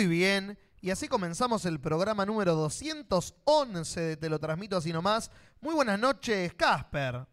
Muy 0.00 0.06
bien. 0.06 0.56
Y 0.80 0.88
así 0.88 1.08
comenzamos 1.08 1.66
el 1.66 1.78
programa 1.78 2.24
número 2.24 2.54
211 2.54 4.00
de 4.00 4.16
Te 4.16 4.30
lo 4.30 4.38
transmito 4.38 4.78
así 4.78 4.94
nomás. 4.94 5.30
Muy 5.60 5.74
buenas 5.74 6.00
noches, 6.00 6.54
Casper. 6.54 7.26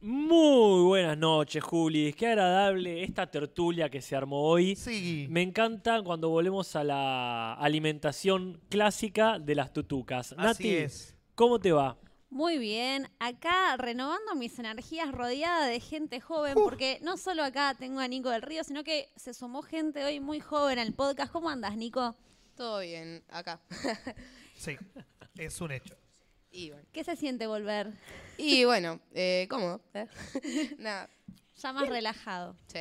Muy 0.00 0.84
buenas 0.84 1.18
noches, 1.18 1.64
Juli. 1.64 2.12
Qué 2.12 2.28
agradable 2.28 3.02
esta 3.02 3.28
tertulia 3.28 3.90
que 3.90 4.00
se 4.00 4.14
armó 4.14 4.40
hoy. 4.40 4.76
Sí. 4.76 5.26
Me 5.28 5.42
encanta 5.42 6.00
cuando 6.02 6.28
volvemos 6.28 6.76
a 6.76 6.84
la 6.84 7.54
alimentación 7.54 8.60
clásica 8.68 9.40
de 9.40 9.56
las 9.56 9.72
tutucas. 9.72 10.32
Así 10.38 10.44
Nati, 10.44 10.76
es. 10.76 11.16
¿cómo 11.34 11.58
te 11.58 11.72
va? 11.72 11.98
Muy 12.28 12.58
bien, 12.58 13.08
acá 13.18 13.76
renovando 13.76 14.34
mis 14.34 14.58
energías 14.58 15.12
rodeada 15.12 15.66
de 15.66 15.80
gente 15.80 16.20
joven, 16.20 16.54
porque 16.54 16.98
no 17.02 17.16
solo 17.16 17.44
acá 17.44 17.74
tengo 17.78 18.00
a 18.00 18.08
Nico 18.08 18.30
del 18.30 18.42
Río, 18.42 18.64
sino 18.64 18.82
que 18.84 19.10
se 19.16 19.32
sumó 19.32 19.62
gente 19.62 20.04
hoy 20.04 20.20
muy 20.20 20.40
joven 20.40 20.78
al 20.78 20.92
podcast. 20.92 21.32
¿Cómo 21.32 21.48
andas, 21.48 21.76
Nico? 21.76 22.16
Todo 22.56 22.80
bien, 22.80 23.22
acá. 23.28 23.60
Sí, 24.58 24.74
es 25.36 25.60
un 25.60 25.70
hecho. 25.70 25.94
y 26.50 26.70
bueno, 26.70 26.86
¿Qué 26.90 27.04
se 27.04 27.14
siente 27.14 27.46
volver? 27.46 27.92
y 28.38 28.64
bueno 28.64 29.00
eh, 29.12 29.46
¿cómo? 29.50 29.80
¿Eh? 29.92 30.06
Nada, 30.78 31.10
Ya 31.56 31.72
más 31.74 31.86
relajado. 31.88 32.56
sí. 32.66 32.80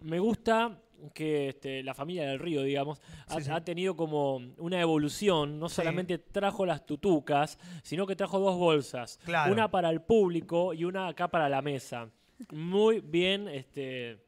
Me 0.00 0.18
gusta 0.20 0.80
que 1.14 1.48
este, 1.50 1.82
la 1.82 1.94
familia 1.94 2.28
del 2.28 2.38
río, 2.38 2.62
digamos, 2.62 3.00
ha, 3.26 3.36
Sí, 3.36 3.44
sí. 3.44 3.50
ha 3.50 3.64
tenido 3.64 3.96
como 3.96 4.36
una 4.58 4.80
evolución. 4.80 5.58
No 5.58 5.68
solamente 5.68 6.18
trajo 6.18 6.66
las 6.66 6.86
tutucas, 6.86 7.58
sino 7.82 8.06
que 8.06 8.16
trajo 8.16 8.38
dos 8.38 8.56
bolsas. 8.56 9.18
Claro. 9.24 9.52
Una 9.52 9.70
para 9.70 9.90
el 9.90 10.02
público 10.02 10.74
y 10.74 10.84
una 10.84 11.08
acá 11.08 11.28
para 11.28 11.48
la 11.48 11.62
mesa. 11.62 12.10
Muy 12.52 13.00
bien, 13.00 13.48
este... 13.48 14.18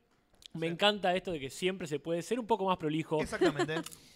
Me 0.52 0.66
encanta 0.66 1.14
esto 1.14 1.30
de 1.30 1.38
que 1.38 1.48
siempre 1.48 1.86
se 1.86 2.00
puede 2.00 2.22
ser 2.22 2.40
un 2.40 2.46
poco 2.46 2.64
más 2.64 2.76
prolijo. 2.76 3.20
Exactamente. 3.20 3.74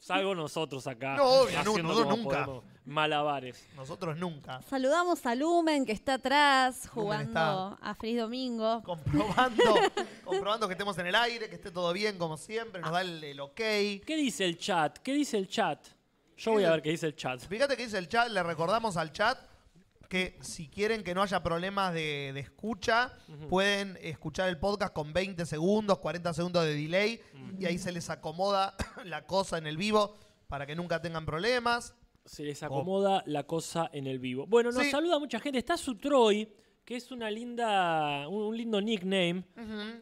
Salvo 0.00 0.34
nosotros 0.34 0.86
acá. 0.86 1.14
No, 1.14 1.24
obvio, 1.24 1.62
no, 1.62 1.76
nosotros 1.78 2.18
nunca. 2.18 2.48
Malabares. 2.86 3.68
Nosotros 3.76 4.16
nunca. 4.16 4.62
Saludamos 4.62 5.24
a 5.26 5.34
Lumen, 5.34 5.84
que 5.84 5.92
está 5.92 6.14
atrás, 6.14 6.88
jugando 6.92 7.78
a 7.80 7.94
Feliz 7.94 8.18
Domingo. 8.18 8.82
Comprobando, 8.82 9.62
comprobando 10.24 10.66
que 10.66 10.72
estemos 10.72 10.96
en 10.98 11.06
el 11.06 11.14
aire, 11.14 11.50
que 11.50 11.56
esté 11.56 11.70
todo 11.70 11.92
bien 11.92 12.16
como 12.16 12.38
siempre, 12.38 12.80
nos 12.80 12.90
da 12.90 13.02
el, 13.02 13.22
el 13.22 13.40
ok. 13.40 13.54
¿Qué 13.54 14.16
dice 14.16 14.46
el 14.46 14.56
chat? 14.56 14.98
¿Qué 14.98 15.12
dice 15.12 15.36
el 15.36 15.46
chat? 15.46 15.86
Yo 16.38 16.52
voy 16.52 16.64
a 16.64 16.70
ver 16.70 16.80
qué 16.80 16.90
dice 16.90 17.06
el 17.06 17.14
chat. 17.14 17.38
Fíjate 17.46 17.76
que 17.76 17.84
dice 17.84 17.98
el 17.98 18.08
chat, 18.08 18.28
le 18.30 18.42
recordamos 18.42 18.96
al 18.96 19.12
chat 19.12 19.49
que 20.10 20.36
si 20.42 20.68
quieren 20.68 21.04
que 21.04 21.14
no 21.14 21.22
haya 21.22 21.40
problemas 21.42 21.94
de, 21.94 22.32
de 22.34 22.40
escucha, 22.40 23.12
pueden 23.48 23.96
escuchar 24.02 24.48
el 24.48 24.58
podcast 24.58 24.92
con 24.92 25.12
20 25.12 25.46
segundos, 25.46 25.98
40 26.00 26.34
segundos 26.34 26.64
de 26.64 26.74
delay 26.74 27.20
y 27.58 27.64
ahí 27.64 27.78
se 27.78 27.92
les 27.92 28.10
acomoda 28.10 28.74
la 29.04 29.24
cosa 29.26 29.56
en 29.56 29.66
el 29.68 29.76
vivo 29.76 30.16
para 30.48 30.66
que 30.66 30.74
nunca 30.74 31.00
tengan 31.00 31.24
problemas. 31.24 31.94
Se 32.24 32.42
les 32.42 32.60
acomoda 32.64 33.22
la 33.26 33.44
cosa 33.44 33.88
en 33.92 34.08
el 34.08 34.18
vivo. 34.18 34.46
Bueno, 34.48 34.72
nos 34.72 34.82
Sí. 34.82 34.90
saluda 34.90 35.18
mucha 35.20 35.38
gente. 35.38 35.58
Está 35.60 35.76
su 35.76 35.94
Troy, 35.96 36.52
que 36.84 36.96
es 36.96 37.12
una 37.12 37.30
linda, 37.30 38.26
un, 38.28 38.42
un 38.42 38.56
lindo 38.56 38.80
nickname. 38.80 39.44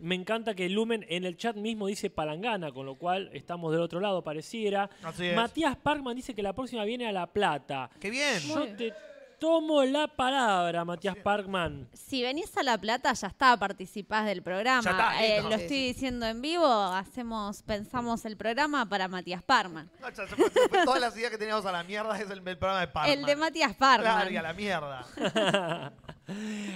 Me 0.01 0.15
encanta 0.15 0.55
que 0.55 0.71
Lumen 0.71 1.05
en 1.11 1.25
el 1.27 1.37
chat 1.37 1.55
mismo 1.55 1.87
dice 1.87 2.09
palangana, 2.09 2.73
con 2.73 2.87
lo 2.87 2.95
cual 2.97 3.29
estamos 3.35 3.73
del 3.73 3.83
otro 3.83 4.01
lado, 4.01 4.25
pareciera. 4.25 4.89
Así 5.03 5.27
es. 5.27 5.37
Matías 5.37 5.77
Parkman 5.77 6.17
dice 6.17 6.35
que 6.35 6.43
la 6.43 6.55
próxima 6.55 6.85
viene 6.85 7.07
a 7.07 7.13
La 7.13 7.27
Plata. 7.27 7.91
¡Qué 8.01 8.09
bien! 8.11 8.41
Yo 8.41 8.67
te 8.75 8.93
tomo 9.39 9.85
la 9.85 10.07
palabra, 10.09 10.85
Matías 10.85 11.17
Parkman. 11.17 11.89
Si 11.93 12.23
venís 12.23 12.57
a 12.57 12.63
La 12.63 12.79
Plata, 12.79 13.13
ya 13.13 13.29
está, 13.29 13.57
participás 13.57 14.27
del 14.27 14.43
programa. 14.43 14.83
Ya 14.83 14.91
está, 14.91 15.25
Eh, 15.25 15.43
lo 15.43 15.49
Sí, 15.49 15.55
estoy 15.55 15.69
sí. 15.79 15.87
diciendo 15.89 16.27
en 16.27 16.41
vivo, 16.43 16.67
hacemos, 16.67 17.63
pensamos 17.63 18.25
el 18.25 18.37
programa 18.37 18.87
para 18.89 19.09
Matías 19.09 19.43
Parman. 19.43 19.89
No, 20.01 20.09
ya 20.11 20.27
se 20.27 20.37
fue- 20.37 20.51
se 20.51 20.69
fue 20.69 20.85
todas 20.85 21.01
las 21.01 21.17
ideas 21.17 21.31
que 21.31 21.39
teníamos 21.39 21.65
a 21.67 21.73
la 21.73 21.83
mierda 21.85 22.17
es 22.19 22.31
el, 22.31 22.39
el 22.47 22.59
programa 22.59 22.81
de 22.81 22.89
Parma. 22.89 23.13
El 23.13 23.25
de 23.25 23.37
Matías 23.37 23.75
Parman. 23.75 24.13
Claro, 24.13 24.31
y 24.31 24.37
a 24.37 24.43
la 24.43 24.53
mierda. 24.53 25.07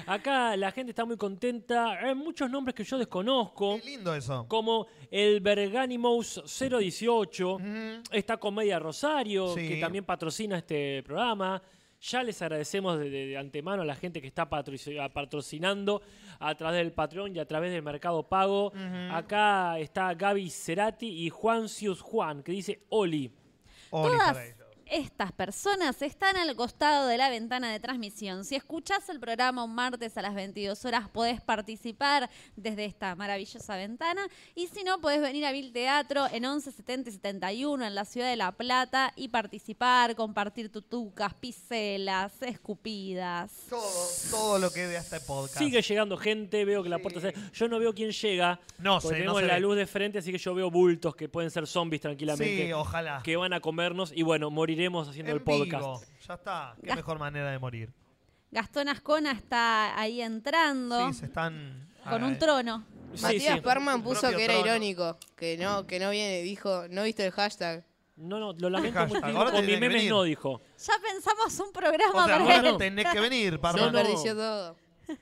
Acá 0.06 0.56
la 0.56 0.70
gente 0.72 0.90
está 0.90 1.04
muy 1.04 1.16
contenta. 1.16 1.90
Hay 1.92 2.14
muchos 2.14 2.48
nombres 2.50 2.74
que 2.74 2.84
yo 2.84 2.96
desconozco. 2.98 3.76
Qué 3.80 3.84
lindo 3.90 4.14
eso. 4.14 4.46
como 4.48 4.86
el 5.10 5.40
Berganimous 5.40 6.42
018, 6.46 7.58
esta 8.12 8.36
comedia 8.38 8.78
Rosario, 8.78 9.54
Sí. 9.54 9.68
que 9.68 9.76
también 9.80 10.04
patrocina 10.04 10.56
este 10.58 11.02
programa. 11.02 11.60
Ya 12.02 12.22
les 12.24 12.42
agradecemos 12.42 12.98
de, 12.98 13.08
de- 13.10 13.26
de 13.28 13.38
antemano 13.38 13.82
a 13.82 13.84
la 13.84 13.94
gente 13.94 14.20
que 14.20 14.26
está 14.26 14.50
patroci- 14.50 15.12
patrocinando 15.12 16.02
a 16.40 16.52
través 16.56 16.80
del 16.80 16.92
Patreon 16.92 17.36
y 17.36 17.38
a 17.38 17.46
través 17.46 17.70
del 17.72 17.82
Mercado 17.82 18.24
Pago. 18.28 18.72
Acá 19.12 19.78
está 19.78 20.12
Gaby 20.14 20.50
Cerati 20.50 21.06
y 21.06 21.30
Juan 21.30 21.68
Cius 21.68 22.00
Juan, 22.00 22.42
que 22.42 22.50
dice 22.52 22.82
Oli. 22.88 23.30
Oli 23.90 24.08
Todas 24.18 24.32
para 24.32 24.44
ellos. 24.46 24.61
Estas 24.92 25.32
personas 25.32 26.02
están 26.02 26.36
al 26.36 26.54
costado 26.54 27.08
de 27.08 27.16
la 27.16 27.30
ventana 27.30 27.72
de 27.72 27.80
transmisión. 27.80 28.44
Si 28.44 28.56
escuchás 28.56 29.08
el 29.08 29.18
programa 29.18 29.64
un 29.64 29.74
martes 29.74 30.18
a 30.18 30.22
las 30.22 30.34
22 30.34 30.84
horas, 30.84 31.08
podés 31.08 31.40
participar 31.40 32.28
desde 32.56 32.84
esta 32.84 33.14
maravillosa 33.16 33.74
ventana. 33.76 34.26
Y 34.54 34.66
si 34.66 34.84
no, 34.84 35.00
podés 35.00 35.22
venir 35.22 35.46
a 35.46 35.52
Vil 35.52 35.72
Teatro 35.72 36.26
en 36.30 36.44
11, 36.44 36.70
70 36.72 37.08
y 37.08 37.12
71 37.14 37.86
en 37.86 37.94
la 37.94 38.04
ciudad 38.04 38.28
de 38.28 38.36
La 38.36 38.52
Plata 38.52 39.14
y 39.16 39.28
participar, 39.28 40.14
compartir 40.14 40.70
tutucas, 40.70 41.32
piselas, 41.34 42.42
escupidas. 42.42 43.50
Todo, 43.70 44.08
todo 44.30 44.58
lo 44.58 44.70
que 44.70 44.86
ve 44.86 44.96
este 44.96 45.20
podcast. 45.20 45.56
Sigue 45.56 45.80
llegando 45.80 46.18
gente, 46.18 46.66
veo 46.66 46.82
que 46.82 46.90
la 46.90 46.98
puerta 46.98 47.18
se... 47.18 47.32
Yo 47.54 47.66
no 47.66 47.78
veo 47.78 47.94
quién 47.94 48.10
llega. 48.10 48.60
No 48.78 49.00
sé, 49.00 49.06
no 49.06 49.14
tenemos 49.14 49.40
se 49.40 49.46
la 49.46 49.54
ve. 49.54 49.60
luz 49.60 49.76
de 49.76 49.86
frente, 49.86 50.18
así 50.18 50.30
que 50.30 50.38
yo 50.38 50.54
veo 50.54 50.70
bultos 50.70 51.16
que 51.16 51.30
pueden 51.30 51.50
ser 51.50 51.66
zombies 51.66 52.02
tranquilamente. 52.02 52.66
Sí, 52.66 52.72
ojalá. 52.74 53.22
que 53.24 53.36
van 53.36 53.54
a 53.54 53.60
comernos 53.60 54.12
y 54.14 54.20
bueno, 54.22 54.50
moriremos 54.90 55.08
haciendo 55.08 55.30
en 55.32 55.36
el 55.38 55.42
podcast. 55.42 55.82
vivo. 55.84 56.02
Ya 56.26 56.34
está. 56.34 56.74
Qué 56.80 56.86
Gas- 56.88 56.96
mejor 56.96 57.18
manera 57.18 57.50
de 57.50 57.58
morir. 57.58 57.92
Gastón 58.50 58.88
Ascona 58.88 59.32
está 59.32 59.98
ahí 59.98 60.20
entrando 60.20 61.08
Sí, 61.08 61.20
se 61.20 61.24
están... 61.26 61.88
con 62.04 62.22
ah, 62.22 62.26
un 62.26 62.38
trono. 62.38 62.84
Sí, 63.14 63.22
Matías 63.22 63.54
sí. 63.56 63.60
Parman 63.60 64.02
Tu 64.02 64.08
puso 64.10 64.28
que 64.30 64.44
era 64.44 64.54
trono. 64.54 64.68
irónico, 64.68 65.18
que 65.36 65.56
no, 65.56 65.86
que 65.86 65.98
no 65.98 66.10
viene, 66.10 66.42
dijo, 66.42 66.86
no 66.90 67.02
viste 67.04 67.24
el 67.24 67.32
hashtag. 67.32 67.84
No, 68.16 68.38
no, 68.38 68.52
lo 68.52 68.68
lamento 68.70 68.98
Hashtag, 68.98 69.22
mucho. 69.24 69.38
ahora 69.38 69.52
Con 69.52 69.66
mis 69.66 69.80
memes 69.80 70.04
no, 70.08 70.22
dijo. 70.22 70.60
Ya 70.78 70.94
pensamos 71.02 71.58
un 71.60 71.72
programa 71.72 72.10
O 72.10 72.26
sea, 72.26 72.38
para 72.38 72.56
ahora 72.56 72.68
él. 72.70 72.76
tenés 72.78 73.06
que 73.10 73.20
venir, 73.20 73.52
Se 73.52 73.58
Parma. 73.58 73.80
no. 73.86 73.90
desperdició 73.92 74.34
todo. 74.34 74.76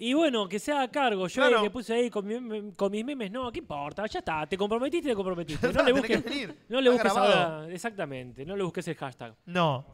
Y 0.00 0.14
bueno, 0.14 0.48
que 0.48 0.58
se 0.58 0.72
haga 0.72 0.88
cargo. 0.90 1.26
Yo 1.26 1.42
Claro. 1.42 1.62
que 1.62 1.70
puse 1.70 1.92
ahí 1.94 2.08
con, 2.10 2.26
mi 2.26 2.34
meme- 2.34 2.74
con 2.76 2.90
mis 2.92 3.04
memes, 3.04 3.30
no, 3.30 3.50
¿qué 3.50 3.58
importa? 3.58 4.06
Ya 4.06 4.20
está, 4.20 4.46
te 4.46 4.56
comprometiste, 4.56 5.08
te 5.10 5.14
comprometiste. 5.14 5.72
No 5.72 5.82
le 5.82 5.92
busques, 5.92 6.24
no 6.68 6.80
le 6.80 6.90
busques 6.90 7.10
ahora. 7.12 7.66
Exactamente, 7.70 8.44
no 8.46 8.56
le 8.56 8.62
busques 8.64 8.86
el 8.88 8.94
hashtag. 8.96 9.34
No. 9.46 9.84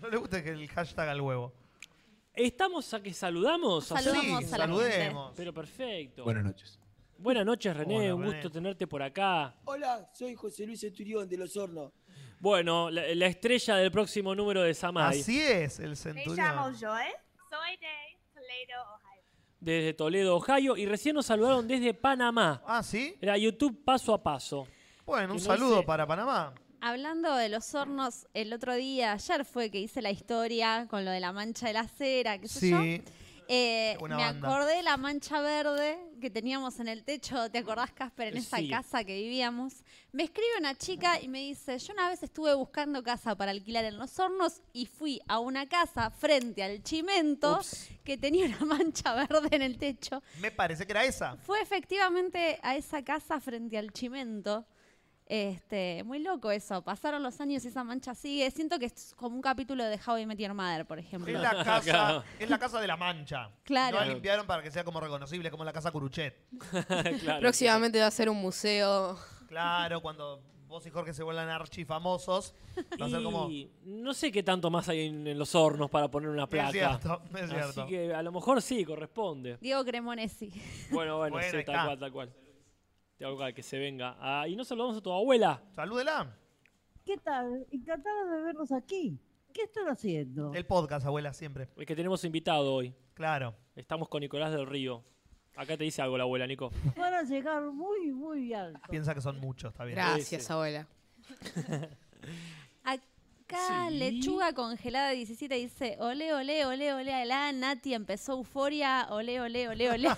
No 0.00 0.08
le 0.08 0.16
gusta 0.16 0.42
que 0.44 0.50
el 0.50 0.68
hashtag 0.68 1.08
al 1.08 1.20
huevo. 1.20 1.52
¿Estamos 2.34 2.94
a 2.94 3.02
que 3.02 3.12
saludamos? 3.12 3.86
Saludamos 3.86 4.24
sí, 4.44 4.54
a 4.54 4.58
la 4.58 4.66
saludemos. 4.66 5.32
Pero 5.36 5.52
perfecto. 5.52 6.22
Buenas 6.22 6.44
noches. 6.44 6.78
Buenas 7.18 7.44
noches, 7.44 7.76
René. 7.76 7.96
Hola, 8.12 8.14
Un 8.14 8.22
René. 8.22 8.34
gusto 8.34 8.50
tenerte 8.52 8.86
por 8.86 9.02
acá. 9.02 9.56
Hola, 9.64 10.08
soy 10.14 10.36
José 10.36 10.64
Luis 10.66 10.78
Centurión 10.80 11.28
de 11.28 11.36
Los 11.36 11.56
Hornos. 11.56 11.92
Bueno, 12.38 12.90
la, 12.90 13.12
la 13.12 13.26
estrella 13.26 13.74
del 13.74 13.90
próximo 13.90 14.36
número 14.36 14.62
de 14.62 14.72
Samay. 14.72 15.18
Así 15.18 15.40
es, 15.42 15.80
el 15.80 15.90
Me 15.90 15.96
centurión. 15.96 16.36
llamo 16.36 16.66
Joy. 16.70 16.78
Soy 17.50 17.76
de 17.78 18.18
Toledo, 18.32 18.82
Ohio. 18.94 19.07
Desde 19.60 19.92
Toledo, 19.94 20.36
Ohio. 20.36 20.76
Y 20.76 20.86
recién 20.86 21.14
nos 21.16 21.26
saludaron 21.26 21.66
desde 21.66 21.92
Panamá. 21.94 22.62
Ah, 22.66 22.82
¿sí? 22.82 23.14
Era 23.20 23.36
YouTube 23.36 23.84
paso 23.84 24.14
a 24.14 24.22
paso. 24.22 24.66
Bueno, 25.04 25.34
un 25.34 25.38
Que 25.40 25.48
no 25.48 25.54
saludo 25.54 25.74
dice- 25.76 25.86
para 25.86 26.06
Panamá. 26.06 26.52
Hablando 26.80 27.34
de 27.34 27.48
los 27.48 27.74
hornos, 27.74 28.28
el 28.34 28.52
otro 28.52 28.74
día, 28.76 29.12
ayer 29.12 29.44
fue 29.44 29.68
que 29.70 29.80
hice 29.80 30.00
la 30.00 30.12
historia 30.12 30.86
con 30.88 31.04
lo 31.04 31.10
de 31.10 31.18
la 31.18 31.32
mancha 31.32 31.66
de 31.66 31.72
la 31.72 31.88
cera, 31.88 32.38
qué 32.38 32.46
sé 32.46 32.60
Sí. 32.60 33.02
Eh, 33.50 33.96
me 34.02 34.08
banda. 34.14 34.46
acordé 34.46 34.76
de 34.76 34.82
la 34.82 34.98
mancha 34.98 35.40
verde 35.40 35.98
que 36.20 36.28
teníamos 36.28 36.80
en 36.80 36.88
el 36.88 37.02
techo, 37.02 37.50
¿te 37.50 37.56
acordás, 37.58 37.90
Casper, 37.92 38.28
en 38.28 38.36
esa 38.36 38.58
sí. 38.58 38.68
casa 38.68 39.04
que 39.04 39.14
vivíamos? 39.14 39.84
Me 40.12 40.24
escribe 40.24 40.58
una 40.58 40.74
chica 40.74 41.18
y 41.18 41.28
me 41.28 41.38
dice, 41.38 41.78
yo 41.78 41.94
una 41.94 42.10
vez 42.10 42.22
estuve 42.22 42.52
buscando 42.54 43.02
casa 43.02 43.34
para 43.36 43.50
alquilar 43.52 43.86
en 43.86 43.96
los 43.96 44.18
hornos 44.18 44.60
y 44.74 44.84
fui 44.84 45.22
a 45.28 45.38
una 45.38 45.66
casa 45.66 46.10
frente 46.10 46.62
al 46.62 46.82
chimento 46.82 47.56
Ups. 47.58 47.88
que 48.04 48.18
tenía 48.18 48.44
una 48.46 48.66
mancha 48.66 49.14
verde 49.14 49.48
en 49.52 49.62
el 49.62 49.78
techo. 49.78 50.22
Me 50.40 50.50
parece 50.50 50.84
que 50.84 50.92
era 50.92 51.04
esa. 51.04 51.36
Fue 51.38 51.60
efectivamente 51.62 52.58
a 52.62 52.76
esa 52.76 53.02
casa 53.02 53.40
frente 53.40 53.78
al 53.78 53.92
chimento. 53.92 54.66
Este, 55.30 56.02
muy 56.04 56.20
loco 56.20 56.50
eso. 56.50 56.82
Pasaron 56.82 57.22
los 57.22 57.38
años 57.40 57.62
y 57.64 57.68
esa 57.68 57.84
mancha 57.84 58.14
sigue. 58.14 58.50
Siento 58.50 58.78
que 58.78 58.86
es 58.86 59.12
como 59.14 59.36
un 59.36 59.42
capítulo 59.42 59.84
de 59.84 60.00
How 60.06 60.16
I 60.18 60.26
Met 60.26 60.38
Your 60.38 60.54
Mother, 60.54 60.86
por 60.86 60.98
ejemplo. 60.98 61.30
Es 61.36 61.40
la 61.40 61.50
casa, 61.64 61.80
Claro. 61.82 62.24
es 62.38 62.48
la 62.48 62.58
casa 62.58 62.80
de 62.80 62.86
la 62.86 62.96
mancha. 62.96 63.50
Claro. 63.64 63.98
No 63.98 64.06
la 64.06 64.10
limpiaron 64.12 64.46
para 64.46 64.62
que 64.62 64.70
sea 64.70 64.84
como 64.84 65.00
reconocible, 65.00 65.50
como 65.50 65.64
la 65.64 65.72
casa 65.72 65.90
Curuchet. 65.90 66.34
Claro. 67.20 67.40
Próximamente 67.40 68.00
va 68.00 68.06
a 68.06 68.10
ser 68.10 68.30
un 68.30 68.38
museo. 68.40 69.18
Claro, 69.48 70.00
cuando 70.00 70.40
vos 70.66 70.86
y 70.86 70.90
Jorge 70.90 71.12
se 71.14 71.22
vuelvan 71.22 71.48
archifamosos, 71.48 72.54
va 73.00 73.06
a 73.06 73.10
ser 73.10 73.22
como... 73.22 73.50
Y 73.50 73.70
no 73.84 74.12
sé 74.14 74.30
qué 74.30 74.42
tanto 74.42 74.70
más 74.70 74.88
hay 74.88 75.06
en, 75.06 75.26
en 75.26 75.38
los 75.38 75.54
hornos 75.54 75.90
para 75.90 76.08
poner 76.10 76.28
una 76.30 76.46
placa. 76.46 76.68
Es 76.68 76.72
cierto, 76.72 77.22
es 77.34 77.50
cierto. 77.50 77.82
Así 77.82 77.90
que 77.90 78.14
a 78.14 78.22
lo 78.22 78.32
mejor 78.32 78.60
sí, 78.62 78.84
corresponde. 78.84 79.56
Diego 79.60 79.84
Cremonesi. 79.84 80.50
Bueno, 80.90 81.16
bueno, 81.18 81.36
Bueno, 81.36 81.48
sí, 81.58 81.64
tal 81.64 81.84
cual, 81.86 81.98
tal 81.98 82.12
cual. 82.12 82.32
Tengo 83.18 83.34
acá 83.42 83.52
que 83.52 83.62
se 83.64 83.78
venga. 83.78 84.16
Ah, 84.20 84.46
y 84.46 84.54
no 84.54 84.64
saludamos 84.64 84.96
a 84.96 85.00
tu 85.00 85.10
abuela. 85.12 85.60
Salúdela. 85.72 86.36
¿Qué 87.04 87.16
tal? 87.16 87.66
Encantada 87.72 88.24
de 88.36 88.42
verlos 88.42 88.70
aquí. 88.70 89.18
¿Qué 89.52 89.62
están 89.62 89.88
haciendo? 89.88 90.54
El 90.54 90.64
podcast, 90.64 91.04
abuela, 91.04 91.32
siempre. 91.32 91.68
Es 91.76 91.86
que 91.86 91.96
tenemos 91.96 92.22
invitado 92.24 92.72
hoy. 92.72 92.94
Claro. 93.14 93.56
Estamos 93.74 94.08
con 94.08 94.20
Nicolás 94.20 94.52
del 94.52 94.66
Río. 94.66 95.02
Acá 95.56 95.76
te 95.76 95.82
dice 95.82 96.00
algo 96.00 96.16
la 96.16 96.22
abuela, 96.22 96.46
Nico. 96.46 96.70
Van 96.96 97.12
a 97.12 97.22
llegar 97.24 97.60
muy, 97.72 98.12
muy 98.12 98.54
alto. 98.54 98.80
Piensa 98.88 99.12
que 99.14 99.20
son 99.20 99.40
muchos, 99.40 99.72
está 99.72 99.84
bien. 99.84 99.96
Gracias, 99.96 100.44
sí. 100.44 100.52
abuela. 100.52 100.86
Acá 102.84 103.88
Sí. 103.88 103.96
Lechuga 103.96 104.52
Congelada 104.52 105.10
17 105.10 105.54
dice, 105.54 105.96
ole, 106.00 106.34
ole, 106.34 106.66
ole, 106.66 106.92
ole, 106.92 107.14
alá, 107.14 107.50
Nati 107.50 107.94
empezó 107.94 108.34
Euforia, 108.34 109.08
ole, 109.10 109.40
ole, 109.40 109.68
ole, 109.68 109.90
ole. 109.90 110.08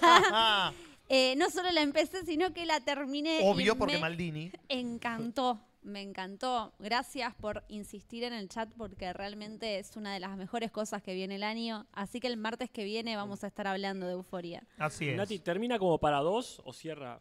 Eh, 1.13 1.35
no 1.37 1.51
solo 1.51 1.71
la 1.73 1.83
empecé, 1.83 2.25
sino 2.25 2.53
que 2.53 2.65
la 2.67 2.79
terminé. 2.81 3.41
y 3.41 3.45
obvio, 3.45 3.77
porque 3.77 3.95
me 3.95 4.01
Maldini. 4.01 4.53
encantó, 4.69 5.61
me 5.83 6.03
encantó. 6.03 6.73
Gracias 6.79 7.35
por 7.35 7.65
insistir 7.69 8.23
en 8.23 8.33
el 8.33 8.49
chat 8.49 8.71
porque 8.77 9.13
realmente 9.13 9.81
es 9.81 9.97
una 9.97 10.15
de 10.15 10.21
las 10.21 10.37
mejores 10.37 10.71
cosas 10.71 11.03
que 11.03 11.13
viene 11.15 11.35
el 11.35 11.43
año. 11.43 11.87
Así 11.93 12.21
que 12.21 12.29
el 12.29 12.37
martes 12.37 12.71
que 12.71 12.85
viene 12.85 13.17
vamos 13.17 13.43
a 13.43 13.49
estar 13.49 13.67
hablando 13.67 14.07
de 14.07 14.13
Euforia. 14.13 14.63
Así 14.79 15.09
es. 15.09 15.17
Nati, 15.17 15.41
¿termina 15.41 15.81
como 15.81 15.99
para 15.99 16.19
dos 16.19 16.63
o 16.65 16.73
cierra 16.73 17.21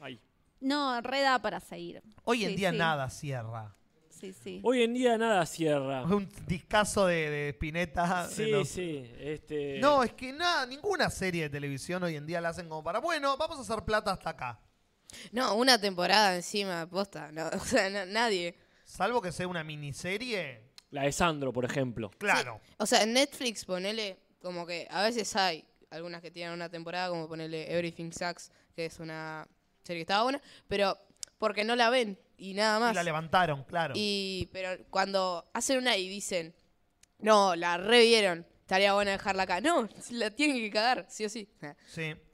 ahí? 0.00 0.20
No, 0.60 1.00
reda 1.00 1.38
para 1.40 1.60
seguir. 1.60 2.02
Hoy 2.24 2.44
en 2.44 2.50
Sí, 2.50 2.56
día 2.56 2.72
sí. 2.72 2.76
nada 2.78 3.08
cierra. 3.08 3.74
Sí, 4.20 4.32
sí. 4.32 4.60
Hoy 4.64 4.82
en 4.82 4.94
día 4.94 5.16
nada 5.16 5.44
cierra. 5.46 6.02
Un 6.02 6.28
discazo 6.46 7.06
de, 7.06 7.30
de 7.30 7.48
Spinetta. 7.50 8.26
de 8.28 8.34
Sí, 8.34 8.46
los- 8.50 8.68
sí. 8.68 9.10
Este... 9.18 9.78
No, 9.78 10.02
es 10.02 10.12
que 10.12 10.32
nada, 10.32 10.66
ninguna 10.66 11.08
serie 11.10 11.44
de 11.44 11.50
televisión 11.50 12.02
hoy 12.02 12.16
en 12.16 12.26
día 12.26 12.40
la 12.40 12.48
hacen 12.48 12.68
como 12.68 12.82
para, 12.82 12.98
bueno, 12.98 13.36
vamos 13.36 13.58
a 13.58 13.62
hacer 13.62 13.84
plata 13.84 14.12
hasta 14.12 14.30
acá. 14.30 14.60
No, 15.32 15.54
una 15.54 15.80
temporada 15.80 16.34
encima, 16.36 16.86
posta. 16.88 17.30
No, 17.32 17.46
o 17.52 17.60
sea, 17.60 17.88
no- 17.90 18.06
nadie. 18.06 18.56
Salvo 18.84 19.20
que 19.22 19.30
sea 19.32 19.46
una 19.46 19.62
miniserie. 19.64 20.62
La 20.90 21.02
de 21.02 21.12
Sandro, 21.12 21.52
por 21.52 21.64
ejemplo. 21.66 22.10
Claro. 22.18 22.60
O 22.78 22.86
sea, 22.86 23.02
en 23.02 23.12
Netflix, 23.12 23.64
ponele, 23.66 24.18
como 24.40 24.66
que 24.66 24.88
a 24.90 25.02
veces 25.02 25.36
hay 25.36 25.62
algunas 25.90 26.22
que 26.22 26.30
tienen 26.30 26.54
una 26.54 26.70
temporada, 26.70 27.10
como 27.10 27.28
ponele 27.28 27.70
Everything 27.72 28.10
Sucks, 28.10 28.50
que 28.74 28.86
es 28.86 28.98
una 28.98 29.46
serie 29.84 30.00
que 30.00 30.02
estaba 30.02 30.22
buena, 30.22 30.40
pero 30.66 30.96
porque 31.38 31.62
no 31.64 31.76
la 31.76 31.90
ven 31.90 32.18
y 32.38 32.54
nada 32.54 32.78
Y 32.78 32.80
más. 32.80 32.94
la 32.94 33.02
levantaron, 33.02 33.64
claro. 33.64 33.94
Y, 33.96 34.48
pero 34.52 34.70
cuando 34.90 35.50
hacen 35.52 35.78
una 35.78 35.96
y 35.96 36.08
dicen, 36.08 36.54
no, 37.18 37.56
la 37.56 37.76
revieron, 37.76 38.46
estaría 38.60 38.94
bueno 38.94 39.10
dejarla 39.10 39.42
acá. 39.42 39.60
No, 39.60 39.88
la 40.10 40.30
tienen 40.30 40.56
que 40.58 40.70
cagar, 40.70 41.06
sí 41.08 41.24
o 41.24 41.28
sí. 41.28 41.48
Sí. 41.86 42.14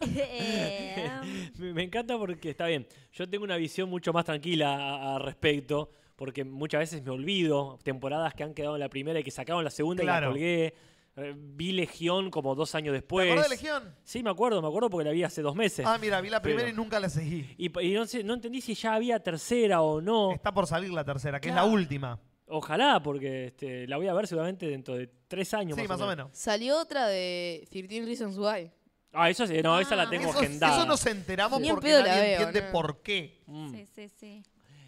Eh, 0.00 1.10
Me, 1.58 1.82
encanta 1.82 2.16
porque 2.16 2.50
está 2.50 2.66
bien. 2.66 2.86
Yo 3.12 3.28
tengo 3.28 3.42
una 3.42 3.56
visión 3.56 3.90
mucho 3.90 4.12
más 4.12 4.24
tranquila 4.24 5.14
al 5.16 5.22
respecto. 5.22 5.90
Porque 6.14 6.44
muchas 6.44 6.78
veces 6.78 7.02
me 7.02 7.10
olvido 7.10 7.80
temporadas 7.82 8.32
que 8.34 8.44
han 8.44 8.54
quedado 8.54 8.76
en 8.76 8.80
la 8.80 8.88
primera 8.88 9.18
y 9.18 9.24
que 9.24 9.32
sacaron 9.32 9.64
la 9.64 9.70
segunda 9.70 10.04
y 10.04 10.06
la 10.06 10.24
colgué. 10.24 10.72
Eh, 11.16 11.34
Vi 11.36 11.72
Legión 11.72 12.30
como 12.30 12.54
dos 12.54 12.74
años 12.74 12.94
después. 12.94 13.26
¿Te 13.26 13.32
acordás 13.32 13.50
de 13.50 13.56
Legión? 13.56 13.94
Sí, 14.02 14.22
me 14.22 14.30
acuerdo, 14.30 14.62
me 14.62 14.68
acuerdo 14.68 14.88
porque 14.88 15.04
la 15.04 15.10
vi 15.12 15.22
hace 15.24 15.42
dos 15.42 15.54
meses. 15.54 15.84
Ah, 15.86 15.98
mira, 16.00 16.20
vi 16.22 16.30
la 16.30 16.40
primera 16.40 16.62
Pero- 16.64 16.74
y 16.74 16.76
nunca 16.76 16.98
la 16.98 17.10
seguí. 17.10 17.54
Y, 17.58 17.66
y 17.86 17.92
no, 17.94 18.06
sé- 18.06 18.24
no 18.24 18.34
entendí 18.34 18.60
si 18.62 18.74
ya 18.74 18.94
había 18.94 19.20
tercera 19.22 19.82
o 19.82 20.00
no. 20.00 20.32
Está 20.32 20.52
por 20.54 20.66
salir 20.66 20.90
la 20.90 21.04
tercera, 21.04 21.38
que 21.40 21.50
es 21.50 21.54
la 21.54 21.64
última. 21.64 22.18
Ojalá, 22.46 23.02
porque 23.02 23.46
este, 23.48 23.86
la 23.86 23.96
voy 23.98 24.08
a 24.08 24.14
ver 24.14 24.26
seguramente 24.26 24.66
dentro 24.66 24.94
de 24.94 25.10
tres 25.28 25.52
años. 25.54 25.78
Sí, 25.78 25.86
más 25.86 26.00
o 26.00 26.06
menos. 26.06 26.28
Salió 26.32 26.78
otra 26.80 27.06
de 27.06 27.66
13 27.70 28.04
Reasons 28.04 28.38
Why. 28.38 28.70
Ah, 29.14 29.28
eso 29.28 29.46
sí, 29.46 29.60
no, 29.62 29.78
esa 29.78 29.94
la 29.94 30.04
Ah. 30.04 30.10
tengo 30.10 30.30
Eso, 30.30 30.38
agendada. 30.38 30.76
eso 30.76 30.86
nos 30.86 31.04
enteramos 31.06 31.60
en 31.62 31.68
porque 31.68 31.90
nadie 31.90 32.04
veo, 32.22 32.40
entiende 32.40 32.62
¿no? 32.62 32.72
por 32.72 33.02
qué. 33.02 33.42
Mm. 33.46 33.70
sí, 33.74 33.86
sí, 33.94 34.08
sí. 34.08 34.42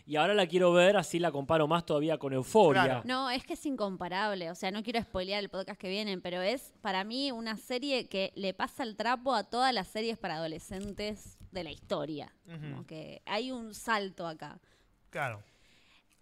Y 0.06 0.16
ahora 0.16 0.34
la 0.34 0.46
quiero 0.46 0.72
ver, 0.72 0.96
así 0.96 1.18
la 1.18 1.32
comparo 1.32 1.66
más 1.66 1.86
todavía 1.86 2.18
con 2.18 2.34
Euforia. 2.34 2.84
Claro. 2.84 3.02
No, 3.04 3.30
es 3.30 3.44
que 3.44 3.54
es 3.54 3.64
incomparable. 3.64 4.50
O 4.50 4.54
sea, 4.54 4.70
no 4.70 4.82
quiero 4.82 5.00
spoilear 5.00 5.42
el 5.42 5.48
podcast 5.48 5.80
que 5.80 5.88
viene, 5.88 6.18
pero 6.18 6.42
es 6.42 6.74
para 6.82 7.04
mí 7.04 7.32
una 7.32 7.56
serie 7.56 8.08
que 8.08 8.32
le 8.34 8.52
pasa 8.52 8.82
el 8.82 8.96
trapo 8.96 9.34
a 9.34 9.44
todas 9.44 9.72
las 9.72 9.88
series 9.88 10.18
para 10.18 10.36
adolescentes 10.36 11.38
de 11.50 11.64
la 11.64 11.70
historia. 11.70 12.34
Como 12.46 12.84
que 12.84 13.22
hay 13.24 13.50
un 13.50 13.74
salto 13.74 14.26
acá. 14.26 14.60
Claro. 15.08 15.42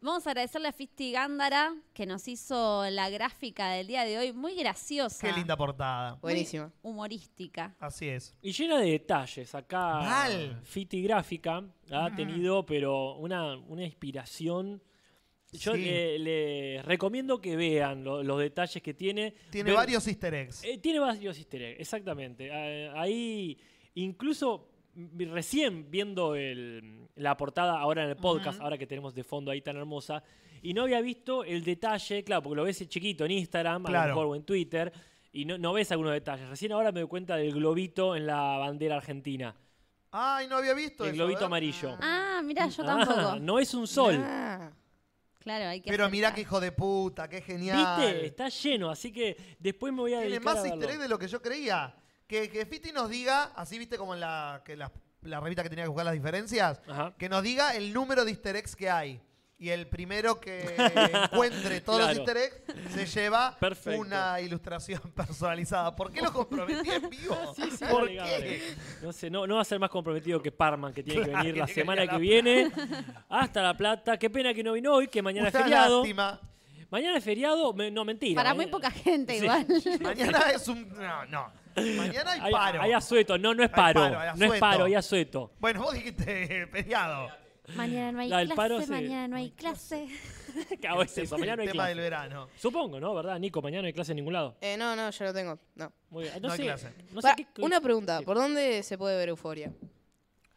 Vamos 0.05 0.27
a 0.27 0.31
agradecerle 0.31 0.67
a 0.67 0.73
Fisti 0.73 1.13
Gándara 1.13 1.73
que 1.95 2.07
nos 2.07 2.27
hizo 2.27 2.85
la 2.91 3.09
gráfica 3.09 3.71
del 3.71 3.87
día 3.87 4.05
de 4.05 4.19
hoy, 4.19 4.33
muy 4.33 4.57
graciosa. 4.57 5.29
Qué 5.29 5.33
linda 5.33 5.57
portada. 5.57 6.15
Buenísima. 6.21 6.73
Humorística. 6.83 7.77
Así 7.79 8.09
es. 8.09 8.37
Y 8.43 8.51
llena 8.53 8.81
de 8.81 8.91
detalles. 8.91 9.55
Acá 9.55 10.01
Mal. 10.01 10.61
Fiti 10.65 11.03
Gráfica 11.05 11.63
ha 11.93 12.13
tenido, 12.17 12.67
pero 12.67 13.15
una, 13.15 13.57
una 13.57 13.85
inspiración. 13.85 14.83
Yo 15.53 15.75
Sí. 15.75 15.83
le, 15.85 16.19
le 16.19 16.83
recomiendo 16.83 17.41
que 17.41 17.55
vean 17.55 18.03
lo- 18.03 18.25
los 18.25 18.41
detalles 18.41 18.83
que 18.83 18.95
tiene. 18.95 19.35
Tiene 19.51 19.71
Ve- 19.71 19.77
varios 19.77 20.09
easter 20.09 20.35
eggs. 20.35 20.65
Eh, 20.65 20.79
tiene 20.79 20.99
varios 20.99 21.39
easter 21.39 21.63
eggs, 21.63 21.81
exactamente. 21.81 22.49
Eh, 22.51 22.91
ahí, 22.97 23.56
incluso 23.94 24.71
recién 24.94 25.91
viendo 25.91 26.34
el- 26.34 27.08
la 27.17 27.37
portada 27.37 27.79
ahora 27.79 28.05
en 28.05 28.11
el 28.11 28.17
podcast, 28.17 28.61
ahora 28.61 28.77
que 28.79 28.87
tenemos 28.87 29.15
de 29.15 29.25
fondo 29.25 29.51
ahí 29.51 29.61
tan 29.63 29.77
hermosa, 29.77 30.22
y 30.63 30.75
no 30.75 30.82
había 30.82 31.01
visto 31.01 31.44
el 31.44 31.65
detalle, 31.65 32.22
claro, 32.25 32.43
porque 32.43 32.56
lo 32.56 32.65
ves 32.65 32.89
chiquito 32.89 33.25
en 33.25 33.32
Instagram, 33.32 33.87
a 33.87 33.89
Claro. 33.89 34.08
lo 34.08 34.15
mejor, 34.15 34.27
o 34.32 34.37
en 34.37 34.44
Twitter, 34.44 34.93
y 35.32 35.44
no, 35.44 35.58
no 35.58 35.72
ves 35.72 35.91
algunos 35.93 36.13
detalles. 36.13 36.49
Recién 36.49 36.72
ahora 36.72 36.93
me 36.93 37.01
doy 37.01 37.08
cuenta 37.08 37.37
del 37.37 37.53
globito 37.53 38.15
en 38.17 38.27
la 38.27 38.58
bandera 38.58 38.96
argentina. 38.96 39.55
Ay, 40.11 40.46
no 40.46 40.56
había 40.56 40.75
visto 40.75 41.05
El 41.05 41.11
eso, 41.11 41.17
globito 41.17 41.39
¿ver? 41.41 41.46
amarillo. 41.46 41.96
Ah, 42.01 42.41
mira, 42.44 42.69
yo 42.69 42.82
Ah, 42.82 42.87
tampoco. 43.05 43.39
no 43.41 43.58
es 43.58 43.72
un 43.72 43.87
sol. 43.87 44.17
Ah. 44.22 44.70
Claro, 45.39 45.69
hay 45.70 45.81
que 45.81 45.91
Pero 45.91 46.08
mirá 46.08 46.29
acercar. 46.29 46.34
qué 46.37 46.41
hijo 46.43 46.61
de 46.61 46.70
puta, 46.72 47.29
qué 47.29 47.41
genial. 47.41 47.99
¿Viste? 47.99 48.27
Está 48.27 48.49
lleno, 48.49 48.91
así 48.91 49.11
que 49.11 49.37
después 49.58 49.93
me 49.93 50.01
voy 50.01 50.15
a 50.15 50.20
Tiene 50.20 50.39
más 50.39 50.58
a 50.58 50.69
easter 50.69 50.99
de 50.99 51.08
lo 51.08 51.19
que 51.19 51.27
yo 51.27 51.41
creía. 51.43 51.93
Que, 52.32 52.48
que 52.48 52.65
Fiti 52.65 52.93
nos 52.93 53.10
diga, 53.10 53.51
así 53.56 53.79
viste 53.79 53.98
como 53.98 54.15
en 54.15 54.20
la, 54.20 54.62
que 54.65 54.74
la, 54.74 54.91
la 55.20 55.39
revista 55.39 55.62
que 55.62 55.69
tenía 55.69 55.84
que 55.84 55.89
buscar 55.91 56.06
las 56.06 56.15
diferencias, 56.15 56.81
Ajá. 56.89 57.12
que 57.19 57.29
nos 57.29 57.43
diga 57.43 57.77
el 57.77 57.93
número 57.93 58.24
de 58.24 58.31
easter 58.31 58.56
eggs 58.56 58.74
que 58.74 58.89
hay. 58.89 59.20
Y 59.58 59.69
el 59.69 59.86
primero 59.86 60.41
que 60.41 60.74
encuentre 61.31 61.82
todos 61.82 61.98
Claro. 61.98 62.15
los 62.15 62.27
easter 62.27 62.36
eggs 62.39 62.94
se 62.94 63.05
lleva 63.20 63.55
Perfecto. 63.60 64.01
una 64.01 64.41
ilustración 64.41 65.03
personalizada. 65.15 65.94
¿Por 65.94 66.10
qué 66.10 66.22
lo 66.22 66.32
comprometí 66.32 66.89
en 66.91 67.10
vivo? 67.10 67.36
Sí, 67.55 67.70
sí, 67.70 67.84
¿Por 67.84 68.06
dale, 68.06 68.15
qué? 68.15 68.31
dale. 68.31 68.62
No 69.03 69.12
sé, 69.12 69.29
no, 69.29 69.46
no 69.46 69.56
va 69.56 69.60
a 69.60 69.65
ser 69.67 69.79
más 69.79 69.91
comprometido 69.91 70.41
que 70.41 70.51
Parman, 70.51 70.94
que 70.94 71.03
tiene 71.03 71.27
que 71.27 71.31
venir 71.36 71.53
que 71.53 71.60
la 71.60 71.67
semana 71.67 72.01
que 72.06 72.12
La 72.12 72.19
viene. 72.19 72.72
Hasta 73.29 73.60
La 73.62 73.77
Plata. 73.77 74.19
Qué 74.19 74.31
pena 74.31 74.55
que 74.55 74.62
no 74.65 74.72
vino 74.72 74.94
hoy, 74.94 75.06
que 75.08 75.20
mañana 75.20 75.48
es 75.48 75.53
feriado. 75.55 75.98
lástima. 75.98 76.41
Mañana 76.91 77.19
es 77.19 77.24
feriado, 77.24 77.74
no 77.93 78.05
mentira. 78.06 78.43
Para 78.43 78.55
muy 78.55 78.69
poca 78.69 78.91
gente 78.91 79.39
Sí. 79.39 79.44
igual. 79.44 79.67
Mañana 80.01 80.41
es 80.55 80.67
un... 80.69 80.89
No, 80.94 81.27
no. 81.27 81.62
Mañana 81.76 82.32
hay 82.32 82.41
Hay, 82.43 82.52
paro. 82.52 82.82
hay 82.82 82.93
asueto, 82.93 83.38
no, 83.38 83.55
no 83.55 83.62
es 83.62 83.70
Hay 83.70 83.74
paro. 83.94 84.34
no 84.36 84.52
es 84.55 84.60
paro, 84.60 84.84
hay 84.84 84.94
asueto. 84.94 85.52
Bueno, 85.58 85.82
vos 85.82 85.94
dijiste 85.94 86.67
feriado. 86.69 87.29
Mañana 87.76 88.12
no 88.12 88.20
hay 88.20 88.29
clase, 88.29 88.55
paro 88.55 88.81
se- 88.81 88.91
mañana 88.91 89.29
no 89.29 89.36
hay 89.36 89.50
clase. 89.52 90.08
¿Qué 90.81 90.86
hago 90.88 91.02
es 91.02 91.17
eso? 91.17 91.38
Mañana 91.38 91.56
no 91.56 91.62
hay 91.62 91.69
tema 91.69 91.88
del 91.88 91.98
verano. 91.98 92.48
Supongo, 92.56 92.98
¿no? 93.00 93.14
¿Verdad, 93.14 93.38
Nico? 93.38 93.62
Mañana 93.62 93.82
no 93.82 93.86
hay 93.86 93.93
clase 93.93 94.12
en 94.12 94.17
ningún 94.17 94.32
lado. 94.34 94.56
Eh, 94.60 94.76
no, 94.76 94.94
no, 94.96 95.08
yo 95.10 95.24
lo 95.24 95.32
tengo. 95.32 95.58
No. 95.76 95.93
Muy 96.10 96.24
bien. 96.24 96.34
No 96.43 96.48
No, 96.48 96.55
hay 96.55 96.60
clase. 96.60 96.93
no 97.12 97.20
sé 97.22 97.29
Pa- 97.29 97.34
qué- 97.36 97.46
una 97.62 97.81
pregunta, 97.81 98.19
Sí. 98.19 98.24
¿por 98.24 98.36
dónde 98.36 98.82
se 98.82 98.98
puede 98.98 99.17
ver 99.17 99.29
Euforia? 99.31 99.72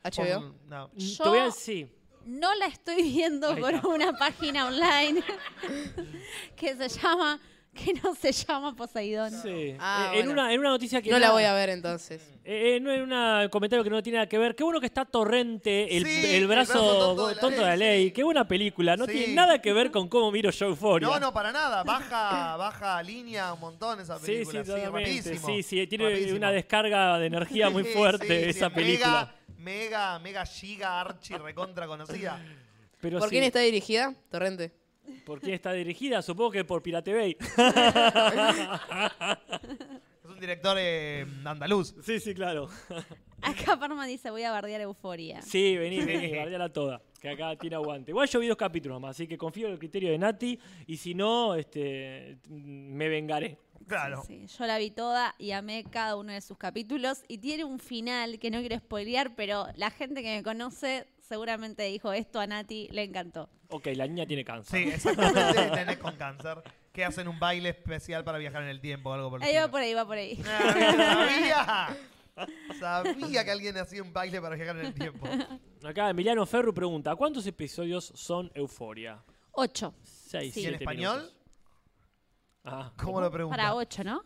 ¿HBO? 0.03 0.39
Pon- 0.41 0.57
no. 0.67 0.89
Te 0.89 1.29
voy 1.29 1.39
a 1.39 1.45
Yo- 1.45 1.51
sí. 1.51 1.87
No 2.25 2.53
la 2.55 2.65
estoy 2.65 3.03
viendo 3.03 3.55
por 3.55 3.73
una 3.85 4.11
página 4.17 4.65
online 4.67 5.21
que 6.55 6.75
se 6.75 6.89
llama, 6.89 7.39
que 7.75 7.93
no 8.01 8.15
se 8.15 8.31
llama 8.31 8.75
Poseidón. 8.75 9.31
Sí. 9.31 9.75
Ah, 9.79 10.11
Eh, 10.13 10.19
en, 10.19 10.25
bueno. 10.25 10.31
una, 10.41 10.53
en 10.53 10.59
una 10.61 10.69
noticia 10.69 11.01
que 11.01 11.11
No 11.11 11.19
la 11.19 11.31
voy 11.31 11.43
a 11.43 11.53
ver 11.53 11.69
entonces. 11.69 12.21
Eh, 12.43 12.75
eh, 12.75 12.79
no 12.79 12.91
en 12.91 13.11
un 13.11 13.49
comentario 13.49 13.83
que 13.83 13.89
no 13.89 14.01
tiene 14.01 14.17
nada 14.17 14.29
que 14.29 14.37
ver. 14.37 14.55
Qué 14.55 14.63
bueno 14.63 14.79
que 14.79 14.85
está 14.85 15.03
Torrente, 15.05 15.95
el, 15.97 16.05
Sí, 16.05 16.25
el 16.25 16.35
el 16.35 16.47
brazo, 16.47 17.15
tonto, 17.15 17.49
de 17.49 17.57
la 17.61 17.75
ley. 17.75 18.11
Qué 18.11 18.23
buena 18.23 18.47
película. 18.47 18.95
No 18.95 19.05
Sí. 19.05 19.11
tiene 19.11 19.33
nada 19.33 19.61
que 19.61 19.73
ver 19.73 19.91
con 19.91 20.07
cómo 20.07 20.31
miro 20.31 20.49
yo 20.51 20.67
Euphoria. 20.67 21.07
No, 21.07 21.19
no, 21.19 21.33
para 21.33 21.51
nada. 21.51 21.83
Baja, 21.83 22.55
baja 22.57 23.03
línea 23.03 23.53
un 23.53 23.59
montón 23.59 23.99
esa 23.99 24.17
Sí, 24.19 24.25
película. 24.45 24.63
sí, 24.63 24.71
rapidísimo. 24.71 25.45
Sí, 25.47 25.63
sí, 25.63 25.87
tiene 25.87 26.05
Rapidísimo. 26.09 26.37
una 26.37 26.51
descarga 26.51 27.19
de 27.19 27.25
energía 27.27 27.69
muy 27.69 27.83
fuerte 27.95 28.27
sí, 28.27 28.43
sí, 28.53 28.57
esa 28.57 28.69
película. 28.69 29.33
Mega, 29.57 29.89
mega, 29.89 30.19
mega 30.19 30.45
giga, 30.45 31.01
archi, 31.01 31.35
recontra 31.35 31.87
conocida. 31.87 32.39
Pero 33.01 33.19
¿Por 33.19 33.27
sí, 33.29 33.33
quién 33.33 33.43
está 33.43 33.59
dirigida? 33.59 34.13
Torrente. 34.31 34.71
¿Por 35.25 35.39
quién 35.39 35.53
está 35.55 35.73
dirigida? 35.73 36.21
Supongo 36.21 36.51
que 36.51 36.63
por 36.63 36.81
Pirate 36.81 37.13
Bay. 37.13 37.37
Es 40.25 40.31
un 40.31 40.39
director 40.39 40.75
eh, 40.79 41.23
andaluz. 41.45 41.93
sí, 42.01 42.19
sí, 42.19 42.33
claro. 42.33 42.67
Acá 43.43 43.77
Parma 43.77 44.07
dice, 44.07 44.31
voy 44.31 44.41
a 44.41 44.51
bardear 44.51 44.81
Euforia. 44.81 45.39
Sí, 45.43 45.77
vení, 45.77 45.99
vení, 46.03 46.29
guardiala 46.33 46.73
toda. 46.73 46.99
Que 47.21 47.29
acá 47.29 47.55
tiene 47.55 47.75
aguante. 47.75 48.09
Igual 48.09 48.27
yo 48.27 48.39
vi 48.39 48.47
dos 48.47 48.57
capítulos 48.57 48.99
más, 48.99 49.11
así 49.11 49.27
que 49.27 49.37
confío 49.37 49.67
en 49.67 49.73
el 49.73 49.79
criterio 49.79 50.09
de 50.09 50.17
Nati. 50.17 50.59
Y 50.87 50.97
si 50.97 51.13
no, 51.13 51.53
este, 51.53 52.39
me 52.49 53.07
vengaré. 53.07 53.59
Claro. 53.87 54.23
Sí, 54.25 54.47
yo 54.47 54.65
la 54.65 54.79
vi 54.79 54.89
toda 54.89 55.35
y 55.37 55.51
amé 55.51 55.83
cada 55.83 56.15
uno 56.15 56.33
de 56.33 56.41
sus 56.41 56.57
capítulos 56.57 57.23
y 57.27 57.37
tiene 57.37 57.63
un 57.63 57.77
final 57.77 58.39
que 58.39 58.49
no 58.49 58.61
quiero 58.61 58.79
spoilear, 58.79 59.35
pero 59.35 59.67
la 59.75 59.91
gente 59.91 60.23
que 60.23 60.37
me 60.37 60.43
conoce 60.43 61.05
seguramente 61.27 61.83
dijo 61.83 62.13
esto 62.13 62.39
a 62.39 62.47
Nati, 62.47 62.87
le 62.91 63.03
encantó. 63.03 63.49
Ok, 63.69 63.87
la 63.95 64.07
niña 64.07 64.25
tiene 64.25 64.43
cáncer. 64.45 64.83
Sí, 64.83 64.89
exactamente, 64.89 65.69
tenés 65.73 65.97
con 65.97 66.15
cáncer. 66.15 66.61
Que 66.91 67.03
hacen 67.03 67.27
un 67.27 67.39
baile 67.39 67.69
especial 67.69 68.23
para 68.23 68.37
viajar 68.37 68.61
en 68.63 68.69
el 68.69 68.79
tiempo 68.79 69.09
o 69.09 69.13
algo 69.13 69.29
por 69.29 69.41
el 69.41 69.47
Ahí 69.47 69.53
va 69.55 69.59
estilo. 69.61 69.71
por 69.71 69.81
ahí, 69.81 69.93
va 69.93 70.05
por 70.05 70.17
ahí. 70.17 70.41
Ah, 70.47 71.95
Sabía. 72.37 72.79
Sabía 72.79 73.43
que 73.45 73.51
alguien 73.51 73.77
hacía 73.77 74.01
un 74.03 74.11
baile 74.13 74.39
para 74.41 74.55
viajar 74.55 74.77
en 74.79 74.85
el 74.87 74.93
tiempo. 74.93 75.27
Acá 75.83 76.09
Emiliano 76.09 76.45
Ferru 76.45 76.73
pregunta, 76.73 77.15
¿cuántos 77.15 77.45
episodios 77.47 78.05
son 78.15 78.51
Euforia? 78.53 79.23
Ocho. 79.51 79.93
Seis, 80.03 80.53
Sí. 80.53 80.61
¿Y 80.61 80.63
en 80.65 80.69
siete 80.71 80.83
español? 80.83 81.17
minutos. 81.17 81.35
Ah, 82.65 82.91
¿Cómo 82.97 83.21
lo 83.21 83.31
pregunta? 83.31 83.55
Para 83.57 83.75
ocho, 83.75 84.03
¿no? 84.03 84.23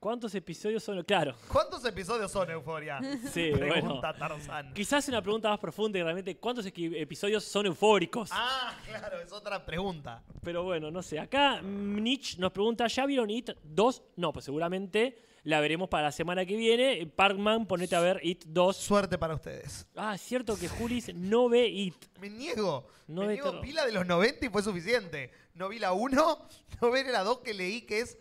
¿Cuántos 0.00 0.34
episodios 0.34 0.82
son? 0.82 1.02
Claro, 1.04 1.34
¿Cuántos 1.48 1.84
episodios 1.84 2.30
son 2.30 2.50
Euforia? 2.50 3.00
sí, 3.32 3.50
bueno. 3.50 3.72
Pregunta 3.72 4.16
Tarzán. 4.16 4.72
Quizás 4.74 5.08
una 5.08 5.22
pregunta 5.22 5.48
más 5.50 5.58
profunda 5.58 5.98
y 5.98 6.02
realmente 6.02 6.36
cuántos 6.36 6.66
episodios 6.66 7.44
son 7.44 7.66
eufóricos. 7.66 8.30
Ah, 8.32 8.74
claro, 8.86 9.20
es 9.20 9.32
otra 9.32 9.64
pregunta. 9.64 10.22
Pero 10.42 10.62
bueno, 10.62 10.90
no 10.90 11.02
sé. 11.02 11.18
Acá 11.18 11.60
Nich 11.62 12.38
nos 12.38 12.52
pregunta, 12.52 12.86
¿ya 12.86 13.06
vieron 13.06 13.30
It 13.30 13.50
2? 13.64 14.02
No, 14.16 14.32
pues 14.32 14.44
seguramente 14.44 15.22
la 15.44 15.60
veremos 15.60 15.88
para 15.88 16.04
la 16.04 16.12
semana 16.12 16.44
que 16.44 16.56
viene. 16.56 17.06
Parkman, 17.06 17.66
ponete 17.66 17.94
a 17.94 18.00
ver 18.00 18.20
It 18.22 18.44
2. 18.46 18.76
Suerte 18.76 19.18
para 19.18 19.34
ustedes. 19.34 19.86
Ah, 19.94 20.14
es 20.14 20.20
cierto 20.20 20.58
que 20.58 20.68
Julis 20.68 21.14
no 21.14 21.48
ve 21.48 21.68
It. 21.68 21.94
Me 22.20 22.30
niego. 22.30 22.88
No 23.06 23.22
me 23.22 23.28
ve 23.28 23.34
niego. 23.34 23.60
Vi 23.60 23.72
la 23.72 23.86
de 23.86 23.92
los 23.92 24.06
90 24.06 24.46
y 24.46 24.48
fue 24.48 24.62
suficiente. 24.62 25.30
No 25.54 25.68
vi 25.68 25.78
la 25.78 25.92
1, 25.92 26.48
no 26.80 26.90
vi 26.90 27.04
la 27.04 27.22
2 27.22 27.38
que 27.38 27.54
leí 27.54 27.82
que 27.82 28.00
es 28.00 28.18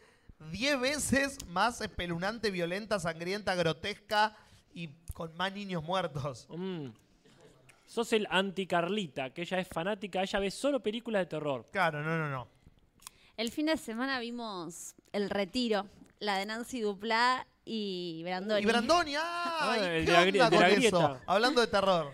10 0.52 0.80
veces 0.80 1.38
más 1.48 1.82
espeluznante, 1.82 2.52
violenta, 2.52 3.00
sangrienta, 3.00 3.56
grotesca 3.56 4.36
y 4.74 4.90
con 5.14 5.36
más 5.38 5.54
niños 5.54 5.84
muertos. 5.84 6.48
Mm. 6.50 6.88
Sos 7.88 8.12
el 8.14 8.28
anti-Carlita, 8.30 9.30
que 9.32 9.44
ella 9.44 9.60
es 9.60 9.68
fanática, 9.68 10.22
ella 10.22 10.40
ve 10.40 10.50
solo 10.52 10.82
películas 10.82 11.22
de 11.22 11.25
terror. 11.28 11.68
Claro, 11.72 12.02
no, 12.02 12.18
no, 12.18 12.30
no. 12.30 12.48
El 13.38 13.52
fin 13.52 13.68
de 13.68 13.78
semana 13.78 14.20
vimos 14.20 14.96
El 15.12 15.30
Retiro, 15.30 15.88
la 16.20 16.38
de 16.38 16.46
Nancy 16.46 16.82
Duplá 16.82 17.46
y 17.64 18.22
Brandoni. 18.24 18.62
Y 18.62 18.66
Brandoni, 18.66 19.12
¿y 19.12 19.16
el 19.16 20.06
¿Qué 20.06 20.12
de 20.12 20.12
la 20.12 20.22
onda 20.22 20.25
gri- 20.25 20.32
de 20.32 20.40
con 20.50 20.60
la 20.60 20.68
eso? 20.70 20.78
grieta. 20.78 21.22
Hablando 21.28 21.62
de 21.62 21.68
terror. 21.68 22.12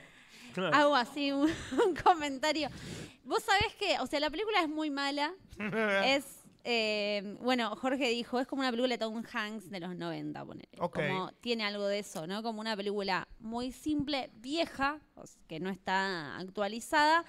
Hago 0.73 0.95
así 0.95 1.31
un, 1.31 1.49
un 1.85 1.95
comentario. 1.95 2.69
Vos 3.23 3.41
sabés 3.43 3.73
que, 3.75 3.97
o 3.99 4.07
sea, 4.07 4.19
la 4.19 4.29
película 4.29 4.61
es 4.61 4.67
muy 4.67 4.89
mala. 4.89 5.31
es, 6.05 6.25
eh, 6.63 7.37
bueno, 7.41 7.75
Jorge 7.75 8.09
dijo, 8.09 8.39
es 8.39 8.47
como 8.47 8.61
una 8.61 8.71
película 8.71 8.93
de 8.95 8.97
Tom 8.99 9.23
Hanks 9.33 9.69
de 9.69 9.79
los 9.79 9.95
90, 9.95 10.45
ponele. 10.45 10.69
Ok. 10.79 10.95
Como 10.95 11.31
tiene 11.41 11.63
algo 11.65 11.87
de 11.87 11.99
eso, 11.99 12.27
¿no? 12.27 12.43
Como 12.43 12.61
una 12.61 12.75
película 12.75 13.27
muy 13.39 13.71
simple, 13.71 14.29
vieja, 14.35 14.99
que 15.47 15.59
no 15.59 15.69
está 15.69 16.37
actualizada, 16.37 17.25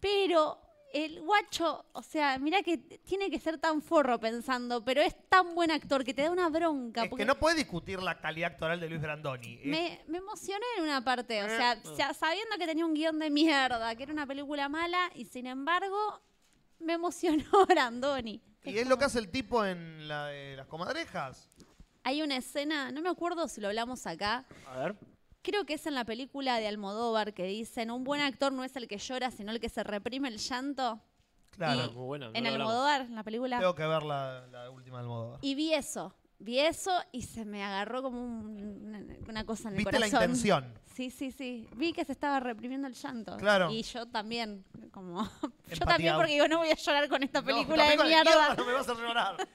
pero 0.00 0.60
el 0.92 1.20
guacho, 1.20 1.84
o 1.92 2.02
sea, 2.02 2.36
mira 2.38 2.62
que 2.62 2.76
tiene 2.78 3.30
que 3.30 3.38
ser 3.38 3.58
tan 3.58 3.80
forro 3.80 4.18
pensando, 4.18 4.84
pero 4.84 5.00
es 5.00 5.14
tan 5.28 5.54
buen 5.54 5.70
actor 5.70 6.02
que 6.04 6.12
te 6.12 6.22
da 6.22 6.30
una 6.32 6.48
bronca. 6.48 7.04
Es 7.04 7.10
porque 7.10 7.22
que 7.22 7.26
no 7.26 7.38
puede 7.38 7.56
discutir 7.56 8.02
la 8.02 8.20
calidad 8.20 8.52
actoral 8.52 8.80
de 8.80 8.88
Luis 8.88 9.00
Brandoni. 9.00 9.60
Me, 9.66 10.00
me 10.08 10.18
emocioné 10.18 10.64
en 10.78 10.84
una 10.84 11.04
parte, 11.04 11.42
o 11.42 11.46
Eh, 11.46 11.56
sea, 11.56 11.80
sa- 11.96 12.12
sabiendo 12.14 12.56
que 12.58 12.66
tenía 12.66 12.84
un 12.84 12.94
guion 12.94 13.18
de 13.20 13.30
mierda, 13.30 13.94
que 13.94 14.02
era 14.02 14.12
una 14.12 14.26
película 14.26 14.68
mala, 14.68 15.10
y 15.14 15.26
sin 15.26 15.46
embargo, 15.46 15.96
me 16.80 16.94
emocionó 16.94 17.44
Brandoni. 17.68 18.42
Y 18.64 18.78
es 18.78 18.86
lo 18.88 18.98
que 18.98 19.04
hace 19.06 19.18
el 19.18 19.30
tipo 19.30 19.64
en 19.64 20.06
la 20.08 20.26
de 20.26 20.56
las 20.56 20.66
comadrejas. 20.66 21.48
Hay 22.04 22.22
una 22.22 22.36
escena, 22.36 22.90
no 22.92 23.00
me 23.02 23.08
acuerdo 23.08 23.48
si 23.48 23.60
lo 23.60 23.68
hablamos 23.68 24.06
acá, 24.06 24.44
A 24.66 24.78
ver. 24.78 24.96
creo 25.42 25.64
que 25.66 25.74
es 25.74 25.86
en 25.86 25.94
la 25.94 26.04
película 26.04 26.58
de 26.58 26.66
Almodóvar 26.68 27.34
que 27.34 27.44
dicen, 27.44 27.90
un 27.90 28.04
buen 28.04 28.20
actor 28.20 28.52
no 28.52 28.64
es 28.64 28.74
el 28.76 28.88
que 28.88 28.98
llora, 28.98 29.30
sino 29.30 29.52
el 29.52 29.60
que 29.60 29.68
se 29.68 29.82
reprime 29.82 30.28
el 30.28 30.38
llanto. 30.38 31.00
Claro. 31.50 31.86
Y 31.90 31.94
Muy 31.94 32.04
buena. 32.06 32.26
no 32.30 32.32
en. 32.36 32.46
Almodóvar, 32.46 33.02
en 33.02 33.14
la 33.14 33.22
película. 33.22 33.58
Tengo 33.58 33.74
que 33.74 33.86
ver 33.86 34.02
la, 34.02 34.46
la 34.46 34.70
última 34.70 34.98
del 34.98 35.08
modo. 35.08 35.38
Y 35.42 35.54
vi 35.54 35.74
eso, 35.74 36.14
vi 36.40 36.58
eso 36.58 36.90
y 37.12 37.22
se 37.22 37.44
me 37.44 37.62
agarró 37.62 38.02
como 38.02 38.20
un- 38.20 38.82
una, 38.86 39.04
una 39.28 39.44
cosa 39.46 39.68
en 39.68 39.74
el 39.74 39.78
Viste 39.78 39.92
la 39.98 40.06
corazón. 40.08 40.22
intención. 40.22 40.74
Sí, 40.94 41.10
sí, 41.10 41.30
sí. 41.30 41.68
Vi 41.76 41.92
que 41.92 42.04
se 42.04 42.12
estaba 42.12 42.40
reprimiendo 42.40 42.88
el 42.88 42.94
llanto. 42.94 43.36
Claro. 43.36 43.70
Y 43.70 43.82
yo 43.82 44.06
también, 44.06 44.64
como... 44.90 45.22
yo 45.42 45.48
Empatía. 45.68 45.86
también 45.86 46.14
porque 46.16 46.32
digo, 46.32 46.48
no 46.48 46.58
voy 46.58 46.70
a 46.70 46.74
llorar 46.74 47.08
con 47.08 47.22
esta 47.22 47.40
película 47.42 47.88
de 47.88 47.96
mierda. 48.04 48.54
No 48.56 48.64
me 48.66 48.72
vas 48.72 48.88
a 48.88 48.94
llorar. 48.94 49.36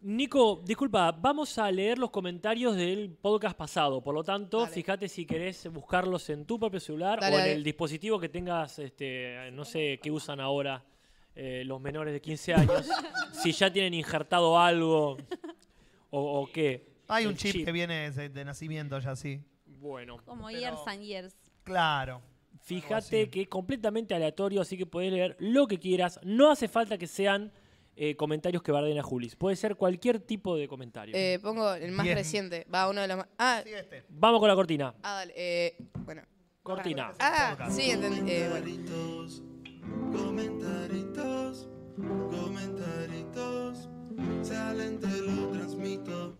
Nico, 0.00 0.62
disculpa, 0.64 1.10
vamos 1.10 1.58
a 1.58 1.70
leer 1.70 1.98
los 1.98 2.10
comentarios 2.10 2.76
del 2.76 3.10
podcast 3.10 3.56
pasado. 3.56 4.02
Por 4.02 4.14
lo 4.14 4.22
tanto, 4.22 4.60
Dale. 4.60 4.72
fíjate 4.72 5.08
si 5.08 5.26
querés 5.26 5.66
buscarlos 5.72 6.28
en 6.30 6.44
tu 6.44 6.58
propio 6.60 6.78
celular 6.78 7.18
Dale, 7.18 7.34
o 7.34 7.38
en 7.38 7.44
dale. 7.44 7.54
el 7.54 7.64
dispositivo 7.64 8.20
que 8.20 8.28
tengas, 8.28 8.78
este, 8.78 9.50
no 9.52 9.64
sé 9.64 9.98
qué 10.00 10.10
usan 10.10 10.38
ahora 10.38 10.84
eh, 11.34 11.62
los 11.64 11.80
menores 11.80 12.12
de 12.12 12.20
15 12.20 12.54
años. 12.54 12.86
si 13.32 13.52
ya 13.52 13.72
tienen 13.72 13.94
injertado 13.94 14.58
algo 14.58 15.16
o, 16.10 16.40
o 16.42 16.46
qué. 16.52 16.94
Hay 17.08 17.26
un 17.26 17.36
chip, 17.36 17.64
que 17.64 17.72
viene 17.72 18.10
de, 18.10 18.28
de 18.28 18.44
nacimiento 18.44 18.98
ya, 18.98 19.14
sí. 19.16 19.40
Bueno, 19.66 20.16
Como 20.24 20.46
Pero- 20.48 20.58
years 20.58 20.80
and 20.86 21.02
years. 21.02 21.36
Claro. 21.62 22.22
fíjate 22.62 23.28
que 23.30 23.42
es 23.42 23.48
completamente 23.48 24.14
aleatorio, 24.14 24.60
así 24.60 24.76
que 24.76 24.86
podés 24.86 25.12
leer 25.12 25.36
lo 25.38 25.66
que 25.68 25.78
quieras. 25.78 26.18
No 26.24 26.50
hace 26.50 26.66
falta 26.68 26.98
que 26.98 27.06
sean 27.06 27.52
eh, 27.94 28.16
comentarios 28.16 28.62
que 28.62 28.72
barden 28.72 28.98
a 28.98 29.02
Julis. 29.02 29.36
Puede 29.36 29.56
ser 29.56 29.76
cualquier 29.76 30.18
tipo 30.20 30.56
de 30.56 30.66
comentario. 30.68 31.14
Eh, 31.16 31.38
pongo 31.42 31.72
el 31.74 31.92
más 31.92 32.04
Bien. 32.04 32.16
reciente. 32.16 32.66
Va, 32.72 32.88
uno 32.90 33.00
de 33.02 33.08
los 33.08 33.16
más. 33.18 33.28
Ah, 33.38 33.62
este. 33.64 34.04
Vamos 34.08 34.40
con 34.40 34.48
la 34.48 34.54
cortina. 34.54 34.94
ah 35.02 35.14
dale. 35.18 35.32
Eh, 35.36 35.76
bueno. 36.04 36.22
Cortina. 36.62 37.12
Ah, 37.20 37.68
sí, 37.70 37.90
entendí. 37.90 38.30
Eh, 38.30 38.48
bueno. 38.50 38.66
Comentaritos, 38.66 39.42
comentaritos, 40.12 41.68
salen 44.46 45.00
lo 45.26 45.50
transmito, 45.50 46.36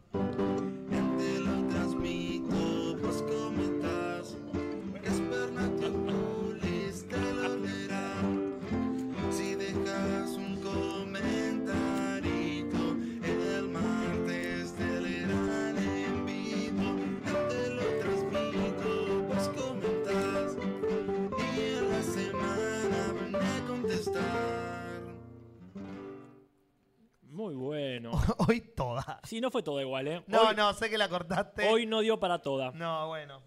Muy 27.46 27.54
bueno. 27.54 28.10
Hoy 28.48 28.60
toda. 28.60 29.20
Sí, 29.22 29.40
no 29.40 29.52
fue 29.52 29.62
todo 29.62 29.80
igual, 29.80 30.08
¿eh? 30.08 30.24
No, 30.26 30.48
hoy, 30.48 30.56
no, 30.56 30.74
sé 30.74 30.90
que 30.90 30.98
la 30.98 31.08
cortaste. 31.08 31.68
hoy 31.68 31.86
no 31.86 32.00
dio 32.00 32.18
para 32.18 32.40
toda. 32.42 32.72
No, 32.72 33.06
bueno. 33.06 33.40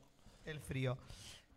El 0.46 0.62
frío. 0.62 0.98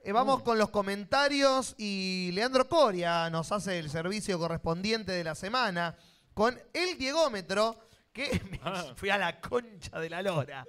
Eh, 0.02 0.10
vamos 0.10 0.42
con 0.42 0.58
los 0.58 0.70
comentarios 0.70 1.76
y 1.78 2.30
Leandro 2.32 2.68
Coria 2.68 3.30
nos 3.30 3.52
hace 3.52 3.78
el 3.78 3.88
servicio 3.88 4.40
correspondiente 4.40 5.12
de 5.12 5.22
la 5.22 5.36
semana 5.36 5.96
con 6.34 6.60
el 6.72 6.98
Diegómetro 6.98 7.76
que 8.12 8.40
me 8.50 8.60
Ah. 8.64 8.86
fui 8.96 9.08
a 9.10 9.18
la 9.18 9.40
concha 9.40 10.00
de 10.00 10.10
la 10.10 10.20
lora. 10.20 10.66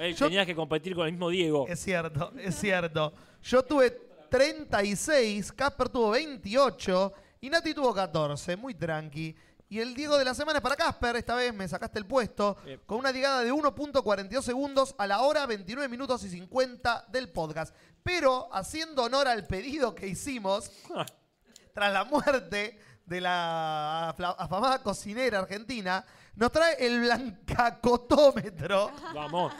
Eh, 0.00 0.12
Yo- 0.14 0.26
Tenías 0.26 0.44
que 0.44 0.56
competir 0.56 0.96
con 0.96 1.06
el 1.06 1.12
mismo 1.12 1.28
Diego. 1.28 1.66
Es 1.68 1.78
cierto, 1.80 2.32
es 2.36 2.56
cierto. 2.58 3.12
Yo 3.44 3.62
tuve 3.64 3.90
36, 4.28 5.52
Casper 5.52 5.88
tuvo 5.88 6.10
28 6.10 7.12
y 7.42 7.48
Nati 7.48 7.74
tuvo 7.74 7.94
14, 7.94 8.56
muy 8.56 8.74
tranqui. 8.74 9.34
Y 9.72 9.80
el 9.80 9.94
Diego 9.94 10.18
de 10.18 10.24
la 10.26 10.34
semana 10.34 10.58
es 10.58 10.62
para 10.62 10.76
Casper, 10.76 11.16
esta 11.16 11.34
vez 11.34 11.54
me 11.54 11.66
sacaste 11.66 11.98
el 11.98 12.04
puesto, 12.04 12.58
Bien. 12.62 12.78
con 12.84 12.98
una 12.98 13.10
llegada 13.10 13.40
de 13.40 13.50
1.42 13.50 14.42
segundos 14.42 14.94
a 14.98 15.06
la 15.06 15.22
hora 15.22 15.46
29 15.46 15.88
minutos 15.88 16.22
y 16.24 16.28
50 16.28 17.06
del 17.08 17.30
podcast. 17.30 17.74
Pero 18.02 18.50
haciendo 18.52 19.04
honor 19.04 19.28
al 19.28 19.46
pedido 19.46 19.94
que 19.94 20.08
hicimos, 20.08 20.70
tras 21.72 21.90
la 21.90 22.04
muerte 22.04 22.78
de 23.06 23.20
la 23.22 24.10
afamada 24.10 24.82
cocinera 24.82 25.38
argentina, 25.38 26.04
nos 26.34 26.52
trae 26.52 26.76
el 26.78 27.00
blancacotómetro. 27.00 28.92
Vamos. 29.14 29.54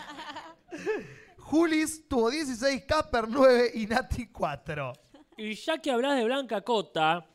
Julis 1.38 2.06
tuvo 2.06 2.28
16, 2.28 2.84
Casper 2.84 3.30
9 3.30 3.70
y 3.76 3.86
Nati 3.86 4.26
4. 4.26 4.92
Y 5.38 5.54
ya 5.54 5.78
que 5.78 5.90
hablas 5.90 6.18
de 6.18 6.24
Blanca 6.24 6.60
Cota, 6.60 7.26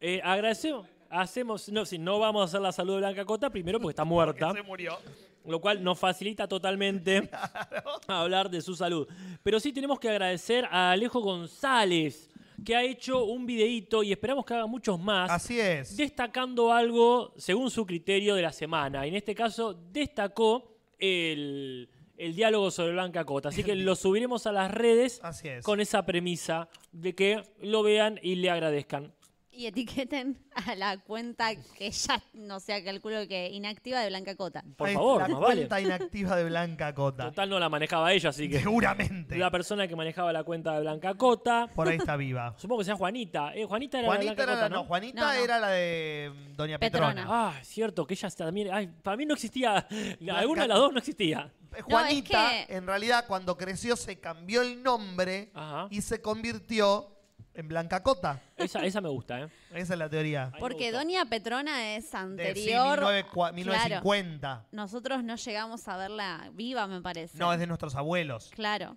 eh, 0.00 0.22
agradecemos. 0.24 0.91
Hacemos, 1.14 1.68
no, 1.68 1.84
si 1.84 1.98
no 1.98 2.18
vamos 2.18 2.40
a 2.40 2.44
hacer 2.46 2.60
la 2.62 2.72
salud 2.72 2.94
de 2.94 2.98
Blanca 3.00 3.24
Cota, 3.26 3.50
primero 3.50 3.78
porque 3.78 3.92
está 3.92 4.04
muerta, 4.06 4.52
Se 4.52 4.62
murió. 4.62 4.98
lo 5.44 5.60
cual 5.60 5.84
nos 5.84 5.98
facilita 5.98 6.48
totalmente 6.48 7.28
hablar 8.06 8.48
de 8.50 8.62
su 8.62 8.74
salud. 8.74 9.06
Pero 9.42 9.60
sí 9.60 9.72
tenemos 9.72 10.00
que 10.00 10.08
agradecer 10.08 10.64
a 10.70 10.90
Alejo 10.92 11.20
González, 11.20 12.30
que 12.64 12.74
ha 12.76 12.82
hecho 12.84 13.24
un 13.24 13.44
videíto 13.44 14.02
y 14.02 14.12
esperamos 14.12 14.44
que 14.46 14.54
haga 14.54 14.66
muchos 14.66 14.98
más. 14.98 15.30
Así 15.30 15.58
es. 15.60 15.96
Destacando 15.96 16.72
algo 16.72 17.34
según 17.36 17.70
su 17.70 17.84
criterio 17.84 18.34
de 18.34 18.42
la 18.42 18.52
semana. 18.52 19.04
Y 19.04 19.10
en 19.10 19.16
este 19.16 19.34
caso, 19.34 19.74
destacó 19.74 20.76
el, 20.98 21.88
el 22.16 22.34
diálogo 22.36 22.70
sobre 22.70 22.92
Blanca 22.92 23.24
Cota. 23.24 23.48
Así 23.48 23.64
que 23.64 23.74
lo 23.74 23.96
subiremos 23.96 24.46
a 24.46 24.52
las 24.52 24.70
redes 24.70 25.20
Así 25.24 25.48
es. 25.48 25.64
con 25.64 25.80
esa 25.80 26.06
premisa 26.06 26.68
de 26.92 27.14
que 27.16 27.42
lo 27.60 27.82
vean 27.82 28.20
y 28.22 28.36
le 28.36 28.48
agradezcan. 28.50 29.12
Y 29.54 29.66
etiqueten 29.66 30.38
a 30.54 30.74
la 30.76 30.96
cuenta 30.98 31.54
que 31.76 31.90
ya, 31.90 32.22
no 32.32 32.58
sé, 32.58 32.82
calculo 32.82 33.28
que 33.28 33.50
inactiva 33.50 34.00
de 34.00 34.08
Blanca 34.08 34.34
Cota. 34.34 34.64
Por 34.76 34.88
Ahí 34.88 34.94
favor, 34.94 35.20
La 35.20 35.28
más 35.28 35.40
vale. 35.40 35.54
cuenta 35.56 35.80
inactiva 35.80 36.36
de 36.36 36.44
Blanca 36.44 36.94
Cota. 36.94 37.24
Total 37.26 37.50
no 37.50 37.58
la 37.60 37.68
manejaba 37.68 38.12
ella, 38.14 38.30
así 38.30 38.48
que 38.48 38.60
Seguramente. 38.60 39.36
la 39.36 39.50
persona 39.50 39.86
que 39.86 39.94
manejaba 39.94 40.32
la 40.32 40.42
cuenta 40.42 40.72
de 40.72 40.80
Blanca 40.80 41.14
Cota. 41.14 41.68
Por 41.74 41.86
ahí 41.86 41.98
está 41.98 42.16
viva. 42.16 42.54
Supongo 42.58 42.78
que 42.80 42.86
sea 42.86 42.96
Juanita. 42.96 43.54
Eh, 43.54 43.66
Juanita 43.66 43.98
era 43.98 44.08
la 44.08 44.14
de 44.14 44.16
Juanita 44.18 44.32
Blanca 44.34 44.42
era 44.42 44.52
Cota, 44.54 44.62
la, 44.62 44.68
¿no? 44.70 44.82
no, 44.82 44.88
Juanita 44.88 45.20
No, 45.20 45.26
no. 45.26 45.32
era 45.44 45.58
la 45.58 45.68
de 45.68 46.32
mm, 46.34 46.56
Doña 46.56 46.78
Petrona. 46.78 47.08
Petrona. 47.14 47.26
Ah, 47.28 47.54
es 47.60 47.68
cierto, 47.68 48.06
que 48.06 48.14
ella 48.14 48.30
también. 48.30 48.68
Ay, 48.72 48.86
para 49.02 49.18
mí 49.18 49.26
no 49.26 49.34
existía. 49.34 49.86
Alguna 50.34 50.62
de 50.62 50.68
las 50.68 50.78
dos 50.78 50.92
no 50.92 50.98
existía. 50.98 51.52
Eh, 51.76 51.82
Juanita, 51.82 52.56
es 52.58 52.66
que- 52.68 52.74
en 52.74 52.86
realidad, 52.86 53.26
cuando 53.28 53.58
creció, 53.58 53.96
se 53.96 54.18
cambió 54.18 54.62
el 54.62 54.82
nombre 54.82 55.50
Ajá. 55.52 55.88
y 55.90 56.00
se 56.00 56.22
convirtió 56.22 57.08
en 57.54 57.68
Blanca 57.68 58.02
Cota. 58.02 58.40
Esa, 58.56 58.84
esa 58.84 59.00
me 59.00 59.08
gusta, 59.08 59.40
¿eh? 59.42 59.48
Esa 59.74 59.94
es 59.94 59.98
la 59.98 60.08
teoría. 60.08 60.52
Porque. 60.58 60.92
Doña 60.92 61.24
Petrona 61.26 61.94
es 61.96 62.04
De 62.04 62.10
sí, 62.10 62.16
anterior. 62.16 62.98
19 63.00 63.24
cua- 63.26 63.32
Claro. 63.50 63.54
1950. 63.54 64.66
Nosotros 64.72 65.24
no 65.24 65.36
llegamos 65.36 65.86
a 65.88 65.96
verla 65.96 66.50
viva, 66.54 66.86
me 66.86 67.00
parece. 67.00 67.38
No, 67.38 67.52
es 67.52 67.58
de 67.58 67.66
nuestros 67.66 67.94
abuelos. 67.94 68.50
Claro. 68.54 68.96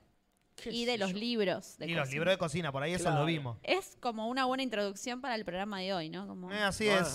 ¿Qué 0.55 0.71
Y 0.71 0.85
de 0.85 0.97
los 0.97 1.11
yo? 1.11 1.17
libros. 1.17 1.77
de 1.77 1.85
y 1.87 1.89
los 1.89 2.03
cocina. 2.03 2.13
libros 2.13 2.33
de 2.33 2.37
cocina, 2.37 2.71
por 2.71 2.81
ahí 2.83 2.93
eso 2.93 3.03
Claro. 3.05 3.19
lo 3.21 3.25
vimos. 3.25 3.57
Es 3.63 3.97
como 3.99 4.29
una 4.29 4.45
buena 4.45 4.63
introducción 4.63 5.19
para 5.19 5.35
el 5.35 5.43
programa 5.43 5.81
de 5.81 5.93
hoy, 5.93 6.09
¿no? 6.09 6.25
Como... 6.27 6.51
Eh, 6.51 6.59
así 6.63 6.87
es. 6.87 7.13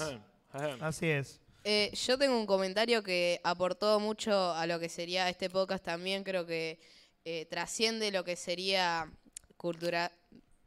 Así 0.81 1.07
es. 1.09 1.41
Eh, 1.65 1.91
yo 1.95 2.19
tengo 2.19 2.39
un 2.39 2.47
comentario 2.47 3.03
que 3.03 3.41
aportó 3.45 3.99
mucho 4.01 4.53
a 4.55 4.67
lo 4.67 4.79
que 4.79 4.89
sería 4.89 5.29
este 5.29 5.49
podcast 5.51 5.85
también. 5.85 6.23
Creo 6.25 6.45
que 6.47 6.81
eh, 7.25 7.47
trasciende 7.51 8.11
lo 8.11 8.25
que 8.25 8.37
sería 8.37 9.11
cultura. 9.57 10.11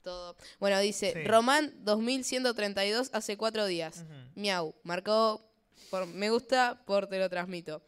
Todo. 0.03 0.35
Bueno, 0.59 0.79
dice 0.79 1.13
Sí. 1.13 1.23
Román 1.23 1.73
2132 1.85 3.09
hace 3.13 3.37
cuatro 3.37 3.65
días. 3.65 4.05
Miau. 4.35 4.75
Marcó 4.83 5.41
por 5.89 6.05
me 6.07 6.29
gusta 6.29 6.81
por 6.85 7.07
te 7.07 7.17
lo 7.19 7.29
transmito. 7.29 7.81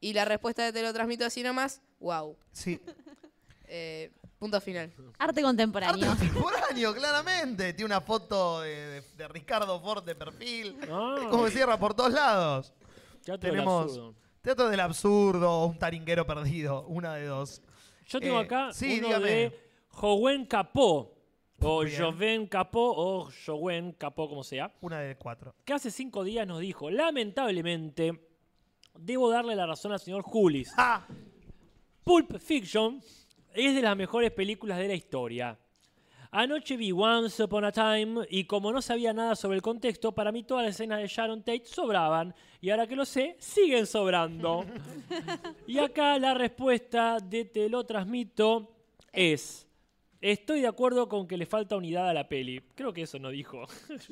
Y 0.00 0.12
la 0.14 0.24
respuesta 0.24 0.64
de 0.64 0.72
te 0.72 0.82
lo 0.82 0.92
transmito 0.92 1.24
así 1.24 1.42
nomás. 1.42 1.80
Wow. 2.00 2.36
Sí. 2.52 2.80
Eh, 3.72 4.10
punto 4.36 4.60
final. 4.60 4.92
Arte 5.16 5.42
contemporáneo. 5.42 6.10
Arte 6.10 6.26
contemporáneo, 6.28 6.92
claramente. 6.92 7.72
Tiene 7.72 7.84
una 7.86 8.00
foto 8.00 8.62
de, 8.62 8.70
de- 8.74 9.02
de 9.16 9.28
Ricardo 9.28 9.80
Ford 9.80 10.02
de 10.02 10.16
perfil. 10.16 10.76
Ah. 10.90 11.14
Es 11.20 11.28
como 11.28 11.44
que 11.44 11.52
cierra 11.52 11.78
por 11.78 11.94
todos 11.94 12.12
lados. 12.12 12.72
Teatro 13.22 13.46
del 13.46 13.50
Tenemos 13.60 13.82
absurdo. 13.84 14.14
Teatro 14.42 14.68
del 14.70 14.80
Absurdo 14.80 15.50
o 15.52 15.66
un 15.66 15.78
taringuero 15.78 16.26
perdido. 16.26 16.84
Una 16.88 17.14
de 17.14 17.26
dos. 17.26 17.62
Yo 18.06 18.18
tengo 18.18 18.40
Eh, 18.40 18.44
acá 18.44 18.72
sí, 18.72 18.98
uno 18.98 19.06
dígame. 19.06 19.28
de 19.30 19.60
Joven 19.90 20.46
Capó. 20.46 21.14
O 21.62 21.84
Bien. 21.84 22.02
Joven 22.02 22.46
Capó 22.46 22.94
o 22.96 23.30
Joven 23.46 23.92
Capó, 23.92 24.28
como 24.28 24.42
sea. 24.42 24.72
Una 24.80 25.00
de 25.00 25.16
cuatro. 25.16 25.54
Que 25.64 25.72
hace 25.72 25.90
cinco 25.90 26.24
días 26.24 26.46
nos 26.46 26.60
dijo: 26.60 26.90
Lamentablemente, 26.90 28.20
debo 28.98 29.30
darle 29.30 29.54
la 29.54 29.66
razón 29.66 29.92
al 29.92 30.00
señor 30.00 30.22
Julis. 30.22 30.72
¡Ah! 30.76 31.06
Pulp 32.04 32.38
Fiction 32.38 33.00
es 33.54 33.74
de 33.74 33.82
las 33.82 33.96
mejores 33.96 34.30
películas 34.32 34.78
de 34.78 34.88
la 34.88 34.94
historia. 34.94 35.58
Anoche 36.32 36.76
vi 36.76 36.92
Once 36.92 37.42
Upon 37.42 37.64
a 37.64 37.72
Time 37.72 38.24
y 38.30 38.44
como 38.44 38.70
no 38.70 38.80
sabía 38.80 39.12
nada 39.12 39.34
sobre 39.34 39.56
el 39.56 39.62
contexto, 39.62 40.12
para 40.12 40.30
mí 40.30 40.44
todas 40.44 40.64
las 40.64 40.76
escenas 40.76 41.00
de 41.00 41.08
Sharon 41.08 41.40
Tate 41.40 41.64
sobraban. 41.64 42.32
Y 42.60 42.70
ahora 42.70 42.86
que 42.86 42.94
lo 42.94 43.04
sé, 43.04 43.36
siguen 43.40 43.84
sobrando. 43.86 44.64
y 45.66 45.78
acá 45.78 46.18
la 46.20 46.34
respuesta 46.34 47.18
de 47.18 47.44
Te 47.46 47.68
lo 47.68 47.84
transmito 47.84 48.72
es... 49.12 49.66
Estoy 50.20 50.60
de 50.60 50.66
acuerdo 50.68 51.08
con 51.08 51.26
que 51.26 51.36
le 51.38 51.46
falta 51.46 51.76
unidad 51.76 52.08
a 52.08 52.12
la 52.12 52.28
peli. 52.28 52.60
Creo 52.74 52.92
que 52.92 53.02
eso 53.02 53.18
no 53.18 53.30
dijo. 53.30 53.64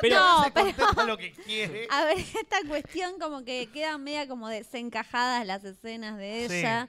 Pero- 0.00 0.16
No, 0.16 0.44
se 0.44 0.50
pero- 0.52 1.06
lo 1.06 1.16
que 1.18 1.32
quiere. 1.32 1.86
A 1.90 2.04
ver, 2.04 2.18
esta 2.18 2.58
cuestión 2.68 3.18
como 3.18 3.44
que 3.44 3.68
quedan 3.72 4.02
media 4.02 4.28
como 4.28 4.48
desencajadas 4.48 5.46
las 5.46 5.64
escenas 5.64 6.16
de 6.18 6.46
Sí. 6.48 6.54
ella. 6.56 6.88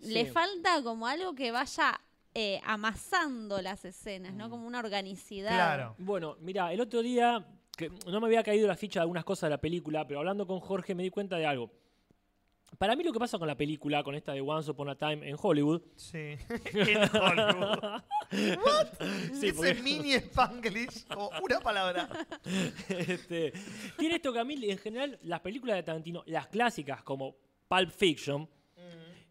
Le 0.00 0.26
Sí. 0.26 0.30
falta 0.30 0.82
como 0.82 1.06
algo 1.06 1.34
que 1.34 1.52
vaya 1.52 2.00
eh, 2.34 2.60
amasando 2.64 3.62
las 3.62 3.86
escenas, 3.86 4.34
¿no? 4.34 4.50
Como 4.50 4.66
una 4.66 4.80
organicidad. 4.80 5.52
Claro. 5.54 5.94
Bueno, 5.96 6.36
mira, 6.40 6.70
el 6.70 6.82
otro 6.82 7.00
día, 7.00 7.46
que 7.74 7.88
no 8.06 8.20
me 8.20 8.26
había 8.26 8.42
caído 8.42 8.68
la 8.68 8.76
ficha 8.76 9.00
de 9.00 9.02
algunas 9.02 9.24
cosas 9.24 9.48
de 9.48 9.52
la 9.52 9.58
película, 9.60 10.06
pero 10.06 10.18
hablando 10.20 10.46
con 10.46 10.60
Jorge 10.60 10.94
me 10.94 11.02
di 11.02 11.08
cuenta 11.08 11.36
de 11.38 11.46
algo. 11.46 11.70
Para 12.78 12.94
mí 12.94 13.04
lo 13.04 13.12
que 13.12 13.18
pasa 13.18 13.38
con 13.38 13.48
la 13.48 13.56
película, 13.56 14.02
con 14.02 14.14
esta 14.14 14.32
de 14.32 14.40
Once 14.42 14.70
Upon 14.70 14.90
a 14.90 14.94
Time 14.96 15.26
en 15.28 15.36
Hollywood, 15.40 15.82
Sí. 15.96 16.18
en 16.74 17.16
Hollywood. 17.16 18.02
Sí, 19.32 19.48
Ese 19.48 19.52
porque- 19.54 19.74
mini 19.82 20.12
Spanglish, 20.14 21.06
como 21.06 21.30
una 21.42 21.60
palabra. 21.60 22.08
este, 22.88 23.52
tiene 23.98 24.16
esto 24.16 24.32
que 24.32 24.38
a 24.40 24.44
mí, 24.44 24.58
en 24.68 24.78
general, 24.78 25.18
las 25.22 25.40
películas 25.40 25.76
de 25.76 25.82
Tarantino, 25.84 26.22
las 26.26 26.48
clásicas 26.48 27.02
como 27.02 27.36
Pulp 27.68 27.90
Fiction, 27.90 28.48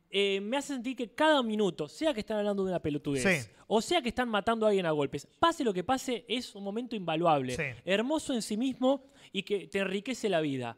eh, 0.09 0.39
me 0.39 0.55
hace 0.57 0.73
sentir 0.73 0.95
que 0.95 1.09
cada 1.13 1.43
minuto, 1.43 1.89
sea 1.89 2.13
que 2.13 2.21
están 2.21 2.37
hablando 2.37 2.63
de 2.63 2.69
una 2.71 2.79
pelotudez, 2.81 3.23
Sí. 3.45 3.51
o 3.67 3.81
sea 3.81 4.01
que 4.01 4.09
están 4.09 4.29
matando 4.29 4.65
a 4.65 4.69
alguien 4.69 4.85
a 4.85 4.91
golpes, 4.91 5.27
pase 5.39 5.63
lo 5.63 5.73
que 5.73 5.83
pase, 5.83 6.23
es 6.29 6.55
un 6.55 6.63
momento 6.63 6.95
invaluable, 6.95 7.55
Sí. 7.55 7.63
hermoso 7.83 8.33
en 8.33 8.41
sí 8.41 8.55
mismo 8.55 9.03
y 9.33 9.43
que 9.43 9.67
te 9.67 9.79
enriquece 9.79 10.29
la 10.29 10.39
vida. 10.39 10.77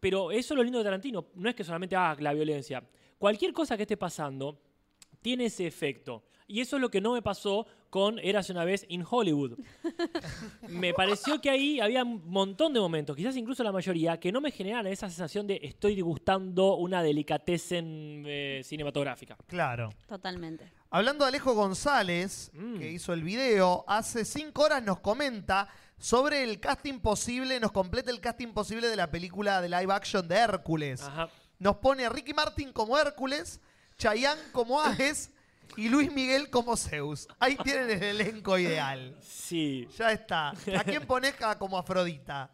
Pero 0.00 0.30
eso 0.30 0.54
es 0.54 0.56
lo 0.56 0.62
lindo 0.62 0.78
de 0.78 0.84
Tarantino, 0.84 1.26
no 1.34 1.48
es 1.48 1.54
que 1.54 1.64
solamente 1.64 1.96
ah, 1.96 2.16
la 2.18 2.32
violencia. 2.32 2.82
Cualquier 3.18 3.52
cosa 3.52 3.76
que 3.76 3.82
esté 3.82 3.96
pasando 3.96 4.60
tiene 5.20 5.46
ese 5.46 5.66
efecto. 5.66 6.24
Y 6.46 6.60
eso 6.60 6.76
es 6.76 6.82
lo 6.82 6.90
que 6.90 7.00
no 7.00 7.14
me 7.14 7.22
pasó 7.22 7.66
con 7.88 8.18
Érase 8.18 8.52
una 8.52 8.66
vez 8.66 8.84
in 8.88 9.02
Hollywood. 9.08 9.56
me 10.68 10.92
pareció 10.92 11.40
que 11.40 11.48
ahí 11.48 11.80
había 11.80 12.02
un 12.02 12.22
montón 12.28 12.74
de 12.74 12.80
momentos, 12.80 13.16
quizás 13.16 13.34
incluso 13.36 13.64
la 13.64 13.72
mayoría, 13.72 14.20
que 14.20 14.30
no 14.30 14.42
me 14.42 14.50
generaran 14.50 14.86
esa 14.88 15.08
sensación 15.08 15.46
de 15.46 15.58
estoy 15.62 15.94
degustando 15.96 16.76
una 16.76 17.02
delicatessen 17.02 18.24
eh, 18.26 18.60
cinematográfica. 18.62 19.36
Claro. 19.46 19.88
Totalmente. 20.06 20.70
Hablando 20.90 21.24
de 21.24 21.28
Alejo 21.30 21.54
González, 21.54 22.50
Mm. 22.52 22.78
que 22.78 22.90
hizo 22.92 23.12
el 23.14 23.22
video, 23.22 23.84
hace 23.88 24.24
cinco 24.24 24.64
horas 24.64 24.82
nos 24.82 25.00
comenta 25.00 25.68
sobre 25.98 26.42
el 26.42 26.60
casting 26.60 27.00
posible, 27.00 27.58
nos 27.60 27.72
completa 27.72 28.10
el 28.10 28.20
casting 28.20 28.52
posible 28.52 28.88
de 28.88 28.96
la 28.96 29.10
película 29.10 29.60
de 29.60 29.68
live 29.68 29.92
action 29.92 30.26
de 30.26 30.36
Hércules. 30.36 31.02
Ajá. 31.02 31.28
Nos 31.58 31.76
pone 31.76 32.04
a 32.04 32.08
Ricky 32.08 32.34
Martin 32.34 32.72
como 32.72 32.98
Hércules, 32.98 33.60
Chayanne 33.96 34.40
como 34.52 34.80
Ares 34.80 35.30
y 35.76 35.88
Luis 35.88 36.12
Miguel 36.12 36.50
como 36.50 36.76
Zeus. 36.76 37.26
Ahí 37.38 37.56
tienen 37.56 37.90
el 37.90 38.20
elenco 38.20 38.58
ideal. 38.58 39.16
Sí. 39.20 39.88
Ya 39.96 40.12
está. 40.12 40.50
¿A 40.50 40.84
quién 40.84 41.06
pones 41.06 41.34
como 41.58 41.78
Afrodita? 41.78 42.50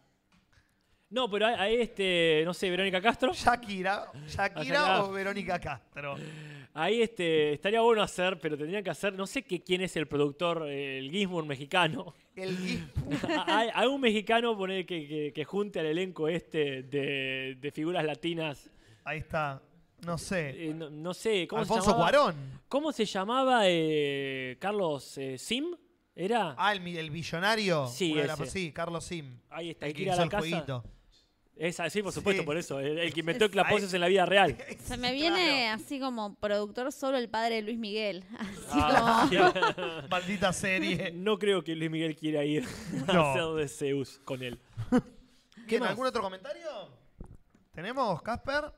No, 1.09 1.29
pero 1.29 1.45
hay 1.45 1.81
este, 1.81 2.43
no 2.45 2.53
sé, 2.53 2.69
Verónica 2.69 3.01
Castro. 3.01 3.33
Shakira. 3.33 4.07
Shakira 4.27 4.63
Shakira. 4.63 5.03
o 5.03 5.11
Verónica 5.11 5.59
Castro. 5.59 6.15
Ahí 6.73 7.01
este, 7.01 7.53
estaría 7.53 7.81
bueno 7.81 8.01
hacer, 8.01 8.39
pero 8.39 8.57
tendrían 8.57 8.83
que 8.83 8.89
hacer, 8.89 9.13
no 9.13 9.27
sé 9.27 9.43
qué, 9.43 9.61
quién 9.61 9.81
es 9.81 9.95
el 9.97 10.07
productor, 10.07 10.67
el 10.69 11.11
Gizmo 11.11 11.43
mexicano. 11.43 12.13
El 12.35 12.55
hay, 13.45 13.69
hay 13.73 13.87
un 13.87 13.99
mexicano 13.99 14.57
poner 14.57 14.85
que, 14.85 15.05
que- 15.07 15.33
que 15.33 15.43
junte 15.45 15.79
al 15.81 15.87
elenco 15.87 16.27
este 16.29 16.83
de, 16.83 17.57
de 17.59 17.71
figuras 17.71 18.05
latinas. 18.05 18.69
Ahí 19.03 19.19
está. 19.19 19.61
No 20.05 20.17
sé. 20.17 20.69
Eh, 20.69 20.73
no, 20.73 20.89
no 20.89 21.13
sé, 21.13 21.45
¿cómo 21.47 21.61
Alfonso 21.61 21.83
se 21.83 21.91
llamaba? 21.91 22.09
Cuarón. 22.09 22.35
¿Cómo 22.69 22.91
se 22.93 23.05
llamaba 23.05 23.61
eh, 23.65 24.55
Carlos 24.59 25.17
eh, 25.17 25.37
Sim? 25.37 25.75
¿Era? 26.15 26.55
Ah, 26.57 26.73
el, 26.73 26.85
el 26.87 27.09
billonario. 27.11 27.87
Sí, 27.87 28.17
ese. 28.17 28.45
sí, 28.45 28.71
Carlos 28.71 29.03
Sim. 29.05 29.37
Ahí 29.49 29.71
está, 29.71 29.85
hay 29.85 29.91
El 29.91 29.95
que 29.95 29.97
que 29.97 30.03
ir 30.03 30.09
a 30.09 30.13
hizo 30.13 30.19
la 30.21 30.23
el 30.23 30.29
casa. 30.29 30.39
jueguito. 30.39 30.83
Esa, 31.55 31.89
sí, 31.89 32.01
por 32.01 32.11
supuesto, 32.11 32.41
Sí. 32.41 32.45
por 32.45 32.57
eso. 32.57 32.79
El, 32.79 32.97
el 32.97 33.13
que 33.13 33.19
inventó 33.19 33.45
el 33.45 33.51
claposis 33.51 33.93
en 33.93 34.01
la 34.01 34.07
vida 34.07 34.25
real. 34.25 34.57
Se 34.83 34.97
me 34.97 35.11
viene 35.13 35.69
así 35.69 35.99
como 35.99 36.33
productor 36.35 36.91
solo 36.91 37.17
el 37.17 37.29
padre 37.29 37.55
de 37.55 37.61
Luis 37.61 37.77
Miguel. 37.77 38.23
Así 38.39 38.79
Ah, 38.81 39.27
como... 39.29 40.07
Maldita 40.09 40.53
serie. 40.53 41.11
no 41.13 41.37
creo 41.37 41.63
que 41.63 41.75
Luis 41.75 41.91
Miguel 41.91 42.15
quiera 42.15 42.43
ir 42.43 42.65
No. 43.07 43.13
a 43.21 43.31
hacer 43.31 43.43
de 43.55 43.67
Zeus 43.67 44.19
con 44.23 44.41
él. 44.41 44.59
¿Quién? 45.67 45.83
¿Algún 45.83 46.07
otro 46.07 46.21
comentario? 46.23 46.67
¿Tenemos, 47.71 48.21
Casper? 48.21 48.73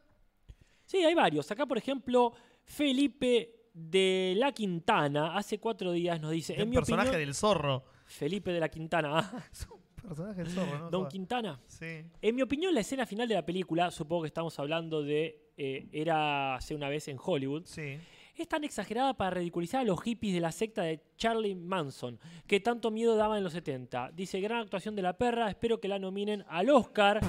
Sí, 0.86 0.97
hay 0.97 1.13
varios. 1.15 1.49
Acá, 1.51 1.65
por 1.65 1.77
ejemplo, 1.77 2.33
Felipe 2.65 3.69
de 3.73 4.33
la 4.38 4.51
Quintana 4.51 5.36
hace 5.38 5.59
cuatro 5.59 5.91
días 5.93 6.19
nos 6.21 6.31
dice, 6.31 6.53
El 6.53 6.63
en 6.63 6.69
mi 6.69 6.75
personaje 6.75 7.09
opinión, 7.09 7.27
del 7.27 7.36
zorro. 7.36 7.86
Felipe 8.05 8.51
de 8.51 8.59
la 8.59 8.69
Quintana, 8.69 9.17
ah, 9.19 9.43
Es 9.51 9.67
un 9.71 9.81
personaje 10.09 10.43
del 10.43 10.51
zorro, 10.51 10.77
¿no? 10.79 10.89
Don 10.89 11.01
Joder. 11.01 11.11
Quintana. 11.11 11.59
Sí. 11.67 12.03
En 12.21 12.35
mi 12.35 12.41
opinión, 12.41 12.73
la 12.73 12.81
escena 12.81 13.05
final 13.05 13.27
de 13.27 13.35
la 13.35 13.45
película, 13.45 13.89
supongo 13.91 14.23
que 14.23 14.27
estamos 14.27 14.57
hablando 14.59 15.01
de 15.03 15.51
eh, 15.57 15.87
Era 15.91 16.55
hace 16.55 16.73
una 16.75 16.89
vez 16.89 17.07
en 17.07 17.17
Hollywood, 17.23 17.63
Sí. 17.65 17.97
es 18.35 18.47
tan 18.47 18.63
exagerada 18.63 19.13
para 19.15 19.29
ridiculizar 19.31 19.81
a 19.81 19.83
los 19.83 20.01
hippies 20.01 20.33
de 20.33 20.39
la 20.39 20.51
secta 20.51 20.81
de 20.81 20.99
Charlie 21.15 21.53
Manson, 21.55 22.19
que 22.47 22.59
tanto 22.59 22.89
miedo 22.89 23.15
daba 23.15 23.37
en 23.37 23.43
los 23.43 23.53
70. 23.53 24.11
Dice, 24.13 24.39
gran 24.41 24.61
actuación 24.61 24.95
de 24.95 25.03
la 25.03 25.15
perra, 25.17 25.49
espero 25.49 25.79
que 25.79 25.87
la 25.87 25.99
nominen 25.99 26.43
al 26.47 26.69
Oscar 26.71 27.19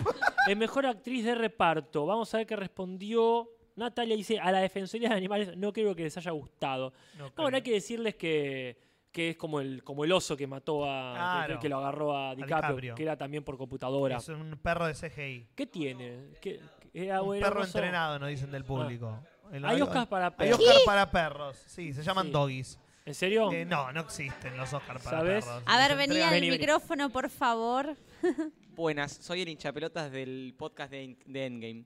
en 0.48 0.58
Mejor 0.58 0.86
Actriz 0.86 1.24
de 1.24 1.34
Reparto. 1.34 2.06
Vamos 2.06 2.32
a 2.32 2.38
ver 2.38 2.46
qué 2.46 2.56
respondió 2.56 3.50
Natalia. 3.76 4.16
Dice, 4.16 4.38
a 4.40 4.50
la 4.50 4.60
Defensoría 4.60 5.10
de 5.10 5.16
Animales 5.16 5.56
no 5.58 5.72
creo 5.72 5.94
que 5.94 6.04
les 6.04 6.16
haya 6.16 6.30
gustado. 6.30 6.94
No 7.18 7.26
No, 7.26 7.32
bueno, 7.36 7.56
hay 7.56 7.62
que 7.62 7.72
decirles 7.72 8.14
que, 8.14 8.78
que 9.14 9.30
es 9.30 9.36
como 9.36 9.60
el, 9.60 9.84
como 9.84 10.04
el 10.04 10.10
oso 10.10 10.36
que 10.36 10.44
mató 10.48 10.84
a... 10.84 11.12
que- 11.12 11.46
Claro. 11.46 11.60
que, 11.60 11.68
lo 11.68 11.78
agarró 11.78 12.16
a 12.18 12.34
DiCaprio, 12.34 12.56
DiCaprio. 12.56 12.94
que 12.96 13.02
era 13.04 13.16
también 13.16 13.44
por 13.44 13.56
computadora. 13.56 14.16
Es 14.16 14.28
un 14.28 14.58
perro 14.60 14.88
de 14.88 14.94
CGI. 14.94 15.46
¿Qué 15.54 15.66
tiene? 15.68 16.30
¿Qué, 16.40 16.60
qué- 16.92 17.04
era- 17.06 17.22
Un 17.22 17.36
era 17.36 17.46
perro 17.48 17.60
oso? 17.60 17.78
entrenado, 17.78 18.18
nos 18.18 18.28
dicen 18.28 18.50
del 18.50 18.64
público. 18.64 19.16
El- 19.52 19.64
Hay 19.64 19.80
Oscars 19.80 20.08
para 20.08 20.26
Hay 20.26 20.32
perros. 20.32 20.58
Oscar 20.58 20.76
para 20.84 21.10
perros. 21.12 21.56
Sí, 21.64 21.92
se 21.92 22.02
llaman 22.02 22.26
Sí. 22.26 22.32
doggies. 22.32 22.78
¿En 23.06 23.14
serio? 23.14 23.52
Eh, 23.52 23.64
no, 23.64 23.92
no 23.92 24.00
existen 24.00 24.56
los 24.56 24.72
Oscars 24.72 25.04
para 25.04 25.18
¿Sabes? 25.18 25.44
perros. 25.44 25.62
A 25.66 25.78
ver, 25.78 25.92
al 25.92 25.96
Vení, 25.98 26.18
vení. 26.18 26.50
micrófono, 26.50 27.08
por 27.10 27.30
favor. 27.30 27.96
Buenas, 28.74 29.12
soy 29.12 29.42
el 29.42 29.48
hinchapelotas 29.48 30.10
del 30.10 30.54
podcast 30.58 30.90
de, 30.90 31.16
de 31.24 31.46
Endgame. 31.46 31.84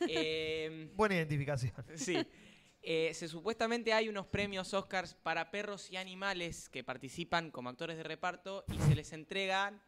Eh, 0.08 0.90
Buena 0.96 1.14
identificación. 1.14 1.72
sí. 1.94 2.18
Eh, 2.86 3.14
se, 3.14 3.28
supuestamente 3.28 3.94
hay 3.94 4.10
unos 4.10 4.26
premios 4.26 4.74
Oscars 4.74 5.14
para 5.14 5.50
perros 5.50 5.90
y 5.90 5.96
animales 5.96 6.68
que 6.68 6.84
participan 6.84 7.50
como 7.50 7.70
actores 7.70 7.96
de 7.96 8.02
reparto 8.02 8.64
y 8.70 8.78
se 8.78 8.94
les 8.94 9.12
entregan 9.14 9.82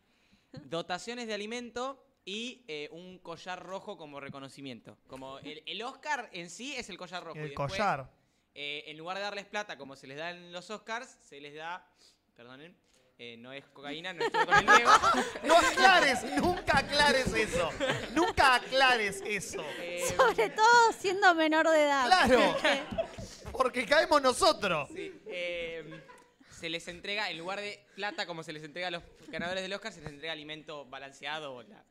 dotaciones 0.64 1.26
de 1.26 1.34
alimento 1.34 2.02
y 2.24 2.64
eh, 2.68 2.88
un 2.92 3.18
collar 3.18 3.62
rojo 3.62 3.96
como 3.98 4.18
reconocimiento. 4.18 4.96
Como 5.06 5.38
el, 5.40 5.62
el 5.66 5.82
Oscar 5.82 6.30
en 6.32 6.48
sí 6.48 6.74
es 6.74 6.88
el 6.88 6.96
collar 6.96 7.22
rojo. 7.22 7.36
y 7.38 7.42
El 7.42 7.48
después, 7.50 7.72
collar. 7.72 8.10
eh, 8.54 8.84
en 8.86 8.96
lugar 8.96 9.16
de 9.18 9.22
darles 9.24 9.44
plata 9.44 9.76
como 9.76 9.94
se 9.94 10.06
les 10.06 10.16
da 10.16 10.30
en 10.30 10.50
los 10.52 10.70
Oscars, 10.70 11.18
se 11.20 11.40
les 11.40 11.54
da, 11.54 11.86
perdonen, 12.34 12.76
eh, 13.18 13.36
no 13.38 13.52
es 13.52 13.64
cocaína, 13.68 14.12
no 14.12 14.24
estoy 14.24 14.44
con 14.44 14.54
el 14.56 14.66
Diego. 14.66 14.90
No 15.44 15.56
aclares, 15.56 16.24
nunca 16.36 16.78
aclares 16.78 17.32
eso. 17.32 17.70
Nunca 18.14 18.56
aclares 18.56 19.22
eso. 19.24 19.64
Eh, 19.80 20.04
Sobre 20.16 20.50
todo 20.50 20.92
siendo 20.98 21.34
menor 21.34 21.68
de 21.70 21.82
edad. 21.82 22.06
Claro. 22.06 22.56
Porque 23.52 23.86
caemos 23.86 24.20
nosotros. 24.20 24.90
Sí, 24.92 25.14
eh, 25.26 26.02
se 26.50 26.68
les 26.68 26.86
entrega, 26.88 27.30
en 27.30 27.38
lugar 27.38 27.60
de 27.60 27.86
plata 27.94 28.26
como 28.26 28.42
se 28.42 28.52
les 28.52 28.62
entrega 28.62 28.88
a 28.88 28.90
los 28.90 29.02
ganadores 29.28 29.62
del 29.62 29.72
Oscar, 29.72 29.92
se 29.92 30.00
les 30.00 30.10
entrega 30.10 30.32
alimento 30.32 30.84
balanceado 30.84 31.54
o 31.54 31.62
la 31.62 31.84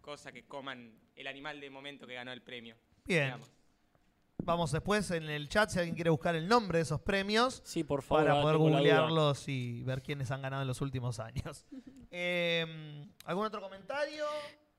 cosa 0.00 0.30
que 0.30 0.46
coman 0.46 0.96
el 1.16 1.26
animal 1.26 1.60
de 1.60 1.70
momento 1.70 2.06
que 2.06 2.14
ganó 2.14 2.32
el 2.32 2.42
premio. 2.42 2.76
Bien. 3.04 3.24
digamos. 3.24 3.57
Vamos 4.44 4.72
después 4.72 5.10
en 5.10 5.24
el 5.28 5.48
chat 5.48 5.70
si 5.70 5.78
alguien 5.78 5.94
quiere 5.94 6.10
buscar 6.10 6.34
el 6.34 6.48
nombre 6.48 6.78
de 6.78 6.82
esos 6.84 7.00
premios 7.00 7.60
Sí, 7.64 7.84
por 7.84 8.02
favor. 8.02 8.24
para 8.26 8.40
poder 8.40 8.56
googlearlos 8.56 9.48
y 9.48 9.82
ver 9.82 10.02
quiénes 10.02 10.30
han 10.30 10.40
ganado 10.42 10.62
en 10.62 10.68
los 10.68 10.80
últimos 10.80 11.20
años. 11.20 11.66
Eh, 12.10 12.64
¿Algún 13.26 13.44
otro 13.44 13.60
comentario? 13.60 14.24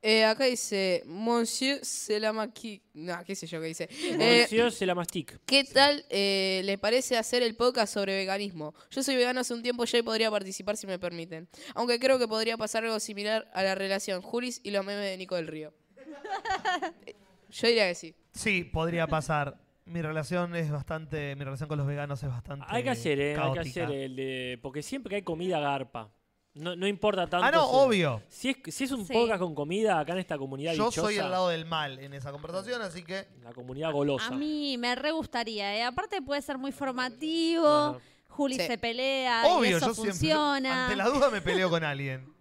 Eh, 0.01 0.25
acá 0.25 0.45
dice, 0.45 1.03
Monsieur 1.05 1.85
Selamaki. 1.85 2.81
No, 2.95 3.23
qué 3.23 3.35
sé 3.35 3.45
yo 3.45 3.61
qué 3.61 3.67
dice. 3.67 3.87
Eh, 3.91 4.47
Monsieur 4.49 4.95
mastic. 4.95 5.39
¿Qué 5.45 5.63
tal 5.63 6.03
eh, 6.09 6.61
le 6.65 6.79
parece 6.79 7.17
hacer 7.17 7.43
el 7.43 7.55
podcast 7.55 7.93
sobre 7.93 8.15
veganismo? 8.15 8.73
Yo 8.89 9.03
soy 9.03 9.15
vegano 9.15 9.41
hace 9.41 9.53
un 9.53 9.61
tiempo 9.61 9.85
ya 9.85 9.99
y 9.99 10.01
podría 10.01 10.31
participar 10.31 10.75
si 10.75 10.87
me 10.87 10.97
permiten. 10.97 11.47
Aunque 11.75 11.99
creo 11.99 12.17
que 12.17 12.27
podría 12.27 12.57
pasar 12.57 12.83
algo 12.83 12.99
similar 12.99 13.47
a 13.53 13.61
la 13.61 13.75
relación 13.75 14.23
Julis 14.23 14.59
y 14.63 14.71
los 14.71 14.83
memes 14.83 15.05
de 15.05 15.15
Nico 15.17 15.35
del 15.35 15.45
Río. 15.47 15.71
Yo 17.49 17.67
diría 17.67 17.87
que 17.87 17.95
sí. 17.95 18.15
Sí, 18.31 18.63
podría 18.63 19.07
pasar. 19.07 19.57
Mi 19.85 20.01
relación 20.01 20.55
es 20.55 20.69
bastante. 20.71 21.35
Mi 21.35 21.43
relación 21.43 21.67
con 21.67 21.77
los 21.79 21.87
veganos 21.87 22.21
es 22.21 22.29
bastante. 22.29 22.65
Hay 22.69 22.83
que 22.83 22.91
hacer, 22.91 23.19
¿eh? 23.19 23.29
Hay 23.31 23.35
que 23.35 23.41
caótica. 23.55 23.83
hacer 23.85 23.91
el 23.91 24.15
de... 24.15 24.59
Porque 24.61 24.83
siempre 24.83 25.09
que 25.09 25.15
hay 25.17 25.21
comida 25.23 25.59
garpa. 25.59 26.11
No, 26.53 26.75
no 26.75 26.87
importa 26.87 27.27
tanto. 27.27 27.45
Ah, 27.45 27.51
no, 27.51 27.63
si- 27.65 27.71
obvio. 27.75 28.23
Si 28.27 28.49
es, 28.49 28.75
si 28.75 28.83
es 28.83 28.91
un 28.91 29.05
Sí. 29.05 29.13
podcast 29.13 29.39
con 29.39 29.55
comida 29.55 29.99
acá 29.99 30.13
en 30.13 30.19
esta 30.19 30.37
comunidad 30.37 30.73
Yo 30.73 30.85
dichosa, 30.89 31.01
soy 31.07 31.17
el 31.17 31.29
lado 31.31 31.49
del 31.49 31.65
mal 31.65 31.99
en 31.99 32.13
esa 32.13 32.31
conversación, 32.31 32.81
así 32.81 33.03
que. 33.03 33.27
la 33.43 33.51
comunidad 33.53 33.91
golosa. 33.93 34.27
A 34.27 34.31
mí 34.31 34.77
me 34.77 34.93
re 34.95 35.11
gustaría. 35.11 35.75
¿eh? 35.75 35.83
Aparte 35.83 36.21
puede 36.21 36.41
ser 36.41 36.57
muy 36.57 36.71
formativo. 36.71 37.67
Ajá. 37.67 37.99
Juli 38.27 38.55
Sí. 38.55 38.67
se 38.67 38.77
pelea 38.77 39.43
y 39.45 39.51
Obvio, 39.51 39.77
eso 39.77 39.87
yo 39.87 39.93
siempre. 39.93 40.11
funciona. 40.13 40.85
Ante 40.85 40.95
la 40.95 41.05
duda 41.09 41.29
me 41.29 41.41
peleo 41.41 41.69
con 41.69 41.83
alguien. 41.83 42.31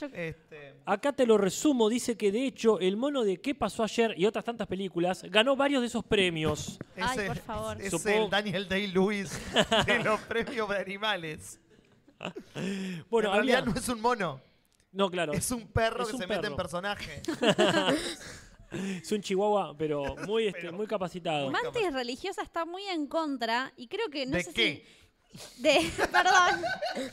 Yo- 0.00 0.06
Este, 0.12 0.74
Acá 0.84 1.12
te 1.12 1.26
lo 1.26 1.36
resumo, 1.38 1.88
dice 1.88 2.16
que 2.16 2.30
de 2.32 2.46
hecho 2.46 2.78
el 2.80 2.96
mono 2.96 3.24
de 3.24 3.40
¿Qué 3.40 3.54
pasó 3.54 3.82
ayer? 3.82 4.14
y 4.16 4.26
otras 4.26 4.44
tantas 4.44 4.66
películas 4.66 5.22
ganó 5.24 5.56
varios 5.56 5.80
de 5.82 5.88
esos 5.88 6.04
premios. 6.04 6.78
Ay, 6.96 7.26
por 7.26 7.38
favor. 7.38 7.80
Es 7.82 7.90
Supongo- 7.92 8.24
el 8.24 8.30
Daniel 8.30 8.68
Day-Lewis 8.68 9.30
de 9.86 10.02
los 10.04 10.20
premios 10.20 10.68
de 10.68 10.76
animales. 10.78 11.60
Bueno, 13.10 13.28
en 13.30 13.34
realidad 13.36 13.60
había- 13.60 13.72
no 13.74 13.78
es 13.78 13.88
un 13.88 14.00
mono, 14.00 14.40
no, 14.92 15.08
claro, 15.10 15.32
es 15.32 15.50
un 15.52 15.68
perro 15.68 16.02
Es 16.02 16.08
que 16.08 16.14
un 16.16 16.20
se 16.22 16.26
mete 16.26 16.34
en 16.34 16.42
perro. 16.42 16.56
personaje. 16.56 17.22
es 18.72 19.12
un 19.12 19.20
chihuahua, 19.22 19.76
pero 19.78 20.16
muy, 20.26 20.46
este, 20.48 20.60
Pero- 20.62 20.72
muy 20.74 20.86
capacitado. 20.86 21.50
Mantis 21.50 21.92
religiosa 21.92 22.42
está 22.42 22.64
muy 22.64 22.82
en 22.84 23.06
contra 23.06 23.72
y 23.76 23.86
creo 23.88 24.08
que 24.10 24.26
no 24.26 24.36
¿De 24.36 24.42
sé 24.42 24.52
qué? 24.52 24.84
si 24.84 24.97
de 25.58 25.90
perdón 26.12 26.62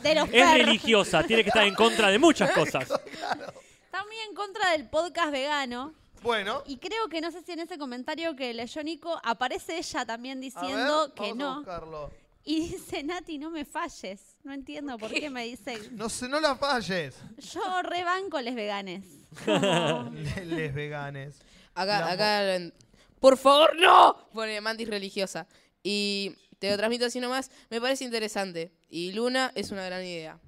de 0.02 0.16
los 0.16 0.26
Es 0.26 0.32
perros. 0.32 0.54
religiosa, 0.54 1.24
tiene 1.24 1.44
que 1.44 1.50
estar 1.50 1.66
en 1.66 1.76
contra 1.76 2.10
de 2.10 2.20
muchas 2.20 2.52
cosas. 2.56 2.84
Está 2.90 4.04
muy 4.06 4.18
en 4.30 4.36
contra 4.36 4.72
del 4.72 4.88
podcast 4.90 5.32
vegano 5.32 5.94
Bueno, 6.22 6.64
y 6.66 6.78
creo 6.78 7.08
que 7.10 7.22
no 7.22 7.32
sé 7.32 7.42
si 7.44 7.52
en 7.54 7.60
ese 7.60 7.78
comentario 7.78 8.36
que 8.36 8.54
leyó 8.54 8.84
Nico 8.84 9.20
aparece 9.24 9.78
ella 9.78 10.06
también 10.06 10.40
a 10.40 10.42
diciendo 10.42 11.02
ver, 11.08 11.14
que 11.14 11.22
vamos 11.34 11.34
a 11.34 11.36
no 11.46 11.56
buscarlo. 11.58 12.12
y 12.44 12.70
dice 12.70 13.04
Nati 13.04 13.38
no 13.38 13.50
me 13.52 13.64
falles. 13.66 14.22
No 14.44 14.54
entiendo 14.54 14.98
por 14.98 15.12
qué 15.12 15.30
me 15.30 15.44
dice 15.46 15.80
No 15.92 16.10
sé, 16.10 16.28
no 16.28 16.40
la 16.40 16.56
falles. 16.56 17.16
yo 17.54 17.82
rebanco 17.84 18.40
les 18.42 18.56
veganes. 18.56 19.04
Le- 19.46 20.46
Les 20.46 20.74
veganes. 20.74 21.40
Acá, 21.74 22.00
La 22.00 22.12
acá. 22.12 22.56
en- 22.56 22.74
Por 23.20 23.38
favor, 23.38 23.76
no. 23.76 24.18
Pone 24.34 24.60
Mantis 24.62 24.88
religiosa. 24.90 25.46
Y 25.84 26.36
te 26.60 26.70
lo 26.72 26.78
transmito 26.78 27.06
así 27.06 27.20
nomás. 27.20 27.52
Me 27.70 27.80
parece 27.82 28.04
interesante. 28.06 28.72
Y 28.90 29.12
Luna 29.14 29.52
es 29.56 29.72
una 29.72 29.86
gran 29.86 30.04
idea. 30.04 30.40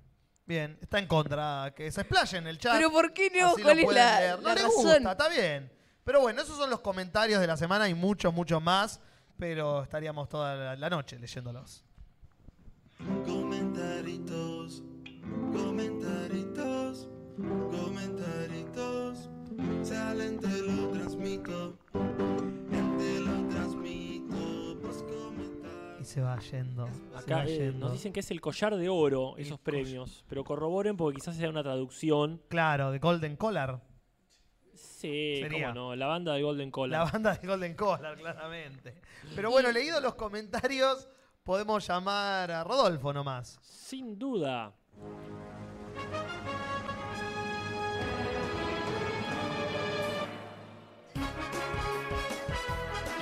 Bien, 0.46 0.78
está 0.82 1.00
en 1.00 1.08
contra. 1.08 1.74
Que 1.76 1.92
se 1.92 2.02
explaye 2.02 2.38
en 2.38 2.48
el 2.48 2.58
chat. 2.58 2.76
Pero 2.76 2.92
¿por 2.92 3.14
qué 3.14 3.30
no? 3.30 3.48
Así 3.50 3.58
lo 3.60 3.64
¿Cuál 3.66 3.80
es 3.80 3.86
pueden 3.86 4.04
la, 4.04 4.20
leer. 4.20 4.36
No 4.40 4.48
la 4.48 4.56
le 4.56 4.62
razón? 4.62 4.84
gusta, 4.84 5.12
está 5.12 5.28
bien. 5.30 5.72
Pero 6.04 6.22
bueno, 6.22 6.42
esos 6.42 6.58
son 6.58 6.70
los 6.70 6.80
comentarios 6.80 7.42
de 7.42 7.48
la 7.48 7.58
semana 7.58 7.90
y 7.90 7.94
muchos, 7.94 8.34
muchos 8.34 8.62
más. 8.62 9.02
Pero 9.38 9.84
estaríamos 9.84 10.30
toda 10.30 10.56
la, 10.56 10.76
la 10.76 10.90
noche 10.90 11.20
leyéndolos. 11.20 11.84
Comentaritos, 13.26 14.82
comentaritos, 15.52 17.10
comentaritos. 17.70 19.30
Salen, 19.84 20.40
te 20.40 20.48
lo 20.62 20.90
transmito. 20.90 21.78
Se 26.08 26.22
va 26.22 26.40
yendo. 26.40 26.88
se 26.88 27.18
Acá 27.18 27.36
va 27.38 27.46
eh, 27.46 27.58
yendo. 27.58 27.80
nos 27.86 27.94
dicen 27.94 28.12
que 28.14 28.22
es 28.22 28.32
el 28.32 28.42
collar 28.42 28.76
de 28.76 28.90
oro, 28.90 29.36
esos 29.38 29.60
premios. 29.60 30.24
Pero 30.28 30.44
corroboren 30.44 30.98
porque 30.98 31.18
quizás 31.20 31.36
sea 31.36 31.50
una 31.50 31.62
traducción. 31.64 32.42
Claro, 32.48 32.92
de 32.92 33.00
Golden 33.00 33.36
Collar. 33.36 33.82
Sí, 34.74 35.40
Sería. 35.42 35.70
cómo 35.70 35.74
no, 35.90 35.96
la 35.96 36.08
banda 36.08 36.34
de 36.34 36.42
Golden 36.42 36.70
La 36.70 36.72
Collar. 36.72 37.12
banda 37.12 37.36
de 37.36 37.48
Golden 37.48 37.76
Collar, 37.76 38.16
claramente. 38.18 39.02
Pero 39.36 39.52
bueno, 39.52 39.72
leído 39.72 40.00
los 40.02 40.16
comentarios, 40.16 41.08
podemos 41.44 41.88
llamar 41.88 42.52
a 42.52 42.64
Rodolfo 42.64 43.12
nomás. 43.14 43.60
Sin 43.62 44.18
duda. 44.18 44.74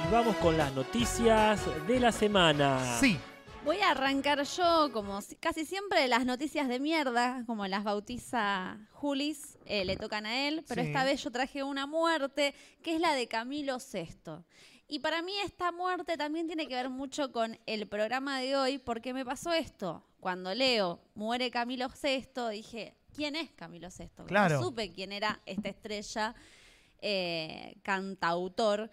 Y 0.08 0.12
vamos 0.12 0.36
con 0.38 0.58
las 0.58 0.74
noticias 0.74 1.62
de 1.88 2.00
la 2.00 2.12
semana. 2.12 2.98
Sí, 3.00 3.18
Voy 3.63 3.78
a 3.80 3.89
arrancar 3.91 4.44
yo, 4.44 4.91
como 4.94 5.24
si- 5.24 5.36
casi 5.38 5.65
siempre, 5.65 6.08
las 6.08 6.24
noticias 6.24 6.68
de 6.68 6.80
mierda, 6.80 7.44
como 7.48 7.65
las 7.65 7.84
bautiza 7.84 8.78
Julis, 8.91 9.58
eh, 9.65 9.84
le 9.86 9.98
tocan 9.98 10.28
a 10.28 10.48
él, 10.48 10.63
pero 10.68 10.84
Sí. 10.84 10.89
esta 10.89 11.04
vez 11.04 11.24
yo 11.24 11.32
traje 11.32 11.63
una 11.63 11.88
muerte, 11.88 12.54
que 12.84 12.94
es 12.94 13.02
la 13.02 13.15
de 13.15 13.28
Camilo 13.28 13.80
VI. 13.80 14.44
Y 14.88 15.00
para 15.00 15.24
mí 15.24 15.34
esta 15.44 15.72
muerte 15.72 16.15
también 16.15 16.46
tiene 16.46 16.68
que 16.68 16.76
ver 16.76 16.91
mucho 16.91 17.32
con 17.32 17.58
el 17.65 17.88
programa 17.88 18.39
de 18.39 18.56
hoy, 18.56 18.78
porque 18.78 19.15
me 19.15 19.26
pasó 19.26 19.52
esto. 19.52 20.06
Cuando 20.20 20.54
leo 20.54 21.00
muere 21.15 21.50
Camilo 21.50 21.88
VI, 21.89 22.50
dije, 22.52 22.94
¿quién 23.15 23.36
es 23.36 23.50
Camilo 23.54 23.88
VI? 23.89 24.10
No 24.20 24.26
Claro. 24.28 24.62
supe 24.62 24.91
quién 24.91 25.12
era 25.12 25.41
esta 25.48 25.70
estrella 25.70 26.36
eh, 27.02 27.78
cantautor. 27.84 28.89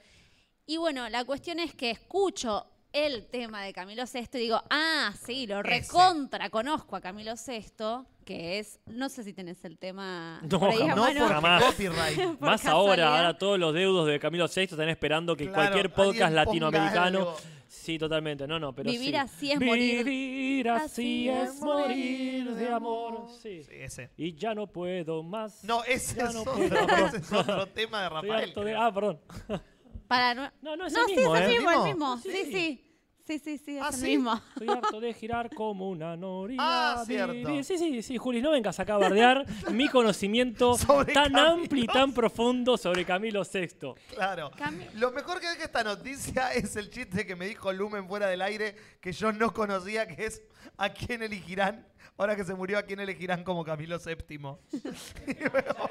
Y 0.67 0.77
bueno, 0.77 1.09
la 1.09 1.25
cuestión 1.25 1.59
es 1.59 1.75
que 1.75 1.91
escucho 1.91 2.67
el 2.93 3.27
tema 3.27 3.63
de 3.63 3.73
Camilo 3.73 4.05
VI 4.05 4.21
y 4.35 4.39
digo, 4.39 4.63
ah, 4.71 5.13
sí, 5.25 5.47
lo 5.47 5.61
Ese. 5.61 5.69
recontra 5.69 6.51
conozco 6.51 6.95
a 6.97 7.01
Camilo 7.01 7.33
VI. 7.35 8.05
que 8.25 8.59
es, 8.59 8.79
no 8.87 9.09
sé 9.09 9.25
si 9.25 9.33
tenés 9.33 9.65
el 9.65 9.79
tema 9.79 10.41
No, 10.43 10.61
por 10.61 10.71
ahí 10.71 10.79
jamás. 10.87 11.15
No, 11.15 11.27
Jamás. 11.29 11.65
copyright. 11.65 12.17
por 12.39 12.41
Más 12.41 12.65
ahora, 12.67 12.97
casualidad. 13.05 13.17
ahora 13.17 13.39
todos 13.39 13.59
los 13.59 13.75
deudos 13.75 14.07
de 14.07 14.21
Camilo 14.21 14.47
VI 14.47 14.63
están 14.63 14.89
esperando 14.89 15.35
que 15.37 15.45
Claro, 15.47 15.55
cualquier 15.63 15.93
podcast 15.93 16.33
latinoamericano. 16.35 17.19
algo. 17.21 17.37
Sí, 17.67 17.99
totalmente. 17.99 18.47
No, 18.47 18.59
no, 18.61 18.75
pero 18.75 18.91
Vivir 18.91 19.11
sí. 19.13 19.17
así 19.17 19.53
es 19.53 19.59
morir. 19.61 20.05
Vivir 20.05 20.69
así 20.69 21.29
Así 21.29 21.29
es 21.31 21.61
morir 21.61 22.55
de 22.55 22.69
amor. 22.69 23.27
Sí. 23.43 23.65
Sí, 23.65 23.71
ese. 23.75 24.11
Y 24.19 24.35
ya 24.35 24.55
no 24.55 24.67
puedo 24.67 25.23
más. 25.23 25.65
No, 25.65 25.83
ese, 25.85 26.23
es, 26.23 26.35
no 26.35 26.43
otro, 26.43 26.55
ese 27.07 27.17
es 27.17 27.33
otro 27.33 27.67
tema 27.69 28.03
de 28.03 28.09
Rafael. 28.11 28.53
de-. 28.55 28.77
Ah, 28.77 28.93
perdón. 28.93 29.19
Para 30.13 30.35
no, 30.35 30.51
No, 30.61 30.77
no, 30.77 30.87
es 30.87 30.93
no, 30.93 31.01
el 31.01 31.07
sí, 31.07 31.17
mismo, 31.17 31.37
es 31.37 31.43
el 31.43 31.51
¿eh? 31.51 31.55
mismo, 31.55 31.71
el 31.71 31.83
¿Mismo? 31.85 32.19
Sí, 32.19 32.31
Sí, 32.31 32.45
sí. 32.45 32.53
sí. 32.53 32.89
Sí, 33.25 33.39
sí, 33.39 33.57
sí, 33.57 33.77
es 33.79 33.83
¿Ah, 33.85 33.89
el 33.89 33.95
sí? 33.95 34.07
mismo. 34.09 34.35
Estoy 34.35 34.69
harto 34.69 35.01
de 35.01 35.15
girar 35.15 35.49
como 35.55 35.89
una 35.89 36.17
noria. 36.17 36.57
Ah, 36.61 37.05
cierto. 37.07 37.63
Sí, 37.63 37.79
sí, 37.79 38.03
sí, 38.03 38.19
Juli, 38.19 38.43
no 38.43 38.51
vengas 38.51 38.81
acá 38.81 38.95
a 38.95 38.99
bardear 38.99 39.47
mi 39.73 39.89
conocimiento 39.89 40.77
Sobre 40.77 41.15
tan 41.15 41.33
Camilo 41.33 41.51
amplio 41.53 41.85
y 41.85 41.87
tan 41.87 42.13
profundo 42.13 42.77
sobre 42.77 43.05
Camilo 43.05 43.43
VI. 43.45 43.95
Claro. 44.13 44.51
Lo 44.95 45.13
mejor 45.13 45.39
que 45.41 45.47
deja 45.49 45.65
esta 45.65 45.85
noticia 45.85 46.53
es 46.55 46.75
el 46.75 46.91
chiste 46.91 47.25
que 47.25 47.37
me 47.37 47.47
dijo 47.47 47.73
Lumen 47.73 48.09
fuera 48.09 48.27
del 48.27 48.43
aire, 48.43 48.75
que 49.01 49.13
yo 49.13 49.33
no 49.33 49.55
conocía, 49.55 50.07
que 50.09 50.27
es 50.27 50.43
¿a 50.77 50.89
quién 50.91 51.23
elegirán? 51.23 51.87
Ahora 52.19 52.35
que 52.37 52.45
se 52.45 52.55
murió, 52.55 52.77
¿a 52.77 52.83
quién 52.83 52.99
elegirán 53.01 53.45
como 53.45 53.65
Camilo 53.65 53.99
VII? 53.99 54.39
y 55.29 55.49
fue 55.49 55.65
como... 55.65 55.91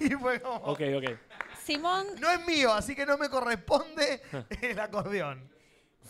y 0.00 0.10
fue 0.10 0.40
como, 0.40 0.56
Ok, 0.56 0.80
ok. 0.98 1.18
Simón, 1.66 2.06
No 2.20 2.30
es 2.30 2.46
mío, 2.46 2.72
así 2.72 2.94
que 2.94 3.04
no 3.04 3.18
me 3.18 3.28
corresponde 3.28 4.22
el 4.62 4.78
acordeón. 4.78 5.50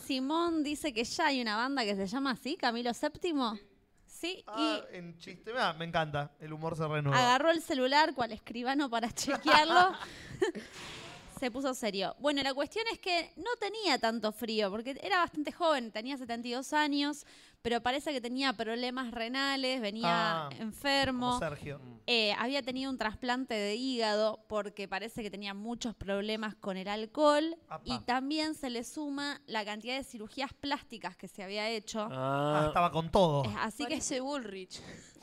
Simón 0.05 0.63
dice 0.63 0.93
que 0.93 1.03
ya 1.03 1.25
hay 1.27 1.41
una 1.41 1.55
banda 1.57 1.83
que 1.83 1.95
se 1.95 2.05
llama 2.07 2.31
así, 2.31 2.55
Camilo 2.55 2.91
VII. 2.91 3.59
Sí, 4.05 4.43
Ah, 4.47 4.81
en 4.91 5.17
chiste, 5.17 5.51
ah, 5.57 5.73
me 5.73 5.85
encanta, 5.85 6.31
el 6.39 6.53
humor 6.53 6.75
se 6.77 6.87
renueva. 6.87 7.19
agarró 7.19 7.51
el 7.51 7.61
celular 7.61 8.13
cual 8.15 8.31
escribano 8.31 8.89
para 8.89 9.11
chequearlo. 9.11 9.93
se 11.39 11.51
puso 11.51 11.73
serio. 11.73 12.15
Bueno, 12.19 12.41
la 12.43 12.53
cuestión 12.53 12.85
es 12.91 12.99
que 12.99 13.31
no 13.37 13.49
tenía 13.59 13.97
tanto 13.99 14.31
frío, 14.31 14.69
porque 14.71 14.97
era 15.01 15.19
bastante 15.19 15.51
joven, 15.51 15.91
tenía 15.91 16.17
72 16.17 16.73
años, 16.73 17.25
pero 17.61 17.81
parece 17.81 18.11
que 18.13 18.21
tenía 18.21 18.53
problemas 18.53 19.11
renales, 19.11 19.81
venía 19.81 20.47
Ah, 20.47 20.49
enfermo. 20.59 21.27
Como 21.27 21.39
Sergio. 21.39 21.79
Eh, 22.05 22.33
había 22.39 22.61
tenido 22.61 22.89
un 22.89 22.97
trasplante 22.97 23.53
de 23.55 23.75
hígado 23.75 24.45
porque 24.47 24.87
parece 24.87 25.21
que 25.23 25.29
tenía 25.29 25.53
muchos 25.53 25.93
problemas 25.95 26.55
con 26.55 26.77
el 26.77 26.87
alcohol 26.87 27.57
Apa. 27.67 27.83
y 27.85 27.99
también 27.99 28.55
se 28.55 28.69
le 28.69 28.83
suma 28.85 29.41
la 29.47 29.65
cantidad 29.65 29.97
de 29.97 30.03
cirugías 30.05 30.53
plásticas 30.53 31.17
que 31.17 31.27
se 31.27 31.43
había 31.43 31.67
hecho. 31.69 32.07
Ah, 32.11 32.61
Ah, 32.63 32.67
estaba 32.67 32.91
con 32.91 33.11
todo. 33.11 33.43
Eh, 33.45 33.53
Así 33.59 33.83
que 33.83 33.89
Parece 33.95 34.21
Bullrich. 34.21 34.79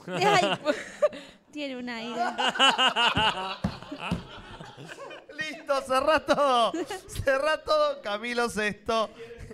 Ay, 0.07 0.44
tiene 1.53 1.77
un 1.79 1.88
aire. 1.88 2.20
Listo, 5.38 5.80
cerrá 5.82 6.24
todo. 6.24 6.72
Cerrá 7.08 7.62
todo. 7.62 8.00
Camilo 8.02 8.46
VI 8.48 9.08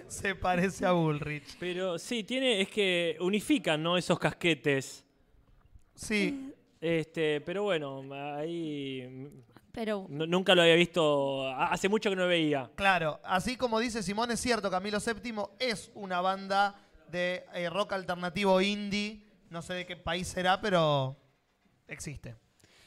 se 0.09 0.35
parece 0.35 0.85
a 0.87 0.93
Bullrich. 0.93 1.57
pero 1.59 1.99
sí, 1.99 2.25
tiene, 2.25 2.61
es 2.61 2.69
que 2.69 3.17
unifican, 3.21 3.83
¿no? 3.83 3.97
Esos 3.97 4.19
casquetes. 4.19 5.05
Sí, 5.95 6.53
Este, 6.81 7.41
pero 7.43 7.63
bueno, 7.65 8.03
ahí 8.37 9.29
Pero 9.73 10.07
n- 10.09 10.27
nunca 10.27 10.55
lo 10.55 10.63
había 10.63 10.75
visto. 10.77 11.47
ha- 11.47 11.67
Hace 11.73 11.89
mucho 11.91 12.09
que 12.11 12.17
no 12.17 12.23
lo 12.23 12.29
veía. 12.29 12.71
claro. 12.75 13.21
Así 13.23 13.57
como 13.57 13.79
dice 13.79 14.03
Simón, 14.03 14.31
es 14.31 14.41
cierto, 14.41 14.71
Camilo 14.71 14.99
VII 14.99 15.35
es 15.59 15.91
una 15.95 16.21
banda 16.23 16.75
de 17.11 17.45
eh, 17.55 17.69
rock 17.69 17.93
alternativo 17.93 18.61
indie. 18.63 19.27
No 19.51 19.61
sé 19.63 19.75
de 19.75 19.85
qué 19.87 19.97
país 19.97 20.27
será, 20.29 20.61
pero 20.61 21.17
existe. 21.89 22.35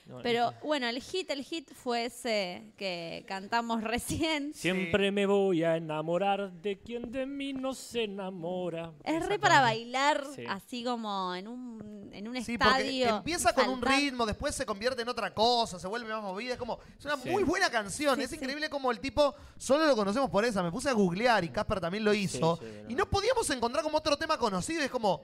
No, 0.05 0.19
Pero 0.21 0.53
bueno, 0.63 0.87
el 0.89 1.01
hit, 1.01 1.29
el 1.29 1.43
hit 1.45 1.71
fue 1.73 2.05
ese 2.05 2.73
que 2.77 3.23
cantamos 3.25 3.81
recién. 3.83 4.53
Siempre 4.53 5.11
me 5.11 5.25
voy 5.25 5.63
a 5.63 5.77
enamorar 5.77 6.51
de 6.51 6.77
quien 6.77 7.09
de 7.09 7.25
mí 7.25 7.53
no 7.53 7.73
se 7.73 8.03
enamora. 8.03 8.91
Es 9.05 9.25
re 9.25 9.39
para 9.39 9.61
bailar, 9.61 10.25
Sí. 10.35 10.43
así 10.49 10.83
como 10.83 11.33
en 11.35 11.47
un, 11.47 12.09
en 12.11 12.27
un 12.27 12.35
Sí, 12.43 12.57
porque 12.57 12.69
estadio. 12.91 13.17
empieza 13.17 13.53
con 13.53 13.69
un 13.69 13.81
ritmo, 13.81 14.25
después 14.25 14.53
se 14.53 14.65
convierte 14.65 15.01
en 15.03 15.07
otra 15.07 15.33
cosa, 15.33 15.79
se 15.79 15.87
vuelve 15.87 16.09
más 16.11 16.21
movida. 16.21 16.53
Es 16.53 16.59
como, 16.59 16.79
es 16.99 17.05
una 17.05 17.15
Sí. 17.15 17.29
muy 17.29 17.43
buena 17.43 17.69
canción. 17.69 18.17
Sí, 18.17 18.23
es 18.23 18.29
sí. 18.29 18.35
increíble 18.35 18.69
como 18.69 18.91
el 18.91 18.99
tipo, 18.99 19.33
solo 19.57 19.85
lo 19.85 19.95
conocemos 19.95 20.29
por 20.29 20.43
esa. 20.43 20.61
Me 20.61 20.71
puse 20.71 20.89
a 20.89 20.93
googlear 20.93 21.45
y 21.45 21.49
Casper 21.49 21.79
también 21.79 22.03
lo 22.03 22.13
hizo. 22.13 22.57
sí, 22.57 22.65
no. 22.83 22.89
Y 22.89 22.95
no 22.95 23.09
podíamos 23.09 23.49
encontrar 23.51 23.81
como 23.83 23.99
otro 23.99 24.17
tema 24.17 24.37
conocido. 24.37 24.83
Es 24.83 24.91
como, 24.91 25.21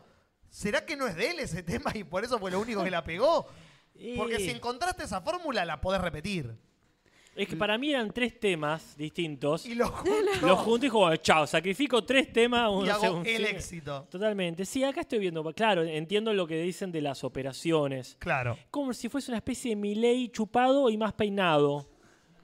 ¿será 0.50 0.86
que 0.86 0.96
no 0.96 1.06
es 1.06 1.16
de 1.18 1.32
él 1.32 1.40
ese 1.42 1.64
tema 1.64 1.92
y 1.94 2.06
por 2.06 2.24
eso 2.24 2.40
fue 2.40 2.50
lo 2.50 2.62
único 2.62 2.82
que 2.82 2.92
la 2.92 3.04
pegó? 3.04 3.46
Porque 4.18 4.38
si 4.38 4.50
encontraste 4.52 5.04
esa 5.04 5.22
fórmula, 5.22 5.66
la 5.66 5.80
podés 5.82 6.02
repetir. 6.02 6.56
Es 7.36 7.48
que 7.48 7.56
para 7.56 7.78
mí 7.78 7.92
eran 7.92 8.12
tres 8.12 8.38
temas 8.38 8.98
distintos. 8.98 9.66
Y 9.66 9.74
lo 9.76 9.88
junto. 9.92 10.46
Los 10.46 10.60
junto 10.60 10.78
y 10.86 10.90
dijo, 10.90 11.00
bueno, 11.00 11.16
chao, 11.18 11.48
sacrifico 11.48 12.04
tres 12.04 12.34
temas. 12.34 12.70
y 12.86 12.90
hago 12.90 13.02
según- 13.02 13.26
el 13.26 13.46
sí. 13.46 13.52
éxito. 13.52 14.08
Totalmente. 14.10 14.66
Sí, 14.66 14.84
acá 14.84 15.02
estoy 15.02 15.20
viendo. 15.20 15.42
Claro, 15.54 15.84
entiendo 15.84 16.34
lo 16.34 16.46
que 16.48 16.62
dicen 16.62 16.92
de 16.92 17.02
las 17.02 17.24
operaciones. 17.24 18.18
Claro. 18.20 18.58
Como 18.72 18.94
si 18.94 19.08
fuese 19.08 19.32
una 19.32 19.38
especie 19.38 19.70
de 19.70 19.76
Milei 19.78 20.30
chupado 20.30 20.90
y 20.90 20.98
más 20.98 21.14
peinado. 21.14 21.88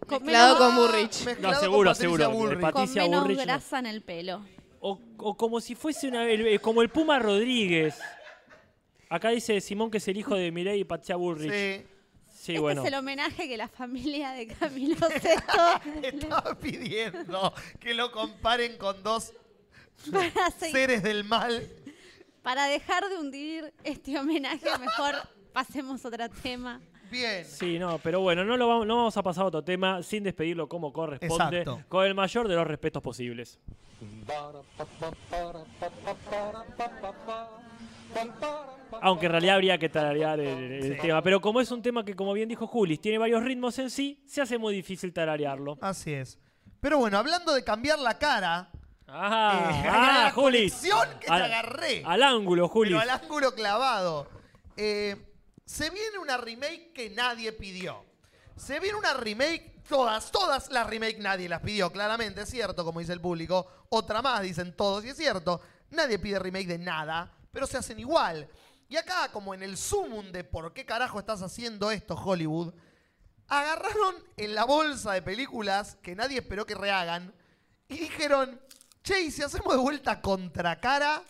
Con 0.08 0.24
Mezclado 0.24 0.56
menos- 0.56 0.68
con 0.68 0.76
Bullrich. 0.76 1.26
Mezclado 1.26 1.54
No, 1.56 1.60
seguro, 1.60 1.78
con 1.90 1.94
Patricia 1.94 2.18
seguro. 2.18 2.38
Bullrich. 2.40 2.62
Pat- 2.62 2.72
con 2.74 2.82
Patricia 2.84 3.02
menos 3.04 3.22
Bullrich, 3.22 3.38
no. 3.40 3.44
grasa 3.44 3.80
en 3.80 3.86
el 3.88 4.02
pelo. 4.02 4.46
O, 4.80 5.00
o 5.18 5.36
como 5.36 5.60
si 5.60 5.76
fuese 5.76 6.08
una, 6.08 6.30
el- 6.30 6.46
el- 6.48 6.62
como 6.62 6.82
el 6.82 6.90
Puma 6.90 7.18
Rodríguez. 7.20 7.98
Acá 9.16 9.30
dice 9.30 9.60
Simón 9.62 9.90
que 9.92 9.98
es 9.98 10.08
el 10.08 10.18
hijo 10.18 10.36
de 10.36 10.52
Milei 10.52 10.82
y 10.82 10.84
Patricia 10.84 11.16
Bullrich. 11.16 11.52
Sí, 11.52 11.86
Sí. 12.28 12.52
este 12.52 12.60
bueno. 12.60 12.82
es 12.84 12.88
el 12.90 12.94
homenaje 12.96 13.48
que 13.48 13.58
la 13.58 13.68
familia 13.68 14.32
de 14.34 14.46
Camilo 14.48 14.96
VI 15.24 16.04
Estaba 16.08 16.54
pidiendo 16.60 17.54
que 17.80 17.94
lo 17.94 18.12
comparen 18.12 18.78
con 18.78 19.02
dos 19.02 19.34
seres 20.60 21.02
del 21.02 21.24
mal. 21.24 21.68
para 22.44 22.66
dejar 22.68 23.08
de 23.10 23.18
hundir 23.18 23.74
este 23.84 24.20
homenaje, 24.20 24.68
mejor 24.80 25.16
pasemos 25.54 26.04
a 26.06 26.08
otro 26.10 26.30
tema. 26.30 26.82
Bien. 27.10 27.46
Sí, 27.46 27.80
no, 27.80 27.98
pero 28.00 28.20
bueno, 28.20 28.44
no, 28.44 28.58
lo 28.58 28.68
vamos, 28.68 28.86
no 28.86 28.98
vamos 28.98 29.16
a 29.18 29.24
pasar 29.24 29.44
a 29.44 29.48
otro 29.48 29.64
tema 29.64 30.04
sin 30.04 30.24
despedirlo 30.24 30.68
como 30.68 30.92
corresponde, 30.92 31.60
Exacto. 31.62 31.84
con 31.88 32.06
el 32.06 32.14
mayor 32.14 32.48
de 32.48 32.56
los 32.56 32.68
respetos 32.68 33.02
posibles. 33.02 33.60
Aunque 39.02 39.26
en 39.26 39.32
realidad 39.32 39.56
habría 39.56 39.78
que 39.78 39.90
tararear 39.90 40.40
el, 40.40 40.72
el 40.72 40.96
Sí. 40.96 41.02
tema. 41.02 41.22
Pero 41.22 41.42
como 41.42 41.60
es 41.62 41.70
un 41.72 41.82
tema 41.82 42.06
que, 42.06 42.16
como 42.16 42.34
bien 42.34 42.48
dijo 42.50 42.66
Julis, 42.68 43.02
tiene 43.02 43.18
varios 43.18 43.44
ritmos 43.44 43.78
en 43.80 43.90
sí, 43.90 44.24
se 44.28 44.42
hace 44.42 44.58
muy 44.58 44.74
difícil 44.74 45.14
tararearlo. 45.14 45.78
Así 45.82 46.14
es. 46.14 46.40
Pero 46.80 46.98
bueno, 47.00 47.18
hablando 47.18 47.54
de 47.54 47.64
cambiar 47.64 48.00
la 48.00 48.18
cara, 48.18 48.70
Ah, 49.08 49.70
eh, 49.84 49.88
ah, 49.90 50.22
la 50.26 50.32
Julis. 50.32 50.74
que 50.82 51.26
te 51.28 51.32
Al- 51.32 51.44
agarré. 51.44 52.04
Al 52.06 52.24
ángulo, 52.24 52.68
Julis. 52.68 52.92
pero 52.98 53.02
al 53.02 53.10
ángulo 53.22 53.54
clavado. 53.54 54.28
Eh, 54.78 55.16
se 55.66 55.90
viene 55.90 56.18
una 56.20 56.38
remake 56.38 56.92
que 56.94 57.10
nadie 57.12 57.52
pidió. 57.52 58.04
Se 58.56 58.80
viene 58.80 58.98
una 58.98 59.14
remake, 59.14 59.82
todas, 59.88 60.32
todas 60.32 60.72
las 60.72 60.88
remake 60.88 61.18
nadie 61.20 61.48
las 61.50 61.62
pidió, 61.62 61.92
claramente, 61.92 62.42
es 62.42 62.50
cierto, 62.50 62.84
como 62.86 63.00
dice 63.00 63.14
el 63.14 63.22
público. 63.22 63.68
Otra 63.90 64.22
más, 64.22 64.42
dicen 64.42 64.76
todos, 64.76 65.04
y 65.06 65.10
es 65.10 65.18
cierto. 65.18 65.62
Nadie 65.92 66.18
pide 66.20 66.40
remake 66.40 66.68
de 66.68 66.78
nada, 66.80 67.32
pero 67.56 67.66
se 67.68 67.78
hacen 67.78 67.98
igual. 68.02 68.50
Y 68.90 68.98
acá, 68.98 69.32
como 69.32 69.54
en 69.54 69.64
el 69.64 69.78
sumum 69.78 70.30
de 70.34 70.44
por 70.44 70.74
qué 70.74 70.86
carajo 70.86 71.20
estás 71.20 71.42
haciendo 71.42 71.90
esto, 71.90 72.14
Hollywood, 72.14 72.74
agarraron 73.48 74.16
en 74.36 74.54
la 74.54 74.66
bolsa 74.66 75.14
de 75.14 75.22
películas 75.22 75.96
que 76.04 76.18
nadie 76.18 76.40
esperó 76.40 76.66
que 76.66 76.76
rehagan 76.76 77.34
y 77.88 77.98
dijeron, 77.98 78.60
che, 79.06 79.22
¿y 79.22 79.32
si 79.32 79.42
hacemos 79.42 79.74
de 79.74 79.80
vuelta 79.80 80.20
Contracara? 80.20 81.24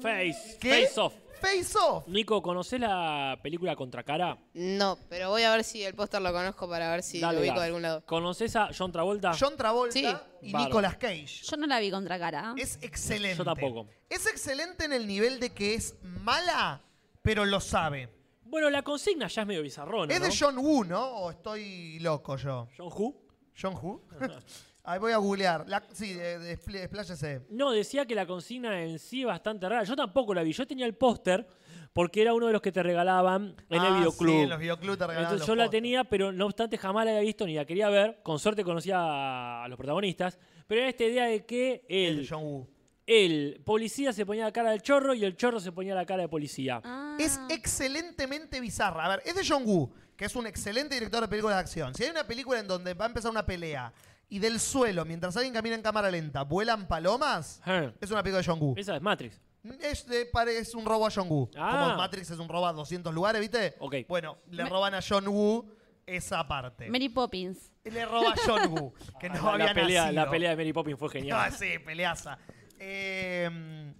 Face. 0.00 0.56
¿Qué? 0.58 0.86
Face 0.86 0.98
off. 0.98 1.12
Face 1.40 1.76
Off. 1.80 2.06
Nico, 2.08 2.42
¿conocés 2.42 2.80
la 2.80 3.38
película 3.42 3.74
Contracara? 3.76 4.38
No, 4.54 4.98
pero 5.08 5.30
voy 5.30 5.42
a 5.42 5.50
ver 5.52 5.64
si 5.64 5.82
el 5.84 5.94
póster 5.94 6.20
lo 6.22 6.32
conozco 6.32 6.68
para 6.68 6.90
ver 6.90 7.02
si 7.02 7.20
Dale, 7.20 7.38
lo 7.38 7.40
ubico 7.44 7.60
de 7.60 7.66
algún 7.66 7.82
lado. 7.82 8.04
¿Conocés 8.06 8.54
a 8.56 8.70
John 8.76 8.92
Travolta? 8.92 9.32
John 9.38 9.56
Travolta 9.56 9.92
Sí. 9.92 10.06
y 10.42 10.52
Bárbaro. 10.52 10.64
Nicolas 10.68 10.96
Cage. 10.96 11.26
Yo 11.44 11.56
no 11.56 11.66
la 11.66 11.80
vi 11.80 11.90
contra 11.90 12.18
cara. 12.18 12.54
Es 12.56 12.78
excelente. 12.82 13.38
Yo 13.38 13.44
tampoco. 13.44 13.86
Es 14.08 14.26
excelente 14.26 14.84
en 14.84 14.92
el 14.92 15.06
nivel 15.06 15.40
de 15.40 15.50
que 15.50 15.74
es 15.74 15.96
mala, 16.02 16.80
pero 17.22 17.44
lo 17.44 17.60
sabe. 17.60 18.08
Bueno, 18.42 18.70
la 18.70 18.82
consigna 18.82 19.28
ya 19.28 19.42
es 19.42 19.48
medio 19.48 19.62
bizarrona, 19.62 20.14
Es 20.14 20.22
de. 20.22 20.34
John 20.38 20.56
Woo, 20.58 20.84
¿no? 20.84 21.04
¿O 21.06 21.30
estoy 21.30 21.98
loco 22.00 22.36
yo? 22.36 22.66
John 22.76 22.88
Who? 22.94 23.14
¿John 23.60 23.74
Woo? 23.82 24.02
Ahí 24.88 24.98
voy 24.98 25.12
a 25.12 25.18
googlear. 25.18 25.64
La- 25.68 25.82
sí, 25.92 26.14
de- 26.14 26.38
de- 26.38 26.58
expl- 26.58 26.76
expláyese. 26.82 27.42
No, 27.50 27.70
decía 27.72 28.06
que 28.06 28.14
la 28.14 28.26
consigna 28.26 28.82
en 28.82 28.98
sí 28.98 29.20
es 29.20 29.26
bastante 29.26 29.68
rara. 29.68 29.84
Yo 29.84 29.94
tampoco 29.94 30.32
la 30.34 30.42
vi. 30.42 30.52
Yo 30.52 30.66
tenía 30.66 30.86
el 30.86 30.94
póster 30.94 31.46
porque 31.92 32.22
era 32.22 32.32
uno 32.32 32.46
de 32.46 32.52
los 32.52 32.62
que 32.62 32.72
te 32.72 32.82
regalaban 32.82 33.54
en 33.68 33.82
el 33.82 33.92
Ah, 33.92 33.98
videoclub. 33.98 34.30
Sí, 34.34 34.40
en 34.42 34.48
los 34.48 34.58
videoclub 34.58 34.96
te 34.96 35.06
regalaban 35.06 35.24
Entonces 35.24 35.40
los 35.40 35.46
yo 35.46 35.54
la 35.56 35.68
tenía, 35.70 36.04
pero 36.04 36.32
no 36.32 36.46
obstante 36.46 36.78
jamás 36.78 37.04
la 37.04 37.10
había 37.12 37.22
visto 37.22 37.44
ni 37.46 37.54
la 37.54 37.64
quería 37.66 37.88
ver. 37.90 38.20
Con 38.22 38.38
suerte 38.38 38.64
conocía 38.64 39.62
a 39.64 39.68
los 39.68 39.76
protagonistas. 39.76 40.38
Pero 40.66 40.80
era 40.80 40.90
esta 40.90 41.04
idea 41.04 41.24
de 41.26 41.44
que 41.44 41.84
El 41.88 42.06
él, 42.18 42.22
de 42.22 42.26
John 42.28 42.42
Woo. 42.44 42.68
el 43.06 43.60
policía 43.64 44.12
se 44.12 44.24
ponía 44.24 44.44
la 44.44 44.52
cara 44.52 44.70
del 44.70 44.82
chorro 44.82 45.12
y 45.14 45.24
el 45.24 45.36
chorro 45.36 45.60
se 45.60 45.72
ponía 45.72 45.94
la 45.94 46.06
cara 46.06 46.22
de 46.22 46.28
policía. 46.28 46.80
Ah. 46.84 47.16
Es 47.18 47.38
excelentemente 47.50 48.60
bizarra. 48.60 49.04
A 49.04 49.08
ver, 49.08 49.22
es 49.24 49.34
de 49.34 49.42
John 49.46 49.64
Woo, 49.66 49.90
que 50.16 50.24
es 50.26 50.34
un 50.36 50.46
excelente 50.46 50.94
director 50.94 51.20
de 51.22 51.28
películas 51.28 51.56
de 51.56 51.60
acción. 51.60 51.94
Si 51.94 52.04
hay 52.04 52.10
una 52.10 52.26
película 52.26 52.58
en 52.60 52.66
donde 52.68 52.94
va 52.94 53.04
a 53.06 53.08
empezar 53.08 53.30
una 53.30 53.44
pelea 53.46 53.92
y 54.28 54.38
del 54.38 54.60
suelo, 54.60 55.04
mientras 55.04 55.36
alguien 55.36 55.54
camina 55.54 55.74
en 55.74 55.82
cámara 55.82 56.10
lenta, 56.10 56.42
vuelan 56.44 56.86
palomas, 56.86 57.60
es 58.00 58.10
una 58.10 58.22
película 58.22 58.42
de 58.42 58.44
John 58.46 58.58
Woo. 58.60 58.74
Esa 58.76 58.96
es 58.96 59.02
Matrix. 59.02 59.40
Es, 59.82 60.06
de- 60.06 60.26
pare- 60.26 60.58
es 60.58 60.74
un 60.74 60.84
robo 60.84 61.06
a 61.06 61.10
John 61.10 61.28
Woo. 61.28 61.50
Ah. 61.56 61.84
Como 61.84 61.96
Matrix 61.96 62.30
es 62.30 62.38
un 62.38 62.48
robo 62.48 62.66
a 62.66 62.72
200 62.72 63.12
lugares, 63.14 63.40
¿viste? 63.40 63.74
Ok. 63.80 63.96
Bueno, 64.08 64.38
le 64.50 64.64
roban 64.64 64.94
a 64.94 65.00
John 65.06 65.26
Woo 65.28 65.66
esa 66.06 66.46
parte. 66.46 66.88
Mary 66.88 67.08
Poppins. 67.08 67.72
Le 67.84 68.04
roba 68.06 68.30
a 68.32 68.34
John 68.46 68.70
Woo, 68.72 68.94
que 69.20 69.28
no 69.28 69.42
la, 69.42 69.50
había 69.52 69.66
la 69.66 69.74
pelea, 69.74 70.02
nacido. 70.04 70.24
la 70.24 70.30
pelea 70.30 70.50
de 70.50 70.56
Mary 70.56 70.72
Poppins 70.72 70.98
fue 70.98 71.08
Ah, 71.08 71.12
genial. 71.12 71.52
sí, 71.52 71.78
peleaza. 71.84 72.38
Eh, 72.78 73.92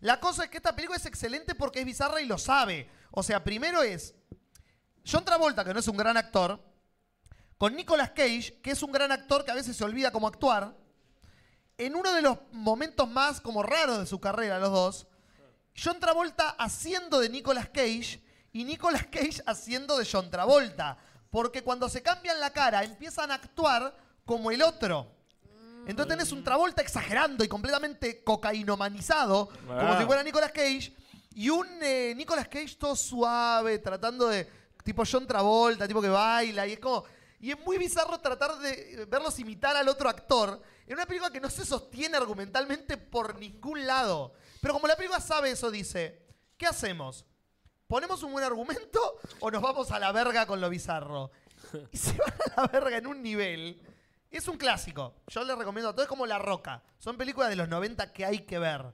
la 0.00 0.20
cosa 0.20 0.44
es 0.44 0.50
que 0.50 0.58
esta 0.58 0.74
película 0.74 0.96
es 0.96 1.06
excelente 1.06 1.54
porque 1.54 1.80
es 1.80 1.86
bizarra 1.86 2.20
y 2.20 2.26
lo 2.26 2.38
sabe. 2.38 2.88
O 3.10 3.22
sea, 3.22 3.42
primero 3.42 3.82
es 3.82 4.14
John 5.10 5.24
Travolta, 5.24 5.64
que 5.64 5.72
no 5.72 5.80
es 5.80 5.88
un 5.88 5.96
gran 5.96 6.16
actor, 6.16 6.60
con 7.58 7.74
Nicolas 7.74 8.10
Cage, 8.10 8.58
que 8.62 8.70
es 8.72 8.82
un 8.82 8.92
gran 8.92 9.12
actor 9.12 9.44
que 9.44 9.50
a 9.50 9.54
veces 9.54 9.76
se 9.76 9.84
olvida 9.84 10.10
cómo 10.12 10.26
actuar, 10.28 10.76
en 11.78 11.94
uno 11.94 12.12
de 12.12 12.22
los 12.22 12.38
momentos 12.52 13.08
más 13.08 13.40
como 13.40 13.62
raros 13.62 13.98
de 13.98 14.06
su 14.06 14.20
carrera, 14.20 14.58
los 14.58 14.70
dos, 14.70 15.06
John 15.82 16.00
Travolta 16.00 16.50
haciendo 16.58 17.20
de 17.20 17.28
Nicolas 17.28 17.68
Cage 17.68 18.22
y 18.52 18.64
Nicolas 18.64 19.06
Cage 19.06 19.42
haciendo 19.46 19.98
de 19.98 20.08
John 20.10 20.30
Travolta. 20.30 20.96
Porque 21.30 21.62
cuando 21.62 21.88
se 21.90 22.02
cambian 22.02 22.40
la 22.40 22.50
cara 22.50 22.82
empiezan 22.82 23.30
a 23.30 23.34
actuar 23.34 23.94
como 24.24 24.50
el 24.50 24.62
otro. 24.62 25.12
Entonces 25.86 26.16
tenés 26.16 26.32
un 26.32 26.42
Travolta 26.42 26.80
exagerando 26.80 27.44
y 27.44 27.48
completamente 27.48 28.24
cocainomanizado, 28.24 29.48
como 29.66 29.72
Ah. 29.80 29.98
si 30.00 30.06
fuera 30.06 30.22
Nicolas 30.22 30.50
Cage, 30.52 30.94
y 31.34 31.50
un 31.50 31.66
eh, 31.82 32.14
Nicolas 32.16 32.48
Cage 32.48 32.76
todo 32.78 32.96
suave, 32.96 33.78
tratando 33.78 34.28
de. 34.28 34.48
tipo 34.82 35.02
John 35.10 35.26
Travolta, 35.26 35.86
tipo 35.86 36.00
que 36.00 36.08
baila, 36.08 36.66
y 36.66 36.72
es 36.72 36.78
como. 36.80 37.04
Y 37.38 37.50
es 37.50 37.60
muy 37.60 37.78
bizarro 37.78 38.18
tratar 38.20 38.58
de 38.58 39.06
verlos 39.08 39.38
imitar 39.38 39.76
al 39.76 39.88
otro 39.88 40.08
actor 40.08 40.60
en 40.86 40.94
una 40.94 41.06
película 41.06 41.30
que 41.30 41.40
no 41.40 41.50
se 41.50 41.64
sostiene 41.64 42.16
argumentalmente 42.16 42.96
por 42.96 43.38
ningún 43.38 43.86
lado. 43.86 44.34
Pero 44.60 44.74
como 44.74 44.86
la 44.86 44.96
película 44.96 45.20
sabe 45.20 45.50
eso, 45.50 45.70
dice: 45.70 46.26
¿Qué 46.56 46.66
hacemos? 46.66 47.26
¿Ponemos 47.86 48.22
un 48.22 48.32
buen 48.32 48.44
argumento 48.44 49.20
o 49.40 49.50
nos 49.50 49.62
vamos 49.62 49.90
a 49.90 49.98
la 49.98 50.12
verga 50.12 50.46
con 50.46 50.60
lo 50.60 50.68
bizarro? 50.70 51.30
Y 51.92 51.96
se 51.96 52.12
van 52.14 52.34
a 52.56 52.62
la 52.62 52.66
verga 52.68 52.96
en 52.96 53.06
un 53.06 53.22
nivel. 53.22 53.82
Es 54.30 54.48
un 54.48 54.56
clásico. 54.56 55.14
Yo 55.28 55.44
les 55.44 55.56
recomiendo 55.56 55.90
a 55.90 55.94
todos. 55.94 56.08
Como 56.08 56.26
La 56.26 56.38
Roca. 56.38 56.82
Son 56.98 57.16
películas 57.16 57.48
de 57.50 57.56
los 57.56 57.68
90 57.68 58.12
que 58.12 58.24
hay 58.24 58.40
que 58.40 58.58
ver. 58.58 58.92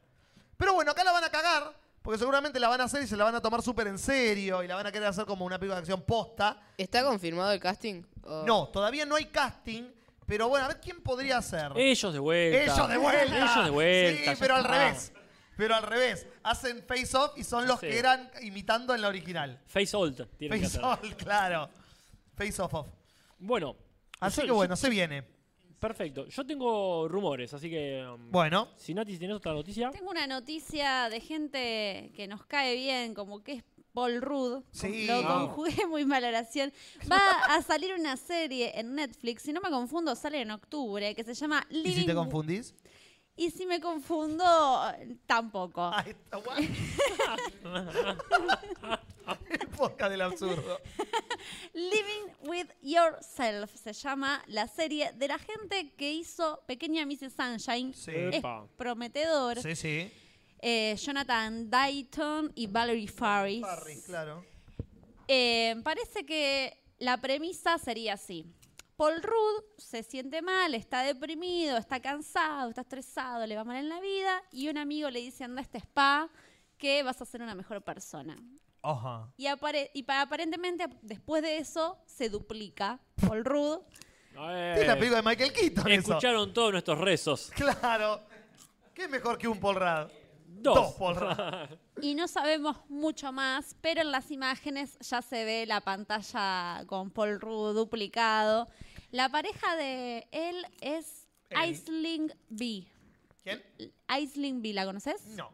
Pero 0.57 0.75
bueno, 0.75 0.91
acá 0.91 1.05
la 1.05 1.13
van 1.13 1.25
a 1.25 1.31
cagar. 1.31 1.82
Porque 2.03 2.19
seguramente 2.19 2.59
la 2.59 2.69
van 2.69 2.81
a 2.81 2.85
hacer 2.85 3.03
y 3.03 3.07
se 3.07 3.17
la 3.17 3.25
van 3.25 3.35
a 3.37 3.41
tomar 3.41 3.63
súper 3.63 3.87
en 3.87 3.99
serio. 3.99 4.63
Y 4.63 4.67
la 4.69 4.75
van 4.75 4.87
a 4.87 4.93
querer 4.93 5.09
hacer 5.09 5.25
como 5.25 5.45
una 5.45 5.59
película 5.59 5.77
de 5.77 5.81
acción 5.81 6.03
posta. 6.03 6.61
¿Está 6.77 7.05
confirmado 7.05 7.53
el 7.53 7.61
casting? 7.61 8.03
O- 8.25 8.45
No, 8.45 8.69
todavía 8.69 9.07
no 9.07 9.15
hay 9.15 9.27
casting. 9.27 9.85
Pero 10.27 10.49
bueno, 10.49 10.65
a 10.65 10.69
ver 10.69 10.81
quién 10.81 11.01
podría 11.03 11.41
ser. 11.43 11.73
Ellos 11.77 12.13
de 12.13 12.19
vuelta. 12.19 12.63
Ellos 12.63 12.89
de 12.89 12.97
vuelta. 12.97 13.37
Ellos 13.37 13.65
de 13.65 13.71
vuelta. 13.71 14.19
Sí, 14.21 14.25
ya 14.27 14.37
pero 14.39 14.55
al 14.57 14.63
está. 14.63 14.79
revés. 14.79 15.13
Pero 15.57 15.75
al 15.77 15.83
revés. 15.83 16.27
Hacen 16.43 16.83
face 16.87 17.17
off 17.17 17.33
y 17.37 17.45
son 17.45 17.67
los 17.69 17.79
Sí. 17.79 17.87
que 17.87 17.99
eran 17.99 18.31
imitando 18.41 18.95
en 18.95 19.01
la 19.03 19.09
original. 19.09 19.61
Face 19.67 19.97
old. 19.97 20.27
tienen 20.39 20.61
que 20.61 20.67
Face 20.69 20.79
hacer. 20.79 21.07
off, 21.11 21.15
claro. 21.19 21.69
Face 22.37 22.61
off 22.63 22.75
off. 22.75 22.89
Bueno. 23.39 23.77
Así 24.21 24.41
yo- 24.41 24.47
que 24.47 24.53
bueno, 24.53 24.73
yo- 24.75 24.77
se 24.81 24.89
viene. 24.89 25.25
Perfecto. 25.83 26.27
Yo 26.29 26.47
tengo 26.47 27.09
rumores, 27.09 27.53
así 27.55 27.69
que. 27.69 28.07
um, 28.07 28.31
Bueno. 28.31 28.69
Si 28.77 28.95
Nati, 28.95 29.19
¿tienes 29.19 29.37
otra 29.37 29.53
noticia? 29.53 29.91
Tengo 29.91 30.11
una 30.13 30.29
noticia 30.29 31.09
de 31.11 31.21
gente 31.21 32.13
que 32.15 32.29
nos 32.29 32.47
cae 32.47 32.77
bien, 32.77 33.15
como 33.15 33.43
que 33.43 33.55
es 33.55 33.65
Paul 33.93 34.23
Rudd. 34.23 34.63
Sí. 34.71 35.07
Lo 35.09 35.17
Ah. 35.17 35.41
conjugué 35.49 35.85
muy 35.89 36.05
mal 36.05 36.23
oración. 36.23 36.73
Va 37.11 37.19
a 37.57 37.61
salir 37.63 37.93
una 37.99 38.17
serie 38.17 38.79
en 38.79 38.95
Netflix, 38.95 39.43
si 39.43 39.53
no 39.53 39.61
me 39.61 39.71
confundo, 39.71 40.15
sale 40.15 40.41
en 40.43 40.53
octubre, 40.53 41.17
que 41.17 41.25
se 41.25 41.35
llama 41.35 41.67
¿Y 41.69 41.79
Living 41.83 42.01
si 42.03 42.07
te 42.07 42.15
confundís? 42.15 42.75
Y 43.35 43.51
si 43.51 43.67
me 43.67 43.81
confundo, 43.81 44.45
tampoco. 45.27 45.91
Está, 46.07 46.37
guay. 46.37 46.71
El 49.51 49.69
podcast 49.69 50.11
del 50.11 50.21
absurdo. 50.21 50.81
Living 51.75 52.49
with 52.49 52.69
Yourself 52.83 53.75
se 53.75 53.93
llama 53.93 54.43
la 54.47 54.67
serie 54.69 55.13
de 55.13 55.29
la 55.29 55.39
gente 55.39 55.93
que 55.97 56.13
hizo 56.13 56.63
Pequeña 56.67 57.05
Mrs. 57.07 57.35
Sunshine. 57.35 57.95
Sí. 57.95 58.13
Es 58.15 58.43
prometedor. 58.77 59.61
Sí, 59.61 59.77
sí. 59.77 60.13
Eh, 60.61 60.97
Jonathan 60.97 61.69
Dayton 61.69 62.53
y 62.55 62.67
Valerie 62.67 63.09
Faris. 63.09 63.65
Harry, 63.65 64.01
claro. 64.03 64.45
Eh, 65.29 65.75
parece 65.83 66.25
que 66.25 66.77
la 66.99 67.17
premisa 67.17 67.79
sería 67.79 68.15
así. 68.15 68.47
Paul 68.97 69.23
Rudd 69.23 69.65
se 69.79 70.03
siente 70.03 70.43
mal, 70.43 70.75
está 70.75 71.03
deprimido, 71.03 71.77
está 71.77 72.01
cansado, 72.01 72.69
está 72.69 72.83
estresado, 72.83 73.47
le 73.47 73.57
va 73.57 73.65
mal 73.65 73.79
en 73.79 73.89
la 73.89 74.01
vida 74.01 74.43
y 74.53 74.69
un 74.69 74.79
amigo 74.79 75.11
le 75.11 75.21
dice 75.21 75.43
anda 75.43 75.61
a 75.61 75.65
este 75.65 75.79
spa 75.79 76.31
que 76.79 77.03
vas 77.03 77.21
a 77.21 77.25
ser 77.25 77.43
una 77.43 77.55
mejor 77.55 77.83
persona. 77.83 78.37
Ajá. 78.83 79.33
Y, 79.37 79.47
apare- 79.47 79.91
y 79.95 80.03
pa- 80.03 80.21
aparentemente 80.23 80.87
después 81.03 81.43
de 81.43 81.59
eso 81.59 81.99
se 82.07 82.29
duplica 82.29 82.99
Paul 83.27 83.45
Rudd. 83.45 83.79
Eh, 84.37 84.75
Es 84.79 84.87
la 84.87 84.95
película 84.97 85.23
de 85.23 85.29
Michael 85.29 85.53
Keaton. 85.53 85.93
eso. 85.93 86.11
Escucharon 86.13 86.53
todos 86.53 86.73
nuestros 86.73 86.99
rezos. 86.99 87.51
Claro. 87.55 88.21
¿Qué 88.95 89.09
mejor 89.09 89.39
que 89.39 89.47
un 89.49 89.59
Paul 89.61 89.77
Rudd? 89.77 90.11
Dos. 90.47 90.95
Paul 90.95 91.17
Rudd. 91.21 91.79
Y 92.03 92.15
no 92.15 92.27
sabemos 92.29 92.77
mucho 92.89 93.31
más, 93.33 93.77
pero 93.81 94.01
en 94.01 94.11
las 94.11 94.31
imágenes 94.31 94.99
ya 95.01 95.23
se 95.23 95.45
ve 95.45 95.67
la 95.67 95.81
pantalla 95.81 96.85
con 96.87 97.11
Paul 97.11 97.41
Rudd 97.41 97.75
duplicado. 97.75 98.69
La 99.11 99.29
pareja 99.29 99.77
de 99.77 100.27
él 100.33 100.67
es 100.81 101.29
Él. 101.51 101.57
Aisling 101.59 102.33
B. 102.49 102.87
¿Quién? 103.43 103.63
Aisling 104.09 104.63
B, 104.63 104.73
¿la 104.73 104.85
conoces? 104.87 105.25
No. 105.27 105.51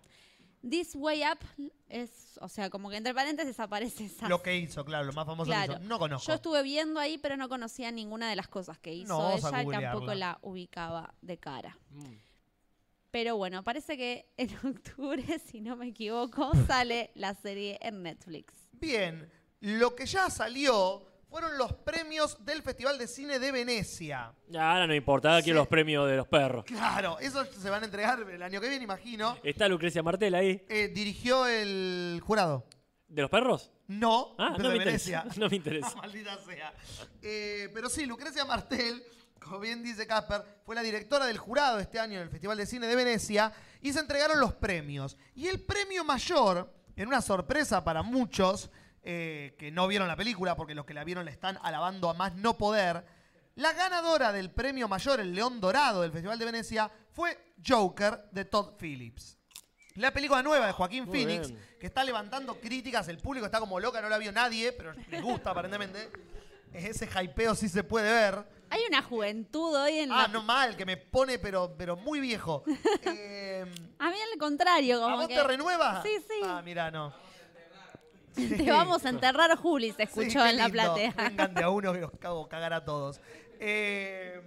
This 0.68 0.94
Way 0.94 1.22
Up 1.32 1.68
es, 1.88 2.38
o 2.40 2.48
sea, 2.48 2.68
como 2.70 2.90
que 2.90 2.96
entre 2.96 3.14
paréntesis 3.14 3.58
aparece 3.60 4.06
esa. 4.06 4.28
Lo 4.28 4.42
que 4.42 4.56
hizo, 4.56 4.84
claro, 4.84 5.06
lo 5.06 5.12
más 5.12 5.26
famoso 5.26 5.46
Claro. 5.48 5.74
que 5.74 5.80
hizo. 5.80 5.88
No 5.88 5.98
conozco. 5.98 6.26
Yo 6.26 6.34
estuve 6.34 6.62
viendo 6.62 6.98
ahí, 7.00 7.18
pero 7.18 7.36
no 7.36 7.48
conocía 7.48 7.90
ninguna 7.90 8.28
de 8.28 8.36
las 8.36 8.48
cosas 8.48 8.78
que 8.78 8.92
hizo 8.92 9.08
No, 9.18 9.32
ella 9.36 9.50
tampoco 9.50 10.14
la 10.14 10.38
ubicaba 10.42 11.14
de 11.22 11.38
cara. 11.38 11.78
Mm. 11.90 12.14
Pero 13.10 13.36
bueno, 13.36 13.64
parece 13.64 13.96
que 13.96 14.32
en 14.36 14.50
octubre, 14.66 15.24
si 15.38 15.60
no 15.60 15.76
me 15.76 15.88
equivoco, 15.88 16.52
sale 16.66 17.10
la 17.14 17.34
serie 17.34 17.78
en 17.80 18.02
Netflix. 18.02 18.52
Bien. 18.72 19.30
Lo 19.60 19.96
que 19.96 20.06
ya 20.06 20.30
salió 20.30 21.07
fueron 21.28 21.58
los 21.58 21.72
premios 21.74 22.44
del 22.44 22.62
Festival 22.62 22.96
de 22.98 23.06
Cine 23.06 23.38
de 23.38 23.52
Venecia. 23.52 24.32
Ya, 24.48 24.72
ahora 24.72 24.86
no 24.86 24.94
importa, 24.94 25.30
ahora 25.30 25.42
quiero 25.42 25.58
los 25.60 25.68
premios 25.68 26.08
de 26.08 26.16
los 26.16 26.26
perros. 26.26 26.64
Claro, 26.64 27.18
esos 27.20 27.48
se 27.48 27.68
van 27.70 27.82
a 27.82 27.84
entregar 27.86 28.20
el 28.20 28.42
año 28.42 28.60
que 28.60 28.68
viene, 28.68 28.84
imagino. 28.84 29.36
¿Está 29.42 29.68
Lucrecia 29.68 30.02
Martel 30.02 30.34
ahí? 30.34 30.64
Eh, 30.68 30.88
dirigió 30.88 31.46
el 31.46 32.20
jurado. 32.24 32.66
¿De 33.08 33.22
los 33.22 33.30
perros? 33.30 33.72
No, 33.86 34.34
Ah, 34.38 34.54
no 34.58 34.68
de 34.70 34.78
me 34.78 34.84
Venecia. 34.84 35.18
interesa. 35.24 35.40
No 35.40 35.48
me 35.48 35.56
interesa. 35.56 35.94
Maldita 35.96 36.38
sea. 36.46 36.72
Eh, 37.22 37.70
pero 37.74 37.88
sí, 37.88 38.04
Lucrecia 38.06 38.44
Martel, 38.44 39.02
como 39.40 39.60
bien 39.60 39.82
dice 39.82 40.06
Casper, 40.06 40.42
fue 40.64 40.74
la 40.74 40.82
directora 40.82 41.26
del 41.26 41.38
jurado 41.38 41.78
este 41.78 41.98
año 41.98 42.16
en 42.16 42.22
el 42.24 42.28
Festival 42.30 42.56
de 42.58 42.66
Cine 42.66 42.86
de 42.86 42.96
Venecia 42.96 43.52
y 43.80 43.92
se 43.92 44.00
entregaron 44.00 44.40
los 44.40 44.52
premios. 44.54 45.16
Y 45.34 45.46
el 45.46 45.60
premio 45.60 46.04
mayor, 46.04 46.70
en 46.96 47.08
una 47.08 47.22
sorpresa 47.22 47.82
para 47.84 48.02
muchos 48.02 48.70
eh, 49.02 49.54
que 49.58 49.70
no 49.70 49.86
vieron 49.88 50.08
la 50.08 50.16
película, 50.16 50.56
porque 50.56 50.74
los 50.74 50.84
que 50.84 50.94
la 50.94 51.04
vieron 51.04 51.24
la 51.24 51.30
están 51.30 51.58
alabando 51.62 52.10
a 52.10 52.14
más 52.14 52.34
no 52.34 52.56
poder, 52.58 53.04
la 53.54 53.72
ganadora 53.72 54.32
del 54.32 54.50
premio 54.50 54.86
mayor, 54.88 55.20
el 55.20 55.34
León 55.34 55.60
Dorado 55.60 56.02
del 56.02 56.12
Festival 56.12 56.38
de 56.38 56.44
Venecia, 56.44 56.90
fue 57.12 57.54
Joker 57.66 58.24
de 58.30 58.44
Todd 58.44 58.74
Phillips. 58.78 59.36
La 59.96 60.12
película 60.12 60.42
nueva 60.44 60.66
de 60.66 60.72
Joaquín 60.72 61.06
Muy 61.06 61.12
Phoenix, 61.24 61.48
bien. 61.48 61.76
que 61.80 61.86
está 61.86 62.04
levantando 62.04 62.60
críticas, 62.60 63.08
el 63.08 63.18
público 63.18 63.46
está 63.46 63.58
como 63.58 63.80
loca, 63.80 64.00
no 64.00 64.08
la 64.08 64.18
vio 64.18 64.30
nadie, 64.30 64.72
pero 64.72 64.92
les 65.10 65.22
gusta 65.22 65.50
aparentemente. 65.50 66.08
Ese 66.72 67.06
hypeo 67.08 67.54
sí 67.56 67.68
se 67.68 67.82
puede 67.82 68.12
ver. 68.12 68.44
Hay 68.70 68.82
una 68.88 69.02
juventud 69.02 69.74
hoy 69.74 69.98
en 70.00 70.12
Ah, 70.12 70.22
la... 70.22 70.28
no 70.28 70.42
mal, 70.42 70.76
que 70.76 70.84
me 70.84 70.98
pone 70.98 71.38
pero, 71.38 71.74
pero 71.76 71.96
muy 71.96 72.20
viejo. 72.20 72.62
Eh, 73.02 73.64
A 73.98 74.10
mí 74.10 74.16
al 74.32 74.38
contrario, 74.38 74.98
¿A 74.98 75.00
como 75.00 75.16
vos 75.16 75.28
que... 75.28 75.34
te 75.34 75.42
renueva? 75.42 76.02
Sí, 76.02 76.10
sí. 76.20 76.40
Ah, 76.44 76.60
mira, 76.64 76.90
no. 76.90 77.12
Te 78.56 78.70
vamos 78.70 79.04
a 79.04 79.08
enterrar, 79.08 79.56
Juli, 79.56 79.92
se 79.92 80.04
escuchó 80.04 80.42
qué 80.42 80.50
en 80.50 80.56
la 80.56 80.68
platea. 80.68 81.14
Vengan 81.16 81.54
de 81.54 81.62
a 81.64 81.70
uno 81.70 81.92
que 81.92 82.00
los 82.02 82.12
cago 82.18 82.48
cagar 82.48 82.72
a 82.72 82.84
todos. 82.84 83.20
Eh, 83.60 84.40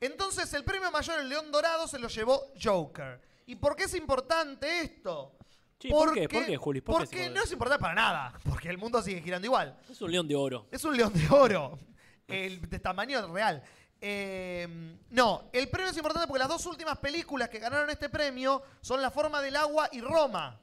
entonces, 0.00 0.52
el 0.54 0.64
premio 0.64 0.90
mayor, 0.90 1.20
el 1.20 1.28
León 1.28 1.50
Dorado, 1.52 1.86
se 1.86 1.98
lo 1.98 2.08
llevó 2.08 2.42
Joker. 2.60 3.20
¿Y 3.46 3.56
por 3.56 3.76
qué 3.76 3.84
es 3.84 3.94
importante 3.94 4.80
esto? 4.80 5.36
Sí, 5.78 5.88
¿por 5.88 6.14
qué? 6.14 6.28
¿Por 6.28 6.46
qué, 6.46 6.56
Juli? 6.56 6.80
¿Por 6.80 6.96
qué 6.98 7.02
es 7.02 7.08
porque 7.08 7.16
importante? 7.16 7.30
no 7.38 7.44
es 7.44 7.52
importante 7.52 7.80
para 7.82 7.94
nada. 7.94 8.32
Porque 8.48 8.68
el 8.68 8.78
mundo 8.78 9.02
sigue 9.02 9.20
girando 9.20 9.46
igual. 9.46 9.76
Es 9.90 10.00
un 10.00 10.10
león 10.10 10.28
de 10.28 10.36
oro. 10.36 10.66
Es 10.70 10.84
un 10.84 10.96
león 10.96 11.12
de 11.12 11.28
oro. 11.28 11.78
El 12.28 12.60
de 12.70 12.78
tamaño 12.78 13.26
real. 13.32 13.62
Eh, 14.00 14.96
No, 15.10 15.48
el 15.52 15.68
premio 15.68 15.90
es 15.90 15.96
importante 15.96 16.26
porque 16.26 16.38
las 16.40 16.48
dos 16.48 16.64
últimas 16.66 16.98
películas 16.98 17.48
que 17.48 17.58
ganaron 17.58 17.88
este 17.90 18.08
premio 18.08 18.62
son 18.80 19.02
La 19.02 19.10
forma 19.10 19.40
del 19.42 19.54
agua 19.56 19.88
y 19.92 20.00
Roma. 20.00 20.58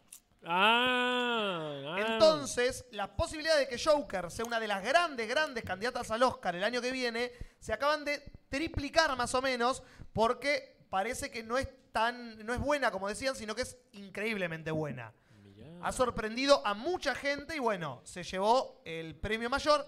Ah, 0.45 1.81
ah. 1.85 1.95
Entonces, 1.99 2.85
la 2.91 3.15
posibilidad 3.15 3.57
de 3.57 3.67
que 3.67 3.77
Joker 3.77 4.31
sea 4.31 4.45
una 4.45 4.59
de 4.59 4.67
las 4.67 4.83
grandes, 4.83 5.27
grandes 5.27 5.63
candidatas 5.63 6.09
al 6.11 6.23
Oscar 6.23 6.55
el 6.55 6.63
año 6.63 6.81
que 6.81 6.91
viene, 6.91 7.31
se 7.59 7.73
acaban 7.73 8.05
de 8.05 8.23
triplicar 8.49 9.15
más 9.17 9.33
o 9.35 9.41
menos, 9.41 9.83
porque 10.13 10.77
parece 10.89 11.29
que 11.29 11.43
no 11.43 11.57
es 11.57 11.67
tan, 11.91 12.43
no 12.45 12.53
es 12.53 12.59
buena 12.59 12.91
como 12.91 13.07
decían, 13.07 13.35
sino 13.35 13.55
que 13.55 13.63
es 13.63 13.77
increíblemente 13.93 14.71
buena. 14.71 15.13
Ha 15.81 15.91
sorprendido 15.93 16.65
a 16.65 16.73
mucha 16.73 17.15
gente 17.15 17.55
y 17.55 17.59
bueno, 17.59 18.01
se 18.03 18.23
llevó 18.23 18.81
el 18.83 19.15
premio 19.15 19.49
mayor. 19.49 19.85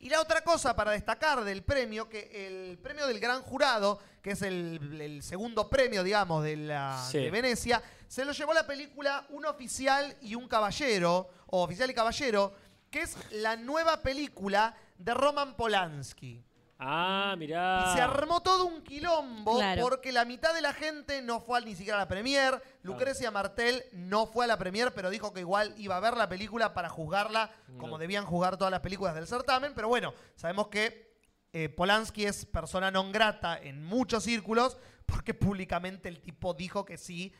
Y 0.00 0.10
la 0.10 0.20
otra 0.20 0.42
cosa 0.42 0.76
para 0.76 0.92
destacar 0.92 1.42
del 1.44 1.62
premio, 1.64 2.08
que 2.08 2.46
el 2.46 2.78
premio 2.78 3.06
del 3.06 3.18
gran 3.18 3.42
jurado, 3.42 3.98
que 4.22 4.32
es 4.32 4.42
el, 4.42 5.00
el 5.00 5.22
segundo 5.22 5.68
premio, 5.70 6.04
digamos, 6.04 6.44
de, 6.44 6.56
la, 6.56 7.04
Sí. 7.10 7.18
de 7.18 7.30
Venecia, 7.30 7.82
se 8.08 8.24
lo 8.24 8.32
llevó 8.32 8.52
la 8.54 8.66
película 8.66 9.24
Un 9.30 9.46
oficial 9.46 10.16
y 10.22 10.34
un 10.34 10.48
caballero, 10.48 11.28
o 11.46 11.62
Oficial 11.62 11.90
y 11.90 11.94
Caballero, 11.94 12.52
que 12.90 13.02
es 13.02 13.16
la 13.32 13.56
nueva 13.56 14.02
película 14.02 14.74
de 14.98 15.14
Roman 15.14 15.54
Polanski. 15.56 16.42
Ah, 16.80 17.34
mirá. 17.36 17.86
Y 17.90 17.96
se 17.96 18.00
armó 18.00 18.40
todo 18.40 18.64
un 18.66 18.82
quilombo 18.82 19.56
Claro. 19.58 19.82
porque 19.82 20.12
la 20.12 20.24
mitad 20.24 20.54
de 20.54 20.60
la 20.62 20.72
gente 20.72 21.22
no 21.22 21.40
fue 21.40 21.60
ni 21.62 21.74
siquiera 21.74 21.96
a 21.98 22.02
la 22.02 22.08
premier. 22.08 22.62
Lucrecia 22.82 23.30
Martel 23.32 23.82
no 23.92 24.26
fue 24.26 24.44
a 24.44 24.48
la 24.48 24.56
premier, 24.58 24.94
pero 24.94 25.10
dijo 25.10 25.32
que 25.32 25.40
igual 25.40 25.74
iba 25.76 25.96
a 25.96 26.00
ver 26.00 26.16
la 26.16 26.28
película 26.28 26.74
para 26.74 26.88
juzgarla 26.88 27.50
como 27.78 27.92
No. 27.92 27.98
debían 27.98 28.24
juzgar 28.24 28.56
todas 28.56 28.70
las 28.70 28.80
películas 28.80 29.14
del 29.16 29.26
certamen. 29.26 29.72
Pero 29.74 29.88
bueno, 29.88 30.14
sabemos 30.36 30.68
que 30.68 31.08
eh, 31.52 31.68
Polanski 31.68 32.26
es 32.26 32.46
persona 32.46 32.90
non 32.92 33.10
grata 33.10 33.58
en 33.58 33.82
muchos 33.82 34.22
círculos 34.22 34.76
porque 35.04 35.34
públicamente 35.34 36.08
el 36.08 36.20
tipo 36.20 36.54
dijo 36.54 36.84
que 36.84 36.96
sí 36.96 37.32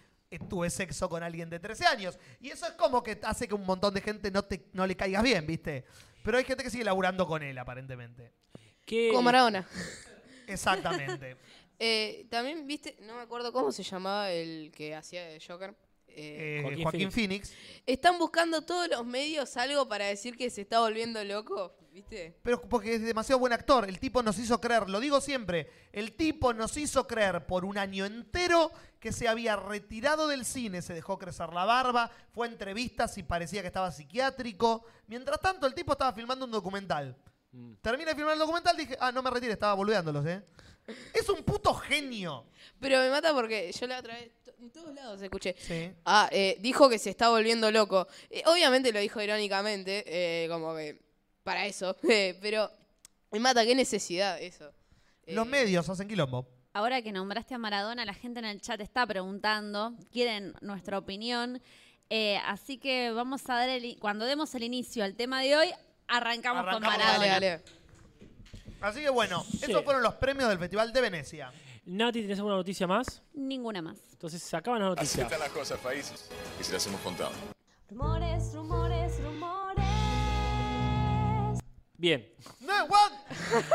tuve 0.48 0.68
sexo 0.68 1.08
con 1.08 1.22
alguien 1.22 1.48
de 1.48 1.58
13 1.58 1.86
años. 1.86 2.18
Y 2.40 2.50
eso 2.50 2.66
es 2.66 2.72
como 2.72 3.02
que 3.02 3.18
hace 3.22 3.48
que 3.48 3.54
un 3.54 3.64
montón 3.64 3.94
de 3.94 4.00
gente 4.02 4.30
no, 4.30 4.42
te, 4.44 4.66
no 4.74 4.86
le 4.86 4.96
caigas 4.96 5.22
bien, 5.22 5.46
¿viste? 5.46 5.84
Pero 6.22 6.36
hay 6.36 6.44
gente 6.44 6.62
que 6.62 6.70
sigue 6.70 6.84
laburando 6.84 7.26
con 7.26 7.42
él, 7.42 7.56
aparentemente. 7.56 8.32
¿Qué- 8.84 9.10
Con 9.12 9.24
Maradona. 9.24 9.66
Exactamente. 10.46 11.36
Eh, 11.80 12.26
también, 12.28 12.66
viste, 12.66 12.96
no 13.02 13.14
me 13.14 13.20
acuerdo 13.22 13.52
cómo 13.52 13.70
se 13.70 13.84
llamaba 13.84 14.32
el 14.32 14.72
que 14.74 14.96
hacía 14.96 15.24
de 15.28 15.40
Joker. 15.40 15.76
Eh, 16.08 16.56
Eh, 16.58 16.60
Joaquín 16.64 16.82
Joaquín, 16.82 17.12
Phoenix. 17.12 17.52
Están 17.86 18.18
buscando 18.18 18.62
todos 18.62 18.88
los 18.88 19.06
medios 19.06 19.56
algo 19.56 19.88
para 19.88 20.06
decir 20.06 20.36
que 20.36 20.50
se 20.50 20.62
está 20.62 20.80
volviendo 20.80 21.22
loco, 21.22 21.76
¿viste? 21.92 22.36
Pero 22.42 22.60
porque 22.62 22.96
es 22.96 23.02
demasiado 23.02 23.38
buen 23.38 23.52
actor. 23.52 23.88
El 23.88 24.00
tipo 24.00 24.24
nos 24.24 24.40
hizo 24.40 24.60
creer, 24.60 24.88
lo 24.90 24.98
digo 24.98 25.20
siempre, 25.20 25.70
el 25.92 26.14
tipo 26.16 26.52
nos 26.52 26.76
hizo 26.76 27.06
creer 27.06 27.46
por 27.46 27.64
un 27.64 27.78
año 27.78 28.06
entero 28.06 28.72
que 29.00 29.12
se 29.12 29.28
había 29.28 29.56
retirado 29.56 30.28
del 30.28 30.44
cine, 30.44 30.82
se 30.82 30.94
dejó 30.94 31.18
crecer 31.18 31.52
la 31.52 31.64
barba, 31.64 32.10
fue 32.32 32.46
a 32.46 32.50
entrevistas 32.50 33.16
y 33.18 33.22
parecía 33.22 33.60
que 33.60 33.68
estaba 33.68 33.92
psiquiátrico. 33.92 34.84
Mientras 35.06 35.40
tanto, 35.40 35.66
el 35.66 35.74
tipo 35.74 35.92
estaba 35.92 36.12
filmando 36.12 36.44
un 36.44 36.50
documental. 36.50 37.16
Mm. 37.52 37.74
Termina 37.80 38.10
de 38.10 38.16
filmar 38.16 38.34
el 38.34 38.38
documental, 38.38 38.76
dije, 38.76 38.96
ah, 39.00 39.12
no 39.12 39.22
me 39.22 39.30
retire, 39.30 39.52
estaba 39.52 39.74
boludeándolos, 39.74 40.26
¿eh? 40.26 40.42
Es 41.12 41.28
un 41.28 41.42
puto 41.42 41.74
genio. 41.74 42.46
Pero 42.80 42.98
me 42.98 43.10
mata 43.10 43.34
porque 43.34 43.70
yo 43.72 43.86
la 43.86 43.98
otra 43.98 44.14
vez, 44.14 44.30
en 44.58 44.70
todos 44.70 44.94
lados 44.94 45.20
escuché. 45.20 45.54
Sí. 45.58 45.92
Ah, 46.04 46.28
eh, 46.32 46.56
dijo 46.60 46.88
que 46.88 46.98
se 46.98 47.10
está 47.10 47.28
volviendo 47.28 47.70
loco. 47.70 48.08
Eh, 48.30 48.42
obviamente 48.46 48.92
lo 48.92 48.98
dijo 48.98 49.20
irónicamente, 49.20 50.04
eh, 50.06 50.48
como 50.48 50.74
que 50.74 51.00
para 51.42 51.66
eso. 51.66 51.96
eh, 52.08 52.38
pero 52.40 52.70
me 53.30 53.38
mata, 53.38 53.64
qué 53.64 53.74
necesidad 53.74 54.40
eso. 54.40 54.72
Eh, 55.24 55.34
Los 55.34 55.46
medios 55.46 55.88
hacen 55.88 56.08
quilombo. 56.08 56.48
Ahora 56.78 57.02
que 57.02 57.10
nombraste 57.10 57.56
a 57.56 57.58
Maradona, 57.58 58.04
la 58.04 58.14
gente 58.14 58.38
en 58.38 58.44
el 58.44 58.60
chat 58.60 58.80
está 58.80 59.04
preguntando, 59.04 59.94
quieren 60.12 60.54
nuestra 60.60 60.96
opinión. 60.96 61.60
Eh, 62.08 62.38
así 62.46 62.78
que 62.78 63.10
vamos 63.10 63.42
a 63.50 63.54
dar 63.56 63.68
el, 63.68 63.96
cuando 63.98 64.24
demos 64.26 64.54
el 64.54 64.62
inicio 64.62 65.02
al 65.02 65.16
tema 65.16 65.40
de 65.42 65.56
hoy, 65.56 65.70
arrancamos, 66.06 66.62
con 66.72 66.80
Maradona. 66.80 67.18
Dale, 67.18 67.26
dale. 67.26 67.62
Así 68.80 69.00
que 69.00 69.10
bueno, 69.10 69.42
Sí. 69.42 69.58
esos 69.68 69.82
fueron 69.82 70.04
los 70.04 70.14
premios 70.14 70.48
del 70.48 70.60
Festival 70.60 70.92
de 70.92 71.00
Venecia. 71.00 71.52
Nati, 71.84 72.22
¿tenés 72.22 72.38
alguna 72.38 72.54
noticia 72.54 72.86
más? 72.86 73.22
Ninguna 73.34 73.82
más. 73.82 73.98
Entonces 74.12 74.40
se 74.40 74.56
acaban 74.56 74.80
las 74.80 74.92
Así 74.92 75.18
noticias. 75.18 75.24
están 75.24 75.40
las 75.40 75.50
cosas, 75.50 75.80
países. 75.80 76.30
Y 76.60 76.62
se 76.62 76.74
las 76.74 76.86
hemos 76.86 77.00
contado. 77.00 77.32
Rumores, 77.90 78.54
rumores, 78.54 79.20
rumores. 79.20 79.37
Bien. 81.98 82.32
No, 82.60 82.84
what? 82.84 83.12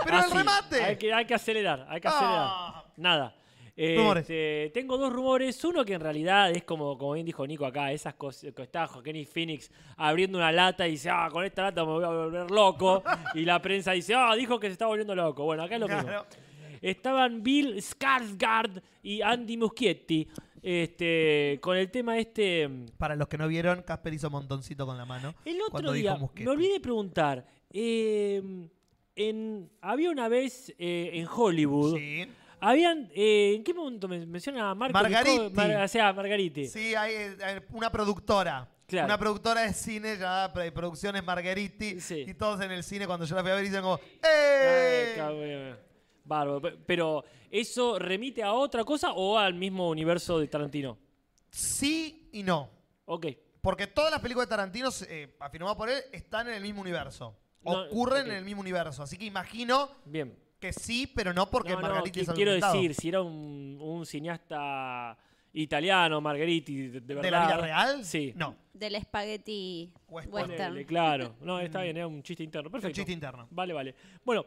Pero 0.05 0.17
Así, 0.17 0.31
el 0.31 0.37
remate. 0.37 0.81
Hay 0.81 0.95
que, 0.95 1.13
hay 1.13 1.25
que 1.25 1.33
acelerar, 1.33 1.85
hay 1.89 1.99
que 1.99 2.07
Ah. 2.07 2.11
acelerar. 2.11 2.93
Nada. 2.97 3.35
Rumores. 3.75 4.21
Este, 4.21 4.71
tengo 4.73 4.97
dos 4.97 5.11
rumores. 5.11 5.61
Uno 5.65 5.83
que 5.83 5.93
en 5.93 5.99
realidad 5.99 6.51
es 6.51 6.63
como, 6.63 6.97
como 6.97 7.13
bien 7.13 7.25
dijo 7.25 7.45
Nico 7.45 7.65
acá, 7.65 7.91
esas 7.91 8.13
cosas 8.13 8.53
que 8.53 8.61
está 8.61 8.87
Joaquín 8.87 9.25
Phoenix 9.25 9.71
abriendo 9.97 10.37
una 10.37 10.51
lata 10.51 10.87
y 10.87 10.91
dice, 10.91 11.09
ah, 11.09 11.27
con 11.31 11.43
esta 11.43 11.63
lata 11.63 11.83
me 11.83 11.91
voy 11.91 12.03
a 12.03 12.07
volver 12.07 12.51
loco. 12.51 13.03
y 13.33 13.43
la 13.43 13.61
prensa 13.61 13.91
dice, 13.91 14.13
ah, 14.15 14.33
dijo 14.35 14.59
que 14.59 14.67
se 14.67 14.73
está 14.73 14.85
volviendo 14.85 15.15
loco. 15.15 15.43
Bueno, 15.43 15.63
acá 15.63 15.75
es 15.75 15.81
lo 15.81 15.87
mismo. 15.87 16.03
Claro. 16.03 16.25
Estaban 16.81 17.41
Bill 17.43 17.77
Skarsgård 17.77 18.81
y 19.01 19.21
Andy 19.21 19.57
Muschietti 19.57 20.29
este, 20.63 21.59
con 21.61 21.75
el 21.77 21.91
tema 21.91 22.17
este... 22.17 22.69
Para 22.97 23.15
los 23.15 23.27
que 23.27 23.37
no 23.37 23.47
vieron, 23.47 23.81
Casper 23.83 24.13
hizo 24.13 24.29
montoncito 24.29 24.85
con 24.85 24.97
la 24.97 25.05
mano. 25.05 25.33
El 25.43 25.61
otro 25.61 25.91
día, 25.91 26.13
dijo 26.13 26.31
me 26.35 26.47
olvidé 26.49 26.73
de 26.73 26.79
preguntar, 26.79 27.45
eh, 27.73 28.41
en, 29.15 29.69
había 29.81 30.09
una 30.11 30.27
vez 30.27 30.73
eh, 30.77 31.11
en 31.13 31.27
Hollywood, 31.27 31.97
Sí. 31.97 32.27
habían, 32.59 33.09
eh, 33.13 33.53
¿en 33.55 33.63
qué 33.63 33.73
momento 33.73 34.07
me 34.07 34.25
menciona 34.25 34.69
a 34.71 34.75
Marco? 34.75 34.93
Margariti. 34.93 35.49
Mar- 35.53 35.83
o 35.83 35.87
sea, 35.87 36.13
Margariti. 36.13 36.67
Sí, 36.67 36.95
hay, 36.95 37.13
hay 37.43 37.59
una 37.71 37.91
productora. 37.91 38.69
Claro. 38.85 39.05
Una 39.07 39.17
productora 39.17 39.61
de 39.61 39.73
cine 39.73 40.15
llamada 40.17 40.53
Producciones 40.53 41.23
Margheriti. 41.23 41.99
Sí. 41.99 42.25
Y 42.27 42.33
todos 42.35 42.61
en 42.61 42.71
el 42.71 42.83
cine, 42.83 43.07
cuando 43.07 43.25
yo 43.25 43.35
la 43.35 43.41
fui 43.41 43.51
a 43.51 43.55
ver, 43.55 43.63
dicen 43.63 43.81
como 43.81 43.95
Ay, 43.95 44.19
¡Eh! 44.23 45.13
cabrón. 45.15 45.79
Bárbaro. 46.25 46.61
Pe- 46.61 46.77
Pero, 46.85 47.23
¿eso 47.49 47.97
remite 47.97 48.43
a 48.43 48.53
otra 48.53 48.83
cosa 48.83 49.13
o 49.13 49.37
al 49.37 49.53
mismo 49.55 49.89
universo 49.89 50.37
de 50.39 50.47
Tarantino? 50.47 50.97
Sí 51.49 52.29
y 52.33 52.43
no. 52.43 52.69
Ok. 53.05 53.27
Porque 53.61 53.87
todas 53.87 54.11
las 54.11 54.19
películas 54.21 54.47
de 54.47 54.51
Tarantino, 54.51 54.89
eh, 55.07 55.35
afirmadas 55.39 55.77
por 55.77 55.89
él, 55.89 55.97
están 56.11 56.47
en 56.49 56.55
el 56.55 56.61
mismo 56.61 56.81
universo. 56.81 57.35
No, 57.65 57.81
Ocurren 57.83 58.27
en 58.27 58.37
el 58.37 58.45
mismo 58.45 58.61
universo. 58.61 59.03
Así 59.03 59.17
que 59.17 59.25
imagino 59.25 59.89
Bien. 60.05 60.35
que 60.59 60.73
sí, 60.73 61.07
pero 61.13 61.33
no 61.33 61.49
porque 61.49 61.71
No, 61.71 61.75
no, 61.77 61.81
Margheriti 61.81 62.11
que 62.19 62.21
es 62.21 62.29
quiero 62.31 62.51
inventado. 62.51 62.73
decir, 62.75 62.93
si 62.95 63.09
era 63.09 63.21
un, 63.21 63.77
un 63.81 64.05
cineasta 64.05 65.17
italiano, 65.53 66.19
Margariti, 66.19 66.75
de, 66.87 66.99
de 66.99 67.01
¿De 67.01 67.13
verdad. 67.15 67.31
la 67.31 67.45
vida 67.45 67.57
real? 67.57 68.05
Sí. 68.05 68.33
No. 68.35 68.55
Del 68.73 68.95
espagueti 68.95 69.93
Western. 70.09 70.33
western. 70.35 70.57
Ponele, 70.69 70.85
claro. 70.85 71.35
No, 71.41 71.59
está 71.59 71.81
bien, 71.83 71.97
era 71.97 72.07
un 72.07 72.23
chiste 72.23 72.43
interno. 72.43 72.69
Perfecto. 72.71 72.89
Un 72.89 72.93
chiste 72.95 73.11
interno. 73.11 73.47
Vale, 73.51 73.71
vale. 73.73 73.95
Bueno, 74.25 74.45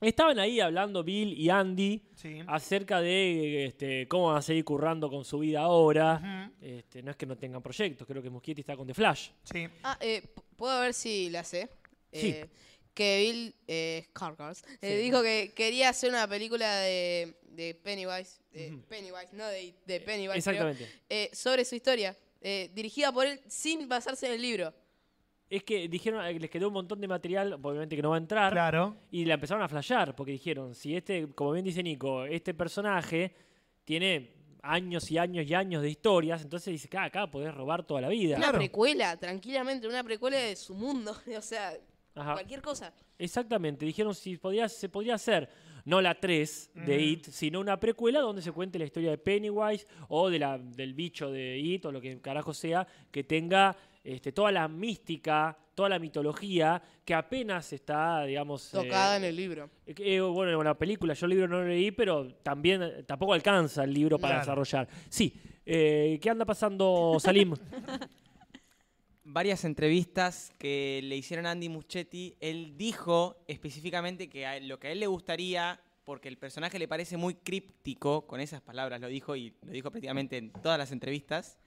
estaban 0.00 0.38
ahí 0.38 0.58
hablando 0.60 1.04
Bill 1.04 1.34
y 1.38 1.50
Andy 1.50 2.02
Sí. 2.14 2.38
acerca 2.46 3.02
de 3.02 3.66
este, 3.66 4.08
cómo 4.08 4.28
van 4.28 4.38
a 4.38 4.42
seguir 4.42 4.64
currando 4.64 5.10
con 5.10 5.26
su 5.26 5.40
vida 5.40 5.60
ahora. 5.60 6.50
Este, 6.58 7.02
no 7.02 7.10
es 7.10 7.16
que 7.18 7.26
no 7.26 7.36
tengan 7.36 7.60
proyectos, 7.60 8.06
creo 8.06 8.22
que 8.22 8.30
Muschietti 8.30 8.62
está 8.62 8.76
con 8.76 8.86
The 8.86 8.94
Flash. 8.94 9.28
Sí. 9.44 9.68
Ah, 9.82 9.98
eh, 10.00 10.22
puedo 10.56 10.80
ver 10.80 10.94
si 10.94 11.28
la 11.28 11.44
sé. 11.44 11.68
Sí. 12.12 12.28
Eh, 12.30 12.48
que 12.94 13.18
Bill 13.20 13.54
eh, 13.68 14.08
eh, 14.12 14.76
Sí. 14.80 14.86
dijo 15.02 15.22
que 15.22 15.52
quería 15.54 15.88
hacer 15.90 16.10
una 16.10 16.26
película 16.28 16.80
de, 16.80 17.36
de 17.44 17.74
Pennywise, 17.74 18.40
de. 18.52 18.78
Pennywise, 18.88 19.28
no 19.32 19.46
de, 19.46 19.74
de 19.86 20.00
Pennywise, 20.00 20.38
Exactamente. 20.38 20.88
eh, 21.08 21.30
sobre 21.32 21.64
su 21.64 21.74
historia, 21.76 22.16
eh, 22.40 22.70
dirigida 22.74 23.12
por 23.12 23.26
él 23.26 23.40
sin 23.48 23.88
basarse 23.88 24.26
en 24.26 24.32
el 24.32 24.42
libro. 24.42 24.74
Es 25.48 25.64
que 25.64 25.88
dijeron, 25.88 26.22
les 26.38 26.50
quedó 26.50 26.68
un 26.68 26.74
montón 26.74 27.00
de 27.00 27.08
material, 27.08 27.54
obviamente 27.54 27.96
que 27.96 28.02
no 28.02 28.10
va 28.10 28.16
a 28.16 28.18
entrar. 28.18 28.52
Claro. 28.52 28.96
Y 29.10 29.24
la 29.24 29.34
empezaron 29.34 29.62
a 29.62 29.68
flashear, 29.68 30.14
porque 30.14 30.32
dijeron, 30.32 30.74
si 30.74 30.94
este, 30.96 31.26
como 31.34 31.52
bien 31.52 31.64
dice 31.64 31.82
Nico, 31.82 32.24
este 32.24 32.54
personaje 32.54 33.34
tiene 33.84 34.32
años 34.62 35.10
y 35.10 35.18
años 35.18 35.46
y 35.46 35.54
años 35.54 35.82
de 35.82 35.90
historias, 35.90 36.42
entonces 36.42 36.70
dice, 36.72 36.86
acá, 36.86 37.04
acá 37.04 37.30
podés 37.30 37.52
robar 37.54 37.84
toda 37.84 38.00
la 38.02 38.08
vida. 38.08 38.36
Una 38.36 38.44
Claro. 38.46 38.58
precuela, 38.58 39.16
tranquilamente, 39.16 39.88
una 39.88 40.04
precuela 40.04 40.36
de 40.38 40.54
su 40.54 40.74
mundo, 40.74 41.16
o 41.36 41.42
sea, 41.42 41.76
Ajá. 42.14 42.34
cualquier 42.34 42.60
cosa. 42.62 42.92
Exactamente, 43.18 43.84
dijeron 43.86 44.14
si 44.14 44.36
podía, 44.36 44.68
se 44.68 44.88
podría 44.88 45.14
hacer 45.14 45.48
no 45.84 46.00
la 46.00 46.14
3 46.14 46.70
de. 46.74 47.02
It, 47.02 47.26
sino 47.28 47.60
una 47.60 47.78
precuela 47.80 48.20
donde 48.20 48.42
se 48.42 48.52
cuente 48.52 48.78
la 48.78 48.84
historia 48.84 49.10
de 49.10 49.18
Pennywise 49.18 49.86
o 50.08 50.28
de 50.28 50.38
la, 50.38 50.58
del 50.58 50.92
bicho 50.94 51.30
de 51.30 51.58
It 51.58 51.86
o 51.86 51.92
lo 51.92 52.00
que 52.00 52.20
carajo 52.20 52.52
sea, 52.52 52.86
que 53.10 53.24
tenga 53.24 53.74
este, 54.04 54.32
toda 54.32 54.52
la 54.52 54.68
mística, 54.68 55.56
toda 55.74 55.88
la 55.88 55.98
mitología 55.98 56.82
que 57.04 57.14
apenas 57.14 57.72
está, 57.72 58.24
digamos... 58.24 58.72
eh, 58.74 58.76
Tocada 58.76 59.16
en 59.16 59.24
el 59.24 59.36
libro. 59.36 59.70
eh, 59.86 60.20
bueno, 60.20 60.58
en 60.58 60.64
la 60.64 60.76
película, 60.76 61.14
yo 61.14 61.26
el 61.26 61.30
libro 61.30 61.48
no 61.48 61.62
lo 61.62 61.68
leí, 61.68 61.90
pero 61.92 62.26
también 62.42 62.82
eh, 62.82 63.02
tampoco 63.04 63.32
alcanza 63.32 63.84
el 63.84 63.92
libro 63.94 64.18
para 64.18 64.34
Claro. 64.42 64.62
desarrollar. 64.62 64.88
Sí, 65.08 65.34
eh, 65.64 66.18
¿qué 66.20 66.28
anda 66.30 66.44
pasando, 66.44 67.16
Salim? 67.20 67.54
varias 69.24 69.64
entrevistas 69.64 70.52
que 70.58 71.00
le 71.04 71.16
hicieron 71.16 71.46
a 71.46 71.52
Andy 71.52 71.68
Muschietti, 71.68 72.36
él 72.40 72.76
dijo 72.76 73.36
específicamente 73.46 74.28
que 74.28 74.46
a 74.46 74.56
él- 74.56 74.68
lo 74.68 74.78
que 74.78 74.88
a 74.88 74.92
él 74.92 75.00
le 75.00 75.06
gustaría 75.06 75.80
porque 76.04 76.28
el 76.28 76.38
personaje 76.38 76.78
le 76.78 76.88
parece 76.88 77.16
muy 77.16 77.34
críptico, 77.34 78.26
con 78.26 78.40
esas 78.40 78.60
palabras 78.62 79.00
lo 79.00 79.06
dijo 79.08 79.36
y 79.36 79.54
lo 79.62 79.70
dijo 79.72 79.90
prácticamente 79.90 80.38
en 80.38 80.50
todas 80.50 80.78
las 80.78 80.90
entrevistas, 80.90 81.58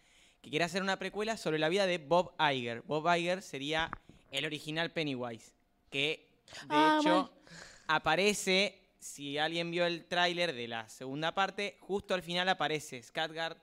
que 0.42 0.50
quiere 0.50 0.66
hacer 0.66 0.82
una 0.82 1.00
precuela 1.00 1.38
sobre 1.38 1.60
la 1.60 1.70
vida 1.70 1.86
de 1.86 1.98
Bob 2.00 2.34
Iger. 2.40 2.82
Bob 2.82 3.08
Iger 3.16 3.42
sería 3.42 3.90
el 4.32 4.46
original 4.46 4.92
Pennywise, 4.92 5.54
que 5.90 6.28
de 6.68 6.76
Ah, 6.76 6.98
hecho 7.00 7.32
aparece, 7.88 8.80
si 9.00 9.38
alguien 9.38 9.72
vio 9.72 9.86
el 9.86 10.06
tráiler 10.06 10.54
de 10.54 10.68
la 10.68 10.90
segunda 10.90 11.34
parte, 11.34 11.78
justo 11.80 12.14
al 12.14 12.24
final 12.24 12.50
aparece 12.50 13.02
Skatgard 13.02 13.58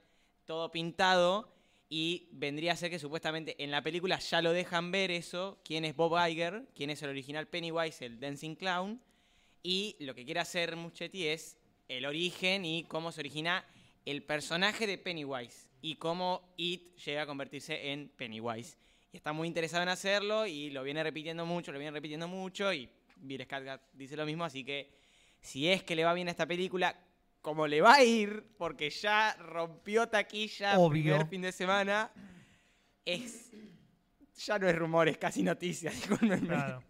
todo 0.47 0.71
pintado 0.71 1.53
y 1.93 2.29
vendría 2.31 2.73
a 2.73 2.77
ser 2.77 2.89
que 2.89 3.01
supuestamente 3.01 3.63
en 3.63 3.73
la 3.73 3.83
película 3.83 4.21
ya 4.21 4.41
lo 4.41 4.53
dejan 4.53 4.93
ver 4.93 5.11
eso, 5.11 5.61
quién 5.65 5.85
es 5.85 5.97
Bob 5.97 6.17
Iger, 6.25 6.63
quién 6.73 6.89
es 6.89 7.03
el 7.03 7.11
original 7.11 7.49
Pennywise, 7.49 8.07
el 8.07 8.21
Dancing 8.21 8.55
Clown, 8.55 9.03
y 9.65 9.97
lo 9.99 10.15
que 10.15 10.25
quiere 10.25 10.39
hacer 10.39 10.77
Muschetti 10.77 11.27
es 11.27 11.59
el 11.89 12.07
origen 12.07 12.65
y 12.65 12.85
cómo 12.85 13.11
se 13.11 13.21
origina 13.21 13.67
el 14.07 14.23
personaje 14.23 14.87
de 14.87 14.99
Pennywise 14.99 15.69
y 15.83 15.97
cómo 15.97 16.55
It 16.57 16.97
llega 16.97 17.23
a 17.23 17.27
convertirse 17.27 17.91
en 17.91 18.09
Pennywise. 18.11 18.79
Y 19.13 19.17
está 19.17 19.33
muy 19.33 19.49
interesado 19.49 19.83
en 19.83 19.89
hacerlo 19.89 20.47
y 20.47 20.71
lo 20.71 20.85
viene 20.85 21.03
repitiendo 21.03 21.45
mucho, 21.45 21.73
lo 21.73 21.81
viene 21.81 21.91
repitiendo 21.91 22.29
mucho 22.29 22.73
y 22.73 22.89
Bill 23.17 23.41
Skarsgård 23.41 23.81
dice 23.95 24.17
lo 24.17 24.25
mismo, 24.25 24.45
así 24.45 24.65
que 24.65 24.93
si 25.41 25.69
es 25.69 25.83
que 25.83 25.97
le 25.97 26.05
va 26.05 26.15
bien 26.15 26.29
a 26.29 26.31
esta 26.31 26.47
película, 26.47 26.97
como 27.43 27.67
le 27.67 27.81
va 27.81 27.95
a 27.95 28.05
ir, 28.05 28.45
porque 28.59 28.91
ya 28.91 29.35
rompió 29.39 30.09
taquilla 30.09 30.79
Obvio. 30.79 31.03
primer 31.15 31.27
fin 31.29 31.43
de 31.43 31.53
semana, 31.53 32.11
es 33.05 33.51
ya 34.47 34.59
no 34.59 34.69
es 34.69 34.77
rumor, 34.77 35.09
es 35.09 35.19
casi 35.19 35.43
noticia, 35.43 35.91
discúlpenme. 35.91 36.47
Claro. 36.47 36.83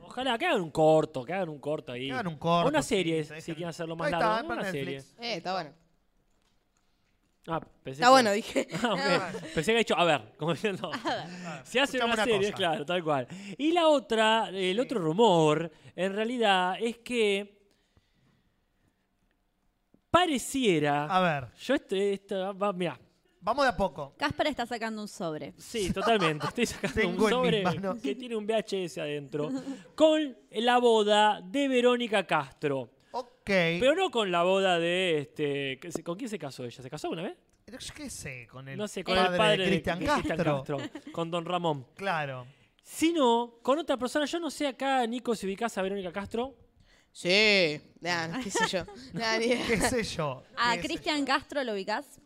Ojalá 0.00 0.36
que 0.36 0.46
hagan 0.46 0.60
un 0.60 0.70
corto, 0.70 1.24
que 1.24 1.32
hagan 1.32 1.48
un 1.48 1.58
corto 1.58 1.92
ahí. 1.92 2.06
Que 2.08 2.12
hagan 2.12 2.26
un 2.26 2.36
corto, 2.38 2.68
Una 2.68 2.82
sí, 2.82 2.90
serie, 2.96 3.24
se 3.24 3.40
si 3.40 3.52
quieren 3.52 3.68
hacerlo 3.70 3.96
más 3.96 4.08
Ahí 4.08 4.12
está, 4.12 4.26
largo. 4.28 4.48
para 4.48 4.60
Una 4.62 4.70
serie. 4.70 4.94
Netflix. 4.96 5.16
Eh, 5.20 5.34
está 5.36 5.52
bueno. 5.54 5.70
Ah, 7.48 7.60
pensé 7.82 8.02
Está 8.02 8.06
que- 8.06 8.10
bueno, 8.12 8.30
dije. 8.32 8.68
Ah, 8.82 8.92
ok. 8.92 9.40
Pensé 9.54 9.64
que 9.64 9.70
había 9.72 9.78
dicho, 9.78 9.96
a 9.98 10.04
ver, 10.04 10.32
como 10.36 10.52
diciendo. 10.52 10.90
Se 11.64 11.80
hace 11.80 11.96
Escuchame 11.96 12.04
una 12.04 12.14
una 12.14 12.24
serie, 12.24 12.50
cosa. 12.52 12.56
claro, 12.56 12.86
tal 12.86 13.02
cual. 13.02 13.26
Y 13.58 13.72
la 13.72 13.88
otra, 13.88 14.50
el 14.50 14.78
otro 14.78 15.00
rumor, 15.00 15.72
en 15.96 16.12
realidad, 16.14 16.76
es 16.80 16.98
que 16.98 17.61
pareciera. 20.12 21.06
A 21.06 21.20
ver, 21.20 21.48
Yo 21.58 21.74
este, 21.74 22.12
esto, 22.12 22.56
va, 22.56 22.72
mira, 22.72 23.00
vamos 23.40 23.64
de 23.64 23.70
a 23.70 23.76
poco. 23.76 24.14
Casper 24.16 24.46
está 24.48 24.66
sacando 24.66 25.02
un 25.02 25.08
sobre. 25.08 25.54
sí, 25.56 25.90
totalmente. 25.92 26.46
Estoy 26.46 26.66
sacando 26.66 27.00
Tengo 27.00 27.24
un 27.24 27.30
sobre 27.30 27.64
que 28.00 28.14
tiene 28.14 28.36
un 28.36 28.46
VHS 28.46 28.98
adentro 28.98 29.50
con 29.96 30.36
la 30.50 30.78
boda 30.78 31.40
de 31.42 31.66
Verónica 31.66 32.24
Castro. 32.26 32.90
Ok. 33.12 33.44
Pero 33.44 33.94
no 33.96 34.10
con 34.10 34.30
la 34.30 34.42
boda 34.42 34.78
de 34.78 35.18
este. 35.18 35.80
¿Con 36.04 36.16
quién 36.16 36.30
se 36.30 36.38
casó 36.38 36.64
ella? 36.64 36.82
¿Se 36.82 36.90
casó 36.90 37.10
una 37.10 37.22
vez? 37.22 37.36
Yo 37.66 37.94
qué 37.94 38.10
sé, 38.10 38.46
con 38.48 38.68
el 38.68 38.76
No 38.76 38.86
sé, 38.86 39.02
con 39.02 39.14
padre, 39.14 39.30
el 39.32 39.38
padre 39.38 39.64
de 39.64 39.70
Cristian 39.70 39.98
de 39.98 40.06
Castro. 40.06 40.64
Con 41.10 41.30
Don 41.30 41.44
Ramón. 41.44 41.86
Claro. 41.94 42.46
Sino 42.82 43.54
con 43.62 43.78
otra 43.78 43.96
persona. 43.96 44.26
Yo 44.26 44.38
no 44.40 44.50
sé 44.50 44.66
acá, 44.66 45.06
Nico, 45.06 45.34
si 45.34 45.46
ubicás 45.46 45.78
a 45.78 45.82
Verónica 45.82 46.12
Castro. 46.12 46.54
Sí. 47.12 47.80
Nah, 48.00 48.40
qué 48.42 48.50
sé 48.50 48.66
yo. 48.68 48.84
Nah, 49.12 49.38
ni 49.38 49.46
idea. 49.46 49.66
¿Qué 49.66 49.76
sé 49.80 50.02
yo? 50.02 50.42
¿A 50.56 50.72
¿Qué 50.76 50.82
sé 50.82 50.88
Cristian 50.88 51.24
Castro 51.24 51.62
lo 51.62 51.72
ubicás? 51.72 52.20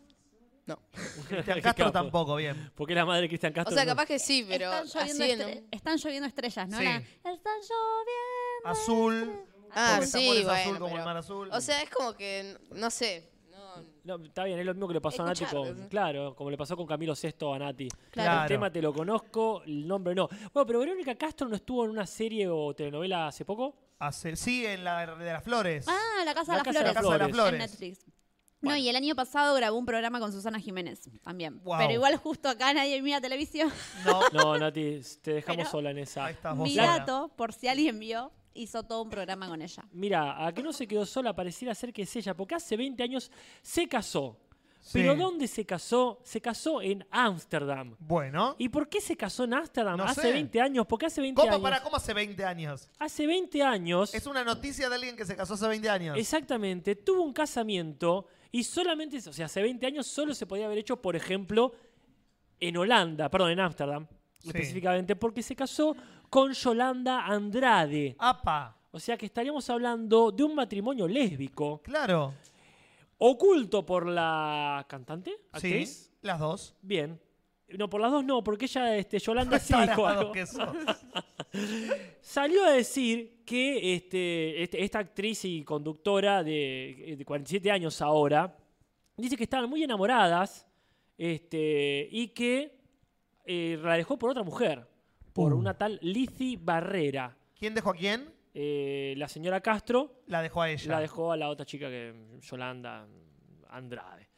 No. 0.66 0.78
Cristian 1.28 1.60
Castro 1.62 1.92
tampoco, 1.92 2.36
bien. 2.36 2.70
Porque 2.74 2.92
es 2.92 2.96
la 2.96 3.04
madre 3.04 3.22
de 3.22 3.28
Cristian 3.28 3.52
O 3.52 3.54
Castro. 3.54 3.74
sea, 3.74 3.84
no. 3.84 3.90
capaz 3.90 4.06
que 4.06 4.18
sí, 4.18 4.44
pero 4.48 4.72
están, 4.72 4.86
lloviendo 5.08 5.24
así 5.24 5.32
estre- 5.32 5.60
no. 5.62 5.68
están 5.70 5.96
lloviendo 5.98 6.28
estrellas, 6.28 6.68
¿no? 6.68 6.78
Sí. 6.78 6.84
La- 6.84 6.96
Están 6.96 7.58
lloviendo. 7.60 8.64
Azul. 8.64 9.40
Ah, 9.72 9.94
Porque 9.96 10.06
sí, 10.06 10.26
bueno. 10.44 10.50
azul 10.52 10.74
como 10.78 10.86
el 10.88 10.92
pero- 10.94 11.04
mar 11.04 11.16
azul. 11.16 11.48
O 11.52 11.60
sea, 11.60 11.82
es 11.82 11.90
como 11.90 12.14
que, 12.14 12.56
no 12.70 12.90
sé. 12.90 13.30
No, 14.04 14.16
No, 14.18 14.24
está 14.24 14.44
bien, 14.44 14.58
es 14.58 14.64
lo 14.66 14.72
mismo 14.72 14.88
que 14.88 14.94
le 14.94 15.00
pasó 15.00 15.22
a 15.22 15.26
Nati 15.26 15.44
Escuchar, 15.44 15.66
con. 15.74 15.82
¿no? 15.82 15.88
Claro, 15.88 16.34
como 16.36 16.50
le 16.50 16.56
pasó 16.56 16.76
con 16.76 16.86
Camilo 16.86 17.14
Sesto 17.14 17.52
a 17.52 17.58
Nati. 17.58 17.88
Claro. 18.10 18.42
El 18.42 18.48
tema 18.48 18.70
te 18.72 18.80
lo 18.80 18.94
conozco, 18.94 19.62
el 19.64 19.86
nombre 19.86 20.14
no. 20.14 20.28
Bueno, 20.54 20.66
pero 20.66 20.78
Verónica 20.80 21.14
Castro 21.16 21.48
no 21.48 21.56
estuvo 21.56 21.84
en 21.84 21.90
una 21.90 22.06
serie 22.06 22.48
o 22.48 22.74
telenovela 22.74 23.26
hace 23.28 23.44
poco. 23.44 23.74
Hace- 23.98 24.36
sí, 24.36 24.66
en 24.66 24.84
la 24.84 25.06
de 25.16 25.32
las 25.32 25.42
flores. 25.42 25.86
Ah, 25.88 26.24
La 26.24 26.34
Casa 26.34 26.52
La 26.56 26.62
de 26.62 26.64
las 26.64 26.74
Casa 26.74 26.84
de 26.84 26.94
Flores. 26.94 26.94
las 26.94 26.94
Casa 26.94 27.12
de 27.12 27.18
las 27.18 27.28
En 27.28 27.34
Flores. 27.34 27.58
Netflix. 27.60 28.04
No, 28.62 28.74
y 28.76 28.88
el 28.88 28.96
año 28.96 29.14
pasado 29.14 29.54
grabó 29.54 29.78
un 29.78 29.86
programa 29.86 30.18
con 30.18 30.32
Susana 30.32 30.58
Jiménez 30.58 31.00
también. 31.22 31.62
Wow. 31.62 31.78
Pero 31.78 31.92
igual 31.92 32.16
justo 32.16 32.48
acá 32.48 32.72
nadie 32.74 33.00
mira 33.00 33.20
televisión. 33.20 33.70
No, 34.04 34.20
No, 34.32 34.58
Nati, 34.58 35.00
te 35.22 35.34
dejamos 35.34 35.58
Pero- 35.58 35.70
sola 35.70 35.90
en 35.90 35.98
esa. 35.98 36.24
ahí 36.26 36.34
estás 36.34 36.56
vos 36.56 36.66
Mi 36.68 36.74
gato, 36.74 37.30
por 37.36 37.52
si 37.52 37.68
alguien 37.68 37.98
vio, 38.00 38.32
hizo 38.54 38.82
todo 38.82 39.02
un 39.02 39.10
programa 39.10 39.46
con 39.48 39.60
ella. 39.62 39.84
Mira, 39.92 40.44
a 40.46 40.52
que 40.52 40.62
no 40.62 40.72
se 40.72 40.88
quedó 40.88 41.06
sola, 41.06 41.34
pareciera 41.36 41.74
ser 41.74 41.92
que 41.92 42.02
es 42.02 42.16
ella, 42.16 42.34
porque 42.34 42.54
hace 42.56 42.76
20 42.76 43.02
años 43.02 43.30
se 43.62 43.86
casó. 43.86 44.40
Sí. 44.86 45.00
Pero 45.00 45.16
¿dónde 45.16 45.48
se 45.48 45.66
casó? 45.66 46.20
Se 46.22 46.40
casó 46.40 46.80
en 46.80 47.04
Ámsterdam. 47.10 47.96
Bueno. 47.98 48.54
¿Y 48.56 48.68
por 48.68 48.88
qué 48.88 49.00
se 49.00 49.16
casó 49.16 49.42
en 49.42 49.54
Ámsterdam 49.54 49.96
No 49.96 50.04
hace 50.04 50.20
sé. 50.20 50.32
20 50.32 50.60
años? 50.60 50.86
Porque 50.86 51.06
hace 51.06 51.20
20 51.20 51.40
¿Cómo, 51.40 51.50
años. 51.54 51.60
para, 51.62 51.82
¿Cómo 51.82 51.96
hace 51.96 52.14
20 52.14 52.44
años? 52.44 52.88
Hace 53.00 53.26
20 53.26 53.64
años. 53.64 54.14
Es 54.14 54.28
una 54.28 54.44
noticia 54.44 54.88
de 54.88 54.94
alguien 54.94 55.16
que 55.16 55.24
se 55.24 55.34
casó 55.34 55.54
hace 55.54 55.66
20 55.66 55.90
años. 55.90 56.16
Exactamente, 56.16 56.94
tuvo 56.94 57.22
un 57.22 57.32
casamiento 57.32 58.26
y 58.52 58.62
solamente, 58.62 59.16
o 59.28 59.32
sea, 59.32 59.46
hace 59.46 59.60
20 59.60 59.84
años 59.86 60.06
solo 60.06 60.34
se 60.34 60.46
podía 60.46 60.66
haber 60.66 60.78
hecho, 60.78 61.02
por 61.02 61.16
ejemplo, 61.16 61.72
en 62.60 62.76
Holanda, 62.76 63.28
perdón, 63.28 63.50
en 63.50 63.60
Ámsterdam, 63.60 64.06
Sí. 64.38 64.48
específicamente, 64.50 65.16
porque 65.16 65.42
se 65.42 65.56
casó 65.56 65.96
con 66.30 66.52
Yolanda 66.52 67.26
Andrade. 67.26 68.14
Apa, 68.20 68.76
O 68.92 69.00
sea 69.00 69.16
que 69.18 69.26
estaríamos 69.26 69.68
hablando 69.68 70.30
de 70.30 70.44
un 70.44 70.54
matrimonio 70.54 71.06
lésbico, 71.08 71.82
claro. 71.82 72.32
Oculto 73.18 73.84
por 73.86 74.06
la 74.06 74.84
cantante, 74.88 75.32
actriz. 75.52 76.10
Sí, 76.12 76.18
las 76.22 76.38
dos. 76.40 76.74
Bien. 76.82 77.20
No, 77.76 77.90
por 77.90 78.00
las 78.00 78.12
dos 78.12 78.24
no, 78.24 78.44
porque 78.44 78.66
ella, 78.66 78.96
este, 78.96 79.18
Yolanda 79.18 79.58
sí 79.58 79.74
dijo 79.74 79.86
Tarado 79.86 80.06
algo. 80.06 80.32
que 80.32 80.46
sos. 80.46 80.68
Salió 82.20 82.64
a 82.64 82.70
decir 82.72 83.42
que 83.44 83.94
este, 83.94 84.62
este- 84.62 84.82
esta 84.84 84.98
actriz 85.00 85.44
y 85.44 85.64
conductora 85.64 86.42
de, 86.44 87.14
de 87.18 87.24
47 87.24 87.70
años 87.70 88.00
ahora, 88.02 88.56
dice 89.16 89.36
que 89.36 89.44
estaban 89.44 89.68
muy 89.68 89.82
enamoradas 89.82 90.66
este, 91.18 92.08
y 92.10 92.28
que 92.28 92.76
eh, 93.44 93.78
la 93.82 93.94
dejó 93.96 94.18
por 94.18 94.30
otra 94.30 94.42
mujer, 94.42 94.86
por 95.32 95.52
Uh. 95.52 95.58
una 95.58 95.76
tal 95.76 95.98
Lizzie 96.02 96.58
Barrera. 96.60 97.36
¿Quién 97.58 97.74
dejó 97.74 97.90
a 97.90 97.94
quién? 97.94 98.32
Eh, 98.58 99.12
la 99.18 99.28
señora 99.28 99.60
Castro 99.60 100.22
La 100.28 100.40
dejó 100.40 100.62
a 100.62 100.70
ella. 100.70 100.92
la 100.92 101.00
dejó 101.00 101.30
a 101.30 101.36
la 101.36 101.50
otra 101.50 101.66
chica 101.66 101.88
que 101.90 102.14
Yolanda 102.40 103.06
Andrade. 103.68 104.28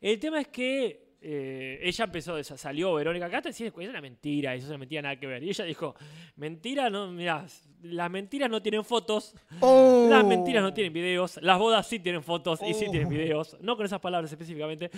El 0.00 0.18
tema 0.18 0.40
es 0.40 0.48
que 0.48 1.14
eh, 1.20 1.78
ella 1.82 2.04
empezó, 2.06 2.42
sa- 2.42 2.56
salió 2.56 2.94
Verónica 2.94 3.30
Castro 3.30 3.50
y 3.50 3.52
decía, 3.52 3.68
es 3.68 3.88
una 3.88 4.00
mentira, 4.00 4.54
eso 4.56 4.64
es 4.66 4.70
una 4.70 4.78
mentira, 4.78 5.02
nada 5.02 5.14
que 5.20 5.28
ver. 5.28 5.44
Y 5.44 5.50
ella 5.50 5.64
dijo, 5.64 5.94
mentira, 6.34 6.90
no, 6.90 7.12
mirá, 7.12 7.46
las 7.82 8.10
mentiras 8.10 8.50
no 8.50 8.60
tienen 8.60 8.84
fotos, 8.84 9.34
Oh. 9.60 10.08
las 10.10 10.24
mentiras 10.24 10.62
no 10.64 10.74
tienen 10.74 10.92
videos, 10.92 11.38
las 11.42 11.58
bodas 11.58 11.86
sí 11.86 12.00
tienen 12.00 12.22
fotos 12.24 12.60
y 12.62 12.74
sí 12.74 12.86
Oh. 12.88 12.90
tienen 12.90 13.08
videos, 13.08 13.56
no 13.60 13.76
con 13.76 13.86
esas 13.86 14.00
palabras 14.00 14.30
específicamente, 14.32 14.90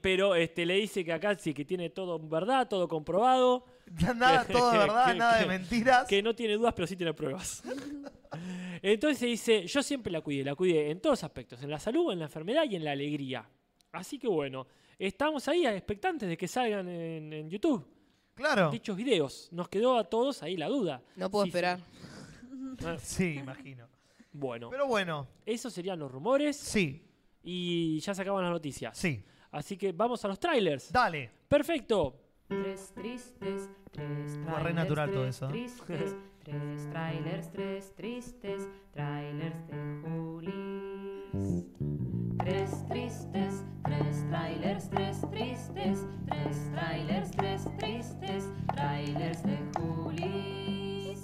pero 0.00 0.34
este, 0.34 0.66
le 0.66 0.74
dice 0.74 1.04
que 1.04 1.12
acá 1.12 1.36
sí 1.36 1.54
que 1.54 1.64
tiene 1.64 1.90
todo 1.90 2.18
verdad, 2.18 2.66
todo 2.68 2.88
comprobado. 2.88 3.64
Nada, 4.16 4.44
que- 4.46 4.52
todo 4.52 4.70
de 4.72 4.78
verdad, 4.78 5.12
que- 5.12 5.18
nada 5.18 5.38
de 5.38 5.46
mentiras. 5.46 6.06
Que 6.08 6.22
no 6.22 6.34
tiene 6.34 6.54
dudas, 6.54 6.72
pero 6.74 6.86
sí 6.86 6.96
tiene 6.96 7.12
pruebas. 7.14 7.62
Entonces 8.82 9.20
dice, 9.20 9.66
yo 9.66 9.82
siempre 9.82 10.12
la 10.12 10.20
cuidé, 10.20 10.44
la 10.44 10.54
cuidé 10.54 10.90
en 10.90 11.00
todos 11.00 11.22
aspectos, 11.24 11.62
en 11.62 11.70
la 11.70 11.78
salud, 11.78 12.12
en 12.12 12.18
la 12.18 12.24
enfermedad 12.26 12.64
y 12.68 12.76
en 12.76 12.84
la 12.84 12.92
alegría. 12.92 13.48
Así 13.92 14.18
que 14.18 14.26
bueno, 14.28 14.66
estamos 14.98 15.46
ahí 15.48 15.66
expectantes 15.66 16.28
de 16.28 16.36
que 16.36 16.48
salgan 16.48 16.88
en, 16.88 17.32
en 17.32 17.48
YouTube 17.50 17.86
Claro. 18.34 18.70
dichos 18.70 18.96
videos. 18.96 19.48
Nos 19.52 19.68
quedó 19.68 19.96
a 19.96 20.04
todos 20.04 20.42
ahí 20.42 20.56
la 20.56 20.68
duda. 20.68 21.00
No 21.16 21.30
puedo 21.30 21.44
Sí, 21.46 21.50
sí. 21.52 21.56
esperar. 21.56 21.80
Ah, 22.84 22.96
Sí, 23.00 23.34
imagino. 23.38 23.88
Bueno, 24.32 24.68
Pero 24.68 24.88
bueno, 24.88 25.28
esos 25.46 25.72
serían 25.72 25.98
los 26.00 26.10
rumores 26.10 26.56
sí, 26.56 27.06
y 27.44 28.00
ya 28.00 28.12
se 28.14 28.22
acaban 28.22 28.42
las 28.42 28.52
noticias. 28.52 28.96
sí. 28.98 29.22
Así 29.52 29.76
que 29.76 29.92
vamos 29.92 30.24
a 30.24 30.26
los 30.28 30.40
trailers. 30.40 30.90
Dale. 30.90 31.30
Perfecto. 31.46 32.23
Tres 32.48 32.92
tristes, 32.94 33.68
tres 33.90 34.38
Fue 34.44 34.52
re 34.54 34.60
trailers, 34.60 34.74
natural 34.74 35.10
todo 35.12 35.22
tres 35.22 35.36
eso, 35.36 35.46
¿eh? 35.46 35.48
Tristes, 35.50 36.14
tres 36.44 36.90
trailers, 36.90 37.50
tres 37.52 37.94
tristes, 37.96 38.68
trailers 38.92 39.66
de 39.68 40.02
Julis. 40.02 41.64
Tres 42.38 42.70
tristes, 42.88 43.64
tres 43.84 44.28
trailers, 44.28 44.90
tres 44.90 45.20
tristes, 45.30 46.06
tres 46.28 46.70
trailers, 46.72 47.30
tres 47.30 47.64
tristes, 47.78 48.44
trailers 48.74 49.42
de 49.42 49.58
Julis. 49.78 51.22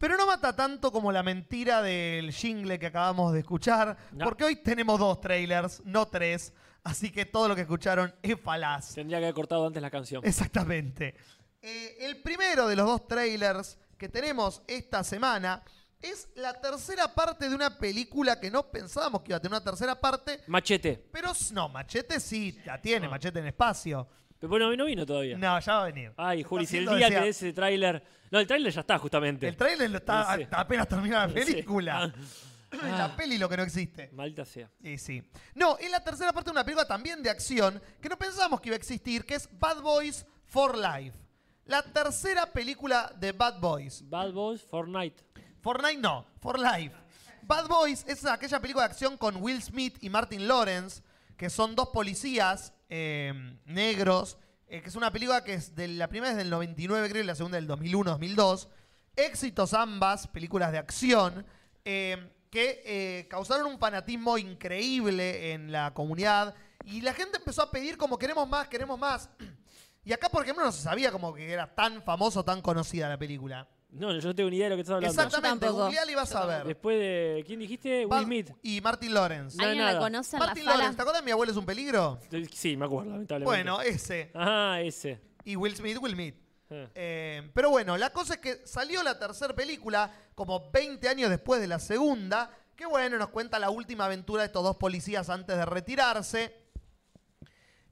Pero 0.00 0.16
no 0.16 0.26
mata 0.26 0.54
tanto 0.56 0.90
como 0.90 1.12
la 1.12 1.22
mentira 1.22 1.80
del 1.80 2.32
jingle 2.32 2.78
que 2.78 2.86
acabamos 2.86 3.32
de 3.32 3.38
escuchar, 3.40 3.96
No. 4.12 4.24
porque 4.24 4.44
hoy 4.44 4.56
tenemos 4.56 4.98
dos 4.98 5.20
trailers, 5.20 5.80
no 5.84 6.06
tres, 6.06 6.52
así 6.84 7.10
que 7.10 7.24
todo 7.26 7.48
lo 7.48 7.54
que 7.54 7.62
escucharon 7.62 8.14
es 8.22 8.40
falaz. 8.40 8.94
Tendría 8.94 9.18
que 9.18 9.24
haber 9.26 9.34
cortado 9.34 9.66
antes 9.66 9.80
la 9.82 9.90
canción. 9.90 10.22
Exactamente. 10.24 11.14
Eh, 11.60 11.96
el 12.00 12.20
primero 12.22 12.66
de 12.66 12.76
los 12.76 12.86
dos 12.86 13.06
trailers 13.06 13.78
que 13.96 14.08
tenemos 14.08 14.62
esta 14.66 15.04
semana 15.04 15.62
Es 16.04 16.28
la 16.34 16.52
tercera 16.60 17.14
parte 17.14 17.48
de 17.48 17.54
una 17.54 17.78
película 17.78 18.40
que 18.40 18.50
no 18.50 18.64
pensábamos 18.72 19.22
que 19.22 19.30
iba 19.30 19.36
a 19.36 19.40
tener 19.40 19.52
una 19.56 19.62
tercera 19.62 20.00
parte, 20.00 20.40
Machete. 20.48 21.00
pero 21.12 21.30
no, 21.52 21.68
Machete 21.68 22.18
sí 22.18 22.58
la 22.64 22.82
tiene, 22.82 23.06
Ah. 23.06 23.10
Machete 23.10 23.38
en 23.38 23.46
espacio. 23.46 24.08
Pero 24.40 24.48
bueno, 24.50 24.74
no 24.74 24.86
vino 24.86 25.06
todavía. 25.06 25.38
No, 25.38 25.60
ya 25.60 25.74
va 25.74 25.82
a 25.82 25.84
venir. 25.84 26.12
Ay, 26.16 26.42
Juli, 26.42 26.66
si 26.66 26.78
el 26.78 26.86
día 26.88 27.06
desea- 27.08 27.22
que 27.22 27.28
ese 27.28 27.52
tráiler... 27.52 28.02
No, 28.32 28.40
el 28.40 28.48
tráiler 28.48 28.72
ya 28.72 28.80
está, 28.80 28.98
justamente. 28.98 29.46
El 29.46 29.56
trailer 29.56 29.88
lo 29.90 29.98
está 29.98 30.32
apenas 30.50 30.88
termina 30.88 31.24
la 31.28 31.32
película. 31.32 32.06
Es 32.06 32.51
la 32.72 33.14
peli 33.16 33.38
lo 33.38 33.48
que 33.48 33.56
no 33.56 33.62
existe. 33.62 34.10
Maldita 34.12 34.44
sea. 34.44 34.70
Y 34.80 34.98
sí. 34.98 35.22
No, 35.54 35.76
es 35.78 35.90
la 35.90 36.02
tercera 36.02 36.32
parte 36.32 36.50
de 36.50 36.52
una 36.52 36.64
película 36.64 36.86
también 36.86 37.22
de 37.22 37.30
acción 37.30 37.80
que 38.00 38.08
no 38.08 38.18
pensamos 38.18 38.60
que 38.60 38.68
iba 38.68 38.76
a 38.76 38.78
existir, 38.78 39.24
que 39.24 39.34
es 39.34 39.48
Bad 39.58 39.80
Boys 39.80 40.26
for 40.46 40.76
Life. 40.76 41.16
La 41.64 41.82
tercera 41.82 42.46
película 42.46 43.12
de 43.18 43.32
Bad 43.32 43.60
Boys. 43.60 44.02
Bad 44.08 44.32
Boys, 44.32 44.62
Fortnite. 44.62 45.22
Fortnite 45.60 46.00
no, 46.00 46.26
For 46.40 46.58
Life. 46.58 46.94
Bad 47.42 47.68
Boys 47.68 48.04
es 48.08 48.24
aquella 48.24 48.60
película 48.60 48.84
de 48.84 48.90
acción 48.90 49.16
con 49.16 49.36
Will 49.36 49.62
Smith 49.62 49.96
y 50.00 50.10
Martin 50.10 50.48
Lawrence, 50.48 51.02
que 51.36 51.50
son 51.50 51.74
dos 51.74 51.88
policías 51.90 52.72
eh, 52.88 53.32
negros, 53.64 54.38
eh, 54.66 54.82
que 54.82 54.88
es 54.88 54.96
una 54.96 55.12
película 55.12 55.44
que 55.44 55.54
es 55.54 55.74
de 55.74 55.88
la 55.88 56.08
primera 56.08 56.32
es 56.32 56.36
del 56.36 56.50
99 56.50 57.08
creo 57.08 57.22
y 57.22 57.26
la 57.26 57.34
segunda 57.34 57.56
del 57.56 57.68
2001-2002. 57.68 58.68
Éxitos 59.14 59.74
ambas, 59.74 60.26
películas 60.28 60.72
de 60.72 60.78
acción, 60.78 61.46
eh, 61.84 62.28
que 62.52 62.82
eh, 62.84 63.26
causaron 63.28 63.66
un 63.66 63.78
fanatismo 63.78 64.36
increíble 64.36 65.52
en 65.54 65.72
la 65.72 65.94
comunidad 65.94 66.54
y 66.84 67.00
la 67.00 67.14
gente 67.14 67.38
empezó 67.38 67.62
a 67.62 67.70
pedir 67.70 67.96
como 67.96 68.18
queremos 68.18 68.46
más, 68.46 68.68
queremos 68.68 68.98
más. 68.98 69.28
Y 70.04 70.12
acá, 70.12 70.28
por 70.28 70.42
ejemplo, 70.42 70.64
no 70.64 70.72
se 70.72 70.82
sabía 70.82 71.12
como 71.12 71.32
que 71.32 71.48
era 71.52 71.72
tan 71.76 72.02
famoso, 72.02 72.44
tan 72.44 72.60
conocida 72.60 73.08
la 73.08 73.16
película. 73.16 73.68
No, 73.90 74.12
yo 74.12 74.20
no 74.26 74.34
tengo 74.34 74.50
ni 74.50 74.56
idea 74.56 74.66
de 74.66 74.70
lo 74.70 74.74
que 74.76 74.80
estás 74.80 74.96
hablando. 74.96 75.22
Exactamente, 75.22 75.68
googleala 75.68 76.10
y 76.10 76.14
vas 76.16 76.34
a 76.34 76.44
ver. 76.44 76.64
Después 76.64 76.98
de... 76.98 77.44
¿Quién 77.46 77.60
dijiste? 77.60 78.04
Bad- 78.06 78.18
Will 78.18 78.26
Smith. 78.26 78.50
Y 78.64 78.80
Martin 78.80 79.14
Lawrence. 79.14 79.56
No, 79.56 79.62
¿Alguien 79.62 79.84
la 79.84 79.92
nada. 79.92 80.00
conoce 80.00 80.38
Martin? 80.38 80.64
Lawrence, 80.64 80.96
¿te 80.96 81.02
acuerdas 81.02 81.22
de 81.22 81.24
Mi 81.26 81.30
abuelo 81.30 81.52
es 81.52 81.56
un 81.56 81.64
peligro? 81.64 82.18
Sí, 82.52 82.76
me 82.76 82.86
acuerdo, 82.86 83.12
lamentablemente. 83.12 83.44
Bueno, 83.62 83.80
ese. 83.80 84.32
Ah, 84.34 84.78
ese. 84.82 85.20
Y 85.44 85.54
Will 85.54 85.76
Smith, 85.76 85.98
Will 86.00 86.14
Smith. 86.14 86.34
Eh. 86.72 86.88
Eh, 86.94 87.50
pero 87.54 87.70
bueno, 87.70 87.96
la 87.96 88.10
cosa 88.10 88.34
es 88.34 88.40
que 88.40 88.66
salió 88.66 89.02
la 89.02 89.18
tercera 89.18 89.54
película 89.54 90.10
como 90.34 90.70
20 90.70 91.08
años 91.08 91.30
después 91.30 91.60
de 91.60 91.66
la 91.66 91.78
segunda, 91.78 92.50
que 92.76 92.86
bueno, 92.86 93.18
nos 93.18 93.28
cuenta 93.28 93.58
la 93.58 93.70
última 93.70 94.06
aventura 94.06 94.42
de 94.42 94.46
estos 94.46 94.62
dos 94.64 94.76
policías 94.76 95.28
antes 95.28 95.56
de 95.56 95.64
retirarse. 95.66 96.54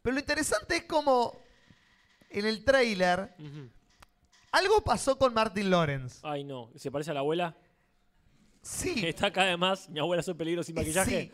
Pero 0.02 0.14
lo 0.14 0.20
interesante 0.20 0.76
es 0.76 0.84
como 0.84 1.38
en 2.30 2.46
el 2.46 2.64
tráiler 2.64 3.34
Ujú. 3.38 3.68
algo 4.52 4.82
pasó 4.82 5.18
con 5.18 5.34
Martin 5.34 5.70
Lawrence. 5.70 6.20
Ay, 6.22 6.44
no. 6.44 6.70
¿Se 6.76 6.90
parece 6.90 7.10
a 7.10 7.14
la 7.14 7.20
abuela? 7.20 7.54
Sí. 8.62 8.94
Está 9.06 9.26
acá 9.26 9.42
además. 9.42 9.88
Mi 9.88 10.00
abuela 10.00 10.20
hace 10.20 10.34
peligro 10.34 10.62
sin 10.62 10.74
maquillaje. 10.74 11.22
Sí. 11.22 11.32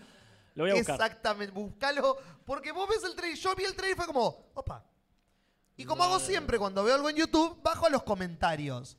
Lo 0.55 0.64
voy 0.64 0.70
a 0.72 0.74
buscar. 0.74 0.94
Exactamente, 0.97 1.53
búscalo. 1.53 2.16
Porque 2.44 2.72
vos 2.72 2.88
ves 2.88 3.05
el 3.05 3.14
trailer. 3.14 3.38
Yo 3.38 3.55
vi 3.55 3.64
el 3.64 3.74
trailer 3.74 3.94
y 3.94 3.97
fue 3.97 4.07
como, 4.07 4.51
opa. 4.55 4.84
Y 5.77 5.85
como 5.85 6.05
hago 6.05 6.18
siempre 6.18 6.59
cuando 6.59 6.83
veo 6.85 6.95
algo 6.95 7.11
en 7.11 7.16
YouTube, 7.16 7.61
bajo 7.62 7.87
a 7.87 7.91
los 7.91 8.03
comentarios. 8.03 8.97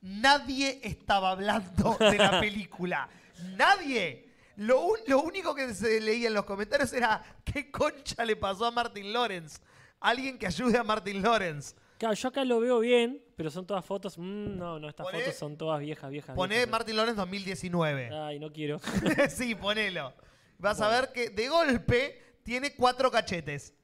Nadie 0.00 0.80
estaba 0.82 1.30
hablando 1.32 1.96
de 1.98 2.16
la 2.18 2.38
película. 2.40 3.08
Nadie. 3.56 4.28
Lo, 4.56 4.80
un- 4.82 4.98
lo 5.06 5.22
único 5.22 5.54
que 5.54 5.72
se 5.74 6.00
leía 6.00 6.28
en 6.28 6.34
los 6.34 6.44
comentarios 6.44 6.92
era 6.92 7.22
qué 7.44 7.70
concha 7.70 8.24
le 8.24 8.36
pasó 8.36 8.66
a 8.66 8.70
Martin 8.70 9.12
Lawrence. 9.12 9.58
Alguien 10.00 10.38
que 10.38 10.46
ayude 10.46 10.78
a 10.78 10.84
Martin 10.84 11.22
Lawrence. 11.22 11.74
Claro, 11.98 12.14
yo 12.14 12.28
acá 12.28 12.44
lo 12.44 12.60
veo 12.60 12.78
bien, 12.78 13.20
pero 13.36 13.50
son 13.50 13.66
todas 13.66 13.84
fotos. 13.84 14.16
mm, 14.18 14.56
no, 14.56 14.78
no, 14.78 14.88
estas 14.88 15.04
Poné- 15.06 15.20
fotos 15.20 15.34
son 15.36 15.56
todas 15.56 15.80
viejas, 15.80 16.10
viejas. 16.10 16.36
Poné 16.36 16.54
viejas. 16.56 16.70
Martin 16.70 16.96
Lawrence 16.96 17.16
2019. 17.16 18.10
Ay, 18.14 18.38
no 18.38 18.52
quiero. 18.52 18.80
sí, 19.30 19.54
ponelo. 19.56 20.12
Vas 20.58 20.80
a 20.80 20.88
ver 20.88 21.10
que 21.12 21.30
de 21.30 21.48
golpe 21.48 22.22
tiene 22.44 22.74
cuatro 22.74 23.10
cachetes. 23.10 23.74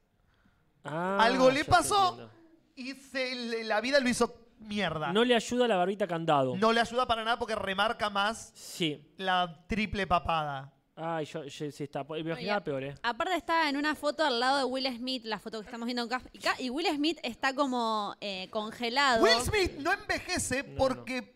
Ah, 0.84 1.18
Algo 1.20 1.50
le 1.50 1.58
ya 1.60 1.64
te 1.64 1.70
pasó 1.70 2.08
entiendo. 2.10 2.32
y 2.76 2.92
se 2.94 3.34
le- 3.34 3.64
la 3.64 3.80
vida 3.80 4.00
lo 4.00 4.08
hizo 4.08 4.34
mierda. 4.58 5.12
No 5.12 5.24
le 5.24 5.34
ayuda 5.34 5.66
la 5.68 5.76
barbita 5.76 6.06
candado. 6.06 6.56
No 6.56 6.72
le 6.72 6.80
ayuda 6.80 7.06
para 7.06 7.24
nada 7.24 7.38
porque 7.38 7.54
remarca 7.54 8.10
más 8.10 8.52
Sí. 8.54 9.02
la 9.16 9.64
triple 9.66 10.06
papada. 10.06 10.70
Ay, 10.96 11.24
yo, 11.24 11.42
yo- 11.44 11.72
sí 11.72 11.82
está. 11.84 12.04
Me 12.04 12.10
Oye, 12.10 12.20
imaginaba 12.20 12.62
peor, 12.62 12.84
¿eh? 12.84 12.94
Aparte 13.02 13.34
está 13.34 13.68
en 13.68 13.76
una 13.76 13.96
foto 13.96 14.24
al 14.24 14.38
lado 14.38 14.58
de 14.58 14.64
Will 14.64 14.86
Smith, 14.96 15.24
la 15.24 15.40
foto 15.40 15.58
que 15.58 15.64
estamos 15.64 15.86
viendo 15.86 16.02
acá. 16.04 16.22
Y 16.32 16.38
ca- 16.38 16.54
Y 16.60 16.70
Will 16.70 16.86
Smith 16.94 17.18
está 17.24 17.52
como 17.52 18.14
eh, 18.20 18.48
congelado. 18.50 19.24
Will 19.24 19.40
Smith 19.40 19.72
no 19.80 19.92
envejece 19.92 20.62
No, 20.62 20.76
porque. 20.76 21.33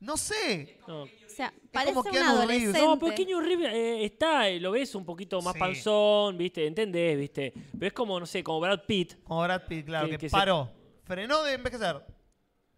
No 0.00 0.16
sé. 0.16 0.78
No. 0.86 1.02
O 1.04 1.08
sea, 1.26 1.52
parece 1.72 1.94
como 1.94 2.06
un 2.08 2.12
Keanu 2.12 2.26
Reeves. 2.26 2.38
adolescente. 2.38 2.78
No, 2.80 2.98
porque 2.98 3.24
Keanu 3.26 3.40
Reeves 3.40 3.72
eh, 3.72 4.04
está, 4.04 4.48
eh, 4.48 4.60
lo 4.60 4.72
ves 4.72 4.94
un 4.94 5.04
poquito 5.04 5.40
más 5.42 5.54
Sí. 5.54 5.58
panzón, 5.60 6.36
¿viste? 6.38 6.66
¿Entendés, 6.66 7.18
viste? 7.18 7.52
Pero 7.72 7.86
es 7.86 7.92
como, 7.92 8.18
no 8.20 8.26
sé, 8.26 8.42
como 8.44 8.60
Brad 8.60 8.80
Pitt. 8.86 9.22
Como 9.24 9.42
Brad 9.42 9.62
Pitt, 9.66 9.86
claro, 9.86 10.06
Que- 10.06 10.12
que, 10.12 10.18
que 10.18 10.28
se- 10.28 10.32
paró. 10.36 10.70
Frenó 11.04 11.42
de 11.44 11.54
envejecer. 11.54 12.02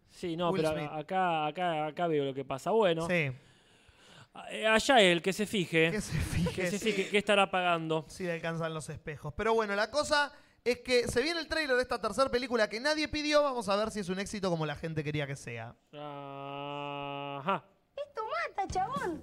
Sí, 0.09 0.35
no, 0.35 0.49
Will 0.51 0.61
pero 0.63 0.73
Smith. 0.75 0.89
acá, 0.91 1.47
acá, 1.47 1.87
acá 1.87 2.07
veo 2.07 2.25
lo 2.25 2.33
que 2.33 2.43
pasa. 2.45 2.71
Bueno, 2.71 3.07
Sí. 3.07 3.31
eh, 4.51 4.67
allá 4.67 5.01
él, 5.01 5.21
que 5.21 5.33
se 5.33 5.45
fije. 5.45 5.91
Que 5.91 6.01
se 6.01 6.17
fije. 6.17 6.53
Que 6.53 6.67
se 6.71 6.79
sí. 6.79 6.91
fije 6.91 7.09
qué 7.09 7.17
estará 7.17 7.49
pagando. 7.51 8.05
Sí, 8.09 8.23
le 8.23 8.33
alcanzan 8.33 8.73
los 8.73 8.89
espejos. 8.89 9.33
Pero 9.35 9.53
bueno, 9.53 9.75
la 9.75 9.89
cosa 9.91 10.31
es 10.63 10.79
que 10.79 11.07
se 11.07 11.21
viene 11.21 11.39
el 11.39 11.47
trailer 11.47 11.75
de 11.75 11.81
esta 11.81 11.99
tercera 11.99 12.29
película 12.29 12.67
que 12.69 12.79
nadie 12.79 13.07
pidió. 13.07 13.41
Vamos 13.43 13.67
a 13.69 13.75
ver 13.75 13.91
si 13.91 13.99
es 14.01 14.09
un 14.09 14.19
éxito 14.19 14.49
como 14.49 14.65
la 14.65 14.75
gente 14.75 15.03
quería 15.03 15.25
que 15.27 15.35
sea. 15.35 15.75
Ajá. 15.93 17.63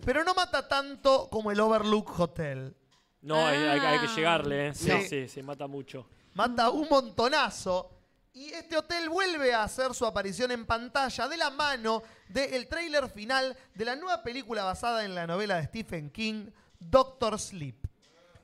Pero 0.04 0.24
no 0.24 0.34
mata 0.34 0.66
tanto 0.66 1.28
como 1.30 1.50
el 1.50 1.60
Overlook 1.60 2.18
Hotel. 2.18 2.74
No, 3.20 3.46
hay, 3.46 3.58
hay- 3.58 3.80
hay 3.80 3.98
que 4.00 4.08
llegarle, 4.08 4.68
¿eh? 4.68 4.74
Sí, 4.74 4.90
Sí. 4.90 5.08
sí, 5.08 5.28
se 5.28 5.42
mata 5.42 5.66
mucho. 5.66 6.08
Mata 6.34 6.70
un 6.70 6.88
montonazo. 6.88 7.90
Y 8.32 8.52
este 8.52 8.76
hotel 8.76 9.08
vuelve 9.08 9.54
a 9.54 9.62
hacer 9.64 9.94
su 9.94 10.04
aparición 10.04 10.50
en 10.50 10.66
pantalla 10.66 11.26
de 11.26 11.36
la 11.38 11.48
mano 11.50 12.02
del 12.28 12.68
tráiler 12.68 13.08
final 13.08 13.56
de 13.74 13.84
la 13.84 13.96
nueva 13.96 14.22
película 14.22 14.62
basada 14.64 15.04
en 15.04 15.14
la 15.14 15.26
novela 15.26 15.56
de 15.56 15.64
Stephen 15.64 16.10
King, 16.10 16.50
Doctor 16.78 17.38
Sleep. 17.38 17.76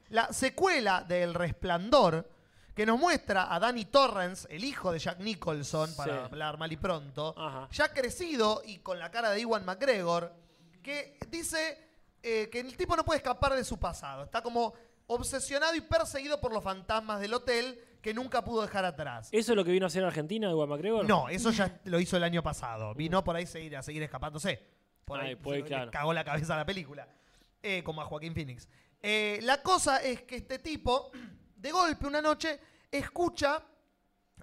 La 0.09 0.32
secuela 0.32 1.03
de 1.07 1.22
El 1.22 1.34
Resplandor, 1.34 2.28
que 2.75 2.87
nos 2.87 2.99
muestra 2.99 3.55
a 3.55 3.59
Danny 3.61 3.85
Torrance, 3.87 4.47
el 4.51 4.64
hijo 4.64 4.93
de 4.93 4.99
Jack 4.99 5.18
Nicholson, 5.20 5.95
para 5.97 6.12
Sí. 6.14 6.25
hablar 6.25 6.59
mal 6.59 6.73
y 6.73 6.77
pronto, 6.77 7.35
Ajá. 7.37 7.68
ya 7.73 7.93
crecido 7.93 8.62
y 8.64 8.79
con 8.79 8.99
la 8.99 9.11
cara 9.11 9.31
de 9.31 9.41
Iwan 9.41 9.64
McGregor, 9.64 10.33
que 10.83 11.18
dice 11.29 11.91
eh, 12.25 12.49
que 12.53 12.61
el 12.61 12.77
tipo 12.77 12.95
no 12.97 13.05
puede 13.05 13.16
escapar 13.18 13.53
de 13.55 13.64
su 13.64 13.79
pasado. 13.81 14.23
Está 14.23 14.43
como 14.43 14.73
obsesionado 15.09 15.75
y 15.75 15.81
perseguido 15.81 16.41
por 16.41 16.53
los 16.53 16.62
fantasmas 16.62 17.20
del 17.20 17.35
hotel 17.35 17.79
que 18.01 18.14
nunca 18.14 18.45
pudo 18.45 18.62
dejar 18.62 18.85
atrás. 18.85 19.29
¿Eso 19.33 19.53
es 19.53 19.57
lo 19.57 19.64
que 19.64 19.73
vino 19.73 19.87
a 19.87 19.89
hacer 19.89 20.05
Argentina, 20.05 20.51
Juan 20.53 20.68
McGregor? 20.68 21.05
No, 21.05 21.29
eso 21.29 21.51
ya 21.51 21.81
lo 21.85 21.99
hizo 21.99 22.16
el 22.16 22.23
año 22.23 22.41
pasado. 22.43 22.95
Vino 22.95 23.25
por 23.25 23.35
ahí 23.35 23.45
seguir, 23.47 23.77
a 23.77 23.83
seguir 23.83 24.03
escapándose. 24.05 24.62
Por 25.05 25.18
ahí 25.20 25.31
Ay, 25.31 25.35
pues, 25.35 25.62
le 25.62 25.66
claro. 25.66 25.91
cagó 25.91 26.12
la 26.12 26.23
cabeza 26.25 26.55
a 26.55 26.59
la 26.59 26.64
película. 26.64 27.09
Eh, 27.61 27.83
como 27.85 28.01
a 28.03 28.05
Joaquín 28.05 28.35
Phoenix. 28.35 28.68
Eh, 29.03 29.41
la 29.43 29.61
cosa 29.62 30.01
es 30.03 30.23
que 30.23 30.37
este 30.37 30.61
tipo, 30.61 31.11
de 31.63 31.71
golpe, 31.73 32.07
una 32.07 32.21
noche, 32.21 32.59
escucha 32.91 33.63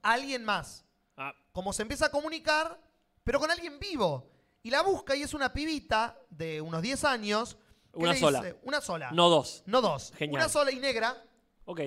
a 0.02 0.12
alguien 0.12 0.44
más. 0.46 0.86
Ah, 1.18 1.34
Como 1.52 1.74
se 1.74 1.82
empieza 1.82 2.06
a 2.06 2.12
comunicar, 2.12 2.80
pero 3.24 3.40
con 3.40 3.52
alguien 3.52 3.78
vivo. 3.80 4.32
Y 4.64 4.70
la 4.72 4.82
busca 4.82 5.16
y 5.16 5.22
es 5.24 5.34
una 5.34 5.52
pibita 5.54 6.18
de 6.30 6.62
unos 6.62 6.82
10 6.82 7.04
años. 7.04 7.58
que 7.92 8.00
Una 8.00 8.16
sola. 8.16 8.42
dice- 8.42 8.60
una 8.64 8.82
sola. 8.82 9.10
no 9.12 9.30
dos. 9.30 9.64
No 9.66 9.82
dos. 9.82 10.14
Genial. 10.16 10.42
Una 10.42 10.48
sola 10.50 10.72
y 10.72 10.80
negra, 10.80 11.22
Ok. 11.66 11.82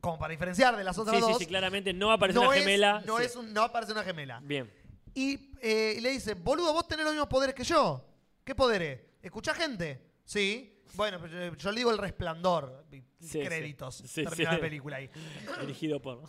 como 0.00 0.18
para 0.18 0.32
diferenciar 0.32 0.76
de 0.76 0.82
las 0.82 0.98
otras 0.98 1.14
Sí, 1.14 1.20
dos. 1.22 1.32
sí, 1.38 1.44
sí, 1.44 1.46
claramente 1.46 1.92
no 1.92 2.10
aparece 2.10 2.40
no 2.40 2.48
una 2.48 2.56
es- 2.56 2.64
gemela. 2.64 3.02
no, 3.06 3.18
Sí. 3.18 3.24
es 3.24 3.36
un- 3.36 3.52
no 3.54 3.62
aparece 3.62 3.92
una 3.92 4.02
gemela. 4.02 4.40
Bien. 4.42 4.70
Y 5.14 5.52
eh, 5.62 5.96
le 6.00 6.10
dice, 6.10 6.34
boludo, 6.34 6.72
vos 6.72 6.88
tenés 6.88 7.04
los 7.04 7.14
mismos 7.14 7.28
poderes 7.28 7.54
que 7.54 7.62
yo. 7.62 8.04
¿Qué 8.44 8.54
poderes? 8.56 9.00
¿Escuchás 9.22 9.56
gente? 9.56 10.10
Sí. 10.24 10.73
Bueno, 10.94 11.18
pues, 11.18 11.32
eh, 11.34 11.52
yo 11.56 11.70
le 11.72 11.78
digo 11.78 11.90
el 11.90 11.98
resplandor. 11.98 12.84
Sí, 13.20 13.40
Créditos. 13.42 13.96
sí. 13.96 14.08
Sí, 14.08 14.24
Termina 14.24 14.50
sí. 14.50 14.56
la 14.56 14.60
película 14.60 14.96
ahí. 14.96 15.10
Dirigido 15.60 16.00
por. 16.00 16.22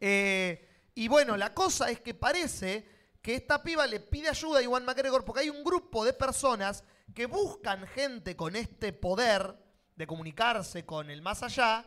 Eh, 0.00 0.68
y 0.94 1.08
bueno, 1.08 1.36
la 1.36 1.54
cosa 1.54 1.90
es 1.90 2.00
que 2.00 2.14
parece 2.14 2.86
que 3.20 3.34
esta 3.34 3.62
piba 3.62 3.86
le 3.86 4.00
pide 4.00 4.28
ayuda 4.28 4.58
a 4.58 4.62
Iwan 4.62 4.84
McGregor 4.84 5.24
porque 5.24 5.40
hay 5.42 5.50
un 5.50 5.62
grupo 5.64 6.04
de 6.04 6.12
personas 6.12 6.84
que 7.14 7.26
buscan 7.26 7.86
gente 7.86 8.36
con 8.36 8.56
este 8.56 8.92
poder 8.92 9.54
de 9.96 10.06
comunicarse 10.06 10.84
con 10.84 11.10
el 11.10 11.22
más 11.22 11.42
allá 11.42 11.84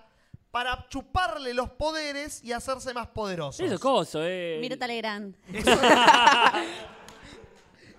para 0.52 0.88
chuparle 0.88 1.54
los 1.54 1.70
poderes 1.72 2.42
y 2.44 2.54
hacerse 2.54 2.94
más 2.94 3.08
poderosos. 3.08 3.60
Eso 3.60 3.76
es 3.76 3.80
coso, 3.82 4.22
eh. 4.24 4.58
Mirta 4.62 4.88
Legrand. 4.88 5.36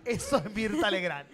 Eso 0.05 0.39
es 0.39 0.51
Mirta 0.55 0.91
Legrand. 0.91 1.29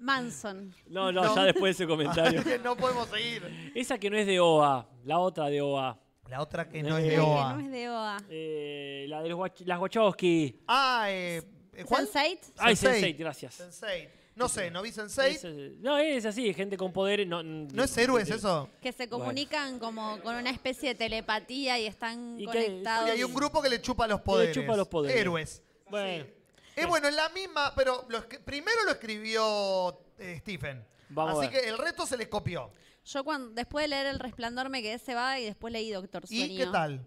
Manson. 0.00 0.74
No, 0.88 1.12
no, 1.12 1.22
No. 1.22 1.34
ya 1.36 1.44
después 1.44 1.76
de 1.76 1.84
ese 1.84 1.88
comentario. 1.88 2.42
no 2.64 2.76
podemos 2.76 3.08
seguir. 3.08 3.72
Esa 3.74 3.98
que 3.98 4.10
no 4.10 4.16
es 4.16 4.26
de 4.26 4.40
OA, 4.40 4.88
la 5.04 5.18
otra 5.18 5.46
de 5.48 5.60
OA. 5.60 5.98
La 6.28 6.40
otra 6.40 6.68
que 6.68 6.82
no 6.82 6.96
es 6.96 7.04
Eh, 7.04 7.08
de 7.08 7.14
Que 7.16 7.20
OA. 7.20 7.52
no 7.54 7.60
es 7.60 7.70
de 7.72 7.88
OA. 7.88 8.16
Eh, 8.30 9.06
la 9.08 9.22
de 9.22 9.28
los 9.28 9.38
Wach- 9.38 9.64
las 9.66 9.80
Wachowski. 9.80 10.60
Ah, 10.68 11.06
eh, 11.08 11.42
¿cuál? 11.84 12.06
Sense8. 12.08 12.38
Ay, 12.58 12.74
Sense8. 12.74 13.00
Sense8, 13.00 13.16
gracias. 13.18 13.60
Sense8. 13.60 14.08
No 14.36 14.48
sé, 14.48 14.70
¿no 14.70 14.80
vi 14.80 14.90
Sense8? 14.90 15.24
Es, 15.26 15.44
eh, 15.44 15.72
no, 15.80 15.98
es 15.98 16.24
así, 16.24 16.54
gente 16.54 16.76
con 16.76 16.92
poderes. 16.92 17.26
No, 17.26 17.42
¿No 17.42 17.82
es 17.82 17.98
héroes 17.98 18.30
eso? 18.30 18.70
Que 18.80 18.92
se 18.92 19.08
comunican 19.08 19.78
como 19.80 20.18
con 20.22 20.36
una 20.36 20.50
especie 20.50 20.90
de 20.90 20.94
telepatía 20.94 21.78
y 21.80 21.86
están 21.86 22.36
Y 22.40 22.46
que- 22.46 22.46
conectados. 22.46 23.08
Y 23.08 23.10
hay 23.10 23.24
un 23.24 23.34
grupo 23.34 23.60
que 23.60 23.68
le 23.68 23.82
chupa 23.82 24.06
los 24.06 24.20
poderes. 24.20 24.54
chupa 24.54 24.76
los 24.76 24.86
poderes. 24.88 25.20
Héroes. 25.20 25.62
Bueno, 25.90 26.24
Es 26.82 26.88
bueno, 26.88 27.08
es 27.08 27.14
la 27.14 27.28
misma, 27.30 27.72
pero 27.74 28.04
lo 28.08 28.18
escri- 28.26 28.42
primero 28.44 28.84
lo 28.84 28.92
escribió 28.92 30.00
eh, 30.18 30.36
Stephen. 30.40 30.84
Vamos 31.08 31.34
a 31.36 31.42
Así 31.42 31.52
ver. 31.52 31.62
que 31.62 31.68
el 31.68 31.78
resto 31.78 32.06
se 32.06 32.16
les 32.16 32.28
copió. 32.28 32.70
Yo 33.04 33.24
cuando, 33.24 33.50
después 33.50 33.84
de 33.84 33.88
leer 33.88 34.06
El 34.06 34.18
Resplandor 34.18 34.68
me 34.68 34.82
quedé 34.82 34.98
cebada 34.98 35.38
y 35.40 35.44
después 35.44 35.72
leí 35.72 35.90
Doctor 35.90 36.26
Sueño. 36.26 36.44
¿Y 36.44 36.56
qué 36.58 36.66
tal? 36.66 37.06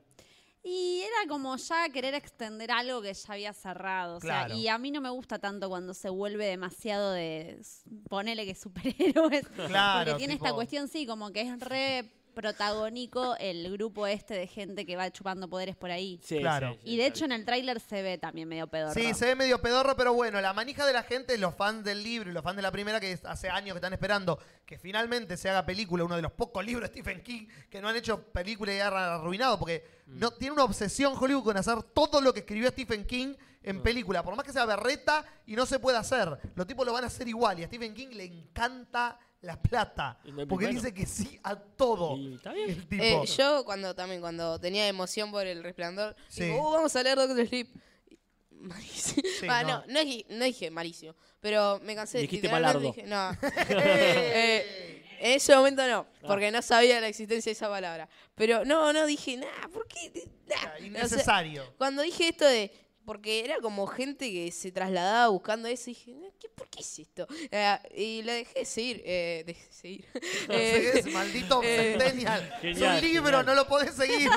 Y 0.65 1.01
era 1.01 1.27
como 1.29 1.55
ya 1.57 1.89
querer 1.89 2.13
extender 2.15 2.71
algo 2.71 3.01
que 3.01 3.13
ya 3.13 3.33
había 3.33 3.53
cerrado. 3.53 4.17
O 4.17 4.21
sea, 4.21 4.45
Claro. 4.45 4.55
y 4.55 4.67
a 4.69 4.77
mí 4.77 4.91
no 4.91 5.01
me 5.01 5.09
gusta 5.09 5.37
tanto 5.37 5.67
cuando 5.69 5.93
se 5.93 6.09
vuelve 6.09 6.45
demasiado 6.45 7.11
de. 7.11 7.61
Ponele 8.09 8.45
que 8.45 8.55
superhéroes. 8.55 9.45
Claro, 9.67 10.11
Porque 10.11 10.17
tiene 10.19 10.33
tipo- 10.35 10.45
esta 10.45 10.55
cuestión, 10.55 10.87
sí, 10.87 11.05
como 11.05 11.31
que 11.31 11.41
es 11.41 11.59
re 11.59 12.09
protagónico 12.33 13.35
el 13.39 13.71
grupo 13.71 14.07
este 14.07 14.33
de 14.33 14.47
gente 14.47 14.85
que 14.85 14.95
va 14.95 15.11
chupando 15.11 15.49
poderes 15.49 15.75
por 15.75 15.91
ahí. 15.91 16.19
sí, 16.23 16.39
Claro. 16.39 16.73
sí, 16.73 16.79
sí, 16.83 16.89
Y 16.91 16.97
de 16.97 17.05
hecho 17.07 17.25
en 17.25 17.31
el 17.31 17.45
tráiler 17.45 17.79
se 17.79 18.01
ve 18.01 18.17
también 18.17 18.47
medio 18.47 18.67
pedorro. 18.67 18.93
Sí, 18.93 19.13
se 19.13 19.25
ve 19.27 19.35
medio 19.35 19.61
pedorro, 19.61 19.95
pero 19.95 20.13
bueno, 20.13 20.41
la 20.41 20.53
manija 20.53 20.85
de 20.85 20.93
la 20.93 21.03
gente, 21.03 21.37
los 21.37 21.55
fans 21.55 21.83
del 21.83 22.03
libro 22.03 22.29
y 22.29 22.33
los 22.33 22.43
fans 22.43 22.55
de 22.55 22.61
la 22.61 22.71
primera, 22.71 22.99
que 22.99 23.17
hace 23.23 23.49
años 23.49 23.73
que 23.73 23.77
están 23.77 23.93
esperando 23.93 24.39
que 24.65 24.77
finalmente 24.77 25.37
se 25.37 25.49
haga 25.49 25.65
película, 25.65 26.03
uno 26.03 26.15
de 26.15 26.21
los 26.21 26.31
pocos 26.31 26.65
libros 26.65 26.89
de 26.89 26.93
Stephen 26.99 27.21
King 27.21 27.47
que 27.69 27.81
no 27.81 27.89
han 27.89 27.95
hecho 27.95 28.21
película 28.31 28.73
y 28.73 28.79
han 28.79 28.93
arruinado, 28.93 29.59
porque 29.59 29.83
Mm. 30.05 30.19
no, 30.19 30.31
tiene 30.31 30.53
una 30.53 30.63
obsesión 30.65 31.13
Hollywood 31.17 31.43
con 31.45 31.57
hacer 31.57 31.81
todo 31.83 32.19
lo 32.19 32.33
que 32.33 32.41
escribió 32.41 32.69
Stephen 32.69 33.05
King 33.05 33.35
en 33.63 33.77
Mm. 33.77 33.81
película, 33.83 34.21
por 34.23 34.35
más 34.35 34.45
que 34.45 34.51
sea 34.51 34.65
berreta 34.65 35.23
y 35.45 35.55
no 35.55 35.65
se 35.65 35.79
pueda 35.79 35.99
hacer. 35.99 36.37
Los 36.55 36.67
tipos 36.67 36.85
lo 36.85 36.91
van 36.91 37.05
a 37.05 37.07
hacer 37.07 37.27
igual 37.27 37.59
y 37.59 37.63
a 37.63 37.67
Stephen 37.67 37.93
King 37.93 38.07
le 38.11 38.25
encanta 38.25 39.17
la 39.43 39.61
plata, 39.61 40.17
no 40.25 40.47
porque 40.47 40.67
dice 40.67 40.93
que 40.93 41.05
sí 41.05 41.39
a 41.43 41.55
todo. 41.55 42.17
Y 42.17 42.35
está 42.35 42.51
bien. 42.53 42.69
El 42.71 42.87
tipo. 42.87 43.03
Eh, 43.03 43.25
yo 43.37 43.63
cuando 43.65 43.93
también 43.93 44.19
cuando 44.21 44.59
tenía 44.59 44.87
emoción 44.87 45.29
por 45.31 45.45
el 45.45 45.61
resplandor, 45.61 46.15
Sí. 46.29 46.45
digo, 46.45 46.69
"Uh, 46.69 46.71
vamos 46.73 46.95
a 46.95 47.03
leer 47.03 47.17
Doctor 47.17 47.45
Sleep. 47.47 47.67
Malísimo. 48.51 49.21
Sí, 49.39 49.45
Ah, 49.49 49.63
no. 49.63 49.83
no, 49.87 49.93
no, 49.93 49.99
dije, 50.05 50.25
no 50.29 50.45
dije 50.45 50.71
malísimo, 50.71 51.13
pero 51.41 51.79
me 51.83 51.93
cansé. 51.95 52.19
Dijiste 52.19 52.47
malardo. 52.49 52.79
Dije, 52.79 53.03
no. 53.03 53.31
Eh, 53.69 55.03
en 55.19 55.31
ese 55.33 55.55
momento 55.55 55.85
no, 55.87 56.05
porque 56.27 56.51
no 56.51 56.61
sabía 56.61 56.99
la 56.99 57.07
existencia 57.07 57.49
de 57.49 57.53
esa 57.53 57.69
palabra. 57.69 58.09
Pero 58.35 58.65
no, 58.65 58.91
no 58.93 59.05
dije, 59.05 59.37
nada, 59.37 59.69
¿por 59.73 59.87
qué? 59.87 60.11
Nah". 60.47 60.55
O 60.55 60.59
sea, 60.59 60.79
Innecesario. 60.79 61.63
cuando 61.77 62.01
dije 62.01 62.29
esto 62.29 62.45
de. 62.45 62.71
Porque 63.05 63.43
era 63.43 63.57
como 63.59 63.85
gente 63.87 64.31
que 64.31 64.49
se 64.51 64.71
trasladaba 64.71 65.27
buscando 65.27 65.67
eso, 65.67 65.89
y 65.89 65.93
dije, 65.93 66.15
¿qué, 66.39 66.47
¿por 66.49 66.69
qué 66.69 66.79
es 66.79 66.99
esto? 66.99 67.27
Eh, 67.51 67.77
y 67.97 68.21
lo 68.23 68.31
dejé 68.31 68.59
de 68.59 68.65
seguir. 68.65 69.01
Eh, 69.05 69.43
dejé 69.45 69.65
de 69.67 69.73
seguir. 69.73 70.05
Eh, 70.49 70.91
Es 70.95 71.05
maldito 71.11 71.61
eh, 71.63 71.95
centennial. 71.97 72.41
es 72.55 72.61
Genial, 72.61 72.95
un 72.95 73.01
libro, 73.01 73.25
genial. 73.25 73.45
no 73.45 73.55
lo 73.55 73.67
podés 73.67 73.93
seguir. 73.93 74.29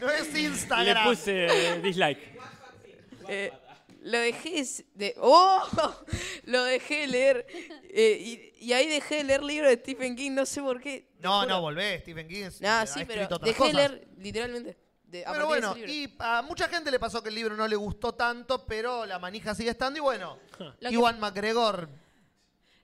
No 0.00 0.10
es 0.10 0.28
Y 0.30 0.32
le 0.32 0.40
Instagram. 0.42 1.04
puse 1.08 1.46
eh, 1.46 1.80
dislike. 1.80 2.18
Eh, 3.28 3.52
lo 4.02 4.18
dejé 4.18 4.62
de. 4.94 5.14
¡Oh! 5.18 5.62
Lo 6.44 6.64
dejé 6.64 7.02
de 7.02 7.06
leer. 7.06 7.46
eh, 7.88 8.18
y, 8.58 8.66
y 8.66 8.72
ahí 8.72 8.88
dejé 8.88 9.16
de 9.16 9.24
leer 9.24 9.42
libros 9.42 9.70
de 9.70 9.76
Stephen 9.76 10.16
King, 10.16 10.32
no 10.32 10.44
sé 10.44 10.60
por 10.60 10.80
qué. 10.80 11.08
No, 11.20 11.46
no, 11.46 11.60
volvé, 11.60 12.00
Stephen 12.00 12.26
King. 12.28 12.44
es- 12.44 12.60
No, 12.60 12.86
sí, 12.86 13.04
pero 13.06 13.26
dejé 13.38 13.64
de 13.68 13.72
leer 13.72 14.08
literalmente. 14.18 14.76
De- 15.12 15.24
a 15.24 15.30
Pero 15.32 15.46
partir 15.46 15.62
de 15.62 15.68
bueno, 15.68 15.84
ese 15.84 15.86
libro. 15.92 16.14
y 16.14 16.16
a 16.18 16.42
mucha 16.42 16.68
gente 16.68 16.90
le 16.90 16.98
pasó 16.98 17.22
que 17.22 17.28
el 17.28 17.34
libro 17.36 17.56
no 17.56 17.68
le 17.68 17.76
gustó 17.76 18.14
tanto, 18.14 18.66
pero 18.66 19.06
la 19.06 19.18
manija 19.20 19.54
sigue 19.54 19.70
estando. 19.70 19.98
Y 19.98 20.02
bueno, 20.02 20.38
Lo 20.80 20.88
que- 20.88 20.94
Iwan 20.94 21.20
McGregor. 21.20 21.88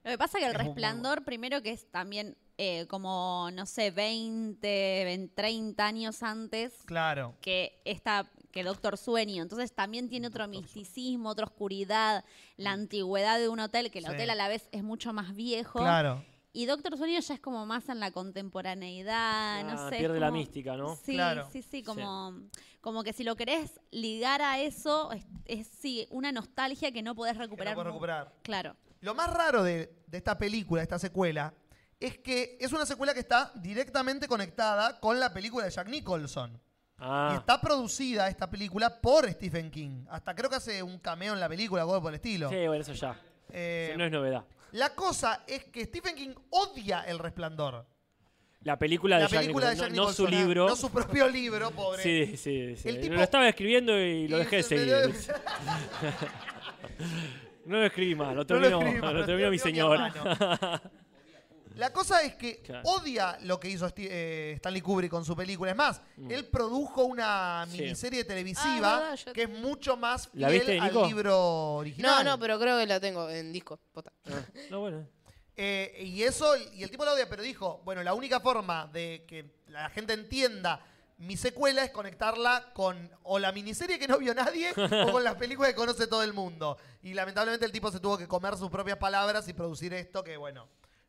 Lo 0.05 0.11
que 0.13 0.19
pasa 0.19 0.39
es 0.39 0.45
que 0.45 0.51
el 0.51 0.55
Es 0.55 0.61
un 0.61 0.65
muy 0.67 0.75
resplandor, 0.75 1.25
primero 1.25 1.61
que 1.63 1.71
es 1.73 1.91
también 1.91 2.37
eh, 2.61 2.87
como, 2.89 3.51
no 3.53 3.67
sé, 3.67 3.91
20, 3.93 5.05
20, 5.05 5.33
30 5.35 5.87
años 5.87 6.23
antes 6.25 6.73
Claro. 6.87 7.37
que 7.41 7.81
esta 7.85 8.29
que 8.51 8.65
Doctor 8.65 8.97
Sueño. 8.97 9.43
Entonces 9.43 9.73
también 9.73 10.09
tiene 10.09 10.27
otro 10.29 10.49
misticismo, 10.49 11.29
otra 11.29 11.45
oscuridad, 11.45 12.25
la 12.57 12.73
antigüedad 12.73 13.39
de 13.39 13.49
un 13.49 13.61
hotel, 13.61 13.91
que 13.93 13.99
el 13.99 14.07
Sí. 14.07 14.11
hotel 14.11 14.31
a 14.31 14.35
la 14.35 14.49
vez 14.49 14.69
es 14.73 14.83
mucho 14.83 15.13
más 15.13 15.35
viejo. 15.37 15.79
Claro. 15.81 16.25
Y 16.53 16.67
Doctor 16.67 16.97
Sueño 16.97 17.21
ya 17.21 17.35
es 17.35 17.41
como 17.41 17.67
más 17.67 17.89
en 17.89 18.01
la 18.01 18.11
contemporaneidad, 18.11 19.65
no 19.65 19.73
Ah, 19.73 19.91
sé. 19.91 19.99
pierde 19.99 20.19
la 20.21 20.29
como- 20.29 20.39
mística, 20.39 20.77
¿no? 20.77 20.97
Sí, 20.97 21.15
Claro. 21.15 21.49
sí, 21.53 21.63
sí, 21.63 21.83
como, 21.83 22.35
como 22.81 23.05
que 23.05 23.13
si 23.13 23.25
lo 23.25 23.37
querés 23.37 23.81
ligar 23.91 24.43
a 24.43 24.59
eso, 24.61 25.13
es, 25.13 25.25
es, 25.45 25.67
sí, 25.67 26.07
una 26.11 26.33
nostalgia 26.33 26.91
que 26.93 27.03
no 27.03 27.15
podés 27.15 27.33
Que 27.35 27.39
no 27.39 27.45
recuperar. 27.45 27.75
puedes 27.75 27.87
nu- 27.87 27.93
recuperar. 27.93 28.33
Claro. 28.43 28.77
Lo 29.01 29.15
más 29.15 29.33
raro 29.33 29.63
de, 29.63 29.93
de 30.07 30.19
esta 30.19 30.37
película, 30.39 30.81
de 30.81 30.85
esta 30.85 30.99
secuela, 30.99 31.53
es 32.01 32.19
que 32.19 32.57
es 32.61 32.73
una 32.73 32.87
secuela 32.87 33.13
que 33.15 33.21
está 33.21 33.53
directamente 33.57 34.27
conectada 34.27 34.99
con 35.01 35.21
la 35.21 35.33
película 35.33 35.65
de 35.67 35.71
Jack 35.71 35.89
Nicholson. 35.89 36.53
Y 36.53 36.61
Ah, 37.01 37.35
está 37.39 37.61
producida 37.61 38.29
esta 38.29 38.51
película 38.51 39.01
por 39.01 39.31
Stephen 39.31 39.71
King. 39.71 40.05
Hasta 40.11 40.35
creo 40.35 40.51
que 40.51 40.57
hace 40.57 40.83
un 40.83 40.99
cameo 40.99 41.33
en 41.35 41.39
la 41.41 41.49
película, 41.49 41.83
algo 41.83 42.01
por 42.03 42.11
el 42.11 42.17
estilo. 42.17 42.49
sí, 42.49 42.57
bueno, 42.67 42.83
eso 42.83 42.93
ya. 42.93 43.17
Eh, 43.51 43.89
Eso 43.91 43.99
no 43.99 44.05
es 44.05 44.11
novedad. 44.11 44.45
La 44.73 44.95
cosa 44.95 45.45
es 45.47 45.65
que 45.65 45.85
Stephen 45.85 46.15
King 46.15 46.35
odia 46.51 47.03
El 47.03 47.19
Resplandor. 47.19 47.87
La 48.63 48.79
película 48.79 49.17
de 49.17 49.23
la 49.25 49.29
Jack 49.29 49.41
película 49.41 49.67
de 49.71 49.75
Nicholson, 49.77 49.95
Jack 49.97 50.07
no, 50.07 50.13
su 50.13 50.27
libro. 50.27 50.69
No 50.69 50.77
su 50.77 50.91
propio 50.91 51.29
libro, 51.29 51.71
pobre. 51.71 52.03
Sí, 52.03 52.37
sí, 52.37 52.77
sí. 52.77 52.89
El 52.89 53.01
tipo- 53.01 53.15
Lo 53.15 53.23
estaba 53.23 53.49
escribiendo 53.49 53.99
y 53.99 54.27
lo 54.29 54.39
dejé 54.39 54.57
de 54.57 54.63
seguir. 54.65 54.95
No 57.65 57.77
lo 57.77 57.85
escribí 57.85 58.15
más, 58.15 58.29
lo 58.29 58.35
No 58.35 58.39
lo 58.39 58.47
terminó, 58.47 58.79
escribí 58.81 59.01
lo 59.01 59.13
lo 59.13 59.27
terminó 59.27 59.51
mi 59.51 59.59
señora. 59.59 60.83
La 61.79 61.93
cosa 61.93 62.23
es 62.23 62.35
que 62.35 62.61
Claro. 62.61 62.83
odia 62.89 63.39
lo 63.43 63.59
que 63.61 63.69
hizo 63.69 63.87
Sti- 63.89 64.09
eh, 64.11 64.53
Stanley 64.57 64.81
Kubrick 64.83 65.11
con 65.11 65.25
su 65.25 65.37
película. 65.37 65.71
Es 65.71 65.77
más, 65.77 66.01
Mm. 66.17 66.31
él 66.31 66.47
produjo 66.47 67.05
una 67.05 67.67
Sí. 67.71 67.81
miniserie 67.81 68.23
Ah, 68.23 68.27
televisiva 68.27 68.99
verdad, 69.01 69.15
yo- 69.17 69.33
que 69.33 69.43
es 69.45 69.49
mucho 69.49 69.97
más 69.97 70.29
¿La 70.33 70.49
fiel 70.49 70.61
viste, 70.61 70.79
al 70.81 70.89
Nico? 70.89 71.07
libro 71.07 71.75
original. 71.77 72.25
No, 72.25 72.31
no, 72.33 72.39
pero 72.41 72.59
creo 72.59 72.79
que 72.79 72.87
la 72.87 72.99
tengo 72.99 73.31
en 73.31 73.53
disco. 73.53 73.79
posta. 73.93 74.13
no, 74.71 74.81
bueno. 74.81 75.07
Eh, 75.57 76.03
y 76.05 76.23
eso, 76.23 76.57
y 76.75 76.83
el 76.83 76.91
tipo 76.91 77.05
lo 77.05 77.13
odia, 77.15 77.29
pero 77.29 77.43
dijo, 77.43 77.81
bueno, 77.85 78.03
la 78.03 78.15
única 78.15 78.39
forma 78.41 78.87
de 78.93 79.25
que 79.27 79.51
la 79.69 79.89
gente 79.91 80.13
entienda 80.13 80.81
mi 81.19 81.37
secuela 81.37 81.83
es 81.83 81.91
conectarla 81.91 82.71
con 82.75 83.11
o 83.25 83.41
la 83.41 83.51
miniserie 83.51 83.99
que 83.99 84.07
no 84.07 84.19
vio 84.19 84.35
nadie 84.35 84.71
o 85.09 85.13
con 85.13 85.25
las 85.25 85.35
películas 85.35 85.71
que 85.73 85.77
conoce 85.77 86.07
todo 86.07 86.23
el 86.23 86.33
mundo. 86.33 86.77
Y 87.03 87.15
lamentablemente 87.15 87.67
el 87.67 87.73
tipo 87.73 87.91
se 87.91 87.99
tuvo 87.99 88.17
que 88.19 88.29
comer 88.29 88.57
sus 88.57 88.71
propias 88.71 88.99
palabras 88.99 89.49
y 89.49 89.53
producir 89.53 89.93
esto 89.95 90.23
que, 90.23 90.37
bueno, 90.37 90.69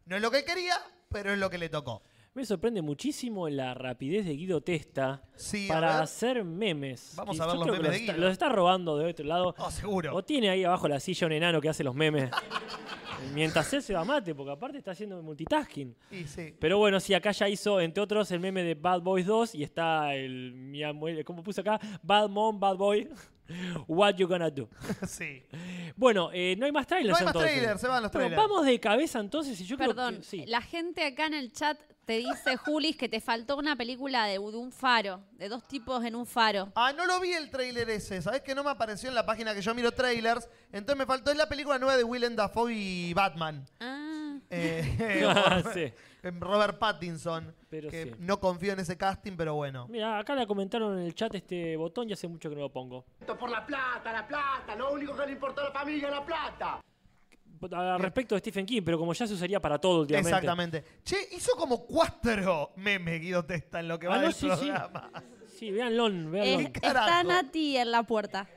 no 0.09 0.15
es 0.15 0.21
lo 0.23 0.31
que 0.31 0.43
quería, 0.43 0.73
pero 1.09 1.31
es 1.31 1.37
lo 1.37 1.51
que 1.51 1.59
le 1.59 1.69
tocó. 1.69 2.01
Me 2.33 2.43
sorprende 2.43 2.81
muchísimo 2.81 3.47
la 3.47 3.75
rapidez 3.75 4.25
de 4.25 4.35
Guido 4.35 4.61
Testa 4.61 5.21
Sí, 5.35 5.67
para 5.67 6.01
hacer 6.01 6.43
memes. 6.43 7.13
Vamos 7.15 7.39
a 7.39 7.45
ver 7.45 7.55
los 7.57 7.65
memes 7.67 7.81
los 7.81 7.91
de 7.91 7.97
está, 7.97 8.13
Guido. 8.13 8.25
los 8.25 8.31
está 8.31 8.49
robando 8.49 8.97
de 8.97 9.05
otro 9.05 9.25
lado. 9.25 9.55
Oh, 9.57 9.69
seguro. 9.69 10.15
O 10.15 10.23
tiene 10.23 10.49
ahí 10.49 10.63
abajo 10.63 10.87
la 10.87 10.99
silla 10.99 11.27
un 11.27 11.33
enano 11.33 11.61
que 11.61 11.69
hace 11.69 11.83
los 11.83 11.93
memes. 11.93 12.31
Mientras 13.35 13.71
él 13.73 13.83
se 13.83 13.93
va 13.93 14.03
mate, 14.03 14.33
porque 14.33 14.51
aparte 14.51 14.79
está 14.79 14.91
haciendo 14.91 15.21
multitasking. 15.21 15.95
Y 16.09 16.23
sí. 16.25 16.55
Pero 16.59 16.79
bueno, 16.79 16.99
sí, 16.99 17.13
acá 17.13 17.31
ya 17.31 17.47
hizo, 17.47 17.79
entre 17.79 18.01
otros, 18.01 18.31
el 18.31 18.39
meme 18.39 18.63
de 18.63 18.73
Bad 18.73 19.01
Boys 19.01 19.27
2 19.27 19.55
y 19.55 19.63
está 19.63 20.15
el, 20.15 21.23
¿cómo 21.23 21.43
puse 21.43 21.61
acá? 21.61 21.79
Bad 22.01 22.29
Mom, 22.29 22.59
Bad 22.59 22.77
Boy, 22.77 23.09
What 23.87 24.15
You 24.15 24.27
Gonna 24.27 24.49
Do. 24.49 24.69
sí. 25.07 25.43
Bueno, 25.95 26.29
eh, 26.33 26.55
no 26.57 26.65
hay 26.65 26.71
más 26.71 26.87
trailers 26.87 27.11
No 27.11 27.17
hay 27.17 27.25
más 27.25 27.33
entonces. 27.35 27.51
trailers, 27.57 27.81
se 27.81 27.87
van 27.87 28.03
los 28.03 28.11
Bueno, 28.11 28.27
trailers. 28.29 28.49
vamos 28.49 28.65
de 28.65 28.79
cabeza 28.79 29.19
entonces 29.19 29.59
y 29.61 29.65
yo 29.65 29.77
Perdón, 29.77 30.07
creo 30.15 30.19
que 30.21 30.25
sí. 30.27 30.45
la 30.47 30.61
gente 30.61 31.03
acá 31.05 31.25
en 31.27 31.33
el 31.33 31.51
chat 31.51 31.77
te 32.05 32.17
dice, 32.17 32.57
Julis, 32.57 32.97
que 32.97 33.07
te 33.07 33.21
faltó 33.21 33.55
una 33.55 33.75
película 33.75 34.25
de, 34.25 34.33
de 34.33 34.39
un 34.39 34.71
faro, 34.71 35.21
de 35.33 35.47
dos 35.47 35.67
tipos 35.67 36.03
en 36.03 36.15
un 36.15 36.25
faro. 36.25 36.71
Ah, 36.75 36.91
no 36.91 37.05
lo 37.05 37.19
vi 37.19 37.33
el 37.33 37.51
tráiler 37.51 37.87
ese. 37.91 38.19
¿Sabes 38.23 38.41
que 38.41 38.55
no 38.55 38.63
me 38.63 38.71
apareció 38.71 39.09
en 39.09 39.15
la 39.15 39.27
página 39.27 39.53
que 39.53 39.61
yo 39.61 39.75
miro 39.75 39.91
trailers? 39.91 40.49
Entonces 40.71 40.97
me 40.97 41.05
faltó. 41.05 41.29
Es 41.29 41.37
la 41.37 41.47
película 41.47 41.77
nueva 41.77 41.97
de 41.97 42.03
Willem 42.03 42.35
Dafoe 42.35 42.73
y 42.73 43.13
Batman. 43.13 43.63
Ah, 43.79 44.39
Eh, 44.49 45.23
Ah, 45.27 45.61
sí. 45.73 45.93
Robert 46.21 46.77
Pattinson. 46.79 47.55
Pero 47.69 47.89
que 47.89 48.03
sí. 48.05 48.11
no 48.19 48.39
confío 48.39 48.73
en 48.73 48.79
ese 48.79 48.97
casting, 48.97 49.33
pero 49.37 49.55
bueno. 49.55 49.87
Mira, 49.87 50.19
acá 50.19 50.35
le 50.35 50.45
comentaron 50.47 50.97
en 50.99 51.05
el 51.05 51.13
chat 51.15 51.33
este 51.35 51.77
botón 51.77 52.09
y 52.09 52.13
hace 52.13 52.27
mucho 52.27 52.49
que 52.49 52.55
no 52.55 52.61
lo 52.61 52.71
pongo. 52.71 53.05
Por 53.39 53.49
la 53.49 53.65
plata, 53.65 54.11
la 54.11 54.27
plata, 54.27 54.75
lo 54.75 54.91
único 54.93 55.15
que 55.15 55.25
le 55.25 55.31
importa 55.33 55.61
a 55.61 55.65
la 55.65 55.71
familia 55.71 56.07
es 56.07 56.13
la 56.13 56.25
plata. 56.25 56.81
Al 57.71 57.99
respecto 57.99 58.35
de 58.35 58.39
Stephen 58.39 58.65
King, 58.65 58.81
pero 58.85 58.97
como 58.97 59.13
ya 59.13 59.27
se 59.27 59.33
usaría 59.33 59.59
para 59.59 59.77
todo 59.79 60.01
últimamente. 60.01 60.29
Exactamente. 60.29 60.83
Che, 61.03 61.17
hizo 61.33 61.53
como 61.57 61.85
cuatro 61.85 62.71
memes 62.77 63.19
Guido 63.19 63.43
Testa 63.43 63.81
en 63.81 63.89
lo 63.89 63.99
que 63.99 64.07
va 64.07 64.15
Ah, 64.15 64.17
no, 64.19 64.23
del 64.23 64.33
sí, 64.33 64.49
sí. 64.49 64.55
programa. 64.67 65.11
Sí, 65.57 65.69
véanlo, 65.71 66.05
véanlo. 66.31 66.59
eh, 66.67 66.71
carajo? 66.71 67.05
está 67.07 67.23
Nati 67.23 67.75
en 67.77 67.91
la 67.91 68.03
puerta. 68.03 68.47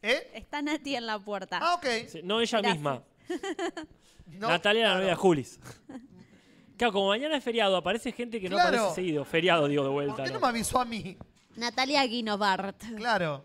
¿Eh? 0.00 0.30
Está 0.34 0.62
Nati 0.62 0.94
en 0.94 1.06
la 1.06 1.18
puerta. 1.18 1.58
Ah, 1.60 1.74
ok. 1.74 1.86
Sí, 2.08 2.20
no 2.22 2.40
ella 2.40 2.58
Gracias. 2.60 2.74
misma. 2.76 3.02
No, 4.26 4.46
Natalia 4.48 4.82
la 4.82 4.88
claro. 4.90 5.00
novia 5.00 5.10
de 5.10 5.16
Julis. 5.16 5.58
Claro, 6.80 6.94
como 6.94 7.08
mañana 7.08 7.36
es 7.36 7.44
feriado, 7.44 7.76
aparece 7.76 8.10
gente 8.10 8.40
que 8.40 8.48
no 8.48 8.58
aparece 8.58 8.94
seguido. 8.94 9.22
Feriado, 9.26 9.68
digo, 9.68 9.84
de 9.84 9.90
vuelta. 9.90 10.16
¿Por 10.16 10.24
qué 10.24 10.30
no 10.30 10.40
¿no? 10.40 10.46
me 10.46 10.48
avisó 10.48 10.80
a 10.80 10.86
mí? 10.86 11.14
Natalia 11.56 12.06
Guinovart. 12.06 12.82
Claro. 12.96 13.44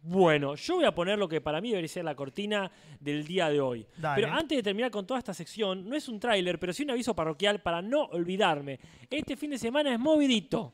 Bueno, 0.00 0.54
yo 0.54 0.76
voy 0.76 0.86
a 0.86 0.94
poner 0.94 1.18
lo 1.18 1.28
que 1.28 1.42
para 1.42 1.60
mí 1.60 1.68
debería 1.68 1.88
ser 1.88 2.06
la 2.06 2.14
cortina 2.14 2.72
del 2.98 3.26
día 3.26 3.50
de 3.50 3.60
hoy. 3.60 3.86
Dale. 3.98 4.22
Pero 4.22 4.34
antes 4.34 4.56
de 4.56 4.62
terminar 4.62 4.90
con 4.90 5.06
toda 5.06 5.18
esta 5.18 5.34
sección, 5.34 5.86
no 5.86 5.94
es 5.94 6.08
un 6.08 6.18
tráiler, 6.18 6.58
pero 6.58 6.72
sí 6.72 6.82
un 6.82 6.92
aviso 6.92 7.14
parroquial 7.14 7.60
para 7.60 7.82
no 7.82 8.04
olvidarme. 8.04 8.80
Este 9.10 9.36
fin 9.36 9.50
de 9.50 9.58
semana 9.58 9.92
es 9.92 10.00
movidito. 10.00 10.72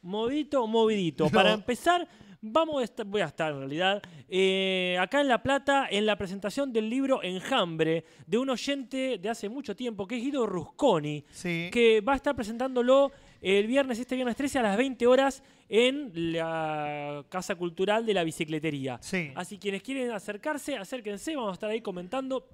Movidito, 0.00 0.66
movidito. 0.66 1.24
No. 1.24 1.30
Para 1.30 1.52
empezar, 1.52 2.08
vamos 2.46 2.80
a 2.80 2.84
estar, 2.84 3.06
voy 3.06 3.22
a 3.22 3.26
estar 3.26 3.52
en 3.52 3.58
realidad 3.60 4.02
eh, 4.28 4.96
acá 5.00 5.20
en 5.20 5.28
La 5.28 5.42
Plata 5.42 5.88
en 5.90 6.04
la 6.06 6.16
presentación 6.16 6.72
del 6.72 6.90
libro 6.90 7.22
Enjambre 7.22 8.04
de 8.26 8.38
un 8.38 8.50
oyente 8.50 9.18
de 9.18 9.28
hace 9.28 9.48
mucho 9.48 9.74
tiempo, 9.74 10.06
que 10.06 10.16
es 10.16 10.22
Guido 10.22 10.46
Rusconi, 10.46 11.24
Sí. 11.30 11.68
que 11.72 12.00
va 12.00 12.12
a 12.12 12.16
estar 12.16 12.36
presentándolo 12.36 13.12
el 13.40 13.66
viernes, 13.66 13.98
este 13.98 14.14
viernes 14.14 14.36
13 14.36 14.58
a 14.58 14.62
las 14.62 14.76
20 14.76 15.06
horas 15.06 15.42
en 15.68 16.10
la 16.32 17.24
Casa 17.28 17.54
Cultural 17.56 18.04
de 18.04 18.14
la 18.14 18.24
Bicicletería. 18.24 18.98
Sí. 19.00 19.32
Así 19.34 19.58
quienes 19.58 19.82
quieren 19.82 20.10
acercarse, 20.12 20.76
acérquense, 20.76 21.34
vamos 21.36 21.50
a 21.50 21.54
estar 21.54 21.70
ahí 21.70 21.80
comentando 21.80 22.46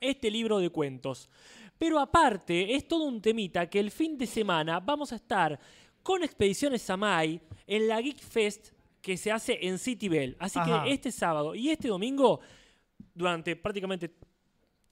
este 0.00 0.30
libro 0.30 0.58
de 0.58 0.70
cuentos. 0.70 1.28
Pero 1.78 1.98
aparte, 1.98 2.74
es 2.74 2.86
todo 2.86 3.04
un 3.04 3.22
temita 3.22 3.68
que 3.70 3.80
el 3.80 3.90
fin 3.90 4.18
de 4.18 4.26
semana 4.26 4.80
vamos 4.80 5.12
a 5.12 5.16
estar 5.16 5.58
con 6.02 6.22
Expediciones 6.22 6.82
Samai 6.82 7.40
en 7.66 7.88
la 7.88 8.00
Geek 8.00 8.18
Fest 8.20 8.72
que 9.02 9.16
se 9.16 9.32
hace 9.32 9.58
en 9.66 9.78
City 9.78 10.08
Bell. 10.08 10.36
Así 10.38 10.58
Ajá. 10.58 10.84
que 10.84 10.92
este 10.92 11.10
sábado 11.12 11.54
y 11.54 11.70
este 11.70 11.88
domingo, 11.88 12.40
durante 13.14 13.56
prácticamente 13.56 14.14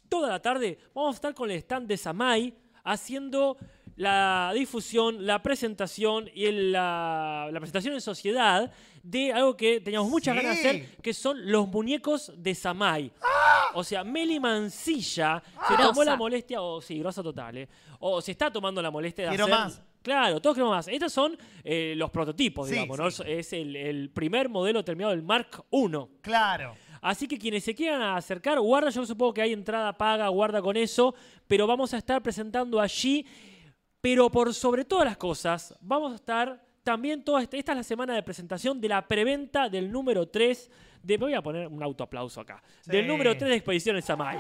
toda 0.09 0.29
la 0.31 0.41
tarde, 0.41 0.79
vamos 0.95 1.15
a 1.15 1.17
estar 1.17 1.35
con 1.35 1.51
el 1.51 1.59
stand 1.59 1.87
de 1.87 1.97
Samai 1.97 2.55
haciendo 2.85 3.57
la 3.97 4.53
difusión, 4.55 5.27
la 5.27 5.43
presentación 5.43 6.31
y 6.33 6.45
el- 6.47 6.73
la, 6.73 7.49
la 7.53 7.59
presentación 7.61 7.95
en 7.95 8.01
sociedad 8.01 8.71
de 9.03 9.33
algo 9.33 9.57
que 9.57 9.81
teníamos 9.81 10.09
muchas 10.09 10.37
Sí. 10.37 10.43
ganas 10.43 10.63
de 10.63 10.69
hacer, 10.69 10.97
que 11.03 11.13
son 11.13 11.51
los 11.51 11.67
muñecos 11.69 12.33
de 12.37 12.55
Samai. 12.55 13.13
O 13.75 13.85
sea, 13.85 14.05
Meli 14.05 14.39
Mancilla 14.41 15.43
se 15.67 15.75
Grosa. 15.75 15.89
tomó 15.91 16.05
la 16.05 16.17
molestia, 16.17 16.63
o 16.63 16.81
sí, 16.81 16.99
grosa 17.01 17.23
total, 17.23 17.59
¿eh? 17.59 17.69
o 17.99 18.21
se 18.23 18.31
está 18.33 18.51
tomando 18.51 18.81
la 18.81 18.91
molestia 18.91 19.25
de 19.25 19.31
Quiero 19.31 19.45
hacer... 19.45 19.59
más. 19.59 19.83
Claro, 20.03 20.41
todos 20.41 20.55
queremos 20.57 20.75
más. 20.77 20.89
Estos 20.89 21.13
son 21.13 21.37
eh, 21.65 21.95
los 21.97 22.11
prototipos, 22.11 22.69
Sí, 22.69 22.75
digamos, 22.75 22.99
¿no? 22.99 23.09
Es 23.25 23.53
el, 23.53 23.77
el 23.77 24.11
primer 24.11 24.49
modelo 24.49 24.85
terminado 24.85 25.13
del 25.13 25.23
Mark 25.23 25.65
I. 25.71 25.87
Claro. 26.23 26.75
Así 27.01 27.29
que 27.29 27.39
quienes 27.39 27.63
se 27.65 27.75
quieran 27.75 28.03
acercar, 28.03 28.59
guarda, 28.59 28.91
yo 28.91 29.07
supongo 29.07 29.35
que 29.35 29.43
hay 29.43 29.53
entrada 29.53 29.97
paga, 29.97 30.27
guarda 30.29 30.61
con 30.61 30.77
eso, 30.77 31.15
pero 31.47 31.67
vamos 31.67 31.95
a 31.95 31.99
estar 31.99 32.21
presentando 32.23 32.81
allí, 32.81 33.25
pero 34.01 34.31
por 34.31 34.53
sobre 34.53 34.85
todas 34.85 35.05
las 35.05 35.17
cosas, 35.17 35.77
vamos 35.81 36.13
a 36.13 36.17
estar 36.17 36.65
también 36.83 37.23
toda 37.23 37.43
esta, 37.43 37.57
esta 37.57 37.73
es 37.73 37.77
la 37.79 37.83
semana 37.85 38.15
de 38.15 38.23
presentación 38.23 38.81
de 38.81 38.89
la 38.89 39.07
preventa 39.07 39.69
del 39.69 39.93
número 39.93 40.27
3 40.29 40.71
de, 41.03 41.19
me 41.19 41.27
voy 41.27 41.35
a 41.35 41.43
poner 41.43 41.69
un 41.69 41.83
autoaplauso 41.83 42.41
acá, 42.41 42.61
Sí. 42.81 42.91
del 42.91 43.07
número 43.07 43.37
3 43.37 43.49
de 43.51 43.57
Expediciones 43.57 44.05
Samai. 44.05 44.39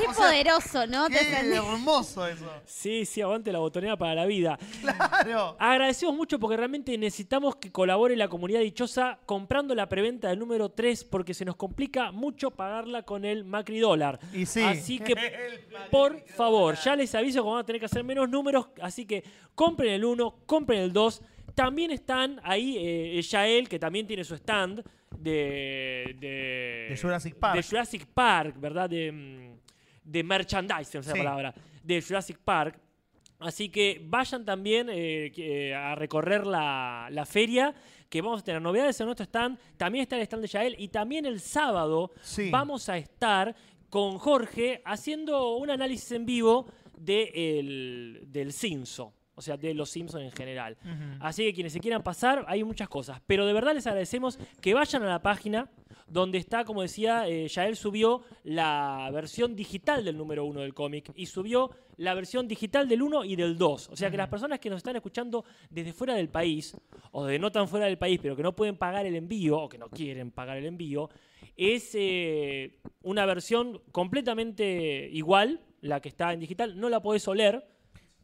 Qué 0.00 0.06
O 0.08 0.14
sea, 0.14 0.24
poderoso, 0.26 0.86
¿no? 0.86 1.06
Te 1.08 1.14
Qué 1.14 1.24
sentís- 1.26 1.56
hermoso 1.56 2.26
eso. 2.26 2.46
Sí, 2.64 3.04
sí, 3.04 3.20
aguante 3.20 3.52
la 3.52 3.58
botonera 3.58 3.96
para 3.96 4.14
la 4.14 4.26
vida. 4.26 4.58
Claro. 4.80 5.56
Agradecemos 5.58 6.14
mucho 6.16 6.38
porque 6.38 6.56
realmente 6.56 6.96
necesitamos 6.96 7.56
que 7.56 7.70
colabore 7.70 8.16
la 8.16 8.28
comunidad 8.28 8.60
dichosa 8.60 9.18
comprando 9.26 9.74
la 9.74 9.88
preventa 9.88 10.28
del 10.28 10.38
número 10.38 10.70
3 10.70 11.04
porque 11.04 11.34
se 11.34 11.44
nos 11.44 11.56
complica 11.56 12.10
mucho 12.12 12.50
pagarla 12.50 13.02
con 13.02 13.24
el 13.24 13.44
Macri 13.44 13.78
dólar. 13.80 14.18
Y 14.32 14.46
sí. 14.46 14.62
Así 14.62 14.98
que, 14.98 15.14
por 15.90 16.20
favor, 16.28 16.76
ya 16.76 16.96
les 16.96 17.14
aviso 17.14 17.42
que 17.42 17.48
van 17.50 17.58
a 17.60 17.64
tener 17.64 17.80
que 17.80 17.86
hacer 17.86 18.04
menos 18.04 18.28
números, 18.28 18.66
así 18.80 19.04
que 19.06 19.22
compren 19.54 19.92
el 19.92 20.04
1, 20.04 20.36
compren 20.46 20.80
el 20.80 20.92
2. 20.92 21.22
También 21.54 21.90
están 21.90 22.40
ahí 22.44 22.76
eh, 22.78 23.20
Yael, 23.22 23.68
que 23.68 23.78
también 23.78 24.06
tiene 24.06 24.22
su 24.24 24.34
stand 24.36 24.82
de, 25.18 26.16
de, 26.18 26.86
De 26.90 26.98
Jurassic 27.00 27.34
Park. 27.34 27.56
de 27.56 27.62
Jurassic 27.62 28.06
Park, 28.06 28.54
¿verdad? 28.58 28.88
De, 28.88 29.10
mm, 29.12 29.49
de 30.10 30.22
merchandising, 30.24 31.02
Sí. 31.02 31.08
la 31.10 31.14
palabra, 31.14 31.54
de 31.82 32.02
Jurassic 32.02 32.38
Park. 32.38 32.78
Así 33.38 33.68
que 33.70 34.00
vayan 34.04 34.44
también 34.44 34.88
eh, 34.90 35.32
que- 35.34 35.74
a 35.74 35.94
recorrer 35.94 36.46
la, 36.46 37.08
la 37.10 37.24
feria, 37.24 37.74
que 38.08 38.20
vamos 38.20 38.40
a 38.40 38.44
tener 38.44 38.60
novedades 38.60 39.00
en 39.00 39.06
nuestro 39.06 39.24
stand. 39.24 39.58
También 39.78 40.02
está 40.02 40.16
el 40.16 40.22
stand 40.22 40.42
de 40.42 40.48
Yael 40.48 40.74
y 40.78 40.88
también 40.88 41.24
el 41.24 41.40
sábado 41.40 42.10
Sí. 42.22 42.50
vamos 42.50 42.88
a 42.88 42.98
estar 42.98 43.54
con 43.88 44.18
Jorge 44.18 44.82
haciendo 44.84 45.56
un 45.56 45.70
análisis 45.70 46.12
en 46.12 46.26
vivo 46.26 46.66
de 46.98 47.30
el- 47.34 48.24
del 48.26 48.52
Cinso. 48.52 49.14
O 49.40 49.42
sea, 49.42 49.56
de 49.56 49.72
los 49.72 49.88
Simpsons 49.88 50.22
en 50.22 50.32
general. 50.32 50.76
Así 51.18 51.44
que 51.44 51.54
quienes 51.54 51.72
se 51.72 51.80
quieran 51.80 52.02
pasar, 52.02 52.44
hay 52.46 52.62
muchas 52.62 52.90
cosas. 52.90 53.22
Pero 53.26 53.46
de 53.46 53.54
verdad 53.54 53.72
les 53.72 53.86
agradecemos 53.86 54.38
que 54.60 54.74
vayan 54.74 55.02
a 55.02 55.06
la 55.06 55.22
página 55.22 55.70
donde 56.06 56.36
está, 56.36 56.66
como 56.66 56.82
decía, 56.82 57.26
eh, 57.26 57.48
Yael 57.48 57.76
subió 57.76 58.22
la 58.44 59.08
versión 59.14 59.56
digital 59.56 60.04
del 60.04 60.18
número 60.18 60.44
uno 60.44 60.60
del 60.60 60.74
cómic 60.74 61.10
y 61.14 61.24
subió 61.24 61.70
la 61.96 62.12
versión 62.12 62.48
digital 62.48 62.86
del 62.86 63.00
1 63.00 63.24
y 63.24 63.36
del 63.36 63.56
2. 63.56 63.88
O 63.90 63.96
sea 63.96 64.10
que 64.10 64.18
las 64.18 64.28
personas 64.28 64.58
que 64.58 64.68
nos 64.68 64.78
están 64.78 64.96
escuchando 64.96 65.44
desde 65.70 65.94
fuera 65.94 66.14
del 66.14 66.28
país, 66.28 66.76
o 67.12 67.24
de 67.24 67.38
no 67.38 67.50
tan 67.50 67.66
fuera 67.66 67.86
del 67.86 67.96
país, 67.96 68.18
pero 68.22 68.36
que 68.36 68.42
no 68.42 68.54
pueden 68.54 68.76
pagar 68.76 69.06
el 69.06 69.14
envío, 69.14 69.58
o 69.58 69.68
que 69.68 69.78
no 69.78 69.88
quieren 69.88 70.30
pagar 70.30 70.58
el 70.58 70.66
envío, 70.66 71.08
es 71.56 71.92
eh, 71.94 72.80
una 73.02 73.24
versión 73.24 73.80
completamente 73.92 75.08
igual, 75.12 75.60
la 75.80 76.00
que 76.00 76.08
está 76.08 76.32
en 76.32 76.40
digital. 76.40 76.78
No 76.78 76.88
la 76.88 77.00
podés 77.00 77.26
oler, 77.28 77.66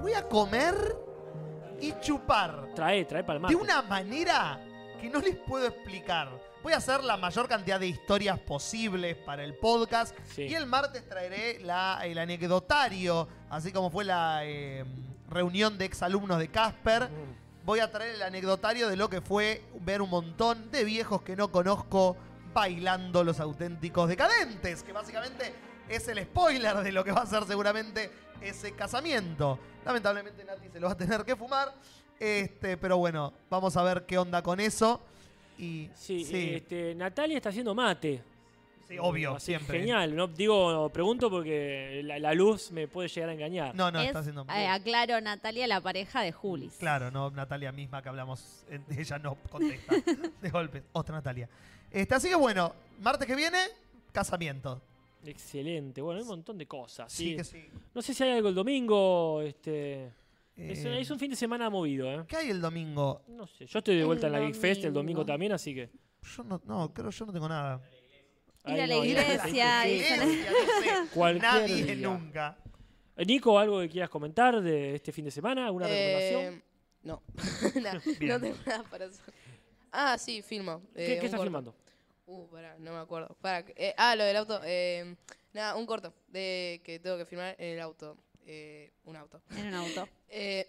voy 0.00 0.12
a 0.12 0.22
comer 0.22 0.74
y 1.80 1.92
chupar 2.00 2.68
trae, 2.74 3.04
trae 3.04 3.24
para 3.24 3.38
el 3.40 3.46
de 3.46 3.56
una 3.56 3.82
manera 3.82 4.60
que 5.00 5.08
no 5.10 5.18
les 5.20 5.36
puedo 5.36 5.66
explicar. 5.66 6.28
Voy 6.62 6.72
a 6.72 6.76
hacer 6.76 7.02
la 7.02 7.16
mayor 7.16 7.48
cantidad 7.48 7.80
de 7.80 7.88
historias 7.88 8.38
posibles 8.38 9.16
para 9.16 9.42
el 9.42 9.54
podcast. 9.56 10.16
Sí. 10.34 10.42
Y 10.42 10.54
el 10.54 10.66
martes 10.66 11.06
traeré 11.08 11.58
la- 11.60 12.00
el 12.04 12.16
anecdotario, 12.18 13.28
así 13.50 13.72
como 13.72 13.90
fue 13.90 14.04
la 14.04 14.40
eh, 14.44 14.84
reunión 15.28 15.76
de 15.76 15.84
exalumnos 15.86 16.38
de 16.38 16.48
Casper. 16.48 17.10
Mm. 17.10 17.43
Voy 17.64 17.80
a 17.80 17.90
traer 17.90 18.16
el 18.16 18.22
anecdotario 18.22 18.88
de 18.88 18.96
lo 18.96 19.08
que 19.08 19.22
fue 19.22 19.62
ver 19.80 20.02
un 20.02 20.10
montón 20.10 20.70
de 20.70 20.84
viejos 20.84 21.22
que 21.22 21.34
no 21.34 21.50
conozco 21.50 22.14
bailando 22.52 23.24
los 23.24 23.40
auténticos 23.40 24.08
decadentes, 24.08 24.82
que 24.82 24.92
básicamente 24.92 25.54
es 25.88 26.06
el 26.08 26.22
spoiler 26.24 26.76
de 26.76 26.92
lo 26.92 27.02
que 27.02 27.12
va 27.12 27.22
a 27.22 27.26
ser 27.26 27.44
seguramente 27.44 28.10
ese 28.42 28.72
casamiento. 28.72 29.58
Lamentablemente 29.84 30.44
Nati 30.44 30.68
se 30.68 30.78
lo 30.78 30.88
va 30.88 30.92
a 30.92 30.96
tener 30.96 31.24
que 31.24 31.36
fumar, 31.36 31.74
este, 32.20 32.76
pero 32.76 32.98
bueno, 32.98 33.32
vamos 33.48 33.76
a 33.78 33.82
ver 33.82 34.04
qué 34.04 34.18
onda 34.18 34.42
con 34.42 34.60
eso. 34.60 35.00
Y 35.56 35.88
Sí, 35.94 36.22
sí, 36.24 36.54
Este, 36.56 36.94
Natalia 36.94 37.38
está 37.38 37.48
haciendo 37.48 37.74
mate. 37.74 38.22
Sí, 38.88 38.96
obvio, 38.98 39.38
siempre. 39.40 39.78
Genial, 39.80 40.14
no 40.14 40.26
digo, 40.28 40.88
pregunto 40.90 41.30
porque 41.30 42.02
la, 42.04 42.18
la 42.18 42.34
luz 42.34 42.70
me 42.70 42.88
puede 42.88 43.08
llegar 43.08 43.30
a 43.30 43.32
engañar. 43.32 43.74
No, 43.74 43.90
no, 43.90 44.00
es, 44.00 44.06
está 44.06 44.20
haciendo 44.20 44.46
eh, 44.54 44.66
aclaro, 44.66 45.20
Natalia, 45.20 45.66
la 45.66 45.80
pareja 45.80 46.22
de 46.22 46.32
Julis. 46.32 46.74
Claro, 46.78 47.10
no 47.10 47.30
Natalia 47.30 47.72
misma 47.72 48.02
que 48.02 48.08
hablamos, 48.08 48.64
ella 48.96 49.18
no 49.18 49.36
contesta 49.50 49.94
de 50.42 50.50
golpe. 50.50 50.82
Otra 50.92 51.14
Natalia. 51.14 51.48
Este, 51.90 52.14
así 52.14 52.28
que 52.28 52.34
bueno, 52.34 52.74
martes 53.00 53.26
que 53.26 53.36
viene, 53.36 53.58
casamiento. 54.12 54.80
Excelente, 55.24 56.02
bueno, 56.02 56.18
hay 56.18 56.22
un 56.22 56.28
montón 56.28 56.58
de 56.58 56.66
cosas. 56.66 57.10
Sí, 57.12 57.30
Sí, 57.30 57.36
que 57.36 57.44
sí. 57.44 57.66
No 57.94 58.02
sé 58.02 58.12
si 58.12 58.22
hay 58.24 58.32
algo 58.32 58.48
el 58.48 58.54
domingo, 58.54 59.40
este... 59.42 60.12
Es, 60.56 60.84
Eh, 60.84 61.00
es 61.00 61.10
un 61.10 61.18
fin 61.18 61.30
de 61.30 61.36
semana 61.36 61.68
movido, 61.68 62.12
¿eh? 62.12 62.24
¿Qué 62.28 62.36
hay 62.36 62.50
el 62.50 62.60
domingo? 62.60 63.22
No 63.28 63.46
sé, 63.46 63.66
yo 63.66 63.78
estoy 63.78 63.94
de 63.96 64.02
El 64.02 64.06
vuelta 64.06 64.26
en 64.28 64.32
la 64.34 64.40
Geek 64.40 64.54
Fest 64.54 64.84
el 64.84 64.92
domingo. 64.92 65.20
domingo 65.20 65.26
también, 65.26 65.52
así 65.52 65.74
que... 65.74 65.90
Yo 66.36 66.44
no, 66.44 66.60
no, 66.64 66.92
creo 66.92 67.10
que 67.10 67.16
yo 67.16 67.26
no 67.26 67.32
tengo 67.32 67.48
nada. 67.48 67.80
Ir 68.66 68.80
a 68.80 68.86
la 68.86 68.94
no, 68.96 69.04
iglesia, 69.04 69.82
dicen. 69.82 70.20
sí. 70.20 70.24
Iglesia, 70.24 70.24
no 70.24 70.82
sé. 71.04 71.10
Cualquier 71.14 71.42
Nadie 71.42 71.84
día. 71.84 72.08
nunca. 72.08 72.56
Eh, 73.16 73.24
Nico, 73.26 73.58
¿algo 73.58 73.80
que 73.80 73.88
quieras 73.88 74.10
comentar 74.10 74.60
de 74.60 74.94
este 74.96 75.12
fin 75.12 75.24
de 75.26 75.30
semana? 75.30 75.66
¿Alguna 75.66 75.86
recomendación? 75.86 76.54
Eh, 76.54 76.62
no. 77.02 77.22
Nah, 77.82 77.98
Bien. 78.18 78.28
no 78.32 78.40
tengo 78.40 78.56
nada 78.66 78.82
para 78.84 79.04
hacer. 79.06 79.34
Ah, 79.92 80.16
sí, 80.18 80.42
filmo. 80.42 80.82
¿Qué, 80.94 81.04
eh, 81.04 81.06
qué 81.20 81.26
estás 81.26 81.30
corto. 81.32 81.42
filmando? 81.44 81.74
Uh, 82.26 82.46
pará, 82.48 82.76
no 82.78 82.92
me 82.92 82.98
acuerdo. 82.98 83.36
Pará, 83.40 83.64
eh, 83.76 83.94
ah, 83.98 84.16
lo 84.16 84.24
del 84.24 84.36
auto. 84.36 84.60
Eh, 84.64 85.14
nada, 85.52 85.76
un 85.76 85.84
corto 85.86 86.12
de 86.28 86.80
que 86.82 86.98
tengo 86.98 87.18
que 87.18 87.26
firmar 87.26 87.54
en 87.58 87.74
el 87.74 87.80
auto. 87.80 88.16
Eh, 88.46 88.92
un 89.04 89.16
auto. 89.16 89.40
En 89.56 89.66
un 89.68 89.74
auto. 89.74 90.08
Eh, 90.36 90.66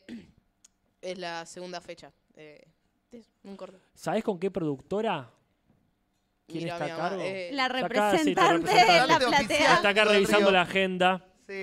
es 1.01 1.17
la 1.17 1.43
segunda 1.47 1.81
fecha. 1.81 2.11
Eh, 2.35 2.67
un 3.43 3.57
corto. 3.57 3.79
¿Sabés 3.95 4.23
con 4.23 4.37
qué 4.37 4.51
productora? 4.51 5.31
¿Quién 6.47 6.63
Mira, 6.65 6.73
está 6.75 6.85
a 6.85 6.97
cargo? 6.97 7.21
eh, 7.23 7.49
La 7.53 7.65
Está 7.65 7.77
acá, 7.77 8.11
sí, 8.11 8.17
representante 8.33 8.71
está 8.71 9.01
de 9.01 9.07
la 9.07 9.19
platea. 9.19 9.73
Está 9.75 9.89
acá 9.89 10.05
revisando 10.05 10.51
la 10.51 10.61
agenda. 10.61 11.25
Sí. 11.47 11.53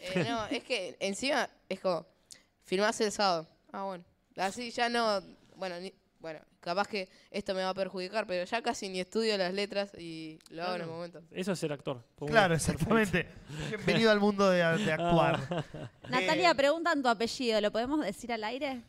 Eh, 0.00 0.24
no, 0.28 0.46
es 0.50 0.62
que 0.62 0.96
encima 1.00 1.48
es 1.68 1.80
como, 1.80 2.06
firmás 2.64 3.00
el 3.00 3.10
sábado. 3.12 3.48
Ah, 3.72 3.82
bueno. 3.84 4.04
Así 4.36 4.70
ya 4.70 4.88
no, 4.88 5.20
bueno, 5.56 5.80
ni- 5.80 5.92
bueno, 6.20 6.40
capaz 6.60 6.86
que 6.86 7.08
esto 7.30 7.54
me 7.54 7.62
va 7.62 7.70
a 7.70 7.74
perjudicar, 7.74 8.26
pero 8.26 8.44
ya 8.44 8.62
casi 8.62 8.88
ni 8.88 9.00
estudio 9.00 9.36
las 9.36 9.52
letras 9.52 9.92
y 9.98 10.38
lo 10.50 10.62
hago 10.62 10.76
en 10.76 10.80
el 10.82 10.86
momento. 10.86 11.22
Eso 11.32 11.52
es 11.52 11.58
ser 11.58 11.72
actor. 11.72 12.04
Claro, 12.26 12.54
exactamente. 12.54 13.28
Bienvenido 13.68 14.10
al 14.12 14.20
mundo 14.20 14.48
de, 14.50 14.58
de 14.78 14.92
actuar. 14.92 15.40
Natalia, 16.08 16.50
Eh, 16.50 16.54
preguntan 16.54 17.02
tu 17.02 17.08
apellido, 17.08 17.60
¿lo 17.60 17.72
podemos 17.72 18.04
decir 18.04 18.32
al 18.32 18.44
aire? 18.44 18.82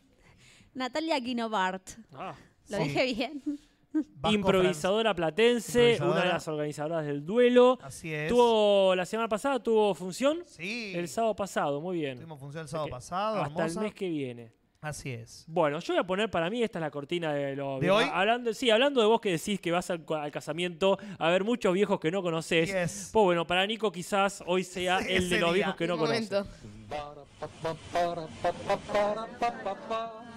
Natalia 0.75 1.19
Guinobart. 1.19 1.89
Ah. 2.13 2.35
¿Lo 2.67 2.77
Sí. 2.77 2.83
dije 2.83 3.05
bien? 3.13 3.43
Vasco 3.91 4.35
Improvisadora 4.35 5.15
platense, 5.15 5.93
Improvisadora. 5.93 6.11
una 6.19 6.25
de 6.27 6.33
las 6.33 6.47
organizadoras 6.47 7.05
del 7.05 7.25
duelo. 7.25 7.79
Así 7.81 8.13
es. 8.13 8.29
Tuvo 8.29 8.93
la 8.95 9.05
semana 9.05 9.27
pasada 9.27 9.61
tuvo 9.61 9.95
función. 9.95 10.43
Sí. 10.45 10.93
El 10.95 11.07
sábado 11.07 11.35
pasado, 11.35 11.81
muy 11.81 11.97
bien. 11.97 12.15
Tuvimos 12.17 12.39
función 12.39 12.63
el 12.63 12.69
sábado 12.69 12.89
pasado, 12.89 13.41
Hasta 13.41 13.63
hermosa. 13.63 13.79
el 13.79 13.83
mes 13.85 13.93
que 13.95 14.09
viene. 14.09 14.53
Así 14.81 15.11
es. 15.11 15.43
Bueno, 15.47 15.79
yo 15.79 15.93
voy 15.93 15.99
a 15.99 16.07
poner 16.07 16.31
para 16.31 16.49
mí, 16.49 16.63
esta 16.63 16.79
es 16.79 16.81
la 16.81 16.89
cortina 16.91 17.33
de 17.33 17.53
lo 17.53 17.81
¿De 17.81 17.91
hoy? 17.91 18.05
Hablando, 18.13 18.53
sí, 18.53 18.69
hablando 18.69 19.01
de 19.01 19.07
vos 19.07 19.19
que 19.19 19.31
decís 19.31 19.59
que 19.59 19.71
vas 19.73 19.89
al, 19.89 20.05
al 20.07 20.31
casamiento 20.31 20.97
a 21.17 21.29
ver 21.29 21.43
muchos 21.43 21.73
viejos 21.73 21.99
que 21.99 22.11
no 22.11 22.21
conoces. 22.21 22.69
Yes. 22.71 23.09
Pues 23.11 23.23
bueno, 23.25 23.45
para 23.45 23.67
Nico 23.67 23.91
quizás 23.91 24.41
hoy 24.47 24.63
sea 24.63 24.99
Sí, 25.01 25.07
el 25.11 25.29
de 25.29 25.39
los 25.41 25.49
día. 25.53 25.65
viejos 25.65 25.75
que 25.75 25.87
no 25.87 25.97
conoces. 25.97 26.31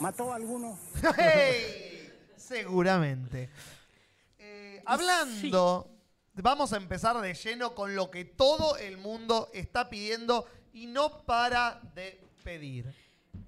¿Mató 0.00 0.32
a 0.32 0.36
alguno? 0.36 0.78
¡Hey! 1.16 2.12
Seguramente. 2.36 3.50
Eh, 4.38 4.82
hablando, 4.84 5.90
vamos 6.34 6.72
a 6.72 6.76
empezar 6.76 7.18
de 7.20 7.34
lleno 7.34 7.74
con 7.74 7.94
lo 7.94 8.10
que 8.10 8.24
todo 8.24 8.76
el 8.76 8.98
mundo 8.98 9.48
está 9.54 9.88
pidiendo 9.88 10.46
y 10.72 10.86
no 10.86 11.24
para 11.24 11.80
de 11.94 12.20
pedir. 12.44 12.94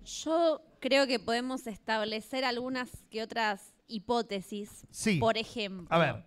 Yo 0.04 0.62
creo 0.80 1.06
que 1.06 1.18
podemos 1.18 1.66
establecer 1.66 2.44
algunas 2.44 2.90
que 3.10 3.22
otras 3.22 3.74
hipótesis. 3.88 4.86
Sí. 4.90 5.18
Por 5.18 5.36
ejemplo, 5.36 5.94
A 5.94 5.98
ver. 5.98 6.24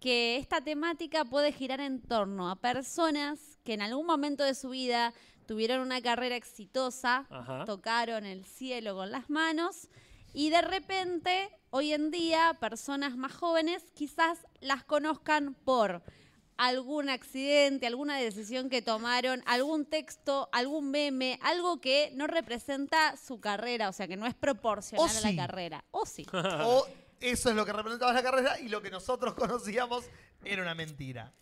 que 0.00 0.36
esta 0.36 0.62
temática 0.62 1.24
puede 1.24 1.52
girar 1.52 1.80
en 1.80 2.00
torno 2.00 2.50
a 2.50 2.56
personas 2.56 3.58
que 3.62 3.74
en 3.74 3.82
algún 3.82 4.06
momento 4.06 4.42
de 4.42 4.54
su 4.54 4.70
vida 4.70 5.12
tuvieron 5.46 5.80
una 5.80 6.00
carrera 6.00 6.36
exitosa, 6.36 7.26
Ajá. 7.30 7.64
tocaron 7.64 8.24
el 8.26 8.44
cielo 8.44 8.94
con 8.94 9.10
las 9.10 9.30
manos 9.30 9.88
y 10.34 10.50
de 10.50 10.62
repente, 10.62 11.50
hoy 11.70 11.92
en 11.92 12.10
día, 12.10 12.56
personas 12.60 13.16
más 13.16 13.32
jóvenes 13.32 13.82
quizás 13.94 14.38
las 14.60 14.82
conozcan 14.84 15.54
por 15.54 16.02
algún 16.56 17.08
accidente, 17.08 17.86
alguna 17.86 18.16
decisión 18.18 18.70
que 18.70 18.82
tomaron, 18.82 19.42
algún 19.46 19.84
texto, 19.84 20.48
algún 20.52 20.90
meme, 20.90 21.38
algo 21.42 21.80
que 21.80 22.12
no 22.14 22.26
representa 22.26 23.16
su 23.16 23.40
carrera, 23.40 23.88
o 23.88 23.92
sea, 23.92 24.06
que 24.06 24.16
no 24.16 24.26
es 24.26 24.34
proporcional 24.34 25.04
O 25.04 25.06
a 25.06 25.12
sí. 25.12 25.34
la 25.34 25.46
carrera. 25.46 25.84
O 25.90 26.06
sí. 26.06 26.24
O 26.64 26.86
eso 27.20 27.50
es 27.50 27.56
lo 27.56 27.64
que 27.66 27.72
representaba 27.72 28.12
la 28.12 28.22
carrera 28.22 28.60
y 28.60 28.68
lo 28.68 28.80
que 28.80 28.90
nosotros 28.90 29.34
conocíamos 29.38 30.04
era 30.44 30.62
una 30.62 30.74
mentira. 30.74 31.32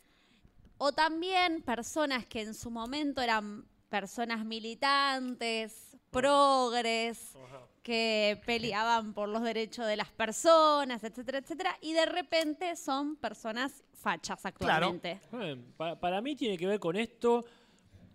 O 0.79 0.93
también 0.93 1.63
personas 1.63 2.25
que 2.27 2.41
en 2.41 2.55
su 2.55 2.71
momento 2.71 3.21
eran 3.21 3.67
personas 3.91 4.45
militantes, 4.47 5.97
progres, 6.11 7.37
que 7.83 8.41
peleaban 8.47 9.13
por 9.15 9.29
los 9.29 9.43
derechos 9.43 9.87
de 9.87 9.97
las 9.97 10.09
personas, 10.11 11.03
etcétera, 11.05 11.39
etcétera, 11.39 11.77
y 11.81 11.93
de 11.93 12.07
repente 12.07 12.77
son 12.77 13.17
personas 13.17 13.83
fachas 13.95 14.45
actualmente. 14.47 15.21
Bueno, 15.31 15.63
para, 15.77 15.99
para 15.99 16.21
mí 16.21 16.37
tiene 16.37 16.57
que 16.57 16.67
ver 16.67 16.79
con 16.79 16.97
esto 16.97 17.45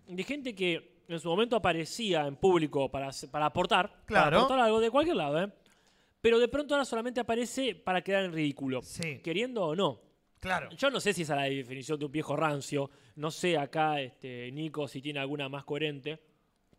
de 0.06 0.22
gente 0.24 0.54
que 0.54 1.02
en 1.08 1.20
su 1.20 1.28
momento 1.28 1.56
aparecía 1.56 2.26
en 2.26 2.36
público 2.36 2.90
para, 2.90 3.10
para 3.30 3.46
aportar, 3.46 3.88
para 3.88 4.04
Claro. 4.06 4.36
aportar 4.38 4.60
algo 4.60 4.80
de 4.80 4.90
cualquier 4.90 5.16
lado, 5.16 5.42
¿eh? 5.44 5.52
Pero 6.20 6.38
de 6.40 6.48
pronto 6.48 6.74
ahora 6.74 6.84
solamente 6.84 7.20
aparece 7.20 7.74
para 7.74 8.02
quedar 8.02 8.24
en 8.24 8.32
ridículo, 8.32 8.82
Sí. 8.82 9.20
queriendo 9.22 9.64
o 9.64 9.76
no. 9.76 10.00
Claro. 10.46 10.70
Yo 10.70 10.90
no 10.90 11.00
sé 11.00 11.12
si 11.12 11.22
esa 11.22 11.34
es 11.34 11.50
la 11.50 11.56
definición 11.56 11.98
de 11.98 12.04
un 12.06 12.12
viejo 12.12 12.36
rancio. 12.36 12.88
No 13.16 13.30
sé 13.32 13.58
acá, 13.58 14.00
este, 14.00 14.50
Nico, 14.52 14.86
si 14.86 15.02
tiene 15.02 15.18
alguna 15.18 15.48
más 15.48 15.64
coherente. 15.64 16.20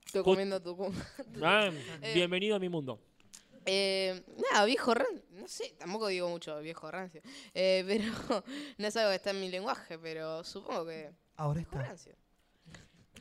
Estoy 0.06 0.24
comiendo 0.24 0.62
tu... 0.62 0.76
Ah, 1.44 1.70
Eh, 2.02 2.14
bienvenido 2.14 2.56
a 2.56 2.60
mi 2.60 2.70
mundo. 2.70 3.00
Eh, 3.66 4.24
nada, 4.52 4.64
viejo 4.66 4.94
rancio. 4.94 5.22
No 5.32 5.48
sé, 5.50 5.76
tampoco 5.78 6.08
digo 6.08 6.30
mucho 6.30 6.60
viejo 6.62 6.90
rancio. 6.90 7.22
Eh, 7.54 7.84
pero 7.86 8.44
no 8.78 8.88
es 8.88 8.96
algo 8.96 9.10
que 9.10 9.16
está 9.18 9.32
en 9.32 9.42
mi 9.42 9.50
lenguaje, 9.50 10.00
pero 10.00 10.44
supongo 10.46 10.86
que. 10.86 11.12
Ahora 11.36 11.58
viejo 11.58 11.72
está. 11.76 11.88
rancio. 11.90 12.14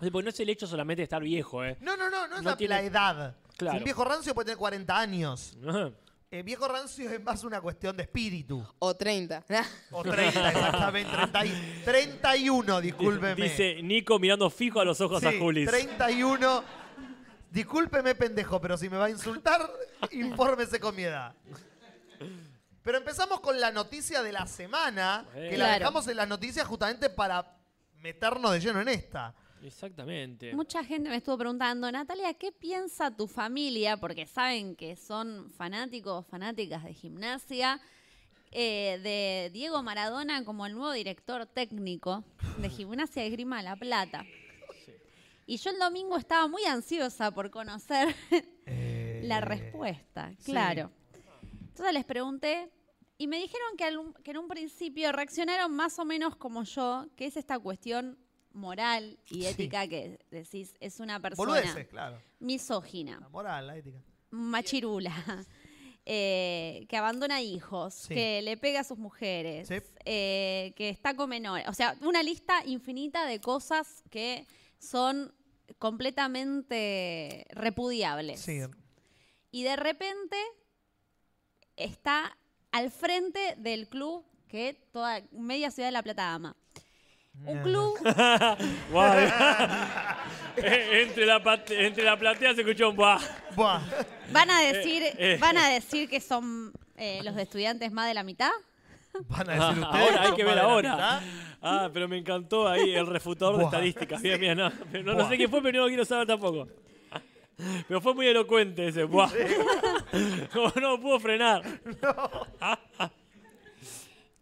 Sí, 0.01 0.11
Porque 0.11 0.25
no 0.25 0.31
es 0.31 0.39
el 0.41 0.49
hecho 0.51 0.67
solamente 0.69 1.01
de 1.01 1.05
estar 1.05 1.23
viejo, 1.23 1.65
¿eh? 1.65 1.77
No, 1.81 1.97
no, 1.97 2.09
no, 2.09 2.29
no 2.29 2.37
es 2.37 2.43
No 2.43 2.51
la, 2.51 2.57
tiene- 2.57 2.75
la 2.77 2.83
edad. 2.83 3.37
Claro. 3.57 3.73
Si 3.73 3.79
un 3.79 3.85
viejo 3.85 4.05
rancio 4.05 4.35
puede 4.35 4.45
tener 4.47 4.59
40 4.59 4.97
años. 4.97 5.57
Ajá. 5.67 5.91
Eh, 6.39 6.43
viejo 6.43 6.69
rancio 6.69 7.11
es 7.11 7.23
más 7.23 7.45
una 7.45 7.63
cuestión 7.63 7.97
de 7.97 8.03
espíritu. 8.03 8.63
O 8.79 8.95
30. 8.95 9.43
O 9.91 10.03
30, 10.03 10.49
exactamente. 10.51 11.11
30 11.17 11.47
y- 11.47 11.83
31, 11.85 12.81
discúlpeme. 12.83 13.43
Dice 13.43 13.83
Nico 13.83 14.19
mirando 14.19 14.51
fijo 14.51 14.81
a 14.81 14.85
los 14.85 15.01
ojos 15.01 15.21
Sí, 15.21 15.27
a 15.29 15.39
Julis. 15.39 15.67
31. 15.69 16.63
Discúlpeme, 17.51 18.15
pendejo, 18.15 18.61
pero 18.61 18.77
si 18.77 18.91
me 18.91 18.99
va 18.99 19.07
a 19.07 19.11
insultar, 19.11 19.67
infórmese 20.11 20.79
con 20.79 20.95
mi 20.95 21.05
edad. 21.05 21.33
Pero 22.83 22.99
empezamos 22.99 23.41
con 23.41 23.59
la 23.59 23.71
noticia 23.73 24.23
de 24.23 24.33
la 24.33 24.47
semana, 24.47 25.25
que 25.33 25.53
la 25.57 25.65
Claro. 25.67 25.79
dejamos 25.79 26.09
en 26.09 26.17
las 26.19 26.29
noticias 26.29 26.67
justamente 26.67 27.09
para 27.09 27.57
meternos 28.03 28.53
de 28.53 28.61
lleno 28.61 28.83
en 28.83 28.89
esta. 28.89 29.35
Exactamente. 29.63 30.55
Mucha 30.55 30.85
gente 30.85 31.09
me 31.11 31.17
estuvo 31.17 31.39
preguntando, 31.39 31.91
Natalia, 31.91 32.35
¿qué 32.35 32.53
piensa 32.53 33.15
tu 33.15 33.27
familia? 33.27 33.97
Porque 33.97 34.27
saben 34.27 34.77
que 34.77 34.97
son 34.97 35.51
fanáticos, 35.51 36.27
fanáticas 36.27 36.85
de 36.85 36.95
gimnasia, 36.95 37.81
eh, 38.53 39.01
de 39.03 39.51
Diego 39.53 39.83
Maradona 39.83 40.45
como 40.45 40.67
el 40.67 40.75
nuevo 40.75 40.93
director 40.93 41.47
técnico 41.47 42.23
de 42.59 42.69
Gimnasia 42.71 43.23
de 43.23 43.31
Grima 43.31 43.63
La 43.63 43.77
Plata. 43.77 44.25
Y 45.47 45.57
yo 45.59 45.71
el 45.71 45.79
domingo 45.79 46.17
estaba 46.17 46.47
muy 46.49 46.65
ansiosa 46.65 47.31
por 47.33 47.51
conocer 47.51 48.15
la 49.23 49.41
respuesta, 49.41 50.33
sí. 50.39 50.53
claro. 50.53 50.91
Entonces 51.69 51.93
les 51.95 52.05
pregunté 52.05 52.71
y 53.19 53.27
me 53.27 53.39
dijeron 53.39 53.77
que, 53.77 53.85
al- 53.85 54.15
que 54.23 54.31
en 54.31 54.39
un 54.39 54.49
principio 54.49 55.13
reaccionaron 55.13 55.73
más 55.75 55.99
o 55.99 56.05
menos 56.05 56.37
como 56.37 56.63
yo, 56.65 57.07
que 57.17 57.27
es 57.27 57.37
esta 57.37 57.59
cuestión 57.59 58.19
moral 58.57 59.19
y 59.31 59.43
Sí. 59.43 59.47
ética 59.47 59.87
que 59.87 60.19
decís 60.31 60.75
es 60.81 60.99
una 61.01 61.21
persona 61.21 61.53
Boludeces, 61.53 61.87
claro. 61.89 62.21
misógina, 62.41 63.19
La 63.21 63.29
moral, 63.29 63.67
la 63.69 63.77
ética. 63.77 63.99
machirula, 64.31 65.15
eh, 66.05 66.87
que 66.89 66.97
abandona 66.97 67.41
hijos, 67.43 67.95
Sí. 67.95 68.15
que 68.15 68.43
le 68.43 68.57
pega 68.57 68.81
a 68.81 68.85
sus 68.85 68.99
mujeres, 68.99 69.69
Sí. 69.69 69.77
eh, 70.05 70.73
que 70.77 70.89
está 70.89 71.15
con 71.15 71.29
menores. 71.29 71.67
O 71.69 71.73
sea, 71.75 71.97
una 72.01 72.23
lista 72.23 72.63
infinita 72.65 73.27
de 73.27 73.41
cosas 73.41 74.03
que 74.11 74.47
son 74.79 75.33
completamente 75.79 77.47
repudiables. 77.51 78.41
Sí. 78.41 78.61
Y 79.51 79.63
de 79.65 79.77
repente 79.77 80.37
está 81.77 82.37
al 82.73 82.91
frente 82.91 83.55
del 83.59 83.89
club 83.89 84.25
que 84.49 84.75
toda 84.93 85.23
media 85.33 85.71
ciudad 85.71 85.89
de 85.89 85.93
La 85.93 86.03
Plata 86.03 86.33
ama. 86.35 86.57
Un 87.45 87.59
club. 87.63 87.95
Eh, 90.59 91.03
entre, 91.03 91.27
la 91.27 91.37
entre 91.69 92.03
la 92.03 92.19
platea 92.19 92.55
se 92.55 92.63
escuchó 92.63 92.89
un 92.89 92.97
buah. 92.97 93.19
Buah. 93.55 93.79
van 94.33 94.51
a 94.51 94.61
decir, 94.63 95.03
eh. 95.05 95.37
van 95.39 95.59
a 95.59 95.69
decir 95.69 96.09
que 96.09 96.19
son 96.19 96.73
eh, 96.97 97.21
los 97.23 97.35
de 97.35 97.43
estudiantes 97.43 97.93
más 97.93 98.09
de 98.09 98.15
la 98.15 98.23
mitad. 98.23 98.49
Van 99.29 99.51
a 99.51 99.53
Ah, 99.53 99.69
decir 99.69 99.83
ustedes. 99.85 100.09
ahora 100.09 100.23
hay 100.23 100.33
que 100.35 100.45
ver 100.45 100.59
ahora. 100.59 101.21
Ah, 101.61 101.91
pero 101.93 102.09
me 102.09 102.17
encantó 102.17 102.67
ahí 102.67 102.95
el 102.95 103.07
refutador 103.07 103.59
de 103.59 103.65
estadísticas. 103.65 104.23
Bien, 104.23 104.41
bien. 104.41 104.57
No, 104.57 104.73
pero 104.91 105.05
no, 105.05 105.13
no 105.13 105.29
sé 105.29 105.37
qué 105.37 105.47
fue, 105.47 105.61
pero 105.63 105.77
no 105.79 105.83
lo 105.85 105.89
quiero 105.89 106.07
saber 106.07 106.27
tampoco. 106.27 106.67
Pero 107.87 108.01
fue 108.01 108.15
muy 108.15 108.27
elocuente 108.27 108.89
ese. 108.89 109.05
Buah. 109.05 109.29
Como 110.55 110.73
no 110.81 110.99
pudo 110.99 111.21
frenar. 111.21 111.61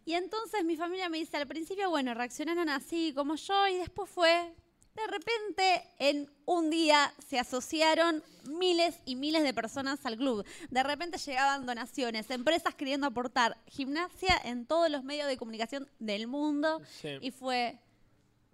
Y 0.05 0.13
entonces 0.13 0.63
mi 0.63 0.77
familia 0.77 1.09
me 1.09 1.17
dice 1.17 1.37
al 1.37 1.47
principio, 1.47 1.89
bueno, 1.89 2.13
reaccionaron 2.13 2.69
así 2.69 3.11
como 3.15 3.35
yo 3.35 3.67
y 3.67 3.75
después 3.77 4.09
fue 4.09 4.53
De 4.95 5.07
repente, 5.07 5.83
en 5.99 6.31
un 6.45 6.69
día 6.69 7.11
se 7.27 7.37
asociaron 7.37 8.23
miles 8.47 8.97
y 9.05 9.15
miles 9.17 9.43
de 9.43 9.53
personas 9.53 10.05
al 10.05 10.15
club. 10.15 10.45
De 10.69 10.83
repente 10.83 11.17
llegaban 11.17 11.65
donaciones, 11.65 12.29
empresas 12.29 12.75
queriendo 12.75 13.05
aportar 13.07 13.57
gimnasia 13.67 14.39
en 14.45 14.65
todos 14.65 14.89
los 14.89 15.03
medios 15.03 15.27
de 15.27 15.35
comunicación 15.35 15.89
del 15.99 16.27
mundo. 16.27 16.81
Sí. 17.01 17.09
Y 17.19 17.31
fue, 17.31 17.77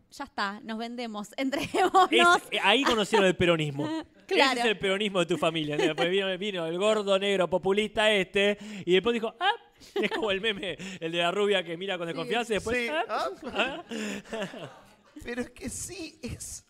ya 0.09 0.23
está, 0.23 0.59
nos 0.63 0.79
vendemos, 0.79 1.29
entreguémonos. 1.37 2.09
Es- 2.11 2.43
eh, 2.51 2.59
ahí 2.63 2.83
conocieron 2.85 3.27
el 3.27 3.35
peronismo. 3.35 3.87
Claro. 4.31 4.51
Ese 4.53 4.59
es 4.61 4.65
el 4.67 4.79
peronismo 4.79 5.19
de 5.19 5.25
tu 5.25 5.37
familia. 5.37 5.75
vino, 5.75 6.37
vino 6.37 6.65
el 6.65 6.77
gordo 6.79 7.19
negro 7.19 7.49
populista 7.49 8.09
este 8.09 8.57
y 8.85 8.93
después 8.93 9.13
dijo, 9.13 9.35
ah, 9.41 9.51
es 9.95 10.11
como 10.11 10.31
el 10.31 10.41
meme, 10.41 10.77
el 10.99 11.11
de 11.11 11.17
la 11.17 11.31
rubia 11.31 11.63
que 11.63 11.77
mira 11.77 11.97
con 11.97 12.07
desconfianza 12.07 12.53
y 12.53 12.55
después, 12.55 12.77
Sí, 12.77 12.89
ah, 12.89 13.05
ah. 13.09 13.83
ah. 14.33 14.77
Pero 15.23 15.41
es 15.41 15.49
que 15.51 15.69
sí, 15.69 16.19
es. 16.21 16.65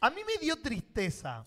A 0.00 0.10
mí 0.10 0.20
me 0.26 0.38
dio 0.38 0.56
tristeza. 0.60 1.46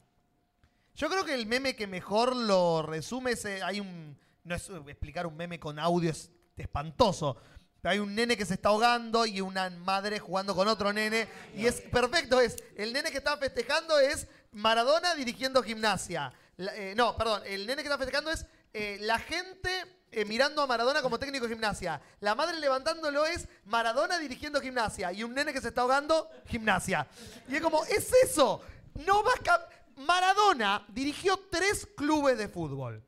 Yo 0.95 1.09
creo 1.09 1.23
que 1.23 1.33
el 1.33 1.45
meme 1.45 1.75
que 1.75 1.87
mejor 1.87 2.35
lo 2.35 2.81
resume 2.81 3.31
es. 3.31 3.45
eh, 3.45 3.61
Hay 3.63 3.79
un. 3.79 4.17
No 4.43 4.55
es 4.55 4.69
eh, 4.69 4.73
explicar 4.87 5.25
un 5.27 5.37
meme 5.37 5.59
con 5.59 5.79
audio 5.79 6.09
es 6.11 6.31
espantoso. 6.57 7.37
Pero 7.81 7.93
hay 7.93 7.99
un 7.99 8.13
nene 8.13 8.35
que 8.35 8.45
se 8.45 8.55
está 8.55 8.69
ahogando 8.69 9.25
y 9.25 9.39
una 9.39 9.69
madre 9.69 10.19
jugando 10.19 10.53
con 10.53 10.67
otro 10.67 10.91
nene. 10.91 11.27
Y 11.55 11.65
es 11.65 11.79
perfecto. 11.81 12.41
Es 12.41 12.57
el 12.75 12.91
nene 12.91 13.11
que 13.11 13.17
está 13.19 13.37
festejando 13.37 13.97
es 13.99 14.27
Maradona 14.51 15.15
dirigiendo 15.15 15.63
gimnasia. 15.63 16.33
La- 16.57 16.75
eh, 16.75 16.93
no, 16.95 17.15
perdón. 17.15 17.43
El 17.45 17.65
nene 17.65 17.81
que 17.81 17.87
está 17.87 17.97
festejando 17.97 18.29
es 18.31 18.45
eh, 18.73 18.97
la 18.99 19.17
gente 19.19 19.69
eh, 20.11 20.25
mirando 20.25 20.61
a 20.61 20.67
Maradona 20.67 21.01
como 21.01 21.19
técnico 21.19 21.45
de 21.47 21.53
gimnasia. 21.53 22.01
La 22.19 22.35
madre 22.35 22.59
levantándolo 22.59 23.25
es 23.25 23.47
Maradona 23.65 24.17
dirigiendo 24.19 24.59
gimnasia. 24.61 25.11
Y 25.11 25.23
un 25.23 25.33
nene 25.33 25.53
que 25.53 25.61
se 25.61 25.69
está 25.69 25.81
ahogando, 25.81 26.29
gimnasia. 26.47 27.07
Y 27.47 27.55
es 27.55 27.61
como, 27.61 27.83
es 27.85 28.11
eso. 28.23 28.61
No 29.05 29.23
va 29.23 29.31
a 29.31 29.43
cam- 29.43 29.65
Maradona 29.97 30.85
dirigió 30.89 31.37
tres 31.49 31.87
clubes 31.95 32.37
de 32.37 32.47
fútbol 32.47 33.03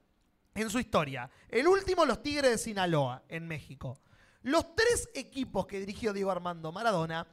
en 0.54 0.70
su 0.70 0.80
historia. 0.80 1.30
El 1.50 1.68
último, 1.68 2.06
los 2.06 2.22
Tigres 2.22 2.52
de 2.52 2.58
Sinaloa, 2.58 3.24
en 3.30 3.48
México. 3.48 3.98
Los 4.44 4.76
tres 4.76 5.10
equipos 5.14 5.66
que 5.68 5.80
dirigió 5.80 6.14
Diego 6.14 6.32
Armando 6.32 6.72
Maradona 6.72 7.28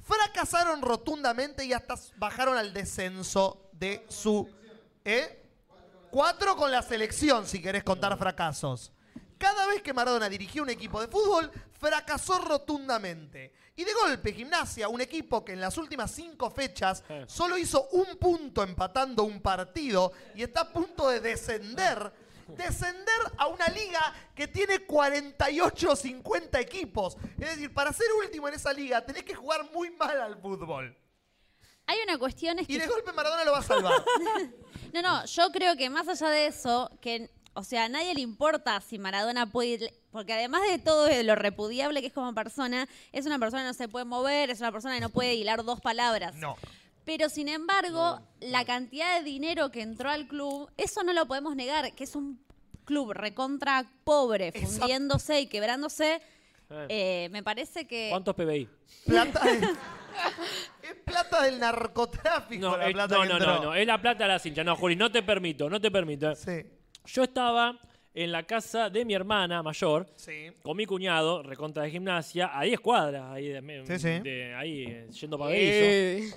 fracasaron 0.00 0.82
rotundamente 0.82 1.64
y 1.64 1.72
hasta 1.72 1.94
bajaron 2.16 2.56
al 2.56 2.72
descenso 2.72 3.70
de 3.72 4.04
su... 4.08 4.50
¿Eh? 5.04 5.40
Cuatro 6.10 6.56
con 6.56 6.70
la 6.70 6.80
selección, 6.82 7.46
si 7.46 7.60
querés 7.60 7.82
contar 7.82 8.16
fracasos. 8.16 8.92
Cada 9.44 9.66
vez 9.66 9.82
que 9.82 9.92
Maradona 9.92 10.30
dirigió 10.30 10.62
un 10.62 10.70
equipo 10.70 11.02
de 11.02 11.06
fútbol, 11.06 11.52
fracasó 11.78 12.38
rotundamente. 12.38 13.52
Y 13.76 13.84
de 13.84 13.92
golpe, 13.92 14.32
Gimnasia, 14.32 14.88
un 14.88 15.02
equipo 15.02 15.44
que 15.44 15.52
en 15.52 15.60
las 15.60 15.76
últimas 15.76 16.12
cinco 16.12 16.50
fechas 16.50 17.04
solo 17.26 17.58
hizo 17.58 17.88
un 17.92 18.16
punto 18.16 18.62
empatando 18.62 19.22
un 19.22 19.42
partido 19.42 20.12
y 20.34 20.44
está 20.44 20.62
a 20.62 20.72
punto 20.72 21.10
de 21.10 21.20
descender, 21.20 22.10
descender 22.56 23.20
a 23.36 23.48
una 23.48 23.68
liga 23.68 24.14
que 24.34 24.48
tiene 24.48 24.78
48 24.86 25.90
o 25.90 25.94
50 25.94 26.58
equipos. 26.60 27.18
Es 27.38 27.50
decir, 27.50 27.74
para 27.74 27.92
ser 27.92 28.06
último 28.18 28.48
en 28.48 28.54
esa 28.54 28.72
liga 28.72 29.04
tenés 29.04 29.24
que 29.24 29.34
jugar 29.34 29.70
muy 29.74 29.90
mal 29.90 30.22
al 30.22 30.40
fútbol. 30.40 30.96
Hay 31.84 31.98
una 32.02 32.16
cuestión 32.16 32.60
es 32.60 32.70
Y 32.70 32.78
que 32.78 32.78
de 32.78 32.86
golpe 32.86 33.12
Maradona 33.12 33.44
lo 33.44 33.52
va 33.52 33.58
a 33.58 33.62
salvar. 33.62 33.92
No, 34.94 35.02
no, 35.02 35.24
yo 35.24 35.50
creo 35.50 35.76
que 35.76 35.90
más 35.90 36.06
allá 36.06 36.28
de 36.28 36.46
eso, 36.46 36.88
que, 37.00 37.28
o 37.54 37.64
sea, 37.64 37.84
a 37.84 37.88
nadie 37.88 38.14
le 38.14 38.20
importa 38.20 38.80
si 38.80 38.98
Maradona 38.98 39.46
puede 39.46 39.68
ir, 39.68 39.94
porque 40.10 40.32
además 40.32 40.62
de 40.68 40.78
todo 40.78 41.04
de 41.06 41.22
lo 41.24 41.34
repudiable 41.36 42.00
que 42.00 42.08
es 42.08 42.12
como 42.12 42.34
persona, 42.34 42.88
es 43.12 43.26
una 43.26 43.38
persona 43.38 43.62
que 43.62 43.68
no 43.68 43.74
se 43.74 43.88
puede 43.88 44.04
mover, 44.04 44.50
es 44.50 44.60
una 44.60 44.72
persona 44.72 44.94
que 44.94 45.00
no 45.00 45.08
puede 45.10 45.34
hilar 45.34 45.64
dos 45.64 45.80
palabras. 45.80 46.34
No. 46.36 46.56
Pero 47.04 47.28
sin 47.28 47.48
embargo, 47.48 48.20
la 48.40 48.64
cantidad 48.64 49.18
de 49.18 49.24
dinero 49.24 49.70
que 49.70 49.82
entró 49.82 50.10
al 50.10 50.26
club, 50.26 50.70
eso 50.76 51.02
no 51.02 51.12
lo 51.12 51.26
podemos 51.26 51.54
negar, 51.54 51.92
que 51.94 52.04
es 52.04 52.16
un 52.16 52.42
club 52.84 53.12
recontra 53.12 53.84
pobre, 54.04 54.48
Exacto. 54.48 54.68
fundiéndose 54.78 55.40
y 55.40 55.46
quebrándose. 55.46 56.20
eh, 56.88 57.28
me 57.30 57.42
parece 57.42 57.86
que... 57.86 58.08
¿Cuántos 58.10 58.34
PBI? 58.34 58.68
Plata 59.06 59.44
de- 59.44 59.58
es 60.82 60.94
plata 61.04 61.42
del 61.42 61.58
narcotráfico 61.60 62.60
No, 62.70 62.76
la 62.78 62.86
es- 62.88 62.92
plata 62.94 63.14
no, 63.16 63.22
que 63.22 63.28
no, 63.28 63.34
entró. 63.36 63.54
no, 63.56 63.62
no, 63.64 63.74
es 63.74 63.86
la 63.86 64.00
plata 64.00 64.24
de 64.24 64.28
la 64.28 64.38
cincha. 64.38 64.64
No, 64.64 64.74
Juli, 64.76 64.96
no 64.96 65.12
te 65.12 65.22
permito, 65.22 65.68
no 65.70 65.80
te 65.80 65.90
permito. 65.90 66.32
Yo 67.06 67.22
estaba 67.24 67.78
en 68.14 68.32
la 68.32 68.44
casa 68.44 68.88
de 68.90 69.04
mi 69.04 69.12
hermana 69.14 69.62
mayor, 69.62 70.06
Sí. 70.16 70.46
con 70.62 70.76
mi 70.76 70.86
cuñado, 70.86 71.42
recontra 71.42 71.82
de 71.82 71.90
gimnasia, 71.90 72.50
a 72.56 72.62
10 72.62 72.78
cuadras, 72.80 73.24
ahí, 73.32 73.48
de, 73.48 73.82
Sí, 73.86 73.98
sí. 73.98 74.20
de- 74.20 74.54
ahí 74.54 74.84
eh, 74.88 75.08
yendo 75.20 75.38
para 75.38 75.50
Eh. 75.54 76.30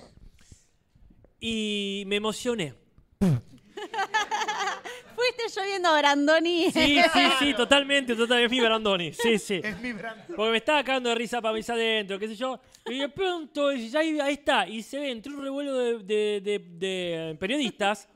Y 1.40 2.02
me 2.06 2.16
emocioné. 2.16 2.74
Fuiste 5.14 5.42
yo 5.54 5.64
viendo 5.66 5.88
a 5.88 5.98
Brandoni. 5.98 6.70
Sí, 6.70 7.00
sí, 7.12 7.20
sí, 7.38 7.54
totalmente, 7.56 8.14
totalmente. 8.14 8.44
Es 8.44 8.50
mi 8.50 8.60
Brandoni. 8.60 9.12
Sí, 9.12 9.38
sí. 9.38 9.60
Es 9.62 9.80
mi 9.80 9.92
Brandoni. 9.92 10.34
Porque 10.36 10.50
me 10.52 10.56
estaba 10.58 10.82
cagando 10.84 11.08
de 11.08 11.14
risa 11.16 11.40
para 11.40 11.54
mis 11.54 11.68
adentro, 11.70 12.18
qué 12.18 12.28
sé 12.28 12.36
yo. 12.36 12.60
Y 12.86 12.98
de 12.98 13.08
pronto, 13.08 13.72
y 13.72 13.88
ya 13.88 14.00
ahí, 14.00 14.18
ahí 14.20 14.34
está. 14.34 14.66
Y 14.68 14.82
se 14.82 14.98
ve 15.00 15.10
entre 15.10 15.32
un 15.32 15.42
revuelo 15.42 15.74
de, 15.76 15.98
de- 15.98 16.40
de- 16.40 16.58
de 16.58 17.36
periodistas 17.38 18.08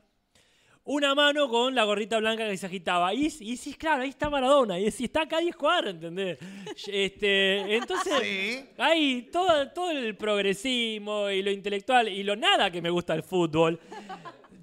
una 0.85 1.15
mano 1.15 1.47
con 1.47 1.73
la 1.73 1.85
gorrita 1.85 2.17
blanca 2.17 2.47
que 2.47 2.57
se 2.57 2.65
agitaba. 2.65 3.13
Y, 3.13 3.25
y 3.25 3.57
sí, 3.57 3.73
claro, 3.73 4.03
ahí 4.03 4.09
está 4.09 4.29
Maradona. 4.29 4.79
Y 4.79 4.91
si 4.91 5.05
está 5.05 5.21
acá 5.21 5.37
a 5.37 5.41
10 5.41 5.55
cuadras, 5.55 5.93
¿entendés? 5.93 6.37
Este, 6.87 7.75
entonces, 7.75 8.65
ahí 8.77 9.29
todo, 9.31 9.69
todo 9.69 9.91
el 9.91 10.15
progresismo 10.15 11.29
y 11.29 11.41
lo 11.41 11.51
intelectual 11.51 12.09
y 12.09 12.23
lo 12.23 12.35
nada 12.35 12.71
que 12.71 12.81
me 12.81 12.89
gusta 12.89 13.13
el 13.13 13.23
fútbol. 13.23 13.79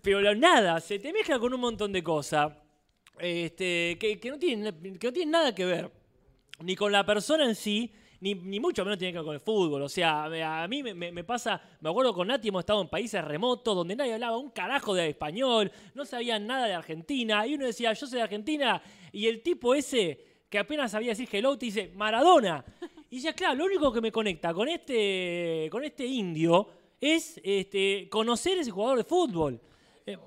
Pero 0.03 0.21
lo 0.21 0.35
nada, 0.35 0.81
se 0.81 0.99
te 0.99 1.13
mezcla 1.13 1.39
con 1.39 1.55
un 1.55 1.61
montón 1.61 1.93
de 1.93 2.03
cosas 2.03 2.53
este, 3.19 3.97
que, 4.01 4.19
que 4.19 4.31
no 4.31 4.39
tienen, 4.39 4.99
que 4.99 5.07
no 5.07 5.13
tienen 5.13 5.31
nada 5.31 5.55
que 5.55 5.65
ver 5.65 5.91
ni 6.63 6.77
con 6.77 6.93
la 6.93 7.05
persona 7.05 7.45
en 7.45 7.55
sí, 7.55 7.93
ni, 8.21 8.35
ni 8.35 8.61
mucho 8.61 8.85
menos 8.85 8.99
tiene 8.99 9.13
que 9.13 9.19
ver 9.19 9.25
con 9.25 9.35
el 9.35 9.41
fútbol. 9.41 9.83
O 9.83 9.89
sea, 9.89 10.25
a, 10.25 10.69
mí 10.69 10.83
me, 10.83 10.95
me- 10.95 11.25
pasa, 11.25 11.61
me 11.81 11.91
acuerdo 11.91 12.13
con 12.15 12.29
Nati 12.29 12.49
hemos 12.49 12.61
estado 12.61 12.83
en 12.83 12.89
países 12.89 13.25
remotos 13.25 13.75
donde 13.75 13.97
nadie 13.97 14.15
hablaba 14.15 14.37
un 14.37 14.51
carajo 14.51 14.95
de 14.95 15.09
español, 15.09 15.71
no 15.95 16.05
sabían 16.05 16.47
nada 16.47 16.67
de 16.67 16.75
Argentina, 16.75 17.47
y 17.47 17.55
uno 17.55 17.67
decía, 17.67 17.93
yo 17.93 18.07
soy 18.07 18.17
de 18.19 18.23
Argentina, 18.23 18.83
y 19.13 19.27
el 19.27 19.43
tipo 19.43 19.75
ese 19.75 20.27
que 20.49 20.59
apenas 20.59 20.91
sabía 20.91 21.11
decir 21.11 21.29
hello 21.31 21.57
te 21.57 21.67
dice, 21.67 21.93
Maradona. 21.95 22.65
Y 23.09 23.17
decía, 23.17 23.33
claro, 23.33 23.55
lo 23.57 23.65
único 23.67 23.93
que 23.93 24.01
me 24.01 24.11
conecta 24.13 24.53
con 24.53 24.69
este, 24.69 25.69
con 25.71 25.85
este 25.85 26.05
indio 26.07 26.69
es 27.01 27.41
este, 27.43 28.09
conocer 28.11 28.59
ese 28.59 28.71
jugador 28.71 28.99
de 28.99 29.05
fútbol. 29.05 29.61
Eh, 30.05 30.19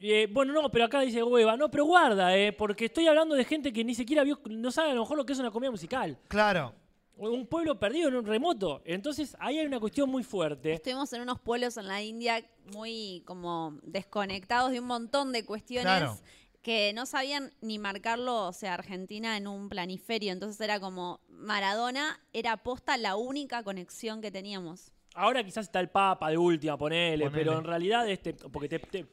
eh, 0.00 0.28
bueno, 0.30 0.52
no, 0.52 0.70
pero 0.70 0.84
acá 0.84 1.00
dice 1.00 1.22
hueva. 1.22 1.56
No, 1.56 1.70
pero 1.70 1.84
guarda, 1.84 2.36
eh, 2.36 2.52
porque 2.52 2.86
estoy 2.86 3.06
hablando 3.06 3.34
de 3.34 3.44
gente 3.44 3.72
que 3.72 3.82
ni 3.84 3.94
siquiera 3.94 4.24
vio, 4.24 4.38
no 4.50 4.70
sabe 4.70 4.90
a 4.90 4.94
lo 4.94 5.00
mejor 5.00 5.16
lo 5.16 5.24
que 5.24 5.32
es 5.32 5.38
una 5.38 5.50
comida 5.50 5.70
musical. 5.70 6.18
Claro. 6.28 6.74
Un 7.16 7.46
pueblo 7.46 7.78
perdido 7.78 8.08
en 8.08 8.16
un 8.16 8.26
remoto. 8.26 8.82
Entonces, 8.84 9.36
ahí 9.40 9.58
hay 9.58 9.66
una 9.66 9.80
cuestión 9.80 10.10
muy 10.10 10.22
fuerte. 10.22 10.74
Estuvimos 10.74 11.10
en 11.14 11.22
unos 11.22 11.40
pueblos 11.40 11.76
en 11.78 11.88
la 11.88 12.02
India 12.02 12.44
muy 12.74 13.22
como 13.26 13.78
desconectados 13.82 14.70
de 14.72 14.80
un 14.80 14.86
montón 14.86 15.32
de 15.32 15.44
cuestiones 15.46 15.84
Claro. 15.86 16.18
que 16.62 16.92
no 16.92 17.06
sabían 17.06 17.52
ni 17.62 17.78
marcarlo, 17.78 18.48
o 18.48 18.52
sea, 18.52 18.74
Argentina 18.74 19.36
en 19.38 19.46
un 19.46 19.70
planiferio. 19.70 20.30
Entonces 20.32 20.60
era 20.60 20.78
como 20.78 21.20
Maradona 21.28 22.20
era 22.34 22.58
posta 22.58 22.96
la 22.98 23.16
única 23.16 23.62
conexión 23.62 24.20
que 24.20 24.30
teníamos. 24.30 24.92
Ahora 25.14 25.42
quizás 25.42 25.64
está 25.66 25.80
el 25.80 25.88
Papa 25.88 26.28
de 26.28 26.36
última, 26.36 26.76
ponele, 26.76 27.24
Ponele. 27.24 27.44
pero 27.44 27.58
en 27.58 27.64
realidad, 27.64 28.06
este, 28.10 28.34
porque 28.34 28.68
te, 28.68 28.78
te- 28.78 29.06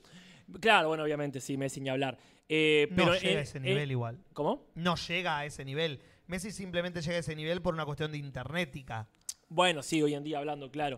Claro, 0.60 0.90
bueno, 0.90 1.04
obviamente, 1.04 1.40
sí, 1.40 1.56
Messi 1.56 1.80
ni 1.80 1.88
hablar. 1.90 2.18
Eh, 2.50 2.88
No 2.92 3.06
pero, 3.06 3.14
llega 3.16 3.32
eh, 3.32 3.38
a 3.38 3.42
ese 3.42 3.58
eh, 3.60 3.62
nivel 3.62 3.90
igual. 3.92 4.20
¿Cómo? 4.34 4.66
No 4.76 4.96
llega 4.98 5.38
a 5.38 5.46
ese 5.46 5.64
nivel. 5.64 6.02
Messi 6.28 6.52
simplemente 6.52 7.02
llega 7.02 7.18
a 7.18 7.20
ese 7.20 7.36
nivel 7.36 7.62
por 7.62 7.74
una 7.74 7.86
cuestión 7.86 8.12
de 8.12 8.18
internetica. 8.18 9.08
Bueno, 9.50 9.84
sí, 9.84 10.02
hoy 10.02 10.14
en 10.14 10.24
día 10.24 10.40
hablando, 10.40 10.72
claro. 10.72 10.98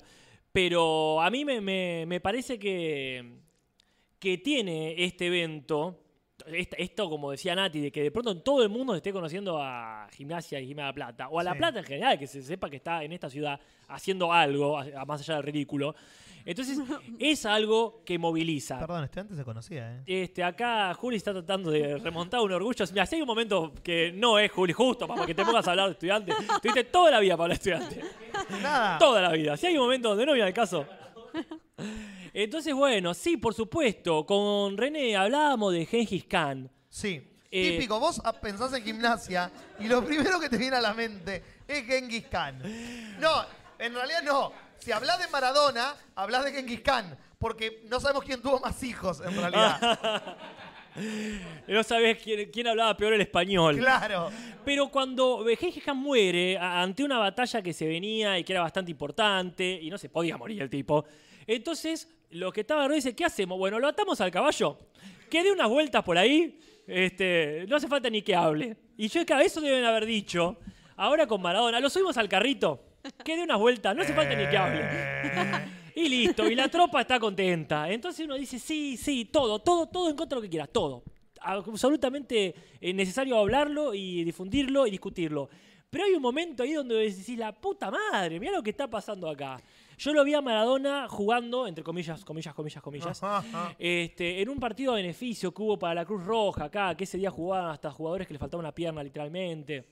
Pero 0.51 1.21
a 1.21 1.29
mí 1.29 1.43
me, 1.43 1.59
me- 1.61 2.05
me 2.07 2.19
parece 2.21 2.57
que, 2.57 3.39
que 4.19 4.37
tiene 4.37 5.03
este 5.03 5.27
evento, 5.27 5.99
esta- 6.47 6.77
esto 6.77 7.09
como 7.09 7.31
decía 7.31 7.55
Nati, 7.55 7.79
de 7.81 7.91
que 7.91 8.03
de 8.03 8.11
pronto 8.11 8.31
en 8.31 8.41
todo 8.41 8.63
el 8.63 8.69
mundo 8.69 8.93
se 8.93 8.97
esté 8.97 9.11
conociendo 9.11 9.61
a 9.61 10.07
Gimnasia 10.13 10.59
y 10.61 10.67
Gimnasia 10.67 10.87
La 10.87 10.93
Plata, 10.93 11.27
o 11.29 11.39
a 11.39 11.43
La 11.43 11.51
Sí. 11.53 11.57
Plata 11.57 11.79
en 11.79 11.85
general, 11.85 12.19
que 12.19 12.27
se 12.27 12.41
sepa 12.41 12.69
que 12.69 12.77
está 12.77 13.03
en 13.03 13.11
esta 13.11 13.29
ciudad 13.29 13.59
haciendo 13.89 14.31
algo, 14.31 14.79
más 15.05 15.21
allá 15.21 15.35
del 15.35 15.43
ridículo. 15.43 15.95
Entonces, 16.45 16.77
es 17.19 17.45
algo 17.45 18.03
que 18.05 18.19
moviliza. 18.19 18.79
Perdón, 18.79 19.03
estudiante 19.03 19.35
se 19.35 19.43
conocía, 19.43 19.95
¿eh? 19.95 20.03
Este, 20.05 20.43
acá 20.43 20.93
Juli 20.93 21.17
está 21.17 21.33
tratando 21.33 21.71
de 21.71 21.97
remontar 21.97 22.39
un 22.41 22.51
orgullo. 22.51 22.85
Mira, 22.91 23.05
si 23.05 23.15
hay 23.15 23.21
un 23.21 23.27
momento 23.27 23.73
que 23.83 24.11
no 24.13 24.37
es 24.37 24.51
Juli, 24.51 24.73
justo 24.73 25.07
para 25.07 25.25
que 25.25 25.33
te 25.33 25.43
pongas 25.43 25.67
a 25.67 25.71
hablar 25.71 25.87
de 25.87 25.93
estudiante. 25.93 26.33
Tuviste 26.61 26.83
toda 26.85 27.11
la 27.11 27.19
vida 27.19 27.35
para 27.35 27.53
hablar 27.53 27.59
de 27.59 27.71
estudiante. 27.71 28.61
Nada. 28.61 28.97
Toda 28.99 29.21
la 29.21 29.31
vida. 29.31 29.57
Si 29.57 29.65
hay 29.65 29.75
un 29.75 29.83
momento 29.83 30.09
donde 30.09 30.25
no 30.25 30.33
viene 30.33 30.47
al 30.47 30.53
caso. 30.53 30.85
Entonces, 32.33 32.73
bueno, 32.73 33.13
sí, 33.13 33.37
por 33.37 33.53
supuesto. 33.53 34.25
Con 34.25 34.77
René 34.77 35.15
hablábamos 35.15 35.73
de 35.73 35.85
Gengis 35.85 36.25
Khan. 36.25 36.69
Sí. 36.89 37.31
Eh, 37.57 37.71
Típico, 37.71 37.99
vos 37.99 38.21
pensás 38.41 38.73
en 38.73 38.83
gimnasia 38.83 39.49
y 39.79 39.87
lo 39.87 40.03
primero 40.03 40.39
que 40.41 40.49
te 40.49 40.57
viene 40.57 40.75
a 40.75 40.81
la 40.81 40.93
mente 40.93 41.41
es 41.65 41.85
Genghis 41.85 42.25
Khan. 42.27 42.61
No, 43.17 43.45
en 43.79 43.93
realidad 43.93 44.23
no. 44.23 44.51
Si 44.85 44.91
hablas 44.91 45.17
de 45.17 45.27
Maradona, 45.29 45.95
hablas 46.13 46.45
de 46.45 46.51
Genghis 46.51 46.81
Khan. 46.81 47.17
Porque 47.39 47.81
no 47.89 47.99
sabemos 47.99 48.23
quién 48.23 48.39
tuvo 48.39 48.59
más 48.59 48.81
hijos, 48.83 49.19
en 49.19 49.35
realidad. 49.35 50.37
No 51.67 51.83
sabés 51.83 52.23
quién, 52.23 52.49
quién 52.51 52.67
hablaba 52.67 52.95
peor 52.95 53.11
el 53.13 53.19
español. 53.19 53.77
claro. 53.79 54.31
Pero 54.63 54.87
cuando 54.87 55.43
Gengis 55.59 55.83
Khan 55.83 55.97
muere 55.97 56.57
a- 56.57 56.81
ante 56.81 57.03
una 57.03 57.17
batalla 57.17 57.61
que 57.61 57.73
se 57.73 57.85
venía 57.85 58.39
y 58.39 58.45
que 58.45 58.53
era 58.53 58.61
bastante 58.61 58.91
importante 58.91 59.77
y 59.81 59.89
no 59.89 59.97
se 59.97 60.07
podía 60.07 60.37
morir 60.37 60.61
el 60.61 60.69
tipo, 60.69 61.03
entonces 61.45 62.07
los 62.29 62.53
que 62.53 62.61
alrededor 62.61 62.93
dicen, 62.93 63.13
¿qué 63.13 63.25
hacemos? 63.25 63.57
Bueno, 63.57 63.77
lo 63.77 63.89
atamos 63.89 64.21
al 64.21 64.31
caballo, 64.31 64.77
que 65.29 65.43
dé 65.43 65.51
unas 65.51 65.67
vueltas 65.67 66.01
por 66.01 66.17
ahí, 66.17 66.61
este, 66.87 67.65
no 67.67 67.75
hace 67.75 67.89
falta 67.89 68.09
ni 68.09 68.21
que 68.21 68.33
hable. 68.33 68.77
Y 68.95 69.09
yo, 69.09 69.25
claro, 69.25 69.43
eso 69.43 69.59
deben 69.59 69.83
haber 69.83 70.05
dicho. 70.05 70.57
Ahora 70.95 71.27
con 71.27 71.41
Maradona, 71.41 71.81
lo 71.81 71.89
subimos 71.89 72.15
al 72.17 72.29
carrito, 72.29 72.81
que 73.23 73.37
dé 73.37 73.43
unas 73.43 73.59
vueltas, 73.59 73.95
no 73.95 74.01
hace 74.01 74.13
falta 74.13 74.35
ni 74.35 74.47
que 74.47 74.57
hable. 74.57 74.81
Y 75.95 76.09
listo, 76.09 76.49
y 76.49 76.55
la 76.55 76.67
tropa 76.67 77.01
está 77.01 77.19
contenta. 77.19 77.89
Entonces 77.89 78.25
uno 78.25 78.35
dice, 78.35 78.59
sí, 78.59 78.97
sí, 78.97 79.25
todo, 79.25 79.59
todo, 79.59 79.87
todo 79.87 80.09
en 80.09 80.15
contra 80.15 80.35
de 80.35 80.41
lo 80.41 80.43
que 80.43 80.49
quieras, 80.49 80.69
todo. 80.71 81.03
Absolutamente 81.39 82.53
eh, 82.81 82.93
necesario 82.93 83.37
hablarlo 83.37 83.93
y 83.93 84.23
difundirlo 84.23 84.87
y 84.87 84.91
discutirlo. 84.91 85.49
Pero 85.89 86.03
hay 86.03 86.11
un 86.11 86.21
momento 86.21 86.63
ahí 86.63 86.73
donde 86.73 86.95
decís, 86.95 87.37
la 87.37 87.53
puta 87.53 87.89
madre, 87.89 88.39
mira 88.39 88.51
lo 88.51 88.61
que 88.61 88.71
está 88.71 88.89
pasando 88.89 89.29
acá. 89.29 89.61
Yo 89.97 90.11
lo 90.11 90.25
vi 90.25 90.33
a 90.33 90.41
Maradona 90.41 91.07
jugando, 91.07 91.67
entre 91.67 91.81
comillas, 91.81 92.25
comillas, 92.25 92.53
comillas, 92.53 92.83
comillas, 92.83 93.21
este, 93.79 94.41
en 94.41 94.49
un 94.49 94.59
partido 94.59 94.91
a 94.91 94.95
beneficio 94.95 95.53
que 95.53 95.61
hubo 95.61 95.79
para 95.79 95.93
la 95.93 96.05
Cruz 96.05 96.25
Roja 96.25 96.65
acá, 96.65 96.95
que 96.97 97.05
ese 97.05 97.17
día 97.17 97.31
jugaban 97.31 97.71
hasta 97.71 97.91
jugadores 97.91 98.27
que 98.27 98.33
le 98.33 98.39
faltaba 98.39 98.59
una 98.59 98.73
pierna 98.73 99.01
literalmente. 99.01 99.85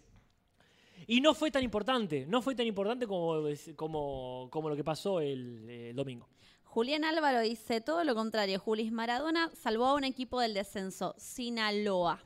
Y 1.07 1.21
no 1.21 1.34
fue 1.34 1.51
tan 1.51 1.63
importante, 1.63 2.25
no 2.27 2.41
fue 2.41 2.55
tan 2.55 2.65
importante 2.65 3.07
como, 3.07 3.43
como, 3.75 4.47
como 4.49 4.69
lo 4.69 4.75
que 4.75 4.84
pasó 4.84 5.19
el, 5.19 5.69
el 5.69 5.95
domingo. 5.95 6.27
Julián 6.73 7.03
Álvaro 7.03 7.39
dice 7.41 7.81
todo 7.81 8.03
lo 8.03 8.15
contrario. 8.15 8.59
Julis 8.59 8.91
Maradona 8.91 9.51
salvó 9.53 9.85
a 9.85 9.93
un 9.93 10.03
equipo 10.03 10.39
del 10.39 10.55
descenso, 10.55 11.13
Sinaloa. 11.19 12.19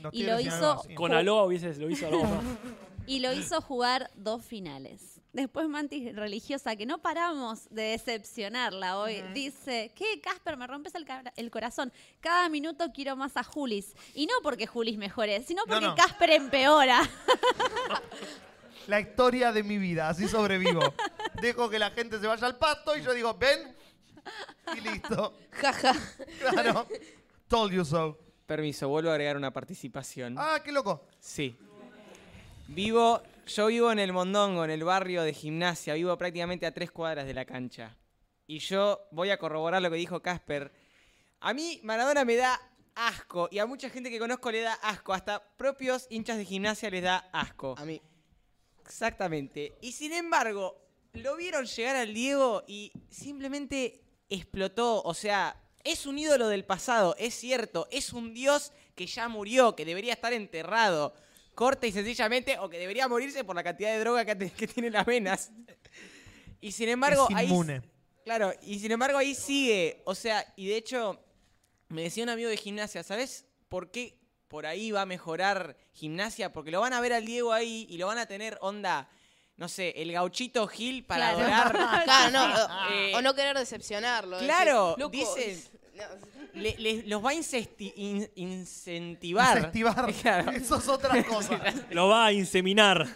No 0.00 0.10
Y 0.12 0.22
lo 0.22 0.38
hizo 0.38 0.82
sí. 0.86 0.94
Con 0.94 1.12
Aloha 1.12 1.44
hubiese, 1.44 1.74
lo 1.76 1.90
hizo 1.90 2.06
Aloha. 2.06 2.40
y 3.06 3.18
lo 3.18 3.32
hizo 3.32 3.60
jugar 3.60 4.10
dos 4.14 4.44
finales. 4.44 5.19
Después 5.32 5.68
Mantis 5.68 6.14
Religiosa, 6.16 6.74
que 6.74 6.86
no 6.86 6.98
paramos 6.98 7.68
de 7.70 7.82
decepcionarla 7.82 8.98
hoy, 8.98 9.22
dice, 9.32 9.92
¿qué, 9.94 10.20
Casper? 10.20 10.56
Me 10.56 10.66
rompes 10.66 10.92
el, 11.36 11.50
corazón. 11.50 11.92
Cada 12.20 12.48
minuto 12.48 12.90
quiero 12.92 13.14
más 13.14 13.36
a 13.36 13.44
Julis. 13.44 13.94
Y 14.14 14.26
no 14.26 14.34
porque 14.42 14.66
Julis 14.66 14.98
mejore, 14.98 15.40
sino 15.42 15.62
No, 15.66 15.72
porque 15.72 15.86
no. 15.86 15.94
Casper 15.94 16.30
empeora. 16.30 17.08
La 18.88 18.98
historia 18.98 19.52
de 19.52 19.62
mi 19.62 19.78
vida, 19.78 20.08
así 20.08 20.26
sobrevivo. 20.26 20.80
Dejo 21.40 21.70
que 21.70 21.78
la 21.78 21.90
gente 21.90 22.18
se 22.18 22.26
vaya 22.26 22.46
al 22.46 22.56
pasto 22.56 22.96
y 22.96 23.02
yo 23.02 23.14
digo, 23.14 23.34
ven, 23.34 23.76
y 24.76 24.80
listo. 24.80 25.34
Jaja. 25.50 25.94
Claro. 26.40 26.86
Told 27.46 27.72
you 27.72 27.84
so. 27.84 28.18
Permiso, 28.46 28.88
vuelvo 28.88 29.10
a 29.10 29.12
agregar 29.12 29.36
una 29.36 29.52
participación. 29.52 30.34
Ah, 30.36 30.60
qué 30.64 30.72
loco. 30.72 31.06
Sí. 31.20 31.56
Vivo, 32.66 33.22
yo 33.46 33.66
vivo 33.66 33.92
en 33.92 33.98
el 33.98 34.12
Mondongo, 34.12 34.64
en 34.64 34.70
el 34.70 34.84
barrio 34.84 35.22
de 35.22 35.32
gimnasia, 35.32 35.94
vivo 35.94 36.16
prácticamente 36.16 36.66
a 36.66 36.72
tres 36.72 36.90
cuadras 36.90 37.26
de 37.26 37.34
la 37.34 37.44
cancha. 37.44 37.96
Y 38.46 38.58
yo 38.58 39.06
voy 39.10 39.30
a 39.30 39.38
corroborar 39.38 39.80
lo 39.80 39.90
que 39.90 39.96
dijo 39.96 40.20
Casper. 40.20 40.72
A 41.40 41.54
mí 41.54 41.80
Maradona 41.82 42.24
me 42.24 42.36
da 42.36 42.60
asco 42.94 43.48
y 43.50 43.58
a 43.58 43.66
mucha 43.66 43.88
gente 43.88 44.10
que 44.10 44.18
conozco 44.18 44.50
le 44.50 44.60
da 44.60 44.74
asco, 44.74 45.12
hasta 45.12 45.42
propios 45.56 46.06
hinchas 46.10 46.36
de 46.36 46.44
gimnasia 46.44 46.90
les 46.90 47.02
da 47.02 47.28
asco. 47.32 47.74
A 47.78 47.84
mí. 47.84 48.00
Exactamente. 48.84 49.76
Y 49.80 49.92
sin 49.92 50.12
embargo, 50.12 50.76
lo 51.12 51.36
vieron 51.36 51.64
llegar 51.64 51.96
al 51.96 52.12
Diego 52.12 52.64
y 52.66 52.92
simplemente 53.08 54.02
explotó. 54.28 55.02
O 55.02 55.14
sea, 55.14 55.56
es 55.84 56.06
un 56.06 56.18
ídolo 56.18 56.48
del 56.48 56.64
pasado, 56.64 57.14
es 57.18 57.34
cierto. 57.34 57.88
Es 57.90 58.12
un 58.12 58.34
dios 58.34 58.72
que 58.94 59.06
ya 59.06 59.28
murió, 59.28 59.76
que 59.76 59.84
debería 59.84 60.12
estar 60.12 60.32
enterrado. 60.32 61.14
Corta 61.54 61.86
y 61.86 61.92
sencillamente, 61.92 62.58
o 62.58 62.68
que 62.70 62.78
debería 62.78 63.06
morirse 63.08 63.44
por 63.44 63.54
la 63.56 63.62
cantidad 63.62 63.90
de 63.92 63.98
droga 64.00 64.24
que, 64.24 64.34
te- 64.36 64.50
que 64.50 64.66
tiene 64.66 64.86
en 64.88 64.92
las 64.94 65.04
venas. 65.06 65.50
Y 66.60 66.72
sin 66.72 66.88
embargo, 66.88 67.26
es 67.30 67.36
ahí. 67.36 67.46
inmune. 67.46 67.82
Claro, 68.24 68.52
y 68.62 68.78
sin 68.78 68.92
embargo 68.92 69.18
ahí 69.18 69.34
sigue. 69.34 70.02
O 70.04 70.14
sea, 70.14 70.44
y 70.56 70.68
de 70.68 70.76
hecho, 70.76 71.22
me 71.88 72.02
decía 72.02 72.22
un 72.24 72.30
amigo 72.30 72.48
de 72.50 72.56
gimnasia, 72.56 73.02
¿sabes 73.02 73.46
por 73.68 73.90
qué 73.90 74.18
por 74.48 74.66
ahí 74.66 74.90
va 74.90 75.02
a 75.02 75.06
mejorar 75.06 75.76
gimnasia? 75.92 76.52
Porque 76.52 76.70
lo 76.70 76.80
van 76.80 76.92
a 76.92 77.00
ver 77.00 77.12
al 77.12 77.24
Diego 77.24 77.52
ahí 77.52 77.86
y 77.88 77.98
lo 77.98 78.06
van 78.06 78.18
a 78.18 78.26
tener 78.26 78.58
onda, 78.60 79.08
no 79.56 79.68
sé, 79.68 79.94
el 79.96 80.12
gauchito 80.12 80.66
Gil 80.68 81.04
para 81.04 81.34
Claro. 81.34 81.68
adorar. 81.78 82.04
Claro, 82.04 82.30
no, 82.30 82.54
o, 82.90 82.92
Eh, 82.92 83.12
o 83.16 83.22
no 83.22 83.34
querer 83.34 83.56
decepcionarlo. 83.58 84.38
Claro, 84.38 84.94
decir, 84.96 84.98
"Loco, 85.00 85.12
dicen- 85.12 85.64
no, 85.94 86.39
le- 86.54 86.76
le- 86.78 87.02
los 87.06 87.24
va 87.24 87.30
a 87.30 87.34
in- 87.34 87.40
incentivar. 88.34 89.56
Incentivar. 89.58 90.12
Claro. 90.22 90.50
Eso 90.52 90.76
es 90.76 90.88
otra 90.88 91.22
cosa. 91.24 91.60
Lo 91.90 92.08
va 92.08 92.26
a 92.26 92.32
inseminar. 92.32 93.06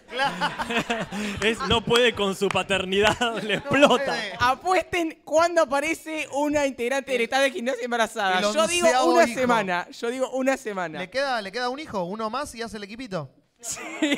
Es, 1.43 1.59
no 1.69 1.85
puede 1.85 2.15
con 2.15 2.35
su 2.35 2.49
paternidad, 2.49 3.43
le 3.43 3.55
explota. 3.55 4.17
Apuesten 4.41 5.21
cuando 5.25 5.63
aparece 5.63 6.29
una 6.33 6.67
integrante 6.67 7.13
del 7.13 7.23
estado 7.23 7.43
de 7.45 7.51
gimnasia 7.51 7.85
embarazada. 7.85 8.41
Yo 8.41 8.67
digo 8.67 8.89
una 9.13 9.25
hijo. 9.25 9.41
semana. 9.41 9.89
Yo 9.91 10.11
digo 10.11 10.31
una 10.31 10.57
semana. 10.57 10.99
¿Le 11.01 11.11
queda, 11.11 11.41
¿Le 11.43 11.53
queda 11.53 11.69
un 11.69 11.79
hijo? 11.79 12.05
¿Uno 12.05 12.31
más 12.31 12.55
y 12.55 12.63
hace 12.63 12.77
el 12.79 12.85
equipito? 12.85 13.31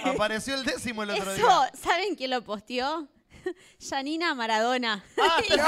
Apareció 0.05 0.55
el 0.55 0.65
décimo 0.65 1.03
el 1.03 1.11
otro 1.11 1.31
Eso, 1.33 1.47
día. 1.47 1.73
¿saben 1.81 2.15
quién 2.15 2.31
lo 2.31 2.43
posteó? 2.43 3.09
Janina 3.91 4.35
Maradona. 4.35 5.05
¡Ah, 5.21 5.41
pero 5.49 5.65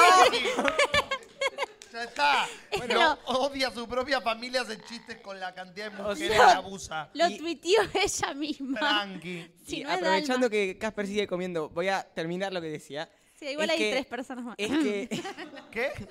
Ya 1.92 2.04
está. 2.04 2.46
Bueno, 2.76 3.18
odia 3.26 3.68
a 3.68 3.70
su 3.72 3.88
propia 3.88 4.20
familia, 4.20 4.60
hace 4.62 4.78
chistes 4.82 5.18
con 5.20 5.38
la 5.40 5.54
cantidad 5.54 5.90
de 5.90 5.96
mujeres 5.96 6.30
que 6.30 6.36
abusa. 6.36 7.10
Lo 7.14 7.36
tuiteó 7.36 7.80
ella 7.94 8.34
misma. 8.34 8.78
Tranqui. 8.78 9.50
Si 9.66 9.80
Y 9.80 9.84
no 9.84 9.90
es 9.90 9.96
aprovechando 9.96 10.50
que 10.50 10.76
Casper 10.78 11.06
sigue 11.06 11.26
comiendo, 11.26 11.68
voy 11.70 11.88
a 11.88 12.02
terminar 12.02 12.52
lo 12.52 12.60
que 12.60 12.68
decía. 12.68 13.08
Sí, 13.38 13.46
igual 13.46 13.70
es 13.70 13.72
hay 13.72 13.78
que- 13.78 13.92
tres 13.92 14.06
personas 14.06 14.44
más. 14.44 14.54
Es 14.58 14.68
que. 14.70 15.22
¿Qué? 15.70 15.92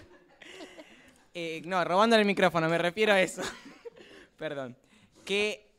eh, 1.33 1.61
no, 1.65 1.83
robándole 1.83 2.21
el 2.21 2.27
micrófono, 2.27 2.67
me 2.69 2.77
refiero 2.77 3.13
a 3.13 3.21
eso. 3.21 3.41
Perdón. 4.37 4.77
Que 5.25 5.71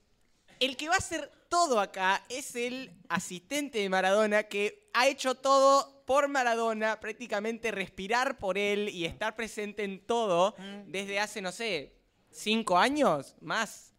el 0.60 0.76
que 0.76 0.88
va 0.88 0.94
a 0.94 0.98
hacer 0.98 1.30
todo 1.48 1.80
acá 1.80 2.22
es 2.28 2.54
el 2.54 2.92
asistente 3.08 3.78
de 3.78 3.88
Maradona 3.88 4.44
que 4.44 4.90
ha 4.92 5.06
hecho 5.08 5.34
todo 5.34 5.97
por 6.08 6.26
Maradona, 6.26 6.98
prácticamente 7.00 7.70
respirar 7.70 8.38
por 8.38 8.56
él 8.56 8.88
y 8.88 9.04
estar 9.04 9.36
presente 9.36 9.84
en 9.84 10.00
todo 10.06 10.54
desde 10.86 11.20
hace, 11.20 11.42
no 11.42 11.52
sé, 11.52 11.92
cinco 12.30 12.78
años 12.78 13.36
más. 13.42 13.92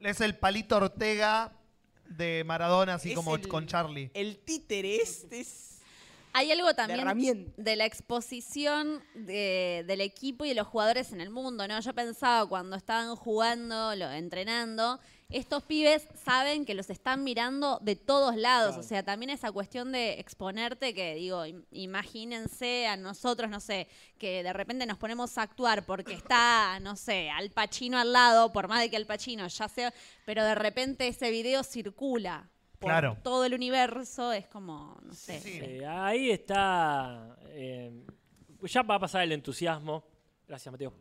Es 0.00 0.20
el 0.20 0.36
palito 0.36 0.76
Ortega 0.78 1.52
de 2.08 2.42
Maradona, 2.44 2.94
así 2.94 3.10
Es 3.10 3.14
como 3.14 3.36
el- 3.36 3.46
con 3.46 3.68
Charlie. 3.68 4.10
El 4.14 4.38
títere 4.38 4.96
este 4.96 5.38
es... 5.40 5.78
Hay 6.32 6.50
algo 6.50 6.74
también 6.74 7.52
de 7.56 7.76
la 7.76 7.84
exposición 7.86 9.00
de- 9.14 9.84
del 9.86 10.00
equipo 10.00 10.44
y 10.44 10.48
de 10.48 10.54
los 10.56 10.66
jugadores 10.66 11.12
en 11.12 11.20
el 11.20 11.30
mundo, 11.30 11.68
¿no? 11.68 11.78
Yo 11.80 11.94
pensaba 11.94 12.48
cuando 12.48 12.74
estaban 12.74 13.14
jugando, 13.14 13.94
lo, 13.94 14.10
entrenando, 14.10 14.98
estos 15.30 15.62
pibes 15.64 16.08
saben 16.24 16.64
que 16.64 16.74
los 16.74 16.88
están 16.88 17.22
mirando 17.22 17.78
de 17.82 17.96
todos 17.96 18.34
lados. 18.36 18.76
O 18.78 18.82
sea, 18.82 19.02
también 19.02 19.28
esa 19.30 19.52
cuestión 19.52 19.92
de 19.92 20.12
exponerte, 20.20 20.94
que 20.94 21.14
digo, 21.14 21.44
im- 21.44 21.64
imagínense 21.70 22.86
a 22.86 22.96
nosotros, 22.96 23.50
no 23.50 23.60
sé, 23.60 23.88
que 24.18 24.42
de 24.42 24.52
repente 24.54 24.86
nos 24.86 24.96
ponemos 24.98 25.36
a 25.36 25.42
actuar 25.42 25.84
porque 25.84 26.14
está, 26.14 26.78
no 26.82 26.96
sé, 26.96 27.28
Al 27.30 27.50
Pacino 27.50 27.98
al 27.98 28.12
lado, 28.12 28.52
por 28.52 28.68
más 28.68 28.80
de 28.80 28.88
que 28.90 28.96
Al 28.96 29.06
Pacino 29.06 29.46
ya 29.46 29.68
sea, 29.68 29.92
pero 30.24 30.42
de 30.44 30.54
repente 30.54 31.08
ese 31.08 31.30
video 31.30 31.62
circula. 31.62 32.48
Por 32.78 32.90
Claro. 32.92 33.16
todo 33.24 33.44
el 33.44 33.54
universo 33.54 34.32
es 34.32 34.46
como, 34.46 34.96
no 35.02 35.12
sé. 35.12 35.42
Eh, 35.44 35.84
ahí 35.84 36.30
está. 36.30 37.36
eh, 37.48 37.90
ya 38.62 38.82
va 38.82 38.94
a 38.94 39.00
pasar 39.00 39.22
el 39.24 39.32
entusiasmo. 39.32 40.04
Gracias, 40.46 40.70
Mateo. 40.72 40.92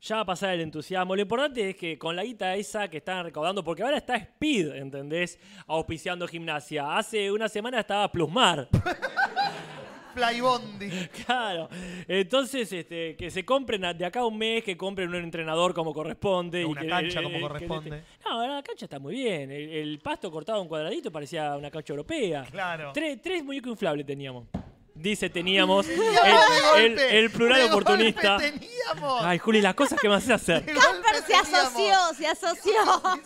Ya 0.00 0.16
va 0.16 0.22
a 0.22 0.26
pasar 0.26 0.54
el 0.54 0.60
entusiasmo. 0.60 1.16
Lo 1.16 1.22
importante 1.22 1.70
es 1.70 1.76
que 1.76 1.98
con 1.98 2.14
la 2.14 2.22
guita 2.22 2.54
esa 2.54 2.88
que 2.88 2.98
están 2.98 3.24
recaudando, 3.24 3.64
porque 3.64 3.82
ahora 3.82 3.96
está 3.96 4.14
Speed, 4.16 4.74
¿entendés? 4.76 5.38
Auspiciando 5.66 6.28
gimnasia. 6.28 6.96
Hace 6.96 7.30
una 7.32 7.48
semana 7.48 7.80
estaba 7.80 8.10
Plusmar. 8.12 8.68
Flybondi. 10.14 10.88
Claro. 11.26 11.68
Entonces, 12.08 12.72
este, 12.72 13.16
que 13.16 13.30
se 13.30 13.44
compren 13.44 13.84
a- 13.84 13.92
de 13.92 14.04
acá 14.06 14.20
a 14.20 14.26
un 14.26 14.38
mes, 14.38 14.64
que 14.64 14.74
compren 14.76 15.08
un 15.10 15.16
entrenador 15.16 15.74
como 15.74 15.92
corresponde. 15.92 16.62
y 16.62 16.64
Una 16.64 16.80
que- 16.80 16.88
cancha 16.88 17.22
como 17.22 17.36
que- 17.36 17.40
corresponde. 17.42 18.02
no, 18.24 18.46
la 18.46 18.62
cancha 18.62 18.86
está 18.86 18.98
muy 18.98 19.14
bien. 19.14 19.50
El, 19.50 19.68
el 19.70 19.98
pasto 19.98 20.30
cortado 20.30 20.62
en 20.62 20.68
cuadradito 20.68 21.12
parecía 21.12 21.54
una 21.56 21.70
cancha 21.70 21.92
europea. 21.92 22.46
Claro. 22.50 22.92
Tres, 22.94 23.20
tres 23.20 23.44
muñecos 23.44 23.70
inflables 23.72 24.06
teníamos. 24.06 24.46
Dice 24.96 25.30
teníamos, 25.30 25.86
el, 26.76 27.30
plural 27.30 27.60
de 27.60 27.64
oportunista. 27.66 28.38
teníamos. 28.38 29.22
Ay, 29.22 29.38
Juli, 29.38 29.60
las 29.60 29.74
cosas 29.74 30.00
que 30.00 30.08
me 30.08 30.14
haces 30.14 30.30
hacer. 30.30 30.64
Casper 30.64 31.22
se 31.26 31.34
asoció, 31.34 31.94
se 32.16 32.26
asoció 32.26 32.74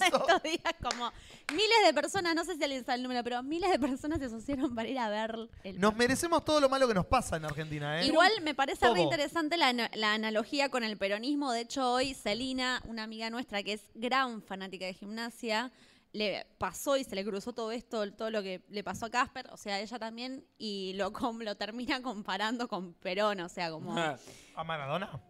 estos 0.00 0.42
días 0.42 0.74
como 0.82 1.12
miles 1.52 1.78
de 1.84 1.94
personas, 1.94 2.34
no 2.34 2.44
sé 2.44 2.56
si 2.56 2.64
alguien 2.64 2.84
sabe 2.84 2.96
el 2.96 3.02
número, 3.02 3.22
pero 3.24 3.42
miles 3.42 3.70
de 3.70 3.78
personas 3.78 4.18
se 4.18 4.26
asociaron 4.26 4.74
para 4.74 4.88
ir 4.88 4.98
a 4.98 5.08
ver 5.08 5.36
el 5.64 5.80
Nos 5.80 5.96
merecemos 5.96 6.44
todo 6.44 6.60
lo 6.60 6.68
malo 6.68 6.86
que 6.88 6.94
nos 6.94 7.06
pasa 7.06 7.36
en 7.36 7.44
Argentina, 7.44 8.00
¿eh? 8.00 8.06
Igual 8.06 8.30
me 8.42 8.54
parece 8.54 8.80
Todo. 8.80 8.94
re 8.94 9.02
interesante 9.02 9.56
la, 9.56 9.72
la 9.72 10.12
analogía 10.12 10.68
con 10.68 10.84
el 10.84 10.96
peronismo. 10.96 11.52
De 11.52 11.60
hecho, 11.60 11.92
hoy 11.92 12.14
Celina, 12.14 12.82
una 12.84 13.02
amiga 13.02 13.30
nuestra 13.30 13.62
que 13.62 13.74
es 13.74 13.82
gran 13.94 14.42
fanática 14.42 14.86
de 14.86 14.94
gimnasia, 14.94 15.70
le 16.12 16.44
pasó 16.58 16.96
y 16.96 17.04
se 17.04 17.14
le 17.14 17.24
cruzó 17.24 17.52
todo 17.52 17.70
esto, 17.72 18.12
todo 18.14 18.30
lo 18.30 18.42
que 18.42 18.62
le 18.68 18.82
pasó 18.82 19.06
a 19.06 19.10
Casper, 19.10 19.48
o 19.52 19.56
sea, 19.56 19.78
ella 19.80 19.98
también, 19.98 20.44
y 20.58 20.92
lo, 20.94 21.12
com- 21.12 21.40
lo 21.40 21.56
termina 21.56 22.02
comparando 22.02 22.66
con 22.68 22.94
Perón, 22.94 23.40
o 23.40 23.48
sea, 23.48 23.70
como 23.70 23.94
¿A 24.56 24.64
Maradona? 24.64 25.20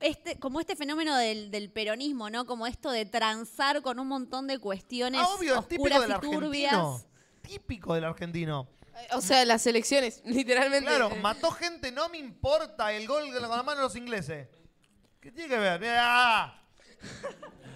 este, 0.00 0.38
como 0.38 0.60
este 0.60 0.74
fenómeno 0.76 1.16
del, 1.16 1.50
del 1.50 1.70
peronismo, 1.70 2.28
¿no? 2.28 2.44
Como 2.44 2.66
esto 2.66 2.90
de 2.90 3.06
transar 3.06 3.82
con 3.82 3.98
un 4.00 4.08
montón 4.08 4.46
de 4.48 4.58
cuestiones 4.58 5.20
Ah, 5.24 5.28
obvio, 5.38 5.62
típico 5.62 5.84
del 6.00 6.10
y 6.10 6.12
argentino. 6.12 6.40
turbias. 6.40 7.06
Típico 7.42 7.94
del 7.94 8.04
argentino. 8.04 8.68
O 9.12 9.20
sea, 9.20 9.44
las 9.44 9.64
elecciones, 9.66 10.20
literalmente. 10.26 10.86
Claro, 10.88 11.10
mató 11.16 11.50
gente, 11.52 11.92
no 11.92 12.08
me 12.08 12.18
importa 12.18 12.92
el 12.92 13.06
gol 13.06 13.32
con 13.32 13.42
la 13.42 13.48
mano 13.48 13.76
de 13.76 13.82
los 13.82 13.96
ingleses. 13.96 14.48
¿Qué 15.20 15.30
tiene 15.30 15.48
que 15.48 15.58
ver? 15.58 15.80
Mirá. 15.80 16.60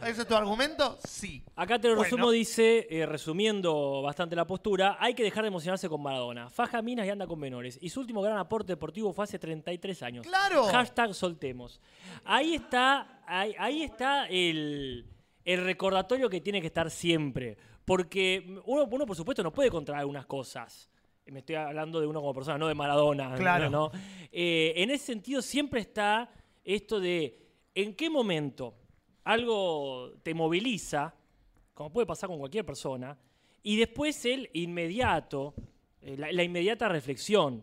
¿Ese 0.04 0.22
es 0.22 0.28
tu 0.28 0.34
argumento? 0.34 0.98
Sí. 1.06 1.42
Acá 1.56 1.78
te 1.78 1.88
lo 1.88 1.94
Bueno. 1.94 2.04
resumo, 2.04 2.30
dice, 2.30 2.86
eh, 2.90 3.06
resumiendo 3.06 4.02
bastante 4.02 4.36
la 4.36 4.46
postura, 4.46 4.96
hay 5.00 5.14
que 5.14 5.22
dejar 5.22 5.42
de 5.44 5.48
emocionarse 5.48 5.88
con 5.88 6.02
Maradona. 6.02 6.50
Faja 6.50 6.82
minas 6.82 7.06
y 7.06 7.10
anda 7.10 7.26
con 7.26 7.38
menores. 7.38 7.78
Y 7.80 7.88
su 7.88 8.00
último 8.00 8.20
gran 8.22 8.38
aporte 8.38 8.72
deportivo 8.72 9.12
fue 9.12 9.24
hace 9.24 9.38
33 9.38 10.02
años. 10.02 10.26
¡Claro! 10.26 10.64
Hashtag 10.64 11.14
soltemos. 11.14 11.80
Ahí 12.24 12.54
está, 12.54 13.22
ahí, 13.26 13.54
ahí 13.58 13.82
está 13.82 14.26
el, 14.26 15.06
el 15.44 15.64
recordatorio 15.64 16.28
que 16.28 16.40
tiene 16.40 16.60
que 16.60 16.66
estar 16.68 16.90
siempre. 16.90 17.56
Porque 17.84 18.60
uno, 18.66 18.86
uno, 18.90 19.06
por 19.06 19.16
supuesto, 19.16 19.42
no 19.42 19.52
puede 19.52 19.70
contra 19.70 19.98
algunas 19.98 20.26
cosas. 20.26 20.90
Me 21.26 21.40
estoy 21.40 21.56
hablando 21.56 22.00
de 22.00 22.06
uno 22.06 22.20
como 22.20 22.34
persona, 22.34 22.58
no 22.58 22.68
de 22.68 22.74
Maradona. 22.74 23.34
Claro. 23.34 23.68
¿no? 23.70 23.90
Eh, 24.30 24.74
en 24.76 24.90
ese 24.90 25.06
sentido, 25.06 25.42
siempre 25.42 25.80
está 25.80 26.30
esto 26.64 27.00
de 27.00 27.46
en 27.74 27.94
qué 27.94 28.08
momento 28.10 28.74
algo 29.26 30.12
te 30.22 30.32
moviliza, 30.34 31.14
como 31.74 31.92
puede 31.92 32.06
pasar 32.06 32.28
con 32.28 32.38
cualquier 32.38 32.64
persona, 32.64 33.18
y 33.62 33.76
después 33.76 34.24
el 34.24 34.48
inmediato, 34.54 35.52
eh, 36.00 36.16
la, 36.16 36.30
la 36.32 36.42
inmediata 36.44 36.88
reflexión. 36.88 37.62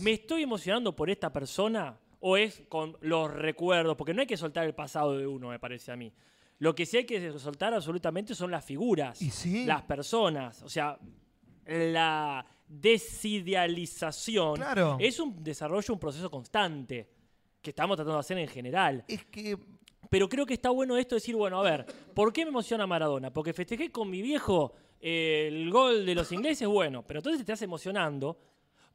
¿Me 0.00 0.12
estoy 0.12 0.44
emocionando 0.44 0.94
por 0.94 1.10
esta 1.10 1.32
persona 1.32 1.98
o 2.20 2.36
es 2.36 2.62
con 2.68 2.96
los 3.00 3.30
recuerdos? 3.32 3.96
Porque 3.96 4.14
no 4.14 4.20
hay 4.20 4.26
que 4.26 4.36
soltar 4.36 4.64
el 4.64 4.74
pasado 4.74 5.18
de 5.18 5.26
uno, 5.26 5.48
me 5.48 5.58
parece 5.58 5.90
a 5.92 5.96
mí. 5.96 6.12
Lo 6.60 6.74
que 6.74 6.86
sí 6.86 6.98
hay 6.98 7.04
que 7.04 7.36
soltar 7.38 7.74
absolutamente 7.74 8.34
son 8.36 8.52
las 8.52 8.64
figuras, 8.64 9.20
las 9.66 9.82
personas. 9.82 10.62
O 10.62 10.68
sea, 10.68 10.96
la 11.66 12.46
desidealización 12.68 14.54
Claro. 14.56 14.96
es 15.00 15.18
un 15.18 15.42
desarrollo, 15.42 15.92
un 15.94 16.00
proceso 16.00 16.30
constante 16.30 17.08
que 17.60 17.70
estamos 17.70 17.96
tratando 17.96 18.14
de 18.14 18.20
hacer 18.20 18.38
en 18.38 18.48
general. 18.48 19.04
Es 19.08 19.24
que 19.24 19.58
Pero 20.12 20.28
creo 20.28 20.44
que 20.44 20.52
está 20.52 20.68
bueno 20.68 20.98
esto 20.98 21.14
de 21.14 21.20
decir, 21.20 21.34
bueno, 21.34 21.58
a 21.58 21.62
ver, 21.62 21.86
¿por 22.14 22.34
qué 22.34 22.44
me 22.44 22.50
emociona 22.50 22.86
Maradona? 22.86 23.32
Porque 23.32 23.54
festejé 23.54 23.90
con 23.90 24.10
mi 24.10 24.20
viejo 24.20 24.74
eh, 25.00 25.48
el 25.50 25.70
gol 25.70 26.04
de 26.04 26.14
los 26.14 26.30
ingleses, 26.32 26.68
bueno, 26.68 27.02
pero 27.02 27.20
entonces 27.20 27.38
te 27.38 27.50
estás 27.50 27.62
emocionando 27.62 28.36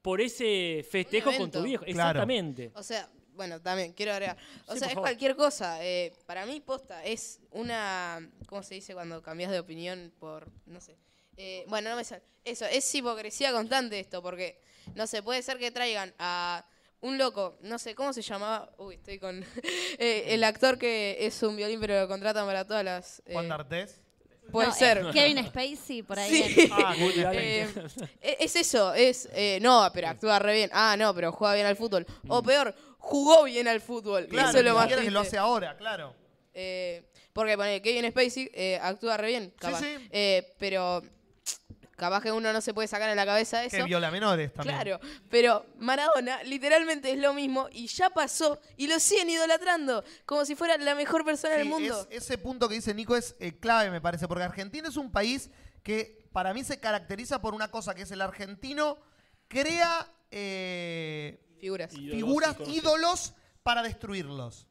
por 0.03 0.21
ese 0.21 0.85
festejo 0.87 1.31
con 1.35 1.49
tu 1.49 1.63
viejo. 1.63 1.85
Claro. 1.85 2.09
Exactamente. 2.19 2.71
O 2.75 2.83
sea, 2.83 3.09
bueno, 3.33 3.59
también 3.59 3.93
quiero 3.93 4.11
agregar. 4.11 4.37
O 4.67 4.73
Sí, 4.73 4.77
sea, 4.79 4.89
es 4.89 4.93
favor. 4.93 5.09
cualquier 5.09 5.35
cosa. 5.35 5.83
eh, 5.83 6.13
para 6.27 6.45
mí, 6.45 6.61
posta, 6.61 7.03
es 7.03 7.39
una. 7.49 8.19
¿Cómo 8.47 8.61
se 8.61 8.75
dice 8.75 8.93
cuando 8.93 9.23
cambias 9.23 9.49
de 9.49 9.59
opinión 9.59 10.13
por. 10.19 10.47
No 10.67 10.79
sé. 10.81 10.97
Eh, 11.35 11.65
bueno, 11.67 11.89
no 11.89 11.95
me 11.95 12.03
sale. 12.03 12.21
Eso, 12.45 12.65
es 12.65 12.93
hipocresía 12.93 13.51
constante 13.51 13.99
esto, 13.99 14.21
porque. 14.21 14.61
No 14.93 15.07
sé, 15.07 15.23
puede 15.23 15.41
ser 15.41 15.57
que 15.57 15.71
traigan 15.71 16.13
a. 16.19 16.63
Un 17.01 17.17
loco, 17.17 17.57
no 17.61 17.77
sé, 17.77 17.93
¿cómo 17.93 18.11
se 18.11 18.21
llamaba? 18.21 18.71
Uy, 18.77 18.95
estoy 18.95 19.19
con. 19.19 19.43
eh, 19.99 20.25
el 20.29 20.43
actor 20.43 20.77
que 20.77 21.17
es 21.25 21.41
un 21.43 21.55
violín, 21.55 21.79
pero 21.79 21.99
lo 22.01 22.07
contratan 22.07 22.45
para 22.45 22.65
todas 22.65 22.83
las. 22.83 23.19
eh, 23.25 23.33
Juan 23.33 23.47
D'Artés. 23.47 24.01
Puede 24.51 24.69
No, 24.69 24.73
ser. 24.73 25.05
Kevin 25.11 25.45
Spacey, 25.45 26.03
por 26.03 26.17
ahí. 26.17 26.31
Sí. 26.53 26.69
Ah. 26.71 26.95
Eh, 27.33 27.67
es 28.39 28.55
eso, 28.55 28.93
es. 28.93 29.27
eh, 29.33 29.59
no, 29.61 29.89
pero 29.93 30.07
actúa 30.07 30.39
re 30.39 30.53
bien. 30.53 30.69
Ah, 30.73 30.95
no, 30.97 31.13
pero 31.13 31.31
juega 31.33 31.53
bien 31.53 31.65
al 31.67 31.75
fútbol. 31.75 32.05
O 32.29 32.41
peor, 32.41 32.73
jugó 32.97 33.43
bien 33.43 33.67
al 33.67 33.81
fútbol. 33.81 34.25
Claro, 34.27 34.49
eso 34.49 34.59
es 34.59 34.63
lo 34.65 34.73
más 34.75 34.87
que 34.87 35.11
lo 35.11 35.19
hace 35.19 35.37
ahora, 35.37 35.75
claro. 35.77 36.15
Eh, 36.53 37.03
porque 37.33 37.55
ponele, 37.57 37.81
Kevin 37.81 38.09
Spacey 38.09 38.49
eh, 38.53 38.79
actúa 38.81 39.17
re 39.17 39.27
bien, 39.27 39.53
capaz. 39.59 39.81
sí. 39.81 39.95
Eh, 40.11 40.55
pero 40.57 41.03
capaz 41.97 42.21
que 42.21 42.31
uno 42.31 42.53
no 42.53 42.61
se 42.61 42.73
puede 42.73 42.87
sacar 42.87 43.09
en 43.09 43.17
la 43.17 43.25
cabeza 43.25 43.65
eso. 43.65 43.75
Que 43.75 43.83
viola 43.83 44.09
menores 44.11 44.53
también. 44.53 44.75
Claro, 44.79 44.99
pero 45.29 45.65
Maradona 45.79 46.41
literalmente 46.43 47.11
es 47.11 47.17
lo 47.19 47.33
mismo 47.33 47.67
y 47.73 47.87
ya 47.87 48.09
pasó 48.11 48.61
y 48.77 48.87
lo 48.87 48.97
siguen 48.99 49.29
idolatrando 49.29 50.03
como 50.25 50.45
si 50.45 50.55
fuera 50.55 50.77
la 50.77 50.95
mejor 50.95 51.25
persona 51.25 51.55
del 51.55 51.67
mundo. 51.67 52.07
es- 52.09 52.23
ese 52.23 52.37
punto 52.37 52.69
que 52.69 52.75
dice 52.75 52.93
Nico 52.93 53.15
es 53.17 53.35
eh, 53.39 53.59
clave, 53.59 53.89
me 53.91 53.99
parece, 53.99 54.27
porque 54.29 54.43
Argentina 54.45 54.87
es 54.87 54.95
un 54.95 55.11
país 55.11 55.49
que 55.83 56.25
para 56.31 56.53
mí 56.53 56.63
se 56.63 56.79
caracteriza 56.79 57.41
por 57.41 57.53
una 57.55 57.69
cosa, 57.71 57.95
que 57.95 58.03
es 58.03 58.11
el 58.11 58.21
argentino 58.21 58.97
crea 59.47 60.07
eh, 60.29 61.39
Figuras. 61.59 61.91
figuras, 61.91 62.55
ídolos 62.67 63.33
para 63.63 63.81
destruirlos. 63.81 64.66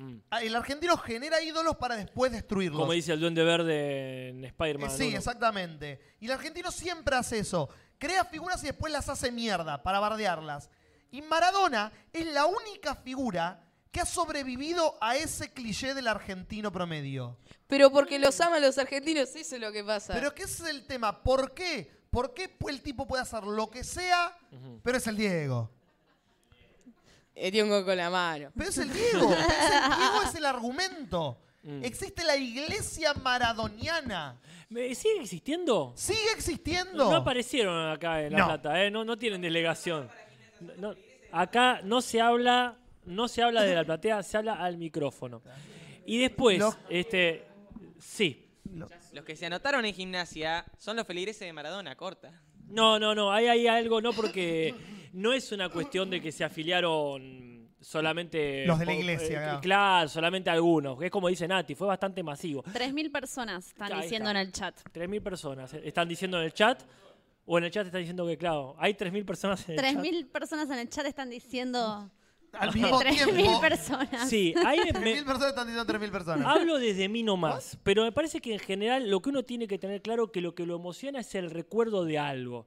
Mm. 0.00 0.18
Ah, 0.30 0.42
El 0.42 0.54
argentino 0.54 0.96
genera 0.96 1.42
ídolos 1.42 1.76
para 1.76 1.96
después 1.96 2.30
destruirlos. 2.30 2.80
Como 2.80 2.92
dice 2.92 3.12
el 3.12 3.20
Duende 3.20 3.42
Verde 3.42 4.28
en 4.28 4.44
Eh, 4.44 4.48
Spider-Man. 4.48 4.90
sí, 4.96 5.08
uno. 5.08 5.18
exactamente. 5.18 6.00
Y 6.20 6.26
el 6.26 6.32
argentino 6.32 6.70
siempre 6.70 7.16
hace 7.16 7.40
eso. 7.40 7.68
Crea 7.98 8.24
figuras 8.24 8.62
y 8.62 8.66
después 8.68 8.92
las 8.92 9.08
hace 9.08 9.32
mierda 9.32 9.82
para 9.82 9.98
bardearlas. 9.98 10.70
Y 11.10 11.20
Maradona 11.22 11.90
es 12.12 12.26
la 12.26 12.46
única 12.46 12.94
figura 12.94 13.64
que 13.90 14.00
ha 14.00 14.06
sobrevivido 14.06 14.96
a 15.00 15.16
ese 15.16 15.52
cliché 15.52 15.94
del 15.94 16.06
argentino 16.06 16.70
promedio. 16.70 17.36
Pero 17.66 17.90
porque 17.90 18.18
los 18.20 18.40
aman 18.40 18.62
los 18.62 18.78
argentinos, 18.78 19.34
eso 19.34 19.56
es 19.56 19.60
lo 19.60 19.72
que 19.72 19.82
pasa. 19.82 20.12
Pero 20.14 20.32
¿qué 20.34 20.44
es 20.44 20.60
el 20.60 20.86
tema? 20.86 21.24
¿Por 21.24 21.54
qué? 21.54 21.90
¿Por 22.10 22.34
qué 22.34 22.56
el 22.68 22.82
tipo 22.82 23.06
puede 23.08 23.22
hacer 23.22 23.42
lo 23.44 23.68
que 23.68 23.82
sea, 23.82 24.36
pero 24.82 24.96
es 24.98 25.06
el 25.08 25.16
Diego? 25.16 25.70
Eh, 27.40 27.50
tiene 27.52 27.64
un 27.64 27.70
gol 27.70 27.84
con 27.84 27.96
la 27.96 28.10
mano. 28.10 28.50
Pero 28.56 28.70
es 28.70 28.78
el 28.78 28.92
Diego. 28.92 29.28
pero 29.28 29.40
es 29.40 29.48
el 29.48 29.98
Diego 29.98 30.22
es 30.24 30.34
el 30.34 30.44
argumento. 30.44 31.38
Mm. 31.62 31.84
Existe 31.84 32.24
la 32.24 32.36
iglesia 32.36 33.14
maradoniana. 33.14 34.36
¿Me- 34.70 34.94
¿Sigue 34.94 35.20
existiendo? 35.22 35.92
Sigue 35.96 36.32
existiendo. 36.34 37.10
No 37.10 37.16
aparecieron 37.16 37.90
acá 37.90 38.22
en 38.22 38.32
La 38.32 38.38
No. 38.38 38.46
Plata, 38.46 38.84
¿eh? 38.84 38.90
no, 38.90 39.04
no 39.04 39.16
tienen 39.18 39.40
delegación. 39.40 40.08
No- 40.60 40.90
no- 40.92 40.94
acá 41.32 41.80
no 41.84 42.00
se 42.00 42.20
habla, 42.20 42.76
no 43.04 43.28
se 43.28 43.42
habla 43.42 43.62
de 43.62 43.74
la 43.74 43.84
platea, 43.84 44.22
se 44.22 44.36
habla 44.36 44.54
al 44.54 44.76
micrófono. 44.76 45.42
Y 46.06 46.18
después, 46.18 46.58
Los- 46.58 46.76
este, 46.88 47.46
sí. 48.00 48.44
Los 49.12 49.24
que 49.24 49.34
se 49.36 49.46
anotaron 49.46 49.84
en 49.84 49.94
gimnasia 49.94 50.64
son 50.78 50.96
los 50.96 51.06
feligreses 51.06 51.40
de 51.40 51.52
Maradona, 51.52 51.94
corta. 51.96 52.42
No, 52.68 52.98
no, 52.98 53.14
no, 53.14 53.32
ahí 53.32 53.46
hay 53.46 53.66
algo, 53.66 54.00
no 54.02 54.12
porque 54.12 54.74
no 55.12 55.32
es 55.32 55.50
una 55.52 55.68
cuestión 55.68 56.10
de 56.10 56.20
que 56.20 56.32
se 56.32 56.44
afiliaron 56.44 57.68
solamente... 57.80 58.66
Los 58.66 58.78
de 58.78 58.86
la 58.86 58.92
por- 58.92 59.00
iglesia, 59.00 59.26
eh, 59.38 59.42
claro. 59.44 59.60
claro, 59.60 60.08
solamente 60.08 60.50
algunos. 60.50 61.00
Es 61.02 61.10
como 61.10 61.28
dice 61.28 61.46
Nati, 61.46 61.74
fue 61.74 61.86
bastante 61.86 62.22
masivo. 62.22 62.62
3.000 62.64 63.12
personas 63.12 63.68
están 63.68 63.92
Ahí 63.92 64.02
diciendo 64.02 64.28
está. 64.30 64.40
en 64.40 64.46
el 64.46 64.52
chat. 64.52 64.80
3.000 64.92 65.22
personas. 65.22 65.74
eh, 65.74 65.82
¿Están 65.84 66.08
diciendo 66.08 66.38
en 66.38 66.44
el 66.44 66.52
chat? 66.52 66.82
¿O 67.46 67.56
en 67.56 67.64
el 67.64 67.70
chat 67.70 67.86
están 67.86 68.00
diciendo 68.00 68.26
que, 68.26 68.36
claro, 68.36 68.74
hay 68.78 68.94
3.000 68.94 69.24
personas 69.24 69.68
en 69.68 69.78
el 69.78 69.80
chat? 69.80 69.94
3.000 70.04 70.30
personas 70.30 70.70
en 70.70 70.78
el 70.78 70.88
chat 70.88 71.06
están 71.06 71.30
diciendo... 71.30 72.10
Al 72.52 72.72
mismo 72.72 72.98
3.000 72.98 73.36
tiempo. 73.36 73.60
personas. 73.60 74.28
Sí, 74.28 74.54
me- 74.64 74.64
3.000 74.64 75.24
personas 75.26 75.48
están 75.50 75.66
diciendo 75.66 75.92
3.000 75.92 76.10
personas. 76.10 76.46
Hablo 76.46 76.78
desde 76.78 77.06
mí 77.08 77.22
nomás, 77.22 77.78
pero 77.82 78.02
me 78.04 78.10
parece 78.12 78.40
que 78.40 78.54
en 78.54 78.58
general 78.58 79.10
lo 79.10 79.20
que 79.20 79.28
uno 79.28 79.42
tiene 79.44 79.68
que 79.68 79.78
tener 79.78 80.00
claro 80.00 80.32
que 80.32 80.40
lo 80.40 80.54
que 80.54 80.64
lo 80.64 80.74
emociona 80.76 81.20
es 81.20 81.34
el 81.34 81.50
recuerdo 81.50 82.04
de 82.06 82.18
algo. 82.18 82.66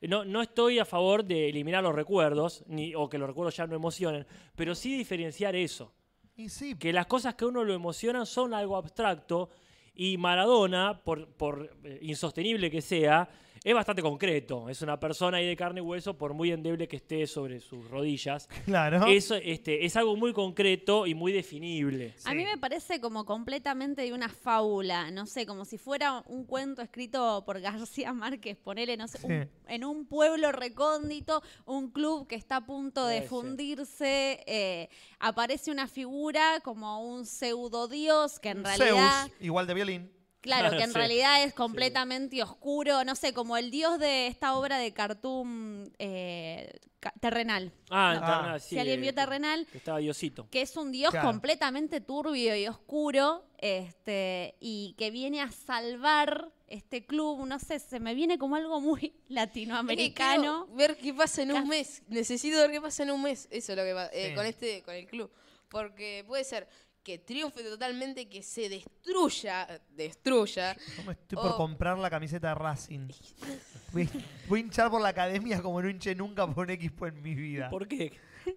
No, 0.00 0.24
no 0.24 0.42
estoy 0.42 0.78
a 0.78 0.84
favor 0.84 1.24
de 1.24 1.48
eliminar 1.48 1.82
los 1.82 1.94
recuerdos, 1.94 2.64
ni, 2.68 2.94
o 2.94 3.08
que 3.08 3.18
los 3.18 3.28
recuerdos 3.28 3.56
ya 3.56 3.66
no 3.66 3.74
emocionen, 3.74 4.26
pero 4.54 4.74
sí 4.74 4.96
diferenciar 4.96 5.56
eso. 5.56 5.92
Y 6.36 6.48
sí, 6.48 6.76
Que 6.76 6.92
las 6.92 7.06
cosas 7.06 7.34
que 7.34 7.44
a 7.44 7.48
uno 7.48 7.64
lo 7.64 7.74
emocionan 7.74 8.24
son 8.24 8.54
algo 8.54 8.76
abstracto 8.76 9.50
y 9.94 10.16
Maradona, 10.16 11.02
por, 11.02 11.26
por 11.32 11.76
eh, 11.82 11.98
insostenible 12.02 12.70
que 12.70 12.80
sea, 12.80 13.28
es 13.64 13.74
bastante 13.74 14.02
concreto. 14.02 14.68
Es 14.68 14.82
una 14.82 14.98
persona 14.98 15.38
ahí 15.38 15.46
de 15.46 15.56
carne 15.56 15.80
y 15.80 15.82
hueso, 15.82 16.16
por 16.16 16.34
muy 16.34 16.50
endeble 16.52 16.88
que 16.88 16.96
esté 16.96 17.26
sobre 17.26 17.60
sus 17.60 17.88
rodillas. 17.90 18.48
Claro. 18.68 19.06
Eso 19.06 19.34
este, 19.34 19.86
es 19.86 19.96
algo 19.96 20.14
muy 20.16 20.32
concreto 20.34 21.06
y 21.06 21.14
muy 21.14 21.32
definible. 21.32 22.14
A 22.24 22.34
mí 22.34 22.44
me 22.44 22.58
parece 22.58 23.00
como 23.00 23.24
completamente 23.24 24.02
de 24.02 24.12
una 24.12 24.28
fábula, 24.28 25.10
no 25.10 25.24
sé, 25.26 25.46
como 25.46 25.64
si 25.64 25.78
fuera 25.78 26.22
un 26.26 26.44
cuento 26.44 26.82
escrito 26.82 27.42
por 27.46 27.58
García 27.62 28.12
Márquez, 28.12 28.56
ponele, 28.58 28.96
no 28.96 29.08
sé, 29.08 29.18
un- 29.22 29.48
en 29.68 29.84
un 29.84 30.06
pueblo 30.06 30.52
recóndito, 30.52 31.42
un 31.64 31.90
club 31.90 32.26
que 32.26 32.34
está 32.36 32.56
a 32.56 32.66
punto 32.66 33.06
de 33.06 33.22
fundirse, 33.22 34.42
eh, 34.46 34.88
aparece 35.18 35.70
una 35.70 35.88
figura 35.88 36.60
como 36.62 37.02
un 37.02 37.24
pseudo 37.26 37.88
dios 37.88 38.38
que 38.38 38.50
en 38.50 38.64
Zeus, 38.64 38.78
realidad... 38.78 39.30
igual 39.40 39.66
de 39.66 39.74
violín. 39.74 40.17
Claro, 40.40 40.76
que 40.76 40.82
en 40.84 40.90
Sí. 40.92 40.96
realidad 40.96 41.42
es 41.42 41.52
completamente 41.54 42.42
oscuro, 42.42 43.04
no 43.04 43.14
sé, 43.16 43.32
como 43.32 43.56
el 43.56 43.70
dios 43.70 43.98
de 43.98 44.26
esta 44.28 44.56
obra 44.56 44.78
de 44.78 44.92
cartoon 44.92 45.92
eh, 45.98 46.78
terrenal. 47.20 47.72
Ah, 47.90 48.14
¿no? 48.14 48.20
Terrenal, 48.26 48.60
sí, 48.60 48.68
Si 48.70 48.78
alguien 48.78 49.00
vio 49.00 49.10
que- 49.10 49.16
Terrenal, 49.16 49.66
Que 49.70 49.78
estaba 49.78 49.98
Diosito. 49.98 50.48
que 50.50 50.62
es 50.62 50.76
un 50.76 50.92
dios 50.92 51.10
Claro. 51.10 51.26
completamente 51.28 52.00
turbio 52.00 52.54
y 52.56 52.66
oscuro, 52.68 53.44
este, 53.58 54.54
y 54.60 54.94
que 54.98 55.10
viene 55.10 55.40
a 55.40 55.50
salvar 55.50 56.52
este 56.68 57.04
club, 57.06 57.46
no 57.46 57.58
sé, 57.58 57.78
se 57.80 57.98
me 57.98 58.14
viene 58.14 58.38
como 58.38 58.56
algo 58.56 58.80
muy 58.80 59.14
latinoamericano. 59.28 60.66
ver 60.68 60.96
qué 60.96 61.14
pasa 61.14 61.42
en 61.42 61.52
un 61.52 61.68
mes. 61.68 62.02
Necesito 62.08 62.58
ver 62.58 62.70
qué 62.70 62.80
pasa 62.80 63.02
en 63.04 63.10
un 63.10 63.22
mes. 63.22 63.48
Eso 63.50 63.72
es 63.72 63.78
lo 63.78 63.84
que 63.84 63.94
pasa 63.94 64.10
eh, 64.12 64.34
con 64.34 64.44
este, 64.46 64.82
con 64.82 64.94
el 64.94 65.06
club. 65.06 65.30
Porque 65.70 66.24
puede 66.26 66.44
ser 66.44 66.68
que 67.08 67.18
triunfe 67.20 67.62
totalmente, 67.62 68.28
que 68.28 68.42
se 68.42 68.68
destruya, 68.68 69.66
destruya. 69.96 70.76
¿Cómo 70.96 71.10
estoy 71.12 71.36
por 71.36 71.52
o- 71.52 71.56
comprar 71.56 71.96
la 71.96 72.10
camiseta 72.10 72.48
de 72.50 72.54
Racing? 72.54 73.08
Voy, 73.94 74.06
voy 74.46 74.60
a 74.60 74.62
hinchar 74.64 74.90
por 74.90 75.00
la 75.00 75.08
academia 75.08 75.62
como 75.62 75.80
no 75.80 75.88
hinché 75.88 76.14
nunca 76.14 76.46
por 76.46 76.66
un 76.66 76.70
equipo 76.70 77.06
en 77.06 77.22
mi 77.22 77.34
vida. 77.34 77.70
¿Por 77.70 77.88
qué? 77.88 78.12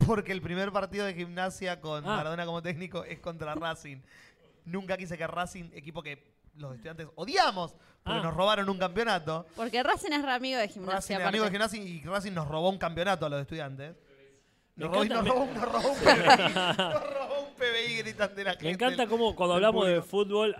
Porque 0.05 0.33
el 0.33 0.41
primer 0.41 0.69
partido 0.73 1.05
de 1.05 1.13
gimnasia 1.13 1.79
con 1.79 2.03
Ah. 2.03 2.17
Maradona 2.17 2.45
como 2.45 2.61
técnico 2.61 3.05
es 3.05 3.19
contra 3.21 3.55
Racing. 3.55 4.01
Nunca 4.65 4.97
quise 4.97 5.17
que 5.17 5.25
Racing, 5.25 5.69
equipo 5.73 6.03
que 6.03 6.21
los 6.57 6.73
estudiantes 6.73 7.07
odiamos, 7.15 7.71
porque 8.03 8.19
Ah. 8.19 8.23
nos 8.23 8.33
robaron 8.35 8.67
un 8.69 8.77
campeonato. 8.77 9.45
Porque 9.55 9.81
Racing 9.81 10.11
es 10.11 10.25
amigo 10.25 10.57
de 10.59 10.65
Racing 10.67 10.81
gimnasia. 10.81 11.17
es 11.17 11.23
amigo 11.25 11.45
de 11.45 11.49
aparte. 11.57 11.77
gimnasia 11.77 11.81
y 11.81 12.03
Racing 12.05 12.33
nos 12.33 12.49
robó 12.49 12.69
un 12.69 12.77
campeonato 12.77 13.25
a 13.25 13.29
los 13.29 13.39
estudiantes. 13.39 13.95
Me 14.75 14.85
Nos 14.85 14.91
robó, 14.93 15.03
encanta- 15.03 15.21
nos 15.23 15.27
robó, 15.27 15.45
nos 15.53 15.71
robó 15.71 15.91
un 15.93 16.03
nos 16.77 17.03
robó 17.03 17.20
un 17.81 17.87
PBI 17.87 17.97
gritan 17.97 18.35
de 18.35 18.43
la 18.43 18.51
gente. 18.51 18.65
Me 18.65 18.71
encanta 18.71 19.07
cómo 19.07 19.35
cuando 19.35 19.55
hablamos 19.55 19.87
de 19.87 20.01
fútbol, 20.01 20.55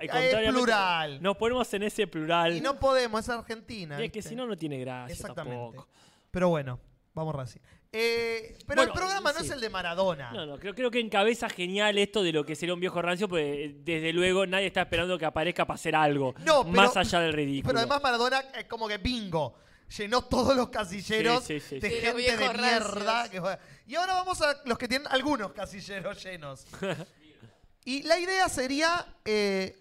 plural. 0.51 1.21
nos 1.21 1.37
ponemos 1.37 1.73
en 1.73 1.83
ese 1.83 2.07
plural. 2.07 2.55
Y 2.55 2.61
no 2.61 2.79
podemos, 2.79 3.21
es 3.21 3.29
Argentina. 3.29 3.99
Y 4.01 4.05
es 4.05 4.11
que 4.11 4.21
si 4.21 4.35
no, 4.35 4.45
no 4.45 4.57
tiene 4.57 4.79
gracia 4.79 5.13
Exactamente. 5.13 5.57
tampoco. 5.57 5.87
Pero 6.31 6.49
bueno, 6.49 6.79
vamos 7.13 7.35
Racing. 7.35 7.59
Eh, 7.93 8.55
pero 8.65 8.83
Bueno, 8.83 8.93
el 8.93 8.97
programa 8.97 9.33
no 9.33 9.39
sí. 9.39 9.45
es 9.45 9.51
el 9.51 9.59
de 9.59 9.69
Maradona. 9.69 10.31
No, 10.31 10.45
no, 10.45 10.57
creo, 10.57 10.73
creo 10.73 10.89
que 10.89 11.01
encabeza 11.01 11.49
genial 11.49 11.97
esto 11.97 12.23
de 12.23 12.31
lo 12.31 12.45
que 12.45 12.55
sería 12.55 12.73
un 12.73 12.79
viejo 12.79 13.01
rancio, 13.01 13.27
pues 13.27 13.43
eh, 13.45 13.75
desde 13.83 14.13
luego 14.13 14.45
nadie 14.45 14.67
está 14.67 14.83
esperando 14.83 15.17
que 15.17 15.25
aparezca 15.25 15.65
para 15.65 15.75
hacer 15.75 15.93
algo. 15.95 16.33
No, 16.45 16.63
pero- 16.63 16.71
más 16.71 16.95
allá 16.95 17.19
del 17.19 17.33
ridículo. 17.33 17.67
Pero 17.67 17.79
además 17.79 18.01
Maradona 18.01 18.39
es 18.57 18.63
como 18.65 18.87
que 18.87 18.97
bingo. 18.97 19.55
Llenó 19.97 20.23
todos 20.23 20.55
los 20.55 20.69
casilleros 20.69 21.43
Sí, 21.43 21.59
sí, 21.59 21.67
sí, 21.69 21.79
de 21.79 21.89
sí. 21.89 21.95
Gente 21.95 22.07
de 22.07 22.13
viejos 22.13 22.57
mierda. 22.57 22.79
rancios. 22.79 23.29
que 23.29 23.39
juega. 23.39 23.59
y 23.87 23.95
ahora 23.95 24.13
vamos 24.13 24.41
a 24.41 24.61
los 24.65 24.77
que 24.77 24.87
tienen 24.87 25.07
algunos 25.09 25.51
casilleros 25.53 26.23
llenos. 26.23 26.65
y 27.85 28.03
la 28.03 28.17
idea 28.19 28.47
sería 28.47 29.05
eh, 29.25 29.77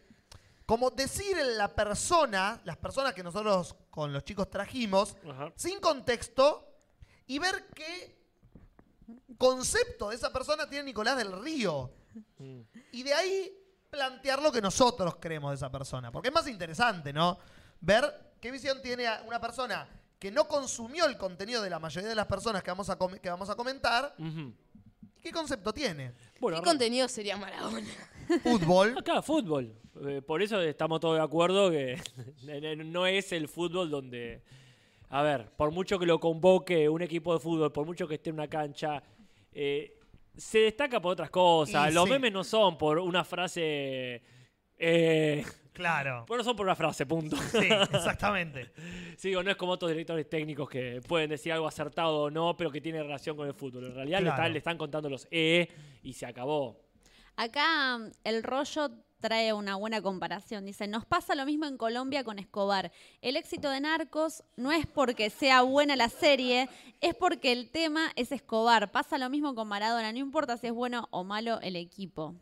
como 0.66 0.90
decir 0.90 1.36
la 1.56 1.68
persona, 1.74 2.60
las 2.64 2.76
personas 2.76 3.12
que 3.14 3.22
nosotros 3.22 3.74
con 3.90 4.12
los 4.12 4.24
chicos 4.24 4.48
trajimos, 4.50 5.16
Ajá. 5.28 5.52
sin 5.56 5.78
contexto, 5.80 6.66
y 7.26 7.38
ver 7.38 7.66
qué 7.74 8.16
concepto 9.38 10.10
de 10.10 10.16
esa 10.16 10.32
persona 10.32 10.68
tiene 10.68 10.84
Nicolás 10.84 11.16
del 11.16 11.40
Río. 11.42 11.90
Mm. 12.38 12.60
Y 12.92 13.02
de 13.02 13.14
ahí 13.14 13.52
plantear 13.90 14.40
lo 14.42 14.50
que 14.52 14.60
nosotros 14.60 15.16
creemos 15.20 15.50
de 15.50 15.56
esa 15.56 15.70
persona. 15.70 16.10
Porque 16.12 16.28
es 16.28 16.34
más 16.34 16.46
interesante, 16.48 17.12
¿no? 17.12 17.38
Ver 17.80 18.32
qué 18.40 18.50
visión 18.50 18.80
tiene 18.82 19.06
a- 19.06 19.22
una 19.26 19.40
persona 19.40 19.88
que 20.20 20.30
no 20.30 20.46
consumió 20.46 21.06
el 21.06 21.16
contenido 21.16 21.62
de 21.62 21.70
la 21.70 21.80
mayoría 21.80 22.08
de 22.10 22.14
las 22.14 22.26
personas 22.26 22.62
que 22.62 22.70
vamos 22.70 22.88
a, 22.90 22.96
com- 22.96 23.18
que 23.18 23.28
vamos 23.30 23.50
a 23.50 23.56
comentar. 23.56 24.14
Ujú. 24.18 24.52
¿Y 25.18 25.22
qué 25.22 25.32
concepto 25.32 25.72
tiene? 25.72 26.12
Bueno, 26.38 26.58
¿Qué 26.58 26.64
contenido 26.64 27.08
sería 27.08 27.36
Maradona? 27.36 27.80
Fútbol. 28.44 28.96
Acá, 28.98 29.20
fútbol. 29.22 29.74
Eh, 30.06 30.22
por 30.24 30.40
eso 30.40 30.60
estamos 30.60 31.00
todos 31.00 31.16
de 31.16 31.22
acuerdo 31.24 31.70
que 31.70 32.00
no 32.84 33.06
es 33.06 33.32
el 33.32 33.48
fútbol 33.48 33.90
donde. 33.90 34.42
A 35.08 35.22
ver, 35.22 35.50
por 35.56 35.72
mucho 35.72 35.98
que 35.98 36.06
lo 36.06 36.20
convoque 36.20 36.88
un 36.88 37.02
equipo 37.02 37.32
de 37.34 37.40
fútbol, 37.40 37.72
por 37.72 37.84
mucho 37.86 38.06
que 38.06 38.14
esté 38.14 38.30
en 38.30 38.34
una 38.36 38.46
cancha, 38.48 39.02
eh, 39.52 39.98
se 40.36 40.58
destaca 40.60 41.00
por 41.00 41.12
otras 41.14 41.30
cosas. 41.30 41.90
Y 41.90 41.94
Los 41.94 42.04
sí. 42.04 42.10
memes 42.12 42.32
no 42.32 42.44
son 42.44 42.78
por 42.78 42.98
una 43.00 43.24
frase. 43.24 44.22
Eh, 44.78 45.44
Claro. 45.72 46.24
bueno, 46.28 46.42
son 46.44 46.56
por 46.56 46.66
una 46.66 46.74
frase, 46.76 47.06
punto. 47.06 47.36
Sí, 47.50 47.68
exactamente. 47.92 48.70
Sí, 49.16 49.28
digo, 49.28 49.42
no 49.42 49.50
es 49.50 49.56
como 49.56 49.72
otros 49.72 49.90
directores 49.90 50.28
técnicos 50.28 50.68
que 50.68 51.00
pueden 51.06 51.30
decir 51.30 51.52
algo 51.52 51.66
acertado 51.66 52.22
o 52.24 52.30
no, 52.30 52.56
pero 52.56 52.70
que 52.70 52.80
tiene 52.80 53.02
relación 53.02 53.36
con 53.36 53.46
el 53.46 53.54
fútbol. 53.54 53.84
En 53.86 53.94
realidad 53.94 54.18
le, 54.18 54.24
Claro. 54.24 54.36
están, 54.36 54.52
le 54.52 54.58
están 54.58 54.78
contando 54.78 55.08
los 55.08 55.26
E 55.30 55.68
y 56.02 56.12
se 56.12 56.26
acabó. 56.26 56.76
Acá 57.36 57.98
mm, 57.98 58.10
el 58.24 58.42
rollo 58.42 58.90
trae 59.20 59.52
una 59.52 59.76
buena 59.76 60.00
comparación. 60.02 60.64
Dice, 60.64 60.88
nos 60.88 61.04
pasa 61.04 61.34
lo 61.34 61.44
mismo 61.44 61.66
en 61.66 61.76
Colombia 61.76 62.24
con 62.24 62.38
Escobar. 62.38 62.90
El 63.20 63.36
éxito 63.36 63.68
de 63.70 63.80
Narcos 63.80 64.42
no 64.56 64.72
es 64.72 64.86
porque 64.86 65.28
sea 65.30 65.60
buena 65.62 65.94
la 65.94 66.08
serie, 66.08 66.68
es 67.02 67.14
porque 67.14 67.52
el 67.52 67.70
tema 67.70 68.10
es 68.16 68.32
Escobar. 68.32 68.90
Pasa 68.90 69.18
lo 69.18 69.28
mismo 69.28 69.54
con 69.54 69.68
Maradona, 69.68 70.10
no 70.12 70.18
importa 70.18 70.56
si 70.56 70.68
es 70.68 70.72
bueno 70.72 71.06
o 71.10 71.22
malo 71.22 71.60
el 71.60 71.76
equipo. 71.76 72.34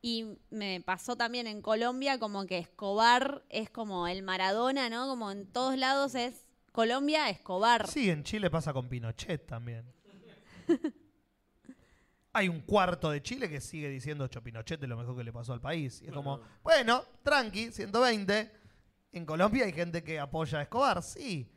Y 0.00 0.38
me 0.50 0.80
pasó 0.80 1.16
también 1.16 1.46
en 1.46 1.60
Colombia 1.60 2.18
como 2.18 2.46
que 2.46 2.58
Escobar 2.58 3.44
es 3.48 3.68
como 3.70 4.06
el 4.06 4.22
Maradona, 4.22 4.88
¿no? 4.88 5.08
Como 5.08 5.30
en 5.32 5.46
todos 5.46 5.76
lados 5.76 6.14
es 6.14 6.46
Colombia, 6.70 7.28
Escobar. 7.28 7.88
Sí, 7.88 8.08
en 8.08 8.22
Chile 8.22 8.50
pasa 8.50 8.72
con 8.72 8.88
Pinochet 8.88 9.46
también. 9.46 9.92
Hay 12.32 12.48
un 12.48 12.60
cuarto 12.60 13.10
de 13.10 13.20
Chile 13.22 13.48
que 13.48 13.60
sigue 13.60 13.88
diciendo 13.88 14.28
Cho 14.28 14.42
Pinochet 14.42 14.80
es 14.80 14.88
lo 14.88 14.96
mejor 14.96 15.16
que 15.16 15.24
le 15.24 15.32
pasó 15.32 15.52
al 15.52 15.60
país. 15.60 16.00
Y 16.02 16.06
es 16.06 16.12
como, 16.12 16.40
bueno, 16.62 17.02
tranqui, 17.24 17.72
120. 17.72 18.52
En 19.12 19.26
Colombia 19.26 19.64
hay 19.64 19.72
gente 19.72 20.04
que 20.04 20.20
apoya 20.20 20.60
a 20.60 20.62
Escobar, 20.62 21.02
sí. 21.02 21.50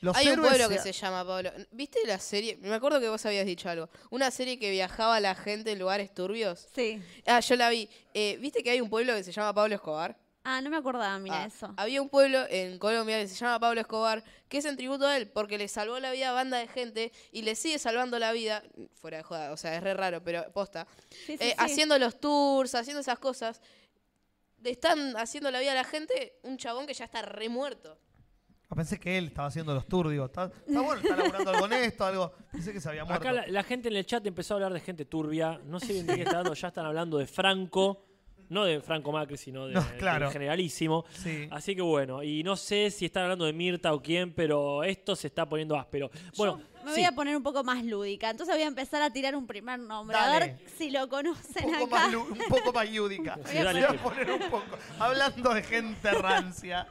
Los 0.00 0.16
Hay 0.16 0.28
un 0.28 0.36
pueblo 0.40 0.68
que 0.68 0.78
se- 0.78 0.92
llama 0.92 1.24
Pablo. 1.26 1.50
¿Viste 1.72 1.98
la 2.06 2.18
serie? 2.20 2.56
Me 2.58 2.74
acuerdo 2.74 3.00
que 3.00 3.08
vos 3.08 3.24
habías 3.26 3.44
dicho 3.46 3.68
algo. 3.68 3.88
Una 4.10 4.30
serie 4.30 4.58
que 4.58 4.70
viajaba 4.70 5.18
la 5.18 5.34
gente 5.34 5.72
en 5.72 5.78
lugares 5.80 6.14
turbios. 6.14 6.68
Sí. 6.74 7.02
Ah, 7.26 7.40
yo 7.40 7.56
la 7.56 7.68
vi. 7.70 7.88
Eh, 8.14 8.36
¿Viste 8.40 8.62
que 8.62 8.70
hay 8.70 8.80
un 8.80 8.88
pueblo 8.90 9.14
que 9.14 9.24
se 9.24 9.32
llama 9.32 9.52
Pablo 9.52 9.74
Escobar? 9.74 10.16
Ah, 10.44 10.60
no 10.62 10.70
me 10.70 10.76
acordaba, 10.76 11.18
mira 11.18 11.42
Ah, 11.42 11.46
eso. 11.46 11.74
Había 11.76 12.00
un 12.00 12.08
pueblo 12.08 12.46
en 12.48 12.78
Colombia 12.78 13.18
que 13.20 13.26
se 13.28 13.34
llama 13.34 13.58
Pablo 13.58 13.80
Escobar, 13.80 14.22
que 14.48 14.58
es 14.58 14.64
en 14.64 14.76
tributo 14.76 15.04
a 15.06 15.16
él, 15.16 15.28
porque 15.28 15.58
le 15.58 15.66
salvó 15.68 15.98
la 15.98 16.12
vida 16.12 16.30
a 16.30 16.32
banda 16.32 16.58
de 16.58 16.68
gente 16.68 17.12
y 17.32 17.42
le 17.42 17.54
sigue 17.56 17.78
salvando 17.78 18.18
la 18.20 18.32
vida, 18.32 18.62
fuera 18.94 19.18
de 19.18 19.24
joda, 19.24 19.52
o 19.52 19.56
sea, 19.58 19.74
es 19.76 19.82
re 19.82 19.92
raro, 19.94 20.22
pero 20.22 20.50
posta, 20.52 20.86
Sí, 21.10 21.36
sí, 21.36 21.38
eh, 21.40 21.48
sí. 21.50 21.54
haciendo 21.58 21.98
los 21.98 22.18
tours, 22.20 22.74
haciendo 22.76 23.00
esas 23.00 23.18
cosas. 23.18 23.60
Le 24.62 24.70
están 24.70 25.16
haciendo 25.16 25.50
la 25.50 25.60
vida 25.60 25.72
a 25.72 25.74
la 25.74 25.84
gente 25.84 26.38
un 26.44 26.56
chabón 26.56 26.86
que 26.86 26.94
ya 26.94 27.04
está 27.04 27.20
re 27.20 27.48
muerto. 27.48 27.98
Ah, 28.70 28.74
pensé 28.74 29.00
que 29.00 29.16
él 29.16 29.26
estaba 29.28 29.48
haciendo 29.48 29.72
los 29.72 29.86
tours, 29.86 30.10
digo, 30.10 30.26
está, 30.26 30.50
está 30.66 30.80
bueno, 30.82 31.00
está 31.00 31.16
laburando 31.16 31.50
algo 31.50 31.64
honesto, 31.64 32.04
algo. 32.04 32.32
Pensé 32.52 32.72
que 32.72 32.80
se 32.80 32.88
había 32.90 33.04
muerto. 33.04 33.22
Acá 33.26 33.32
la, 33.32 33.46
la 33.46 33.62
gente 33.62 33.88
en 33.88 33.96
el 33.96 34.04
chat 34.04 34.26
empezó 34.26 34.54
a 34.54 34.56
hablar 34.56 34.72
de 34.74 34.80
gente 34.80 35.06
turbia. 35.06 35.58
No 35.64 35.80
sé 35.80 35.94
bien 35.94 36.06
de 36.06 36.16
qué 36.16 36.22
está 36.22 36.36
hablando. 36.38 36.52
Ya 36.54 36.68
están 36.68 36.84
hablando 36.86 37.16
de 37.18 37.26
Franco. 37.26 38.04
No 38.50 38.64
de 38.64 38.80
Franco 38.80 39.12
Macri, 39.12 39.36
sino 39.36 39.66
de, 39.66 39.74
No, 39.74 39.84
claro. 39.98 40.24
del 40.26 40.32
generalísimo. 40.32 41.04
Sí. 41.12 41.48
Así 41.50 41.76
que 41.76 41.82
bueno, 41.82 42.22
y 42.22 42.42
no 42.42 42.56
sé 42.56 42.90
si 42.90 43.04
están 43.04 43.24
hablando 43.24 43.44
de 43.44 43.52
Mirta 43.52 43.92
o 43.92 44.00
quién, 44.02 44.32
pero 44.32 44.84
esto 44.84 45.14
se 45.16 45.26
está 45.26 45.46
poniendo 45.46 45.76
áspero. 45.76 46.10
Bueno, 46.34 46.56
Me 46.82 46.92
sí. 46.94 47.00
voy 47.00 47.04
a 47.04 47.12
poner 47.12 47.36
un 47.36 47.42
poco 47.42 47.62
más 47.62 47.84
lúdica. 47.84 48.30
Entonces 48.30 48.54
voy 48.54 48.64
a 48.64 48.68
empezar 48.68 49.02
a 49.02 49.10
tirar 49.10 49.36
un 49.36 49.46
primer 49.46 49.78
nombre. 49.78 50.16
A 50.16 50.28
Dale. 50.28 50.46
ver 50.46 50.58
si 50.78 50.90
lo 50.90 51.06
conocen 51.10 51.66
un, 51.68 51.78
poco 51.78 51.94
acá. 51.96 52.04
más, 52.04 52.12
lu- 52.12 52.22
un 52.22 52.38
poco 52.48 52.72
más 52.72 52.90
yúdica. 52.90 53.38
Sí, 53.46 53.58
dale. 53.58 53.86
Voy 53.86 53.96
a 53.96 54.02
poner 54.02 54.30
un 54.30 54.50
poco. 54.50 54.78
Hablando 54.98 55.52
de 55.54 55.62
gente 55.62 56.10
rancia. 56.12 56.86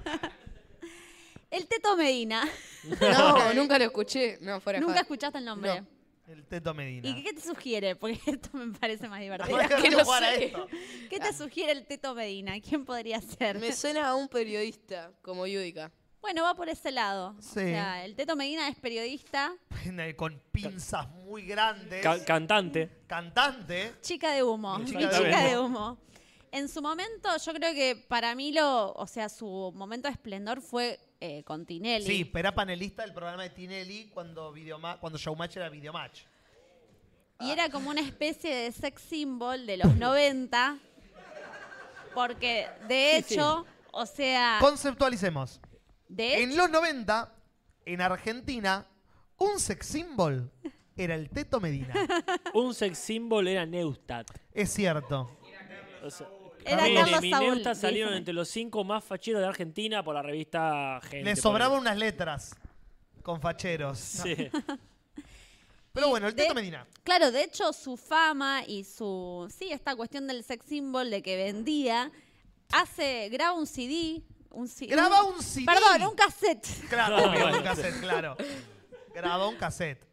El 1.52 1.68
Teto 1.68 1.96
Medina. 1.96 2.48
No, 3.02 3.54
nunca 3.54 3.78
lo 3.78 3.86
escuché. 3.86 4.38
No, 4.42 4.62
fuera 4.62 4.80
Nunca 4.80 4.94
joda. 4.94 5.02
escuchaste 5.02 5.38
el 5.40 5.46
nombre. 5.46 5.84
El 6.28 6.46
Teto 6.46 6.74
Medina. 6.74 7.08
¿Y 7.08 7.24
qué 7.24 7.34
te 7.34 7.42
sugiere? 7.42 7.96
Porque 7.96 8.20
esto 8.28 8.50
me 8.54 8.78
parece 8.78 9.08
más 9.08 9.20
divertido. 9.22 9.58
Que 9.82 9.90
no 9.90 10.04
sé. 10.06 10.46
esto. 10.46 10.68
¿Qué 11.10 11.20
te 11.20 11.34
sugiere 11.34 11.72
el 11.74 11.86
Teto 11.86 12.14
Medina? 12.16 12.60
¿Quién 12.62 12.86
podría 12.86 13.22
ser? 13.22 13.60
Me 13.60 13.72
suena 13.74 14.08
a 14.10 14.16
un 14.16 14.28
periodista 14.28 15.12
como 15.22 15.48
Yudica. 15.48 15.92
Bueno, 16.20 16.44
va 16.44 16.56
por 16.56 16.68
ese 16.68 16.92
lado. 16.92 17.36
Sí. 17.40 17.60
O 17.60 17.64
sea, 17.64 18.04
el 18.04 18.16
Teto 18.16 18.36
Medina 18.36 18.68
es 18.68 18.76
periodista, 18.78 19.54
Con 20.18 20.42
pinzas 20.52 21.08
muy 21.10 21.44
grandes. 21.44 22.02
Ca- 22.04 22.24
cantante. 22.26 22.90
Cantante. 23.08 23.94
chica 24.02 24.32
de 24.34 24.44
humo. 24.44 24.80
Chica 24.84 25.00
mi 25.00 25.06
de 25.06 25.12
chica 25.18 25.44
de 25.44 25.58
humo. 25.60 25.98
En 26.52 26.70
su 26.70 26.82
momento, 26.82 27.30
yo 27.46 27.54
creo 27.54 27.74
que 27.74 27.96
para 28.08 28.34
mí 28.36 28.52
lo, 28.52 28.94
o 28.94 29.06
sea, 29.08 29.30
su 29.30 29.72
momento 29.76 30.08
de 30.08 30.14
esplendor 30.14 30.62
fue 30.62 31.00
eh, 31.20 31.44
con 31.44 31.66
Tinelli. 31.66 32.06
Sí, 32.06 32.26
pero 32.26 32.48
era 32.50 32.56
panelista 32.56 33.02
del 33.04 33.14
programa 33.14 33.44
de 33.44 33.50
Tinelli 33.50 34.10
cuando, 34.14 34.54
Videoma- 34.54 35.00
cuando 35.00 35.18
Showmatch 35.18 35.58
era 35.58 35.70
Videomatch. 35.70 36.22
Y 37.40 37.52
era 37.52 37.70
como 37.70 37.90
una 37.92 38.02
especie 38.02 38.54
de 38.56 38.72
sex 38.72 39.02
symbol 39.02 39.66
de 39.68 39.78
los 39.78 39.96
90. 39.96 40.80
Porque, 42.14 42.68
de 42.88 43.24
Sí, 43.28 43.34
hecho, 43.36 43.66
o 43.92 44.06
sea, 44.06 44.58
Conceptualicemos. 44.60 45.60
de 46.08 46.42
En 46.44 46.58
los 46.58 46.70
90, 46.70 47.32
en 47.86 48.02
Argentina, 48.02 48.88
un 49.38 49.60
sex 49.60 49.86
symbol 49.86 50.52
era 50.96 51.14
el 51.14 51.30
Teto 51.30 51.60
Medina. 51.60 51.94
Un 52.56 52.74
sex 52.74 52.98
symbol 52.98 53.48
era 53.48 53.68
Neustadt. 53.68 54.26
Es 54.52 54.74
cierto. 54.74 55.30
O 56.04 56.10
sea, 56.10 56.28
Era 56.68 56.84
Menem 56.84 57.06
Carlos 57.06 57.30
Saúl, 57.30 57.76
salieron 57.76 58.14
entre 58.14 58.34
los 58.34 58.48
cinco 58.50 58.84
más 58.84 59.04
facheros 59.04 59.42
de 59.42 59.48
Argentina 59.48 60.04
por 60.04 60.16
la 60.16 60.22
revista 60.22 61.00
Gente. 61.04 61.24
Le 61.24 61.36
sobraban 61.36 61.80
unas 61.80 61.98
letras 61.98 62.56
con 63.24 63.42
facheros. 63.42 63.98
Sí. 64.00 64.36
Pero 65.94 66.10
bueno, 66.10 66.28
el 66.28 66.36
de- 66.36 66.44
Teto 66.44 66.54
Medina. 66.54 66.86
Claro, 67.04 67.32
de 67.32 67.44
hecho, 67.44 67.74
su 67.74 67.98
fama 67.98 68.64
y 68.68 68.84
su. 68.84 69.52
Sí, 69.58 69.72
esta 69.72 69.96
cuestión 69.96 70.28
del 70.28 70.44
sex 70.44 70.66
symbol 70.68 71.10
de 71.10 71.22
que 71.24 71.36
vendía. 71.38 72.12
Hace. 72.72 73.30
Graba 73.30 73.54
un 73.54 73.66
CD. 73.66 74.22
Un, 74.52 74.70
Graba 74.88 75.24
un 75.24 75.42
CD. 75.42 75.66
Perdón, 75.66 76.10
un 76.10 76.16
cassette. 76.16 76.68
Claro, 76.90 77.18
obvio, 77.30 77.42
bueno, 77.42 77.58
un 77.58 77.64
cassette, 77.64 78.00
claro. 78.00 78.38
Grabó 79.14 79.50
un 79.50 79.56
cassette. 79.56 80.06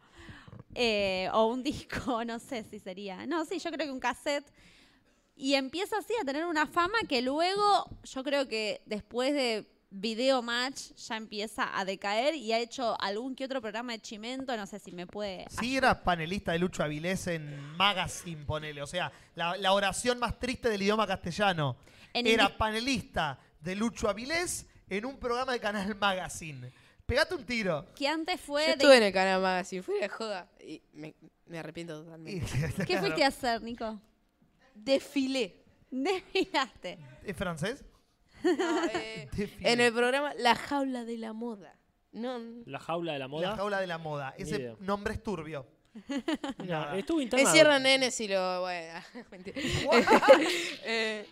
eh, 0.74 1.28
o 1.32 1.46
un 1.46 1.62
disco, 1.62 2.24
no 2.24 2.38
sé 2.38 2.64
si 2.64 2.78
sería. 2.78 3.26
No, 3.26 3.44
sí, 3.44 3.58
yo 3.58 3.70
creo 3.70 3.86
que 3.86 3.92
un 3.92 4.00
cassette. 4.00 4.46
Y 5.36 5.54
empieza 5.54 5.98
así 5.98 6.12
a 6.20 6.24
tener 6.24 6.46
una 6.46 6.66
fama 6.66 6.98
que 7.08 7.20
luego, 7.22 7.86
yo 8.04 8.22
creo 8.22 8.46
que 8.48 8.82
después 8.86 9.32
de 9.34 9.66
Video 9.90 10.42
Match 10.42 10.92
ya 10.96 11.16
empieza 11.16 11.76
a 11.78 11.84
decaer 11.84 12.34
y 12.34 12.52
ha 12.52 12.58
hecho 12.58 13.00
algún 13.00 13.34
que 13.36 13.44
otro 13.44 13.60
programa 13.60 13.92
de 13.92 14.00
Chimento, 14.00 14.56
no 14.56 14.66
sé 14.66 14.78
si 14.78 14.92
me 14.92 15.06
puede. 15.06 15.46
Sí, 15.60 15.76
era 15.76 16.02
panelista 16.02 16.52
de 16.52 16.58
Lucho 16.58 16.82
Avilés 16.82 17.26
en 17.28 17.60
Magazine, 17.76 18.44
ponele. 18.44 18.82
O 18.82 18.86
sea, 18.86 19.12
la, 19.34 19.56
la 19.56 19.72
oración 19.72 20.18
más 20.18 20.38
triste 20.38 20.68
del 20.68 20.82
idioma 20.82 21.06
castellano. 21.06 21.76
En 22.12 22.26
era 22.26 22.56
panelista 22.56 23.38
de 23.60 23.74
Lucho 23.76 24.08
Avilés 24.08 24.66
en 24.88 25.04
un 25.04 25.16
programa 25.18 25.52
de 25.52 25.60
Canal 25.60 25.94
Magazine. 25.96 26.72
Pegate 27.06 27.34
un 27.34 27.44
tiro. 27.44 27.86
Que 27.94 28.08
antes 28.08 28.40
fue. 28.40 28.62
Yo 28.62 28.66
de- 28.66 28.72
estuve 28.74 28.96
en 28.96 29.02
el 29.04 29.12
canal 29.12 29.40
Magazine, 29.42 29.82
fui 29.82 29.98
de 30.00 30.08
joda 30.08 30.48
y 30.60 30.80
me, 30.92 31.14
me 31.46 31.58
arrepiento 31.58 32.02
totalmente. 32.02 32.46
¿Qué 32.86 32.98
fuiste 32.98 33.22
a 33.24 33.28
hacer, 33.28 33.62
Nico? 33.62 34.00
Desfilé. 34.74 35.62
Desfilaste. 35.90 36.98
¿Es 37.24 37.36
francés? 37.36 37.84
No, 38.42 38.84
eh, 38.92 39.28
en 39.60 39.80
el 39.80 39.92
programa 39.92 40.34
La 40.34 40.54
Jaula 40.54 41.04
de 41.04 41.16
la 41.16 41.32
Moda. 41.32 41.78
No, 42.12 42.38
La 42.66 42.78
jaula 42.78 43.14
de 43.14 43.18
la 43.18 43.26
moda. 43.26 43.50
La 43.50 43.56
jaula 43.56 43.80
de 43.80 43.86
la 43.88 43.98
moda. 43.98 44.34
Ese 44.38 44.76
nombre 44.80 45.14
es 45.14 45.22
turbio. 45.22 45.66
Mira, 46.58 46.96
estuvo 46.96 47.20
internado. 47.20 47.48
encierran 47.48 47.82
nenes 47.82 48.20
y 48.20 48.28
lo. 48.28 48.60
Bueno. 48.60 49.00
Eh, 50.84 51.26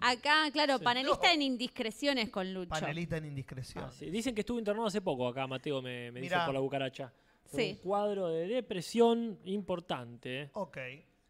Acá, 0.00 0.48
claro, 0.52 0.78
panelista 0.78 1.32
en 1.32 1.42
indiscreciones 1.42 2.30
con 2.30 2.54
Lucho. 2.54 2.68
Panelista 2.70 3.16
en 3.16 3.24
indiscreción. 3.26 3.84
Ah, 3.84 3.90
sí. 3.90 4.08
Dicen 4.10 4.32
que 4.32 4.42
estuvo 4.42 4.58
internado 4.60 4.86
hace 4.86 5.00
poco 5.00 5.26
acá, 5.26 5.46
Mateo 5.48 5.82
me, 5.82 6.12
me 6.12 6.20
dice 6.20 6.36
por 6.44 6.54
la 6.54 6.60
cucaracha. 6.60 7.12
Por 7.50 7.60
Sí. 7.60 7.70
Un 7.72 7.82
cuadro 7.82 8.28
de 8.28 8.46
depresión 8.46 9.40
importante. 9.44 10.50
Ok. 10.52 10.78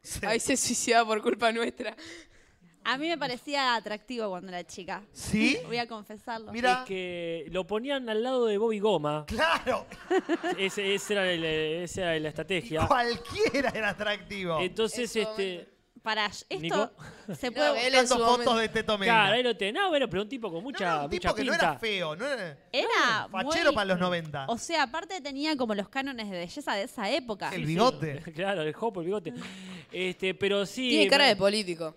Sí. 0.03 0.21
ahí 0.25 0.41
se 0.41 0.57
suicidaba 0.57 1.07
por 1.07 1.23
culpa 1.23 1.53
nuestra. 1.53 1.97
A 2.85 2.97
mí 2.97 3.07
me 3.09 3.19
parecía 3.19 3.75
atractivo 3.75 4.31
cuando 4.31 4.49
era 4.49 4.65
chica. 4.65 5.03
¿Sí? 5.13 5.59
Voy 5.67 5.77
a 5.77 5.87
confesarlo. 5.87 6.53
Mira. 6.53 6.81
Es 6.83 6.89
que 6.89 7.47
lo 7.51 7.67
ponían 7.67 8.09
al 8.09 8.23
lado 8.23 8.47
de 8.47 8.57
Bobby 8.57 8.79
Goma. 8.79 9.27
Claro. 9.27 9.85
Ese, 10.59 10.95
ese 10.95 11.13
era 11.13 11.31
el- 11.31 11.45
esa 11.45 12.01
era 12.03 12.19
la 12.19 12.29
estrategia. 12.31 12.87
Cualquiera 12.87 13.71
era 13.75 13.91
atractivo. 13.91 14.59
Entonces, 14.61 15.15
Eso, 15.15 15.31
este. 15.31 15.69
Para 16.03 16.27
esto 16.27 16.47
Nico. 16.61 16.91
se 17.35 17.51
No, 17.51 17.57
puede. 17.57 17.87
él 17.87 17.95
en 17.95 18.01
Buscando 18.03 18.07
su 18.09 18.15
fotos 18.31 18.31
momento- 18.47 18.57
de 18.57 18.69
Teto 18.69 18.99
Medina. 18.99 19.15
Claro, 19.17 19.35
ahí 19.35 19.43
lo 19.43 19.57
tenés. 19.57 19.75
No, 19.75 19.89
bueno, 19.89 20.09
pero 20.09 20.23
un 20.23 20.29
tipo 20.29 20.49
con 20.49 20.59
No, 20.59 20.63
mucha, 20.63 20.85
era 20.85 21.05
un 21.05 21.11
tipo 21.11 21.29
mucha 21.29 21.37
que 21.37 21.45
no 21.45 21.55
era 21.55 21.79
feo. 21.79 22.17
No 22.17 22.27
era... 22.27 22.57
Era 22.73 23.29
Fachero 23.31 23.65
muy- 23.71 23.75
para 23.75 23.85
los 23.87 23.99
90. 23.99 24.47
O 24.49 24.59
sea, 24.59 24.85
aparte 24.85 25.21
tenía 25.21 25.57
como 25.57 25.75
los 25.75 25.89
cánones 25.89 26.31
de 26.31 26.39
belleza 26.39 26.75
de 26.75 26.85
esa 26.85 27.11
época. 27.11 27.51
El 27.55 27.65
bigote. 27.67 28.23
claro, 28.35 28.63
el 28.63 28.73
jopo, 28.73 29.01
el 29.01 29.07
bigote. 29.07 29.35
Este, 29.93 30.35
pero 30.35 30.65
sí. 30.67 30.89
Tiene 30.91 31.09
cara 31.09 31.27
de 31.27 31.37
político. 31.37 31.95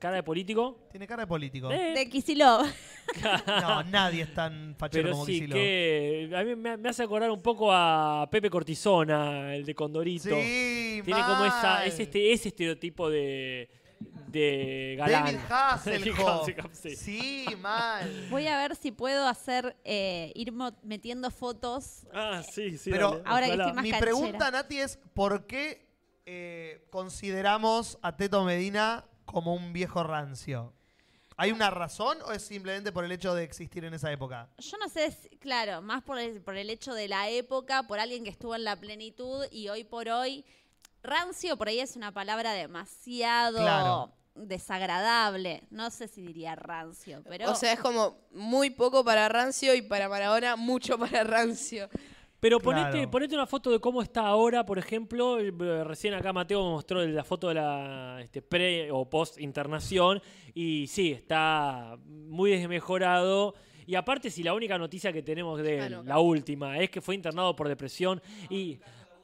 Cara 0.00 0.16
de 0.16 0.22
político. 0.24 0.88
Tiene 0.90 1.06
cara 1.06 1.22
de 1.22 1.26
político. 1.28 1.70
Eh, 1.70 1.92
De 1.94 2.08
Kicillof. 2.08 2.66
No, 3.46 3.82
nadie 3.84 4.22
es 4.22 4.34
tan 4.34 4.74
fachero 4.76 5.04
pero 5.04 5.12
como 5.12 5.26
sí, 5.26 5.32
Kicillof. 5.32 5.52
que 5.54 6.32
a 6.36 6.42
mí 6.42 6.56
me, 6.56 6.76
me 6.76 6.88
hace 6.88 7.02
acordar 7.04 7.30
un 7.30 7.40
poco 7.42 7.70
a 7.72 8.26
Pepe 8.30 8.50
Cortisona, 8.50 9.54
el 9.54 9.64
de 9.64 9.74
Condorito. 9.74 10.30
Sí, 10.30 11.02
Tiene 11.04 11.20
como 11.20 11.44
esa, 11.44 11.84
es 11.84 12.00
este, 12.00 12.32
ese 12.32 12.48
estereotipo 12.48 13.10
de, 13.10 13.68
de 14.28 14.94
galán. 14.98 15.24
David 15.24 15.38
Hasselhoff. 15.50 16.48
Sí. 16.72 16.96
Sí, 16.96 17.46
mal. 17.60 18.28
Voy 18.30 18.46
a 18.46 18.56
ver 18.56 18.76
si 18.76 18.92
puedo 18.92 19.26
hacer, 19.28 19.76
eh, 19.84 20.32
ir 20.34 20.52
metiendo 20.82 21.30
fotos. 21.30 22.06
Ah, 22.14 22.42
sí, 22.48 22.78
sí. 22.78 22.90
Pero 22.90 23.10
dale, 23.18 23.22
Ahora 23.26 23.46
que 23.46 23.52
estoy 23.52 23.72
más 23.74 23.82
Mi 23.84 23.90
canchera. 23.90 24.00
pregunta, 24.00 24.50
Nati, 24.50 24.78
es 24.78 24.98
¿por 25.12 25.46
qué 25.46 25.86
eh, 26.24 26.86
consideramos 26.90 27.98
a 28.02 28.16
Teto 28.16 28.44
Medina 28.44 29.04
como 29.32 29.54
un 29.54 29.72
viejo 29.72 30.02
rancio? 30.02 30.72
¿Hay 31.36 31.52
una 31.52 31.70
razón 31.70 32.18
o 32.26 32.32
es 32.32 32.42
simplemente 32.44 32.92
por 32.92 33.04
el 33.04 33.12
hecho 33.12 33.34
de 33.34 33.44
existir 33.44 33.84
en 33.84 33.94
esa 33.94 34.12
época? 34.12 34.48
Yo 34.58 34.76
no 34.78 34.88
sé, 34.90 35.10
si- 35.10 35.28
claro, 35.38 35.80
más 35.80 36.02
por 36.02 36.18
el, 36.18 36.40
por 36.42 36.56
el 36.56 36.68
hecho 36.68 36.92
de 36.92 37.08
la 37.08 37.30
época, 37.30 37.84
por 37.84 37.98
alguien 37.98 38.24
que 38.24 38.30
estuvo 38.30 38.54
en 38.54 38.64
la 38.64 38.76
plenitud 38.76 39.46
y 39.50 39.68
hoy 39.70 39.84
por 39.84 40.08
hoy, 40.10 40.44
rancio 41.02 41.56
por 41.56 41.68
ahí 41.68 41.80
es 41.80 41.96
una 41.96 42.12
palabra 42.12 42.52
demasiado 42.52 43.56
Claro. 43.58 44.12
desagradable. 44.34 45.62
No 45.70 45.90
sé 45.90 46.08
si 46.08 46.20
diría 46.22 46.54
rancio, 46.56 47.22
pero... 47.26 47.50
O 47.50 47.54
sea, 47.54 47.72
es 47.72 47.80
como 47.80 48.18
muy 48.32 48.70
poco 48.70 49.02
para 49.04 49.28
Rancio 49.28 49.74
y 49.74 49.82
para 49.82 50.08
Maradona 50.08 50.56
mucho 50.56 50.98
para 50.98 51.24
Rancio. 51.24 51.88
Pero 52.40 52.58
Claro. 52.58 52.88
ponete, 52.90 53.06
ponete 53.08 53.34
una 53.34 53.46
foto 53.46 53.70
de 53.70 53.78
cómo 53.78 54.00
está 54.02 54.26
ahora, 54.26 54.64
por 54.64 54.78
ejemplo. 54.78 55.38
eh, 55.38 55.52
Recién 55.84 56.14
acá 56.14 56.32
Mateo 56.32 56.64
me 56.64 56.70
mostró 56.70 57.04
la 57.06 57.22
foto 57.24 57.48
de 57.48 57.54
la 57.54 58.18
este, 58.22 58.40
pre 58.42 58.90
o 58.90 59.08
post 59.08 59.38
internación. 59.38 60.20
Y 60.54 60.86
sí, 60.86 61.12
está 61.12 61.96
muy 62.06 62.50
desmejorado. 62.52 63.54
Y 63.86 63.94
aparte, 63.94 64.30
si 64.30 64.42
la 64.42 64.54
única 64.54 64.78
noticia 64.78 65.12
que 65.12 65.22
tenemos 65.22 65.60
de 65.60 65.78
él, 65.80 65.98
la 66.04 66.18
última, 66.18 66.78
es 66.78 66.90
que 66.90 67.00
fue 67.00 67.14
internado 67.14 67.54
por 67.56 67.68
depresión 67.68 68.22
y 68.48 68.78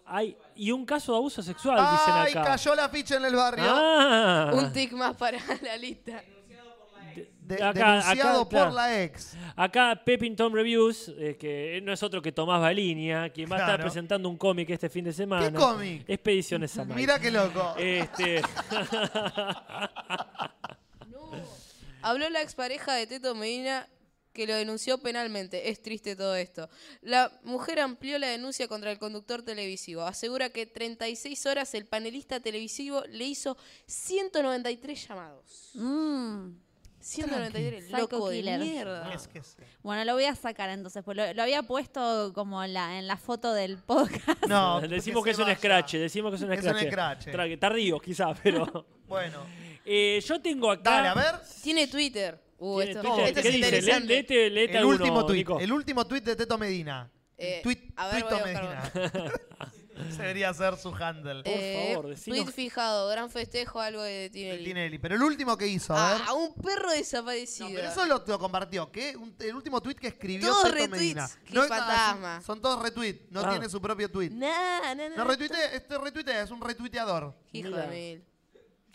hay 0.05 0.37
y 0.55 0.71
un 0.71 0.85
caso 0.85 1.13
de 1.13 1.19
abuso 1.19 1.43
sexual, 1.43 1.77
dicen 1.79 2.15
¡Ay, 2.15 2.31
acá. 2.33 2.45
cayó 2.45 2.75
la 2.75 2.89
ficha 2.89 3.17
en 3.17 3.25
el 3.25 3.35
barrio! 3.35 3.65
Ah. 3.67 4.51
Un 4.55 4.73
tic 4.73 4.93
más 4.93 5.17
para 5.17 5.39
la 5.63 5.77
lista. 5.77 6.23
De- 7.47 7.63
acá- 7.63 7.73
denunciado 7.73 8.41
acá, 8.41 8.49
claro. 8.49 8.67
por 8.67 8.75
la 8.75 9.03
ex. 9.03 9.37
Acá 9.55 10.03
Peppington 10.05 10.53
Reviews, 10.53 11.13
eh, 11.17 11.37
que 11.39 11.81
no 11.85 11.93
es 11.93 12.03
otro 12.03 12.21
que 12.21 12.33
Tomás 12.33 12.61
Balinia, 12.61 13.31
quien 13.31 13.51
va 13.51 13.57
a 13.57 13.61
estar 13.61 13.81
presentando 13.81 14.29
un 14.29 14.37
cómic 14.37 14.69
este 14.71 14.89
fin 14.89 15.05
de 15.05 15.13
semana. 15.13 15.51
¿Qué 15.51 15.57
cómic? 15.57 16.05
Expediciones 16.09 16.73
Samai. 16.73 16.97
Mira 16.97 17.21
qué 17.21 17.31
loco. 17.31 17.75
Este, 17.79 18.43
Habló 22.03 22.29
la 22.31 22.43
expareja 22.43 22.95
de 22.95 23.07
Teto 23.07 23.35
Medina 23.35 23.89
que 24.33 24.47
lo 24.47 24.55
denunció 24.55 24.99
penalmente. 24.99 25.71
Es 25.71 25.81
triste 25.83 26.15
todo 26.15 26.37
esto. 26.37 26.69
La 27.01 27.33
mujer 27.43 27.81
amplió 27.81 28.19
la 28.19 28.27
denuncia 28.29 28.69
contra 28.69 28.93
el 28.93 28.99
conductor 28.99 29.43
televisivo. 29.43 30.03
Asegura 30.03 30.51
que 30.51 30.67
36 30.67 31.47
horas 31.47 31.73
el 31.75 31.87
panelista 31.87 32.39
televisivo 32.39 33.03
le 33.09 33.25
hizo 33.25 33.57
193 33.87 35.09
llamados. 35.09 35.71
Mm, 35.75 36.51
193, 37.07 37.85
Psycho 37.85 37.97
loco 37.99 38.29
de 38.31 38.37
killer. 38.39 38.61
mierda. 38.61 39.13
Es 39.15 39.29
que 39.29 39.43
sí. 39.43 39.57
bueno, 39.83 40.05
lo 40.05 40.15
voy 40.15 40.25
a 40.25 40.35
sacar 40.35 40.71
entonces, 40.71 41.03
pues 41.05 41.17
lo, 41.17 41.33
lo 41.35 41.43
había 41.43 41.63
puesto 41.63 42.33
como 42.35 42.63
en 42.65 42.75
la, 42.75 42.99
en 42.99 43.07
la 43.07 43.17
foto 43.17 43.53
del 43.53 43.79
podcast. 43.79 44.47
No, 44.49 44.81
decimos 44.89 45.23
que, 45.25 45.31
es 45.31 45.39
un 45.39 45.45
vaya. 45.45 45.57
scratch, 45.57 45.93
decimos 45.95 46.31
que 46.33 46.37
es 46.37 46.43
un 46.43 46.53
Es 46.53 46.65
un 46.65 46.71
scratch. 46.71 46.89
scratch. 47.23 47.27
Tra- 47.29 47.59
Tardío, 47.59 48.01
quizá, 48.01 48.35
pero. 48.35 48.87
Bueno, 49.07 49.47
Eh, 49.89 50.21
yo 50.27 50.41
tengo 50.41 50.69
acá. 50.73 50.91
dale, 50.91 51.09
a 51.09 51.15
ver. 51.15 51.35
Tiene 51.63 51.87
Twitter. 51.87 52.37
Uh, 52.59 52.79
Tiene 52.79 52.91
esto, 52.91 53.03
Twitter. 53.03 53.25
esto 53.29 53.41
¿Qué 53.43 53.49
es 53.49 53.55
dice? 53.55 53.67
interesante. 53.69 54.07
Léete 54.51 54.71
El 54.73 54.77
alguno, 54.79 54.97
último 54.99 55.25
tweet. 55.27 55.37
Nico. 55.39 55.61
El 55.61 55.73
último 55.73 56.05
tweet 56.09 56.21
de 56.23 56.35
Teto 56.35 56.59
Medina. 56.59 57.09
Eh, 57.39 57.61
Tweet, 57.63 57.93
a 57.95 58.09
ver, 58.09 58.23
Tuito 58.23 58.41
voy 58.41 58.51
a 58.51 58.61
buscar 58.83 59.13
Medina. 59.13 59.33
Se 60.11 60.23
debería 60.23 60.53
ser 60.55 60.77
su 60.77 60.95
handle. 60.95 61.43
Por 61.43 61.53
Eh, 61.55 61.91
favor, 61.95 62.09
decinos. 62.11 62.41
tweet 62.45 62.53
fijado, 62.53 63.09
gran 63.09 63.31
festejo, 63.31 63.81
algo 63.81 64.03
de 64.03 64.13
De 64.13 64.31
Tinelli. 64.31 64.65
Tinelli. 64.65 64.99
Pero 64.99 65.15
el 65.15 65.23
último 65.23 65.57
que 65.57 65.67
hizo, 65.67 65.95
a 65.95 66.13
ver. 66.15 66.23
Ah, 66.27 66.35
un 66.35 66.55
perro 66.55 66.91
desaparecido. 66.91 67.69
No, 67.69 67.75
pero 67.75 67.89
eso 67.89 68.07
lo, 68.07 68.23
lo 68.27 68.39
compartió. 68.39 68.91
¿Qué? 68.93 69.17
Un- 69.17 69.35
el 69.39 69.55
último 69.55 69.81
tweet 69.81 69.95
que 69.97 70.09
escribió 70.09 70.49
Todos 70.49 70.71
retweets. 70.71 70.91
Medina. 70.91 71.31
Qué 71.47 71.55
no, 71.55 71.63
fantasma. 71.65 72.35
son, 72.37 72.45
son 72.45 72.61
todos 72.63 72.83
retweets. 72.83 73.31
No 73.31 73.41
Ah. 73.41 73.51
tiene 73.51 73.69
su 73.69 73.81
propio 73.81 74.11
tweet. 74.11 74.31
Nah, 74.31 74.95
nah, 74.95 75.09
nah. 75.09 75.17
No 75.17 75.25
retuitea, 75.25 75.73
este 75.73 75.97
retuitea, 75.99 76.43
es 76.43 76.51
un 76.51 76.61
retuiteador. 76.61 77.35
Hijo 77.53 77.69
Mira. 77.71 77.87
de 77.87 77.89
mil. 78.17 78.25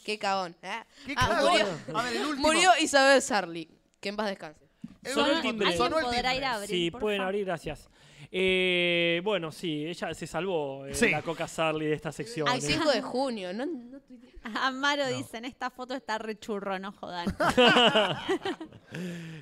Qué 0.03 0.17
cagón. 0.19 0.55
Ah, 0.63 0.85
¿Qué 1.05 1.13
ah, 1.17 1.27
cagón? 1.29 1.51
murió, 1.51 1.67
A 1.95 2.03
ver, 2.03 2.15
el 2.15 2.25
último. 2.25 2.47
murió 2.47 2.71
Isabel 2.79 3.21
Sarli. 3.21 3.69
Que 3.99 4.09
en 4.09 4.15
paz 4.15 4.27
descanse. 4.29 4.67
El 5.03 5.13
Sonó 5.13 5.25
el 5.27 5.31
último. 5.37 5.51
timbre. 5.51 5.67
¿Alguien 5.67 5.83
Sonó 5.83 5.97
el 5.99 6.05
podrá 6.05 6.17
timbre. 6.21 6.37
ir 6.37 6.43
a 6.45 6.53
abrir? 6.53 6.69
Sí, 6.69 6.91
por 6.91 7.01
pueden 7.01 7.17
favor? 7.19 7.27
abrir, 7.29 7.45
gracias. 7.45 7.87
Eh, 8.33 9.19
bueno, 9.25 9.51
sí, 9.51 9.85
ella 9.85 10.13
se 10.13 10.25
salvó 10.25 10.85
eh, 10.85 10.93
Sí. 10.95 11.09
la 11.09 11.21
Coca 11.21 11.49
Sarli 11.49 11.85
de 11.85 11.93
esta 11.93 12.13
sección. 12.13 12.47
Al 12.47 12.59
eh. 12.59 12.61
5 12.61 12.89
de 12.89 13.01
junio. 13.01 13.53
No, 13.53 13.65
no 13.65 13.99
tuiteé. 13.99 14.31
Amaro 14.61 15.05
dice, 15.07 15.37
en 15.37 15.45
esta 15.45 15.69
foto 15.69 15.93
está 15.93 16.17
rechurro, 16.17 16.79
no 16.79 16.91
jodan. 16.91 17.27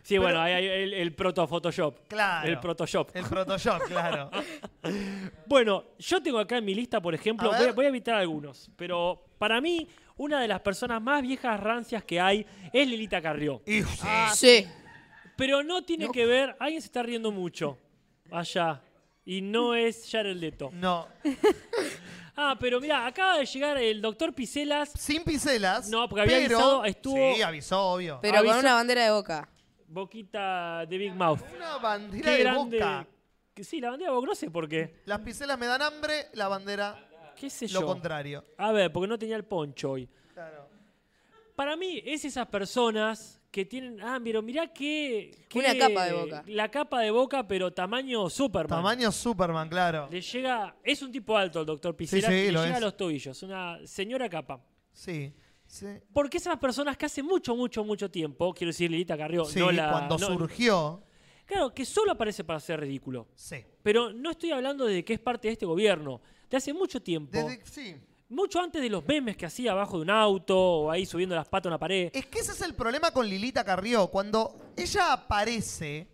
Sí, 0.03 0.17
bueno, 0.19 0.39
ahí 0.39 0.53
hay 0.53 0.65
el, 0.67 0.93
el 0.93 1.13
proto 1.13 1.45
Photoshop. 1.47 2.07
Claro. 2.07 2.47
El 2.47 2.57
Photoshop. 2.59 3.09
El 3.15 3.25
Photoshop, 3.25 3.81
claro. 3.87 4.29
Bueno, 5.47 5.83
yo 5.97 6.21
tengo 6.21 6.37
acá 6.39 6.57
en 6.57 6.65
mi 6.65 6.75
lista, 6.75 7.01
por 7.01 7.15
ejemplo, 7.15 7.51
A 7.51 7.71
voy, 7.71 7.85
a 7.85 7.89
evitar 7.89 8.15
algunos, 8.15 8.69
pero 8.75 9.25
para 9.39 9.59
mí, 9.59 9.87
una 10.17 10.39
de 10.39 10.47
las 10.47 10.61
personas 10.61 11.01
más 11.01 11.21
viejas 11.23 11.59
rancias 11.59 12.03
que 12.03 12.19
hay 12.19 12.45
es 12.71 12.87
Lilita 12.87 13.21
Carrió. 13.21 13.61
Y, 13.65 13.81
sí. 13.81 14.07
Sí. 14.35 14.67
Pero 15.35 15.63
no 15.63 15.83
tiene 15.83 16.05
No. 16.05 16.11
que 16.11 16.25
ver, 16.27 16.55
alguien 16.59 16.81
se 16.81 16.85
está 16.87 17.01
riendo 17.01 17.31
mucho 17.31 17.77
allá. 18.31 18.81
Y 19.25 19.41
no 19.41 19.75
es 19.75 20.07
Jared 20.11 20.35
Leto. 20.35 20.69
No. 20.73 21.07
Ah, 22.41 22.55
pero 22.57 22.79
mira, 22.79 23.05
acaba 23.05 23.37
de 23.37 23.45
llegar 23.45 23.77
el 23.77 24.01
doctor 24.01 24.33
Picelas, 24.33 24.91
Sin 24.97 25.25
piselas. 25.25 25.89
No, 25.89 26.07
porque 26.07 26.21
había 26.21 26.37
pero- 26.37 26.55
avisado, 26.57 26.85
estuvo- 26.85 27.35
Sí, 27.35 27.41
avisó, 27.41 27.81
obvio. 27.91 28.19
Pero 28.21 28.37
Aviso- 28.37 28.51
con 28.51 28.59
una 28.59 28.73
bandera 28.75 29.03
de 29.03 29.11
boca. 29.11 29.49
boquita 29.89 30.85
de 30.85 30.97
Big 30.97 31.13
Mouth. 31.13 31.41
Una 31.57 31.77
bandera 31.79 32.23
Qué 32.23 32.31
de 32.37 32.39
grande. 32.43 32.77
boca. 32.77 33.07
Que 33.53 33.63
sí, 33.65 33.81
la 33.81 33.89
bandera 33.89 34.11
de 34.11 34.15
Boca, 34.15 34.27
no 34.27 34.35
sé 34.35 34.49
por 34.49 34.69
qué. 34.69 35.01
Las 35.03 35.19
piselas 35.19 35.59
me 35.59 35.65
dan 35.65 35.81
hambre, 35.81 36.27
la 36.31 36.47
bandera 36.47 36.97
¿Qué 37.35 37.49
sé 37.49 37.67
lo 37.67 37.81
yo? 37.81 37.85
contrario. 37.87 38.45
A 38.57 38.71
ver, 38.71 38.89
porque 38.93 39.07
no 39.09 39.19
tenía 39.19 39.35
el 39.35 39.43
poncho 39.43 39.91
hoy. 39.91 40.07
Claro. 40.33 40.69
Para 41.57 41.75
mí, 41.75 42.01
es 42.05 42.23
esas 42.23 42.47
personas 42.47 43.38
que 43.51 43.65
tienen. 43.65 43.99
Ah, 44.01 44.19
pero 44.23 44.41
mirá 44.41 44.71
que. 44.71 45.31
Una 45.55 45.77
capa 45.77 46.05
de 46.05 46.13
Boca. 46.13 46.43
La 46.47 46.69
capa 46.71 47.01
de 47.01 47.11
boca, 47.11 47.47
pero 47.47 47.71
tamaño 47.73 48.29
Superman. 48.29 48.79
Tamaño 48.79 49.11
Superman, 49.11 49.69
claro. 49.69 50.07
Le 50.11 50.21
llega. 50.21 50.75
Es 50.83 51.01
un 51.01 51.11
tipo 51.11 51.35
alto 51.37 51.59
el 51.61 51.65
doctor 51.65 51.95
Picelas 51.95 52.29
sí, 52.29 52.35
y 52.37 52.45
le 52.47 52.51
lo 52.51 52.63
llega 52.63 52.77
a 52.77 52.81
los 52.81 52.95
tobillos. 52.97 53.41
Una 53.43 53.79
señora 53.85 54.29
capa. 54.29 54.63
Sí. 54.91 55.33
Sí. 55.65 55.85
Porque 56.13 56.37
esas 56.37 56.57
personas 56.57 56.97
que 56.97 57.05
hace 57.05 57.21
mucho, 57.21 57.55
mucho, 57.55 57.83
mucho 57.83 58.09
tiempo, 58.09 58.53
quiero 58.53 58.69
decir 58.69 58.89
Lilita 58.89 59.15
Carrió, 59.15 59.45
Sí, 59.45 59.59
no 59.59 59.71
la. 59.71 59.91
cuando 59.91 60.17
no- 60.17 60.27
surgió. 60.27 61.03
Claro, 61.45 61.73
que 61.73 61.83
solo 61.85 62.11
aparece 62.11 62.43
para 62.43 62.59
ser 62.59 62.79
ridículo. 62.79 63.27
Sí. 63.35 63.57
Pero 63.81 64.11
no 64.13 64.31
estoy 64.31 64.51
hablando 64.51 64.85
de 64.85 65.03
que 65.03 65.13
es 65.13 65.19
parte 65.19 65.47
de 65.47 65.53
este 65.53 65.65
gobierno. 65.65 66.21
De 66.49 66.57
hace 66.57 66.73
mucho 66.73 67.01
tiempo. 67.01 67.31
Desde- 67.37 67.65
sí. 67.65 67.95
Mucho 68.29 68.59
antes 68.59 68.79
de 68.79 68.89
los 68.89 69.03
memes 69.07 69.35
que 69.35 69.47
hacía 69.47 69.71
abajo 69.71 69.97
de 69.97 70.03
un 70.03 70.11
auto 70.11 70.55
o 70.55 70.91
ahí 70.91 71.03
subiendo 71.03 71.35
las 71.35 71.47
patas 71.47 71.65
a 71.65 71.69
una 71.69 71.79
pared. 71.79 72.11
Es 72.13 72.27
que 72.27 72.39
ese 72.39 72.51
es 72.51 72.61
el 72.61 72.75
problema 72.75 73.09
con 73.09 73.27
Lilita 73.27 73.63
Carrió. 73.63 74.07
Cuando 74.07 74.55
ella 74.77 75.13
aparece, 75.13 76.07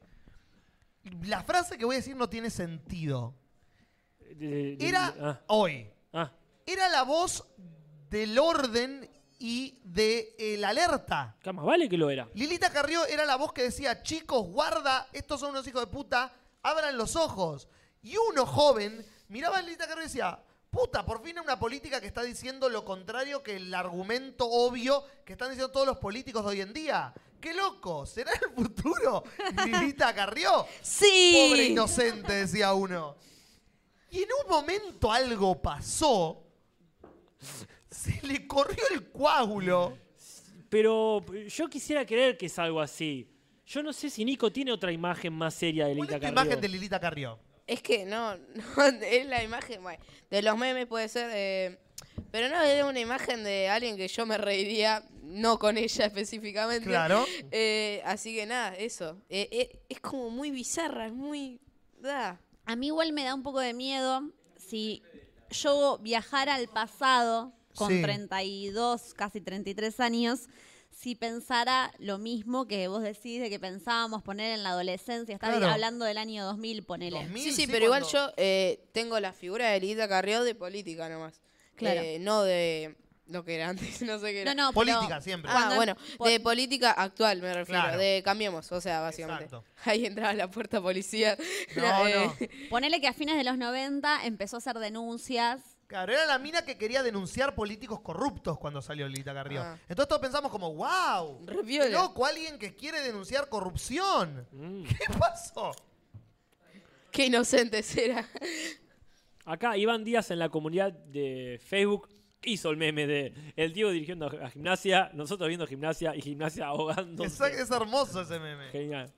la 1.23 1.43
frase 1.43 1.77
que 1.77 1.83
voy 1.83 1.95
a 1.95 1.99
decir 1.99 2.15
no 2.15 2.29
tiene 2.29 2.49
sentido. 2.49 3.35
Era 4.39 5.13
ah, 5.19 5.41
hoy. 5.47 5.89
ah. 6.13 6.31
Era 6.65 6.87
la 6.87 7.03
voz 7.03 7.45
del 8.09 8.39
orden 8.39 9.09
y 9.37 9.81
de 9.83 10.55
la 10.57 10.69
alerta. 10.69 11.35
Que 11.41 11.51
más 11.51 11.65
vale 11.65 11.89
que 11.89 11.97
lo 11.97 12.09
era. 12.09 12.29
Lilita 12.33 12.69
Carrió 12.71 13.05
era 13.07 13.25
la 13.25 13.35
voz 13.35 13.51
que 13.51 13.63
decía, 13.63 14.03
chicos, 14.03 14.47
guarda, 14.47 15.09
estos 15.11 15.41
son 15.41 15.49
unos 15.49 15.67
hijos 15.67 15.81
de 15.81 15.87
puta, 15.87 16.33
abran 16.63 16.97
los 16.97 17.17
ojos. 17.17 17.67
Y 18.01 18.15
uno 18.31 18.45
joven 18.45 19.05
miraba 19.27 19.57
a 19.57 19.61
Lilita 19.61 19.85
Carrió 19.85 20.03
y 20.03 20.07
decía, 20.07 20.39
puta, 20.75 21.05
por 21.05 21.23
fin 21.23 21.39
una 21.39 21.57
política 21.57 22.01
que 22.01 22.07
está 22.07 22.21
diciendo 22.21 22.67
lo 22.67 22.83
contrario 22.83 23.41
que 23.41 23.55
el 23.55 23.73
argumento 23.73 24.45
obvio 24.45 25.05
que 25.23 25.31
están 25.33 25.49
diciendo 25.49 25.71
todos 25.71 25.87
los 25.87 25.97
políticos 25.97 26.43
de 26.43 26.49
hoy 26.49 26.61
en 26.61 26.73
día. 26.73 27.13
¡Qué 27.39 27.53
loco! 27.53 28.05
¿Será 28.05 28.31
el 28.33 28.53
futuro 28.53 29.23
Lilita 29.65 30.13
Carrió? 30.13 30.67
Sí. 30.81 31.47
Pobre 31.49 31.67
inocente, 31.67 32.33
decía 32.33 32.73
uno. 32.73 33.15
Y 34.09 34.23
en 34.23 34.29
un 34.43 34.49
momento 34.49 35.11
algo 35.11 35.61
pasó. 35.61 36.43
Se 37.89 38.19
le 38.27 38.45
corrió 38.45 38.83
el 38.91 39.11
coágulo. 39.11 39.97
Pero 40.69 41.25
yo 41.47 41.69
quisiera 41.69 42.05
creer 42.05 42.37
que 42.37 42.47
es 42.47 42.59
algo 42.59 42.81
así. 42.81 43.31
Yo 43.65 43.81
no 43.81 43.93
sé 43.93 44.09
si 44.09 44.25
Nico 44.25 44.51
tiene 44.51 44.73
otra 44.73 44.91
imagen 44.91 45.31
más 45.31 45.53
seria 45.53 45.85
de 45.85 45.95
¿Cuál 45.95 46.07
Lilita 46.07 46.15
es 46.15 46.19
tu 46.19 46.35
Carrió. 46.35 46.41
imagen 46.43 46.61
de 46.61 46.67
Lilita 46.67 46.99
Carrió? 46.99 47.39
Es 47.67 47.81
que 47.81 48.05
no, 48.05 48.37
no, 48.77 48.83
es 49.01 49.25
la 49.25 49.43
imagen, 49.43 49.81
bueno, 49.83 50.03
de 50.29 50.41
los 50.41 50.57
memes 50.57 50.87
puede 50.87 51.07
ser, 51.09 51.29
eh, 51.33 51.79
pero 52.31 52.49
no, 52.49 52.61
es 52.61 52.83
una 52.83 52.99
imagen 52.99 53.43
de 53.43 53.69
alguien 53.69 53.97
que 53.97 54.07
yo 54.07 54.25
me 54.25 54.37
reiría, 54.37 55.03
no 55.23 55.57
con 55.57 55.77
ella 55.77 56.05
específicamente. 56.05 56.87
Claro. 56.87 57.25
Eh, 57.51 58.01
así 58.05 58.35
que 58.35 58.45
nada, 58.45 58.75
eso. 58.75 59.21
Eh, 59.29 59.47
eh, 59.51 59.79
es 59.89 59.99
como 59.99 60.29
muy 60.29 60.51
bizarra, 60.51 61.07
es 61.07 61.13
muy... 61.13 61.59
da. 61.99 62.39
A 62.65 62.75
mí 62.75 62.87
igual 62.87 63.13
me 63.13 63.23
da 63.23 63.33
un 63.33 63.43
poco 63.43 63.59
de 63.59 63.73
miedo 63.73 64.31
si 64.57 65.01
yo 65.49 65.99
viajara 66.01 66.55
al 66.55 66.67
pasado 66.67 67.53
con 67.75 67.89
Sí. 67.89 68.01
32, 68.01 69.13
casi 69.13 69.41
33 69.41 69.99
años, 69.99 70.47
si 71.05 71.13
pensara 71.13 71.93
lo 71.99 72.17
mismo 72.17 72.67
que 72.67 72.87
vos 72.87 73.03
decís 73.03 73.39
de 73.39 73.47
que 73.51 73.59
pensábamos 73.59 74.23
poner 74.23 74.53
en 74.55 74.63
la 74.63 74.69
adolescencia. 74.71 75.35
Estás 75.35 75.51
Claro. 75.55 75.71
hablando 75.71 76.03
del 76.03 76.17
año 76.17 76.43
2000, 76.43 76.81
ponele. 76.83 77.19
2000, 77.21 77.43
Sí, 77.43 77.51
sí, 77.51 77.61
sí, 77.61 77.67
pero 77.71 77.85
igual 77.85 78.03
yo 78.11 78.31
eh, 78.37 78.79
tengo 78.91 79.19
la 79.19 79.31
figura 79.31 79.69
de 79.69 79.79
Lita 79.81 80.07
Carrió 80.07 80.43
de 80.43 80.55
política 80.55 81.07
nomás. 81.07 81.39
Claro. 81.75 82.01
Eh, 82.01 82.17
no 82.19 82.41
de 82.41 82.95
lo 83.27 83.45
que 83.45 83.53
era 83.53 83.69
antes, 83.69 84.01
no 84.01 84.17
sé 84.17 84.31
qué 84.31 84.41
era. 84.41 84.55
No, 84.55 84.63
no, 84.63 84.73
Política 84.73 85.05
pero 85.09 85.21
siempre. 85.21 85.51
Ah, 85.53 85.73
bueno, 85.75 85.95
de 86.23 86.39
política 86.39 86.89
actual 86.89 87.39
me 87.39 87.53
refiero, 87.53 87.81
Claro. 87.83 87.99
de 87.99 88.23
cambiemos, 88.25 88.71
o 88.71 88.81
sea, 88.81 89.01
básicamente. 89.01 89.43
Exacto. 89.43 89.63
Ahí 89.85 90.07
entraba 90.07 90.33
la 90.33 90.49
puerta 90.49 90.81
policía. 90.81 91.37
No, 91.75 92.07
Eh, 92.07 92.15
no. 92.15 92.35
ponele 92.71 92.99
que 92.99 93.07
a 93.07 93.13
fines 93.13 93.37
de 93.37 93.43
los 93.43 93.59
90 93.59 94.25
empezó 94.25 94.55
a 94.55 94.57
hacer 94.57 94.79
denuncias. 94.79 95.74
Claro, 95.87 96.11
era 96.13 96.25
la 96.25 96.39
mina 96.39 96.63
que 96.65 96.77
quería 96.77 97.03
denunciar 97.03 97.53
políticos 97.53 97.99
corruptos 98.01 98.57
cuando 98.57 98.81
salió 98.81 99.07
Lilita 99.07 99.33
Carrió. 99.33 99.61
Ah. 99.61 99.77
Entonces 99.87 100.07
todos 100.09 100.21
pensamos 100.21 100.51
como, 100.51 100.73
wow, 100.73 101.41
Re 101.45 101.57
qué 101.57 101.63
piola. 101.63 101.89
loco, 102.01 102.25
alguien 102.25 102.57
que 102.57 102.75
quiere 102.75 103.01
denunciar 103.01 103.47
corrupción. 103.49 104.47
Mm. 104.51 104.83
¿Qué 104.87 105.13
pasó? 105.19 105.71
Qué 107.11 107.27
inocentes 107.27 107.95
era. 107.97 108.27
Acá 109.45 109.77
Iván 109.77 110.03
Díaz 110.03 110.31
en 110.31 110.39
la 110.39 110.49
comunidad 110.49 110.91
de 110.91 111.61
Facebook 111.63 112.09
hizo 112.43 112.71
el 112.71 112.77
meme 112.77 113.05
de 113.07 113.33
el 113.55 113.73
Diego 113.73 113.91
dirigiendo 113.91 114.25
a 114.27 114.49
gimnasia, 114.49 115.11
nosotros 115.13 115.47
viendo 115.47 115.67
gimnasia 115.67 116.15
y 116.15 116.21
gimnasia 116.21 116.65
ahogando. 116.67 117.23
Es, 117.23 117.39
es 117.39 117.71
hermoso 117.71 118.21
ese 118.21 118.39
meme. 118.39 118.69
Genial. 118.71 119.13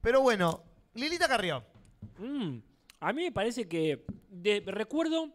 Pero 0.00 0.20
bueno, 0.22 0.62
Lilita 0.94 1.26
Carrió. 1.28 1.64
Mm, 2.18 2.58
A 3.00 3.12
mí 3.12 3.22
me 3.24 3.32
parece 3.32 3.68
que 3.68 4.04
de- 4.28 4.62
recuerdo 4.66 5.30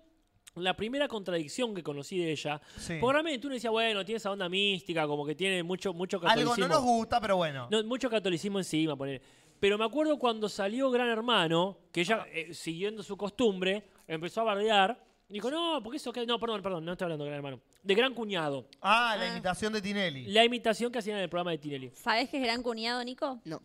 la 0.55 0.75
primera 0.75 1.07
contradicción 1.07 1.73
que 1.75 1.83
conocí 1.83 2.17
de 2.19 2.31
ella. 2.31 2.61
Sí. 2.77 2.97
Porque 2.99 3.13
realmente 3.13 3.47
uno 3.47 3.53
decía, 3.53 3.69
bueno, 3.69 4.05
tiene 4.05 4.17
esa 4.17 4.31
onda 4.31 4.47
mística, 4.49 5.05
como 5.07 5.25
que 5.25 5.35
tiene 5.35 5.63
mucho, 5.63 5.93
mucho 5.93 6.17
Algo 6.17 6.27
catolicismo. 6.27 6.67
no 6.67 6.73
nos 6.75 6.83
gusta, 6.83 7.19
pero 7.21 7.37
bueno. 7.37 7.67
No, 7.69 7.83
mucho 7.83 8.09
catolicismo 8.09 8.59
encima, 8.59 8.95
poner. 8.95 9.21
Pero 9.59 9.77
me 9.77 9.85
acuerdo 9.85 10.17
cuando 10.19 10.49
salió 10.49 10.91
Gran 10.91 11.09
Hermano, 11.09 11.77
que 11.91 12.01
ella, 12.01 12.25
eh, 12.31 12.53
siguiendo 12.53 13.03
su 13.03 13.15
costumbre, 13.17 13.83
empezó 14.07 14.41
a 14.41 14.43
bardear. 14.45 15.01
Dijo, 15.27 15.49
no, 15.49 15.81
porque 15.81 15.97
eso 15.97 16.11
que. 16.13 16.25
No, 16.25 16.39
perdón, 16.39 16.61
perdón, 16.61 16.85
no 16.85 16.91
estoy 16.91 17.05
hablando 17.05 17.23
de 17.23 17.31
Gran 17.31 17.37
Hermano. 17.39 17.61
De 17.81 17.95
Gran 17.95 18.13
Cuñado. 18.13 18.67
Ah, 18.81 19.15
la 19.17 19.27
imitación 19.27 19.73
de 19.73 19.81
Tinelli. 19.81 20.25
La 20.27 20.43
imitación 20.45 20.91
que 20.91 20.99
hacían 20.99 21.17
en 21.17 21.23
el 21.23 21.29
programa 21.29 21.51
de 21.51 21.57
Tinelli. 21.57 21.89
¿Sabés 21.95 22.29
qué 22.29 22.37
es 22.37 22.43
gran 22.43 22.61
cuñado, 22.61 23.03
Nico? 23.03 23.39
No. 23.45 23.61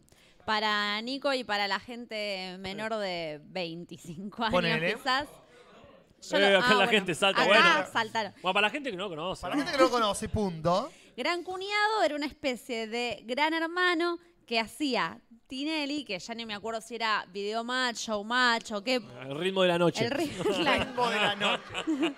Para 0.47 1.01
Nico 1.03 1.35
y 1.35 1.45
para 1.45 1.69
la 1.69 1.79
gente 1.79 2.57
menor 2.61 2.95
de 2.97 3.41
25 3.45 4.43
años, 4.43 4.53
Ponele. 4.53 4.95
quizás. 4.95 5.29
Yo 6.23 6.37
Eh, 6.37 6.53
lo- 6.53 6.59
acá 6.59 6.67
ah, 6.67 6.71
la 6.71 6.75
bueno, 6.77 6.91
gente 6.91 7.15
salta, 7.15 7.43
acá 7.43 7.49
bueno. 7.49 7.87
saltaron. 7.93 8.33
Bueno, 8.43 8.55
para 8.55 8.67
la 8.67 8.71
gente 8.71 8.91
que 8.91 8.97
no 8.97 9.05
lo 9.05 9.09
conoce. 9.11 9.43
Para 9.43 9.55
la 9.55 9.59
gente 9.59 9.73
que 9.73 9.79
no 9.79 9.85
lo 9.85 9.91
conoce, 9.91 10.29
punto. 10.29 10.91
Gran 11.17 11.43
cuñado 11.43 12.03
era 12.05 12.15
una 12.15 12.27
especie 12.27 12.87
de 12.87 13.23
gran 13.27 13.53
hermano 13.55 14.19
que 14.47 14.59
hacía 14.61 15.21
Tinelli, 15.47 16.05
que 16.05 16.19
ya 16.19 16.35
ni 16.35 16.47
me 16.47 16.55
acuerdo 16.55 16.81
si 16.81 16.95
era 16.95 17.27
video 17.33 17.65
match 17.65 18.09
o 18.11 18.83
qué. 18.85 18.97
El 19.23 19.39
ritmo 19.39 19.63
de 19.63 19.69
la 19.69 19.79
noche. 19.79 20.05
El 20.07 20.11
claro. 20.57 20.85
Ritmo 20.85 21.11
de 21.11 21.17
la 21.17 21.35
noche. 21.37 22.15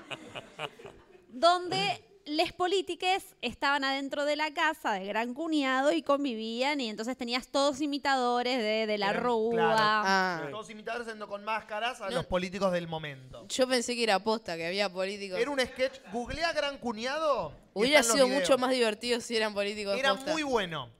donde 1.28 2.04
les 2.26 2.52
politiques 2.52 3.34
estaban 3.42 3.84
adentro 3.84 4.24
de 4.24 4.36
la 4.36 4.52
casa 4.54 4.92
de 4.92 5.04
gran 5.06 5.34
cuñado 5.34 5.92
y 5.92 6.02
convivían 6.02 6.80
y 6.80 6.88
entonces 6.88 7.16
tenías 7.16 7.48
todos 7.48 7.80
imitadores 7.80 8.58
de, 8.58 8.86
de 8.86 8.98
la 8.98 9.10
Eran- 9.10 9.22
Rúa. 9.22 9.52
claro. 9.52 9.76
Ah. 9.80 10.48
Todos 10.50 10.70
imitadores 10.70 11.06
yendo 11.08 11.26
con 11.28 11.44
máscaras 11.44 12.00
a 12.00 12.08
No. 12.10 12.16
los 12.16 12.26
políticos 12.26 12.72
del 12.72 12.86
momento. 12.88 13.46
Yo 13.48 13.66
pensé 13.68 13.94
que 13.94 14.04
era 14.04 14.18
posta, 14.20 14.56
que 14.56 14.66
había 14.66 14.88
políticos. 14.92 15.38
Era 15.40 15.50
un 15.50 15.60
sketch. 15.60 15.98
Googlea 16.12 16.52
Gran 16.52 16.78
Cuñado. 16.78 17.52
y 17.74 17.78
Hubiera 17.80 18.00
están 18.00 18.08
los 18.08 18.14
sido 18.16 18.26
videos. 18.26 18.48
mucho 18.48 18.58
más 18.58 18.70
divertido 18.70 19.20
si 19.20 19.36
eran 19.36 19.54
políticos 19.54 19.98
Era 19.98 20.14
posta. 20.14 20.32
muy 20.32 20.42
bueno 20.42 20.90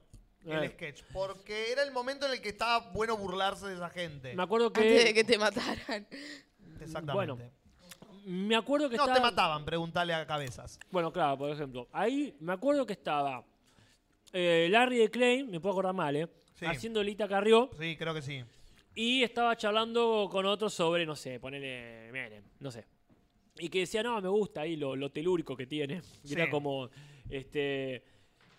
el 0.45 0.63
Eh. 0.63 0.69
sketch. 0.71 1.03
Porque 1.13 1.71
era 1.71 1.83
el 1.83 1.91
momento 1.91 2.25
en 2.25 2.33
el 2.33 2.41
que 2.41 2.49
estaba 2.49 2.79
bueno 2.91 3.15
burlarse 3.15 3.65
de 3.67 3.75
esa 3.75 3.89
gente. 3.89 4.33
Me 4.35 4.43
acuerdo 4.43 4.67
Antes 4.67 4.83
de 4.83 5.05
que. 5.05 5.13
que 5.13 5.23
te 5.23 5.37
mataran. 5.37 6.05
Exactamente. 6.81 7.13
Bueno. 7.13 7.37
Me 8.25 8.55
acuerdo 8.55 8.89
que 8.89 8.95
No, 8.97 9.03
estaba... 9.03 9.17
te 9.19 9.21
mataban, 9.21 9.65
preguntale 9.65 10.13
a 10.13 10.25
cabezas. 10.25 10.79
Bueno, 10.91 11.11
claro, 11.11 11.37
por 11.37 11.49
ejemplo. 11.49 11.87
Ahí 11.91 12.35
me 12.39 12.53
acuerdo 12.53 12.85
que 12.85 12.93
estaba 12.93 13.43
eh, 14.31 14.67
Larry 14.71 14.97
de 14.97 15.11
Klein, 15.11 15.49
me 15.51 15.59
puedo 15.59 15.73
acordar 15.73 15.93
mal, 15.93 16.15
¿eh? 16.15 16.27
Sí. 16.55 16.65
Haciendo 16.65 17.03
Lita 17.03 17.27
Carrió. 17.27 17.69
Sí, 17.79 17.95
creo 17.97 18.13
que 18.13 18.21
sí. 18.21 18.43
Y 18.95 19.23
estaba 19.23 19.55
charlando 19.57 20.29
con 20.31 20.45
otro 20.45 20.69
sobre, 20.69 21.05
no 21.05 21.15
sé, 21.15 21.39
ponele 21.39 22.11
Menem, 22.11 22.43
no 22.59 22.71
sé. 22.71 22.85
Y 23.57 23.69
que 23.69 23.79
decía, 23.79 24.01
no, 24.03 24.19
me 24.21 24.29
gusta 24.29 24.61
ahí 24.61 24.75
lo, 24.75 24.95
lo 24.95 25.11
telúrico 25.11 25.55
que 25.57 25.65
tiene. 25.67 26.01
Y 26.23 26.27
Sí. 26.29 26.33
era 26.35 26.49
como, 26.49 26.89
este, 27.29 28.03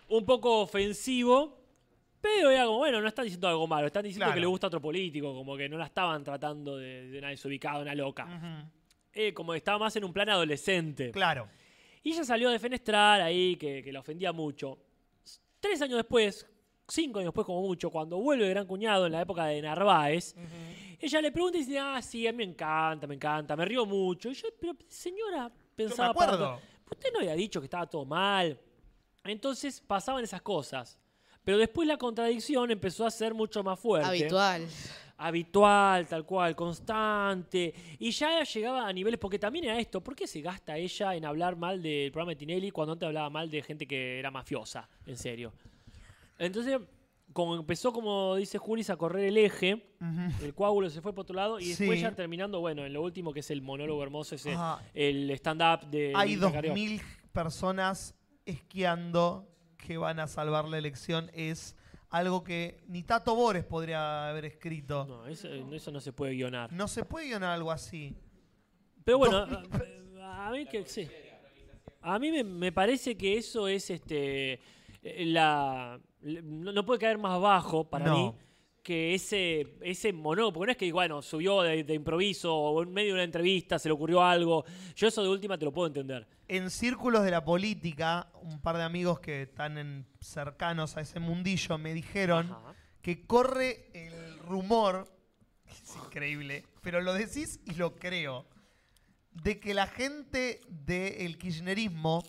un 0.09 0.25
poco 0.25 0.61
ofensivo. 0.61 1.61
Pero 2.21 2.49
era 2.49 2.65
como, 2.65 2.79
bueno, 2.79 2.99
no 3.01 3.07
están 3.07 3.25
diciendo 3.25 3.47
algo 3.47 3.67
malo, 3.67 3.85
están 3.87 4.03
diciendo 4.03 4.25
Claro. 4.25 4.33
que 4.35 4.39
le 4.41 4.47
gusta 4.47 4.65
a 4.65 4.69
otro 4.69 4.81
político, 4.81 5.33
como 5.33 5.55
que 5.55 5.69
no 5.69 5.77
la 5.77 5.85
estaban 5.85 6.23
tratando 6.23 6.77
de, 6.77 7.07
de 7.09 7.19
una 7.19 7.29
desubicada, 7.29 7.79
una 7.79 7.93
loca. 7.93 8.25
Ujú. 8.25 8.71
Eh, 9.15 9.33
como 9.33 9.53
que 9.53 9.57
estaba 9.57 9.79
más 9.79 9.95
en 9.95 10.03
un 10.03 10.11
plan 10.13 10.29
adolescente. 10.29 11.11
Claro. 11.11 11.47
Y 12.03 12.11
ella 12.11 12.25
salió 12.25 12.49
a 12.49 12.51
defenestrar 12.51 13.21
ahí, 13.21 13.55
que, 13.55 13.81
que 13.81 13.91
la 13.91 14.01
ofendía 14.01 14.33
mucho. 14.33 14.77
Tres 15.59 15.81
años 15.81 15.97
después, 15.97 16.45
cinco 16.87 17.19
años 17.19 17.29
después 17.29 17.45
como 17.45 17.61
mucho, 17.61 17.89
cuando 17.89 18.17
vuelve 18.17 18.49
Gran 18.49 18.67
Cuñado 18.67 19.05
en 19.05 19.13
la 19.13 19.21
época 19.21 19.45
de 19.45 19.61
Narváez, 19.61 20.35
ella 20.99 21.21
le 21.21 21.31
pregunta 21.31 21.57
y 21.57 21.61
dice, 21.61 21.79
ah, 21.79 22.01
sí, 22.01 22.27
a 22.27 22.31
mí 22.31 22.37
me 22.37 22.43
encanta, 22.43 23.07
me 23.07 23.15
encanta, 23.15 23.55
me 23.55 23.65
río 23.65 23.85
mucho. 23.85 24.29
Y 24.29 24.33
yo, 24.33 24.49
pero 24.59 24.75
señora, 24.87 25.51
pensaba... 25.75 26.13
para 26.13 26.33
acuerdo. 26.33 26.61
Usted 26.91 27.11
no 27.13 27.19
había 27.19 27.33
dicho 27.35 27.59
que 27.59 27.65
estaba 27.65 27.87
todo 27.87 28.05
mal. 28.05 28.59
Entonces 29.23 29.81
pasaban 29.81 30.23
esas 30.23 30.41
cosas. 30.41 30.99
Pero 31.43 31.57
después 31.57 31.87
la 31.87 31.97
contradicción 31.97 32.69
empezó 32.69 33.05
a 33.05 33.11
ser 33.11 33.33
mucho 33.33 33.63
más 33.63 33.79
fuerte. 33.79 34.07
Habitual. 34.07 34.67
Habitual, 35.17 36.07
tal 36.07 36.25
cual, 36.25 36.55
constante. 36.55 37.73
Y 37.99 38.11
ya 38.11 38.43
llegaba 38.43 38.87
a 38.87 38.93
niveles, 38.93 39.19
porque 39.19 39.39
también 39.39 39.65
era 39.65 39.79
esto, 39.79 40.01
¿por 40.01 40.15
qué 40.15 40.27
se 40.27 40.41
gasta 40.41 40.77
ella 40.77 41.15
en 41.15 41.25
hablar 41.25 41.55
mal 41.55 41.81
del 41.81 42.11
programa 42.11 42.31
de 42.31 42.35
Tinelli 42.35 42.71
cuando 42.71 42.93
antes 42.93 43.07
hablaba 43.07 43.29
mal 43.29 43.49
de 43.49 43.61
gente 43.61 43.87
que 43.87 44.19
era 44.19 44.29
mafiosa? 44.31 44.89
En 45.05 45.17
serio. 45.17 45.53
Entonces, 46.37 46.79
como 47.31 47.55
empezó, 47.55 47.91
como 47.93 48.35
dice 48.35 48.57
Julis, 48.57 48.89
a 48.89 48.97
correr 48.97 49.25
el 49.25 49.37
eje, 49.37 49.85
el 50.41 50.53
coágulo 50.53 50.89
se 50.89 51.01
fue 51.01 51.13
por 51.13 51.23
otro 51.23 51.35
lado 51.35 51.59
y 51.59 51.69
después 51.69 51.97
Sí. 51.97 52.01
ya 52.01 52.11
terminando, 52.13 52.59
bueno, 52.59 52.85
en 52.85 52.93
lo 52.93 53.01
último 53.01 53.33
que 53.33 53.39
es 53.39 53.49
el 53.51 53.61
monólogo 53.61 54.03
hermoso, 54.03 54.35
ese, 54.35 54.55
el 54.93 55.31
stand-up 55.31 55.89
de... 55.89 56.13
Hay 56.15 56.29
Lilita 56.29 56.51
Carrió. 56.51 56.73
2.000 56.73 57.01
personas 57.31 58.15
esquiando 58.45 59.47
que 59.77 59.97
van 59.97 60.19
a 60.19 60.27
salvar 60.27 60.65
la 60.65 60.77
elección. 60.77 61.29
Es 61.33 61.75
algo 62.17 62.43
que 62.43 62.83
ni 62.87 63.03
Tato 63.03 63.35
Bores 63.35 63.63
podría 63.63 64.29
haber 64.29 64.45
escrito. 64.45 65.05
No, 65.05 65.27
eso, 65.27 65.47
eso 65.49 65.91
no 65.91 65.99
se 65.99 66.13
puede 66.13 66.33
guionar. 66.33 66.71
No 66.71 66.87
se 66.87 67.03
puede 67.03 67.27
guionar 67.27 67.51
algo 67.51 67.71
así. 67.71 68.15
Pero 69.03 69.17
bueno, 69.19 69.37
a, 70.21 70.47
a 70.47 70.51
mí 70.51 70.65
que 70.65 70.85
sí. 70.85 71.07
A 72.01 72.17
mí 72.19 72.31
me, 72.31 72.43
me 72.43 72.71
parece 72.71 73.17
que 73.17 73.37
eso 73.37 73.67
es 73.67 73.89
este 73.89 74.59
eh, 75.01 75.25
la 75.25 75.99
no 76.21 76.85
puede 76.85 76.99
caer 76.99 77.17
más 77.17 77.39
bajo 77.39 77.83
para 77.89 78.05
No. 78.05 78.15
mí 78.15 78.33
que 78.85 79.15
ese 79.15 79.77
ese 79.81 80.13
monólogo, 80.13 80.53
porque 80.53 80.67
no 80.67 80.71
es 80.73 80.77
que 80.77 80.91
bueno, 80.91 81.23
subió 81.23 81.63
de, 81.63 81.83
de 81.83 81.93
improviso 81.95 82.55
o 82.55 82.83
en 82.83 82.93
medio 82.93 83.07
de 83.09 83.13
una 83.15 83.23
entrevista 83.23 83.79
se 83.79 83.89
le 83.89 83.93
ocurrió 83.93 84.21
algo. 84.23 84.63
Yo 84.95 85.07
eso 85.07 85.23
de 85.23 85.29
última 85.29 85.57
te 85.57 85.65
lo 85.65 85.73
puedo 85.73 85.87
entender. 85.87 86.27
En 86.47 86.69
círculos 86.69 87.23
de 87.23 87.31
la 87.31 87.43
política, 87.43 88.31
un 88.43 88.61
par 88.61 88.77
de 88.77 88.83
amigos 88.83 89.19
que 89.19 89.41
están 89.41 89.79
en- 89.79 90.05
cercanos 90.21 90.97
a 90.97 91.01
ese 91.01 91.19
mundillo 91.19 91.79
me 91.79 91.95
dijeron 91.95 92.51
Ajá. 92.51 92.75
que 93.01 93.25
corre 93.25 93.89
el 93.95 94.37
rumor, 94.37 95.11
es 95.67 95.95
increíble, 96.05 96.63
pero 96.83 97.01
lo 97.01 97.15
decís 97.15 97.59
y 97.65 97.73
lo 97.73 97.95
creo, 97.95 98.45
de 99.31 99.59
que 99.59 99.73
la 99.73 99.87
gente 99.87 100.61
del 100.69 101.39
kirchnerismo 101.39 102.23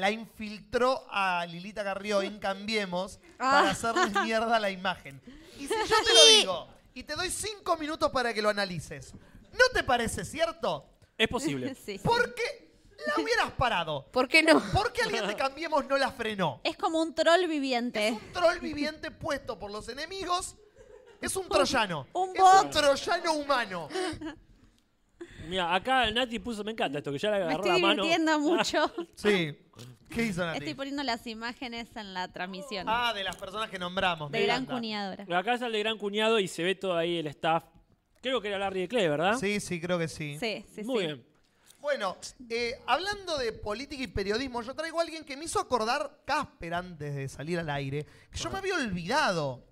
la 0.00 0.10
infiltró 0.10 1.04
a 1.10 1.44
Lilita 1.46 1.82
Carrió 1.84 2.22
en 2.22 2.38
Cambiemos 2.38 3.18
para 3.38 3.68
Ah. 3.68 3.70
hacerles 3.70 4.12
mierda 4.22 4.58
la 4.60 4.70
imagen. 4.70 5.20
Y 5.58 5.66
si 5.66 5.74
yo 5.74 5.96
te 6.04 6.14
lo 6.14 6.26
digo 6.38 6.68
y 6.94 7.02
te 7.02 7.14
doy 7.14 7.30
cinco 7.30 7.76
minutos 7.76 8.10
para 8.10 8.32
que 8.32 8.40
lo 8.42 8.48
analices, 8.48 9.12
¿no 9.52 9.64
te 9.72 9.82
parece 9.82 10.24
cierto? 10.24 10.88
Es 11.18 11.28
posible. 11.28 11.74
Sí, 11.74 11.82
sí. 11.84 11.98
¿Por 11.98 12.34
qué 12.34 12.70
la 13.06 13.22
hubieras 13.22 13.50
parado? 13.52 14.06
¿Por 14.10 14.26
qué 14.28 14.42
no? 14.42 14.60
¿Por 14.72 14.92
qué 14.92 15.02
alguien 15.02 15.26
de 15.26 15.34
Cambiemos 15.36 15.84
no 15.86 15.96
la 15.98 16.10
frenó? 16.10 16.60
Es 16.64 16.76
como 16.76 17.00
un 17.02 17.14
troll 17.14 17.46
viviente. 17.46 18.12
Un 18.12 18.32
troll 18.32 18.58
viviente 18.60 19.10
puesto 19.10 19.58
por 19.58 19.70
los 19.70 19.88
enemigos. 19.88 20.56
Es 21.20 21.34
un 21.36 21.48
troyano. 21.48 22.06
Un 22.12 22.30
es 22.36 22.42
bot. 22.42 22.64
un 22.64 22.70
troyano 22.70 23.32
humano. 23.34 23.88
Mira, 25.48 25.74
acá 25.74 26.10
Nati 26.10 26.38
puso, 26.40 26.64
me 26.64 26.72
encanta 26.72 26.98
esto, 26.98 27.12
que 27.12 27.18
ya 27.18 27.30
le 27.30 27.38
Me 27.38 27.44
agarró 27.44 27.64
estoy 27.64 27.80
la 27.80 27.86
mano. 27.86 28.02
divirtiendo 28.02 28.38
mucho. 28.40 28.92
Sí. 29.14 29.56
¿Qué 30.08 30.22
hizo 30.24 30.44
Nati? 30.44 30.58
Estoy 30.58 30.74
poniendo 30.74 31.02
las 31.02 31.26
imágenes 31.26 31.94
en 31.96 32.14
la 32.14 32.28
transmisión. 32.28 32.86
Ah, 32.88 33.12
de 33.12 33.22
las 33.24 33.36
personas 33.36 33.68
que 33.70 33.78
nombramos. 33.78 34.30
de 34.30 34.38
me 34.38 34.44
gran 34.46 34.62
encanta. 34.62 34.74
cuñadora. 34.80 35.38
Acá 35.38 35.58
sale 35.58 35.78
el 35.78 35.84
gran 35.84 35.98
cuñado 35.98 36.38
y 36.38 36.48
se 36.48 36.62
ve 36.62 36.74
todo 36.74 36.96
ahí 36.96 37.18
el 37.18 37.26
staff. 37.28 37.64
Creo 38.22 38.40
que 38.40 38.48
era 38.48 38.58
Larry 38.58 38.80
de 38.82 38.88
Clay, 38.88 39.08
¿verdad? 39.08 39.36
Sí, 39.38 39.60
sí, 39.60 39.80
creo 39.80 39.98
que 39.98 40.08
sí. 40.08 40.36
Sí, 40.40 40.64
sí, 40.74 40.82
Muy 40.84 41.00
sí. 41.00 41.06
bien. 41.06 41.26
Bueno, 41.80 42.16
eh, 42.50 42.80
hablando 42.86 43.38
de 43.38 43.52
política 43.52 44.02
y 44.02 44.08
periodismo, 44.08 44.60
yo 44.62 44.74
traigo 44.74 44.98
a 44.98 45.02
alguien 45.02 45.24
que 45.24 45.36
me 45.36 45.44
hizo 45.44 45.60
acordar 45.60 46.22
Casper 46.24 46.74
antes 46.74 47.14
de 47.14 47.28
salir 47.28 47.58
al 47.60 47.70
aire, 47.70 48.04
que 48.30 48.38
yo 48.38 48.50
me 48.50 48.58
había 48.58 48.74
olvidado, 48.74 49.64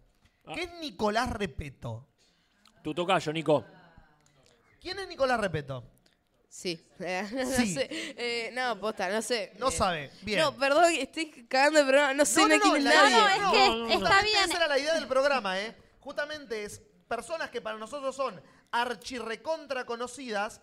Ah. 0.47 0.53
que 0.55 0.65
es 0.65 0.71
Nicolás 0.81 1.31
Repeto. 1.31 2.07
Tu 2.83 2.95
tocayo, 2.95 3.33
Nico. 3.33 3.65
¿Quién 4.81 4.99
es 4.99 5.09
Nicolás 5.09 5.41
Repeto? 5.41 5.83
Sí. 6.55 6.81
No 7.33 7.47
Sí. 7.57 7.75
sé. 7.75 7.89
Eh, 7.91 8.51
no, 8.55 8.79
posta, 8.79 9.09
no 9.09 9.21
sé. 9.23 9.53
No 9.59 9.71
Eh, 9.71 9.73
sabe. 9.73 10.11
Bien. 10.23 10.39
No, 10.41 10.57
perdón, 10.57 10.85
estoy 10.93 11.27
cagando 11.49 11.81
el 11.81 11.87
programa. 11.87 12.15
No 12.15 12.25
sé 12.25 12.41
No, 12.43 12.49
no, 12.49 12.57
no, 12.57 12.63
quién 12.63 12.73
no, 12.73 12.79
es 12.79 12.85
la 12.85 12.91
nadie. 12.95 13.11
No, 13.11 13.21
no, 13.21 13.29
es 13.29 13.35
que 13.35 13.41
no, 13.69 13.77
no, 13.77 13.77
no. 13.77 13.85
está 13.87 13.99
Justamente 13.99 14.31
bien. 14.31 14.45
Esa 14.45 14.57
era 14.59 14.69
la 14.69 14.79
idea 14.79 14.95
del 14.95 15.09
programa, 15.09 15.61
¿eh? 15.61 15.77
Justamente 15.99 16.63
es 16.65 16.81
personas 17.09 17.51
que 17.51 17.61
para 17.61 17.77
nosotros 17.77 18.15
son 18.15 18.41
archirrecontra 18.71 19.85
conocidas, 19.85 20.61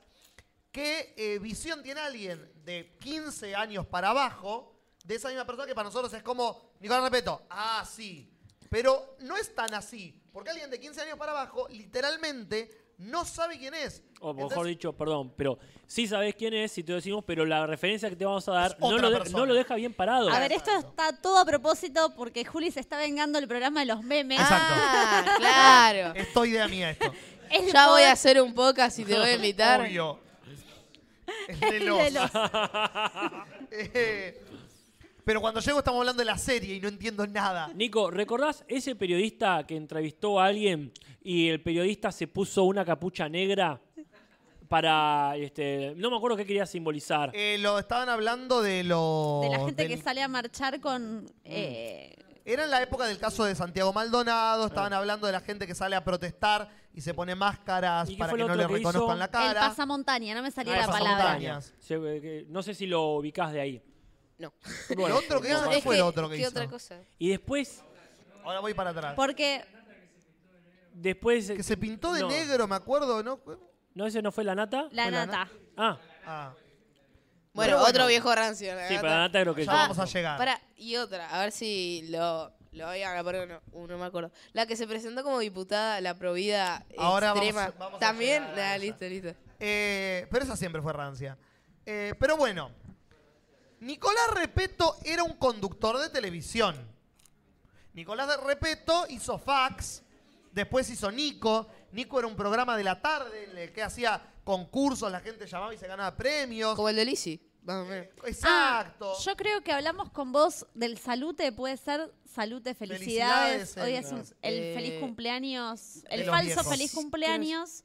que 0.71 1.13
eh, 1.17 1.39
visión 1.39 1.83
tiene 1.83 1.99
alguien 1.99 2.49
de 2.63 2.95
15 3.01 3.53
años 3.55 3.85
para 3.85 4.09
abajo, 4.11 4.79
de 5.03 5.15
esa 5.15 5.27
misma 5.27 5.45
persona 5.45 5.67
que 5.67 5.75
para 5.75 5.89
nosotros 5.89 6.13
es 6.13 6.23
como, 6.23 6.71
Nicolás 6.79 7.03
Repeto, 7.03 7.45
ah, 7.49 7.85
sí. 7.89 8.31
Pero 8.69 9.17
no 9.19 9.35
es 9.35 9.53
tan 9.53 9.73
así, 9.73 10.23
porque 10.31 10.51
alguien 10.51 10.69
de 10.69 10.79
15 10.79 11.01
años 11.01 11.17
para 11.17 11.31
abajo 11.31 11.67
literalmente 11.69 12.80
no 13.01 13.25
sabe 13.25 13.57
quién 13.57 13.73
es. 13.73 14.03
O 14.19 14.33
mejor 14.33 14.49
Entonces, 14.51 14.69
dicho, 14.69 14.93
perdón, 14.93 15.33
pero 15.35 15.57
sí 15.87 16.07
sabés 16.07 16.35
quién 16.35 16.53
es, 16.53 16.71
si 16.71 16.83
te 16.83 16.91
lo 16.91 16.97
decimos, 16.97 17.23
pero 17.25 17.45
la 17.45 17.65
referencia 17.65 18.09
que 18.09 18.15
te 18.15 18.23
vamos 18.25 18.47
a 18.47 18.51
dar 18.53 18.77
no 18.79 18.97
lo, 18.97 19.09
de- 19.09 19.17
persona. 19.17 19.37
no 19.39 19.45
lo 19.47 19.53
deja 19.55 19.75
bien 19.75 19.93
parado. 19.93 20.29
A 20.29 20.39
ver, 20.39 20.51
esto 20.53 20.71
está 20.77 21.11
todo 21.21 21.39
a 21.39 21.45
propósito 21.45 22.13
porque 22.15 22.45
Juli 22.45 22.69
se 22.71 22.79
está 22.79 22.97
vengando 22.97 23.39
el 23.39 23.47
programa 23.47 23.79
de 23.79 23.87
los 23.87 24.03
memes. 24.03 24.39
Exacto. 24.39 24.73
Ah, 24.77 25.35
claro. 25.37 26.13
Es 26.15 26.31
tu 26.33 26.45
idea 26.45 26.67
mía 26.67 26.91
esto. 26.91 27.11
El 27.49 27.71
Ya 27.71 27.87
voy 27.87 28.03
a 28.03 28.11
hacer 28.13 28.41
un 28.41 28.53
podcast 28.53 28.97
y 28.99 29.03
te 29.05 29.17
voy 29.17 29.27
a 29.29 29.35
invitar. 29.35 29.81
Obvio. 29.87 30.19
Es 31.47 31.59
de 31.59 31.77
El 31.77 31.85
los. 31.87 31.97
de 31.97 32.11
los- 32.11 32.31
Eh, 33.71 34.41
pero 35.23 35.41
cuando 35.41 35.59
llego 35.59 35.79
estamos 35.79 35.99
hablando 35.99 36.19
de 36.21 36.25
la 36.25 36.37
serie 36.37 36.75
y 36.75 36.81
no 36.81 36.87
entiendo 36.87 37.25
nada. 37.27 37.69
Nico, 37.75 38.09
¿recordás 38.11 38.63
ese 38.67 38.95
periodista 38.95 39.65
que 39.67 39.75
entrevistó 39.75 40.39
a 40.39 40.45
alguien 40.45 40.91
y 41.23 41.49
el 41.49 41.61
periodista 41.61 42.11
se 42.11 42.27
puso 42.27 42.63
una 42.63 42.83
capucha 42.85 43.27
negra 43.29 43.79
para, 44.67 45.35
este, 45.35 45.93
no 45.97 46.09
me 46.09 46.17
acuerdo 46.17 46.37
qué 46.37 46.45
quería 46.45 46.65
simbolizar? 46.65 47.31
Eh, 47.33 47.57
lo 47.59 47.77
estaban 47.79 48.07
hablando 48.09 48.61
de 48.61 48.83
lo. 48.83 49.41
de 49.43 49.49
la 49.49 49.59
gente 49.65 49.83
del- 49.87 49.97
que 49.97 49.97
sale 50.01 50.21
a 50.21 50.27
marchar 50.27 50.79
con... 50.79 51.25
eh, 51.43 52.15
Era 52.45 52.63
en 52.63 52.71
la 52.71 52.81
época 52.81 53.05
del 53.05 53.19
caso 53.19 53.43
de 53.43 53.53
Santiago 53.53 53.91
Maldonado, 53.93 54.63
Ah. 54.63 54.67
estaban 54.67 54.93
hablando 54.93 55.27
de 55.27 55.33
la 55.33 55.41
gente 55.41 55.67
que 55.67 55.75
sale 55.75 55.95
a 55.95 56.03
protestar 56.03 56.69
y 56.93 57.01
se 57.01 57.13
pone 57.13 57.35
máscaras 57.35 58.09
¿Y 58.09 58.13
qué 58.13 58.19
para 58.19 58.29
fue 58.31 58.37
que 58.37 58.43
lo 58.43 58.47
no 58.47 58.53
otro 58.55 58.67
le 58.67 58.73
reconozcan 58.77 59.03
hizo? 59.09 59.15
la 59.17 59.25
el 59.25 59.31
cara. 59.31 59.61
pasamontaña, 59.69 60.33
no 60.35 60.41
me 60.41 60.51
salía 60.51 60.73
Ah, 60.75 60.87
la 60.87 60.87
palabra. 60.87 61.61
Se- 61.79 61.95
que- 61.99 62.45
no 62.49 62.63
sé 62.63 62.73
si 62.73 62.87
lo 62.87 63.11
ubicás 63.17 63.51
de 63.53 63.61
ahí. 63.61 63.81
No. 64.41 64.53
¿Lo 65.07 65.15
otro 65.17 65.39
que 65.41 65.49
hizo? 65.49 65.57
No, 65.59 65.65
¿Cuál 65.65 65.77
es 65.77 65.83
fue 65.83 65.97
lo 65.97 66.07
otro 66.07 66.29
que 66.29 66.35
¿qué 66.35 66.41
hizo? 66.41 66.49
otra 66.49 66.67
cosa? 66.67 66.97
Y 67.19 67.29
después, 67.29 67.83
Ahora 68.43 68.59
voy 68.59 68.73
para 68.73 68.89
atrás. 68.89 69.13
Porque 69.15 69.63
después... 70.93 71.51
Que 71.51 71.63
se 71.63 71.77
pintó 71.77 72.13
de 72.13 72.21
no. 72.21 72.29
negro, 72.29 72.67
me 72.67 72.75
acuerdo, 72.75 73.21
¿no? 73.23 73.39
¿No, 73.93 74.05
ese 74.07 74.21
no 74.21 74.31
fue 74.31 74.43
la 74.43 74.55
nata? 74.55 74.87
la 74.91 75.03
Fue 75.03 75.11
la 75.11 75.25
nata. 75.25 75.49
Ah, 75.77 75.99
Ah, 76.25 76.53
Bueno, 77.53 77.71
Pero 77.73 77.77
otro 77.81 77.91
bueno. 77.93 78.07
viejo 78.07 78.33
rancio. 78.35 78.73
la 78.75 78.87
sí, 78.87 78.93
gata. 78.95 79.01
pero 79.01 79.13
la 79.13 79.19
nata 79.21 79.41
creo 79.41 79.55
que 79.55 79.65
ya 79.65 79.71
yo. 79.71 79.77
vamos 79.77 79.99
a 79.99 80.05
llegar. 80.05 80.37
Pará, 80.37 80.61
y 80.77 80.95
otra, 80.97 81.29
a 81.29 81.39
ver 81.41 81.51
si 81.51 82.05
lo, 82.09 82.51
lo 82.71 82.85
voy 82.87 83.01
a 83.03 83.23
poner, 83.23 83.47
no, 83.47 83.61
uh, 83.73 83.87
no 83.87 83.97
me 83.97 84.05
acuerdo. 84.05 84.31
La 84.53 84.65
que 84.65 84.75
se 84.75 84.87
presentó 84.87 85.23
como 85.23 85.39
diputada, 85.39 85.99
la 86.01 86.15
provida 86.17 86.85
Ahora 86.97 87.33
vamos- 87.33 87.43
extrema. 87.45 87.73
vamos 87.77 87.97
a 87.97 87.99
También, 87.99 88.43
llegar 88.43 88.53
a 88.59 88.61
nah, 88.61 88.75
esa. 88.75 88.77
listo, 88.77 89.05
listo. 89.05 89.33
Eh, 89.59 90.27
pero 90.31 90.45
esa 90.45 90.55
siempre 90.55 90.81
fue 90.81 90.93
rancia. 90.93 91.37
Eh, 91.85 92.13
pero 92.19 92.37
bueno, 92.37 92.71
Nicolás 93.81 94.29
Repeto 94.35 94.95
era 95.03 95.23
un 95.23 95.33
conductor 95.33 95.97
de 95.97 96.09
televisión. 96.09 96.75
Nicolás 97.93 98.27
de 98.27 98.37
Repeto 98.37 99.05
hizo 99.09 99.37
fax, 99.37 100.01
después 100.51 100.89
hizo 100.89 101.11
Nico. 101.11 101.67
Nico 101.91 102.19
era 102.19 102.27
un 102.27 102.35
programa 102.35 102.77
de 102.77 102.83
la 102.83 103.01
tarde 103.01 103.45
en 103.51 103.57
el 103.57 103.73
que 103.73 103.83
hacía 103.83 104.21
concursos, 104.43 105.11
la 105.11 105.19
gente 105.19 105.45
llamaba 105.47 105.73
y 105.73 105.77
se 105.77 105.87
ganaba 105.87 106.15
premios. 106.15 106.75
Como 106.75 106.89
el 106.89 106.95
de 106.95 107.05
o 107.83 107.85
menos. 107.85 108.07
Exacto. 108.25 109.13
Ah, 109.17 109.21
yo 109.23 109.35
creo 109.35 109.61
que 109.61 109.71
hablamos 109.71 110.09
con 110.11 110.31
vos 110.31 110.65
del 110.73 110.97
salute, 110.97 111.51
puede 111.51 111.75
ser 111.77 112.11
salute, 112.33 112.73
felicidades. 112.75 113.73
Felicidades, 113.73 113.77
Hoy 113.77 113.95
el- 113.95 114.05
es 114.05 114.11
un- 114.11 114.35
el 114.43 114.53
Eh, 114.53 114.73
feliz 114.75 114.99
cumpleaños, 114.99 116.03
de 116.03 116.15
el 116.15 116.25
falso 116.25 116.45
viejos. 116.45 116.67
feliz 116.67 116.93
cumpleaños. 116.93 117.83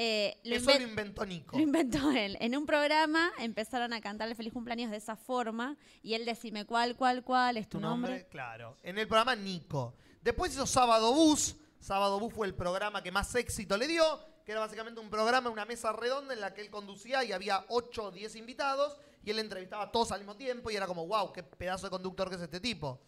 Eh, 0.00 0.38
lo, 0.44 0.54
Eso 0.54 0.70
inven- 0.70 0.80
lo 0.82 0.88
inventó 0.90 1.26
Nico. 1.26 1.56
lo 1.56 1.62
inventó 1.62 2.10
él. 2.12 2.36
En 2.40 2.56
un 2.56 2.64
programa 2.66 3.32
empezaron 3.40 3.92
a 3.92 4.00
cantar 4.00 4.28
el 4.28 4.36
feliz 4.36 4.52
cumpleaños 4.52 4.92
de 4.92 4.96
esa 4.96 5.16
forma 5.16 5.76
y 6.04 6.14
él 6.14 6.24
decime 6.24 6.64
cuál, 6.64 6.94
cuál, 6.94 7.24
cuál 7.24 7.56
es 7.56 7.68
tu, 7.68 7.78
tu 7.78 7.80
nombre, 7.80 8.28
claro. 8.30 8.76
En 8.84 8.96
el 8.96 9.08
programa 9.08 9.34
Nico. 9.34 9.96
Después 10.22 10.52
hizo 10.52 10.66
Sábado 10.66 11.12
Bus. 11.12 11.56
Sábado 11.80 12.20
Bus 12.20 12.32
fue 12.32 12.46
el 12.46 12.54
programa 12.54 13.02
que 13.02 13.10
más 13.10 13.34
éxito 13.34 13.76
le 13.76 13.88
dio, 13.88 14.04
que 14.44 14.52
era 14.52 14.60
básicamente 14.60 15.00
un 15.00 15.10
programa, 15.10 15.50
una 15.50 15.64
mesa 15.64 15.90
redonda 15.92 16.32
en 16.32 16.40
la 16.42 16.54
que 16.54 16.60
él 16.60 16.70
conducía 16.70 17.24
y 17.24 17.32
había 17.32 17.64
8 17.68 18.04
o 18.04 18.10
10 18.12 18.36
invitados 18.36 18.96
y 19.24 19.30
él 19.30 19.40
entrevistaba 19.40 19.82
a 19.84 19.90
todos 19.90 20.12
al 20.12 20.20
mismo 20.20 20.36
tiempo 20.36 20.70
y 20.70 20.76
era 20.76 20.86
como, 20.86 21.08
wow, 21.08 21.32
qué 21.32 21.42
pedazo 21.42 21.86
de 21.86 21.90
conductor 21.90 22.28
que 22.28 22.36
es 22.36 22.42
este 22.42 22.60
tipo. 22.60 23.00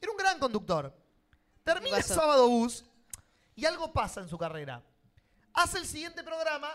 Era 0.00 0.10
un 0.12 0.16
gran 0.16 0.38
conductor. 0.38 0.94
Termina? 1.62 2.00
Sábado 2.02 2.48
Bus 2.48 2.86
y 3.54 3.66
algo 3.66 3.92
pasa 3.92 4.22
en 4.22 4.28
su 4.30 4.38
carrera. 4.38 4.82
Hace 5.58 5.78
el 5.78 5.86
siguiente 5.86 6.22
programa 6.22 6.68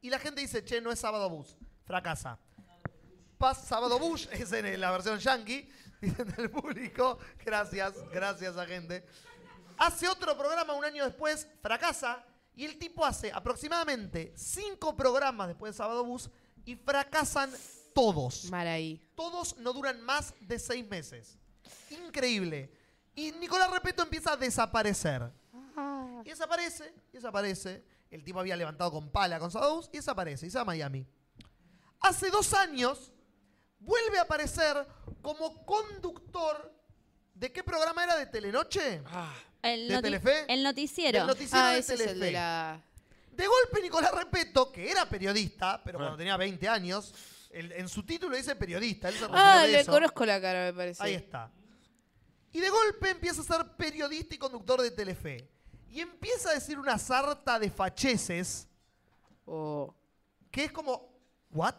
y 0.00 0.08
la 0.10 0.20
gente 0.20 0.40
dice, 0.40 0.64
che, 0.64 0.80
no 0.80 0.92
es 0.92 1.00
Sábado 1.00 1.28
Bus. 1.28 1.56
Fracasa. 1.84 2.38
Paz 3.36 3.66
Sábado 3.66 3.98
Bush 3.98 4.28
es 4.32 4.52
en 4.52 4.80
la 4.80 4.92
versión 4.92 5.18
yankee, 5.18 5.68
dicen 6.00 6.32
el 6.38 6.48
público. 6.48 7.18
Gracias, 7.44 7.94
gracias 8.12 8.56
a 8.56 8.64
gente. 8.64 9.04
Hace 9.76 10.06
otro 10.06 10.38
programa 10.38 10.74
un 10.74 10.84
año 10.84 11.04
después, 11.04 11.48
fracasa, 11.60 12.24
y 12.54 12.64
el 12.64 12.78
tipo 12.78 13.04
hace 13.04 13.32
aproximadamente 13.32 14.32
cinco 14.36 14.96
programas 14.96 15.48
después 15.48 15.72
de 15.72 15.78
Sábado 15.78 16.04
Bus 16.04 16.30
y 16.64 16.76
fracasan 16.76 17.50
todos. 17.92 18.44
Mal 18.52 18.68
ahí. 18.68 19.04
Todos 19.16 19.56
no 19.56 19.72
duran 19.72 20.00
más 20.00 20.32
de 20.42 20.60
seis 20.60 20.86
meses. 20.86 21.36
Increíble. 21.90 22.70
Y 23.16 23.32
Nicolás 23.32 23.68
Repeto 23.68 24.04
empieza 24.04 24.34
a 24.34 24.36
desaparecer. 24.36 25.28
Y 26.24 26.28
desaparece, 26.28 26.94
y 27.12 27.16
desaparece. 27.16 27.97
El 28.10 28.24
tipo 28.24 28.40
había 28.40 28.56
levantado 28.56 28.90
con 28.90 29.10
pala 29.10 29.38
con 29.38 29.50
Sábado 29.50 29.76
Bus 29.76 29.90
y 29.92 29.98
desaparece, 29.98 30.46
y 30.46 30.50
se 30.50 30.58
va 30.58 30.62
a 30.62 30.64
Miami. 30.64 31.06
Hace 32.00 32.30
dos 32.30 32.54
años 32.54 33.12
vuelve 33.80 34.18
a 34.18 34.22
aparecer 34.22 34.86
como 35.20 35.64
conductor. 35.66 36.72
¿De 37.34 37.52
qué 37.52 37.62
programa 37.62 38.04
era? 38.04 38.16
¿De 38.16 38.26
Telenoche? 38.26 39.02
El, 39.62 39.88
¿De 39.88 40.02
Telefe? 40.02 40.44
el 40.52 40.62
noticiero. 40.62 41.26
Noticiero 41.26 41.64
Ah, 41.66 41.72
de 41.72 41.78
ese 41.80 41.94
es 41.94 42.00
el 42.00 42.06
Telefe. 42.06 42.24
de 42.26 42.32
la... 42.32 42.82
De 43.32 43.46
golpe 43.46 43.80
Nicolás 43.82 44.12
Repeto, 44.12 44.72
que 44.72 44.90
era 44.90 45.08
periodista, 45.08 45.80
pero 45.84 45.98
cuando 45.98 46.16
tenía 46.16 46.36
20 46.36 46.66
años, 46.68 47.14
el- 47.50 47.70
en 47.72 47.88
su 47.88 48.02
título 48.04 48.36
dice 48.36 48.56
periodista. 48.56 49.08
Él 49.08 49.14
se 49.14 49.20
retiró 49.20 49.38
Ah, 49.40 49.62
de 49.62 49.68
le 49.72 49.80
eso. 49.80 49.92
conozco 49.92 50.24
la 50.26 50.40
cara, 50.40 50.64
me 50.64 50.72
parece. 50.72 51.02
Ahí 51.02 51.14
está. 51.14 51.50
Y 52.52 52.58
de 52.60 52.70
golpe 52.70 53.10
empieza 53.10 53.42
a 53.42 53.44
ser 53.44 53.76
periodista 53.76 54.34
y 54.34 54.38
conductor 54.38 54.80
de 54.82 54.90
Telefe. 54.90 55.48
Y 55.90 56.00
empieza 56.00 56.50
a 56.50 56.54
decir 56.54 56.78
una 56.78 56.98
sarta 56.98 57.58
de 57.58 57.70
facheses 57.70 58.66
Oh. 59.50 59.94
que 60.50 60.64
es 60.64 60.72
como, 60.72 61.08
¿what? 61.50 61.74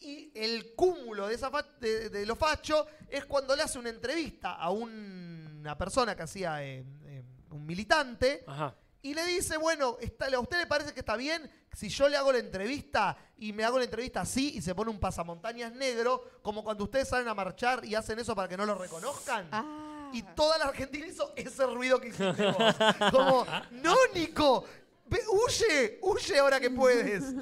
Y 0.00 0.32
el 0.34 0.74
cúmulo 0.74 1.28
de, 1.28 1.34
esa 1.36 1.48
fa- 1.50 1.62
de, 1.78 2.08
de 2.08 2.26
lo 2.26 2.34
facho 2.34 2.84
es 3.08 3.24
cuando 3.26 3.54
le 3.54 3.62
hace 3.62 3.78
una 3.78 3.90
entrevista 3.90 4.54
a 4.54 4.70
un- 4.70 5.58
una 5.60 5.78
persona 5.78 6.16
que 6.16 6.22
hacía 6.24 6.64
eh, 6.64 6.84
eh, 7.04 7.22
un 7.50 7.64
militante 7.64 8.42
Ajá. 8.48 8.74
y 9.02 9.14
le 9.14 9.24
dice, 9.26 9.56
bueno, 9.58 9.96
está- 10.00 10.26
¿a 10.26 10.40
usted 10.40 10.58
le 10.58 10.66
parece 10.66 10.92
que 10.92 10.98
está 11.00 11.14
bien 11.14 11.48
si 11.72 11.88
yo 11.88 12.08
le 12.08 12.16
hago 12.16 12.32
la 12.32 12.38
entrevista 12.38 13.16
y 13.36 13.52
me 13.52 13.62
hago 13.62 13.78
la 13.78 13.84
entrevista 13.84 14.22
así 14.22 14.54
y 14.56 14.60
se 14.62 14.74
pone 14.74 14.90
un 14.90 14.98
pasamontañas 14.98 15.72
negro, 15.72 16.40
como 16.42 16.64
cuando 16.64 16.82
ustedes 16.82 17.06
salen 17.08 17.28
a 17.28 17.34
marchar 17.34 17.84
y 17.84 17.94
hacen 17.94 18.18
eso 18.18 18.34
para 18.34 18.48
que 18.48 18.56
no 18.56 18.66
lo 18.66 18.74
reconozcan? 18.74 19.48
Ah. 19.52 19.91
Y 20.12 20.22
toda 20.22 20.58
la 20.58 20.64
Argentina 20.66 21.06
hizo 21.06 21.32
ese 21.36 21.66
ruido 21.66 22.00
que 22.00 22.08
hiciste 22.08 22.46
vos. 22.46 22.74
Como, 23.10 23.46
no, 23.72 23.96
Nico, 24.14 24.64
ve- 25.06 25.20
huye, 25.30 25.98
huye 26.02 26.38
ahora 26.38 26.60
que 26.60 26.70
puedes. 26.70 27.22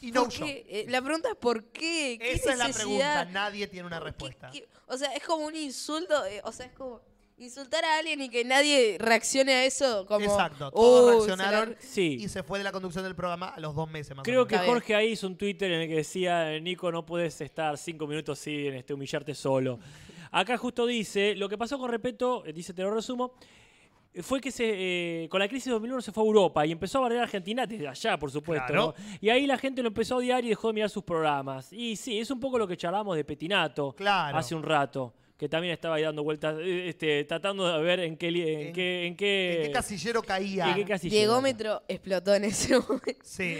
Y 0.00 0.12
no 0.12 0.22
¿Por 0.22 0.32
huyó. 0.32 0.46
Eh, 0.46 0.86
la 0.88 1.02
pregunta 1.02 1.28
es 1.30 1.34
¿por 1.34 1.64
qué? 1.72 2.18
¿Qué 2.20 2.30
Esa 2.34 2.52
es 2.52 2.58
la 2.58 2.68
pregunta, 2.68 3.24
nadie 3.24 3.66
tiene 3.66 3.84
una 3.84 3.98
respuesta. 3.98 4.48
¿Qué- 4.52 4.68
O 4.86 4.96
sea, 4.96 5.12
es 5.12 5.24
como 5.24 5.44
un 5.44 5.56
insulto, 5.56 6.24
eh, 6.26 6.40
o 6.44 6.52
sea, 6.52 6.66
es 6.66 6.72
como 6.72 7.00
insultar 7.36 7.84
a 7.84 7.98
alguien 7.98 8.20
y 8.20 8.28
que 8.28 8.44
nadie 8.44 8.96
reaccione 9.00 9.52
a 9.54 9.64
eso 9.64 10.06
como... 10.06 10.24
Exacto, 10.24 10.68
"Uh, 10.68 10.70
todos 10.70 11.24
se 11.24 11.30
la- 11.30 11.36
reaccionaron 11.36 11.76
Sí. 11.80 12.16
y 12.20 12.28
se 12.28 12.44
fue 12.44 12.58
de 12.58 12.64
la 12.64 12.70
conducción 12.70 13.02
del 13.02 13.16
programa 13.16 13.48
a 13.48 13.58
los 13.58 13.74
dos 13.74 13.90
meses 13.90 14.14
más 14.14 14.22
o 14.22 14.24
Creo 14.24 14.46
menos. 14.46 14.60
que. 14.62 14.68
Jorge 14.68 14.94
ahí 14.94 15.08
hizo 15.10 15.26
un 15.26 15.36
Twitter 15.36 15.72
en 15.72 15.80
el 15.80 15.88
que 15.88 15.96
decía, 15.96 16.48
Nico, 16.60 16.92
no 16.92 17.04
puedes 17.04 17.40
estar 17.40 17.76
cinco 17.76 18.06
minutos 18.06 18.38
sin 18.38 18.74
este, 18.74 18.94
humillarte 18.94 19.34
solo. 19.34 19.80
Acá 20.30 20.56
justo 20.58 20.86
dice, 20.86 21.34
lo 21.34 21.48
que 21.48 21.56
pasó 21.58 21.78
con 21.78 21.90
Repeto, 21.90 22.44
eh, 22.46 22.52
dice, 22.52 22.72
te 22.74 22.82
lo 22.82 22.90
resumo, 22.94 23.32
fue 24.22 24.40
que 24.40 24.50
se, 24.50 24.64
eh, 25.24 25.28
con 25.28 25.38
la 25.38 25.46
crisis 25.48 25.66
de 25.66 25.72
2001 25.72 26.02
se 26.02 26.12
fue 26.12 26.24
a 26.24 26.26
Europa 26.26 26.66
y 26.66 26.72
empezó 26.72 26.98
a 26.98 27.02
barrer 27.02 27.20
a 27.20 27.22
Argentina 27.24 27.66
desde 27.66 27.86
allá, 27.86 28.18
por 28.18 28.30
supuesto. 28.30 28.66
Claro. 28.66 28.94
¿no? 28.98 29.16
Y 29.20 29.28
ahí 29.28 29.46
la 29.46 29.58
gente 29.58 29.80
lo 29.82 29.88
empezó 29.88 30.14
a 30.14 30.18
odiar 30.18 30.44
y 30.44 30.48
dejó 30.48 30.68
de 30.68 30.74
mirar 30.74 30.90
sus 30.90 31.04
programas. 31.04 31.72
Y 31.72 31.94
sí, 31.96 32.18
es 32.18 32.30
un 32.30 32.40
poco 32.40 32.58
lo 32.58 32.66
que 32.66 32.76
charlamos 32.76 33.16
de 33.16 33.24
Petinato 33.24 33.92
Claro. 33.92 34.36
hace 34.36 34.54
un 34.56 34.62
rato, 34.64 35.14
que 35.36 35.48
también 35.48 35.72
estaba 35.74 35.96
ahí 35.96 36.02
dando 36.02 36.24
vueltas, 36.24 36.56
eh, 36.58 36.88
este, 36.88 37.22
tratando 37.24 37.68
de 37.70 37.82
ver 37.82 38.00
en 38.00 38.16
qué... 38.16 38.28
En, 38.28 38.34
En- 38.68 38.72
qué, 38.72 39.06
en 39.06 39.16
qué, 39.16 39.56
¿En 39.60 39.66
qué 39.66 39.72
casillero 39.72 40.22
caía? 40.22 40.68
en 40.70 40.74
qué 40.74 40.84
casillero. 40.84 41.16
Diegómetro 41.20 41.82
explotó 41.86 42.34
en 42.34 42.44
ese 42.44 42.76
momento. 42.80 43.20
Sí. 43.22 43.54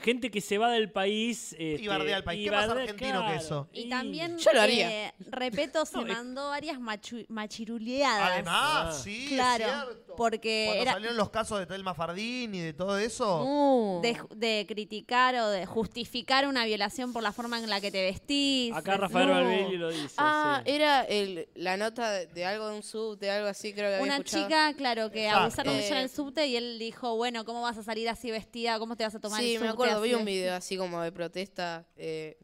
Eh, 0.00 0.02
eh, 0.02 0.04
Gente 0.04 0.30
que 0.30 0.40
se 0.40 0.58
va 0.58 0.70
del 0.70 0.90
país. 0.90 1.54
Y 1.58 1.74
este, 1.74 1.88
bardea 1.88 2.16
al 2.16 2.24
país. 2.24 2.40
y 2.40 2.44
¿Qué 2.44 2.50
más 2.50 2.68
bardea- 2.68 2.82
argentino 2.84 3.26
que 3.26 3.34
eso? 3.36 3.68
Y 3.72 3.88
también, 3.88 4.38
Yo 4.38 4.52
lo 4.52 4.60
haría. 4.60 5.06
eh, 5.08 5.14
Repeto, 5.30 5.84
se 5.86 5.98
mandó 6.24 6.48
varias 6.48 6.78
machu- 6.78 7.26
machiruleadas. 7.28 8.30
Además, 8.32 8.54
Ah. 8.96 9.00
sí, 9.04 9.26
Claro, 9.28 9.64
es 9.64 9.70
cierto. 9.72 10.16
porque 10.16 10.64
Cuando 10.66 10.82
era- 10.82 10.92
salieron 10.92 11.16
los 11.16 11.30
casos 11.30 11.58
de 11.58 11.66
Telma 11.66 11.94
Fardín 11.94 12.54
y 12.54 12.60
de 12.60 12.72
todo 12.72 12.98
eso. 12.98 13.44
Uh. 13.44 14.00
de, 14.02 14.16
de 14.34 14.64
criticar 14.66 15.34
o 15.36 15.48
de 15.48 15.66
justificar 15.66 16.46
una 16.46 16.64
violación 16.64 17.12
por 17.12 17.22
la 17.22 17.32
forma 17.32 17.58
en 17.58 17.68
la 17.68 17.80
que 17.80 17.90
te 17.90 18.02
vestís. 18.02 18.74
Acá 18.74 18.96
Rafael 18.96 19.28
No. 19.28 19.34
Barbelli 19.34 19.76
lo 19.76 19.90
dice. 19.90 20.14
Ah, 20.16 20.62
sí. 20.64 20.70
era 20.72 21.02
el, 21.04 21.48
la 21.54 21.76
nota 21.76 22.10
de, 22.10 22.26
de 22.26 22.44
algo 22.44 22.68
de 22.68 22.76
un 22.76 22.82
subte, 22.82 23.30
algo 23.30 23.48
así, 23.48 23.72
creo 23.72 23.88
que 23.90 23.94
había 23.96 24.04
Una 24.06 24.16
escuchado. 24.16 24.44
chica, 24.44 24.74
claro, 24.74 25.10
que 25.10 25.24
Exacto. 25.26 25.42
abusaron 25.42 25.74
de 25.74 25.86
ella 25.86 25.96
en 25.96 26.00
Eh. 26.00 26.02
el 26.04 26.10
subte 26.10 26.46
y 26.46 26.56
él 26.56 26.78
dijo, 26.78 27.16
bueno, 27.16 27.44
¿cómo 27.44 27.62
vas 27.62 27.76
a 27.78 27.82
salir 27.82 28.08
así 28.08 28.30
vestida? 28.30 28.78
¿Cómo 28.78 28.96
te 28.96 29.04
vas 29.04 29.14
a 29.14 29.20
tomar 29.20 29.40
Sí, 29.40 29.54
el 29.56 29.60
me 29.60 29.68
subte 29.68 29.76
vi 29.98 30.14
un 30.14 30.24
vestida?" 30.24 30.32
video 30.32 30.54
así 30.54 30.76
como 30.76 31.00
de 31.02 31.10
protesta. 31.12 31.86
eh, 31.96 32.38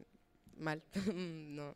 mal. 0.57 0.81
no. 1.15 1.75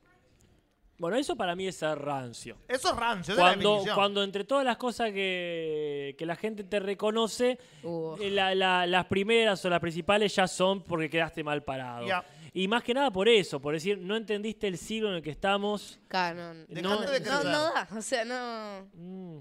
Bueno, 0.98 1.18
eso 1.18 1.36
para 1.36 1.56
mí 1.56 1.66
es 1.68 1.78
ser 1.78 1.98
rancio. 1.98 2.58
Eso 2.68 2.90
es 2.90 2.96
rancio, 2.96 3.34
esa 3.34 3.42
es 3.42 3.46
la 3.48 3.54
Cuando, 3.54 3.70
definición. 3.72 3.96
cuando 3.96 4.24
entre 4.24 4.44
todas 4.44 4.64
las 4.64 4.78
cosas 4.78 5.12
que, 5.12 6.14
que 6.16 6.26
la 6.28 6.36
gente 6.36 6.64
te 6.64 6.80
reconoce, 6.80 7.58
eh, 7.84 8.30
la- 8.30 8.54
la- 8.54 8.86
las 8.86 9.06
primeras 9.06 9.66
o 9.66 9.70
las 9.72 9.80
principales 9.80 10.36
ya 10.36 10.48
son 10.48 10.84
porque 10.84 11.10
quedaste 11.10 11.44
mal 11.44 11.64
parado. 11.64 12.06
Ya. 12.06 12.24
Y 12.54 12.68
más 12.68 12.84
que 12.84 12.94
nada 12.94 13.10
por 13.10 13.28
eso, 13.28 13.60
por 13.60 13.74
decir, 13.74 13.98
no 13.98 14.16
entendiste 14.16 14.68
el 14.68 14.78
siglo 14.78 15.10
en 15.10 15.16
el 15.16 15.22
que 15.24 15.32
estamos. 15.32 16.00
Canon. 16.08 16.66
Dejate 16.68 16.82
no- 16.84 17.00
de 17.00 17.20
No, 17.22 17.26
crecer. 17.26 17.46
no 17.46 17.64
da, 17.74 17.88
o 17.98 18.02
sea, 18.04 18.26
no. 18.26 18.88
Mm. 18.94 19.40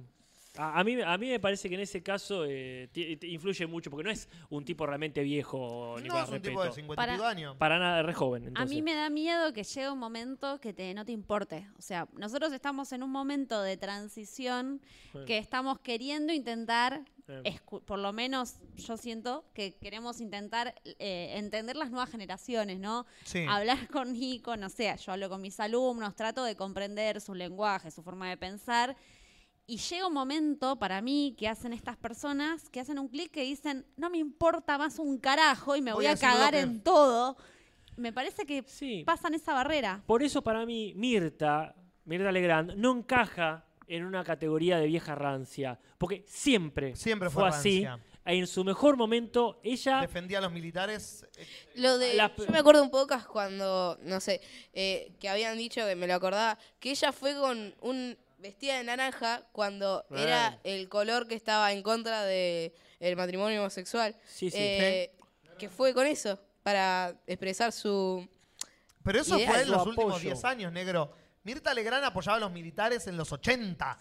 A, 0.60 0.78
a 0.80 0.84
mí, 0.84 1.00
a 1.00 1.16
mí 1.18 1.28
me 1.30 1.40
parece 1.40 1.68
que 1.68 1.74
en 1.74 1.80
ese 1.80 2.02
caso 2.02 2.44
eh, 2.46 2.88
ti- 2.92 3.16
ti- 3.16 3.28
influye 3.32 3.66
mucho, 3.66 3.90
porque 3.90 4.04
no 4.04 4.10
es 4.10 4.28
un 4.50 4.64
tipo 4.64 4.84
realmente 4.86 5.22
viejo, 5.22 5.94
No, 5.96 6.02
Nicolás 6.02 6.28
es 6.28 6.34
un 6.34 6.42
tipo 6.42 6.60
de 6.60 6.68
Repeto. 6.68 6.74
50 6.74 6.92
y 6.92 6.96
Para- 7.06 7.12
pico 7.14 7.24
años. 7.26 7.56
Para 7.56 7.78
nada, 7.78 8.00
es 8.00 8.06
re 8.06 8.14
joven. 8.14 8.44
A 8.44 8.48
entonces. 8.48 8.74
mí 8.76 8.82
me 8.82 8.94
da 8.94 9.08
miedo 9.10 9.52
que 9.52 9.64
llegue 9.64 9.90
un 9.90 9.98
momento 9.98 10.60
que 10.60 10.72
te, 10.72 10.92
no 10.94 11.04
te 11.04 11.12
importe. 11.12 11.66
O 11.78 11.82
sea, 11.82 12.06
nosotros 12.12 12.52
estamos 12.52 12.92
en 12.92 13.02
un 13.02 13.10
momento 13.10 13.62
de 13.62 13.76
transición 13.76 14.80
que 15.26 15.38
estamos 15.38 15.78
queriendo 15.80 16.32
intentar, 16.32 17.02
escu- 17.44 17.80
por 17.82 17.98
lo 17.98 18.12
menos 18.12 18.56
yo 18.76 18.96
siento 18.96 19.44
que 19.54 19.74
queremos 19.76 20.20
intentar 20.20 20.74
eh, 20.98 21.32
entender 21.36 21.76
las 21.76 21.90
nuevas 21.90 22.10
generaciones, 22.10 22.78
¿no? 22.80 23.06
Sí. 23.24 23.44
Hablar 23.48 23.88
con 23.88 24.12
Nico, 24.12 24.56
no 24.56 24.68
sé, 24.68 24.94
yo 25.04 25.12
hablo 25.12 25.28
con 25.28 25.40
mis 25.40 25.58
alumnos, 25.60 26.14
trato 26.16 26.44
de 26.44 26.54
comprender 26.56 27.20
su 27.20 27.34
lenguaje, 27.34 27.90
su 27.90 28.02
forma 28.02 28.28
de 28.28 28.36
pensar. 28.36 28.96
Y 29.70 29.76
llega 29.76 30.08
un 30.08 30.12
momento 30.14 30.76
para 30.80 31.00
mí 31.00 31.36
que 31.38 31.46
hacen 31.46 31.72
estas 31.72 31.96
personas 31.96 32.68
que 32.70 32.80
hacen 32.80 32.98
un 32.98 33.06
clic 33.06 33.30
que 33.30 33.44
dicen, 33.44 33.86
no 33.96 34.10
me 34.10 34.18
importa 34.18 34.76
más 34.76 34.98
un 34.98 35.16
carajo 35.18 35.76
y 35.76 35.80
me 35.80 35.92
Voy 35.92 36.06
voy, 36.06 36.12
a 36.12 36.16
cagar 36.16 36.54
que- 36.54 36.58
en 36.60 36.82
todo. 36.82 37.36
Me 37.96 38.12
parece 38.12 38.44
que 38.44 38.64
Sí. 38.66 39.04
pasan 39.06 39.34
esa 39.34 39.54
barrera. 39.54 40.02
Por 40.06 40.24
eso 40.24 40.42
para 40.42 40.66
mí 40.66 40.92
Mirta, 40.96 41.76
Mirta 42.04 42.32
Legrand, 42.32 42.72
no 42.74 42.90
encaja 42.98 43.64
en 43.86 44.04
una 44.06 44.24
categoría 44.24 44.76
de 44.78 44.86
vieja 44.88 45.14
rancia. 45.14 45.78
Porque 45.98 46.24
siempre, 46.26 46.96
Siempre 46.96 47.30
fue, 47.30 47.42
fue 47.48 47.48
así. 47.56 47.86
En 48.24 48.48
su 48.48 48.64
mejor 48.64 48.96
momento, 48.96 49.60
ella... 49.62 50.00
Defendía 50.00 50.38
a 50.38 50.40
los 50.40 50.52
militares. 50.52 51.24
eh, 51.36 51.46
Lo 51.76 51.96
de, 51.96 52.14
La- 52.14 52.34
yo 52.36 52.46
me 52.50 52.58
acuerdo 52.58 52.82
un 52.82 52.90
poco 52.90 53.14
cuando, 53.32 53.98
no 54.02 54.18
sé, 54.18 54.40
eh, 54.72 55.12
que 55.20 55.28
habían 55.28 55.56
dicho, 55.56 55.80
que 55.86 55.94
me 55.94 56.08
lo 56.08 56.14
acordaba, 56.14 56.58
que 56.80 56.90
ella 56.90 57.12
fue 57.12 57.34
con 57.36 57.72
un 57.82 58.18
vestida 58.40 58.76
de 58.76 58.84
naranja 58.84 59.42
cuando 59.52 60.04
era 60.10 60.58
el 60.64 60.88
color 60.88 61.28
que 61.28 61.34
estaba 61.34 61.72
en 61.72 61.82
contra 61.82 62.24
de 62.24 62.74
el 62.98 63.16
matrimonio 63.16 63.60
homosexual. 63.60 64.16
Sí, 64.26 64.50
sí. 64.50 64.56
Eh, 64.58 65.12
que 65.58 65.68
fue 65.68 65.92
con 65.92 66.06
eso, 66.06 66.38
para 66.62 67.14
expresar 67.26 67.72
su... 67.72 68.26
Pero 69.02 69.20
eso 69.20 69.36
Ideal, 69.36 69.50
fue 69.50 69.60
en 69.60 69.66
su 69.66 69.72
los 69.72 69.86
últimos 69.86 70.12
apoyo. 70.14 70.30
10 70.30 70.44
años, 70.44 70.72
negro. 70.72 71.12
Mirta 71.42 71.72
Legrand 71.72 72.04
apoyaba 72.04 72.36
a 72.36 72.40
los 72.40 72.50
militares 72.50 73.06
en 73.06 73.16
los 73.16 73.32
80. 73.32 73.98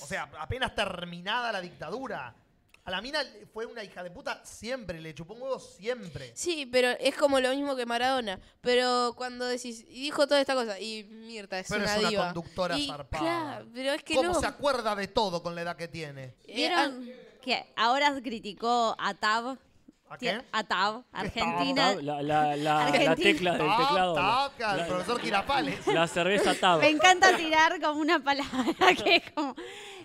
O 0.00 0.06
sea, 0.06 0.30
apenas 0.38 0.74
terminada 0.74 1.52
la 1.52 1.60
dictadura. 1.60 2.34
A 2.86 2.90
la 2.90 3.00
mina 3.00 3.20
fue 3.52 3.64
una 3.64 3.82
hija 3.82 4.02
de 4.02 4.10
puta 4.10 4.42
siempre, 4.44 5.00
le 5.00 5.14
chupó 5.14 5.32
un 5.32 5.40
huevo 5.40 5.58
siempre. 5.58 6.32
Sí, 6.34 6.66
pero 6.70 6.90
es 7.00 7.14
como 7.16 7.40
lo 7.40 7.48
mismo 7.50 7.74
que 7.76 7.86
Maradona. 7.86 8.38
Pero 8.60 9.14
cuando 9.16 9.46
decís, 9.46 9.86
y 9.88 10.02
dijo 10.02 10.26
toda 10.26 10.38
esta 10.40 10.54
cosa, 10.54 10.78
y 10.78 11.04
Mirta 11.04 11.58
es 11.58 11.68
Pero 11.68 11.82
una 11.82 11.92
es 11.94 11.98
una 12.00 12.08
diva. 12.10 12.24
conductora 12.26 12.78
Y, 12.78 12.86
zarpada. 12.86 13.22
Claro, 13.24 13.66
pero 13.72 13.92
es 13.94 14.02
que 14.02 14.14
¿Cómo 14.16 14.32
no. 14.34 14.40
se 14.40 14.46
acuerda 14.46 14.94
de 14.94 15.08
todo 15.08 15.42
con 15.42 15.54
la 15.54 15.62
edad 15.62 15.76
que 15.76 15.88
tiene? 15.88 16.34
¿Vieron 16.46 17.10
que 17.40 17.72
ahora 17.74 18.20
criticó 18.22 18.94
a 18.98 19.14
Tab? 19.14 19.56
¿A 20.14 20.18
qué? 20.18 20.40
A 20.52 20.64
Tab, 20.64 21.04
Argentina. 21.12 21.92
Tab, 21.94 22.00
la, 22.02 22.22
la- 22.22 22.56
la- 22.56 22.86
Argentina. 22.86 23.10
la 23.10 23.16
tecla 23.16 23.52
del 23.52 23.66
Tab, 23.66 23.78
teclado. 23.88 24.14
tab, 24.14 24.52
la- 24.58 24.74
el 24.82 24.86
profesor 24.86 25.20
Girafales. 25.20 25.86
La 25.88 26.06
cerveza 26.08 26.54
Tab. 26.54 26.80
Me 26.80 26.88
encanta 26.88 27.36
tirar 27.36 27.80
como 27.80 28.00
una 28.00 28.18
palabra 28.22 28.48
que 29.04 29.16
es 29.16 29.30
como. 29.32 29.54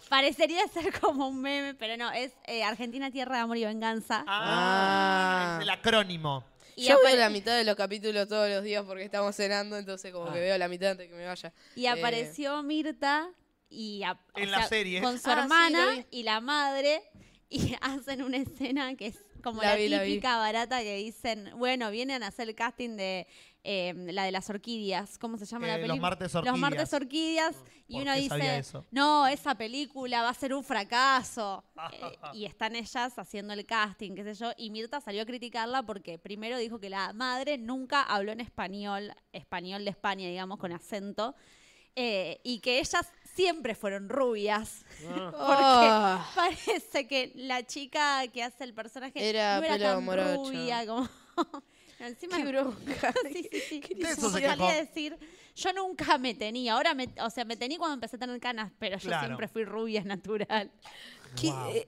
Parecería 0.10 0.68
ser 0.69 0.99
como 0.99 1.27
un 1.27 1.40
meme, 1.40 1.76
pero 1.76 1.95
no, 1.95 2.11
es 2.11 2.31
eh, 2.48 2.64
Argentina, 2.64 3.11
Tierra 3.11 3.36
de 3.36 3.41
Amor 3.41 3.57
y 3.57 3.65
Venganza. 3.65 4.23
Ah, 4.27 5.57
es 5.60 5.64
el 5.64 5.69
acrónimo. 5.69 6.44
Y 6.76 6.88
Yo 6.88 6.98
veo 7.06 7.15
la 7.15 7.30
mitad 7.30 7.56
de 7.57 7.64
los 7.64 7.76
capítulos 7.76 8.27
todos 8.27 8.49
los 8.49 8.64
días 8.64 8.84
porque 8.88 9.03
estamos 9.03 9.36
cenando, 9.36 9.77
entonces 9.77 10.11
como 10.14 10.27
Ah. 10.30 10.34
que 10.34 10.40
veo 10.40 10.57
la 10.57 10.68
mitad 10.68 10.91
antes 10.91 11.10
que 11.10 11.14
me 11.15 11.26
vaya. 11.26 11.53
Y 11.76 11.86
Eh, 11.86 11.90
apareció 11.90 12.64
Mirta 12.64 13.30
y 13.69 14.02
a- 14.03 14.14
o 14.34 14.40
En 14.40 14.49
la 14.49 14.65
serie. 14.68 15.02
con 15.02 15.19
su 15.19 15.30
Ah, 15.30 15.41
hermana 15.44 16.03
y 16.10 16.23
la 16.23 16.40
madre 16.40 17.03
y 17.49 17.76
hacen 17.81 18.23
una 18.23 18.38
escena 18.38 18.95
que 18.95 19.07
es 19.07 19.18
como 19.41 19.61
La 19.61 19.70
la, 19.70 19.76
vi, 19.76 19.88
la 19.90 20.03
vi. 20.03 20.10
típica 20.14 20.38
barata 20.38 20.82
que 20.82 20.95
dicen, 20.98 21.52
bueno, 21.57 21.90
vienen 21.91 22.24
a 22.24 22.28
hacer 22.28 22.49
el 22.49 22.56
casting 22.56 22.95
de 22.98 23.28
eh, 23.64 23.94
la 24.14 24.24
de 24.24 24.32
las 24.32 24.49
orquídeas, 24.49 25.18
¿cómo 25.18 25.38
se 25.38 25.45
llama 25.45 25.68
Eh, 25.68 25.72
la 25.72 25.78
Los 25.78 25.88
película? 25.88 26.10
Martes 26.10 26.34
Los 26.34 26.36
Orquídeas. 26.45 26.60
martes 26.60 26.94
orquídeas 26.94 27.56
y 27.88 27.94
¿Por 27.94 28.02
uno 28.03 28.16
dice, 28.16 28.57
eso? 28.60 28.86
no, 28.91 29.28
esa 29.28 29.56
película 29.56 30.22
va 30.22 30.30
a 30.30 30.34
ser 30.34 30.53
un 30.53 30.64
fracaso. 30.64 31.64
Eh, 31.91 32.18
y 32.34 32.45
están 32.45 32.76
ellas 32.76 33.20
haciendo 33.20 33.53
el 33.53 33.66
casting, 33.66 34.16
qué 34.16 34.24
sé 34.24 34.34
yo, 34.36 34.52
y 34.57 34.70
Mirta 34.72 35.02
salió 35.02 35.22
a 35.24 35.26
criticarla 35.26 35.84
porque 35.84 36.18
primero 36.20 36.57
dijo 36.57 36.80
que 36.80 36.90
la 36.90 37.11
madre 37.14 37.57
nunca 37.57 38.02
habló 38.03 38.32
en 38.32 38.40
español, 38.40 39.14
español 39.34 39.84
de 39.84 39.91
España, 39.91 40.28
digamos, 40.30 40.57
con 40.57 40.72
acento, 40.72 41.36
eh, 41.95 42.40
y 42.44 42.60
que 42.60 42.80
ellas 42.80 43.11
siempre 43.35 43.76
fueron 43.76 44.10
rubias. 44.10 44.85
Porque 45.01 45.34
Ah. 45.41 46.31
parece 46.35 47.07
que 47.07 47.31
la 47.35 47.65
chica 47.65 48.27
que 48.34 48.43
hace 48.43 48.64
el 48.64 48.73
personaje 48.73 49.27
Era 49.30 49.60
no 49.60 49.65
era 49.65 49.73
pelo 49.76 49.85
tan 49.85 50.03
morocho. 50.06 50.51
rubia 50.51 50.85
como... 50.85 51.10
Encima, 51.99 52.38
Qué 52.38 52.45
bronca. 52.45 53.14
sí, 53.34 53.49
sí, 53.51 53.84
sí. 53.85 53.93
De 53.95 54.10
eso 54.10 54.27
se 54.30 54.31
salía 54.39 54.53
quejó. 54.53 54.69
a 54.69 54.73
decir, 54.73 55.18
yo 55.56 55.73
nunca 55.73 56.18
me 56.18 56.34
tenía, 56.34 56.73
ahora 56.73 56.93
me, 56.93 57.10
o 57.22 57.30
sea, 57.30 57.43
me 57.43 57.57
tenía 57.57 57.77
cuando 57.77 57.95
empecé 57.95 58.15
a 58.15 58.19
tener 58.19 58.39
canas, 58.39 58.72
pero 58.80 58.97
yo 58.97 59.10
Claro. 59.10 59.26
siempre 59.27 59.49
fui 59.49 59.65
rubia 59.65 60.01
natural. 60.06 60.72
¿Qué, 61.39 61.49
eh, 61.49 61.88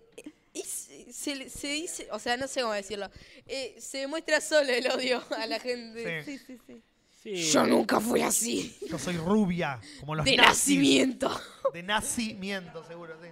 y 0.54 0.64
se, 0.64 1.14
se- 1.14 1.50
se 1.50 1.68
dice, 1.70 2.10
o 2.12 2.20
sea, 2.20 2.36
no 2.36 2.50
sé 2.50 2.60
cómo 2.62 2.74
decirlo. 2.74 3.10
Eh, 3.48 3.74
se 3.80 4.00
demuestra 4.00 4.42
solo 4.42 4.70
el 4.70 4.86
odio 4.92 5.24
a 5.38 5.48
la 5.48 5.60
gente. 5.62 6.26
Sí. 6.26 6.38
sí, 6.40 6.58
sí. 6.68 6.84
Sí. 7.22 7.36
Yo 7.52 7.66
nunca 7.68 8.00
fui 8.00 8.22
así. 8.22 8.76
Yo 8.90 8.98
soy 8.98 9.16
rubia, 9.18 9.80
como 10.00 10.16
los 10.16 10.26
De 10.26 10.36
nazis. 10.38 10.48
nacimiento. 10.76 11.42
De 11.74 11.84
nacimiento, 11.84 12.84
seguro, 12.84 13.16
sí. 13.22 13.28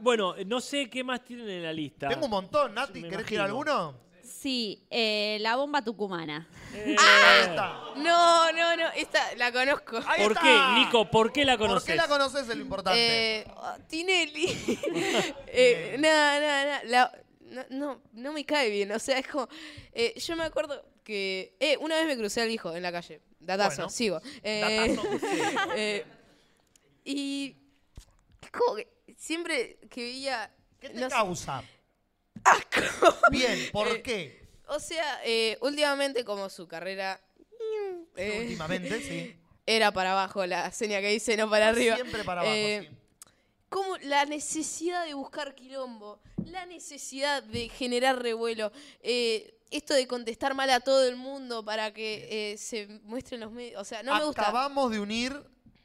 Bueno, 0.00 0.34
no 0.46 0.60
sé 0.60 0.88
qué 0.90 1.04
más 1.04 1.22
tienen 1.24 1.48
en 1.48 1.62
la 1.62 1.72
lista. 1.72 2.08
Tengo 2.08 2.24
un 2.24 2.30
montón, 2.30 2.74
Nati. 2.74 3.00
Me 3.00 3.08
¿Querés 3.08 3.26
ir 3.30 3.34
imagino. 3.34 3.42
a 3.42 3.44
alguno? 3.46 3.94
Sí, 4.24 4.82
eh, 4.90 5.38
la 5.40 5.54
bomba 5.56 5.82
tucumana. 5.82 6.48
Eh, 6.74 6.96
Ahí 6.98 7.40
está. 7.50 7.72
No, 7.96 8.50
no, 8.52 8.76
no, 8.76 8.88
esta 8.96 9.34
la 9.36 9.52
conozco. 9.52 9.98
Ahí 10.06 10.22
¿Por 10.22 10.32
está. 10.32 10.42
qué, 10.42 10.80
Nico? 10.80 11.08
¿Por 11.10 11.32
qué 11.32 11.44
la 11.44 11.56
¿Por 11.58 11.68
conoces? 11.68 11.86
qué 11.90 11.96
la 11.96 12.08
conoces? 12.08 12.48
Es 12.48 12.56
lo 12.56 12.62
importante. 12.62 13.40
Eh, 13.40 13.46
oh, 13.56 13.74
Tinelli. 13.88 14.46
eh, 15.46 15.96
nada, 16.00 16.40
nada, 16.40 16.64
nada. 16.64 16.82
La- 16.84 17.12
no, 17.52 17.64
no, 17.70 18.00
no 18.14 18.32
me 18.32 18.44
cae 18.46 18.70
bien. 18.70 18.90
O 18.92 18.98
sea, 18.98 19.18
es 19.18 19.28
como. 19.28 19.46
eh, 19.92 20.14
yo 20.18 20.34
me 20.34 20.44
acuerdo 20.44 20.82
que. 21.04 21.54
Eh, 21.60 21.76
una 21.78 21.96
vez 21.96 22.06
me 22.06 22.16
crucé 22.16 22.40
al 22.42 22.50
hijo 22.50 22.74
en 22.74 22.82
la 22.82 22.92
calle. 22.92 23.20
Datazo, 23.40 23.76
Bueno. 23.76 23.90
sigo. 23.90 24.20
Eh, 24.42 24.94
Datazo, 24.96 25.18
sí. 25.18 25.42
eh, 25.76 26.04
y. 27.04 27.56
Como 28.52 28.76
que 28.76 28.88
siempre 29.16 29.78
que 29.90 30.02
veía. 30.02 30.50
¿Qué 30.80 30.88
te 30.90 31.00
no 31.00 31.08
sé, 31.08 31.14
causa? 31.14 31.62
Bien, 33.30 33.68
¿por 33.72 33.88
Eh, 33.88 34.02
qué? 34.02 34.42
O 34.68 34.80
sea, 34.80 35.20
eh, 35.24 35.58
últimamente, 35.60 36.24
como 36.24 36.48
su 36.48 36.66
carrera. 36.66 37.20
eh, 38.16 38.40
Últimamente, 38.42 39.00
sí. 39.02 39.36
Era 39.66 39.92
para 39.92 40.12
abajo 40.12 40.44
la 40.46 40.70
seña 40.72 41.00
que 41.00 41.08
dice, 41.08 41.36
no 41.36 41.48
para 41.48 41.68
arriba. 41.68 41.94
Siempre 41.96 42.24
para 42.24 42.40
abajo, 42.40 42.54
Eh, 42.56 42.88
sí. 42.90 42.96
como 43.68 43.96
la 43.98 44.24
necesidad 44.24 45.06
de 45.06 45.14
buscar 45.14 45.54
quilombo, 45.54 46.20
la 46.46 46.66
necesidad 46.66 47.42
de 47.44 47.68
generar 47.68 48.20
revuelo, 48.20 48.72
eh, 49.02 49.54
esto 49.72 49.94
de 49.94 50.06
contestar 50.06 50.54
mal 50.54 50.70
a 50.70 50.80
todo 50.80 51.06
el 51.08 51.16
mundo 51.16 51.64
para 51.64 51.92
que 51.92 52.52
eh, 52.52 52.58
se 52.58 52.86
muestren 53.04 53.40
los 53.40 53.52
medios. 53.52 53.80
O 53.80 53.84
sea, 53.84 54.02
no 54.02 54.16
me 54.16 54.24
gusta. 54.24 54.42
Acabamos 54.42 54.90
de 54.90 55.00
unir 55.00 55.34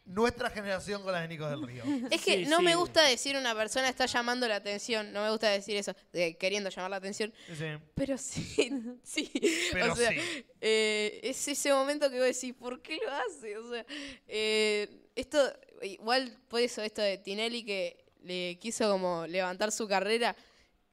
nuestra 0.06 0.50
generación 0.50 1.04
con 1.04 1.12
la 1.12 1.20
de 1.22 1.28
Nico 1.28 1.48
del 1.50 1.62
Río. 1.68 1.84
Es 2.12 2.22
que 2.22 2.38
Sí, 2.38 2.46
no 2.46 2.60
sí. 2.60 2.64
me 2.64 2.76
gusta 2.76 3.04
decir 3.04 3.36
una 3.36 3.54
persona 3.54 3.90
está 3.90 4.06
llamando 4.06 4.48
la 4.48 4.56
atención, 4.56 5.12
no 5.12 5.22
me 5.24 5.30
gusta 5.32 5.50
decir 5.50 5.76
eso, 5.76 5.94
de 6.14 6.38
queriendo 6.38 6.70
llamar 6.70 6.92
la 6.92 6.98
atención, 6.98 7.34
Sí. 7.58 7.66
pero 7.94 8.18
sí, 8.18 8.72
sí. 9.04 9.32
Pero 9.74 9.92
o 9.92 9.96
sea, 9.98 10.12
sí. 10.12 10.46
eh, 10.62 11.20
es 11.24 11.46
ese 11.50 11.74
momento 11.74 12.10
que 12.10 12.18
vos 12.20 12.26
decís, 12.26 12.54
¿por 12.54 12.82
qué 12.82 12.98
lo 13.04 13.12
hace? 13.12 13.58
O 13.58 13.70
sea, 13.70 13.86
eh, 14.28 14.88
esto, 15.16 15.40
igual 15.82 16.38
por 16.48 16.62
eso, 16.62 16.82
esto 16.82 17.02
de 17.02 17.18
Tinelli 17.18 17.66
que 17.66 18.06
le 18.24 18.58
quiso 18.60 18.90
como 18.90 19.28
levantar 19.28 19.72
su 19.74 19.88
carrera, 19.90 20.36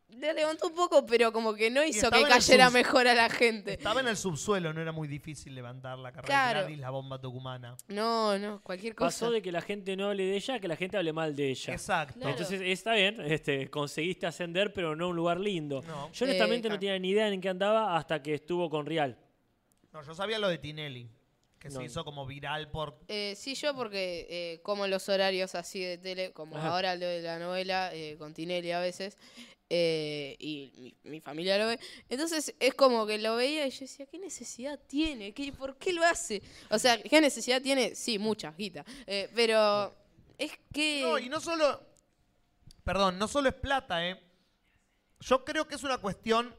le 0.08 0.32
levantó 0.32 0.68
un 0.68 0.74
poco, 0.74 1.04
pero 1.06 1.32
como 1.32 1.54
que 1.54 1.70
no 1.70 1.82
hizo 1.84 2.10
que 2.10 2.22
cayera 2.22 2.70
mejor 2.70 3.08
a 3.08 3.14
la 3.14 3.28
gente. 3.28 3.72
Estaba 3.74 4.00
en 4.00 4.08
el 4.08 4.16
subsuelo, 4.16 4.72
no 4.72 4.80
era 4.80 4.92
muy 4.92 5.08
difícil 5.08 5.54
levantar 5.54 5.98
la 5.98 6.12
carrera 6.12 6.26
Claro. 6.26 6.58
de 6.60 6.64
Gladys, 6.66 6.78
la 6.80 6.90
bomba 6.90 7.20
tucumana. 7.20 7.76
No, 7.88 8.38
no, 8.38 8.60
cualquier 8.62 8.94
cosa. 8.94 9.06
Pasó 9.08 9.30
de 9.32 9.42
que 9.42 9.50
la 9.50 9.60
gente 9.60 9.96
no 9.96 10.08
hable 10.10 10.24
de 10.24 10.36
ella 10.36 10.54
a 10.54 10.60
que 10.60 10.68
la 10.68 10.76
gente 10.76 10.96
hable 10.96 11.12
mal 11.12 11.34
de 11.34 11.50
ella. 11.50 11.72
Exacto. 11.72 12.14
Claro. 12.14 12.30
Entonces 12.30 12.60
está 12.64 12.94
bien, 12.94 13.20
este, 13.22 13.68
conseguiste 13.70 14.26
ascender, 14.26 14.72
pero 14.72 14.94
no 14.94 15.06
a 15.06 15.08
un 15.08 15.16
lugar 15.16 15.40
lindo. 15.40 15.82
No. 15.82 16.12
Yo 16.12 16.24
honestamente 16.26 16.68
Eh, 16.68 16.70
no 16.70 16.76
claro. 16.76 16.80
tenía 16.80 16.98
ni 16.98 17.10
idea 17.10 17.28
en 17.28 17.40
qué 17.40 17.48
andaba 17.48 17.96
hasta 17.96 18.22
que 18.22 18.34
estuvo 18.34 18.70
con 18.70 18.86
Real. 18.86 19.18
No, 19.92 20.02
yo 20.02 20.14
sabía 20.14 20.38
lo 20.38 20.48
de 20.48 20.58
Tinelli, 20.58 21.08
que 21.58 21.68
No. 21.70 21.76
se 21.80 21.84
hizo 21.84 22.04
como 22.04 22.26
viral 22.26 22.70
por... 22.70 22.98
Eh, 23.08 23.34
sí, 23.36 23.54
yo 23.54 23.74
porque 23.74 24.26
eh, 24.28 24.60
como 24.62 24.86
los 24.86 25.08
horarios 25.08 25.54
así 25.54 25.80
de 25.80 25.98
tele, 25.98 26.32
como 26.32 26.56
Ajá. 26.56 26.68
ahora 26.70 26.94
lo 26.96 27.06
de 27.06 27.22
la 27.22 27.38
novela, 27.38 27.90
eh, 27.94 28.16
con 28.18 28.34
Tinelli 28.34 28.70
a 28.72 28.80
veces, 28.80 29.16
eh, 29.70 30.36
y 30.38 30.72
mi, 30.76 31.10
mi 31.10 31.20
familia 31.20 31.58
lo 31.58 31.66
ve. 31.66 31.78
Entonces 32.08 32.54
es 32.58 32.74
como 32.74 33.06
que 33.06 33.18
lo 33.18 33.36
veía 33.36 33.66
y 33.66 33.70
yo 33.70 33.80
decía, 33.80 34.06
¿qué 34.06 34.18
necesidad 34.18 34.78
tiene? 34.86 35.32
¿Qué, 35.32 35.52
¿Por 35.52 35.76
qué 35.76 35.92
lo 35.92 36.04
hace? 36.04 36.42
O 36.70 36.78
sea, 36.78 37.02
¿qué 37.02 37.20
necesidad 37.20 37.62
tiene? 37.62 37.94
Sí, 37.94 38.18
mucha, 38.18 38.52
guita. 38.52 38.84
Eh, 39.06 39.30
pero 39.34 39.94
es 40.38 40.52
que... 40.72 41.02
No, 41.02 41.18
y 41.18 41.28
no 41.28 41.40
solo... 41.40 41.80
Perdón, 42.82 43.18
no 43.18 43.28
solo 43.28 43.48
es 43.48 43.54
plata, 43.54 44.06
¿eh? 44.06 44.20
Yo 45.20 45.44
creo 45.44 45.66
que 45.66 45.76
es 45.76 45.82
una 45.82 45.98
cuestión 45.98 46.54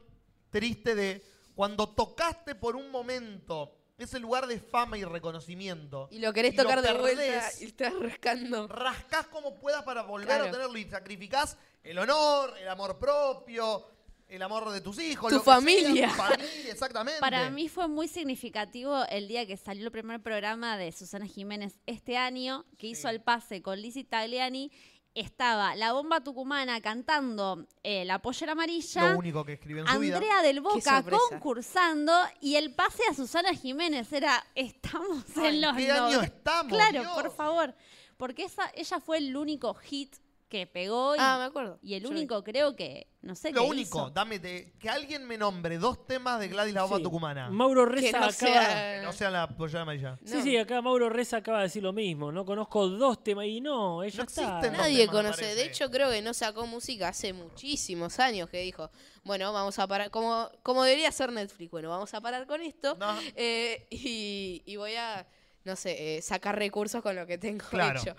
triste 0.50 0.94
de 0.96 1.22
cuando 1.54 1.88
tocaste 1.88 2.56
por 2.56 2.74
un 2.74 2.90
momento 2.90 3.75
ese 3.98 4.18
lugar 4.20 4.46
de 4.46 4.60
fama 4.60 4.98
y 4.98 5.04
reconocimiento. 5.04 6.08
Y 6.10 6.18
lo 6.18 6.32
querés 6.32 6.54
y 6.54 6.56
lo 6.56 6.62
tocar 6.64 6.82
de 6.82 6.92
vuelta 6.92 7.22
perdés, 7.22 7.62
y 7.62 7.64
estás 7.66 7.92
rascando. 7.98 8.68
rascás 8.68 9.26
como 9.28 9.54
puedas 9.56 9.82
para 9.84 10.02
volver 10.02 10.26
Claro. 10.28 10.44
a 10.44 10.50
tenerlo 10.50 10.76
y 10.78 10.84
sacrificás 10.84 11.56
el 11.82 11.98
honor, 11.98 12.54
el 12.60 12.68
amor 12.68 12.98
propio, 12.98 13.86
el 14.28 14.42
amor 14.42 14.70
de 14.70 14.80
tus 14.80 14.98
hijos, 14.98 15.28
Tu 15.30 15.36
lo 15.36 15.40
que 15.40 15.44
sea, 15.44 15.54
familia. 15.54 16.08
tu 16.08 16.14
familia, 16.14 16.72
exactamente. 16.72 17.20
Para 17.20 17.48
mí 17.48 17.68
fue 17.68 17.86
muy 17.88 18.08
significativo 18.08 19.04
el 19.08 19.28
día 19.28 19.46
que 19.46 19.56
salió 19.56 19.84
el 19.84 19.92
primer 19.92 20.20
programa 20.20 20.76
de 20.76 20.90
Susana 20.92 21.26
Jiménez 21.26 21.78
este 21.86 22.16
año, 22.16 22.64
que 22.76 22.88
hizo 22.88 23.08
el 23.08 23.20
pase 23.20 23.62
con 23.62 23.80
Lizzie 23.80 24.04
Tagliani. 24.04 24.70
Estaba 25.16 25.74
la 25.76 25.94
bomba 25.94 26.20
tucumana 26.22 26.78
cantando 26.82 27.66
eh, 27.82 28.04
La 28.04 28.20
pollera 28.20 28.52
amarilla. 28.52 29.12
lo 29.12 29.18
único 29.18 29.44
que 29.46 29.54
escribió 29.54 29.82
en 29.82 29.88
su 29.88 29.98
vida. 29.98 30.16
Andrea 30.16 30.42
del 30.42 30.60
Boca 30.60 31.02
concursando 31.30 32.12
y 32.42 32.56
el 32.56 32.74
pase 32.74 33.02
a 33.10 33.14
Susana 33.14 33.54
Jiménez 33.54 34.12
era 34.12 34.44
estamos 34.54 35.24
Ay, 35.36 35.46
en 35.46 35.60
los 35.62 35.74
¿qué 35.76 35.90
año 35.90 36.20
estamos, 36.20 36.70
Claro, 36.70 37.00
Dios? 37.00 37.12
por 37.14 37.34
favor, 37.34 37.74
porque 38.18 38.44
esa 38.44 38.70
ella 38.74 39.00
fue 39.00 39.16
el 39.16 39.34
único 39.34 39.72
hit 39.74 40.16
que 40.58 40.66
pegó 40.66 41.14
y, 41.14 41.18
Ah, 41.20 41.36
me 41.38 41.44
acuerdo. 41.44 41.78
y 41.82 41.94
el 41.94 42.02
Yo 42.02 42.10
único 42.10 42.42
creo 42.44 42.74
que, 42.76 43.08
no 43.22 43.34
sé 43.34 43.52
Lo 43.52 43.62
qué 43.62 43.66
único, 43.68 43.98
hizo. 43.98 44.10
dame 44.10 44.38
de- 44.38 44.72
que 44.78 44.88
alguien 44.88 45.26
me 45.26 45.36
nombre 45.36 45.78
dos 45.78 46.06
temas 46.06 46.38
de 46.40 46.48
Gladys 46.48 46.74
la 46.74 46.82
Bomba 46.82 46.96
Sí. 46.98 47.02
Tucumana. 47.02 47.50
Mauro 47.50 47.84
Que 47.86 47.92
Reza 47.92 48.20
no 48.20 48.26
acaba... 48.26 48.32
sea... 48.32 49.00
Que 49.00 49.06
no 49.06 49.12
sea 49.12 49.30
la 49.30 49.48
pollera 49.48 49.82
amarilla. 49.82 50.18
Sí, 50.24 50.42
sí, 50.42 50.56
acá 50.56 50.80
Mauro 50.82 51.08
Reza 51.08 51.38
acaba 51.38 51.58
de 51.58 51.64
decir 51.64 51.82
lo 51.82 51.92
mismo. 51.92 52.30
No 52.32 52.44
conozco 52.44 52.88
dos 52.88 53.22
temas 53.22 53.46
y 53.46 53.60
no, 53.60 54.02
ella 54.02 54.18
No 54.18 54.24
está. 54.24 54.42
existen 54.42 54.72
dos 54.72 54.80
Nadie 54.80 54.98
temas, 55.06 55.14
me 55.14 55.22
conoce. 55.22 55.44
De 55.44 55.54
parece. 55.54 55.66
hecho, 55.70 55.90
creo 55.90 56.10
que 56.10 56.22
no 56.22 56.32
sacó 56.34 56.66
música 56.66 57.08
hace 57.08 57.32
muchísimos 57.32 58.18
años 58.20 58.48
que 58.48 58.60
dijo, 58.62 58.90
bueno, 59.24 59.52
vamos 59.52 59.78
a 59.78 59.86
parar, 59.86 60.10
como, 60.10 60.48
como 60.62 60.84
debería 60.84 61.10
ser 61.12 61.32
Netflix, 61.32 61.70
bueno, 61.70 61.88
vamos 61.90 62.14
a 62.14 62.20
parar 62.20 62.46
con 62.46 62.60
esto 62.62 62.96
No. 62.98 63.18
eh, 63.34 63.86
y, 63.90 64.62
y 64.66 64.76
voy 64.76 64.94
a, 64.94 65.26
no 65.66 65.76
sé, 65.76 66.16
eh, 66.16 66.22
sacar 66.22 66.58
recursos 66.58 67.02
con 67.02 67.14
lo 67.16 67.26
que 67.26 67.36
tengo 67.36 67.64
Claro. 67.70 68.00
hecho. 68.00 68.16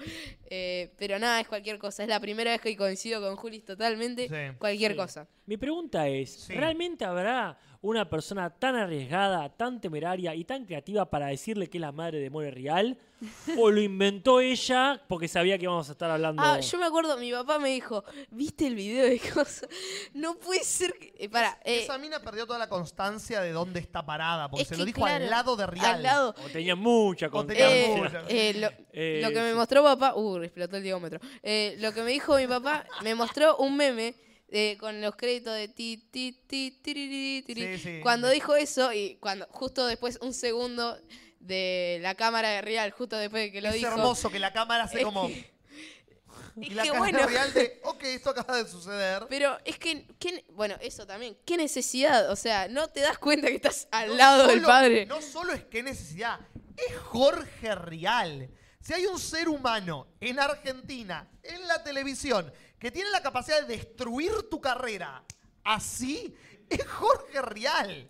Eh, 0.50 0.92
pero 0.98 1.18
nada, 1.18 1.40
es 1.42 1.48
cualquier 1.48 1.80
cosa. 1.80 2.04
Es 2.04 2.10
la 2.10 2.20
primera 2.20 2.52
vez 2.52 2.62
que 2.62 2.76
coincido 2.78 3.22
con 3.22 3.36
Julis 3.36 3.66
totalmente. 3.66 4.28
Sí. 4.28 4.58
Cualquier 4.60 4.92
Sí. 4.92 4.98
cosa. 4.98 5.28
Mi 5.46 5.58
pregunta 5.58 6.08
es, 6.08 6.30
Sí. 6.32 6.54
¿realmente 6.54 7.06
habrá 7.06 7.58
una 7.82 8.10
persona 8.10 8.50
tan 8.50 8.76
arriesgada, 8.76 9.50
tan 9.50 9.80
temeraria 9.80 10.34
y 10.36 10.44
tan 10.44 10.66
creativa 10.66 11.10
para 11.10 11.28
decirle 11.28 11.70
que 11.70 11.78
es 11.78 11.82
la 11.82 11.92
madre 11.92 12.20
de 12.20 12.30
More 12.30 12.52
Real? 12.52 12.98
¿O 13.58 13.72
lo 13.72 13.82
inventó 13.82 14.40
ella 14.40 15.02
porque 15.08 15.28
sabía 15.28 15.58
que 15.58 15.64
íbamos 15.64 15.90
a 15.90 15.94
estar 15.94 16.10
hablando? 16.12 16.42
Ah, 16.44 16.60
yo 16.60 16.78
me 16.78 16.86
acuerdo, 16.86 17.18
mi 17.18 17.32
papá 17.32 17.58
me 17.58 17.70
dijo, 17.70 18.04
¿viste 18.30 18.68
el 18.68 18.76
video 18.76 19.06
de 19.10 19.20
cosas? 19.20 19.68
No 20.14 20.36
puede 20.36 20.64
ser 20.64 20.94
que... 20.94 21.14
eh, 21.18 21.28
para, 21.30 21.60
eh, 21.66 21.84
Esa 21.84 21.98
mina 21.98 22.20
perdió 22.22 22.46
toda 22.46 22.60
la 22.60 22.70
constancia 22.70 23.42
de 23.42 23.52
dónde 23.52 23.80
está 23.80 24.06
parada, 24.06 24.50
porque 24.50 24.64
Es 24.64 24.68
se 24.70 24.78
lo 24.78 24.86
dijo 24.86 25.02
claro, 25.02 25.24
al 25.24 25.30
lado 25.32 25.56
de 25.56 25.66
Real. 25.66 25.86
al 25.96 26.04
lado. 26.04 26.36
O 26.46 26.50
tenía 26.50 26.76
mucha 26.76 27.30
constancia. 27.30 27.68
mucha. 27.96 28.24
Eh, 28.28 28.54
lo, 28.56 28.70
Eh, 29.00 29.20
lo 29.22 29.30
que 29.30 29.40
me 29.42 29.54
mostró 29.54 29.84
papá, 29.84 30.16
uh, 30.16 30.42
explotó 30.42 30.78
el 30.78 30.82
diómetro. 30.82 31.20
Eh, 31.44 31.76
lo 31.80 31.94
que 31.94 32.02
me 32.02 32.10
dijo 32.12 32.36
mi 32.36 32.48
papá, 32.48 32.84
me 33.04 33.14
mostró 33.14 33.56
un 33.58 33.78
meme 33.78 34.16
eh, 34.50 34.78
con 34.80 35.02
los 35.02 35.16
créditos 35.16 35.54
de 35.56 35.68
ti, 35.68 35.98
ti, 36.12 36.32
ti, 36.48 36.72
tiriri, 36.82 37.44
tiri. 37.46 37.78
Sí, 37.78 37.84
sí. 37.84 38.00
Cuando 38.02 38.30
dijo 38.30 38.56
eso 38.56 38.94
y 38.94 39.16
cuando 39.22 39.46
justo 39.52 39.86
después 39.88 40.18
un 40.22 40.34
segundo 40.34 40.98
de 41.40 42.00
la 42.02 42.16
cámara 42.16 42.50
de 42.50 42.62
Real, 42.62 42.92
justo 42.92 43.18
después 43.18 43.44
de 43.44 43.52
que 43.52 43.62
lo 43.62 43.70
es 43.70 43.76
dijo. 43.76 43.88
hermoso 43.92 44.30
que 44.32 44.40
la 44.40 44.54
cámara 44.54 44.86
hace 44.86 45.00
Es 45.00 45.04
como. 45.06 45.30
Y 45.30 45.46
es 46.70 46.74
la 46.76 46.86
cara 46.86 46.98
bueno. 47.00 47.28
real 47.28 47.54
de, 47.54 47.80
ok, 47.84 48.04
esto 48.06 48.30
acaba 48.32 48.58
de 48.58 48.68
suceder. 48.70 49.24
Pero 49.30 49.58
es 49.64 49.78
que, 49.78 50.08
¿qué- 50.20 50.44
bueno, 50.54 50.76
eso 50.82 51.06
también, 51.06 51.38
¿qué 51.46 51.56
necesidad? 51.58 52.32
O 52.32 52.36
sea, 52.36 52.68
¿no 52.68 52.88
te 52.88 53.02
das 53.02 53.18
cuenta 53.20 53.48
que 53.48 53.56
estás 53.56 53.88
al 53.92 54.10
No 54.10 54.16
lado 54.16 54.48
del 54.48 54.56
solo- 54.62 54.68
padre? 54.68 55.06
No 55.06 55.22
solo 55.22 55.54
es 55.54 55.64
que 55.66 55.84
necesidad, 55.84 56.40
es 56.76 56.96
Jorge 56.98 57.76
Rial. 57.76 58.50
Si 58.88 58.94
hay 58.94 59.06
un 59.06 59.20
ser 59.20 59.50
humano 59.50 60.08
en 60.22 60.40
Argentina, 60.40 61.30
en 61.44 61.68
la 61.68 61.84
televisión, 61.84 62.50
que 62.80 62.90
tiene 62.90 63.10
la 63.10 63.22
capacidad 63.22 63.60
de 63.60 63.76
destruir 63.76 64.32
tu 64.50 64.62
carrera 64.62 65.26
así, 65.62 66.34
es 66.70 66.88
Jorge 66.88 67.42
Rial. 67.42 68.10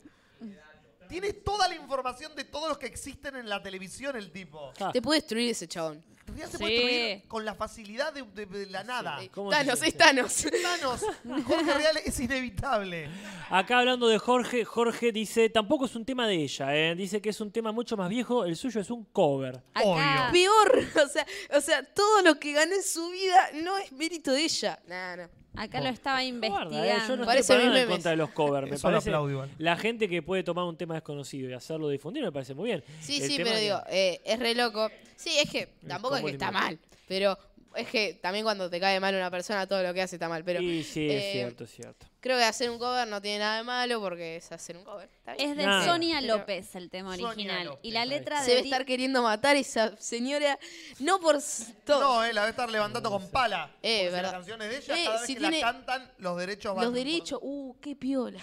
Tiene 1.08 1.34
toda 1.34 1.68
la 1.68 1.76
información 1.76 2.36
de 2.36 2.44
todos 2.44 2.70
los 2.70 2.78
que 2.78 2.86
existen 2.88 3.36
en 3.36 3.48
la 3.50 3.62
televisión, 3.62 4.16
el 4.16 4.32
tipo. 4.32 4.72
Ah, 4.80 4.92
Te 4.94 5.02
puede 5.02 5.20
destruir 5.22 5.50
ese 5.52 5.68
chabón. 5.68 6.04
Se 6.28 6.34
Sí. 6.52 6.58
puede 6.58 6.74
destruir 6.74 7.28
con 7.30 7.46
la 7.46 7.56
facilidad 7.56 8.12
de, 8.12 8.22
de- 8.24 8.46
de 8.46 8.66
la 8.66 8.84
nada. 8.84 9.18
¿Cómo 9.34 9.50
se 9.50 9.58
Thanos, 9.60 9.76
dice? 9.80 9.88
es 9.88 9.98
Thanos. 9.98 10.46
Thanos, 10.62 11.06
Jorge 11.46 11.74
Rial 11.74 11.98
es 12.04 12.20
inevitable. 12.20 13.10
Acá 13.50 13.80
hablando 13.80 14.10
de 14.10 14.18
Jorge, 14.20 14.66
Jorge 14.66 15.14
dice, 15.14 15.50
tampoco 15.50 15.86
es 15.86 15.96
un 15.96 16.04
tema 16.06 16.28
de 16.28 16.36
ella, 16.36 16.76
¿eh? 16.76 16.96
dice 16.96 17.22
que 17.22 17.30
es 17.30 17.40
un 17.40 17.50
tema 17.50 17.72
mucho 17.72 17.96
más 17.96 18.10
viejo, 18.10 18.44
el 18.44 18.58
suyo 18.58 18.82
es 18.82 18.90
un 18.92 19.06
cover. 19.06 19.64
Acá, 19.74 20.30
Peor, 20.34 20.80
o 21.06 21.08
sea, 21.08 21.26
o 21.56 21.62
sea, 21.62 21.82
todo 21.94 22.22
lo 22.22 22.38
que 22.38 22.52
ganó 22.52 22.76
en 22.76 22.84
su 22.84 23.10
vida 23.10 23.50
no 23.64 23.78
es 23.78 23.90
mérito 23.94 24.34
de 24.34 24.44
ella. 24.44 24.80
Nah, 24.86 25.16
no. 25.16 25.30
Acá 25.58 25.82
lo 25.82 25.90
estaba 25.90 26.22
Guarda, 26.22 26.26
¿eh? 26.26 26.28
investigando. 26.28 27.08
Yo 27.08 27.16
no 27.18 27.26
Parece 27.26 27.54
estoy 27.54 27.78
en 27.82 27.88
contra 27.90 28.12
de 28.12 28.18
los 28.18 28.30
covers. 28.32 28.70
Me 28.70 28.76
Eso 28.76 28.88
lo 28.90 28.94
parece 28.98 29.10
aplaudo 29.10 29.48
la 29.58 29.76
gente 29.78 30.08
que 30.08 30.22
puede 30.22 30.44
tomar 30.44 30.66
un 30.66 30.78
tema 30.78 30.94
desconocido 30.96 31.50
y 31.50 31.54
hacerlo 31.54 31.90
difundir 31.90 32.24
me 32.24 32.32
parece 32.32 32.54
muy 32.54 32.66
bien. 32.70 32.84
Sí, 33.02 33.22
El 33.22 33.30
sí, 33.30 33.38
tema 33.38 33.50
pero 33.50 33.56
que- 33.58 33.62
digo, 33.64 33.80
eh, 33.90 34.22
es 34.26 34.40
re 34.40 34.56
loco. 34.56 34.90
Sí, 35.16 35.32
es 35.42 35.50
que 35.50 35.70
tampoco 35.88 36.18
es 36.18 36.24
que 36.24 36.32
está 36.32 36.52
mal, 36.52 36.78
pero 37.08 37.38
es 37.76 37.88
que 37.88 38.14
también 38.22 38.44
cuando 38.44 38.70
te 38.70 38.80
cae 38.80 39.00
mal 39.00 39.14
una 39.16 39.30
persona, 39.30 39.68
todo 39.68 39.84
lo 39.84 39.94
que 39.94 40.02
hace 40.02 40.16
está 40.16 40.30
mal. 40.30 40.44
Pero 40.44 40.60
sí, 40.60 40.68
eh, 41.10 41.18
es 41.18 41.32
cierto, 41.34 41.64
es 41.66 41.72
cierto. 41.72 42.06
Creo 42.20 42.38
que 42.38 42.44
hacer 42.44 42.70
un 42.70 42.80
cover 42.80 43.08
no 43.08 43.22
tiene 43.22 43.40
nada 43.40 43.58
de 43.58 43.64
malo 43.64 44.00
porque 44.02 44.38
es 44.38 44.52
hacer 44.52 44.78
un 44.78 44.84
cover. 44.84 45.10
Está 45.18 45.34
bien. 45.36 45.52
Es 45.52 45.58
de 45.58 45.66
Nada. 45.66 45.86
Sonia 45.86 46.18
Pero- 46.22 46.38
López 46.38 46.76
el 46.76 46.90
tema 46.90 47.12
Sonia 47.12 47.28
original. 47.30 47.66
López, 47.66 47.80
y 47.84 47.92
la 47.92 48.02
ahí 48.02 48.10
letra 48.10 48.40
Se 48.40 48.44
de 48.46 48.50
debe 48.52 48.62
Di- 48.64 48.70
estar 48.70 48.86
queriendo 48.86 49.22
matar 49.24 49.56
esa 49.56 49.96
señora, 49.98 50.58
no 51.00 51.20
por 51.20 51.36
s- 51.38 51.74
todo. 51.86 52.00
No, 52.02 52.24
eh, 52.24 52.34
la 52.34 52.44
a 52.46 52.50
estar 52.50 52.70
levantando 52.70 53.10
con 53.10 53.30
pala. 53.30 53.72
Eh, 53.82 54.06
Porque 54.06 54.06
si 54.08 54.12
verdad. 54.16 54.22
la 54.24 54.32
canción 54.38 54.62
es 54.62 54.70
de 54.70 54.78
ella, 54.78 54.96
Eh, 54.98 55.04
cada 55.06 55.18
vez 55.18 55.28
si 55.28 55.34
que 55.34 55.40
tiene 55.42 55.60
la 55.62 55.72
cantan, 55.74 56.12
los 56.18 56.38
derechos 56.38 56.76
van. 56.76 56.86
Los 56.86 56.94
derechos, 56.94 57.40
uh, 57.42 57.76
qué 57.82 57.96
piola. 57.96 58.40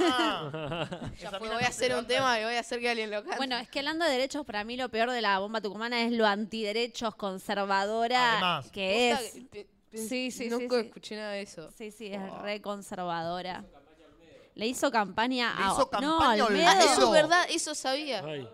Ah. 0.00 0.88
Ya 1.18 1.28
Esa 1.28 1.38
fue, 1.38 1.48
mina 1.48 1.54
voy 1.54 1.64
a 1.64 1.68
no 1.68 1.72
se 1.72 1.84
hacer 1.84 1.90
un 1.92 1.96
levanta. 2.06 2.14
tema 2.14 2.40
y 2.40 2.44
voy 2.44 2.54
a 2.54 2.60
hacer 2.60 2.80
que 2.80 2.88
alguien 2.90 3.10
lo 3.10 3.22
cante. 3.22 3.36
Bueno, 3.38 3.56
es 3.56 3.68
que 3.68 3.78
hablando 3.80 4.04
de 4.04 4.10
derechos, 4.12 4.44
para 4.44 4.64
mí 4.64 4.76
lo 4.76 4.88
peor 4.90 5.10
de 5.10 5.22
la 5.22 5.38
bomba 5.38 5.60
tucumana 5.60 6.02
es 6.02 6.12
lo 6.12 6.26
antiderechos 6.26 7.14
conservadora 7.16 8.32
Además. 8.32 8.70
que 8.70 9.10
Posta 9.16 9.26
es. 9.26 9.32
que 9.34 9.40
pe- 9.46 9.66
Sí, 9.96 10.30
sí, 10.30 10.30
sí, 10.30 10.48
Nunca 10.50 10.80
sí. 10.80 10.86
escuché 10.86 11.16
nada 11.16 11.32
de 11.32 11.42
eso. 11.42 11.70
Sí, 11.76 11.90
sí, 11.90 12.12
es 12.12 12.20
re 12.42 12.60
conservadora. 12.60 13.64
Le 14.54 14.66
hizo 14.66 14.90
campaña 14.90 15.54
Le 15.56 15.64
a 15.64 15.66
hizo 15.66 15.78
no, 15.78 15.90
campaña 15.90 16.42
a 16.42 16.46
Olmedo. 16.46 16.68
Ah, 16.68 16.78
eso 16.80 17.04
es 17.04 17.10
verdad, 17.10 17.46
eso 17.50 17.74
sabía. 17.74 18.24
Ay. 18.24 18.48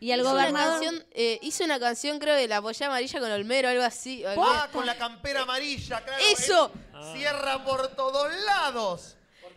Y 0.00 0.10
el 0.10 0.20
hizo 0.20 0.32
una 0.32 0.42
gobernador. 0.42 0.80
canción, 0.80 1.06
eh, 1.12 1.38
hizo 1.42 1.64
una 1.64 1.78
canción, 1.78 2.18
creo, 2.18 2.34
de 2.34 2.48
la 2.48 2.60
polla 2.60 2.86
amarilla 2.86 3.20
con 3.20 3.30
Olmero, 3.30 3.68
algo 3.68 3.82
así. 3.82 4.24
Ah, 4.26 4.68
con 4.72 4.84
la 4.86 4.96
campera 4.96 5.42
amarilla, 5.42 6.02
claro. 6.02 6.22
¡Eso! 6.32 6.72
él 6.94 7.18
Cierra 7.18 7.64
por 7.64 7.88
todos 7.88 8.32
lados. 8.44 9.16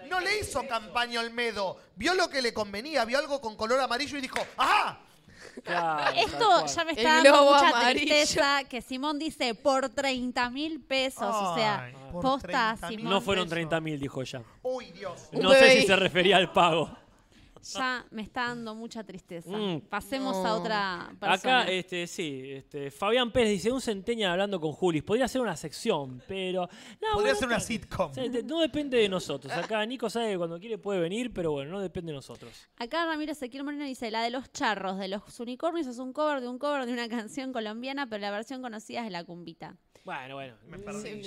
No 0.10 0.20
le 0.20 0.40
hizo 0.40 0.66
campaña 0.68 1.20
a 1.20 1.24
Olmedo. 1.24 1.78
Vio 1.96 2.14
lo 2.14 2.30
que 2.30 2.42
le 2.42 2.54
convenía, 2.54 3.04
vio 3.04 3.18
algo 3.18 3.42
con 3.42 3.56
color 3.56 3.80
amarillo 3.80 4.18
y 4.18 4.22
dijo, 4.22 4.40
¡ajá! 4.58 5.00
Claro, 5.64 6.14
Esto 6.18 6.66
ya 6.66 6.86
me 6.86 6.92
El 6.92 6.98
está 6.98 7.14
dando 7.16 7.30
globo 7.32 7.54
mucha 7.54 7.70
amarillo. 7.70 8.06
tristeza 8.08 8.64
que 8.70 8.82
Simón 8.82 9.20
dice 9.20 9.56
por 9.56 9.90
30 9.90 10.50
mil 10.50 10.82
pesos. 10.82 11.24
o 11.36 11.56
sea, 11.56 11.84
Ay, 11.86 11.94
por 12.12 12.22
posta 12.22 12.76
30.000 12.80 12.88
Simón. 12.90 13.10
No 13.12 13.22
fueron 13.22 13.46
pesos. 13.46 13.56
30 13.56 13.80
mil, 13.82 14.00
dijo 14.00 14.22
ella. 14.22 14.42
¡Uy, 14.64 14.92
Dios! 14.92 15.30
No 15.32 15.52
sé 15.54 15.82
si 15.82 15.88
se 15.88 15.96
refería 15.96 16.38
al 16.38 16.52
pago. 16.52 16.90
Ya 17.64 18.06
me 18.12 18.22
está 18.22 18.48
dando 18.48 18.76
mucha 18.76 19.04
tristeza. 19.04 19.50
Mm. 19.50 19.82
Pasemos 19.82 20.36
a 20.46 20.56
otra 20.56 21.16
persona. 21.20 21.62
Acá, 21.62 21.72
este, 21.72 22.08
sí, 22.08 22.52
este, 22.52 22.92
Fabián 22.92 23.32
Pérez 23.32 23.52
dice, 23.52 23.72
un 23.72 23.82
centennial 23.82 24.32
hablando 24.32 24.60
con 24.60 24.72
Julis. 24.72 25.04
Podría 25.04 25.28
ser 25.28 25.42
una 25.42 25.56
sección, 25.56 26.22
pero... 26.28 26.62
No, 27.02 27.14
Podría 27.14 27.34
bueno, 27.34 27.36
ser 27.36 27.48
una 27.48 27.60
sitcom. 27.60 28.12
No 28.46 28.60
depende 28.60 28.98
de 28.98 29.10
nosotros. 29.10 29.52
Acá 29.54 29.86
Nico 29.86 30.10
sabe 30.10 30.32
que 30.32 30.38
cuando 30.38 30.60
quiere 30.60 30.78
puede 30.78 31.00
venir, 31.00 31.34
pero 31.34 31.52
bueno, 31.52 31.72
no 31.72 31.80
depende 31.80 32.12
de 32.12 32.16
nosotros. 32.16 32.68
Acá 32.78 33.06
Ramiro 33.06 33.32
Ezequiel 33.32 33.64
Moreno 33.64 33.86
dice, 33.86 34.12
la 34.12 34.22
de 34.24 34.30
los 34.30 34.52
charros, 34.52 34.98
de 34.98 35.08
los 35.08 35.40
unicornios 35.40 35.88
es 35.88 36.00
un 36.00 36.14
cover 36.14 36.42
de 36.42 36.48
un 36.48 36.60
cover 36.60 36.86
de 36.86 36.94
una 36.94 37.10
canción 37.10 37.54
colombiana, 37.54 38.08
pero 38.08 38.22
la 38.22 38.32
versión 38.32 38.62
conocida 38.62 39.00
es 39.00 39.06
de 39.06 39.12
la 39.12 39.24
cumbita. 39.24 39.76
Bueno, 40.08 40.36
bueno. 40.36 40.56
Me 40.68 40.80
perdí. 40.80 41.22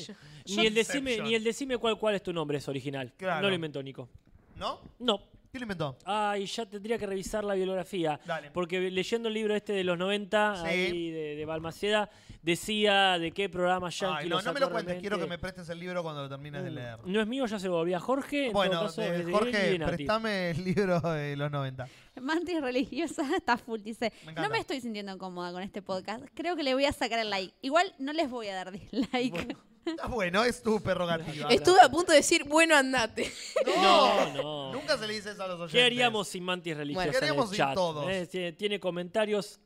Ni 0.46 0.66
el, 0.66 0.74
decime, 0.74 1.18
ni 1.20 1.34
el 1.34 1.44
decime 1.44 1.76
cuál, 1.76 1.98
cuál 1.98 2.14
es 2.14 2.22
tu 2.22 2.32
nombre 2.32 2.56
es 2.56 2.66
original. 2.66 3.12
Claro. 3.18 3.42
No 3.42 3.48
lo 3.50 3.54
inventó 3.54 3.82
Nico. 3.82 4.08
¿No? 4.56 4.80
No. 4.98 5.20
¿Quién 5.50 5.60
lo 5.60 5.64
inventó? 5.64 5.98
Ay, 6.04 6.46
ya 6.46 6.64
tendría 6.64 6.96
que 6.96 7.06
revisar 7.06 7.42
la 7.44 7.54
bibliografía. 7.54 8.20
Dale. 8.24 8.50
Porque 8.52 8.78
leyendo 8.90 9.28
el 9.28 9.34
libro 9.34 9.54
este 9.56 9.72
de 9.72 9.82
los 9.82 9.98
90, 9.98 10.56
Sí. 10.56 10.66
ahí 10.66 11.10
de, 11.10 11.34
de 11.34 11.44
Balmaceda, 11.44 12.08
decía 12.40 13.18
de 13.18 13.32
qué 13.32 13.48
programa 13.48 13.90
ya 13.90 14.16
Ay, 14.16 14.28
no, 14.28 14.40
no 14.40 14.52
me 14.52 14.60
lo 14.60 14.70
cuentes. 14.70 15.00
Quiero 15.00 15.18
que 15.18 15.26
me 15.26 15.38
prestes 15.38 15.68
el 15.68 15.80
libro 15.80 16.02
cuando 16.04 16.22
lo 16.22 16.28
termines 16.28 16.62
de 16.62 16.70
leer. 16.70 16.98
No 17.04 17.20
es 17.20 17.26
mío, 17.26 17.46
ya 17.46 17.58
se 17.58 17.66
lo 17.66 17.74
volvía 17.74 17.98
Jorge. 17.98 18.50
Bueno, 18.52 18.82
caso, 18.82 19.00
de- 19.02 19.16
es 19.20 19.26
de 19.26 19.32
Jorge, 19.32 19.78
préstame 19.84 20.50
el 20.50 20.64
libro 20.64 21.00
de 21.00 21.36
los 21.36 21.50
90. 21.50 21.88
Mantis 22.20 22.60
religiosa 22.60 23.22
está 23.36 23.56
full, 23.56 23.80
dice, 23.80 24.12
Me 24.26 24.32
no 24.34 24.48
me 24.50 24.58
estoy 24.58 24.80
sintiendo 24.80 25.18
cómoda 25.18 25.52
con 25.52 25.62
este 25.62 25.82
podcast, 25.82 26.24
creo 26.34 26.54
que 26.54 26.62
le 26.62 26.74
voy 26.74 26.84
a 26.84 26.92
sacar 26.92 27.18
el 27.18 27.28
like. 27.30 27.54
Igual 27.62 27.92
no 27.98 28.12
les 28.12 28.30
voy 28.30 28.46
a 28.48 28.54
dar 28.54 28.70
dislike. 28.70 29.56
Está 29.84 30.06
bueno, 30.08 30.44
es 30.44 30.62
tu 30.62 30.80
prerrogativa. 30.80 31.48
Estuve 31.50 31.80
a 31.80 31.88
punto 31.88 32.12
de 32.12 32.18
decir, 32.18 32.44
bueno, 32.44 32.76
andate. 32.76 33.32
No, 33.76 34.32
no. 34.34 34.72
Nunca 34.72 34.96
se 34.98 35.06
le 35.06 35.14
dice 35.14 35.30
eso 35.32 35.42
a 35.42 35.48
los 35.48 35.56
oyentes. 35.56 35.72
¿Qué 35.72 35.82
haríamos 35.84 36.28
sin 36.28 36.44
mantis 36.44 36.76
religiosas 36.76 37.10
¿qué 37.12 37.16
haríamos 37.18 37.46
en 37.46 37.50
el 37.50 37.56
sin 37.56 37.64
chat? 37.66 37.74
todos? 37.74 38.08
Eh, 38.10 38.26
tiene, 38.26 38.52
tiene 38.52 38.80
comentarios 38.80 39.58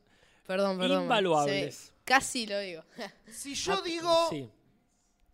Perdón, 0.47 0.77
perdón. 0.77 1.03
Invaluables. 1.03 1.75
Sí, 1.75 1.91
casi 2.03 2.45
lo 2.47 2.59
digo. 2.59 2.83
Si 3.31 3.55
yo 3.55 3.73
Ah, 3.73 3.81
digo 3.83 4.27
Sí. 4.29 4.49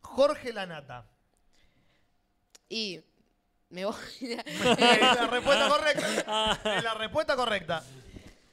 Jorge 0.02 0.54
Lanata. 0.54 1.06
Y 2.70 3.02
me 3.70 3.86
voy. 3.86 3.96
Es 4.22 4.38
la 5.02 5.28
respuesta 5.28 5.66
Ah. 5.66 5.70
correcta. 5.70 6.78
Es 6.78 6.84
la 6.84 6.94
respuesta 6.96 7.36
correcta. 7.36 7.84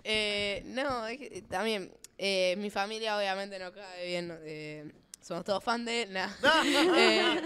Eh, 0.04 0.62
no, 0.66 1.06
es 1.06 1.18
que 1.18 1.42
también, 1.42 1.92
eh, 2.16 2.54
mi 2.58 2.70
familia 2.70 3.16
obviamente 3.16 3.58
no 3.58 3.72
cae 3.72 4.06
bien. 4.06 4.38
eh, 4.42 4.92
somos 5.20 5.44
todos 5.44 5.62
fan 5.62 5.84
de 5.84 6.02
él. 6.02 6.12
Nah. 6.12 6.28
Eh, 6.96 7.40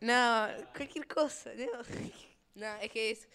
no, 0.00 0.46
cualquier 0.76 1.06
cosa. 1.06 1.50
No, 1.56 1.66
No, 2.54 2.76
es 2.80 2.90
que 2.90 3.10
es, 3.10 3.28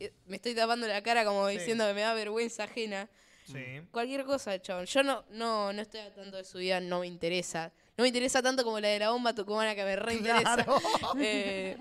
eh, 0.00 0.12
me 0.26 0.36
estoy 0.36 0.54
tapando 0.54 0.86
la 0.86 1.02
cara 1.02 1.24
como 1.24 1.48
Sí. 1.48 1.58
diciendo 1.58 1.86
que 1.86 1.94
me 1.94 2.02
da 2.02 2.12
vergüenza 2.14 2.64
ajena. 2.64 3.08
Sí. 3.46 3.80
Cualquier 3.92 4.24
cosa, 4.24 4.60
chabón. 4.60 4.86
Yo 4.86 5.02
no, 5.02 5.24
no, 5.30 5.72
no 5.72 5.80
estoy 5.82 6.00
al 6.00 6.12
tanto 6.12 6.36
de 6.36 6.44
su 6.44 6.58
vida, 6.58 6.80
no 6.80 7.00
me 7.00 7.06
interesa. 7.06 7.72
No 7.96 8.02
me 8.02 8.08
interesa 8.08 8.42
tanto 8.42 8.64
como 8.64 8.80
la 8.80 8.88
de 8.88 8.98
la 8.98 9.10
bomba 9.10 9.32
tucumana 9.34 9.74
que 9.74 9.84
me 9.84 9.96
reinteresa. 9.96 10.56
Claro. 10.56 10.78
Eh, 11.20 11.76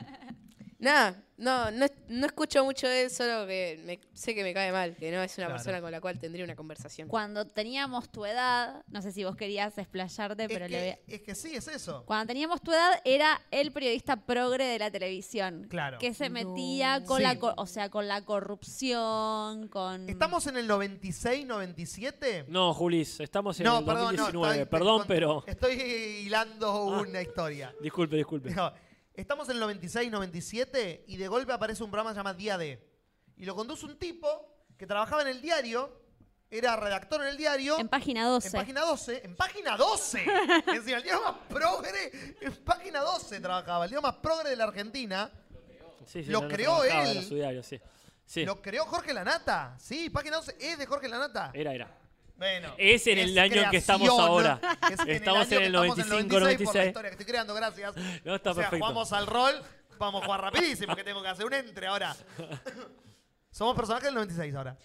nada, 0.80 1.22
no, 1.38 1.70
no, 1.72 1.86
no 2.08 2.26
escucho 2.26 2.64
mucho 2.64 2.88
de 2.88 3.04
él, 3.04 3.10
solo 3.12 3.46
que 3.46 3.82
me- 3.86 4.00
sé 4.14 4.34
que 4.34 4.42
me 4.44 4.54
cae 4.54 4.72
mal, 4.72 4.96
que 4.96 5.12
no 5.12 5.22
es 5.22 5.38
una 5.38 5.48
Claro. 5.48 5.58
persona 5.58 5.82
con 5.82 5.92
la 5.92 6.00
cual 6.00 6.18
tendría 6.18 6.46
una 6.46 6.56
conversación. 6.56 7.08
Cuando 7.10 7.46
teníamos 7.46 8.10
tu 8.10 8.26
edad, 8.26 8.84
no 8.88 9.02
sé 9.02 9.12
si 9.12 9.24
vos 9.26 9.36
querías 9.36 9.78
explayarte, 9.78 10.48
pero 10.48 10.66
es, 10.66 10.72
le 10.72 10.80
voy 10.80 10.90
a- 10.92 10.96
que, 11.06 11.16
es 11.16 11.22
que 11.22 11.36
sí, 11.36 11.56
es 11.56 11.68
eso. 11.68 12.04
Cuando 12.06 12.28
teníamos 12.28 12.62
tu 12.62 12.72
edad 12.72 13.02
era 13.04 13.42
el 13.52 13.72
periodista 13.74 14.16
progre 14.16 14.64
de 14.66 14.80
la 14.80 14.90
televisión. 14.92 15.68
Claro. 15.70 15.98
Que 16.00 16.14
se 16.14 16.30
metía 16.30 17.04
con 17.04 17.18
Sí. 17.18 17.24
la 17.24 17.38
co- 17.38 17.54
o 17.58 17.68
sea, 17.68 17.90
con 17.90 18.08
la 18.08 18.24
corrupción, 18.24 19.68
con 19.68 20.08
¿Estamos 20.10 20.46
en 20.48 20.58
el 20.58 20.68
96, 20.68 21.46
97? 21.46 22.46
No, 22.48 22.74
Julis, 22.74 23.20
estamos 23.20 23.60
en 23.60 23.66
No, 23.66 23.80
el 23.80 23.86
perdón, 23.86 24.16
no, 24.16 24.24
2019. 24.24 24.54
estoy- 24.62 24.66
Perdón, 24.80 24.98
con- 25.00 25.08
pero. 25.08 25.44
Estoy 25.48 25.74
hilando 26.26 26.86
una 27.02 27.22
historia. 27.22 27.74
Disculpe, 27.82 28.16
disculpe. 28.16 28.52
No, 28.52 28.72
estamos 29.18 29.48
en 29.50 29.56
el 29.56 29.60
96, 29.62 30.12
97 30.12 31.06
y 31.08 31.18
de 31.18 31.28
golpe 31.28 31.54
aparece 31.54 31.84
un 31.84 31.90
programa 31.92 32.12
que 32.12 32.16
se 32.16 32.20
llama 32.20 32.34
Día 32.34 32.58
D. 32.58 32.80
Y 33.38 33.46
lo 33.46 33.56
conduce 33.56 33.86
un 33.86 33.98
tipo 33.98 34.28
que 34.78 34.86
trabajaba 34.88 35.22
en 35.22 35.28
el 35.30 35.42
diario, 35.42 36.02
era 36.50 36.76
redactor 36.76 37.22
en 37.24 37.30
el 37.30 37.38
diadio. 37.38 37.80
en 37.80 37.88
página 37.90 38.26
12. 38.26 38.48
En 38.48 38.54
página 38.54 38.82
12. 38.82 39.22
En 39.26 39.36
página 39.36 39.78
12. 39.78 40.26
Es 40.68 40.76
decir, 40.76 40.96
el 40.96 41.04
día 41.04 41.20
más 41.20 41.36
progre. 41.50 42.36
En 42.42 42.56
página 42.64 43.02
12 43.02 43.40
trabajaba. 43.40 43.86
El 43.86 43.92
día 43.92 44.02
más 44.02 44.16
progre 44.16 44.50
de 44.50 44.56
la 44.56 44.66
Argentina. 44.66 45.32
Sí, 46.06 46.24
sí, 46.24 46.30
lo 46.30 46.42
no, 46.42 46.48
creó 46.48 46.84
él. 46.84 47.24
su 47.26 47.36
diario, 47.36 47.64
sí. 47.64 47.80
Sí, 48.28 48.44
Lo 48.46 48.60
creó 48.62 48.86
Jorge 48.86 49.14
Lanata. 49.14 49.76
Sí, 49.80 50.10
página 50.10 50.38
12 50.38 50.56
es 50.60 50.78
de 50.80 50.86
Jorge 50.86 51.08
Lanata. 51.08 51.52
era, 51.54 51.74
era. 51.74 51.88
Bueno. 52.38 52.74
Es 52.78 53.08
en 53.08 53.18
el 53.20 53.38
año 53.40 53.62
en 53.64 53.70
que 53.70 53.78
estamos 53.78 54.08
creación, 54.10 54.28
ahora. 54.30 54.60
Es 54.92 55.00
en 55.00 55.10
Estamos 55.10 55.48
año 55.48 55.58
en 55.60 55.64
el 55.64 55.72
que 55.72 55.88
estamos 55.88 55.98
95, 55.98 56.30
por 56.30 56.42
la 56.42 56.46
96. 56.48 56.88
historia 56.88 57.10
que 57.10 57.14
estoy 57.14 57.26
creando, 57.26 57.54
gracias. 57.54 57.96
No, 58.26 58.36
está 58.36 58.52
o 58.52 58.54
sea, 58.54 58.64
perfecto. 58.64 58.78
jugamos 58.86 59.14
al 59.14 59.28
rol. 59.28 59.64
Vamos 59.98 60.22
a 60.22 60.26
jugar 60.26 60.42
rapidísimo, 60.42 60.94
que 60.96 61.04
tengo 61.06 61.22
que 61.22 61.30
hacer 61.30 61.46
un 61.46 61.54
entre 61.54 61.88
ahora. 61.88 62.16
Somos 63.52 63.74
personajes 63.74 64.08
del 64.08 64.16
96 64.16 64.54
ahora. 64.56 64.78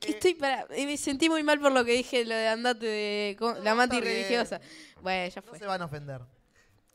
Que 0.00 0.10
estoy 0.10 0.34
para, 0.34 0.66
eh, 0.70 0.84
me 0.84 0.96
sentí 0.96 1.28
muy 1.28 1.44
mal 1.44 1.60
por 1.60 1.70
lo 1.70 1.84
que 1.84 1.92
dije, 1.92 2.24
lo 2.24 2.34
de 2.34 2.48
andate 2.48 2.86
de 2.86 3.36
la 3.62 3.74
bien. 3.86 4.02
religiosa. 4.02 4.60
Bueno, 5.00 5.32
ya 5.32 5.40
No 5.42 5.46
fue. 5.48 5.58
se 5.60 5.66
van 5.66 5.82
a 5.82 5.84
ofender. 5.84 6.20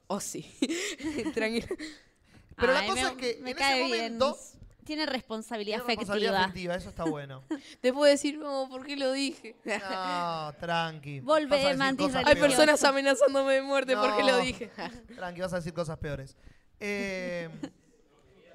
Oh, 0.07 0.19
sí. 0.19 0.51
Tranquilo. 1.33 1.67
Pero 2.57 2.73
la 2.73 2.85
cosa 2.85 2.95
me- 2.95 3.09
es 3.11 3.13
que 3.35 3.41
me 3.41 3.51
en 3.51 3.57
cae 3.57 3.85
ese 3.85 3.93
bien. 3.95 4.17
Tiene 4.91 5.05
responsabilidad 5.05 5.77
Tiene 5.77 5.87
responsabilidad 5.87 6.35
afectiva. 6.35 6.73
afectiva, 6.73 6.75
eso 6.75 6.89
está 6.89 7.05
bueno. 7.05 7.43
Te 7.81 7.93
puedo 7.93 8.11
decir, 8.11 8.37
no, 8.37 8.67
¿por 8.69 8.85
qué 8.85 8.97
lo 8.97 9.13
dije? 9.13 9.55
No, 9.63 10.53
tranqui. 10.59 11.21
Volvé, 11.21 11.45
Vas 11.49 11.59
a 11.59 11.63
decir 11.63 11.77
mantis 11.77 12.05
cosas 12.07 12.25
Hay 12.27 12.35
peores. 12.35 12.41
personas 12.57 12.83
amenazándome 12.83 13.53
de 13.53 13.61
muerte, 13.61 13.95
¿por 13.95 14.17
qué 14.17 14.23
lo 14.23 14.31
No. 14.33 14.39
dije? 14.39 14.69
Tranqui, 15.15 15.39
vas 15.39 15.53
a 15.53 15.55
decir 15.55 15.73
cosas 15.73 15.97
peores. 15.97 16.35
Eh, 16.81 17.47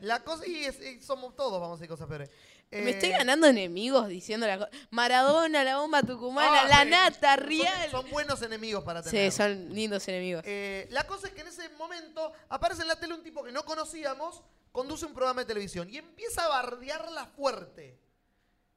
la 0.03 0.21
cosa, 0.25 0.47
y 0.47 0.57
es- 0.65 0.79
y 0.83 1.01
somos 1.01 1.35
todos, 1.35 1.59
vamos 1.59 1.79
a 1.79 1.81
decir 1.81 1.89
cosas 1.89 2.07
peores. 2.07 2.29
Me 2.71 2.91
estoy 2.91 3.11
Eh, 3.11 3.19
ganando 3.19 3.47
enemigos 3.47 4.09
diciendo 4.09 4.47
la 4.47 4.59
cosa. 4.59 4.71
Maradona, 4.91 5.63
la 5.65 5.79
bomba 5.79 6.03
tucumana, 6.03 6.63
ah, 6.63 6.69
la 6.69 6.83
sí, 6.83 6.91
nata, 6.91 7.37
son- 7.37 7.45
Rial. 7.47 7.91
Son, 7.91 8.11
buenos 8.11 8.43
enemigos 8.43 8.83
para 8.85 9.03
Sí, 9.03 9.11
tener. 9.11 9.33
son 9.33 9.73
lindos 9.75 10.07
enemigos. 10.09 10.43
Eh, 10.45 10.87
la 10.91 11.07
cosa 11.07 11.29
es 11.29 11.33
que 11.33 11.43
en 11.43 11.49
ese 11.49 11.69
momento 11.71 12.33
aparece 12.49 12.83
en 12.83 12.89
la 12.89 12.97
tele 12.99 13.15
un 13.15 13.23
tipo 13.23 13.45
que 13.45 13.53
no 13.53 13.65
conocíamos, 13.65 14.43
conduce 14.73 15.07
un 15.07 15.15
programa 15.15 15.41
de 15.43 15.47
televisión 15.47 15.89
y 15.89 15.99
empieza 15.99 16.45
a 16.45 16.49
bardearla 16.49 17.27
fuerte. 17.27 17.99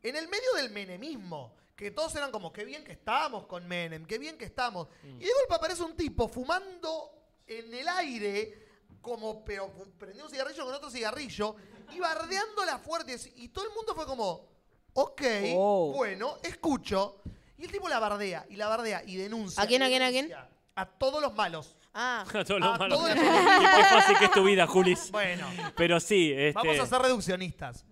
En 0.01 0.15
el 0.15 0.27
medio 0.29 0.53
del 0.55 0.69
menemismo, 0.69 1.55
que 1.75 1.91
todos 1.91 2.15
eran 2.15 2.31
como, 2.31 2.53
qué 2.53 2.63
bien 2.65 2.83
que 2.83 2.91
estamos 2.93 3.47
con 3.47 3.67
Menem, 3.67 4.05
qué 4.05 4.17
bien 4.17 4.37
que 4.37 4.45
estamos. 4.45 4.87
Y 5.03 5.23
de 5.25 5.31
golpe 5.33 5.55
aparece 5.55 5.81
un 5.83 5.95
tipo 5.95 6.27
fumando 6.29 7.11
en 7.47 7.73
el 7.73 7.87
aire, 7.87 8.67
como, 9.01 9.43
pero 9.43 9.73
prendiendo 9.97 10.25
un 10.25 10.31
cigarrillo 10.31 10.63
con 10.65 10.73
otro 10.73 10.89
cigarrillo, 10.91 11.55
y 11.91 11.99
bardeándola 11.99 12.79
fuerte. 12.79 13.15
Y 13.35 13.49
todo 13.49 13.65
el 13.65 13.71
mundo 13.73 13.93
fue 13.95 14.05
como, 14.05 14.47
ok, 14.93 15.21
Oh. 15.55 15.93
bueno, 15.95 16.37
escucho. 16.43 17.21
Y 17.57 17.65
el 17.65 17.71
tipo 17.71 17.89
la 17.89 17.99
bardea, 17.99 18.45
y 18.49 18.55
la 18.55 18.67
bardea, 18.67 19.03
y 19.05 19.15
denuncia. 19.17 19.61
¿A 19.61 19.67
quién, 19.67 19.81
y 19.81 19.85
a 19.85 19.87
quién, 19.89 20.01
a 20.01 20.09
quién? 20.09 20.27
denuncia 20.29 20.49
A 20.75 20.85
todos 20.85 21.21
los 21.21 21.33
malos. 21.33 21.75
Ah, 21.93 22.23
A 22.33 22.45
todos 22.45 22.59
los 22.59 22.69
A 22.75 22.77
malos. 22.77 22.97
todos 22.99 23.11
Y 23.15 23.19
qué 23.19 23.83
fácil 23.89 24.17
que 24.17 24.25
es 24.25 24.31
tu 24.31 24.43
vida, 24.43 24.65
Julis. 24.67 25.11
Bueno, 25.11 25.47
Pero 25.75 25.99
sí, 25.99 26.31
este. 26.31 26.53
vamos 26.53 26.79
a 26.79 26.85
ser 26.85 27.01
reduccionistas. 27.01 27.83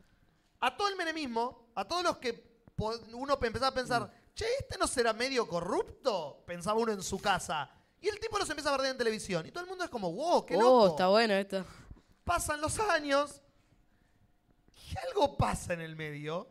A 0.59 0.75
todo 0.75 0.87
el 0.87 0.95
menemismo, 0.95 1.69
a 1.75 1.85
todos 1.85 2.03
los 2.03 2.17
que 2.17 2.33
po- 2.75 2.95
uno 3.13 3.37
empezaba 3.41 3.67
a 3.67 3.73
pensar, 3.73 4.11
che, 4.33 4.45
¿este 4.59 4.77
no 4.77 4.87
será 4.87 5.13
medio 5.13 5.47
corrupto? 5.47 6.43
Pensaba 6.45 6.79
uno 6.79 6.91
en 6.93 7.03
su 7.03 7.19
casa. 7.19 7.69
Y 7.99 8.07
el 8.07 8.19
tipo 8.19 8.37
los 8.37 8.49
empieza 8.49 8.69
a 8.69 8.73
bardear 8.73 8.91
en 8.91 8.97
televisión. 8.97 9.45
Y 9.45 9.51
todo 9.51 9.63
el 9.63 9.69
mundo 9.69 9.83
es 9.83 9.89
como, 9.89 10.11
wow, 10.13 10.45
qué 10.45 10.55
oh, 10.55 10.59
loco. 10.61 10.87
está 10.89 11.07
bueno 11.07 11.33
esto. 11.33 11.65
Pasan 12.23 12.61
los 12.61 12.79
años 12.79 13.41
y 14.91 15.07
algo 15.07 15.37
pasa 15.37 15.73
en 15.73 15.81
el 15.81 15.95
medio. 15.95 16.47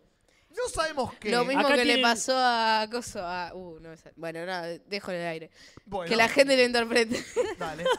No 0.51 0.69
sabemos 0.71 1.13
qué. 1.15 1.31
Lo 1.31 1.45
mismo 1.45 1.67
Acá 1.67 1.77
que 1.77 1.85
le 1.85 1.99
pasó 1.99 2.33
a 2.35 2.89
Coso. 2.91 3.21
A, 3.23 3.53
uh, 3.55 3.79
no. 3.79 3.91
Bueno, 4.17 4.47
nada, 4.47 4.67
dejo 4.87 5.11
en 5.11 5.19
el 5.19 5.27
aire. 5.27 5.51
Bueno, 5.85 6.09
Que 6.09 6.17
la 6.17 6.29
gente 6.29 6.57
lo 6.57 6.63
interprete. 6.65 7.23
Dale. 7.59 7.85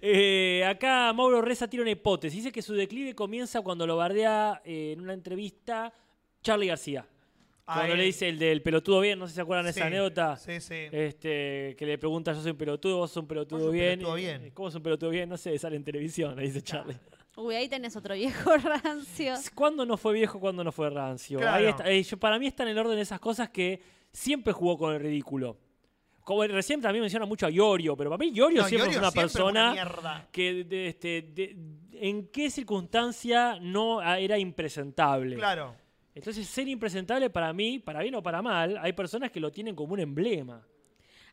Eh, 0.00 0.64
acá 0.66 1.12
Mauro 1.12 1.42
Reza 1.42 1.68
tira 1.68 1.82
una 1.82 1.90
hipótesis. 1.90 2.38
Dice 2.38 2.52
que 2.52 2.62
su 2.62 2.72
declive 2.74 3.14
comienza 3.14 3.60
cuando 3.60 3.86
lo 3.86 3.96
bardea 3.96 4.62
eh, 4.64 4.92
en 4.92 5.00
una 5.00 5.12
entrevista 5.12 5.92
Charlie 6.42 6.68
García. 6.68 7.06
Cuando 7.64 7.92
Ay. 7.92 7.98
le 7.98 8.04
dice 8.04 8.28
el 8.28 8.38
del 8.38 8.62
pelotudo 8.62 9.00
bien, 9.00 9.18
no 9.18 9.26
sé 9.26 9.32
si 9.32 9.34
se 9.36 9.40
acuerdan 9.42 9.66
de 9.66 9.72
Sí, 9.74 9.80
esa 9.80 9.88
anécdota. 9.88 10.36
Sí, 10.36 10.60
sí. 10.60 10.86
Este, 10.90 11.74
que 11.76 11.84
le 11.84 11.98
pregunta, 11.98 12.32
yo 12.32 12.40
soy 12.40 12.52
un 12.52 12.56
pelotudo, 12.56 12.98
vos 12.98 13.10
sos 13.10 13.22
un 13.22 13.28
pelotudo 13.28 13.58
Vos 13.58 13.64
sos 13.66 13.72
un 13.72 13.78
bien. 13.78 13.98
pelotudo 13.98 14.16
Eh, 14.16 14.20
bien. 14.20 14.50
¿Cómo 14.54 14.68
es 14.68 14.74
un 14.76 14.82
pelotudo 14.82 15.10
bien? 15.10 15.28
No 15.28 15.36
sé, 15.36 15.58
sale 15.58 15.76
en 15.76 15.84
televisión, 15.84 16.36
le 16.36 16.42
dice 16.44 16.62
Charlie. 16.62 16.96
Uy, 17.36 17.54
ahí 17.54 17.68
tenés 17.68 17.94
otro 17.96 18.14
viejo 18.14 18.56
rancio. 18.56 19.34
¿Cuándo 19.54 19.84
no 19.84 19.96
fue 19.96 20.14
viejo, 20.14 20.40
cuándo 20.40 20.64
no 20.64 20.72
fue 20.72 20.88
rancio? 20.90 21.38
Claro. 21.38 21.56
Ahí 21.56 21.66
está, 21.66 21.90
eh, 21.90 22.02
yo- 22.02 22.16
para 22.18 22.38
mí 22.38 22.46
está 22.46 22.62
en 22.62 22.70
el 22.70 22.78
orden 22.78 22.96
de 22.96 23.02
esas 23.02 23.20
cosas 23.20 23.50
que 23.50 23.82
siempre 24.12 24.52
jugó 24.52 24.78
con 24.78 24.94
el 24.94 25.00
ridículo. 25.00 25.58
Como 26.22 26.42
recién 26.44 26.80
también 26.80 27.02
menciona 27.02 27.24
mucho 27.26 27.46
a 27.46 27.50
Iorio, 27.50 27.96
pero 27.96 28.10
para 28.10 28.18
mí 28.18 28.32
Iorio 28.34 28.62
No, 28.62 28.68
siempre 28.68 28.88
Iorio 28.90 28.92
es 28.92 28.98
una 28.98 29.10
siempre 29.12 29.28
fue 29.30 29.50
una 29.50 29.74
persona 29.74 30.28
que 30.32 30.64
de- 30.64 30.88
este, 30.88 31.22
de- 31.22 31.56
en 31.92 32.28
qué 32.28 32.50
circunstancia 32.50 33.58
no 33.60 34.02
era 34.02 34.36
impresentable. 34.38 35.36
Claro. 35.36 35.74
Entonces, 36.14 36.46
ser 36.48 36.66
impresentable 36.68 37.28
para 37.30 37.52
mí, 37.52 37.78
para 37.78 38.00
bien 38.00 38.14
o 38.14 38.22
para 38.22 38.40
mal, 38.42 38.78
hay 38.78 38.92
personas 38.94 39.30
que 39.30 39.38
lo 39.38 39.52
tienen 39.52 39.76
como 39.76 39.92
un 39.92 40.00
emblema. 40.00 40.66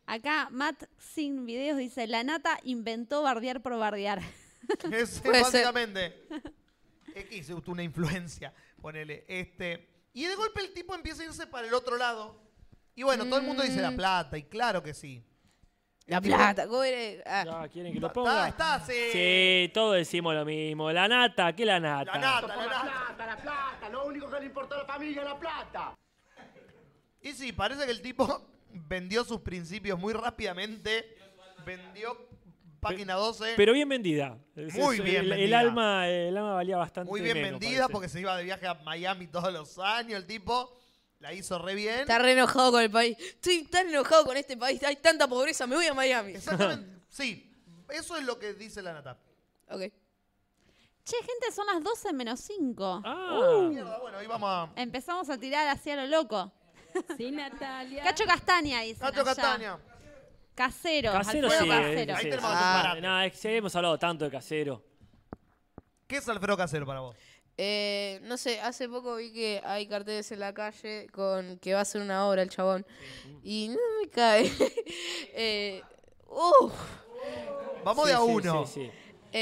Acá 0.06 0.48
Matt 0.50 0.84
Sin 0.98 1.46
Videos 1.46 1.78
dice, 1.78 2.06
la 2.06 2.22
nata 2.22 2.60
inventó 2.64 3.22
bardear 3.22 3.62
por 3.62 3.76
bardear. 3.78 4.20
Es, 4.92 5.22
básicamente. 5.22 6.26
Es 7.14 7.24
que 7.26 7.36
hizo 7.36 7.62
una 7.66 7.82
influencia, 7.82 8.52
ponele. 8.80 9.24
Este, 9.28 9.88
y 10.12 10.24
de 10.26 10.34
golpe 10.34 10.60
el 10.60 10.72
tipo 10.72 10.94
empieza 10.94 11.22
a 11.22 11.26
irse 11.26 11.46
para 11.46 11.66
el 11.66 11.74
otro 11.74 11.96
lado. 11.96 12.40
Y 12.94 13.02
bueno, 13.02 13.24
todo 13.24 13.38
el 13.38 13.42
mundo 13.44 13.62
dice 13.62 13.80
la 13.80 13.90
Mm. 13.90 13.96
plata, 13.96 14.38
y 14.38 14.44
claro 14.44 14.82
que 14.82 14.94
sí. 14.94 15.24
La 16.06 16.20
plata. 16.20 16.66
Ah, 17.24 17.44
Ya, 17.44 17.68
¿Quieren 17.68 17.92
que 17.94 17.98
lo 18.00 18.08
Está, 18.08 18.12
ponga? 18.14 18.48
está, 18.48 18.80
sí. 18.84 18.92
Sí, 19.12 19.70
todos 19.72 19.96
decimos 19.96 20.34
lo 20.34 20.44
mismo. 20.44 20.92
La 20.92 21.08
nata, 21.08 21.54
¿qué 21.56 21.64
la 21.64 21.80
nata? 21.80 22.12
La 22.12 22.18
nata, 22.18 22.46
la 22.48 22.56
la 22.56 22.66
nata. 22.66 22.82
plata, 23.06 23.26
la 23.26 23.36
plata. 23.38 23.88
Lo 23.88 24.04
único 24.06 24.30
que 24.30 24.38
le 24.40 24.46
importa 24.46 24.74
a 24.74 24.78
la 24.78 24.84
familia 24.84 25.22
es 25.22 25.28
la 25.28 25.38
plata. 25.38 25.94
Y 27.22 27.32
sí, 27.32 27.52
parece 27.52 27.86
que 27.86 27.90
el 27.90 28.02
tipo 28.02 28.46
vendió 28.70 29.24
sus 29.24 29.40
principios 29.40 29.98
muy 29.98 30.12
rápidamente. 30.12 31.16
Vendió 31.64 32.28
página 32.90 33.14
12. 33.14 33.54
Pero 33.56 33.72
bien 33.72 33.88
vendida. 33.88 34.38
Muy 34.54 34.96
es- 34.98 35.02
bien 35.04 35.16
el, 35.24 35.32
el 35.32 35.38
vendida. 35.38 35.58
alma, 35.58 36.08
el 36.08 36.36
alma 36.36 36.54
valía 36.54 36.76
bastante 36.76 37.10
muy 37.10 37.20
bien 37.20 37.34
menos, 37.36 37.58
vendida 37.60 37.80
parece. 37.82 37.92
porque 37.92 38.08
se 38.08 38.20
iba 38.20 38.36
de 38.36 38.44
viaje 38.44 38.66
a 38.66 38.74
Miami 38.74 39.26
todos 39.26 39.52
los 39.52 39.78
años. 39.78 40.18
El 40.20 40.26
tipo 40.26 40.76
la 41.20 41.32
hizo 41.32 41.58
re 41.58 41.74
bien. 41.74 42.00
está 42.00 42.18
re 42.18 42.32
enojado 42.32 42.72
con 42.72 42.82
el 42.82 42.90
país. 42.90 43.16
Estoy 43.18 43.64
tan 43.64 43.88
enojado 43.88 44.24
con 44.24 44.36
este 44.36 44.56
país. 44.56 44.82
Hay 44.84 44.96
tanta 44.96 45.26
pobreza, 45.26 45.66
me 45.66 45.74
voy 45.76 45.86
a 45.86 45.94
Miami. 45.94 46.32
Exactamente. 46.32 47.02
sí, 47.08 47.50
eso 47.90 48.16
es 48.16 48.24
lo 48.24 48.38
que 48.38 48.54
dice 48.54 48.82
la 48.82 48.92
nata. 48.92 49.18
Ok. 49.70 49.80
Che, 51.04 51.16
gente, 51.18 51.52
son 51.54 51.66
las 51.66 51.82
12 51.82 52.12
menos 52.14 52.40
5. 52.40 53.02
Ah, 53.04 53.66
Mierda, 53.68 53.98
bueno, 53.98 54.16
ahí 54.18 54.26
vamos 54.26 54.48
a. 54.48 54.70
Empezamos 54.80 55.28
a 55.28 55.36
tirar 55.38 55.68
hacia 55.68 55.96
lo 55.96 56.06
loco. 56.06 56.50
Sí, 57.16 57.30
Natalia. 57.30 58.04
Cacho 58.04 58.24
Castaña, 58.24 58.80
dice. 58.82 59.00
Cacho 59.00 59.24
Castaña. 59.24 59.78
Casero. 60.54 61.12
casero 61.12 61.48
Alfredo 61.48 61.64
sí. 61.64 61.68
Casero. 61.68 62.16
Ahí 62.16 62.22
tenemos 62.30 62.50
Ah, 62.52 63.26
es 63.26 63.40
que 63.40 63.56
hemos 63.56 63.74
hablado 63.76 63.98
tanto 63.98 64.24
de 64.24 64.30
casero. 64.30 64.82
¿Qué 66.06 66.16
es 66.18 66.28
Alfredo 66.28 66.56
Casero 66.56 66.86
para 66.86 67.00
vos? 67.00 67.16
Eh, 67.56 68.18
no 68.24 68.36
sé, 68.36 68.60
hace 68.60 68.88
poco 68.88 69.16
vi 69.16 69.32
que 69.32 69.60
hay 69.64 69.86
carteles 69.86 70.30
en 70.32 70.40
la 70.40 70.52
calle 70.52 71.06
con 71.12 71.58
que 71.58 71.72
va 71.72 71.78
a 71.80 71.82
hacer 71.82 72.00
una 72.02 72.26
obra 72.26 72.42
el 72.42 72.50
chabón. 72.50 72.84
Y 73.42 73.68
no 73.68 73.78
me 74.02 74.08
cae. 74.10 74.50
eh. 75.34 75.82
Vamos 77.84 78.04
Sí, 78.04 78.08
de 78.10 78.14
a 78.14 78.20
uno. 78.20 78.66
sí, 78.66 78.72
sí. 78.84 78.90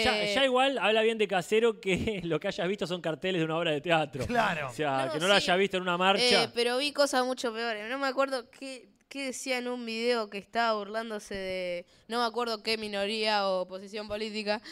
Ya, 0.05 0.23
Eh, 0.23 0.35
ya 0.35 0.45
igual 0.45 0.79
habla 0.79 1.03
bien 1.03 1.19
de 1.19 1.29
casero 1.29 1.79
que 1.81 2.21
lo 2.25 2.41
que 2.41 2.49
hayas 2.49 2.67
visto 2.67 2.87
son 2.87 3.01
carteles 3.03 3.41
de 3.41 3.45
una 3.45 3.59
obra 3.59 3.71
de 3.73 3.81
teatro. 3.81 4.27
Claro. 4.27 4.69
O 4.69 4.73
sea, 4.73 5.07
No, 5.07 5.13
que 5.13 5.19
no 5.19 5.29
lo 5.29 5.35
sí. 5.35 5.43
haya 5.43 5.57
visto 5.57 5.77
en 5.77 5.83
una 5.83 5.99
marcha. 5.99 6.45
Eh, 6.45 6.49
pero 6.55 6.79
vi 6.79 6.93
cosas 6.93 7.25
mucho 7.27 7.53
peores. 7.53 7.89
No 7.91 7.99
me 7.99 8.07
acuerdo 8.07 8.51
qué, 8.51 8.89
¿Qué 9.13 9.27
decía 9.27 9.59
en 9.59 9.69
un 9.69 9.85
video 9.85 10.31
que 10.31 10.39
estaba 10.39 10.79
burlándose 10.79 11.35
de. 11.35 11.87
No 12.09 12.21
me 12.21 12.25
acuerdo 12.25 12.63
qué 12.63 12.79
minoría 12.79 13.47
o 13.47 13.69
posición 13.69 14.09
política. 14.09 14.63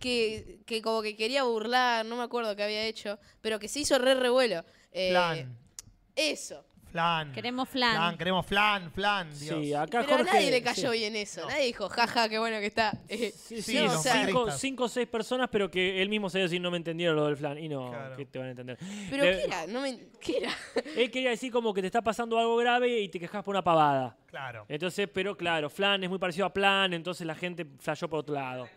Que, 0.00 0.58
que 0.66 0.82
como 0.82 1.00
que 1.00 1.16
quería 1.16 1.44
burlar, 1.44 2.04
no 2.04 2.18
me 2.18 2.22
acuerdo 2.22 2.54
qué 2.54 2.62
había 2.62 2.84
hecho. 2.84 3.18
Pero 3.40 3.58
que 3.58 3.68
se 3.68 3.80
hizo 3.80 3.98
re 3.98 4.14
revuelo. 4.14 4.66
Eh, 4.92 5.12
Flan. 5.12 5.58
Eso. 6.14 6.62
Flan. 6.96 7.32
Queremos 7.32 7.68
flan. 7.68 7.94
Flan, 7.94 8.16
queremos 8.16 8.46
flan, 8.46 8.90
flan. 8.90 9.28
Dios. 9.38 9.60
Sí, 9.60 9.74
acá 9.74 10.02
Pero 10.06 10.16
a 10.16 10.22
nadie 10.22 10.50
le 10.50 10.62
cayó 10.62 10.92
sí. 10.92 10.98
bien 10.98 11.14
eso. 11.14 11.46
Nadie 11.46 11.66
dijo, 11.66 11.90
jaja, 11.90 12.26
qué 12.30 12.38
bueno 12.38 12.58
que 12.58 12.66
está. 12.66 12.92
Eh, 13.08 13.32
Sí, 13.36 13.56
Sí, 13.56 13.62
sí, 13.62 13.78
los 13.80 13.96
o 13.96 14.02
sea, 14.02 14.24
cinco, 14.56 14.84
o 14.84 14.88
seis 14.88 15.06
personas, 15.06 15.48
pero 15.52 15.70
que 15.70 16.00
él 16.00 16.08
mismo 16.08 16.30
se 16.30 16.38
decir 16.38 16.58
no 16.58 16.70
me 16.70 16.78
entendieron 16.78 17.14
lo 17.14 17.26
del 17.26 17.36
flan. 17.36 17.58
Y 17.58 17.68
no, 17.68 17.90
Claro. 17.90 18.16
que 18.16 18.24
te 18.24 18.38
van 18.38 18.48
a 18.48 18.50
entender. 18.52 18.78
Pero 19.10 19.24
Le- 19.24 19.32
¿qué 19.36 19.44
era? 19.44 19.66
No 19.66 19.82
me... 19.82 19.98
¿Qué 20.20 20.38
era? 20.38 20.50
Él 20.96 21.10
quería 21.10 21.30
decir 21.30 21.52
como 21.52 21.74
que 21.74 21.82
te 21.82 21.86
está 21.88 22.00
pasando 22.00 22.38
algo 22.38 22.56
grave 22.56 22.98
y 23.00 23.08
te 23.10 23.20
quejas 23.20 23.44
por 23.44 23.54
una 23.54 23.62
pavada. 23.62 24.16
Claro. 24.26 24.64
Entonces, 24.68 25.06
pero 25.12 25.36
claro, 25.36 25.68
flan 25.68 26.02
es 26.02 26.08
muy 26.08 26.18
parecido 26.18 26.46
a 26.46 26.52
plan, 26.52 26.94
entonces 26.94 27.26
la 27.26 27.34
gente 27.34 27.66
flashó 27.78 28.08
por 28.08 28.20
otro 28.20 28.34
lado. 28.34 28.68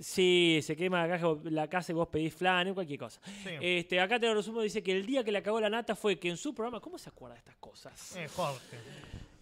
Sí, 0.00 0.60
se 0.62 0.74
quema 0.74 1.06
la, 1.06 1.18
caja, 1.18 1.34
la 1.44 1.68
casa 1.68 1.92
y 1.92 1.94
vos 1.94 2.08
pedís 2.08 2.34
flan 2.34 2.68
y 2.68 2.72
cualquier 2.72 2.98
cosa. 2.98 3.20
Sí. 3.24 3.50
Este, 3.60 4.00
acá 4.00 4.18
te 4.18 4.26
lo 4.26 4.34
resumo, 4.34 4.62
dice 4.62 4.82
que 4.82 4.92
el 4.92 5.04
día 5.04 5.22
que 5.22 5.30
le 5.30 5.38
acabó 5.38 5.60
la 5.60 5.68
nata 5.70 5.94
fue 5.94 6.18
que 6.18 6.30
en 6.30 6.36
su 6.36 6.54
programa, 6.54 6.80
¿cómo 6.80 6.96
se 6.98 7.10
acuerda 7.10 7.34
de 7.34 7.38
estas 7.40 7.56
cosas? 7.56 8.16
Eh, 8.16 8.26
Jorge. 8.34 8.76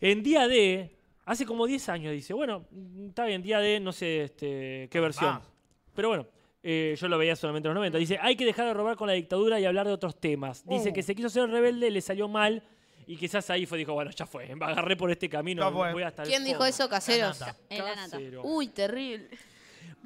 En 0.00 0.22
día 0.22 0.48
D, 0.48 0.90
hace 1.24 1.46
como 1.46 1.66
10 1.66 1.88
años, 1.90 2.12
dice, 2.12 2.34
bueno, 2.34 2.66
está 3.08 3.24
bien, 3.24 3.40
día 3.42 3.60
D, 3.60 3.78
no 3.80 3.92
sé 3.92 4.24
este, 4.24 4.88
qué 4.90 5.00
versión. 5.00 5.30
Ah. 5.30 5.42
Pero 5.94 6.08
bueno, 6.08 6.26
eh, 6.62 6.96
yo 6.98 7.06
lo 7.08 7.18
veía 7.18 7.36
solamente 7.36 7.68
en 7.68 7.74
los 7.74 7.78
90. 7.80 7.98
Dice, 7.98 8.18
hay 8.20 8.34
que 8.36 8.44
dejar 8.44 8.66
de 8.66 8.74
robar 8.74 8.96
con 8.96 9.06
la 9.06 9.12
dictadura 9.14 9.60
y 9.60 9.64
hablar 9.64 9.86
de 9.86 9.92
otros 9.92 10.18
temas. 10.20 10.64
Dice 10.66 10.90
Uh. 10.90 10.92
que 10.92 11.02
se 11.02 11.14
quiso 11.14 11.28
ser 11.30 11.48
rebelde, 11.48 11.90
le 11.90 12.00
salió 12.00 12.26
mal 12.28 12.62
y 13.06 13.16
quizás 13.16 13.48
ahí 13.50 13.64
fue, 13.64 13.78
dijo, 13.78 13.94
bueno, 13.94 14.10
ya 14.10 14.26
fue, 14.26 14.54
me 14.54 14.64
agarré 14.66 14.96
por 14.96 15.10
este 15.10 15.28
camino, 15.28 15.70
fue. 15.72 15.92
voy 15.92 16.02
hasta 16.02 16.22
el 16.24 16.28
¿Quién 16.28 16.42
dijo 16.44 16.58
fondo". 16.58 16.66
eso? 16.66 16.88
Caseros. 16.88 17.40
La 17.40 17.46
nata. 17.46 17.58
En 17.70 17.84
la 17.84 17.94
nata. 17.96 18.10
Casero. 18.18 18.42
Uy, 18.44 18.68
terrible. 18.68 19.28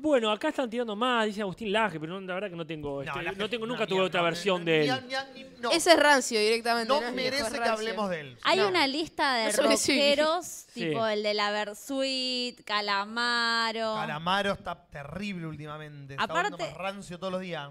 Bueno, 0.02 0.32
acá 0.32 0.48
están 0.48 0.68
tirando 0.68 0.96
más, 0.96 1.26
dice 1.26 1.42
Agustín 1.42 1.70
Laje, 1.70 2.00
pero 2.00 2.18
no, 2.18 2.26
la 2.26 2.34
verdad 2.34 2.50
que 2.50 2.56
no 2.56 2.66
tengo, 2.66 3.02
este, 3.02 3.16
no, 3.16 3.22
gente- 3.24 3.48
tengo, 3.48 3.66
nunca 3.66 3.86
tuve 3.86 4.00
otra 4.00 4.20
no, 4.20 4.24
versión 4.24 4.64
de 4.64 4.82
él. 4.84 5.00
ni- 5.34 5.42
ni- 5.44 5.50
no, 5.60 5.70
Ese 5.70 5.92
es 5.92 5.96
rancio 6.00 6.40
directamente. 6.40 6.88
no 6.88 6.96
es 6.96 7.00
viejo, 7.02 7.14
merece 7.14 7.42
es 7.44 7.48
que 7.52 7.58
rancio. 7.58 7.72
hablemos 7.74 8.10
de 8.10 8.20
él. 8.20 8.38
Hay 8.42 8.58
No. 8.58 8.68
una 8.68 8.86
lista 8.88 9.34
de 9.36 9.44
No 9.46 9.52
sobreviví. 9.52 9.76
rockeros, 9.76 10.46
Sí. 10.74 10.80
tipo 10.80 11.06
el 11.06 11.22
de 11.22 11.34
la 11.34 11.52
Versuit, 11.52 12.60
Calamaro. 12.64 13.94
Calamaro 13.94 14.52
está 14.52 14.74
terrible 14.90 15.46
últimamente. 15.46 16.14
Está 16.14 16.24
Aparte- 16.24 16.46
hablando 16.54 16.66
más 16.66 16.76
rancio 16.76 17.18
todos 17.18 17.32
los 17.34 17.40
días. 17.42 17.70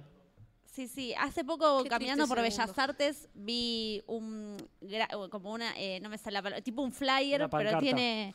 Sí, 0.74 0.88
sí. 0.88 1.14
Hace 1.20 1.44
poco 1.44 1.84
Qué 1.84 1.90
caminando 1.90 2.24
triste 2.24 2.30
por 2.36 2.38
ese 2.46 2.58
Bellas 2.58 2.68
mundo. 2.68 2.82
Artes 2.82 3.30
vi 3.34 4.02
un 4.08 4.56
gra- 4.82 5.30
como 5.30 5.52
una 5.52 5.74
eh, 5.78 6.00
no 6.00 6.08
me 6.08 6.18
sale 6.18 6.36
la 6.36 6.42
palabra, 6.42 6.64
tipo 6.64 6.82
un 6.82 6.94
flyer, 6.94 7.42
Una 7.42 7.50
pero 7.50 7.72
pancarta. 7.72 7.80
tiene 7.82 8.34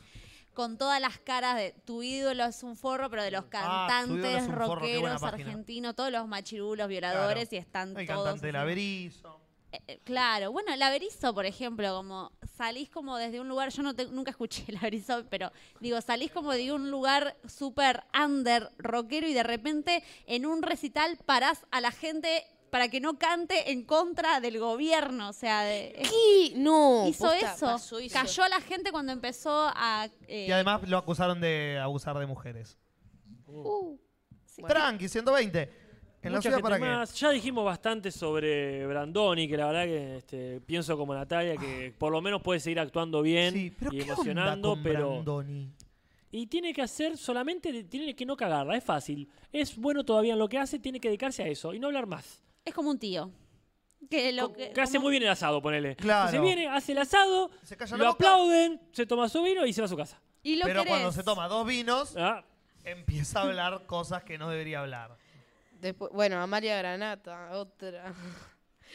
con 0.56 0.78
todas 0.78 1.00
las 1.02 1.18
caras 1.18 1.54
de 1.56 1.72
tu 1.84 2.02
ídolo 2.02 2.44
es 2.46 2.62
un 2.62 2.76
forro, 2.76 3.10
pero 3.10 3.22
de 3.22 3.30
los 3.30 3.44
Ah, 3.52 4.02
Tu 4.06 4.14
ídolo 4.14 4.26
es 4.28 4.34
cantantes 4.36 4.48
un 4.48 4.54
forro, 4.66 4.80
qué 4.86 4.98
buena 4.98 5.14
rockeros 5.16 5.20
página. 5.30 5.48
argentinos, 5.50 5.94
todos 5.94 6.10
los 6.10 6.26
machirulos, 6.26 6.88
violadores 6.88 7.52
y 7.52 7.56
están 7.58 7.92
todos. 7.92 8.06
cantante 8.06 8.40
de 8.46 8.48
así. 8.48 8.52
la 8.52 8.64
Berizo. 8.64 9.40
Eh, 9.72 9.80
eh, 9.88 10.00
claro, 10.04 10.52
bueno, 10.52 10.72
el 10.72 10.80
Averizo, 10.80 11.34
por 11.34 11.44
ejemplo, 11.44 11.94
como 11.94 12.32
salís 12.56 12.88
como 12.88 13.16
desde 13.18 13.40
un 13.40 13.48
lugar, 13.48 13.68
yo 13.70 13.82
no 13.82 13.94
te- 13.94 14.06
nunca 14.06 14.30
escuché 14.30 14.64
el 14.68 14.76
Averizo, 14.78 15.24
pero 15.28 15.52
digo, 15.80 16.00
salís 16.00 16.30
como 16.32 16.52
de 16.52 16.72
un 16.72 16.90
lugar 16.90 17.36
súper 17.46 18.04
under, 18.18 18.70
rockero, 18.78 19.26
y 19.28 19.34
de 19.34 19.42
repente 19.42 20.02
en 20.26 20.46
un 20.46 20.62
recital 20.62 21.18
parás 21.26 21.66
a 21.70 21.80
la 21.82 21.90
gente 21.90 22.44
para 22.76 22.90
que 22.90 23.00
no 23.00 23.18
cante 23.18 23.72
en 23.72 23.84
contra 23.84 24.38
del 24.38 24.58
gobierno, 24.58 25.30
o 25.30 25.32
sea, 25.32 25.62
de- 25.62 25.94
es- 25.96 26.10
¿Qué? 26.10 26.52
No. 26.56 27.06
hizo 27.08 27.24
posta, 27.24 27.54
eso, 27.54 27.66
pasó 27.66 27.96
cayó 28.12 28.42
a 28.42 28.48
la 28.50 28.60
gente 28.60 28.92
cuando 28.92 29.12
empezó 29.12 29.50
a... 29.74 30.06
eh, 30.28 30.44
Y 30.46 30.52
además 30.52 30.86
lo 30.86 30.98
acusaron 30.98 31.40
de 31.40 31.78
abusar 31.82 32.18
de 32.18 32.26
mujeres. 32.26 32.76
uh, 33.46 33.96
sí. 34.44 34.62
Tranqui, 34.68 35.08
120. 35.08 35.72
En 36.20 36.32
la 36.32 36.42
ciudad 36.42 36.60
para 36.60 36.76
qué. 36.76 36.84
más. 36.84 37.14
Ya 37.18 37.30
dijimos 37.30 37.64
bastante 37.64 38.10
sobre 38.10 38.86
Brandoni, 38.86 39.48
que 39.48 39.56
la 39.56 39.66
verdad 39.68 39.84
que 39.84 40.16
este, 40.18 40.60
pienso 40.60 40.98
como 40.98 41.14
Natalia, 41.14 41.56
que 41.56 41.94
por 41.96 42.12
lo 42.12 42.20
menos 42.20 42.42
puede 42.42 42.60
seguir 42.60 42.78
actuando 42.80 43.22
bien 43.22 43.54
Sí, 43.54 43.72
pero 43.78 43.90
y 43.90 43.96
¿qué 43.96 44.02
onda 44.02 44.12
emocionando, 44.14 44.68
con 44.74 44.82
pero... 44.82 45.10
Brandoni? 45.12 45.72
Y 46.30 46.46
tiene 46.48 46.74
que 46.74 46.82
hacer 46.82 47.16
solamente, 47.16 47.84
tiene 47.84 48.14
que 48.14 48.26
no 48.26 48.36
cagarla, 48.36 48.76
es 48.76 48.84
fácil. 48.84 49.30
Es 49.50 49.78
bueno 49.78 50.04
todavía 50.04 50.34
en 50.34 50.38
lo 50.40 50.46
que 50.48 50.58
hace, 50.58 50.78
tiene 50.78 51.00
que 51.00 51.08
dedicarse 51.08 51.42
a 51.42 51.46
eso 51.48 51.72
y 51.72 51.78
no 51.78 51.86
hablar 51.86 52.06
más. 52.06 52.42
Es 52.66 52.74
como 52.74 52.90
un 52.90 52.98
tío. 52.98 53.30
Que, 54.10 54.30
lo 54.32 54.52
que, 54.52 54.72
que 54.72 54.80
hace 54.82 54.98
como- 54.98 55.04
muy 55.04 55.12
bien 55.12 55.22
el 55.22 55.30
asado, 55.30 55.62
ponele. 55.62 55.96
Claro. 55.96 56.30
Se 56.30 56.38
viene, 56.38 56.68
hace 56.68 56.92
el 56.92 56.98
asado, 56.98 57.50
Se 57.64 57.76
calla 57.76 57.96
lo 57.96 58.04
boca, 58.04 58.14
aplauden, 58.16 58.80
se 58.92 59.06
toma 59.06 59.28
su 59.30 59.42
vino 59.42 59.64
y 59.64 59.72
se 59.72 59.80
va 59.80 59.86
a 59.86 59.88
su 59.88 59.96
casa. 59.96 60.20
Y 60.42 60.56
lo 60.56 60.64
pero 60.66 60.80
querés. 60.82 60.90
cuando 60.92 61.12
se 61.12 61.24
toma 61.24 61.48
dos 61.48 61.66
vinos, 61.66 62.14
Ah, 62.16 62.44
empieza 62.84 63.40
a 63.40 63.42
hablar 63.44 63.86
cosas 63.86 64.22
que 64.22 64.36
no 64.38 64.48
debería 64.50 64.80
hablar. 64.80 65.16
Después, 65.80 66.12
bueno, 66.12 66.40
Amalia 66.40 66.76
Granata, 66.78 67.50
otra. 67.52 68.14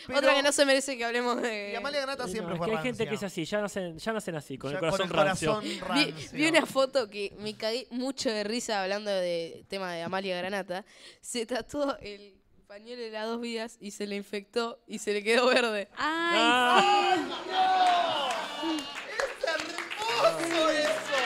Pero- 0.08 0.20
Otra 0.20 0.34
que 0.34 0.42
no 0.44 0.52
se 0.54 0.66
merece 0.66 0.98
que 0.98 1.04
hablemos 1.04 1.42
de. 1.42 1.72
Y 1.74 1.76
Amalia 1.76 2.00
Granata 2.02 2.24
no, 2.24 2.30
siempre 2.30 2.54
es 2.54 2.58
fue 2.58 2.70
que 2.70 2.78
hay 2.78 2.84
gente 2.84 3.08
que 3.08 3.16
es 3.16 3.24
así, 3.24 3.44
ya 3.44 3.60
nacen, 3.60 3.98
ya 4.00 4.14
nacen 4.14 4.36
así, 4.36 4.58
con 4.58 4.72
Ya 4.72 4.78
el 4.78 4.80
corazón 4.80 5.10
con 5.10 5.20
el 5.20 5.26
rancio. 5.26 5.54
corazón 5.56 5.70
Vi, 5.70 5.80
rancio. 5.80 6.32
vi 6.32 6.48
una 6.48 6.66
foto 6.66 7.10
que 7.10 7.36
me 7.40 7.54
cagué 7.56 7.88
mucho 7.92 8.30
de 8.30 8.44
risa 8.46 8.82
hablando 8.82 9.12
de 9.12 9.66
tema 9.68 9.92
de 9.94 10.02
Amalia 10.04 10.38
Granata. 10.38 10.86
Se 11.20 11.46
tatuó 11.46 11.98
el 12.00 12.41
pañuelo 12.72 13.02
de 13.04 13.12
las 13.12 13.26
dos 13.28 13.42
vidas 13.42 13.76
y 13.82 13.92
se 13.92 14.08
le 14.08 14.16
infectó 14.16 14.80
y 14.88 15.00
se 15.00 15.12
le 15.12 15.22
quedó 15.22 15.48
verde. 15.48 15.90
Ay, 15.98 16.40
Ah. 16.40 18.30
¡Es 19.10 19.46
hermoso 19.46 20.70
eso! 20.70 21.18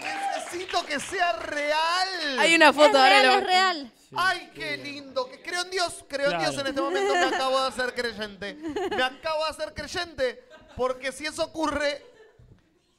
Necesito 0.00 0.86
que 0.86 1.00
sea 1.00 1.32
real. 1.32 2.38
Hay 2.38 2.54
una 2.54 2.68
es 2.68 2.76
foto 2.76 2.96
ahora. 2.96 3.08
real, 3.08 3.26
lo- 3.26 3.38
es 3.38 3.44
real. 3.44 3.92
¡Ay, 4.16 4.50
qué 4.54 4.76
lindo! 4.76 5.28
Que 5.28 5.42
creo 5.42 5.62
en 5.62 5.70
Dios, 5.72 6.04
creo 6.08 6.30
en. 6.30 6.38
Dios 6.38 6.56
en 6.56 6.66
este 6.68 6.80
momento, 6.80 7.12
me 7.12 7.24
acabo 7.36 7.60
de 7.60 7.66
hacer 7.66 7.92
creyente. 7.92 8.54
Me 8.54 9.02
acabo 9.02 9.44
de 9.46 9.50
hacer 9.50 9.74
creyente. 9.74 10.44
Porque 10.76 11.10
si 11.10 11.26
eso 11.26 11.42
ocurre. 11.42 12.06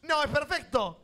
No, 0.01 0.21
es 0.21 0.29
perfecto. 0.29 0.97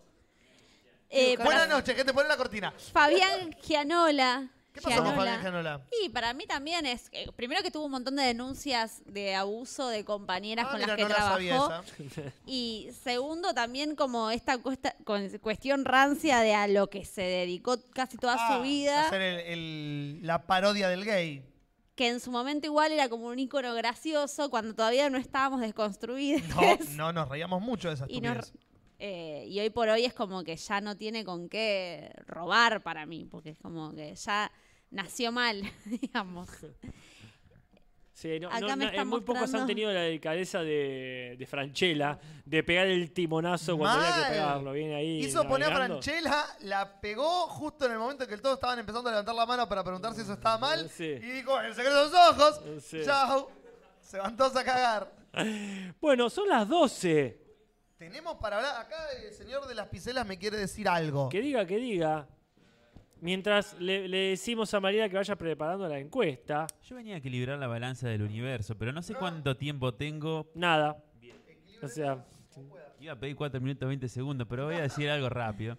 Eh, 1.10 1.38
Buenas 1.38 1.54
para- 1.54 1.68
noches, 1.68 1.96
gente, 1.96 2.14
poné 2.14 2.28
la 2.28 2.36
cortina. 2.36 2.74
Fabián 2.92 3.56
Gianola. 3.66 4.50
¿Qué 4.78 4.90
pasó 4.90 5.04
con. 5.04 5.16
Fabián 5.16 5.42
Gianola? 5.42 5.82
Y 6.04 6.10
para 6.10 6.34
mí 6.34 6.46
también 6.46 6.86
es, 6.86 7.10
eh, 7.12 7.28
primero 7.36 7.62
que 7.62 7.72
tuvo 7.72 7.86
un 7.86 7.92
montón 7.92 8.16
de 8.16 8.24
denuncias 8.24 9.02
de 9.06 9.36
abuso 9.36 9.88
de 9.90 10.06
compañeras 10.06 10.66
Ah, 10.68 10.72
con 10.72 10.80
mira, 10.80 10.88
las 10.88 10.96
que 10.98 11.04
no 11.04 11.10
la 11.10 11.16
sabía 11.16 11.56
trabajó. 11.58 11.84
esa. 12.00 12.34
Y 12.46 12.90
segundo 13.04 13.54
también 13.54 13.96
como 13.96 14.30
esta 14.32 14.58
cuesta- 14.58 14.96
con- 15.04 15.30
cuestión 15.40 15.86
rancia 15.86 16.40
de 16.40 16.54
a 16.54 16.68
lo 16.68 16.90
que 16.90 17.06
se 17.06 17.22
dedicó 17.24 17.78
casi 17.94 18.18
toda 18.18 18.36
Ah, 18.40 18.56
su 18.58 18.64
vida, 18.64 19.08
Hacer 19.08 19.22
el- 19.22 19.40
el- 19.40 20.20
la 20.28 20.46
parodia 20.48 20.88
del 20.90 21.04
gay. 21.06 21.44
que 21.96 22.08
en 22.10 22.20
su 22.20 22.30
momento 22.32 22.68
igual 22.68 22.92
era 22.92 23.10
como 23.10 23.26
un 23.28 23.40
ícono 23.40 23.74
gracioso 23.74 24.50
cuando 24.52 24.76
todavía 24.76 25.10
no 25.10 25.18
estábamos 25.18 25.62
desconstruidos. 25.62 26.44
No, 26.50 26.56
no, 26.96 27.14
nos 27.14 27.28
reíamos 27.30 27.60
mucho 27.62 27.88
de 27.88 27.96
esa 27.96 28.06
y, 28.08 28.18
estupidez. 28.18 28.54
eh, 29.00 29.46
y 29.48 29.60
hoy 29.60 29.70
por 29.72 29.90
hoy 29.90 30.06
es 30.06 30.14
como 30.14 30.44
que 30.44 30.56
ya 30.56 30.80
no 30.82 30.96
tiene 30.96 31.24
con 31.26 31.50
qué 31.50 32.12
robar 32.28 32.84
para 32.84 33.06
mí, 33.08 33.26
porque 33.26 33.50
es 33.50 33.58
como 33.60 33.94
que 33.96 34.14
ya 34.16 34.52
nació 34.92 35.32
mal, 35.32 35.62
digamos. 35.86 36.50
Sí, 38.18 38.40
no, 38.40 38.48
Acá 38.48 38.62
no, 38.62 38.78
me 38.78 38.86
no, 38.86 38.90
está 38.90 39.02
eh, 39.04 39.06
muy 39.06 39.22
pocos 39.22 39.54
han 39.54 39.68
tenido 39.68 39.94
la 39.94 40.02
delicadeza 40.02 40.64
de, 40.64 41.36
de 41.38 41.46
Franchella 41.46 42.18
de 42.44 42.64
pegar 42.64 42.88
el 42.88 43.12
timonazo 43.12 43.78
cuando 43.78 44.00
había 44.00 44.16
que 44.16 44.22
Mal. 44.22 44.32
pegarlo. 44.32 44.72
Viene 44.72 44.96
ahí. 44.96 45.20
Hizo 45.20 45.48
poner 45.48 45.72
a. 45.72 45.76
Franchella, 45.76 46.46
la 46.62 47.00
pegó 47.00 47.46
justo 47.46 47.86
en 47.86 47.92
el 47.92 48.00
momento 48.00 48.24
en 48.24 48.30
que 48.32 48.38
todos 48.40 48.56
estaban 48.56 48.80
empezando 48.80 49.08
a 49.10 49.12
levantar 49.12 49.36
la 49.36 49.46
mano 49.46 49.70
para 49.70 49.84
preguntar 49.84 50.16
si 50.16 50.22
eso 50.22 50.34
estaba 50.34 50.58
mal. 50.58 50.90
Sí. 50.90 51.04
Y 51.04 51.20
dijo, 51.20 51.62
el 51.62 51.76
secreto 51.76 51.96
de 51.96 52.12
los 52.12 52.32
ojos. 52.32 52.62
Sí. 52.84 53.02
Chau. 53.06 53.50
Se 54.02 54.18
van 54.18 54.36
todos 54.36 54.56
a 54.56 54.64
cagar. 54.64 55.12
Bueno, 56.02 56.28
son 56.32 56.50
las 56.50 56.68
12. 56.68 57.40
Tenemos 58.00 58.38
para 58.38 58.58
hablar. 58.58 58.82
Acá 58.82 58.96
el 59.24 59.32
señor 59.32 59.68
de 59.68 59.76
las 59.76 59.90
piselas 59.90 60.26
me 60.26 60.40
quiere 60.40 60.58
decir 60.58 60.90
algo. 60.90 61.30
Que 61.30 61.40
diga, 61.40 61.68
que 61.68 61.78
diga. 61.78 62.28
Mientras 63.22 63.76
le, 63.80 64.08
le 64.08 64.18
decimos 64.30 64.74
a 64.74 64.80
María 64.80 65.10
que 65.10 65.16
vaya 65.18 65.36
preparando 65.36 65.88
la 65.88 65.98
encuesta. 66.00 66.68
Yo 66.88 66.96
venía 66.96 67.16
a 67.16 67.18
equilibrar 67.18 67.58
la 67.58 67.68
balanza 67.68 68.08
del 68.10 68.22
universo, 68.22 68.78
pero 68.78 68.92
no 68.92 69.02
sé 69.02 69.14
cuánto 69.16 69.58
tiempo 69.58 69.94
tengo. 69.94 70.50
Nada. 70.56 70.98
O 71.82 71.88
sea, 71.88 72.26
Iba 73.00 73.14
a 73.14 73.20
pedir 73.20 73.36
4 73.36 73.62
minutos 73.62 73.88
20 73.88 74.08
segundos, 74.08 74.48
pero 74.50 74.66
voy 74.66 74.76
a 74.76 74.82
decir 74.82 75.08
algo 75.10 75.30
rápido. 75.30 75.78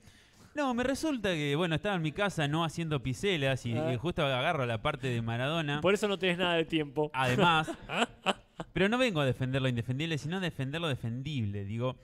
No, 0.54 0.72
me 0.74 0.82
resulta 0.84 1.30
que, 1.34 1.54
bueno, 1.56 1.74
estaba 1.74 1.96
en 1.96 2.02
mi 2.02 2.12
casa 2.12 2.46
no 2.48 2.64
haciendo 2.64 3.02
piselas 3.02 3.66
y, 3.66 3.74
Ah. 3.76 3.92
y 3.92 3.96
justo 3.96 4.24
agarro 4.24 4.64
la 4.66 4.80
parte 4.82 5.08
de 5.08 5.20
Maradona. 5.22 5.80
por 5.80 5.94
eso 5.94 6.06
no 6.08 6.18
tenés 6.18 6.38
nada 6.38 6.54
de 6.54 6.64
tiempo. 6.64 7.10
Además, 7.12 7.70
pero 8.72 8.88
no 8.88 8.98
vengo 8.98 9.20
a 9.20 9.24
defender 9.26 9.60
lo 9.62 9.68
indefendible, 9.68 10.16
sino 10.18 10.36
a 10.36 10.40
defender 10.40 10.80
lo 10.80 10.88
defendible. 10.88 11.64
Digo, 11.64 11.96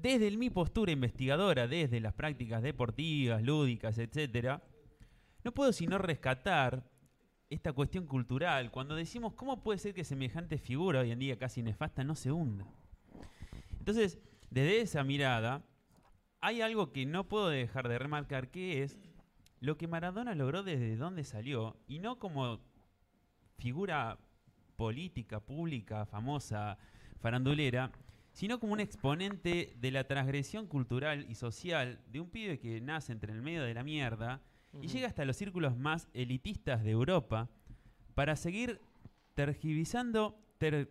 desde 0.00 0.30
mi 0.36 0.50
postura 0.50 0.92
investigadora, 0.92 1.66
desde 1.66 2.00
las 2.00 2.14
prácticas 2.14 2.62
deportivas, 2.62 3.42
lúdicas, 3.42 3.98
etcétera, 3.98 4.62
no 5.44 5.52
puedo 5.52 5.72
sino 5.72 5.98
rescatar 5.98 6.84
esta 7.48 7.72
cuestión 7.72 8.06
cultural 8.06 8.70
cuando 8.70 8.94
decimos 8.94 9.34
cómo 9.34 9.62
puede 9.62 9.78
ser 9.78 9.92
que 9.92 10.04
semejante 10.04 10.58
figura 10.58 11.00
hoy 11.00 11.10
en 11.10 11.18
día 11.18 11.38
casi 11.38 11.62
nefasta 11.62 12.04
no 12.04 12.14
se 12.14 12.30
hunda. 12.30 12.66
Entonces, 13.78 14.18
desde 14.50 14.80
esa 14.80 15.02
mirada, 15.04 15.64
hay 16.40 16.60
algo 16.60 16.92
que 16.92 17.06
no 17.06 17.28
puedo 17.28 17.48
dejar 17.48 17.88
de 17.88 17.98
remarcar, 17.98 18.50
que 18.50 18.82
es 18.82 18.98
lo 19.58 19.76
que 19.76 19.88
Maradona 19.88 20.34
logró 20.34 20.62
desde 20.62 20.96
donde 20.96 21.24
salió, 21.24 21.76
y 21.86 21.98
no 21.98 22.18
como 22.18 22.60
figura 23.58 24.18
política, 24.76 25.40
pública, 25.40 26.06
famosa, 26.06 26.78
farandulera, 27.20 27.90
sino 28.40 28.58
como 28.58 28.72
un 28.72 28.80
exponente 28.80 29.74
de 29.78 29.90
la 29.90 30.04
transgresión 30.04 30.66
cultural 30.66 31.26
y 31.28 31.34
social 31.34 32.00
de 32.10 32.20
un 32.20 32.30
pibe 32.30 32.58
que 32.58 32.80
nace 32.80 33.12
entre 33.12 33.34
el 33.34 33.42
medio 33.42 33.62
de 33.64 33.74
la 33.74 33.82
mierda 33.84 34.40
y 34.80 34.86
llega 34.88 35.08
hasta 35.08 35.26
los 35.26 35.36
círculos 35.36 35.76
más 35.76 36.08
elitistas 36.14 36.82
de 36.82 36.90
Europa 36.92 37.50
para 38.14 38.36
seguir 38.36 38.80
tergiversando 39.34 40.38
ter- 40.56 40.90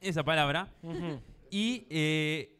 esa 0.00 0.22
palabra 0.22 0.72
y 1.50 1.86
eh, 1.90 2.56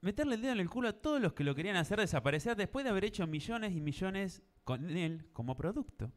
meterle 0.00 0.36
el 0.36 0.40
dedo 0.40 0.52
en 0.54 0.60
el 0.60 0.70
culo 0.70 0.88
a 0.88 0.92
todos 0.94 1.20
los 1.20 1.34
que 1.34 1.44
lo 1.44 1.54
querían 1.54 1.76
hacer 1.76 1.98
desaparecer 2.00 2.56
después 2.56 2.82
de 2.84 2.90
haber 2.92 3.04
hecho 3.04 3.26
millones 3.26 3.74
y 3.76 3.80
millones 3.82 4.42
con 4.64 4.88
él 4.96 5.26
como 5.34 5.54
producto. 5.54 6.10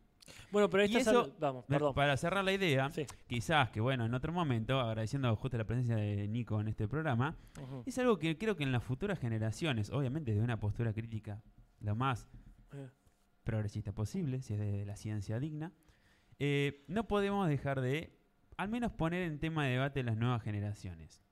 Bueno, 0.51 0.69
pero 0.69 0.83
esta 0.83 0.99
eso, 0.99 1.33
vamos, 1.39 1.65
me- 1.67 1.75
perdón. 1.77 1.93
para 1.93 2.15
cerrar 2.17 2.43
la 2.43 2.51
idea, 2.53 2.89
quizás 3.27 3.69
que 3.71 3.79
bueno, 3.81 4.05
en 4.05 4.13
otro 4.13 4.31
momento, 4.33 4.79
agradeciendo 4.79 5.35
justo 5.35 5.57
la 5.57 5.65
presencia 5.65 5.95
de 5.95 6.27
Nico 6.27 6.59
en 6.61 6.67
este 6.67 6.87
programa, 6.87 7.35
es 7.85 7.97
algo 7.97 8.17
que 8.19 8.37
creo 8.37 8.55
que 8.55 8.63
en 8.63 8.71
las 8.71 8.83
futuras 8.83 9.19
generaciones, 9.19 9.89
obviamente 9.91 10.33
de 10.33 10.41
una 10.41 10.59
postura 10.59 10.93
crítica 10.93 11.41
lo 11.79 11.95
más 11.95 12.27
Eh. 12.73 12.87
progresista 13.43 13.91
posible, 13.91 14.41
si 14.41 14.53
es 14.53 14.59
de 14.59 14.85
la 14.85 14.95
ciencia 14.95 15.39
digna, 15.39 15.71
eh, 16.39 16.83
no 16.87 17.07
podemos 17.07 17.47
dejar 17.47 17.81
de 17.81 18.17
al 18.57 18.69
menos 18.69 18.91
poner 18.91 19.23
en 19.23 19.39
tema 19.39 19.65
de 19.65 19.71
debate 19.71 20.03
las 20.03 20.17
nuevas 20.17 20.43
generaciones. 20.43 21.23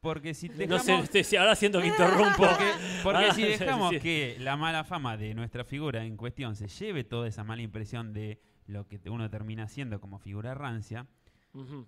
Porque 0.00 0.32
si 0.34 0.48
No 0.48 0.54
dejamos... 0.56 0.82
sé, 0.84 0.98
este, 0.98 1.24
sí, 1.24 1.36
ahora 1.36 1.54
siento 1.54 1.80
que 1.80 1.88
interrumpo. 1.88 2.36
Porque, 2.38 2.64
porque 3.02 3.24
Ah, 3.30 3.34
si 3.34 3.42
dejamos 3.58 3.90
sí. 3.90 4.00
que 4.00 4.36
la 4.40 4.56
mala 4.56 4.82
fama 4.84 5.16
de 5.16 5.34
nuestra 5.34 5.64
figura 5.64 6.04
en 6.04 6.16
cuestión 6.16 6.56
se 6.56 6.68
lleve 6.68 7.04
toda 7.04 7.28
esa 7.28 7.44
mala 7.44 7.62
impresión 7.62 8.12
de 8.12 8.40
lo 8.66 8.86
que 8.88 9.00
uno 9.10 9.28
termina 9.28 9.68
siendo 9.68 10.00
como 10.00 10.18
figura 10.18 10.54
rancia, 10.54 11.06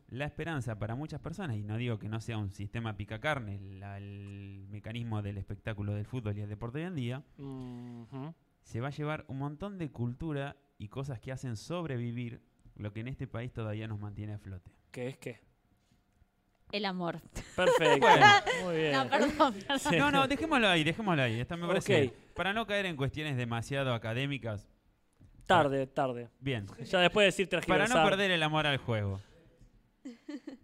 la 0.09 0.25
esperanza 0.25 0.77
para 0.79 0.97
muchas 0.97 1.21
personas, 1.21 1.57
y 1.57 1.63
no 1.63 1.77
digo 1.77 1.97
que 2.01 2.09
no 2.09 2.21
sea 2.21 2.37
un 2.37 2.51
sistema 2.51 2.97
picacarne, 2.97 3.61
la- 3.79 3.97
el 3.97 4.67
mecanismo 4.69 5.23
del 5.23 5.39
espectáculo 5.39 5.95
del 5.95 6.05
fútbol 6.05 6.37
y 6.37 6.41
el 6.41 6.49
deporte 6.49 6.79
hoy 6.81 6.85
en 6.87 6.95
día, 6.97 7.23
se 8.63 8.81
va 8.81 8.89
a 8.89 8.91
llevar 8.91 9.25
un 9.29 9.39
montón 9.39 9.79
de 9.79 9.91
cultura 9.91 10.57
y 10.79 10.89
cosas 10.89 11.21
que 11.21 11.31
hacen 11.33 11.57
sobrevivir 11.57 12.43
lo 12.75 12.93
que 12.93 13.01
en 13.01 13.09
este 13.09 13.27
país 13.29 13.53
todavía 13.53 13.87
nos 13.87 14.01
mantiene 14.01 14.33
a 14.35 14.39
flote. 14.39 14.73
¿Qué 14.91 15.07
es 15.09 15.17
qué? 15.19 15.41
El 16.73 16.85
amor. 16.87 17.21
Perfecto. 17.55 18.07
Bueno. 18.07 18.27
Muy 18.65 18.77
bien. 18.77 18.93
No, 18.93 19.09
perdón, 19.09 19.55
perdón. 19.69 19.99
No, 19.99 20.11
no, 20.11 20.27
dejémoslo 20.27 20.69
ahí, 20.69 20.83
dejémoslo 20.85 21.23
ahí. 21.23 21.39
Esta 21.41 21.57
me 21.57 21.67
parece. 21.69 22.07
Ok. 22.07 22.13
Para 22.35 22.53
no 22.53 22.67
caer 22.67 22.87
en 22.87 22.97
cuestiones 22.97 23.37
demasiado 23.37 23.93
académicas. 23.95 24.67
Tarde, 25.47 25.87
tarde. 25.87 26.29
Bien. 26.41 26.67
Ya 26.91 27.01
después 27.01 27.25
de 27.25 27.27
decir 27.45 27.67
Para 27.67 27.87
no 27.87 28.03
perder 28.05 28.31
el 28.31 28.43
amor 28.43 28.67
al 28.67 28.79
juego. 28.79 29.21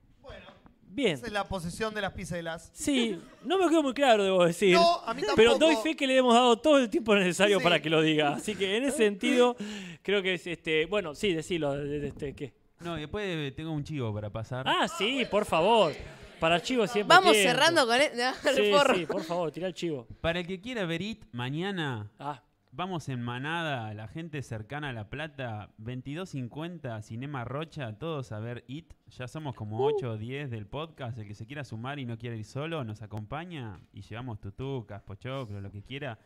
Bien. 0.90 1.12
Esa 1.12 1.26
es 1.26 1.32
la 1.32 1.46
posición 1.46 1.94
de 1.94 2.00
las 2.00 2.12
piselas. 2.12 2.70
Sí, 2.72 3.20
no 3.44 3.56
me 3.58 3.68
quedó 3.68 3.84
muy 3.84 3.92
claro, 3.94 4.24
debo 4.24 4.44
decir. 4.44 4.74
No, 4.74 5.00
a 5.04 5.14
mí 5.14 5.22
Pero 5.36 5.56
doy 5.56 5.76
fe 5.76 5.94
que 5.94 6.08
le 6.08 6.16
hemos 6.16 6.34
dado 6.34 6.56
todo 6.58 6.78
el 6.78 6.90
tiempo 6.90 7.14
necesario 7.14 7.58
Sí. 7.58 7.62
para 7.62 7.80
que 7.80 7.88
lo 7.88 8.02
diga. 8.02 8.30
Así 8.34 8.56
que 8.56 8.76
en 8.76 8.84
ese 8.84 8.96
sentido, 9.04 9.54
creo 10.02 10.22
que 10.22 10.34
es 10.34 10.46
este. 10.48 10.86
Bueno, 10.86 11.14
sí, 11.14 11.32
decilo. 11.34 11.74
de- 11.74 12.00
de- 12.00 12.08
Este, 12.08 12.34
¿qué? 12.34 12.52
No, 12.80 12.96
y 12.96 13.00
después 13.02 13.24
eh, 13.26 13.52
tengo 13.56 13.72
un 13.72 13.82
chivo 13.84 14.12
para 14.14 14.30
pasar. 14.30 14.66
Ah, 14.68 14.86
sí, 14.88 15.24
por 15.30 15.44
favor. 15.44 15.92
Para 16.40 16.60
chivo 16.62 16.86
siempre. 16.86 17.16
Vamos 17.16 17.32
tiempo. 17.32 17.50
cerrando 17.50 17.86
con 17.86 17.96
el, 18.00 18.10
Sí, 18.54 18.60
el 18.60 18.72
forro. 18.72 18.94
sí, 18.94 19.06
por 19.06 19.22
favor, 19.24 19.50
tira 19.50 19.66
el 19.66 19.74
chivo. 19.74 20.06
Para 20.20 20.38
el 20.40 20.46
que 20.46 20.60
quiera 20.60 20.84
ver 20.86 21.02
IT 21.02 21.24
mañana, 21.32 22.12
Ah. 22.20 22.40
vamos 22.70 23.08
en 23.08 23.20
manada, 23.20 23.92
la 23.94 24.06
gente 24.06 24.40
cercana 24.42 24.90
a 24.90 24.92
La 24.92 25.10
Plata, 25.10 25.70
22.50, 25.78 27.02
Cinema 27.02 27.44
Rocha, 27.44 27.98
todos 27.98 28.30
a 28.30 28.38
ver 28.38 28.64
IT. 28.68 28.94
Ya 29.08 29.26
somos 29.26 29.56
como 29.56 29.84
8 29.84 30.12
o 30.12 30.16
10 30.16 30.48
del 30.50 30.66
podcast. 30.66 31.18
El 31.18 31.26
que 31.26 31.34
se 31.34 31.44
quiera 31.46 31.64
sumar 31.64 31.98
y 31.98 32.04
no 32.06 32.16
quiera 32.16 32.36
ir 32.36 32.44
solo, 32.44 32.84
nos 32.84 33.02
acompaña 33.02 33.80
y 33.92 34.02
llevamos 34.02 34.40
tutucas, 34.40 35.02
pochoclo, 35.02 35.60
lo 35.60 35.72
que 35.72 35.82
quiera. 35.82 36.20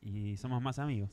Y 0.00 0.36
somos 0.36 0.60
más 0.60 0.80
amigos. 0.80 1.10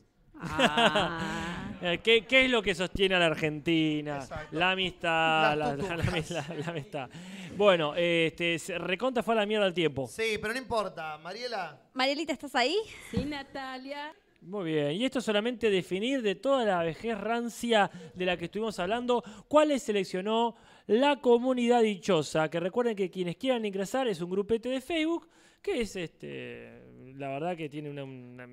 Eh, 1.84 2.00
¿Qué, 2.04 2.26
qué 2.28 2.46
es 2.46 2.52
lo 2.52 2.62
que 2.62 2.76
sostiene 2.76 3.16
a 3.16 3.20
la 3.20 3.26
Argentina? 3.28 4.18
Exacto. 4.18 4.56
La 4.56 4.72
amistad, 4.72 5.10
la, 5.10 5.56
la- 5.56 5.76
la- 5.76 5.98
tutucas. 5.98 6.30
la- 6.32 6.46
la 6.60 6.66
amistad. 6.68 7.10
Bueno, 7.58 7.96
este, 7.96 8.60
se- 8.60 8.78
recontra 8.78 9.24
fue 9.24 9.34
a 9.34 9.38
la 9.38 9.46
mierda 9.48 9.66
el 9.66 9.74
tiempo. 9.74 10.08
Sí, 10.08 10.38
pero 10.40 10.54
no 10.54 10.60
importa. 10.60 11.18
Mariela. 11.18 11.82
Marielita, 11.96 12.34
¿estás 12.34 12.54
ahí? 12.56 12.76
Sí, 13.10 13.26
Natalia. 13.26 14.14
Muy 14.42 14.72
bien, 14.72 14.92
y 14.94 15.06
esto 15.06 15.20
es 15.20 15.26
solamente 15.26 15.70
definir 15.70 16.22
de 16.24 16.34
toda 16.36 16.66
la 16.66 16.82
vejez 16.84 17.16
rancia 17.20 17.90
de 18.16 18.26
la 18.26 18.38
que 18.38 18.46
estuvimos 18.46 18.78
hablando, 18.80 19.24
cuáles 19.48 19.84
seleccionó 19.84 20.56
la 20.88 21.18
comunidad 21.20 21.82
dichosa. 21.82 22.50
Que 22.50 22.60
recuerden 22.60 22.96
que 22.96 23.10
quienes 23.12 23.38
quieran 23.38 23.66
ingresar 23.66 24.08
es 24.08 24.20
un 24.22 24.30
grupete 24.32 24.70
de 24.70 24.82
Facebook, 24.82 25.28
que 25.62 25.82
es 25.82 25.96
este, 25.96 27.14
la 27.16 27.28
verdad 27.30 27.56
que 27.56 27.70
tiene 27.70 27.90
una, 27.92 28.04
una- 28.04 28.48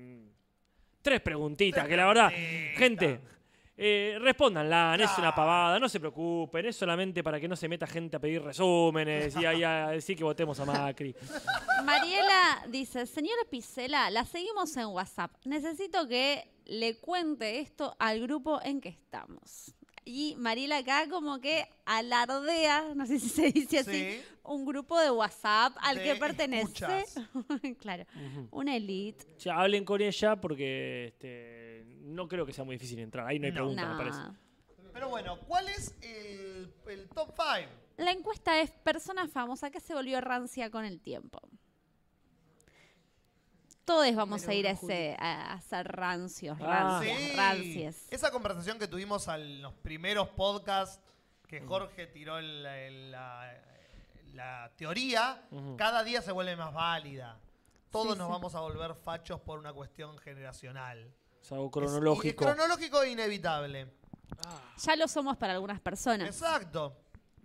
tres 1.01 1.21
preguntitas, 1.21 1.87
que 1.87 1.95
la 1.95 2.05
verdad, 2.05 2.29
gente, 2.75 3.19
eh, 3.81 4.17
respóndanla, 4.19 4.97
no 4.97 5.03
es 5.05 5.17
una 5.17 5.33
pavada, 5.33 5.79
no 5.79 5.87
se 5.87 6.01
preocupen, 6.01 6.65
es 6.65 6.75
solamente 6.75 7.23
para 7.23 7.39
que 7.39 7.47
no 7.47 7.55
se 7.55 7.69
meta 7.69 7.87
gente 7.87 8.17
a 8.17 8.19
pedir 8.19 8.41
resúmenes 8.41 9.33
y 9.37 9.45
ahí 9.45 9.63
a 9.63 9.87
decir 9.87 10.17
que 10.17 10.23
votemos 10.25 10.59
a 10.59 10.65
Macri. 10.65 11.15
Mariela 11.85 12.65
dice, 12.67 13.05
señora 13.05 13.41
Picela, 13.49 14.09
la 14.09 14.25
seguimos 14.25 14.75
en 14.75 14.87
WhatsApp. 14.87 15.31
Necesito 15.45 16.07
que 16.09 16.43
le 16.65 16.99
cuente 16.99 17.59
esto 17.59 17.95
al 17.99 18.19
grupo 18.19 18.59
en 18.61 18.81
que 18.81 18.89
estamos. 18.89 19.73
Y 20.11 20.35
Mariela 20.37 20.77
acá 20.77 21.07
como 21.07 21.39
que 21.39 21.67
alardea, 21.85 22.93
no 22.95 23.05
sé 23.05 23.19
si 23.19 23.29
se 23.29 23.51
dice 23.51 23.79
así, 23.79 23.91
Sí. 23.91 24.21
un 24.43 24.65
grupo 24.65 24.99
de 24.99 25.11
WhatsApp 25.11 25.77
al 25.81 25.97
De 25.97 26.03
que 26.03 26.15
pertenece. 26.15 27.05
claro, 27.79 28.05
una 28.49 28.75
elite. 28.75 29.27
Ya, 29.37 29.59
hablen 29.59 29.85
con 29.85 30.01
ella 30.01 30.35
porque 30.41 31.09
este, 31.09 31.83
no 32.01 32.27
creo 32.27 32.43
que 32.43 32.53
sea 32.53 32.63
muy 32.63 32.75
difícil 32.77 32.97
entrar. 32.97 33.27
Ahí 33.27 33.37
no 33.37 33.45
hay 33.45 33.51
No. 33.51 33.57
pregunta, 33.57 33.83
me 33.85 33.91
No. 33.91 33.97
parece. 33.97 34.19
Pero 34.91 35.09
bueno, 35.09 35.37
¿cuál 35.47 35.69
es 35.69 35.95
el, 36.01 36.73
el 36.87 37.07
top 37.09 37.31
5? 37.35 37.69
La 37.97 38.11
encuesta 38.11 38.59
es 38.61 38.71
persona 38.71 39.27
famosa 39.27 39.69
que 39.69 39.79
se 39.79 39.93
volvió 39.93 40.19
rancia 40.21 40.71
con 40.71 40.85
el 40.85 40.99
tiempo. 41.01 41.39
Todos 43.89 44.13
vamos 44.15 44.47
a 44.47 44.53
ir 44.53 44.67
a, 44.67 44.71
ese, 44.71 45.15
a, 45.19 45.59
ser 45.61 45.87
rancios, 45.87 46.55
Ah. 46.61 46.99
rancias, 47.01 47.17
Sí. 47.17 47.31
rancias. 47.35 47.95
Esa 48.11 48.29
conversación 48.29 48.77
que 48.77 48.87
tuvimos 48.87 49.27
en 49.29 49.63
los 49.63 49.73
primeros 49.73 50.29
podcasts 50.29 50.99
que 51.47 51.61
Jorge 51.61 52.05
tiró 52.05 52.37
el- 52.37 52.63
el- 52.67 53.09
la, 53.11 53.51
la 54.35 54.71
teoría, 54.77 55.41
cada 55.75 56.03
día 56.03 56.21
se 56.21 56.31
vuelve 56.31 56.55
más 56.55 56.71
válida. 56.71 57.39
Todos 57.89 58.13
Sí, 58.13 58.17
nos 58.19 58.27
sí. 58.27 58.31
vamos 58.31 58.53
a 58.53 58.59
volver 58.59 58.93
fachos 58.93 59.41
por 59.41 59.57
una 59.57 59.73
cuestión 59.73 60.19
generacional. 60.19 61.11
Es 61.41 61.51
algo 61.51 61.65
Es- 61.65 61.71
cronológico. 61.71 62.43
y 62.45 62.47
es 62.47 62.53
cronológico 62.55 63.01
e 63.01 63.09
inevitable. 63.09 63.91
Ya 64.85 64.95
lo 64.97 65.07
somos 65.07 65.35
para 65.37 65.53
algunas 65.53 65.79
personas. 65.81 66.27
Exacto. 66.27 66.95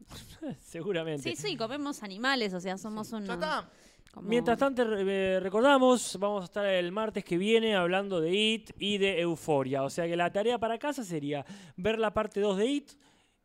Seguramente. 0.60 1.22
Sí, 1.22 1.36
sí, 1.36 1.56
comemos 1.56 2.02
animales, 2.02 2.52
o 2.52 2.60
sea, 2.60 2.76
somos 2.76 3.10
un... 3.12 3.24
Ya 3.24 3.32
está. 3.32 3.68
Como- 4.14 4.28
Mientras 4.28 4.56
tanto, 4.58 4.82
eh, 4.96 5.40
recordamos, 5.40 6.16
vamos 6.20 6.42
a 6.42 6.44
estar 6.44 6.64
el 6.66 6.92
martes 6.92 7.24
que 7.24 7.36
viene 7.36 7.74
hablando 7.74 8.20
de 8.20 8.32
IT 8.34 8.70
y 8.78 8.98
de 8.98 9.20
Euforia. 9.20 9.82
O 9.82 9.90
sea 9.90 10.06
que 10.06 10.16
la 10.16 10.32
tarea 10.32 10.58
para 10.58 10.78
casa 10.78 11.04
sería 11.04 11.44
ver 11.76 11.98
la 11.98 12.14
parte 12.14 12.40
2 12.40 12.56
de 12.56 12.66
IT 12.66 12.92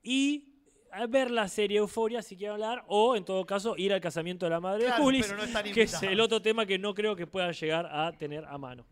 y 0.03 0.45
eh, 0.93 1.07
ver 1.07 1.31
la 1.31 1.47
serie 1.47 1.79
Euforia 1.79 2.21
si 2.21 2.35
quieren 2.37 2.53
hablar, 2.53 2.83
o 2.87 3.15
en 3.15 3.25
todo 3.25 3.45
caso 3.45 3.75
ir 3.77 3.91
al 3.93 4.01
casamiento 4.01 4.45
de 4.45 4.51
la 4.51 4.59
madre 4.59 4.85
Claro, 4.85 4.97
de 4.97 5.03
Julis, 5.03 5.25
pero 5.25 5.37
no 5.37 5.43
están 5.43 5.63
que 5.71 5.81
es 5.83 6.03
el 6.03 6.19
otro 6.19 6.41
tema 6.41 6.65
que 6.65 6.77
no 6.79 6.93
creo 6.93 7.15
que 7.15 7.27
puedan 7.27 7.51
llegar 7.53 7.85
a 7.91 8.11
tener 8.11 8.45
a 8.45 8.57
mano. 8.57 8.85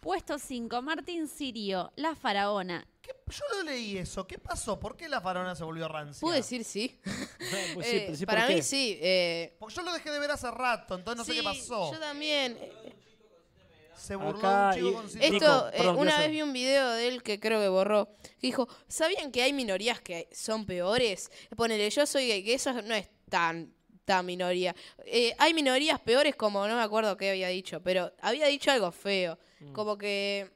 Puesto 0.00 0.38
5, 0.38 0.80
Martín 0.82 1.28
Sirio, 1.28 1.92
La 1.96 2.14
Faraona. 2.14 2.86
Yo 3.26 3.44
lo 3.56 3.62
leí 3.62 3.98
eso. 3.98 4.26
¿Qué 4.26 4.38
pasó? 4.38 4.78
¿Por 4.80 4.96
qué 4.96 5.08
la 5.08 5.20
farona 5.20 5.54
se 5.54 5.62
volvió 5.64 5.86
rancia? 5.88 6.20
¿Puedo 6.20 6.34
decir 6.36 6.64
sí? 6.64 6.98
Pues 7.74 7.86
sí, 7.86 7.96
Eh, 7.96 8.02
pero 8.06 8.16
sí, 8.18 8.26
¿por 8.26 8.34
para 8.34 8.46
qué? 8.48 8.54
mí 8.56 8.62
sí. 8.62 8.98
eh, 9.00 9.56
Porque 9.58 9.74
yo 9.74 9.82
lo 9.82 9.92
dejé 9.92 10.10
de 10.10 10.18
ver 10.18 10.30
hace 10.30 10.50
rato, 10.50 10.94
entonces 10.96 11.16
no 11.18 11.24
sé 11.24 11.32
sí, 11.32 11.38
qué 11.38 11.44
pasó. 11.44 11.92
Yo 11.92 11.98
también. 11.98 12.58
Se 13.96 14.16
burló 14.16 14.38
Acá 14.48 14.74
de 14.76 14.82
un 14.84 14.88
chico 14.88 14.88
y- 14.90 14.94
con 14.94 15.10
síndrome. 15.10 15.30
Nico, 15.34 15.44
Esto, 15.44 15.68
eh, 15.68 15.72
perdón, 15.76 15.94
¿qué 15.96 16.00
una 16.02 16.10
hace? 16.14 16.22
vez 16.22 16.30
vi 16.32 16.42
un 16.42 16.52
video 16.52 16.90
de 16.90 17.08
él 17.08 17.22
que 17.22 17.38
creo 17.38 17.60
que 17.60 17.68
borró. 17.68 18.08
Que 18.22 18.46
dijo, 18.46 18.66
¿sabían 18.88 19.30
que 19.30 19.42
hay 19.42 19.52
minorías 19.52 20.00
que 20.00 20.28
son 20.32 20.64
peores? 20.64 21.30
Ponele, 21.56 21.90
yo 21.90 22.06
soy 22.06 22.26
gay, 22.28 22.42
que 22.42 22.54
eso 22.54 22.72
no 22.80 22.94
es 22.94 23.08
tan, 23.28 23.74
tan 24.06 24.24
minoría. 24.24 24.74
Eh, 25.04 25.34
hay 25.38 25.52
minorías 25.52 26.00
peores 26.00 26.34
como, 26.34 26.66
no 26.66 26.76
me 26.76 26.82
acuerdo 26.82 27.16
qué 27.18 27.30
había 27.30 27.48
dicho, 27.48 27.82
pero 27.82 28.10
había 28.22 28.46
dicho 28.46 28.70
algo 28.70 28.90
feo. 28.90 29.38
Mm. 29.60 29.72
Como 29.74 29.98
que... 29.98 30.50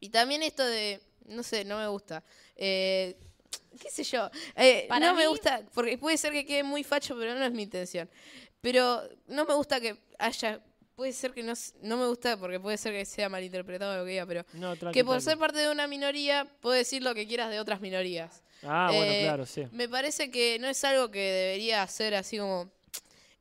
Y 0.00 0.08
también 0.08 0.42
esto 0.42 0.64
de, 0.64 1.02
no 1.26 1.42
sé, 1.42 1.64
no 1.64 1.78
me 1.78 1.86
gusta. 1.88 2.22
Eh, 2.56 3.16
qué 3.80 3.90
sé 3.90 4.02
yo. 4.04 4.30
Eh, 4.56 4.86
Para 4.88 5.06
no 5.06 5.14
me 5.14 5.26
gusta, 5.26 5.62
porque 5.74 5.96
puede 5.98 6.16
ser 6.16 6.32
que 6.32 6.44
quede 6.46 6.62
muy 6.62 6.84
facho, 6.84 7.16
pero 7.16 7.34
no 7.34 7.44
es 7.44 7.52
mi 7.52 7.62
intención. 7.62 8.08
Pero 8.60 9.02
no 9.28 9.44
me 9.44 9.54
gusta 9.54 9.80
que 9.80 9.96
haya. 10.18 10.60
Puede 10.94 11.12
ser 11.14 11.32
que 11.32 11.42
no, 11.42 11.52
s- 11.52 11.72
no 11.80 11.96
me 11.96 12.06
gusta 12.06 12.36
porque 12.36 12.60
puede 12.60 12.76
ser 12.76 12.92
que 12.92 13.06
sea 13.06 13.30
malinterpretado 13.30 13.96
lo 13.96 14.04
que 14.04 14.10
diga, 14.10 14.26
pero 14.26 14.44
No, 14.52 14.76
tranqui, 14.76 14.98
que 14.98 15.02
por 15.04 15.14
tranqui. 15.14 15.24
ser 15.24 15.38
parte 15.38 15.58
de 15.58 15.70
una 15.70 15.86
minoría 15.86 16.46
puedo 16.60 16.74
decir 16.74 17.02
lo 17.02 17.14
que 17.14 17.26
quieras 17.26 17.48
de 17.50 17.58
otras 17.58 17.80
minorías. 17.80 18.42
Ah, 18.62 18.90
bueno, 18.94 19.10
Eh, 19.12 19.22
claro, 19.22 19.46
sí. 19.46 19.66
Me 19.72 19.88
parece 19.88 20.30
que 20.30 20.58
no 20.58 20.68
es 20.68 20.84
algo 20.84 21.10
que 21.10 21.20
debería 21.20 21.86
ser 21.86 22.14
así 22.14 22.36
como. 22.36 22.70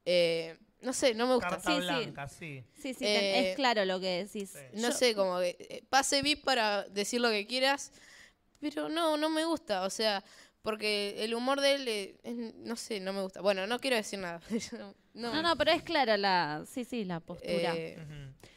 eh, 0.05 0.55
no 0.81 0.93
sé, 0.93 1.13
no 1.13 1.27
me 1.27 1.33
gusta. 1.35 1.49
Carta 1.49 1.71
Sí, 1.71 1.77
sí. 1.77 1.85
blanca, 1.85 2.27
sí. 2.27 2.63
Sí, 2.81 2.93
sí, 2.93 3.05
Eh, 3.05 3.49
es 3.51 3.55
claro 3.55 3.85
lo 3.85 3.99
que 3.99 4.25
decís. 4.25 4.53
No 4.73 4.89
Yo- 4.89 4.91
sé, 4.93 5.15
como 5.15 5.39
que 5.39 5.55
eh, 5.59 5.83
pase 5.89 6.21
VIP 6.21 6.43
para 6.43 6.83
decir 6.89 7.19
lo 7.21 7.29
que 7.29 7.45
quieras, 7.47 7.91
pero 8.59 8.89
no, 8.89 9.17
no 9.17 9.29
me 9.29 9.45
gusta, 9.45 9.83
o 9.83 9.89
sea, 9.89 10.23
porque 10.61 11.23
el 11.23 11.33
humor 11.33 11.61
de 11.61 11.75
él, 11.75 11.87
eh, 11.87 12.15
es- 12.23 12.55
no 12.55 12.75
sé, 12.75 12.99
no 12.99 13.13
me 13.13 13.21
gusta. 13.21 13.41
Bueno, 13.41 13.65
no 13.67 13.79
quiero 13.79 13.95
decir 13.95 14.19
nada. 14.19 14.41
no, 14.73 14.93
No, 15.13 15.41
no, 15.41 15.55
pero 15.57 15.71
es 15.71 15.83
clara 15.83 16.17
la, 16.17 16.63
sí, 16.67 16.83
sí, 16.85 17.03
la 17.05 17.19
postura. 17.19 17.73
Eh, 17.75 17.97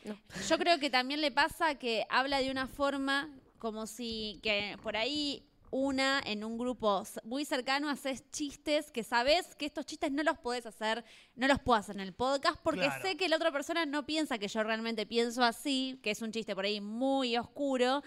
no. 0.05 0.17
Yo 0.49 0.59
creo 0.59 0.79
que 0.79 0.91
también 0.91 1.21
le 1.21 1.31
pasa 1.31 1.77
que 1.77 2.05
habla 2.09 2.41
de 2.41 2.51
una 2.51 2.67
forma 2.67 3.31
como 3.59 3.87
si 3.87 4.41
que 4.43 4.77
por 4.83 4.97
ahí 4.97 5.45
una 5.73 6.21
en 6.25 6.45
un 6.45 6.59
grupo 6.59 7.03
muy 7.25 7.45
cercano 7.47 7.89
haces 7.89 8.23
chistes 8.31 8.93
que 8.93 9.03
sabes 9.03 9.55
que 9.57 9.65
estos 9.67 9.87
chistes 9.87 10.13
no 10.13 10.23
los 10.23 10.39
podés 10.39 10.67
hacer, 10.67 11.03
no 11.35 11.49
los 11.49 11.59
puedo 11.61 11.81
hacer 11.81 11.97
en 11.97 12.03
el 12.03 12.13
podcast 12.13 12.61
porque 12.63 12.81
Claro. 12.83 13.03
sé 13.03 13.17
que 13.17 13.29
la 13.29 13.37
otra 13.37 13.51
persona 13.51 13.87
no 13.87 14.05
piensa 14.07 14.37
que 14.39 14.49
yo 14.49 14.63
realmente 14.63 15.07
pienso 15.07 15.43
así, 15.43 15.99
que 16.03 16.11
es 16.11 16.21
un 16.23 16.31
chiste 16.31 16.55
por 16.55 16.67
ahí 16.67 16.81
muy 16.83 17.37
oscuro 17.39 18.03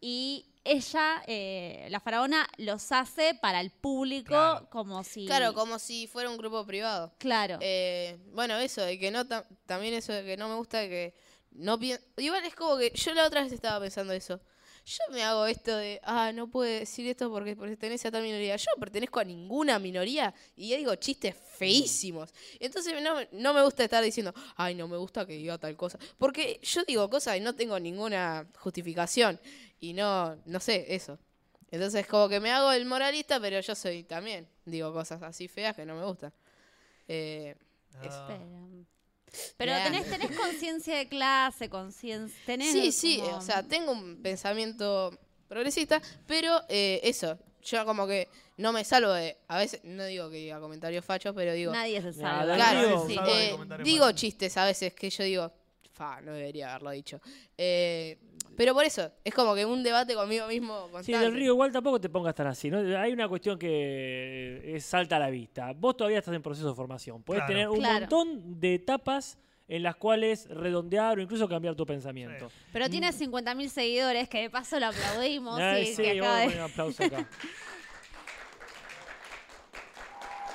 y 0.00 0.46
ella, 0.64 1.22
eh, 1.26 1.88
la 1.90 2.00
faraona, 2.00 2.48
los 2.56 2.90
hace 2.90 3.34
para 3.34 3.60
el 3.60 3.70
público 3.70 4.28
Claro. 4.28 4.68
como 4.70 5.04
si... 5.04 5.26
Claro, 5.26 5.52
como 5.52 5.78
si 5.78 6.06
fuera 6.06 6.30
un 6.30 6.38
grupo 6.38 6.64
privado. 6.66 7.12
Claro. 7.18 7.58
Eh, 7.60 8.18
bueno, 8.32 8.56
eso, 8.58 8.80
de 8.82 8.98
que 8.98 9.10
no, 9.10 9.26
ta- 9.26 9.46
también 9.66 9.92
eso 9.92 10.12
de 10.14 10.24
que 10.24 10.36
no 10.38 10.48
me 10.48 10.54
gusta 10.54 10.80
que 10.88 11.14
no 11.50 11.78
pien- 11.78 12.00
Igual 12.16 12.44
es 12.46 12.54
como 12.54 12.78
que 12.78 12.92
yo 12.94 13.12
la 13.12 13.26
otra 13.26 13.42
vez 13.42 13.52
estaba 13.52 13.78
pensando 13.80 14.14
eso. 14.14 14.40
Yo 14.90 15.12
me 15.12 15.22
hago 15.22 15.46
esto 15.46 15.76
de, 15.76 16.00
ah, 16.02 16.32
no 16.32 16.48
puedo 16.48 16.68
decir 16.68 17.06
esto 17.06 17.30
porque 17.30 17.54
pertenece 17.54 18.08
a 18.08 18.10
tal 18.10 18.24
minoría. 18.24 18.56
Yo 18.56 18.64
no 18.74 18.80
pertenezco 18.80 19.20
a 19.20 19.24
ninguna 19.24 19.78
minoría 19.78 20.34
y 20.56 20.70
ya 20.70 20.78
digo 20.78 20.92
chistes 20.96 21.36
feísimos. 21.36 22.34
Entonces 22.58 23.00
no, 23.00 23.14
no 23.30 23.54
me 23.54 23.62
gusta 23.62 23.84
estar 23.84 24.02
diciendo, 24.02 24.34
ay, 24.56 24.74
no 24.74 24.88
me 24.88 24.96
gusta 24.96 25.24
que 25.26 25.34
diga 25.34 25.58
tal 25.58 25.76
cosa. 25.76 25.96
Porque 26.18 26.58
yo 26.64 26.82
digo 26.82 27.08
cosas 27.08 27.36
y 27.36 27.40
no 27.40 27.54
tengo 27.54 27.78
ninguna 27.78 28.48
justificación. 28.58 29.38
Y 29.78 29.92
no, 29.92 30.34
no 30.44 30.58
sé, 30.58 30.92
eso. 30.92 31.20
Entonces 31.70 32.04
como 32.08 32.28
que 32.28 32.40
me 32.40 32.50
hago 32.50 32.72
el 32.72 32.84
moralista, 32.84 33.38
pero 33.38 33.60
yo 33.60 33.76
soy 33.76 34.02
también, 34.02 34.48
digo 34.64 34.92
cosas 34.92 35.22
así 35.22 35.46
feas 35.46 35.76
que 35.76 35.86
no 35.86 35.94
me 35.94 36.04
gustan. 36.04 36.32
Eh, 37.06 37.54
eso. 38.02 38.26
Pero, 39.56 39.72
tenés, 39.84 40.08
tenés 40.08 40.30
conciencia 40.36 40.96
de 40.98 41.08
clase, 41.08 41.68
conciencia... 41.68 42.36
tenés 42.46 42.72
Sí, 42.72 42.92
sí, 42.92 43.18
como- 43.20 43.36
o 43.36 43.40
sea, 43.40 43.62
tengo 43.62 43.92
un 43.92 44.20
pensamiento 44.22 45.16
progresista, 45.48 46.00
pero 46.26 46.60
eh, 46.68 47.00
eso, 47.04 47.38
yo 47.62 47.84
como 47.84 48.06
que 48.06 48.28
no 48.56 48.72
me 48.72 48.84
salvo 48.84 49.12
de, 49.12 49.36
a 49.48 49.58
veces, 49.58 49.80
no 49.84 50.04
digo 50.04 50.30
que 50.30 50.36
diga 50.36 50.60
comentarios 50.60 51.04
fachos, 51.04 51.34
pero 51.34 51.52
digo, 51.52 51.72
Nadie 51.72 52.00
se 52.02 52.12
salva. 52.12 52.54
claro, 52.54 52.88
Digo, 52.88 53.06
sí, 53.08 53.16
eh, 53.26 53.56
digo 53.84 54.12
chistes 54.12 54.56
a 54.56 54.64
veces 54.66 54.94
que 54.94 55.10
yo 55.10 55.24
digo, 55.24 55.52
fa, 55.92 56.20
no 56.20 56.32
debería 56.32 56.70
haberlo 56.70 56.90
dicho. 56.90 57.20
Eh, 57.56 58.18
pero 58.60 58.74
por 58.74 58.84
eso, 58.84 59.10
es 59.24 59.32
como 59.32 59.54
que 59.54 59.64
un 59.64 59.82
debate 59.82 60.14
conmigo 60.14 60.46
mismo 60.46 60.84
Sí, 60.88 60.92
constante. 60.92 61.24
del 61.24 61.32
río 61.34 61.52
igual 61.54 61.72
tampoco 61.72 61.98
te 61.98 62.10
pongas 62.10 62.34
tan 62.34 62.46
así. 62.46 62.70
¿no? 62.70 62.76
Hay 62.98 63.10
una 63.10 63.26
cuestión 63.26 63.58
que 63.58 64.74
es 64.76 64.84
salta 64.84 65.16
a 65.16 65.18
la 65.18 65.30
vista. 65.30 65.72
Vos 65.74 65.96
todavía 65.96 66.18
estás 66.18 66.34
en 66.34 66.42
proceso 66.42 66.68
de 66.68 66.74
formación. 66.74 67.22
Podés 67.22 67.40
Claro. 67.40 67.52
tener 67.54 67.68
un 67.70 67.78
Claro. 67.78 68.00
montón 68.00 68.60
de 68.60 68.74
etapas 68.74 69.38
en 69.66 69.82
las 69.82 69.96
cuales 69.96 70.46
redondear 70.50 71.16
o 71.18 71.22
incluso 71.22 71.48
cambiar 71.48 71.74
tu 71.74 71.86
pensamiento. 71.86 72.50
Pero 72.70 72.90
tiene 72.90 73.14
50.000 73.14 73.70
seguidores, 73.70 74.28
que 74.28 74.42
de 74.42 74.50
paso 74.50 74.78
lo 74.78 74.88
aplaudimos. 74.88 75.58
Ay, 75.58 75.86
sí, 75.86 75.94
sí, 75.94 76.02
que 76.02 76.20
vamos 76.20 76.26
acaba 76.26 76.36
a 76.36 76.40
de- 76.40 76.44
poner 76.46 76.58
un 76.64 76.70
aplauso 76.70 77.04
acá. 77.04 77.28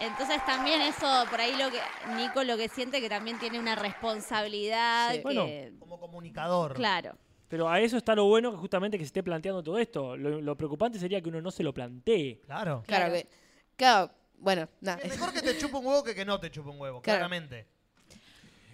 Entonces 0.02 0.46
también 0.46 0.82
eso, 0.82 1.08
por 1.32 1.40
ahí 1.40 1.54
lo 1.58 1.72
que 1.72 1.80
Nico 2.18 2.44
lo 2.44 2.58
que 2.58 2.68
siente 2.70 3.00
que 3.02 3.10
también 3.10 3.40
tiene 3.40 3.58
una 3.58 3.74
responsabilidad. 3.76 5.10
Sí. 5.12 5.18
que- 5.18 5.24
Bueno. 5.24 5.48
Como 5.80 6.00
comunicador. 6.00 6.74
claro. 6.76 7.18
Pero 7.48 7.70
a 7.70 7.80
eso 7.80 7.96
está 7.98 8.16
lo 8.16 8.26
bueno 8.26 8.52
que 8.52 8.58
justamente 8.58 8.98
que 8.98 9.04
se 9.04 9.08
esté 9.08 9.22
planteando 9.24 9.62
todo 9.62 9.78
esto. 9.78 10.18
Lo, 10.18 10.42
lo 10.42 10.56
preocupante 10.58 10.98
sería 11.00 11.22
que 11.22 11.30
uno 11.30 11.42
no 11.42 11.52
se 11.52 11.64
lo 11.64 11.74
plantee. 11.74 12.40
Claro. 12.42 12.84
Claro 12.88 13.14
que, 13.14 13.28
claro, 13.76 14.12
bueno, 14.38 14.68
nada. 14.82 15.00
Es 15.04 15.12
mejor 15.12 15.32
que 15.34 15.42
te 15.42 15.58
chupe 15.58 15.78
un 15.78 15.86
huevo 15.86 16.04
que 16.04 16.16
que 16.16 16.26
no 16.26 16.40
te 16.40 16.50
chupe 16.50 16.70
un 16.70 16.80
huevo, 16.80 17.02
Claro. 17.02 17.20
claramente. 17.20 17.68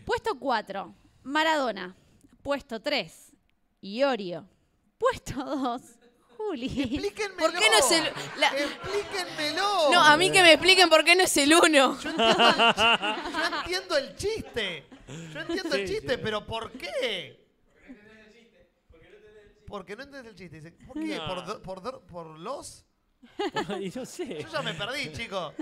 Puesto 0.06 0.38
4, 0.40 0.94
Maradona. 1.24 1.96
Puesto 2.42 2.82
3, 2.82 3.34
Iorio. 3.82 4.48
Puesto 4.98 5.34
2, 5.44 5.82
Juli. 6.38 6.66
Explíquenmelo. 6.82 7.38
¿Por 7.38 7.54
qué 7.60 7.66
no 7.70 7.78
es 7.78 7.92
el- 7.92 8.40
la- 8.40 8.48
Explíquenmelo. 8.58 9.92
No, 9.92 10.02
a 10.04 10.18
mí 10.18 10.32
que 10.32 10.42
me 10.42 10.54
expliquen 10.54 10.90
por 10.90 11.04
qué 11.04 11.16
no 11.16 11.24
es 11.24 11.38
el 11.38 11.54
uno. 11.54 12.00
Yo 12.00 12.10
entiendo 12.10 12.48
el, 12.48 12.76
yo 13.36 13.46
entiendo 13.58 13.98
el 13.98 14.16
chiste. 14.16 14.86
Yo 15.34 15.40
entiendo 15.42 15.76
el 15.76 15.88
Sí, 15.88 15.94
chiste, 15.94 16.16
sí. 16.16 16.20
pero 16.24 16.46
¿por 16.48 16.72
qué? 16.72 17.41
Porque 19.72 19.96
no 19.96 20.04
entiendes 20.04 20.32
el 20.34 20.38
chiste. 20.38 20.58
Dice, 20.58 20.72
¿Por 20.86 21.00
qué? 21.02 21.16
No. 21.18 21.28
¿Por, 21.28 21.46
do- 21.46 21.62
por, 21.62 21.82
do- 21.82 22.02
por 22.02 22.38
los? 22.40 22.86
y 23.82 23.90
no 23.96 24.06
sé. 24.06 24.42
Yo 24.44 24.48
ya 24.52 24.62
me 24.62 24.74
perdí, 24.74 25.12
chicos. 25.14 25.54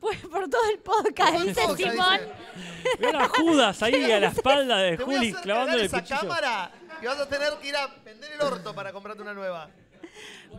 Pues 0.00 0.18
por 0.20 0.48
todo 0.48 0.60
el 0.70 0.78
podcast, 0.78 1.32
Por 1.34 1.44
dice 1.44 1.60
todo, 1.60 1.76
ya 1.76 1.90
Simón. 1.90 2.18
dice. 2.20 2.96
Ven 3.00 3.16
a 3.16 3.28
Judas 3.28 3.82
ahí 3.82 4.12
a 4.12 4.20
la 4.20 4.28
espalda 4.28 4.76
de 4.78 4.96
Te 4.96 5.02
voy 5.04 5.14
a 5.14 5.18
Juli 5.18 5.30
hacer 5.30 5.42
clavando 5.42 5.66
cagar 5.72 5.80
el 5.80 5.86
esa 5.86 6.00
cuchillo. 6.00 6.20
cámara 6.20 6.72
y 7.02 7.06
vas 7.06 7.18
a 7.18 7.28
tener 7.28 7.48
que 7.60 7.68
ir 7.68 7.76
a 7.76 7.86
vender 8.04 8.30
el 8.32 8.40
orto 8.40 8.74
para 8.74 8.92
comprarte 8.92 9.22
una 9.22 9.34
nueva. 9.34 9.68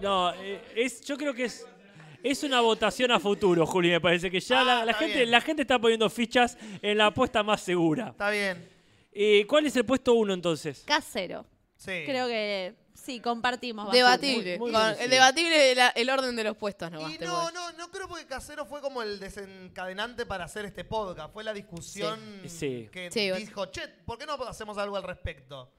No, 0.01 0.33
eh, 0.33 0.61
es, 0.75 1.01
yo 1.01 1.17
creo 1.17 1.33
que 1.33 1.45
es, 1.45 1.65
es 2.21 2.43
una 2.43 2.59
votación 2.61 3.11
a 3.11 3.19
futuro, 3.19 3.65
Juli, 3.65 3.89
me 3.91 4.01
parece 4.01 4.29
que 4.29 4.39
ya 4.41 4.59
Ah, 4.59 4.63
la, 4.65 4.85
la 4.85 4.91
está 4.91 5.03
gente, 5.03 5.17
bien. 5.19 5.31
la 5.31 5.41
gente 5.41 5.61
está 5.61 5.79
poniendo 5.79 6.09
fichas 6.09 6.57
en 6.81 6.97
la 6.97 7.05
apuesta 7.07 7.41
más 7.41 7.61
segura. 7.61 8.09
Está 8.09 8.29
bien. 8.29 8.69
Eh, 9.13 9.45
¿Cuál 9.47 9.65
es 9.67 9.75
el 9.77 9.85
puesto 9.85 10.13
uno 10.15 10.33
entonces? 10.33 10.83
Casero. 10.85 11.45
Sí. 11.79 12.03
Creo 12.05 12.27
que 12.27 12.75
sí, 12.93 13.21
compartimos. 13.21 13.85
bastante. 13.87 13.97
Debatible. 14.27 14.57
Muy- 14.59 14.71
muy 14.71 14.77
Con- 14.79 14.81
coincido. 14.87 15.09
debatible 15.09 15.71
el 15.95 16.09
orden 16.09 16.35
de 16.35 16.43
los 16.43 16.57
puestos 16.57 16.91
nomás. 16.91 17.13
Y 17.13 17.17
te 17.17 17.25
no, 17.25 17.35
puedo- 17.35 17.51
no, 17.51 17.71
no 17.71 17.89
creo 17.89 18.07
porque 18.09 18.25
Casero 18.27 18.65
fue 18.65 18.81
como 18.81 19.01
el 19.01 19.17
desencadenante 19.19 20.25
para 20.25 20.43
hacer 20.43 20.65
este 20.65 20.83
podcast. 20.83 21.31
Fue 21.33 21.43
la 21.43 21.53
discusión 21.53 22.19
Sí. 22.43 22.49
Sí. 22.49 22.89
que 22.91 23.09
Sí, 23.11 23.29
bueno. 23.29 23.45
dijo, 23.45 23.65
che, 23.67 23.87
¿por 24.05 24.17
qué 24.17 24.25
no 24.25 24.33
hacemos 24.43 24.77
algo 24.77 24.97
al 24.97 25.03
respecto? 25.03 25.71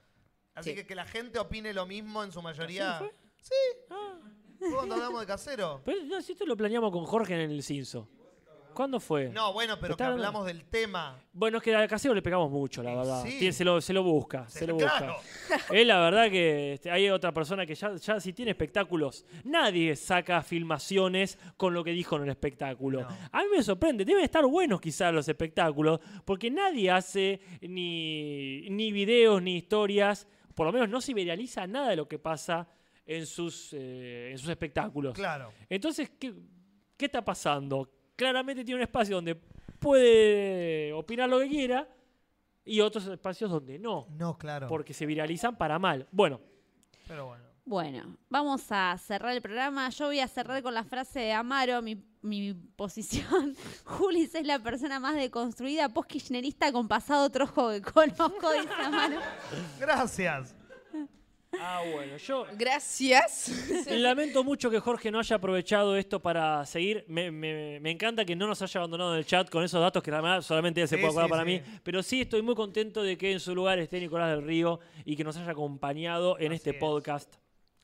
Así 0.54 0.70
Sí. 0.70 0.76
que 0.76 0.86
que 0.86 0.94
la 0.94 1.04
gente 1.04 1.38
opine 1.38 1.72
lo 1.74 1.84
mismo 1.86 2.24
en 2.24 2.32
su 2.32 2.40
mayoría. 2.42 2.98
fue? 2.98 3.12
Sí. 3.42 3.94
¿Fue 4.58 4.72
cuando 4.74 4.94
hablamos 4.94 5.20
de 5.20 5.26
Casero? 5.26 5.82
Pero 5.84 6.02
no, 6.04 6.20
si 6.22 6.32
esto 6.32 6.44
lo 6.46 6.56
planeamos 6.56 6.90
con 6.92 7.04
Jorge 7.04 7.34
en 7.34 7.50
el 7.50 7.62
Cinso. 7.62 8.08
¿Cuándo 8.80 8.98
fue? 8.98 9.28
No, 9.28 9.52
bueno, 9.52 9.78
pero 9.78 9.94
que 9.94 10.02
hablamos 10.04 10.46
del 10.46 10.64
tema. 10.64 11.22
Bueno, 11.34 11.58
es 11.58 11.62
que 11.62 11.74
al 11.74 11.86
casero 11.86 12.14
le 12.14 12.22
pegamos 12.22 12.50
mucho, 12.50 12.82
la 12.82 12.94
verdad. 12.94 13.22
Sí. 13.24 13.38
Tiene- 13.38 13.52
Se, 13.52 13.62
lo, 13.62 13.78
se 13.82 13.92
lo 13.92 14.02
busca, 14.02 14.48
se 14.48 14.66
lo 14.66 14.72
busca. 14.76 14.96
Claro. 14.96 15.16
Es 15.70 15.86
la 15.86 16.00
verdad 16.00 16.30
que 16.30 16.72
este, 16.72 16.90
hay 16.90 17.10
otra 17.10 17.30
persona 17.34 17.66
que 17.66 17.74
ya, 17.74 17.94
ya 17.96 18.18
si 18.20 18.32
tiene 18.32 18.52
espectáculos, 18.52 19.26
nadie 19.44 19.94
saca 19.96 20.40
filmaciones 20.42 21.38
con 21.58 21.74
lo 21.74 21.84
que 21.84 21.90
dijo 21.90 22.16
en 22.16 22.22
el 22.22 22.30
espectáculo. 22.30 23.02
No. 23.02 23.08
A 23.32 23.42
mí 23.42 23.48
me 23.54 23.62
sorprende, 23.62 24.06
deben 24.06 24.24
estar 24.24 24.46
buenos 24.46 24.80
quizás 24.80 25.12
los 25.12 25.28
espectáculos, 25.28 26.00
porque 26.24 26.50
nadie 26.50 26.90
hace 26.90 27.38
ni, 27.60 28.62
ni 28.70 28.92
videos 28.92 29.42
ni 29.42 29.56
historias, 29.58 30.26
por 30.54 30.64
lo 30.66 30.72
menos 30.72 30.88
no 30.88 31.02
se 31.02 31.12
viraliza 31.12 31.66
nada 31.66 31.90
de 31.90 31.96
lo 31.96 32.08
que 32.08 32.18
pasa 32.18 32.66
en 33.04 33.26
sus, 33.26 33.74
eh, 33.74 34.30
en 34.32 34.38
sus 34.38 34.48
espectáculos. 34.48 35.12
Claro. 35.12 35.52
Entonces, 35.68 36.12
¿qué, 36.18 36.32
qué 36.96 37.04
está 37.04 37.22
pasando? 37.22 37.90
Claramente 38.20 38.62
tiene 38.66 38.76
un 38.76 38.82
espacio 38.82 39.14
donde 39.16 39.34
puede 39.78 40.92
opinar 40.92 41.26
lo 41.26 41.38
que 41.38 41.48
quiera 41.48 41.88
y 42.66 42.82
otros 42.82 43.06
espacios 43.06 43.50
donde 43.50 43.78
no, 43.78 44.06
No, 44.10 44.36
claro. 44.36 44.68
porque 44.68 44.92
se 44.92 45.06
viralizan 45.06 45.56
para 45.56 45.78
mal. 45.78 46.06
Bueno, 46.12 46.38
Pero 47.08 47.28
bueno. 47.28 47.44
Bueno, 47.64 48.16
vamos 48.28 48.66
a 48.70 48.94
cerrar 48.98 49.34
el 49.34 49.40
programa. 49.40 49.88
Yo 49.88 50.06
voy 50.08 50.20
a 50.20 50.28
cerrar 50.28 50.62
con 50.62 50.74
la 50.74 50.84
frase 50.84 51.20
de 51.20 51.32
Amaro, 51.32 51.80
mi, 51.80 52.04
mi 52.20 52.52
posición. 52.52 53.56
Julis 53.84 54.34
es 54.34 54.46
la 54.46 54.58
persona 54.58 55.00
más 55.00 55.14
deconstruida 55.14 55.88
post-kirchnerista 55.88 56.72
con 56.72 56.88
pasado 56.88 57.30
trojo 57.30 57.70
que 57.70 57.80
conozco, 57.80 58.52
dice 58.52 58.68
Amaro. 58.84 59.18
Gracias. 59.78 60.54
Ah, 61.60 61.82
bueno, 61.92 62.16
yo 62.16 62.46
Gracias. 62.56 63.50
lamento 63.90 64.42
mucho 64.44 64.70
que 64.70 64.80
Jorge 64.80 65.10
no 65.10 65.18
haya 65.18 65.36
aprovechado 65.36 65.96
esto 65.96 66.20
para 66.20 66.64
seguir. 66.66 67.04
Me, 67.08 67.30
me- 67.30 67.78
me 67.80 67.90
encanta 67.90 68.24
que 68.24 68.34
no 68.36 68.46
nos 68.46 68.60
haya 68.62 68.78
abandonado 68.80 69.12
en 69.12 69.18
el 69.18 69.26
chat 69.26 69.48
con 69.50 69.62
esos 69.64 69.80
datos 69.80 70.02
que 70.02 70.10
además 70.10 70.44
solamente 70.46 70.80
él 70.82 70.88
se 70.88 70.96
Sí, 70.96 71.00
puede 71.02 71.12
acordar 71.12 71.26
sí, 71.26 71.30
para 71.30 71.44
sí. 71.44 71.70
mí. 71.72 71.80
Pero 71.82 72.02
sí 72.02 72.20
estoy 72.22 72.42
muy 72.42 72.54
contento 72.54 73.02
de 73.02 73.16
que 73.18 73.32
en 73.32 73.40
su 73.40 73.54
lugar 73.54 73.78
esté 73.78 74.00
Nicolás 74.00 74.30
del 74.30 74.42
Río 74.44 74.80
y 75.04 75.16
que 75.16 75.24
nos 75.24 75.36
haya 75.36 75.50
acompañado 75.52 76.38
en 76.38 76.48
Así 76.52 76.56
este 76.56 76.70
es. 76.70 76.76
podcast. 76.76 77.34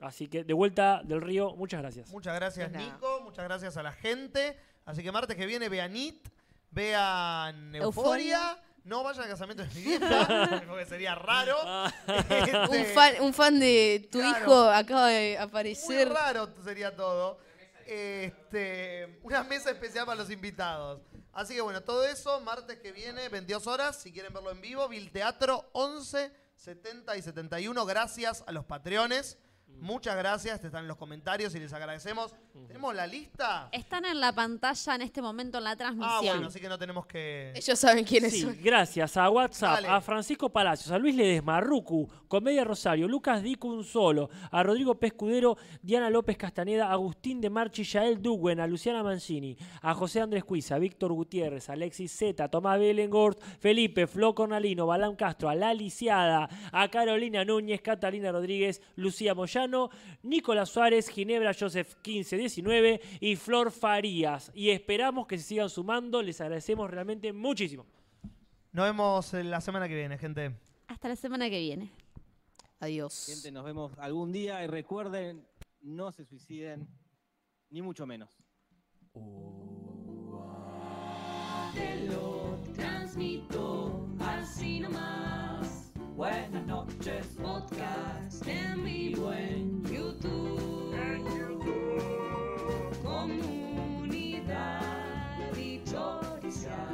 Así 0.00 0.26
que 0.26 0.44
de 0.44 0.52
vuelta 0.52 1.00
del 1.04 1.22
río, 1.22 1.54
muchas 1.56 1.80
gracias. 1.80 2.10
Muchas 2.10 2.34
gracias. 2.34 2.70
Nico. 2.72 3.20
Muchas 3.24 3.44
gracias 3.46 3.76
a 3.78 3.82
la 3.82 3.92
gente. 3.92 4.56
Así 4.84 5.02
que 5.02 5.10
martes 5.10 5.36
que 5.36 5.46
viene 5.46 5.68
vean 5.70 5.96
It, 5.96 6.28
vean 6.70 7.74
Euforia. 7.74 7.82
Euforia. 7.84 8.62
No 8.86 9.02
vayan 9.02 9.24
al 9.24 9.30
casamiento 9.30 9.64
de 9.64 9.74
mi 9.74 9.82
vieja, 9.82 10.62
porque 10.68 10.86
sería 10.86 11.14
raro. 11.16 11.56
Este, 12.06 12.56
Un 12.78 12.86
fan, 12.94 13.14
un 13.20 13.34
fan 13.34 13.58
de 13.60 14.08
tu 14.10 14.18
Claro. 14.20 14.38
hijo 14.44 14.62
acaba 14.70 15.08
de 15.08 15.34
Muy 15.34 15.44
aparecer. 15.44 16.08
raro 16.08 16.48
sería 16.64 16.94
todo. 16.94 17.38
Este, 17.84 19.18
una 19.22 19.42
mesa 19.44 19.70
especial 19.70 20.06
para 20.06 20.16
los 20.22 20.30
invitados. 20.30 21.00
Así 21.32 21.54
que 21.54 21.60
bueno, 21.60 21.82
todo 21.82 22.04
eso, 22.06 22.40
martes 22.40 22.78
que 22.78 22.92
viene, 22.92 23.28
22 23.28 23.66
horas, 23.66 23.96
si 23.96 24.12
quieren 24.12 24.32
verlo 24.32 24.50
en 24.52 24.60
vivo, 24.60 24.88
Vil 24.88 25.10
Teatro 25.12 25.68
11, 25.72 26.32
70 26.56 27.16
y 27.16 27.22
71. 27.22 27.84
Gracias 27.86 28.42
a 28.46 28.52
los 28.52 28.64
patreones. 28.64 29.36
Muchas 29.68 30.16
gracias, 30.16 30.64
están 30.64 30.82
en 30.82 30.88
los 30.88 30.96
comentarios 30.96 31.54
y 31.54 31.60
les 31.60 31.72
agradecemos. 31.72 32.34
¿Tenemos 32.66 32.94
la 32.94 33.06
lista? 33.06 33.68
Están 33.72 34.06
en 34.06 34.18
la 34.20 34.32
pantalla 34.32 34.94
en 34.94 35.02
este 35.02 35.20
momento 35.20 35.58
en 35.58 35.64
la 35.64 35.70
Ah, 35.72 35.76
transmisión. 35.76 36.20
bueno, 36.24 36.46
así 36.46 36.58
que 36.60 36.68
no 36.68 36.78
tenemos 36.78 37.04
que... 37.06 37.52
Ellos 37.54 37.78
saben 37.78 38.02
quiénes 38.04 38.32
Sí, 38.32 38.40
son. 38.40 38.56
gracias 38.62 39.16
a 39.18 39.28
WhatsApp, 39.28 39.74
Dale. 39.82 39.88
a 39.88 40.00
Francisco 40.00 40.48
Palacios, 40.48 40.90
a 40.90 40.98
Luis 40.98 41.14
Ledesma, 41.14 41.58
a 41.58 41.60
Rucu, 41.60 42.08
Comedia 42.26 42.64
Rosario, 42.64 43.06
Lucas 43.06 43.42
Dicun 43.42 43.84
Solo, 43.84 44.30
a 44.50 44.62
Rodrigo 44.62 44.98
Pescudero, 44.98 45.58
Diana 45.82 46.08
López 46.08 46.38
Castaneda, 46.38 46.90
Agustín 46.90 47.40
de 47.42 47.50
Marchi, 47.50 47.84
Yael 47.84 48.22
Duguen, 48.22 48.60
a 48.60 48.66
Luciana 48.66 49.02
Mancini, 49.02 49.56
a 49.82 49.92
José 49.94 50.20
Andrés 50.22 50.44
Cuiza, 50.44 50.76
a 50.76 50.78
Víctor 50.78 51.12
Gutiérrez, 51.12 51.68
a 51.68 51.74
Alexis 51.74 52.16
Zeta, 52.16 52.44
a 52.44 52.48
Tomás 52.48 52.78
Belengort, 52.80 53.38
Felipe, 53.60 54.06
Flo 54.06 54.34
Cornalino, 54.34 54.86
Balán 54.86 55.16
Castro, 55.16 55.50
a 55.50 55.54
La 55.54 55.74
Lisiada, 55.74 56.48
a 56.72 56.88
Carolina 56.88 57.44
Núñez, 57.44 57.82
Catalina 57.82 58.32
Rodríguez, 58.32 58.80
Lucía 58.96 59.34
Moyano, 59.34 59.55
Nicolás 60.22 60.68
Suárez, 60.68 61.08
Ginebra 61.08 61.52
Joseph 61.58 61.94
1519 62.04 63.00
y 63.20 63.36
Flor 63.36 63.70
Farías. 63.70 64.50
Y 64.54 64.70
esperamos 64.70 65.26
que 65.26 65.38
se 65.38 65.44
sigan 65.44 65.70
sumando, 65.70 66.22
les 66.22 66.40
agradecemos 66.40 66.90
realmente 66.90 67.32
muchísimo. 67.32 67.86
Nos 68.72 68.84
vemos 68.84 69.32
eh, 69.34 69.44
la 69.44 69.60
semana 69.60 69.88
que 69.88 69.94
viene, 69.94 70.18
gente. 70.18 70.54
Hasta 70.88 71.08
la 71.08 71.16
semana 71.16 71.48
que 71.48 71.58
viene. 71.58 71.90
Adiós. 72.80 73.26
Gente, 73.26 73.50
nos 73.50 73.64
vemos 73.64 73.92
algún 73.98 74.32
día 74.32 74.62
y 74.62 74.66
recuerden, 74.66 75.46
no 75.80 76.12
se 76.12 76.26
suiciden, 76.26 76.86
ni 77.70 77.80
mucho 77.80 78.06
menos. 78.06 78.36
Te 81.74 82.06
lo 82.06 82.58
transmito 82.74 84.06
así 84.20 84.80
nomás. 84.80 85.55
Buenas 86.16 86.66
noches, 86.66 87.26
podcast 87.42 88.48
en 88.48 88.82
vivo 88.82 89.30
en 89.34 89.84
YouTube. 89.84 90.94
En 90.94 91.22
YouTube. 91.26 93.02
Comunidad 93.04 94.80
dichosa. 95.54 96.88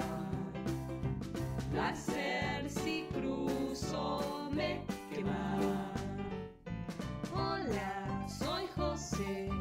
Placer 1.70 2.68
si 2.68 3.06
cruzo 3.12 4.50
me 4.50 4.84
quema. 5.14 5.92
Hola, 7.32 8.26
soy 8.26 8.66
José. 8.74 9.51